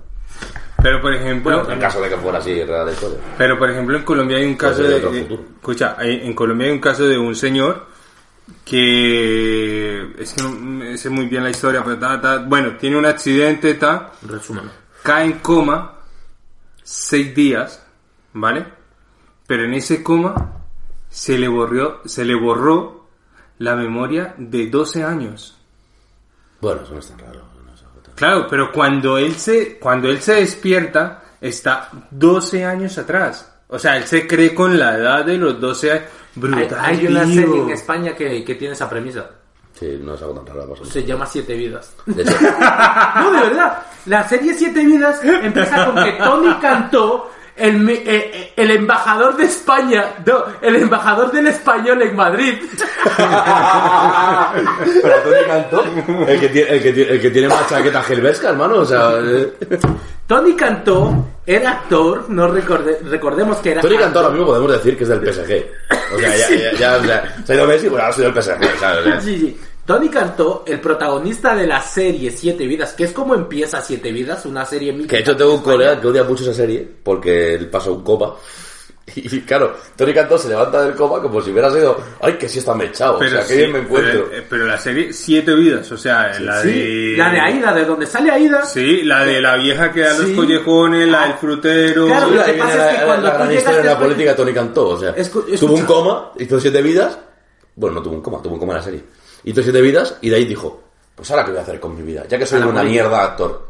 Pero, 0.82 1.02
por 1.02 1.14
ejemplo, 1.14 1.70
En 1.72 1.80
caso 1.80 2.02
de 2.02 2.10
que 2.10 2.18
fuera 2.18 2.38
así 2.40 2.64
real 2.64 2.86
la 2.86 2.92
historia. 2.92 3.18
pero 3.38 3.58
por 3.58 3.70
ejemplo 3.70 3.98
en 3.98 4.04
Colombia 4.04 4.38
hay 4.38 4.46
un 4.46 4.56
caso 4.56 4.84
de, 4.84 5.00
de 5.00 5.20
escucha, 5.22 5.96
hay- 5.98 6.22
en 6.26 6.34
Colombia 6.34 6.68
hay 6.68 6.74
un 6.74 6.80
caso 6.80 7.06
de 7.08 7.18
un 7.18 7.36
señor 7.36 7.88
que 8.64 10.14
es 10.22 10.34
que 10.34 10.42
no 10.44 10.98
sé 10.98 11.10
muy 11.10 11.26
bien 11.26 11.44
la 11.44 11.50
historia, 11.50 11.84
pero 11.84 11.98
ta, 11.98 12.20
ta, 12.22 12.38
bueno, 12.40 12.78
tiene 12.78 12.98
un 12.98 13.06
accidente, 13.06 13.74
ta, 13.76 14.12
Resúmelo. 14.22 14.70
cae 15.04 15.26
en 15.26 15.34
coma 15.40 15.94
seis 16.84 17.34
días, 17.36 17.84
¿vale? 18.34 18.66
Pero 19.48 19.64
en 19.64 19.74
ese 19.74 20.04
coma 20.04 20.54
se 21.10 21.38
le 21.38 21.48
borró, 21.48 22.02
se 22.06 22.24
le 22.26 22.36
borró 22.36 23.08
la 23.60 23.76
memoria 23.76 24.36
de 24.38 24.68
12 24.68 25.04
años. 25.04 25.58
Bueno, 26.62 26.82
eso 26.84 26.94
no 26.94 27.00
es 27.00 27.08
tan 27.10 27.20
raro. 27.20 27.42
no 27.66 27.74
es 27.74 27.82
algo 27.82 28.00
tan- 28.02 28.07
Claro, 28.18 28.48
pero 28.50 28.72
cuando 28.72 29.18
él 29.18 29.36
se, 29.36 29.78
cuando 29.78 30.10
él 30.10 30.20
se 30.22 30.34
despierta, 30.36 31.22
está 31.40 31.90
12 32.12 32.66
años 32.66 32.98
atrás. 32.98 33.54
O 33.68 33.78
sea, 33.78 33.96
él 33.98 34.04
se 34.06 34.26
cree 34.28 34.54
con 34.56 34.78
la 34.78 34.96
edad 34.98 35.24
de 35.24 35.38
los 35.38 35.60
12 35.62 35.92
años. 35.92 36.04
Hay, 36.04 36.42
Brutal. 36.42 36.80
hay 36.82 37.08
una 37.08 37.24
tío. 37.26 37.34
serie 37.36 37.62
en 37.62 37.70
España 37.70 38.16
que, 38.16 38.44
que 38.44 38.56
tiene 38.56 38.74
esa 38.74 38.90
premisa. 38.90 39.30
Sí, 39.80 40.00
no 40.02 40.16
es 40.16 40.22
algo 40.24 40.40
tan 40.42 40.56
raro. 40.56 40.76
Se 40.86 41.04
llama 41.04 41.26
Siete 41.28 41.54
Vidas. 41.56 41.94
De 42.08 42.22
hecho, 42.24 42.32
No, 42.42 43.32
de 43.32 43.40
verdad. 43.42 43.78
La 44.08 44.28
serie 44.28 44.54
Siete 44.56 44.84
Vidas 44.84 45.20
empieza 45.24 45.86
con 45.86 46.04
que 46.04 46.12
Tony 46.14 46.54
cantó 46.60 47.32
el, 47.58 47.90
eh, 47.90 48.02
eh, 48.06 48.54
el 48.56 48.72
embajador 48.72 49.36
de 49.38 49.46
España, 49.46 50.06
no, 50.26 50.46
el 50.62 50.76
embajador 50.76 51.32
del 51.32 51.48
español 51.48 52.02
en 52.02 52.16
Madrid. 52.16 52.54
pero 55.02 55.16
Tony 55.24 55.46
Cantó, 55.48 55.84
el 56.28 56.40
que 56.40 56.50
tiene, 56.50 56.70
el 56.72 56.84
que 56.84 56.94
tiene, 56.94 57.12
el 57.12 57.22
que 57.22 57.30
tiene 57.32 57.48
más 57.48 57.68
chaqueta 57.70 58.02
Gelbesca, 58.04 58.50
hermano, 58.50 58.76
o 58.78 58.86
sea... 58.86 59.12
eh. 59.22 59.54
Tony 60.28 60.56
Cantó 60.56 61.26
era 61.46 61.72
actor, 61.72 62.26
no 62.30 62.48
recorde- 62.54 63.00
recordemos 63.10 63.58
que 63.58 63.72
era 63.72 63.82
Tony 63.82 63.98
Cantó 63.98 64.20
ahora 64.20 64.32
mismo 64.32 64.48
podemos 64.48 64.72
decir 64.74 64.98
que 64.98 65.04
es 65.04 65.10
del 65.10 65.20
PSG. 65.22 65.66
O 66.16 66.20
sea, 66.20 66.36
ya, 66.38 66.50
ya, 66.50 66.72
ya, 66.78 66.98
o 66.98 67.04
sea, 67.04 67.36
se 67.46 67.54
ha 67.54 67.56
ido 67.56 67.66
Messi, 67.68 67.90
pues 67.90 68.02
ahora 68.02 68.14
soy 68.14 68.24
del 68.26 68.34
PSG, 68.44 68.80
¿sabes? 68.80 69.24
Sí. 69.24 69.58
Tony 69.88 70.10
Cantó, 70.10 70.66
el 70.68 70.82
protagonista 70.82 71.56
de 71.56 71.66
la 71.66 71.82
serie 71.82 72.30
Siete 72.30 72.68
Vidas, 72.68 72.92
que 72.94 73.06
es 73.06 73.14
como 73.14 73.34
empieza 73.34 73.82
Siete 73.82 74.12
Vidas, 74.12 74.46
una 74.46 74.66
serie 74.66 74.92
mítica. 74.92 75.12
Que 75.12 75.16
de 75.16 75.22
hecho 75.22 75.38
tengo 75.38 75.54
un 75.56 75.62
colega 75.64 76.00
que 76.00 76.08
odia 76.08 76.24
mucho 76.26 76.44
esa 76.44 76.54
serie 76.54 76.86
porque 77.04 77.56
él 77.56 77.70
pasó 77.70 77.94
un 77.94 78.04
coma. 78.04 78.34
Y 79.16 79.40
claro, 79.44 79.74
Tony 79.96 80.14
Cantó 80.14 80.38
se 80.38 80.50
levanta 80.50 80.82
del 80.84 80.94
coma 80.94 81.22
como 81.22 81.42
si 81.42 81.52
hubiera 81.52 81.72
sido, 81.72 81.98
ay, 82.20 82.34
que 82.34 82.50
sí 82.50 82.60
está 82.60 82.76
mechado, 82.76 83.18
o 83.18 83.24
sea, 83.24 83.42
sí, 83.44 83.48
qué 83.54 83.58
bien 83.60 83.72
me 83.72 83.80
encuentro. 83.80 84.26
Pero, 84.30 84.38
eh, 84.42 84.46
pero 84.50 84.66
la 84.66 84.78
serie 84.78 85.14
Siete 85.14 85.56
Vidas, 85.56 85.90
o 85.94 85.98
sea, 85.98 86.38
la 86.42 86.62
Sí, 86.62 86.68
de... 87.14 87.16
la 87.18 87.30
de 87.32 87.40
Aida, 87.40 87.74
de 87.74 87.86
donde 87.86 88.06
sale 88.06 88.30
Aida. 88.30 88.66
Sí, 88.66 89.04
la 89.04 89.24
de 89.24 89.40
la 89.40 89.56
vieja 89.56 89.94
que 89.94 90.02
da 90.02 90.14
los 90.18 90.28
Sí. 90.28 90.36
collejones, 90.36 91.08
la 91.08 91.24
del 91.24 91.34
frutero. 91.36 92.06
Claro, 92.08 92.28
Sí, 92.28 92.36
lo 92.36 92.44
que 92.44 92.54
pasa 92.54 92.74
viene 92.76 92.84
es 92.84 92.92
que 92.94 93.00
la, 93.00 93.06
cuando 93.06 93.24
la 93.28 93.32
tú 93.32 93.38
gran 93.38 93.48
llegas 93.48 93.62
historia 93.64 93.78
de 93.80 93.84
la 93.86 93.90
después- 93.92 94.08
política 94.10 94.30
de 94.32 94.36
Tony 94.36 94.54
Cantó, 94.54 94.88
o 94.90 95.00
sea, 95.00 95.10
Escu- 95.16 95.22
escucha. 95.46 95.60
tuvo 95.62 95.74
un 95.76 95.86
coma, 95.86 96.32
hizo 96.40 96.60
siete 96.60 96.82
vidas, 96.82 97.18
bueno, 97.78 97.96
no 97.96 98.02
tuvo 98.04 98.16
un 98.16 98.22
coma, 98.22 98.42
tuvo 98.42 98.54
un 98.56 98.60
coma 98.60 98.74
en 98.74 98.78
la 98.80 98.84
serie, 98.84 99.04
hizo 99.50 99.62
siete 99.62 99.82
vidas 99.82 100.16
y 100.22 100.30
de 100.30 100.36
ahí 100.38 100.46
dijo, 100.46 100.82
pues 101.16 101.30
ahora 101.32 101.44
qué 101.46 101.52
voy 101.52 101.60
a 101.60 101.64
hacer 101.64 101.80
con 101.80 101.96
mi 101.96 102.02
vida, 102.04 102.24
ya 102.28 102.38
que 102.38 102.46
soy 102.46 102.62
una 102.62 102.84
mierda 102.84 103.18
de 103.18 103.24
actor. 103.24 103.68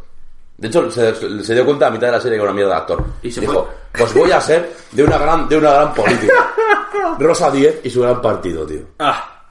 De 0.58 0.68
hecho, 0.70 0.90
se, 0.90 1.44
se 1.44 1.54
dio 1.54 1.66
cuenta 1.66 1.88
a 1.88 1.92
mitad 1.92 2.08
de 2.08 2.14
la 2.14 2.20
serie 2.22 2.38
que 2.38 2.42
era 2.42 2.52
una 2.52 2.56
mierda 2.56 2.74
de 2.74 2.80
actor. 2.80 3.04
Y 3.22 3.32
se 3.32 3.42
dijo, 3.42 3.70
pues 3.96 4.12
voy 4.14 4.32
a 4.32 4.42
ser 4.42 4.74
de 4.92 5.04
una 5.04 5.18
gran, 5.20 5.48
de 5.48 5.58
una 5.58 5.72
gran 5.72 5.94
política. 5.94 6.52
Rosa 7.20 7.52
10 7.52 7.82
y 7.84 7.90
su 7.92 8.02
gran 8.02 8.22
partido, 8.22 8.66
tío. 8.66 8.82
Ah, 9.00 9.44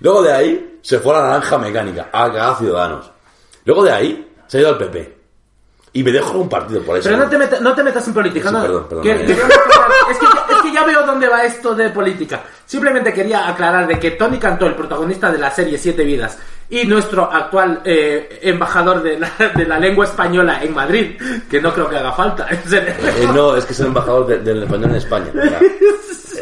Luego 0.00 0.22
de 0.22 0.32
ahí 0.32 0.78
se 0.82 0.98
fue 1.00 1.14
a 1.14 1.18
la 1.20 1.28
naranja 1.28 1.58
mecánica, 1.58 2.08
a 2.12 2.26
cagar 2.26 2.56
Ciudadanos. 2.58 3.10
Luego 3.64 3.84
de 3.84 3.92
ahí 3.92 4.32
se 4.46 4.58
ha 4.58 4.60
ido 4.60 4.70
al 4.70 4.78
PP. 4.78 5.18
Y 5.94 6.02
me 6.04 6.10
dejó 6.12 6.38
un 6.38 6.48
partido 6.48 6.80
por 6.82 6.96
ahí. 6.96 7.02
Pero 7.04 7.16
no 7.18 7.28
te, 7.28 7.36
meta- 7.38 7.60
no 7.60 7.74
te 7.74 7.82
metas 7.82 8.06
en 8.08 8.14
política, 8.14 8.48
Sí, 8.48 8.54
no. 8.54 8.62
perdón, 8.62 8.86
perdón, 8.88 9.06
es, 9.08 9.20
que 9.20 9.34
ya, 10.72 10.80
es 10.80 10.86
veo 10.86 11.06
dónde 11.06 11.28
va 11.28 11.44
esto 11.44 11.74
de 11.74 11.90
política. 11.90 12.40
Simplemente 12.66 13.12
quería 13.12 13.48
aclarar 13.48 13.86
de 13.86 13.98
que 13.98 14.12
Tony 14.12 14.38
Cantó, 14.38 14.66
el 14.66 14.74
protagonista 14.74 15.30
de 15.30 15.38
la 15.38 15.50
serie 15.50 15.76
Siete 15.78 16.04
Vidas, 16.04 16.38
y 16.70 16.86
nuestro 16.86 17.30
actual 17.30 17.82
eh, 17.84 18.38
embajador 18.42 19.02
de 19.02 19.18
la, 19.18 19.30
de 19.54 19.66
la 19.66 19.78
lengua 19.78 20.06
española 20.06 20.62
en 20.62 20.72
Madrid, 20.74 21.20
que 21.50 21.60
no 21.60 21.72
creo 21.74 21.88
que 21.90 21.96
haga 21.96 22.12
falta. 22.12 22.46
serio. 22.66 22.94
Eh, 23.02 23.28
no, 23.34 23.56
es 23.56 23.64
que 23.66 23.72
es 23.74 23.80
el 23.80 23.86
embajador 23.86 24.26
de- 24.26 24.38
del 24.38 24.62
español 24.62 24.90
en 24.90 24.96
España. 24.96 25.26
o 25.34 25.42
sea, 25.48 25.60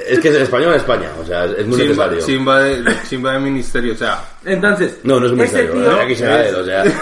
es 0.09 0.19
que 0.21 0.29
es 0.29 0.35
el 0.37 0.43
español 0.43 0.71
en 0.71 0.77
España, 0.77 1.09
o 1.21 1.25
sea, 1.25 1.45
es 1.47 1.67
muy 1.67 1.81
Simba, 1.81 2.07
necesario. 2.07 2.21
Simba, 2.23 2.61
de, 2.61 2.95
Simba 3.05 3.33
de 3.33 3.39
ministerio, 3.41 3.93
o 3.93 3.97
sea, 3.97 4.21
Entonces, 4.45 4.99
No, 5.03 5.19
no 5.19 5.27
es 5.27 5.33
un 5.33 5.41
ese 5.41 5.63
misterio, 5.63 5.83
tío, 5.83 5.99
¿eh? 5.99 6.03
aquí 6.05 6.17
será 6.17 6.47
él, 6.49 6.55
o 6.55 6.65
sea, 6.65 6.85
es- 6.85 6.95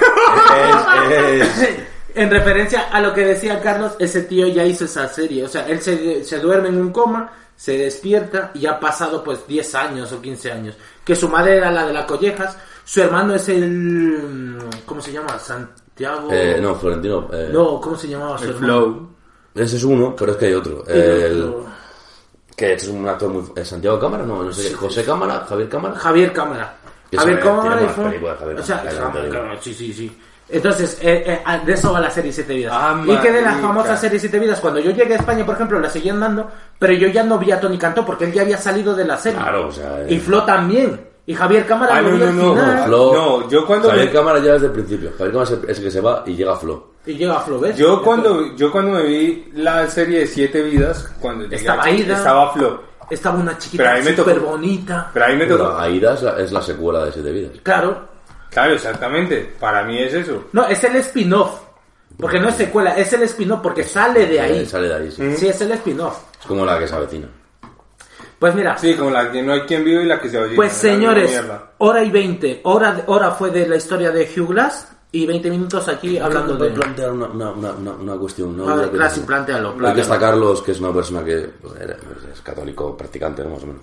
es- 1.61 1.69
en 2.19 2.31
referencia 2.31 2.89
a 2.91 3.01
lo 3.01 3.13
que 3.15 3.25
decía 3.25 3.61
Carlos, 3.61 3.93
ese 3.99 4.23
tío 4.23 4.47
ya 4.49 4.65
hizo 4.65 4.85
esa 4.85 5.07
serie. 5.09 5.45
O 5.45 5.49
sea, 5.49 5.67
él 5.69 5.81
se, 5.81 6.23
se 6.25 6.39
duerme 6.39 6.69
en 6.69 6.81
un 6.81 6.93
coma, 6.93 7.33
se 7.57 7.77
despierta 7.79 8.51
y 8.55 8.67
ha 8.67 8.79
pasado 8.79 9.23
pues 9.25 9.47
10 9.47 9.75
años 9.75 10.13
o 10.13 10.21
15 10.21 10.53
años. 10.53 10.77
Que 11.05 11.15
su 11.17 11.29
madre 11.29 11.57
era 11.57 11.71
la 11.71 11.87
de 11.87 11.93
las 11.93 12.05
collejas, 12.07 12.57
su 12.85 13.01
hermano 13.03 13.35
es 13.35 13.49
el... 13.49 14.59
¿Cómo 14.87 15.01
se 15.01 15.13
llama? 15.13 15.39
Santiago... 15.39 16.29
eh, 16.33 16.59
no, 16.61 16.75
Florentino. 16.75 17.29
eh, 17.33 17.49
No, 17.53 17.81
¿cómo 17.81 17.97
se 17.97 18.09
llamaba 18.09 18.39
su 18.39 18.45
el 18.45 18.51
hermano? 18.51 18.67
flow. 18.67 19.09
Ese 19.55 19.77
es 19.77 19.85
uno, 19.85 20.15
pero 20.17 20.33
es 20.33 20.39
que 20.39 20.47
hay 20.47 20.55
otro. 20.55 20.85
El 20.87 20.97
El, 21.01 21.43
otro- 21.45 21.67
que 22.57 22.73
es 22.75 22.89
un 22.89 23.07
actor 23.09 23.29
muy. 23.31 23.45
eh, 23.57 23.65
Santiago 23.65 23.99
Cámara, 24.01 24.25
no, 24.25 24.43
no 24.43 24.53
sé 24.53 24.69
qué. 24.71 24.75
José 24.75 25.05
Cámara, 25.05 25.45
Javier 25.49 25.69
Cámara. 25.69 25.95
Javier 25.97 26.33
Cámara. 26.33 26.77
Javier 27.17 27.41
Cámara 27.41 27.89
Javier 27.89 28.59
O 28.59 28.63
sea, 28.63 28.83
Cámara, 28.83 29.29
Cámara, 29.31 29.59
sí, 29.61 29.73
sí, 29.75 29.93
sí. 29.93 30.19
Entonces, 30.51 30.99
eh, 31.03 31.25
eh, 31.27 31.43
ah, 31.45 31.59
de 31.59 31.73
eso 31.75 31.93
va 31.93 32.01
la 32.01 32.11
serie 32.11 32.33
Siete 32.33 32.55
Vidas. 32.55 32.73
Ah, 32.75 33.03
y 33.07 33.17
que 33.19 33.31
de 33.31 33.43
la 33.43 33.55
famosa 33.57 33.97
serie 33.97 34.19
Siete 34.19 34.39
Vidas, 34.39 34.61
cuando 34.61 34.81
yo 34.81 34.91
llegué 34.93 35.15
a 35.15 35.19
España, 35.19 35.45
por 35.45 35.55
ejemplo, 35.55 35.79
la 35.79 35.91
seguían 35.91 36.19
dando, 36.21 36.49
pero 36.79 36.93
yo 36.95 37.09
ya 37.09 37.23
no 37.23 37.39
vi 37.39 37.53
a 37.53 37.61
Tony 37.61 37.77
Cantó 37.77 38.05
porque 38.07 38.25
él 38.25 38.33
ya 38.33 38.43
había 38.43 38.57
salido 38.57 38.95
de 38.95 39.05
la 39.05 39.19
serie. 39.19 39.39
Claro, 39.39 39.69
o 39.69 39.73
sea, 39.73 40.03
eh. 40.03 40.07
Y 40.15 40.19
Flo 40.19 40.45
también. 40.45 41.07
Y 41.27 41.35
Javier 41.35 41.67
Cámara 41.67 41.97
Ah, 41.97 42.01
no, 42.01 42.13
no, 42.13 42.33
no, 42.33 42.55
final. 42.55 42.89
Flo- 42.89 43.13
No, 43.15 43.49
yo 43.51 43.67
cuando 43.67 43.91
Javier 43.91 44.07
me- 44.07 44.13
Cámara 44.13 44.39
ya 44.39 44.53
desde 44.55 44.67
el 44.67 44.73
principio. 44.73 45.11
Javier 45.19 45.33
Cámara 45.33 45.51
es 45.69 45.79
el- 45.79 45.85
que 45.85 45.91
se 45.91 46.01
va 46.01 46.23
y 46.25 46.35
llega 46.35 46.57
Flo. 46.57 46.93
Y 47.05 47.13
llega 47.13 47.41
Flo, 47.41 47.61
¿ves? 47.61 47.77
Yo 47.77 48.03
cuando, 48.03 48.57
yo 48.57 48.73
cuando 48.73 48.93
me 48.93 49.03
vi 49.05 49.51
la 49.57 49.87
serie 49.89 50.21
de 50.21 50.27
Siete 50.27 50.63
Vidas, 50.63 51.07
cuando 51.21 51.45
llegué 51.45 51.57
Estaba 51.57 51.83
aquí, 51.83 51.91
Aida. 51.91 52.17
estaba 52.17 52.53
Flo. 52.55 52.83
Estaba 53.11 53.39
una 53.39 53.53
a 53.53 53.59
chiquita 53.59 54.03
súper 54.17 54.41
bonita. 54.41 55.11
Pero 55.13 55.25
ahí 55.27 55.37
me 55.37 55.45
tocó. 55.47 55.77
Aida 55.77 56.15
es 56.15 56.23
la, 56.23 56.39
es 56.41 56.53
la 56.53 56.63
secuela 56.63 57.05
de 57.05 57.13
Siete 57.13 57.31
Vidas. 57.31 57.53
Claro. 57.63 58.09
Claro, 58.51 58.73
exactamente. 58.75 59.55
Para 59.61 59.85
mí 59.85 59.99
es 60.03 60.15
eso. 60.15 60.45
No, 60.53 60.67
es 60.67 60.83
el 60.85 60.97
spin-off. 60.97 61.61
Porque 62.19 62.41
no 62.41 62.49
es 62.49 62.57
secuela, 62.57 62.97
es 62.97 63.13
el 63.13 63.23
spin-off 63.23 63.61
porque 63.63 63.85
sale 63.85 64.27
de 64.27 64.41
ahí. 64.41 64.67
Sale 64.67 64.89
de 64.89 64.95
ahí, 64.95 65.11
sí. 65.11 65.37
Sí, 65.37 65.49
es 65.49 65.61
el 65.61 65.71
spin-off. 65.73 66.19
Es 66.41 66.47
como 66.47 66.65
la 66.65 66.79
que 66.79 66.89
se 66.89 66.95
avecina. 66.95 67.29
Pues 68.39 68.55
mira, 68.55 68.77
Sí, 68.79 68.95
como 68.95 69.11
la 69.11 69.31
que 69.33 69.43
no 69.43 69.53
hay 69.53 69.61
quien 69.63 69.85
vive 69.85 70.03
y 70.05 70.07
la 70.07 70.21
que 70.21 70.29
se 70.29 70.39
oye. 70.39 70.55
Pues 70.57 70.73
señores, 70.73 71.41
hora 71.79 72.03
y 72.03 72.11
20. 72.11 72.61
Hora, 72.65 73.03
hora 73.07 73.33
fue 73.33 73.51
de 73.51 73.67
la 73.67 73.77
historia 73.77 74.11
de 74.11 74.25
Hugh 74.37 74.49
Glass 74.49 74.89
y 75.11 75.27
20 75.27 75.51
minutos 75.51 75.89
aquí 75.89 76.19
hablando 76.19 76.55
de... 76.57 76.71
plantear 76.71 77.13
una, 77.13 77.27
una, 77.27 77.51
una, 77.51 77.73
una, 77.73 77.91
una 77.93 78.17
cuestión. 78.17 78.57
¿no? 78.57 78.69
A 78.69 78.75
ver, 78.77 78.85
Ya 78.87 78.91
que- 78.93 78.97
Glass, 78.97 79.19
plantéalo, 79.21 79.69
Hay 79.69 79.75
que 79.75 79.79
plantéalo. 79.81 80.03
está 80.15 80.19
Carlos, 80.19 80.63
que 80.63 80.73
es 80.73 80.81
una 80.81 80.93
persona 80.93 81.25
que 81.25 81.51
pues, 81.61 81.73
pues, 81.75 82.35
es 82.35 82.41
católico 82.41 82.97
practicante, 82.97 83.43
¿no? 83.43 83.51
más 83.51 83.63
o 83.63 83.67
menos. 83.67 83.83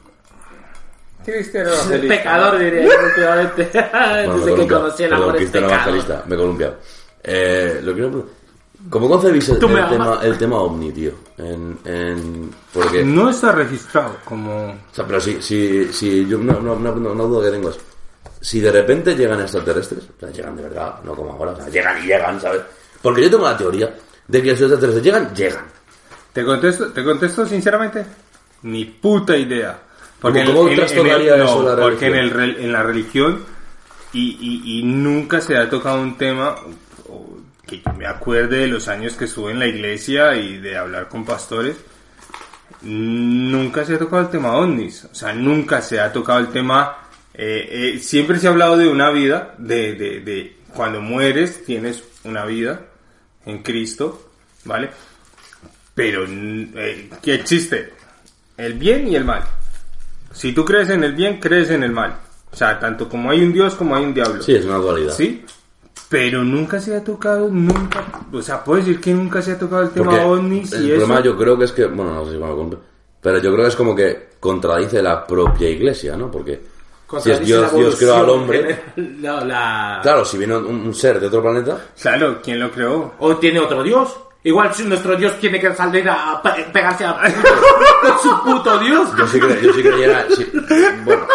Cristiano 1.26 1.70
evangelista. 1.74 2.16
Pecador, 2.16 2.60
diría 2.60 2.84
yo, 2.84 3.06
últimamente. 3.08 3.72
Bueno, 3.92 4.34
me 4.34 4.46
Desde 4.46 4.56
que 4.56 4.68
conocí 4.68 5.04
el 5.04 5.14
amor 5.14 5.36
es 5.36 5.42
cristiano 5.42 5.68
evangelista, 5.68 6.24
me 6.28 6.36
he 6.36 6.38
columpiado. 6.38 6.76
Eh, 7.24 7.80
lo 7.84 7.94
quiero 7.94 8.10
preguntar. 8.10 8.46
¿Cómo 8.90 9.10
concebís 9.10 9.50
el, 9.50 9.56
el 9.56 9.60
tema, 9.90 10.20
el 10.22 10.38
tema 10.38 10.58
ovni, 10.58 10.92
tío? 10.92 11.12
En, 11.38 11.80
en, 11.86 12.52
porque, 12.72 13.04
No 13.04 13.30
está 13.32 13.52
registrado 13.52 14.18
como... 14.24 14.68
o 14.68 14.76
sea, 14.92 15.08
pero 15.08 15.20
si, 15.20 15.42
si, 15.42 15.92
si 15.92 16.28
yo, 16.28 16.38
no, 16.38 16.60
no, 16.60 16.76
no, 16.76 16.96
no, 16.96 17.12
una 17.12 17.24
duda 17.24 17.46
que 17.46 17.52
tengo 17.52 17.70
es, 17.72 17.80
si 18.42 18.60
de 18.60 18.72
repente 18.72 19.16
llegan 19.16 19.42
extraterrestres, 19.42 20.04
o 20.04 20.20
sea, 20.20 20.30
llegan 20.30 20.56
de 20.56 20.64
verdad, 20.64 21.00
no 21.04 21.16
como 21.16 21.32
ahora, 21.32 21.54
o 21.54 21.56
sea, 21.56 21.68
llegan 21.68 22.04
y 22.04 22.08
llegan, 22.08 22.40
¿sabes? 22.40 22.62
Porque 23.02 23.24
yo 23.24 23.32
tengo 23.32 23.46
la 23.46 23.58
teoría 23.58 23.92
de 24.28 24.42
que 24.44 24.56
si 24.56 24.62
los 24.62 24.72
extraterrestres 24.72 25.04
llegan, 25.04 25.34
llegan. 25.34 25.66
¿Te 26.32 26.46
contesto, 26.46 26.92
¿Te 26.92 27.04
contesto 27.04 27.46
sinceramente? 27.46 28.06
Ni 28.64 28.86
puta 28.86 29.36
idea. 29.36 29.80
Porque 30.26 30.44
¿Cómo- 30.46 30.54
cómo 30.64 30.76
trastocaría 30.76 31.36
eso 31.36 31.76
la 31.76 31.82
porque 31.82 32.08
en, 32.08 32.16
el, 32.16 32.34
rel- 32.34 32.58
en 32.60 32.72
la 32.72 32.84
religión 32.84 33.44
y, 34.14 34.38
y- 34.40 34.80
y 34.80 34.84
nunca 34.84 35.42
se 35.42 35.58
ha 35.58 35.70
tocado 35.70 36.02
un 36.02 36.18
tema 36.18 36.56
que 37.68 37.82
yo 37.82 37.94
me 37.94 38.06
acuerde 38.08 38.60
de 38.60 38.68
los 38.68 38.88
años 38.88 39.14
que 39.14 39.26
estuve 39.26 39.52
en 39.52 39.60
la 39.60 39.68
iglesia 39.68 40.36
y 40.36 40.58
de 40.58 40.78
hablar 40.78 41.10
con 41.10 41.26
pastores. 41.26 41.76
Nunca 42.82 43.86
se 43.86 43.96
ha 43.96 44.00
tocado 44.00 44.24
el 44.24 44.30
tema 44.30 44.56
ovnis. 44.58 45.06
O 45.06 45.16
sea, 45.16 45.34
nunca 45.34 45.82
se 45.82 46.00
ha 46.00 46.12
tocado 46.12 46.40
el 46.40 46.50
tema... 46.50 46.98
eh, 47.34 47.94
eh, 47.96 48.00
siempre 48.00 48.40
se 48.40 48.48
ha 48.48 48.52
hablado 48.52 48.78
de 48.78 48.88
una 48.88 49.10
vida, 49.12 49.56
de, 49.58 49.94
de, 49.94 50.20
de 50.22 50.58
cuando 50.74 51.02
mueres 51.02 51.64
tienes 51.66 52.04
una 52.24 52.46
vida 52.46 52.82
en 53.46 53.62
Cristo, 53.64 54.30
¿vale? 54.66 54.90
Pero, 55.94 56.26
eh, 56.28 57.10
¿qué 57.22 57.36
existe? 57.36 57.94
El 58.58 58.74
bien 58.74 59.08
y 59.08 59.16
el 59.16 59.26
mal. 59.26 59.44
Si 60.36 60.54
tú 60.54 60.64
crees 60.66 60.90
en 60.90 61.04
el 61.04 61.14
bien, 61.14 61.40
crees 61.40 61.70
en 61.72 61.82
el 61.84 61.92
mal. 61.92 62.16
O 62.52 62.56
sea, 62.56 62.78
tanto 62.80 63.10
como 63.10 63.32
hay 63.32 63.42
un 63.44 63.52
Dios 63.54 63.74
como 63.76 63.96
hay 63.96 64.04
un 64.06 64.14
diablo. 64.14 64.42
Sí, 64.44 64.54
es 64.56 64.66
una 64.66 64.78
dualidad. 64.78 65.14
¿Sí? 65.14 65.44
Pero 66.10 66.44
nunca 66.44 66.80
se 66.80 66.96
ha 66.96 67.04
tocado, 67.04 67.50
nunca, 67.50 68.06
o 68.32 68.42
sea, 68.42 68.64
puedo 68.64 68.80
decir 68.80 69.02
que 69.02 69.14
nunca 69.14 69.42
se 69.42 69.54
ha 69.54 69.60
tocado 69.60 69.82
el 69.84 69.90
tema 69.90 70.12
Porque 70.12 70.24
ovnis 70.24 70.72
el 70.74 70.84
y 70.86 70.92
eso. 70.92 71.00
problema 71.02 71.22
yo 71.24 71.36
creo 71.38 71.58
que 71.58 71.66
es 71.66 71.72
que, 71.72 71.86
bueno, 71.86 72.14
no 72.14 72.26
sé 72.26 72.34
si 72.34 72.38
me 72.38 72.46
lo 72.48 72.56
compre, 72.56 72.80
pero 73.22 73.40
yo 73.40 73.52
creo 73.52 73.64
que 73.64 73.70
es 73.70 73.76
como 73.76 73.96
que 73.96 74.30
contradice 74.40 75.02
la 75.02 75.26
propia 75.26 75.68
iglesia, 75.68 76.16
¿no? 76.16 76.30
Porque 76.30 76.62
si 77.22 77.32
es 77.32 77.40
Dios, 77.40 77.74
Dios 77.76 77.96
creó 77.96 78.16
al 78.18 78.30
hombre, 78.30 78.82
general, 78.96 79.22
la- 79.22 79.46
la- 79.46 80.00
claro, 80.04 80.24
si 80.26 80.38
viene 80.38 80.56
un, 80.58 80.66
un 80.68 80.94
ser 80.94 81.20
de 81.20 81.26
otro 81.28 81.42
planeta, 81.42 81.80
Claro, 82.00 82.40
¿quién 82.44 82.60
lo 82.60 82.70
creó? 82.72 83.14
O 83.20 83.36
tiene 83.38 83.60
otro 83.60 83.82
dios. 83.82 84.16
Igual 84.46 84.74
si 84.74 84.84
nuestro 84.86 85.16
dios 85.18 85.38
tiene 85.40 85.60
que 85.60 85.74
salir 85.74 86.08
a 86.08 86.40
pe- 86.42 86.68
pegarse 86.72 87.04
a 87.04 87.14
con 88.02 88.20
su 88.20 88.44
puto 88.44 88.78
dios. 88.80 89.10
yo 89.18 89.28
sí, 89.28 89.40
cre- 89.40 89.60
yo 89.60 89.74
sí 89.74 89.82
creyera, 89.82 90.26
sí, 90.36 90.48
bueno, 91.04 91.26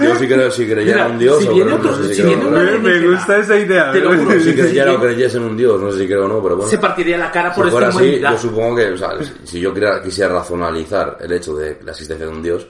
yo 0.00 0.14
sí, 0.16 0.26
creo, 0.28 0.50
si 0.52 0.64
creyera 0.66 0.96
Mira, 0.96 1.06
en 1.06 1.12
un 1.12 1.18
Dios, 1.18 1.42
si 1.42 1.48
o 1.48 1.54
viene 1.54 1.70
no, 1.76 1.96
sé 1.96 2.02
si 2.08 2.14
si 2.14 2.22
creo 2.22 2.26
viene 2.36 2.46
una- 2.46 2.58
Me, 2.60 2.78
me 2.78 3.08
gusta 3.08 3.36
esa 3.38 3.58
idea. 3.58 3.90
Te 3.92 3.98
lo 4.00 4.14
¿no? 4.14 4.22
juro, 4.24 4.38
Si 4.40 4.54
creyera 4.54 4.90
si 4.92 4.96
o 4.96 5.00
creyese 5.00 5.36
en 5.38 5.42
un 5.42 5.56
Dios, 5.56 5.80
no 5.80 5.90
sé 5.90 5.98
si 5.98 6.06
creo 6.06 6.24
o 6.24 6.28
no, 6.28 6.40
pero 6.42 6.56
bueno. 6.56 6.70
Se 6.70 6.78
partiría 6.78 7.18
la 7.18 7.30
cara 7.32 7.52
Si 7.52 7.60
por 7.60 7.70
fuera 7.70 7.88
esta 7.88 8.00
así, 8.00 8.20
yo 8.20 8.38
supongo 8.38 8.76
que, 8.76 8.86
o 8.92 8.96
sea, 8.96 9.10
si- 9.24 9.32
si 9.46 9.60
yo 9.60 9.74
quisiera, 9.74 10.02
quisiera 10.02 10.32
racionalizar 10.34 11.16
el 11.20 11.32
hecho 11.32 11.56
de 11.56 11.78
la 11.82 11.90
existencia 11.90 12.26
de 12.26 12.32
un 12.32 12.42
Dios, 12.44 12.64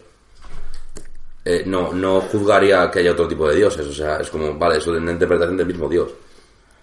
eh, 1.45 1.65
no, 1.67 1.93
no 1.93 2.21
juzgaría 2.23 2.91
que 2.91 3.01
haya 3.01 3.13
otro 3.13 3.29
tipo 3.29 3.47
de 3.49 3.57
dioses, 3.57 3.87
o 3.87 3.93
sea, 3.93 4.17
es 4.21 4.31
como, 4.31 4.55
vale, 4.59 4.79
eso 4.79 4.95
es 4.95 5.03
una 5.03 5.13
interpretación 5.13 5.57
del 5.59 5.67
mismo 5.67 5.87
Dios. 5.89 6.11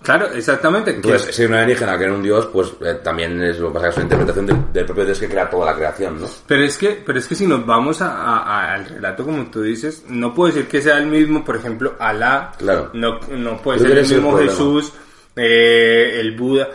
Claro, 0.04 0.28
exactamente. 0.34 0.92
Entonces, 0.92 1.34
si 1.36 1.46
un 1.46 1.54
alienígena 1.54 1.98
que 1.98 2.04
era 2.04 2.14
un 2.14 2.22
dios, 2.22 2.48
pues 2.52 2.74
eh, 2.82 3.00
también 3.04 3.42
es 3.42 3.58
lo 3.58 3.70
que 3.70 3.74
pasa 3.76 3.88
es 3.88 3.96
una 3.96 4.04
interpretación 4.04 4.46
del, 4.46 4.74
del 4.74 4.86
propio 4.86 5.06
dios 5.06 5.20
que 5.20 5.30
crea 5.30 5.50
toda 5.50 5.66
la 5.68 5.76
creación, 5.76 6.20
¿no? 6.22 6.28
Pero 6.46 6.64
es 6.64 6.78
que, 6.78 7.02
pero 7.06 7.18
es 7.20 7.26
que 7.28 7.36
si 7.36 7.48
nos 7.48 7.66
vamos 7.66 8.02
a- 8.02 8.12
a- 8.12 8.74
al 8.74 8.86
relato 8.86 9.24
como 9.24 9.46
tú 9.50 9.62
dices, 9.62 10.04
no 10.10 10.34
puedo 10.34 10.54
decir 10.54 10.68
que 10.70 10.82
sea 10.82 10.98
el 10.98 11.08
mismo, 11.08 11.44
por 11.46 11.56
ejemplo, 11.56 11.96
Alá, 12.00 12.52
Claro. 12.58 12.90
no, 12.94 13.20
no 13.30 13.58
puede 13.62 13.80
Yo 13.80 13.86
ser 13.86 13.92
el 13.94 13.98
es 14.00 14.12
el 14.12 14.18
mismo 14.18 14.32
problema. 14.32 14.52
Jesús, 14.52 14.94
eh, 15.36 16.18
el 16.20 16.36
Buda. 16.38 16.68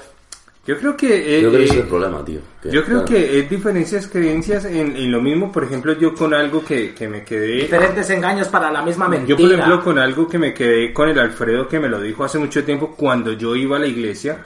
Yo 0.69 0.77
creo 0.77 0.95
que... 0.99 1.39
eh, 1.39 1.41
Creo 1.41 1.51
que 1.53 1.65
ese 1.65 1.73
es 1.73 1.79
eh, 1.79 1.81
el 1.81 1.89
problema, 1.89 2.23
tío. 2.23 2.41
que, 2.63 2.71
Yo 2.71 2.85
creo 2.85 3.05
claro, 3.05 3.05
que 3.07 3.39
es 3.41 3.49
diferencias, 3.49 4.07
creencias 4.07 4.67
en, 4.67 4.95
en 4.97 5.11
lo 5.11 5.23
mismo, 5.23 5.51
por 5.51 5.65
ejemplo, 5.65 5.99
yo 5.99 6.15
con 6.15 6.35
algo 6.35 6.63
que, 6.63 6.93
que 6.95 7.09
me 7.09 7.25
quedé... 7.25 7.63
Diferentes 7.63 8.11
engaños 8.11 8.49
para 8.49 8.71
la 8.71 8.83
misma 8.83 9.09
mentira. 9.09 9.39
Yo, 9.39 9.43
por 9.43 9.51
ejemplo, 9.55 9.83
con 9.83 9.99
algo 9.99 10.29
que 10.29 10.39
me 10.39 10.53
quedé 10.53 10.93
con 10.93 11.09
el 11.09 11.19
Alfredo, 11.19 11.67
que 11.67 11.81
me 11.81 11.89
lo 11.89 11.99
dijo 12.03 12.23
hace 12.23 12.39
mucho 12.39 12.63
tiempo 12.65 12.95
cuando 12.95 13.33
yo 13.33 13.57
iba 13.57 13.79
a 13.79 13.81
la 13.81 13.87
iglesia, 13.87 14.45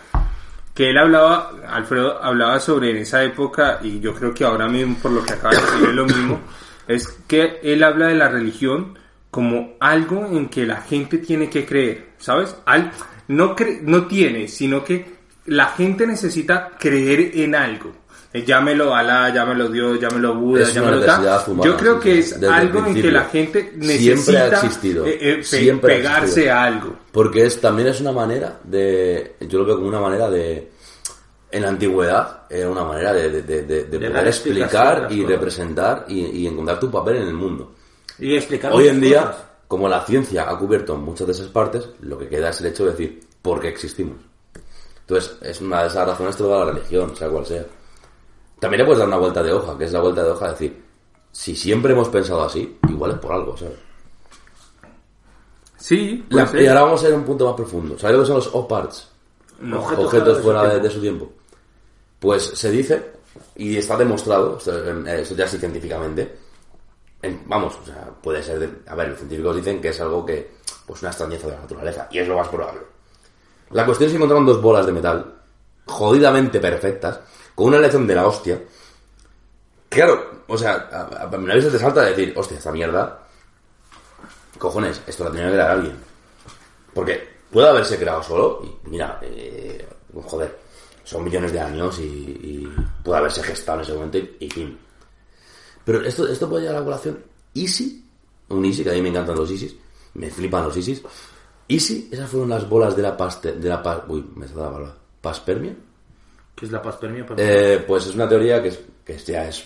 que 0.73 0.91
él 0.91 0.99
hablaba, 0.99 1.51
Alfredo 1.69 2.23
hablaba 2.23 2.61
sobre 2.61 2.91
en 2.93 2.99
esa 2.99 3.25
época, 3.25 3.81
y 3.83 3.99
yo 3.99 4.15
creo 4.15 4.33
que 4.33 4.45
ahora 4.45 4.69
mismo, 4.69 4.97
por 5.03 5.11
lo 5.11 5.25
que 5.25 5.33
acaba 5.33 5.57
de 5.57 5.61
decir, 5.61 5.89
es 5.89 5.95
lo 5.95 6.07
mismo, 6.07 6.41
es 6.87 7.09
que 7.27 7.59
él 7.65 7.83
habla 7.83 8.07
de 8.07 8.15
la 8.15 8.29
religión 8.29 8.97
como 9.29 9.75
algo 9.81 10.25
en 10.31 10.49
que 10.49 10.67
la 10.67 10.83
gente 10.83 11.19
tiene 11.19 11.51
que 11.51 11.65
creer, 11.67 12.11
¿sabes? 12.19 12.55
Al, 12.65 12.93
no, 13.27 13.57
cre- 13.57 13.81
no 13.83 14.07
tiene, 14.07 14.47
sino 14.47 14.85
que 14.85 15.21
la 15.47 15.67
gente 15.69 16.07
necesita 16.07 16.71
creer 16.79 17.33
en 17.35 17.55
algo. 17.55 17.93
Eh, 18.35 18.45
Llámelo 18.47 18.95
Alá, 18.95 19.29
llámelo 19.29 19.69
Dios, 19.69 20.01
llámelo 20.01 20.35
Buda, 20.35 20.63
Es 20.63 20.73
llámelo 20.73 21.01
tal. 21.05 21.43
humana, 21.49 21.71
Yo 21.71 21.77
creo 21.77 22.01
que 22.01 22.19
es 22.21 22.43
algo 22.43 22.87
en 22.87 22.95
que 22.95 23.11
la 23.13 23.25
gente 23.25 23.73
Siempre 23.81 24.39
ha 24.39 24.45
necesita 24.49 24.49
existido, 24.67 25.07
eh, 25.07 25.19
eh, 25.21 25.45
siempre 25.45 25.93
ha 25.93 25.97
pegarse 25.99 26.25
existido. 26.27 26.55
a 26.55 26.63
algo. 26.65 26.97
Porque 27.13 27.45
es, 27.45 27.61
también 27.61 27.89
es 27.89 28.01
una 28.01 28.13
manera 28.13 28.59
de. 28.65 29.37
Yo 29.41 29.59
lo 29.59 29.67
veo 29.67 29.77
como 29.77 29.89
una 29.89 30.01
manera 30.01 30.31
de. 30.31 30.71
En 31.51 31.61
la 31.61 31.69
antigüedad 31.69 32.45
era 32.49 32.71
una 32.71 32.85
manera 32.85 33.13
de, 33.13 33.29
de, 33.29 33.43
de- 33.43 33.63
de- 33.65 33.85
de 33.85 33.99
dar 33.99 34.11
poder 34.13 34.27
explicar 34.29 35.09
y 35.11 35.23
representar 35.27 36.07
y, 36.09 36.21
y 36.25 36.47
encontrar 36.47 36.81
tu 36.81 36.91
papel 36.91 37.17
en 37.17 37.29
el 37.29 37.35
mundo. 37.35 37.75
Y 38.19 38.35
explicar 38.37 38.73
Hoy 38.73 38.89
en 38.89 38.99
día, 39.03 39.21
cosas. 39.27 39.37
como 39.69 39.87
la 39.91 40.01
ciencia 40.07 40.49
ha 40.49 40.57
cubierto 40.57 40.97
muchas 40.97 41.27
de 41.27 41.35
esas 41.35 41.49
partes, 41.49 41.87
lo 42.01 42.17
que 42.19 42.29
queda 42.29 42.49
es 42.49 42.61
el 42.63 42.69
hecho 42.69 42.87
de 42.87 42.93
decir 42.93 43.21
por 43.43 43.61
qué 43.61 43.69
existimos. 43.69 44.17
Entonces, 45.13 45.37
es 45.43 45.61
una 45.61 45.83
de 45.83 45.89
esas 45.89 46.07
razones 46.09 46.37
toda 46.37 46.65
la 46.65 46.73
religión, 46.73 47.15
sea 47.15 47.29
cual 47.29 47.45
sea. 47.45 47.65
También 48.59 48.79
le 48.81 48.85
puedes 48.87 48.99
dar 49.01 49.09
una 49.09 49.19
vuelta 49.19 49.43
de 49.43 49.53
hoja, 49.53 49.77
que 49.77 49.85
es 49.85 49.93
la 49.93 50.01
vuelta 50.01 50.23
de 50.23 50.31
hoja 50.31 50.47
de 50.47 50.53
decir, 50.53 50.83
si 51.31 51.55
siempre 51.55 51.93
hemos 51.93 52.09
pensado 52.09 52.43
así, 52.45 52.79
igual 52.89 53.11
es 53.13 53.19
por 53.19 53.33
algo, 53.33 53.55
¿sabes? 53.57 53.77
Sí, 55.77 56.25
La- 56.31 56.49
y 56.59 56.67
ahora 56.67 56.83
vamos 56.85 57.03
a 57.05 57.09
ir 57.09 57.15
a 57.15 57.17
un 57.17 57.25
punto 57.25 57.45
más 57.47 57.55
profundo. 57.57 57.99
¿Sabes 57.99 58.17
lo 58.17 58.23
que 58.23 58.27
son 58.29 58.37
los 58.37 58.51
O-Parts? 58.55 59.09
Objetos 59.61 60.05
Objetos 60.07 60.41
fuera 60.41 60.79
de, 60.79 60.91
su 60.91 61.01
tiempo. 61.01 61.31
Pues 62.19 62.43
se 62.45 62.71
dice, 62.71 63.13
y 63.57 63.77
está 63.77 63.97
demostrado, 63.97 64.57
o 64.57 64.61
sea, 64.61 64.75
en- 64.79 65.07
eso 65.09 65.35
ya 65.35 65.47
sí 65.47 65.59
científicamente, 65.59 66.37
en- 67.21 67.43
vamos, 67.47 67.77
o 67.83 67.85
sea, 67.85 68.09
puede 68.23 68.43
ser, 68.43 68.61
de- 68.61 68.91
a 68.91 68.95
ver, 68.95 69.09
los 69.09 69.19
científicos 69.19 69.57
dicen 69.57 69.81
que 69.81 69.89
es 69.89 70.01
algo 70.01 70.25
que, 70.25 70.53
pues 70.87 71.03
una 71.03 71.11
extrañeza 71.11 71.49
de 71.49 71.55
la 71.55 71.61
naturaleza, 71.61 72.09
y 72.11 72.19
es 72.19 72.29
lo 72.29 72.37
más 72.37 72.49
probable. 72.49 72.81
La 73.73 73.87
cuestión 73.87 74.07
es 74.07 74.13
que 74.13 74.17
encontraron 74.17 74.47
dos 74.47 74.61
bolas 74.61 74.87
de 74.87 74.93
metal, 74.93 75.35
jodidamente 75.87 76.61
perfectas, 76.61 77.21
con 77.55 77.69
una 77.69 77.79
lección 77.79 78.07
de 78.07 78.15
la 78.15 78.27
hostia. 78.27 78.63
Claro, 79.89 80.43
o 80.47 80.57
sea, 80.57 80.89
a, 80.91 81.23
a, 81.23 81.25
a 81.25 81.31
te 81.31 81.39
de 81.39 82.11
decir, 82.11 82.33
hostia, 82.37 82.59
esta 82.59 82.73
mierda, 82.73 83.27
cojones, 84.59 85.01
esto 85.07 85.25
la 85.25 85.31
tenía 85.31 85.47
que 85.47 85.53
crear 85.53 85.71
alguien. 85.71 85.97
Porque 86.95 87.29
puede 87.51 87.69
haberse 87.69 87.99
creado 87.99 88.23
solo, 88.23 88.63
y 88.65 88.89
mira, 88.89 89.19
eh, 89.23 89.87
joder, 90.25 90.59
son 91.05 91.25
millones 91.25 91.53
de 91.53 91.61
años 91.61 91.99
y, 91.99 92.69
puede 93.03 93.19
haberse 93.19 93.43
gestado 93.43 93.79
en 93.79 93.85
ese 93.85 93.95
momento 93.95 94.19
y, 94.19 94.49
fin. 94.49 94.79
Pero 95.85 96.03
esto, 96.03 96.29
esto 96.29 96.49
puede 96.49 96.63
llegar 96.63 96.77
a 96.77 96.79
la 96.81 96.85
colación. 96.85 97.25
Easy, 97.55 98.05
un 98.49 98.65
Easy, 98.65 98.85
que 98.85 98.91
a 98.91 98.95
mí 98.95 99.03
me 99.03 99.09
encantan 99.09 99.37
los 99.37 99.51
Easys, 99.51 99.75
me 100.15 100.31
flipan 100.31 100.65
los 100.65 100.77
Easys. 101.73 101.91
Easy, 101.91 102.09
esas 102.13 102.29
fueron 102.31 102.51
las 102.51 102.69
bolas 102.69 102.95
de 102.97 103.03
la 103.03 103.17
paste, 103.17 103.53
de 103.53 103.69
la 103.69 103.83
pa- 103.83 104.05
uy, 104.09 104.25
me 104.37 104.47
la 104.47 104.55
palabra, 104.55 104.95
paspermia. 105.21 105.75
¿Qué 106.55 106.67
es 106.67 106.73
la 106.73 106.83
paspermia? 106.83 107.27
Eh, 107.37 107.85
pues 107.87 108.07
es 108.07 108.15
una 108.15 108.29
teoría 108.29 108.63
que, 108.63 108.69
es, 108.69 108.81
que 109.05 109.17
ya 109.19 109.47
es, 109.49 109.65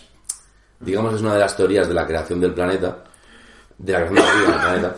digamos, 0.80 1.14
es 1.14 1.20
una 1.20 1.34
de 1.34 1.40
las 1.40 1.56
teorías 1.56 1.88
de 1.88 1.94
la 1.94 2.06
creación 2.06 2.40
del 2.40 2.54
planeta, 2.54 2.98
de 3.78 3.92
la 3.92 4.06
creación 4.06 4.14
de 4.16 4.22
la 4.22 4.34
vida 4.34 4.46
en 4.46 4.52
el 4.54 4.60
planeta. 4.60 4.96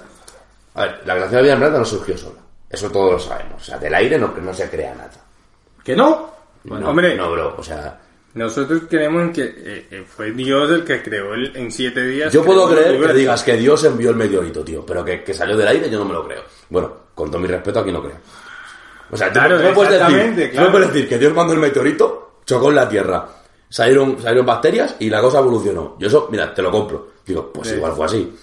A 0.74 0.82
ver, 0.82 0.90
la 1.06 1.14
creación 1.14 1.30
de 1.30 1.36
la 1.36 1.42
vida 1.42 1.52
en 1.52 1.56
el 1.56 1.58
planeta 1.58 1.78
no 1.78 1.84
surgió 1.84 2.18
sola. 2.18 2.40
Eso 2.70 2.90
todos 2.90 3.12
lo 3.12 3.18
sabemos. 3.18 3.62
O 3.62 3.64
sea, 3.64 3.78
del 3.78 3.94
aire 3.94 4.18
no, 4.18 4.28
no 4.28 4.52
se 4.54 4.68
crea 4.68 4.94
nada. 4.94 5.10
¿Que 5.82 5.96
no? 5.96 6.30
no, 6.64 6.90
hombre. 6.90 7.16
No, 7.16 7.30
bro. 7.32 7.54
O 7.56 7.62
sea, 7.62 7.98
Nosotros 8.34 8.82
creemos 8.88 9.32
que 9.32 9.42
eh, 9.42 9.86
eh, 9.90 10.04
fue 10.06 10.30
Dios 10.32 10.70
el 10.70 10.84
que 10.84 11.02
creó 11.02 11.34
el, 11.34 11.56
en 11.56 11.72
siete 11.72 12.04
días. 12.06 12.32
yo 12.32 12.44
puedo 12.44 12.68
creer 12.68 13.00
que 13.00 13.12
digas 13.14 13.42
que 13.42 13.56
Dios 13.56 13.82
envió 13.84 14.10
el 14.10 14.16
meteorito, 14.16 14.62
tío. 14.64 14.84
Pero 14.86 15.04
que, 15.04 15.24
que 15.24 15.34
salió 15.34 15.56
del 15.56 15.66
aire 15.66 15.90
yo 15.90 15.98
no 15.98 16.04
me 16.04 16.12
lo 16.12 16.26
creo. 16.26 16.42
Bueno, 16.68 16.94
con 17.14 17.30
todo 17.30 17.40
mi 17.40 17.48
respeto 17.48 17.80
aquí 17.80 17.90
no 17.90 18.02
creo. 18.02 18.16
O 19.10 19.16
sea, 19.16 19.32
Claro, 19.32 19.56
tú 19.58 19.64
me 19.64 19.72
puedes 19.72 19.92
decir, 19.98 20.50
claro. 20.50 20.70
puedes 20.70 20.92
decir 20.92 21.08
que 21.08 21.18
Dios 21.18 21.34
mandó 21.34 21.54
el 21.54 21.58
meteorito, 21.60 22.40
chocó 22.44 22.68
en 22.68 22.76
la 22.76 22.88
Tierra, 22.88 23.26
salieron, 23.68 24.20
salieron 24.20 24.44
bacterias 24.46 24.96
y 24.98 25.08
la 25.08 25.20
cosa 25.22 25.38
evolucionó. 25.38 25.96
Yo 25.98 26.08
eso, 26.08 26.28
mira, 26.30 26.52
te 26.54 26.60
lo 26.62 26.70
compro. 26.70 27.12
Digo, 27.26 27.50
pues 27.52 27.68
Sí. 27.68 27.74
igual 27.76 27.92
fue 27.94 28.06
así. 28.06 28.34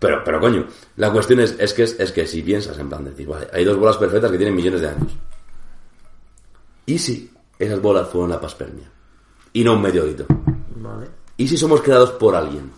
Pero, 0.00 0.22
pero 0.24 0.40
coño, 0.40 0.66
la 0.96 1.10
cuestión 1.12 1.40
es, 1.40 1.54
es 1.58 1.72
que 1.72 1.84
es, 1.84 1.98
es 1.98 2.12
que 2.12 2.26
si 2.26 2.42
piensas 2.42 2.76
en 2.78 2.88
plan 2.88 3.04
de 3.04 3.10
decir, 3.10 3.26
vale, 3.28 3.46
hay 3.52 3.64
dos 3.64 3.76
bolas 3.78 3.96
perfectas 3.96 4.30
que 4.30 4.36
tienen 4.36 4.54
millones 4.56 4.80
de 4.80 4.88
años. 4.88 5.12
¿Y 6.86 6.98
si 6.98 7.30
esas 7.58 7.80
bolas 7.80 8.08
fueron 8.08 8.30
la 8.30 8.40
paspermia? 8.40 8.86
Y 9.52 9.64
no 9.64 9.74
un 9.74 9.82
meteorito. 9.82 10.26
Vale. 10.76 11.06
¿Y 11.36 11.48
si 11.48 11.56
somos 11.56 11.80
creados 11.82 12.10
por 12.12 12.34
alguien? 12.34 12.70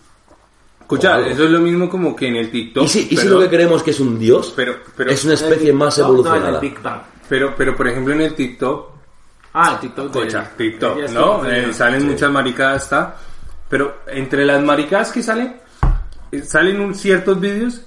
Escucha, 0.81 1.19
eso 1.25 1.45
es 1.45 1.49
lo 1.51 1.59
mismo 1.59 1.89
como 1.89 2.15
que 2.15 2.27
en 2.27 2.35
el 2.35 2.51
TikTok. 2.51 2.83
¿Y 2.83 2.87
si, 2.87 2.99
y 3.01 3.03
si 3.09 3.15
pero- 3.15 3.29
lo 3.31 3.39
que 3.41 3.49
creemos 3.49 3.81
que 3.81 3.91
es 3.91 3.99
un 3.99 4.19
dios 4.19 4.51
pero- 4.55 4.75
pero- 4.95 5.09
es 5.09 5.23
una 5.23 5.35
especie 5.35 5.71
más 5.71 5.97
No, 5.97 6.03
no, 6.03 6.09
en 6.09 6.13
el 6.19 6.25
evolucionada? 6.25 6.59
Big 6.59 6.81
Bang. 6.81 7.01
Pero, 7.29 7.53
pero 7.55 7.75
por 7.77 7.87
ejemplo 7.87 8.13
en 8.13 8.21
el 8.21 8.35
TikTok, 8.35 8.89
Ah, 9.53 9.73
el 9.73 9.79
TikTok. 9.79 10.05
de- 10.11 10.19
Cocha, 10.19 10.51
TikTok, 10.57 10.97
¿no? 11.11 11.45
Eh, 11.45 11.73
salen 11.73 12.05
muchas 12.07 12.29
maricadas, 12.31 12.83
está. 12.83 13.17
Pero 13.69 13.99
entre 14.07 14.45
las 14.45 14.61
maricadas 14.63 15.11
que 15.11 15.23
salen, 15.23 15.55
eh, 16.31 16.41
salen 16.43 16.79
un- 16.81 16.93
ciertos 16.95 17.39
vídeos 17.39 17.81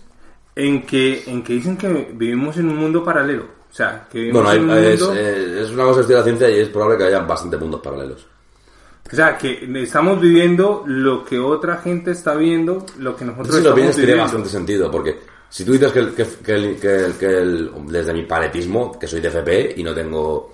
en 0.56 0.82
que, 0.86 1.24
en 1.26 1.42
que 1.42 1.54
dicen 1.54 1.76
que 1.76 1.88
vivimos 2.14 2.56
en 2.56 2.68
un 2.70 2.76
mundo 2.76 3.04
paralelo. 3.04 3.46
O 3.74 3.76
sea, 3.76 4.06
que 4.08 4.18
vivimos 4.20 4.44
Bueno, 4.44 4.50
hay- 4.50 4.58
en 4.58 4.70
un 4.86 4.92
es, 4.92 5.00
mundo... 5.02 5.20
eh, 5.20 5.62
es 5.64 5.70
una 5.70 5.82
cosa 5.82 5.94
que 5.96 6.00
estudia 6.02 6.18
la 6.18 6.24
ciencia 6.24 6.48
y 6.48 6.60
es 6.60 6.68
probable 6.68 6.96
que 6.96 7.04
haya 7.06 7.18
bastante 7.18 7.56
mundos 7.56 7.80
paralelos. 7.80 8.24
O 9.12 9.16
sea, 9.16 9.36
que 9.36 9.68
estamos 9.82 10.20
viviendo 10.20 10.84
lo 10.86 11.24
que 11.24 11.40
otra 11.40 11.78
gente 11.78 12.12
está 12.12 12.36
viendo, 12.36 12.86
lo 13.00 13.16
que 13.16 13.24
nosotros 13.24 13.56
Si 13.56 13.62
lo 13.64 13.74
piensas 13.74 13.96
tiene 13.96 14.06
viviendo. 14.12 14.22
bastante 14.22 14.48
sentido, 14.48 14.90
porque 14.92 15.18
si 15.50 15.64
tú 15.64 15.72
dices 15.72 15.90
que, 15.90 15.98
el- 15.98 16.14
que, 16.14 16.24
que 16.44 16.52
el- 16.54 16.76
que 16.80 16.94
el- 17.04 17.12
que 17.14 17.26
el- 17.26 17.70
desde 17.88 18.12
mi 18.12 18.22
paletismo, 18.22 18.96
que 18.96 19.08
soy 19.08 19.20
de 19.20 19.26
FP 19.28 19.74
y 19.76 19.82
no 19.82 19.92
tengo... 19.92 20.52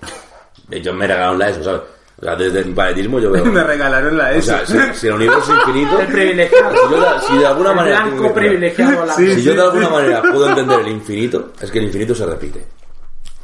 Yo 0.81 0.91
me 0.91 1.05
regalaron 1.05 1.37
la 1.37 1.49
ESO, 1.51 1.63
¿sabes? 1.63 1.81
O 2.19 2.23
sea, 2.25 2.35
desde 2.35 2.65
mi 2.65 2.73
paletismo 2.73 3.19
yo 3.19 3.29
veo... 3.29 3.45
Me 3.51 3.63
regalaron 3.63 4.17
la 4.17 4.29
O 4.29 4.33
ESO. 4.33 4.65
sea, 4.65 4.93
si, 4.93 4.99
si 4.99 5.07
el 5.07 5.13
universo 5.13 5.53
es 5.53 5.59
infinito... 5.67 5.99
El 6.01 6.07
privilegiado. 6.07 6.71
Si, 6.75 6.91
yo 6.91 6.99
de- 6.99 7.19
si 7.27 7.37
de 7.37 7.45
alguna 7.45 7.69
El 7.69 7.75
manera... 7.75 8.03
blanco 8.03 8.23
que- 8.23 8.29
privilegiado. 8.39 9.05
la- 9.05 9.13
Sí. 9.15 9.35
Si 9.35 9.43
yo 9.43 9.53
de 9.53 9.61
alguna 9.61 9.89
manera 9.89 10.21
puedo 10.23 10.49
entender 10.49 10.79
el 10.79 10.87
infinito, 10.87 11.51
es 11.61 11.69
que 11.69 11.77
el 11.77 11.85
infinito 11.85 12.15
se 12.15 12.25
repite. 12.25 12.65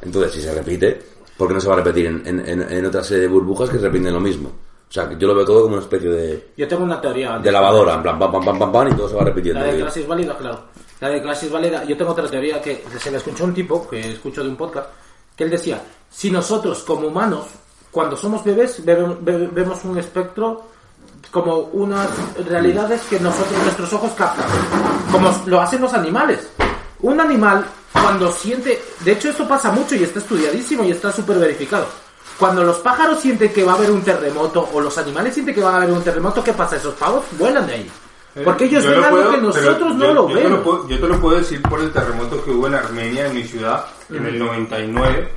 Entonces, 0.02 0.32
si 0.34 0.42
se 0.42 0.54
repite, 0.54 1.02
¿por 1.38 1.48
qué 1.48 1.54
no 1.56 1.60
se 1.62 1.68
va 1.68 1.74
a 1.74 1.78
repetir 1.78 2.06
en, 2.08 2.22
en, 2.26 2.48
en- 2.48 2.72
en 2.72 2.86
otra 2.86 3.04
serie 3.04 3.24
de 3.24 3.28
burbujas 3.30 3.70
que 3.70 3.78
repiten 3.78 4.14
lo 4.14 4.20
mismo? 4.20 4.50
O 4.50 4.92
sea, 4.94 5.10
que 5.10 5.18
yo 5.18 5.28
lo 5.28 5.36
veo 5.36 5.46
todo 5.46 5.64
como 5.64 5.74
una 5.74 5.84
especie 5.84 6.10
de, 6.10 6.48
Yo 6.56 6.68
tengo 6.68 6.84
una 6.84 7.02
teoría. 7.02 7.38
de 7.40 7.52
lavadora, 7.52 7.96
en 7.96 8.02
plan 8.04 8.18
pam, 8.18 8.32
pam, 8.32 8.46
pam, 8.46 8.60
pam, 8.60 8.72
pam, 8.72 8.88
y 8.88 8.94
todo 8.96 9.10
se 9.10 9.16
va 9.16 9.24
repitiendo. 9.26 9.60
La 9.60 9.68
de 9.72 9.80
clase 9.80 10.00
es 10.02 10.08
válida, 10.08 10.38
claro. 10.38 10.60
La 11.02 11.10
de 11.10 11.22
clase 11.22 11.46
es 11.48 11.52
válida. 11.52 11.84
Yo 11.84 11.98
tengo 11.98 12.12
otra 12.12 12.28
teoría 12.28 12.62
que 12.62 12.84
se 13.00 13.12
le 13.12 13.18
escuchó 13.18 13.44
un 13.44 13.54
tipo 13.54 13.88
que 13.88 14.14
escucho 14.14 14.44
de 14.44 14.50
un 14.50 14.56
podcast 14.56 14.88
que 15.36 15.44
él 15.44 15.50
decía: 15.50 15.82
si 16.10 16.32
nosotros 16.32 16.84
como 16.84 17.08
humanos, 17.08 17.48
cuando 17.92 18.16
somos 18.16 18.44
bebés, 18.44 18.84
vemos, 18.86 19.18
ve- 19.22 19.50
vemos 19.52 19.84
un 19.84 19.98
espectro 19.98 20.64
como 21.32 21.58
unas 21.74 22.08
realidades 22.48 23.02
que 23.10 23.20
nosotros, 23.20 23.62
nuestros 23.64 23.92
ojos 23.94 24.12
captan, 24.14 24.46
como 25.12 25.30
lo 25.48 25.60
hacen 25.62 25.82
los 25.82 25.94
animales. 25.94 26.50
Un 27.02 27.20
animal, 27.20 27.66
cuando 27.92 28.32
siente, 28.32 28.82
de 29.02 29.12
hecho 29.12 29.30
esto 29.30 29.48
pasa 29.48 29.72
mucho 29.72 29.96
y 29.96 30.04
está 30.04 30.20
estudiadísimo 30.20 30.84
y 30.84 30.92
está 30.92 31.12
súper 31.12 31.38
verificado. 31.38 31.86
Cuando 32.40 32.64
los 32.64 32.78
pájaros 32.78 33.20
sienten 33.20 33.52
que 33.54 33.64
va 33.64 33.74
a 33.74 33.76
haber 33.76 33.92
un 33.92 34.02
terremoto 34.04 34.68
o 34.74 34.80
los 34.82 34.98
animales 34.98 35.34
sienten 35.34 35.56
que 35.56 35.62
va 35.62 35.74
a 35.74 35.78
haber 35.78 35.92
un 35.92 36.04
terremoto, 36.04 36.44
¿qué 36.44 36.54
pasa? 36.54 36.76
Esos 36.76 36.94
pavos 36.96 37.24
vuelan 37.38 37.66
de 37.68 37.74
ahí. 37.74 37.92
Porque 38.44 38.66
ellos 38.66 38.84
Yo 38.84 38.92
ven 38.92 39.00
lo 39.02 39.06
algo 39.08 39.18
puedo, 39.18 39.32
que 39.32 39.38
nosotros 39.42 39.96
no 39.96 40.06
yo- 40.06 40.14
lo 40.14 40.30
yo 40.30 40.36
te 40.38 40.44
vemos. 40.44 40.60
puedo- 40.62 40.88
yo 40.88 41.00
te 41.00 41.08
lo 41.08 41.20
puedo 41.22 41.38
decir 41.40 41.62
por 41.64 41.80
el 41.82 41.92
terremoto 41.92 42.44
que 42.44 42.52
hubo 42.52 42.68
en 42.68 42.76
Armenia, 42.76 43.26
en 43.28 43.34
mi 43.36 43.44
ciudad, 43.44 43.86
en 44.12 44.26
el 44.28 44.38
99. 44.38 45.32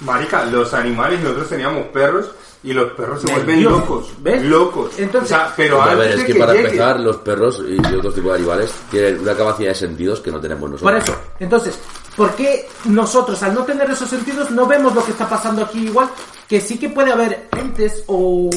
Marica, 0.00 0.44
los 0.44 0.74
animales, 0.74 1.20
nosotros 1.20 1.48
teníamos 1.48 1.86
perros 1.88 2.30
y 2.66 2.72
los 2.74 2.92
perros 2.92 3.22
se 3.22 3.32
vuelven 3.32 3.58
Dios, 3.60 3.72
locos. 3.72 4.12
¿ves? 4.18 4.42
Locos. 4.42 4.98
Entonces- 4.98 5.30
o 5.32 5.34
sea, 5.34 5.52
pero 5.56 5.80
a 5.80 5.94
ver, 5.94 6.10
es 6.12 6.18
de 6.18 6.26
que, 6.26 6.32
que 6.34 6.38
para 6.38 6.52
llegue- 6.52 6.64
empezar, 6.66 7.00
los 7.00 7.16
perros 7.18 7.62
y 7.66 7.94
otros 7.94 8.14
tipos 8.14 8.32
de 8.32 8.38
animales 8.38 8.74
tienen 8.90 9.20
una 9.20 9.34
capacidad 9.34 9.68
de 9.70 9.74
sentidos 9.74 10.20
que 10.20 10.30
no 10.30 10.40
tenemos 10.40 10.68
nosotros. 10.70 10.92
Por 10.92 11.02
eso, 11.02 11.20
entonces, 11.38 11.78
¿por 12.16 12.30
qué 12.32 12.68
nosotros, 12.86 13.42
al 13.42 13.54
no 13.54 13.62
tener 13.64 13.90
esos 13.90 14.08
sentidos, 14.10 14.50
no 14.50 14.66
vemos 14.66 14.94
lo 14.94 15.04
que 15.04 15.12
está 15.12 15.28
pasando 15.28 15.62
aquí 15.62 15.86
igual? 15.86 16.08
Que 16.48 16.60
sí 16.60 16.78
que 16.78 16.90
puede 16.90 17.12
haber 17.12 17.48
entes 17.56 18.02
o, 18.08 18.50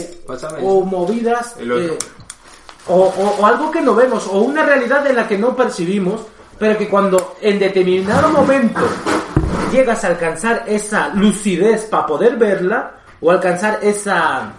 o 0.61 0.81
movidas, 0.85 1.55
eh, 1.59 1.97
o, 2.87 2.95
o- 2.95 3.35
o 3.41 3.45
algo 3.45 3.69
que 3.71 3.81
no 3.81 3.93
vemos, 3.95 4.25
o 4.27 4.39
una 4.39 4.65
realidad 4.65 5.05
en 5.07 5.15
la 5.15 5.27
que 5.27 5.37
no 5.37 5.55
percibimos, 5.55 6.21
pero 6.57 6.77
que 6.77 6.89
cuando 6.89 7.35
en 7.41 7.57
determinado 7.59 8.29
momento 8.29 8.81
llegas 9.71 10.03
a 10.03 10.07
alcanzar 10.07 10.63
esa 10.67 11.09
lucidez 11.13 11.85
para 11.85 12.05
poder 12.05 12.37
verla, 12.37 12.98
o 13.21 13.31
alcanzar 13.31 13.79
esa, 13.81 14.53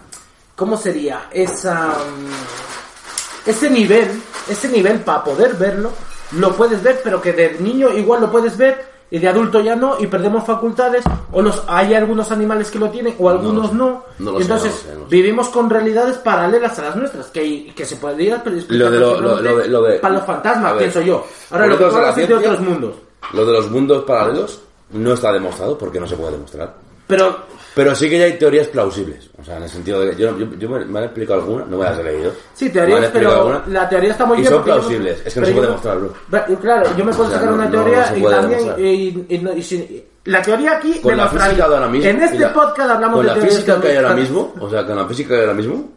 ¿cómo 0.57 0.77
sería? 0.77 1.29
Esa... 1.33 1.89
mm, 1.89 3.49
ese 3.51 3.71
nivel, 3.71 4.09
ese 4.49 4.69
nivel 4.69 5.01
para 5.01 5.25
poder 5.25 5.55
verlo, 5.55 5.91
lo 6.33 6.53
puedes 6.55 6.83
ver, 6.83 7.01
pero 7.03 7.21
que 7.21 7.33
de 7.33 7.57
niño 7.59 7.91
igual 7.91 8.21
lo 8.21 8.31
puedes 8.31 8.57
ver 8.57 8.91
y 9.11 9.19
de 9.19 9.29
adulto 9.29 9.61
ya 9.61 9.75
no 9.75 9.97
y 9.99 10.07
perdemos 10.07 10.45
facultades 10.47 11.03
o 11.33 11.43
los 11.43 11.65
hay 11.67 11.95
algunos 11.95 12.31
animales 12.31 12.71
que 12.71 12.79
lo 12.79 12.91
tienen 12.91 13.17
o 13.19 13.29
algunos 13.29 13.73
no, 13.73 14.05
no 14.21 14.39
entonces 14.39 14.49
no 14.49 14.55
lo 14.55 14.61
sé, 14.61 14.95
no 14.95 15.01
sé. 15.01 15.07
vivimos 15.09 15.49
con 15.49 15.69
realidades 15.69 16.19
paralelas 16.19 16.79
a 16.79 16.83
las 16.83 16.97
nuestras 16.97 17.27
que, 17.27 17.73
que 17.75 17.85
se 17.85 17.97
podría 17.97 18.41
Lo 18.69 18.89
de 18.89 19.01
lo- 19.01 19.21
lo- 19.21 19.41
lo 19.43 19.57
de- 19.57 19.67
lo 19.69 19.83
de- 19.83 19.99
para 19.99 20.15
los 20.15 20.25
fantasmas 20.25 20.75
pienso 20.75 21.01
yo 21.01 21.27
ahora 21.51 21.67
lo 21.67 21.77
que 21.79 21.85
decir 21.87 22.29
de 22.29 22.35
otros 22.37 22.61
mundos 22.61 22.95
Lo 23.33 23.45
de 23.47 23.53
los 23.53 23.69
mundos 23.69 24.05
paralelos 24.05 24.61
no 24.91 25.13
está 25.15 25.33
demostrado 25.33 25.77
porque 25.77 25.99
no 25.99 26.07
se 26.07 26.17
puede 26.17 26.33
demostrar. 26.33 26.73
pero 27.09 27.37
Pero 27.75 27.95
sí 27.95 28.11
que 28.11 28.19
ya 28.19 28.25
hay 28.25 28.33
teorías 28.39 28.67
plausibles. 28.69 29.31
O 29.41 29.45
sea, 29.45 29.57
en 29.59 29.63
el 29.63 29.69
sentido 29.69 30.01
de 30.01 30.11
que 30.11 30.17
yo, 30.23 30.37
yo, 30.37 30.47
yo 30.59 30.69
me, 30.69 30.85
me 30.85 30.99
han 30.99 31.05
explicado 31.07 31.41
algunas, 31.41 31.69
no 31.69 31.79
me 31.79 31.85
las 31.85 31.99
he 31.99 32.03
leído. 32.05 32.33
Sí, 32.55 32.69
teorías, 32.71 33.11
pero 33.13 33.33
algunas, 33.33 33.69
la 33.69 33.89
teoría 33.89 34.11
está 34.11 34.27
muy 34.27 34.39
y 34.39 34.41
bien. 34.41 34.53
son 34.53 34.61
yo 34.61 34.65
plausibles. 34.65 35.23
Es 35.25 35.35
que 35.35 35.41
no 35.41 35.47
se 35.47 35.53
puede 35.53 35.67
demostrar, 35.69 35.99
Claro, 36.61 36.91
yo 36.97 37.05
me 37.05 37.13
puedo 37.13 37.25
O 37.29 37.31
sea, 37.31 37.39
sacar 37.39 37.49
no- 37.51 37.55
una 37.63 37.71
teoría 37.71 38.11
no 38.11 38.17
y 38.19 38.23
también. 38.31 38.61
y- 38.79 39.35
y 39.35 39.37
y 39.37 40.07
la 40.25 40.43
teoría 40.43 40.77
aquí. 40.77 41.01
Con 41.01 41.17
la 41.17 41.29
física 41.29 41.69
de 41.69 41.75
ahora 41.75 41.89
mismo. 41.89 42.11
En 42.11 42.21
este 42.23 42.39
la- 42.41 42.53
podcast 42.53 42.91
hablamos 42.91 43.17
con 43.17 43.23
de 43.23 43.27
la 43.29 43.35
teorías 43.35 43.55
física 43.57 43.81
que 43.81 43.89
hay 43.89 43.97
ahora 43.97 44.15
mismo, 44.15 44.55
o 44.61 44.69
sea, 44.71 44.87
con 44.87 44.97
la 44.97 45.07
física 45.07 45.29
que 45.29 45.35
hay 45.37 45.41
ahora 45.41 45.55
mismo, 45.55 45.89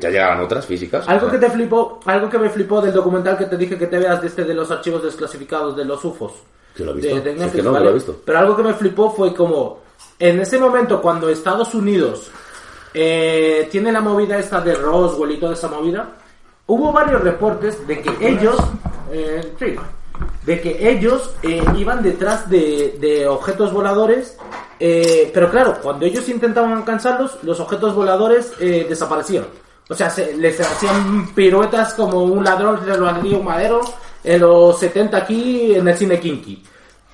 ya 0.00 0.08
llegarán 0.10 0.40
otras 0.40 0.64
físicas. 0.66 1.06
Algo 1.08 1.26
O 1.26 1.30
que 1.30 1.38
te 1.38 1.50
flipó, 1.50 2.00
algo 2.06 2.30
que 2.30 2.38
me 2.38 2.48
flipó 2.48 2.80
del 2.80 2.94
documental 2.94 3.36
que 3.36 3.44
te 3.44 3.56
dije 3.58 3.76
que 3.76 3.86
te 3.86 3.98
veas 3.98 4.20
de 4.22 4.28
este 4.28 4.44
de 4.44 4.54
los 4.54 4.70
archivos 4.70 5.02
desclasificados 5.02 5.76
de 5.76 5.84
los 5.84 6.02
UFOs. 6.04 6.32
Que 6.74 6.84
lo 6.84 6.92
he 6.92 6.94
visto. 6.94 7.14
De- 7.16 7.20
de 7.20 7.30
Es 7.32 7.36
Netflix, 7.38 7.52
que 7.56 7.62
no, 7.62 7.70
que 7.70 7.74
¿vale? 7.74 7.84
lo 7.84 7.90
he 7.90 7.94
visto. 7.94 8.16
Pero 8.24 8.38
algo 8.38 8.56
que 8.56 8.62
me 8.62 8.72
flipó 8.74 9.10
fue 9.10 9.34
como 9.34 9.80
en 10.18 10.40
ese 10.40 10.58
momento 10.58 11.00
cuando 11.00 11.28
Estados 11.28 11.74
Unidos 11.74 12.30
eh, 12.94 13.68
tiene 13.70 13.92
la 13.92 14.00
movida 14.00 14.38
esta 14.38 14.60
de 14.60 14.74
Roswell 14.74 15.32
y 15.32 15.38
toda 15.38 15.54
esa 15.54 15.68
movida, 15.68 16.08
hubo 16.66 16.92
varios 16.92 17.22
reportes 17.22 17.86
de 17.86 18.00
que 18.00 18.28
ellos, 18.28 18.56
eh, 19.12 19.54
de 20.44 20.60
que 20.60 20.90
ellos 20.90 21.34
eh, 21.42 21.62
iban 21.76 22.02
detrás 22.02 22.48
de, 22.50 23.26
objetos 23.28 23.72
voladores, 23.72 24.36
pero 24.78 25.50
claro, 25.50 25.78
cuando 25.82 26.06
ellos 26.06 26.28
intentaban 26.28 26.72
alcanzarlos, 26.72 27.38
los 27.42 27.60
objetos 27.60 27.94
voladores 27.94 28.52
desaparecían. 28.58 29.46
O 29.88 29.94
sea, 29.94 30.10
se, 30.10 30.36
les 30.36 30.60
hacían 30.60 31.34
piruetas 31.34 31.94
como 31.94 32.22
un 32.22 32.44
ladrón 32.44 32.84
de 32.84 32.96
lo 32.96 33.08
un 33.08 33.44
madero 33.44 33.80
en 34.22 34.40
los 34.40 34.78
70 34.78 35.16
aquí 35.16 35.74
en 35.74 35.88
el 35.88 35.96
cine 35.96 36.20
Kinky. 36.20 36.62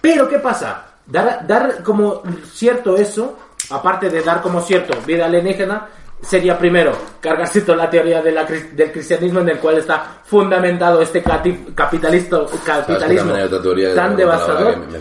Pero 0.01 0.29
¿qué 0.29 0.39
pasa? 0.39 0.94
Dar, 1.07 1.47
dar 1.47 1.83
como 1.83 2.23
cierto 2.53 2.97
eso, 2.97 3.39
aparte 3.71 4.09
de 4.09 4.23
dar 4.23 4.41
como 4.41 4.61
cierto 4.61 4.95
vida 5.07 5.27
alienígena, 5.27 5.89
sería 6.23 6.59
primero 6.59 6.93
cargarse 7.21 7.61
toda 7.61 7.79
la 7.79 7.91
teoría 7.91 8.23
de 8.23 8.33
la 8.33 8.45
del 8.45 8.93
cristianismo 8.93 9.41
en 9.41 9.51
el 9.51 9.59
cual 9.59 9.79
está 9.79 10.23
fundamentado 10.25 11.03
este 11.03 11.23
capitalista, 11.23 12.37
¿sabes 12.37 12.51
que 12.53 12.59
capitalismo 12.59 13.35
que 13.35 13.95
tan 13.95 14.17
devastador. 14.17 14.79
me, 14.79 14.99
me. 14.99 15.01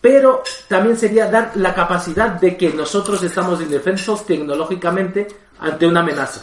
Pero 0.00 0.42
también 0.68 0.96
sería 0.96 1.30
dar 1.30 1.52
la 1.56 1.74
capacidad 1.74 2.30
de 2.30 2.56
que 2.56 2.70
nosotros 2.70 3.22
estamos 3.22 3.60
indefensos 3.60 4.24
tecnológicamente 4.24 5.28
ante 5.58 5.86
una 5.86 6.00
amenaza. 6.00 6.42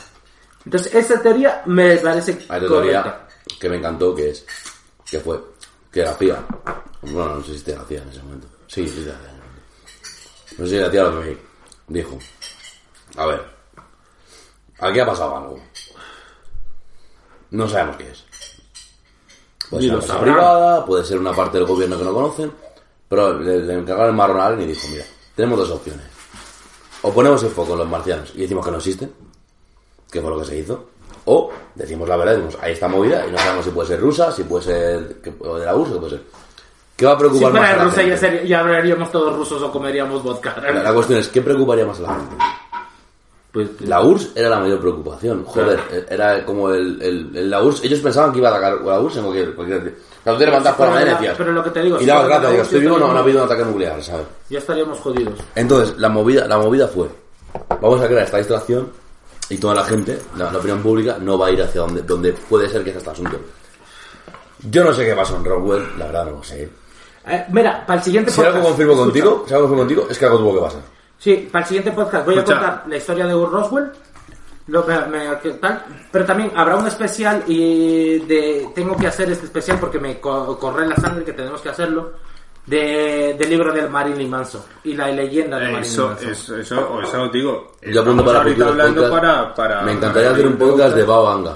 Entonces, 0.64 0.94
esa 0.94 1.22
teoría 1.22 1.64
me 1.65 1.95
parece 1.98 2.45
Hay 2.49 2.57
otra 2.57 2.69
teoría 2.69 3.22
que 3.60 3.69
me 3.69 3.78
encantó 3.78 4.14
que 4.14 4.32
es 4.32 4.45
que 5.10 5.19
fue 5.19 5.40
que 5.91 6.03
la 6.03 6.14
CIA 6.14 6.44
bueno 7.02 7.36
no 7.36 7.44
sé 7.44 7.57
si 7.57 7.64
te 7.64 7.76
la 7.76 7.86
CIA 7.86 8.02
en 8.03 8.10
ese 8.10 8.22
momento 8.22 8.48
sí 8.68 8.88
sí 8.88 9.07
no 10.57 10.65
sé 10.65 10.69
si 10.72 10.77
la 10.77 10.89
CIA 10.91 11.03
lo 11.03 11.22
que 11.22 11.26
me 11.89 11.99
dijo. 11.99 12.18
A 13.18 13.26
ver. 13.27 13.44
Aquí 14.80 14.99
ha 14.99 15.06
pasado 15.06 15.38
algo. 15.38 15.60
No 17.52 17.68
sabemos 17.68 17.98
qué 17.98 18.10
es. 18.11 18.23
Puede 19.69 19.84
ser 19.88 19.95
una 19.95 20.19
privada 20.22 20.85
puede 20.85 21.03
ser 21.06 21.18
una 21.19 21.34
parte 21.34 21.57
del 21.57 21.68
gobierno 21.68 21.98
que 21.98 22.03
no 22.06 22.14
conocen 22.14 22.52
pero 23.10 23.38
le, 23.39 23.60
le 23.60 23.73
encargaron 23.73 24.10
el 24.11 24.15
marrón 24.15 24.39
a 24.39 24.48
alguien 24.48 24.69
y 24.69 24.73
dijo 24.73 24.88
mira 24.89 25.06
tenemos 25.35 25.60
dos 25.60 25.72
opciones. 25.72 26.06
O 27.03 27.14
ponemos 27.14 27.44
el 27.44 27.52
foco 27.52 27.73
en 27.73 27.80
los 27.80 27.88
marcianos 27.89 28.31
y 28.35 28.41
decimos 28.41 28.65
que 28.65 28.72
no 28.72 28.77
existen 28.77 29.14
que 30.11 30.22
fue 30.22 30.30
lo 30.31 30.39
que 30.39 30.45
se 30.45 30.57
hizo. 30.57 30.89
O 31.26 31.52
decimos 31.76 32.07
la 32.07 32.15
verdad, 32.18 32.34
decimos, 32.38 32.57
ahí 32.61 32.72
está 32.73 32.88
movida 32.88 33.26
y 33.27 33.31
no 33.31 33.38
sabemos 33.38 33.65
si 33.65 33.72
puede 33.72 33.88
ser 33.89 33.99
rusa, 33.99 34.31
si 34.31 34.44
puede 34.44 34.64
ser 34.64 35.22
que- 35.22 35.34
o 35.39 35.57
de 35.60 35.65
la 35.65 35.76
URSS, 35.76 35.91
o 35.91 35.94
qué 35.95 35.99
puede 35.99 36.11
ser. 36.18 36.23
¿Qué 36.98 37.06
va 37.06 37.11
a 37.14 37.15
Si 37.15 37.19
preocupar 37.19 37.53
más 37.53 37.61
a 37.72 37.84
la 37.86 37.91
gente? 37.91 38.48
ya 38.48 38.60
hablaríamos 38.60 39.11
todos 39.11 39.36
rusos 39.36 39.61
o 39.61 39.72
comeríamos 39.72 40.22
vodka. 40.24 40.56
La, 40.61 40.84
la 40.84 40.94
cuestión 40.94 41.19
es, 41.19 41.28
¿qué 41.30 41.41
preocuparía 41.41 41.86
más 41.86 41.99
a 41.99 42.02
la 42.02 42.15
gente? 42.15 42.36
Pues, 43.52 43.69
La 43.82 44.02
URSS 44.03 44.32
era 44.36 44.49
la 44.49 44.60
mayor 44.60 44.80
preocupación. 44.80 45.44
Joder, 45.45 45.80
era 46.10 46.44
como 46.45 46.69
el, 46.72 47.02
el, 47.02 47.32
el- 47.38 47.49
la 47.49 47.61
URSS. 47.64 47.84
Ellos 47.86 47.99
pensaban 47.99 48.32
que 48.32 48.40
iba 48.40 48.49
a 48.49 48.52
atacar 48.52 48.82
la 48.82 48.99
URSS 48.99 49.18
en 49.18 49.24
cualquier... 49.24 49.56
cualquier 49.56 49.95
Claro, 50.24 50.38
tú 50.38 50.44
te 50.44 50.45
levantas 50.45 50.76
por 50.76 50.88
la 50.88 50.94
mañana 50.94 51.11
y 51.11 51.14
la- 51.14 51.19
decías... 51.22 51.36
pero 51.38 51.52
lo 51.53 51.64
que 51.64 51.69
te 51.69 51.82
digo, 51.84 52.02
Y 52.02 52.06
dabas 52.06 52.26
gracias, 52.26 52.44
la 52.44 52.49
digo, 52.52 52.64
estoy 52.64 52.80
vivo, 52.82 52.99
no, 52.99 53.07
no 53.14 53.18
ha 53.18 53.22
habido 53.22 53.40
un 53.40 53.45
ataque 53.45 53.64
nuclear, 53.64 54.03
¿sabes? 54.03 54.26
ya 54.49 54.60
estaríamos 54.60 54.99
jodidos. 54.99 55.40
Entonces, 55.56 55.98
la 55.98 56.10
movida, 56.10 56.45
la 56.48 56.57
movida 56.57 56.88
fue, 56.88 57.07
vamos 57.82 58.02
a 58.02 58.07
crear 58.07 58.24
esta 58.24 58.38
distracción 58.38 58.90
y 59.49 59.57
toda 59.57 59.76
la 59.76 59.86
gente, 59.86 60.19
la, 60.36 60.52
la 60.52 60.57
opinión 60.57 60.82
pública, 60.84 61.18
no 61.22 61.38
va 61.38 61.48
a 61.48 61.52
ir 61.52 61.61
hacia 61.61 61.82
donde, 61.82 62.02
donde 62.02 62.34
puede 62.34 62.68
ser 62.69 62.84
que 62.84 62.90
es 62.90 62.98
este 62.98 63.10
asunto. 63.10 63.40
Yo 64.69 64.84
no 64.84 64.91
sé 64.94 65.06
qué 65.06 65.14
pasó 65.15 65.38
en 65.38 65.45
Rockwell, 65.45 65.84
la 65.98 66.06
verdad 66.07 66.26
no 66.26 66.32
lo 66.32 66.44
sé. 66.44 66.69
Eh, 67.30 67.45
mira, 67.52 67.86
para 67.86 67.99
el 67.99 68.04
siguiente 68.06 68.32
Si 68.32 68.40
algo 68.41 68.54
podcast. 68.54 68.68
confirmo 68.70 68.91
escucha. 68.94 69.06
contigo, 69.06 69.44
si 69.48 69.54
algo 69.54 69.68
confirmo 69.68 69.82
contigo, 69.82 70.08
es 70.10 70.18
que 70.18 70.26
algo 70.26 70.38
tuvo 70.40 70.54
que 70.56 70.62
pasar. 70.62 70.82
Sí, 71.20 71.49
para 71.52 71.64
el 71.64 71.68
siguiente 71.68 71.91
podcast 71.91 72.26
voy 72.26 72.36
Escucha. 72.38 72.56
a 72.56 72.60
contar 72.60 72.84
la 72.88 72.98
historia 72.98 73.26
de 73.26 73.34
Roswell. 73.34 73.91
Lo 74.68 74.86
que 74.86 74.94
me- 75.10 75.40
que 75.41 75.52
tal, 75.52 75.82
pero 76.12 76.26
también 76.26 76.52
habrá 76.56 76.76
un 76.76 76.86
especial 76.88 77.41
y 77.48 78.20
de 78.20 78.70
tengo 78.76 78.98
que 78.98 79.08
hacer 79.08 79.32
este 79.32 79.45
especial 79.45 79.80
porque 79.80 79.98
me 79.98 80.20
co- 80.20 80.60
corre 80.60 80.86
la 80.86 80.95
sangre 80.98 81.24
que 81.24 81.32
tenemos 81.32 81.62
que 81.62 81.70
hacerlo 81.70 82.12
de, 82.66 83.34
del 83.40 83.49
libro 83.49 83.72
del 83.72 83.90
Marilyn 83.90 84.30
Manson 84.30 84.62
y 84.84 84.94
la 84.94 85.08
leyenda 85.08 85.58
de 85.58 85.72
Marilyn 85.72 85.98
Manson. 85.98 86.18
eso, 86.30 86.58
eso, 86.58 87.02
eso 87.02 87.28
digo. 87.30 87.72
Yo 87.82 88.02
apunto 88.02 88.26
para 88.26 88.40
hablando 88.41 89.10
para, 89.10 89.54
para... 89.56 89.82
Me 89.84 89.94
encantaría 89.94 90.32
hacer 90.32 90.45
un 90.48 90.58
podcast 90.58 90.95
de 90.98 91.04
Bao 91.06 91.30
Anga. 91.30 91.54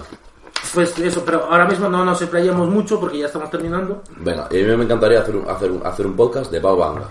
Pues 0.73 0.97
eso, 0.99 1.23
pero 1.25 1.45
ahora 1.45 1.65
mismo 1.65 1.89
no 1.89 2.05
nos 2.05 2.21
explayemos 2.21 2.69
mucho 2.69 2.99
porque 2.99 3.19
ya 3.19 3.25
estamos 3.25 3.49
terminando. 3.49 4.01
Venga, 4.17 4.47
y 4.51 4.63
a 4.63 4.67
mí 4.67 4.77
me 4.77 4.83
encantaría 4.85 5.21
hacer 5.21 5.35
un, 5.35 5.49
hacer 5.49 5.71
un, 5.71 5.85
hacer 5.85 6.05
un 6.05 6.15
podcast 6.15 6.51
de 6.51 6.59
Bao 6.59 6.83
Anga. 6.83 7.09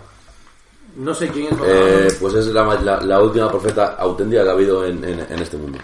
No 0.97 1.14
sé 1.14 1.28
quién 1.28 1.47
es. 1.47 1.59
Eh, 1.64 2.16
pues 2.20 2.35
es 2.35 2.47
la, 2.48 2.64
la, 2.81 3.01
la 3.01 3.20
última 3.20 3.48
profeta 3.51 3.97
auténtica 3.98 4.43
que 4.43 4.48
ha 4.48 4.52
habido 4.52 4.85
en, 4.85 5.05
en, 5.05 5.20
en 5.20 5.39
este 5.39 5.56
mundo. 5.56 5.78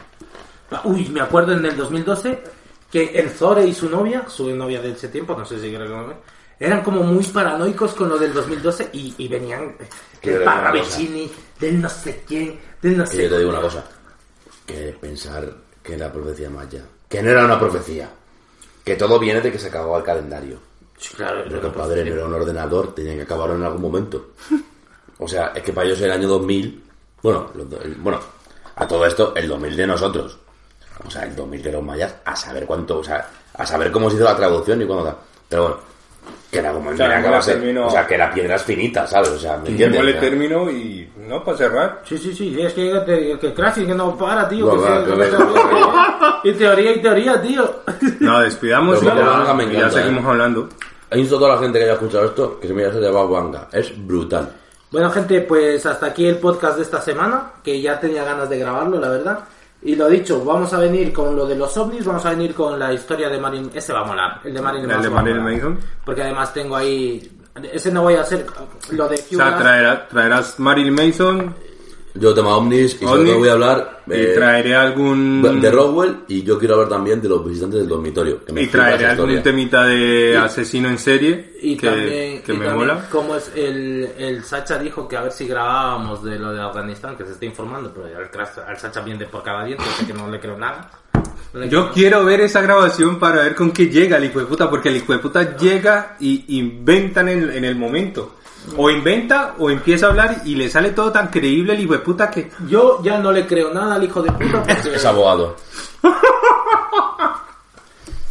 Uy, 0.85 1.09
me 1.09 1.21
acuerdo 1.21 1.53
en 1.53 1.65
el 1.65 1.77
2012 1.77 2.43
que 2.91 3.05
el 3.19 3.31
Zore 3.31 3.67
y 3.67 3.75
su 3.75 3.89
novia, 3.89 4.29
su 4.29 4.55
novia 4.55 4.81
de 4.81 4.93
ese 4.93 5.09
tiempo, 5.09 5.37
no 5.37 5.45
sé 5.45 5.61
si 5.61 5.73
creo 5.73 6.09
que 6.09 6.17
eran 6.59 6.83
como 6.83 7.03
muy 7.03 7.23
paranoicos 7.25 7.93
con 7.93 8.09
lo 8.09 8.19
del 8.19 8.33
2012 8.33 8.91
y, 8.93 9.15
y 9.19 9.29
venían 9.29 9.77
del 10.23 10.43
Parravicini, 10.43 11.31
del 11.61 11.83
no 11.83 11.89
sé 11.89 12.25
quién, 12.27 12.59
del 12.81 12.97
no 12.97 13.07
sé 13.07 13.25
yo 13.25 13.29
te 13.31 13.39
digo 13.39 13.51
una 13.51 13.61
cosa. 13.61 13.85
Que 14.65 14.97
pensar 14.99 15.53
que 15.83 15.97
la 15.97 16.11
profecía 16.11 16.49
maya, 16.51 16.83
que 17.09 17.23
no 17.23 17.31
era 17.31 17.45
una 17.45 17.59
profecía, 17.59 18.09
que 18.85 18.97
todo 18.97 19.19
viene 19.19 19.41
de 19.41 19.53
que 19.53 19.59
se 19.59 19.69
acabó 19.69 19.97
el 19.99 20.05
calendario. 20.05 20.59
Sí, 20.99 21.15
claro, 21.15 21.45
Pero 21.49 21.61
que 21.61 21.69
padre 21.79 22.05
no 22.05 22.15
era 22.15 22.25
un 22.27 22.35
ordenador, 22.35 22.95
tenía 22.95 23.15
que 23.17 23.23
acabarlo 23.23 23.55
en 23.57 23.65
algún 23.65 23.83
momento. 23.83 24.29
O 25.19 25.27
sea, 25.27 25.47
es 25.55 25.63
que 25.63 25.73
para 25.73 25.87
ellos 25.87 25.99
el 26.03 26.11
año 26.13 26.29
2000, 26.29 26.85
bueno, 27.23 27.51
el- 27.83 27.95
bueno, 27.95 28.21
a 28.75 28.87
todo 28.87 29.07
esto, 29.07 29.35
el 29.35 29.49
2000 29.49 29.75
de 29.75 29.87
nosotros. 29.87 30.39
O 31.07 31.11
sea, 31.11 31.23
el 31.23 31.35
2000 31.35 31.63
de 31.63 31.73
los 31.73 31.83
mayas, 31.83 32.15
a 32.23 32.37
saber 32.37 32.67
cuánto, 32.67 32.99
o 32.99 33.03
sea, 33.05 33.27
a 33.55 33.65
saber 33.65 33.91
cómo 33.91 34.11
se 34.11 34.17
hizo 34.17 34.25
la 34.27 34.37
traducción 34.37 34.83
y 34.83 34.85
cuándo 34.85 35.05
da. 35.05 35.17
Pero 35.49 35.63
bueno, 35.63 35.77
que 36.51 36.59
era 36.59 36.73
como 36.73 36.91
el 36.91 36.97
sea, 36.97 37.07
mira, 37.09 37.21
que 37.21 37.27
no 37.27 37.33
va 37.33 37.39
a 37.39 37.43
ser- 37.43 37.55
terminó- 37.61 37.87
o 37.87 37.91
sea, 37.91 38.07
que 38.07 38.15
era 38.15 38.33
piedras 38.33 38.63
finitas, 38.65 39.11
¿sabes? 39.11 39.31
O 39.31 39.39
sea, 39.39 39.57
¿me 39.59 39.71
le 39.71 39.87
O 39.99 40.03
sea, 40.13 40.21
término 40.21 40.71
y... 40.71 41.11
No, 41.29 41.43
para 41.43 41.57
cerrar. 41.57 42.03
Sí, 42.05 42.17
sí, 42.19 42.33
sí, 42.33 42.57
es 42.61 42.73
que, 42.73 42.91
que, 43.05 43.39
que 43.41 43.53
Crash 43.55 43.85
que 43.85 43.95
no 43.95 44.17
para, 44.17 44.49
tío. 44.49 44.67
No, 44.67 45.05
que 45.05 45.29
y 46.45 46.53
teoría 46.53 46.93
y 46.93 47.03
teoría, 47.03 47.43
tío. 47.43 47.81
No, 48.21 48.41
despidamos 48.41 49.03
y 49.03 49.07
ya, 49.07 49.15
me 49.55 49.65
y 49.65 49.67
ya 49.73 49.79
encanta, 49.79 49.91
seguimos 49.91 50.25
¿eh? 50.25 50.29
hablando. 50.29 50.69
Insto 51.13 51.37
a 51.37 51.39
toda 51.39 51.55
la 51.55 51.61
gente 51.61 51.79
que 51.79 51.85
haya 51.85 51.95
escuchado 51.95 52.25
esto 52.27 52.61
que 52.61 52.69
se 52.69 52.75
mire 52.75 52.91
de 52.91 53.11
Bab 53.11 53.35
Anga. 53.37 53.69
Es 53.73 53.93
brutal. 54.07 54.53
Bueno, 54.91 55.11
gente, 55.11 55.41
pues 55.43 55.85
hasta 55.85 56.07
aquí 56.07 56.27
el 56.27 56.37
podcast 56.39 56.77
de 56.77 56.83
esta 56.83 57.01
semana, 57.01 57.51
que 57.63 57.81
ya 57.81 57.99
tenía 57.99 58.25
ganas 58.25 58.49
de 58.49 58.59
grabarlo, 58.59 59.01
la 59.01 59.09
verdad. 59.09 59.39
Y 59.87 59.95
lo 59.95 60.09
dicho, 60.09 60.45
vamos 60.45 60.73
a 60.73 60.79
venir 60.79 61.13
con 61.13 61.37
lo 61.37 61.47
de 61.47 61.55
los 61.55 61.77
ovnis, 61.77 62.05
vamos 62.05 62.25
a 62.27 62.31
venir 62.31 62.53
con 62.55 62.79
la 62.79 62.93
historia 62.93 63.29
de 63.29 63.39
Marilyn... 63.39 63.71
Ese 63.73 63.93
va 63.93 64.01
a 64.01 64.05
molar, 64.05 64.41
el 64.45 64.53
de 64.53 64.61
Marilyn 64.61 64.91
El 64.91 65.03
de 65.03 65.09
molar. 65.11 65.41
Manson. 65.41 65.79
Porque 66.05 66.23
además 66.23 66.53
tengo 66.53 66.75
ahí... 66.77 67.31
Ese 67.73 67.91
no 67.93 68.03
voy 68.03 68.15
a 68.15 68.21
hacer 68.23 68.45
lo 68.91 69.09
de 69.09 69.15
O 69.15 69.19
sea, 69.19 69.39
QAnon. 69.39 69.59
traerá- 69.63 70.09
traerás 70.09 70.59
Marilyn 70.59 70.95
Mason 70.95 71.55
Yo 72.19 72.35
tema 72.35 72.57
ovnis 72.57 72.95
y 73.01 73.05
sobre 73.05 73.25
todo 73.25 73.39
voy 73.39 73.49
a 73.49 73.53
hablar 73.53 74.03
y 74.07 74.13
eh, 74.13 74.33
traeré 74.35 74.75
algún... 74.75 75.61
de 75.61 75.71
Roswell 75.71 76.17
y 76.29 76.43
yo 76.43 76.59
quiero 76.59 76.75
hablar 76.75 76.89
también 76.89 77.21
de 77.21 77.29
los 77.29 77.45
visitantes 77.45 77.81
del 77.81 77.89
dormitorio. 77.89 78.45
Que 78.45 78.53
me 78.53 78.63
Y 78.63 78.67
flipa 78.67 78.79
traeré 78.85 79.05
esa 79.05 79.13
algún 79.13 79.31
historia. 79.31 79.43
temita 79.43 79.85
de 79.85 80.37
asesino 80.39 80.89
en 80.89 80.99
serie 80.99 81.53
Y 81.61 81.77
que, 81.77 81.87
también, 81.89 82.43
que 82.43 82.53
y 82.53 82.57
me 82.57 82.65
también 82.67 82.75
mola. 82.75 83.09
como 83.11 83.37
es 83.37 83.51
el, 83.55 84.09
el 84.19 84.45
Sacha 84.45 84.79
dijo 84.79 85.07
que 85.09 85.17
a 85.17 85.23
ver 85.23 85.33
si 85.33 85.47
grabábamos 85.47 86.23
de 86.25 86.39
lo 86.39 86.53
de 86.53 86.61
Afganistán, 86.63 87.17
que 87.17 87.25
se 87.25 87.33
está 87.33 87.45
informando, 87.45 87.93
pero 87.95 88.07
al, 88.67 88.77
Sacha 88.79 89.03
miente 89.03 89.27
por 89.27 89.43
cada 89.43 89.65
diente, 89.65 89.85
así 89.95 90.07
que 90.07 90.13
no 90.15 90.31
le 90.31 90.39
creo 90.41 90.57
nada. 90.57 90.91
No 91.53 91.61
le 91.61 91.69
Yo 91.69 91.83
creo. 91.83 91.93
quiero 91.93 92.25
ver 92.25 92.41
esa 92.43 92.61
grabación 92.61 93.19
para 93.19 93.43
ver 93.43 93.55
con 93.55 93.73
qué 93.73 93.89
llega 93.89 94.19
el 94.19 94.25
hijo 94.27 94.39
de 94.39 94.47
puta, 94.47 94.71
porque 94.71 94.89
el 94.89 94.97
hijo 94.97 95.13
de 95.13 95.19
puta 95.19 95.57
llega 95.57 96.17
y 96.21 96.45
inventan 96.59 97.29
en, 97.29 97.51
en 97.51 97.65
el 97.65 97.77
momento. 97.77 98.37
O 98.77 98.91
inventa 98.91 99.55
o 99.59 99.71
empieza 99.71 100.07
a 100.07 100.11
hablar 100.11 100.43
y 100.45 100.55
le 100.55 100.69
sale 100.69 100.91
todo 100.91 101.13
tan 101.13 101.29
creíble 101.29 101.75
el 101.75 101.81
hijo 101.81 101.93
de 101.93 101.99
puta 102.01 102.31
que... 102.31 102.51
Yo 102.69 103.01
ya 103.03 103.19
no 103.19 103.33
le 103.33 103.47
creo 103.47 103.73
nada 103.73 103.95
al 103.95 104.05
hijo 104.05 104.23
de 104.23 104.33
puta 104.33 104.63
porque, 104.63 104.95
Es 104.95 105.05
abogado. 105.05 105.57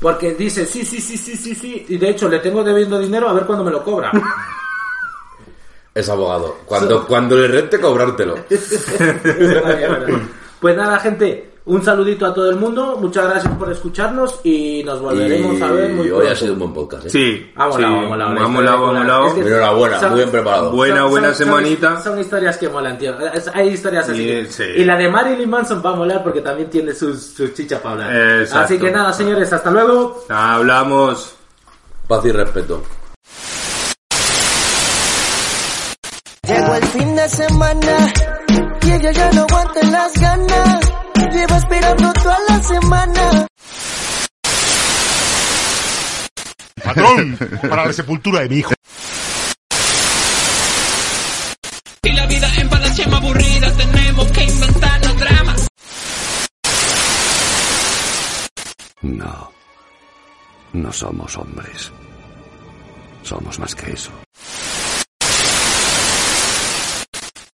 porque 0.02 0.34
dice 0.34 0.66
sí, 0.66 0.84
sí, 0.84 1.00
sí, 1.00 1.18
sí, 1.18 1.38
sí, 1.38 1.56
sí. 1.56 1.86
Y 1.90 1.98
de 1.98 2.10
hecho 2.10 2.28
le 2.28 2.40
tengo 2.40 2.64
debiendo 2.64 3.00
dinero 3.00 3.30
a 3.30 3.34
ver 3.34 3.46
cuándo 3.46 3.64
me 3.64 3.72
lo 3.72 3.84
cobra. 3.84 4.12
Es 5.96 6.10
abogado. 6.10 6.58
Cuando, 6.66 7.08
cuando 7.08 7.38
le 7.38 7.48
rente, 7.48 7.80
cobrártelo. 7.80 8.36
pues 10.60 10.76
nada, 10.76 11.00
gente, 11.00 11.55
un 11.68 11.84
saludito 11.84 12.26
a 12.28 12.34
todo 12.34 12.50
el 12.50 12.58
mundo. 12.58 12.98
Muchas 13.02 13.26
gracias 13.28 13.54
por 13.56 13.72
escucharnos 13.72 14.40
y 14.44 14.84
nos 14.84 15.02
volveremos 15.02 15.58
Y 15.58 15.62
a 15.64 15.68
ver 15.72 15.90
muy 15.94 16.02
hoy 16.06 16.10
pronto. 16.10 16.32
ha 16.32 16.36
sido 16.36 16.54
un 16.54 16.60
buen 16.60 16.74
podcast. 16.74 17.06
¿eh? 17.08 17.10
Sí, 17.10 17.52
Ha 17.56 17.68
molado, 17.68 17.78
sí, 17.78 17.84
ha 17.84 18.08
molado, 18.08 18.34
la 18.34 18.42
ha 18.44 18.48
molado, 18.48 18.48
historia 18.48 18.72
ha 18.74 18.78
mola. 18.78 19.00
molado. 19.00 19.28
Es 19.28 19.34
que- 19.34 19.40
Enhorabuena, 19.42 20.00
Son- 20.00 20.10
muy 20.12 20.18
bien 20.20 20.32
preparado. 20.32 20.72
Buena, 20.72 20.98
Son- 21.02 21.10
buena 21.10 21.28
son- 21.28 21.36
son- 21.38 21.46
semanita. 21.48 22.02
Son, 22.04 22.20
historias 22.20 22.58
que 22.58 22.70
molan, 22.70 22.98
tío. 22.98 23.16
Hay 23.54 23.68
historias 23.70 24.10
así. 24.10 24.22
Y, 24.22 24.26
que- 24.28 24.46
sí. 24.52 24.64
Y 24.78 24.84
la 24.86 24.96
de 24.98 25.10
Marilyn 25.10 25.50
Manson 25.50 25.82
va 25.84 25.90
a 25.92 25.96
molar 25.96 26.24
porque 26.24 26.42
también 26.42 26.70
tiene 26.70 26.94
sus, 26.94 27.20
sus 27.22 27.54
chichas 27.54 27.80
para 27.82 28.06
hablar. 28.06 28.42
Exacto. 28.42 28.66
Así 28.66 28.78
que 28.80 28.92
nada, 28.92 29.12
señores, 29.14 29.52
hasta 29.52 29.72
luego. 29.72 30.24
Hablamos. 30.30 31.36
Paz 32.08 32.24
y 32.26 32.32
respeto. 32.32 32.84
Llegó 36.48 36.76
el 36.76 36.84
fin 36.86 37.16
de 37.16 37.28
semana 37.28 38.14
y 38.96 38.98
ella 38.98 39.12
ya 39.12 39.32
no 39.32 39.42
aguanta 39.42 39.84
las 39.84 40.14
ganas. 40.14 40.94
Lleva 41.32 41.58
esperando 41.58 42.14
toda 42.14 42.38
la 42.48 42.64
semana. 42.64 43.48
Patrón, 46.84 47.38
para 47.62 47.86
la 47.88 47.94
sepultura 47.94 48.42
de 48.42 48.50
mi 48.50 48.58
hijo. 48.58 48.74
Y 52.04 52.12
la 52.12 52.26
vida 52.28 52.48
en 52.58 52.70
Palachema 52.70 53.18
aburrida, 53.18 53.72
tenemos 53.76 54.32
que 54.32 54.44
inventarnos 54.44 55.18
dramas. 55.18 55.68
No. 59.02 59.52
No 60.74 60.94
somos 60.94 61.38
hombres. 61.38 61.92
Somos 63.24 63.60
más 63.60 63.74
que 63.74 63.92
eso. 63.92 64.12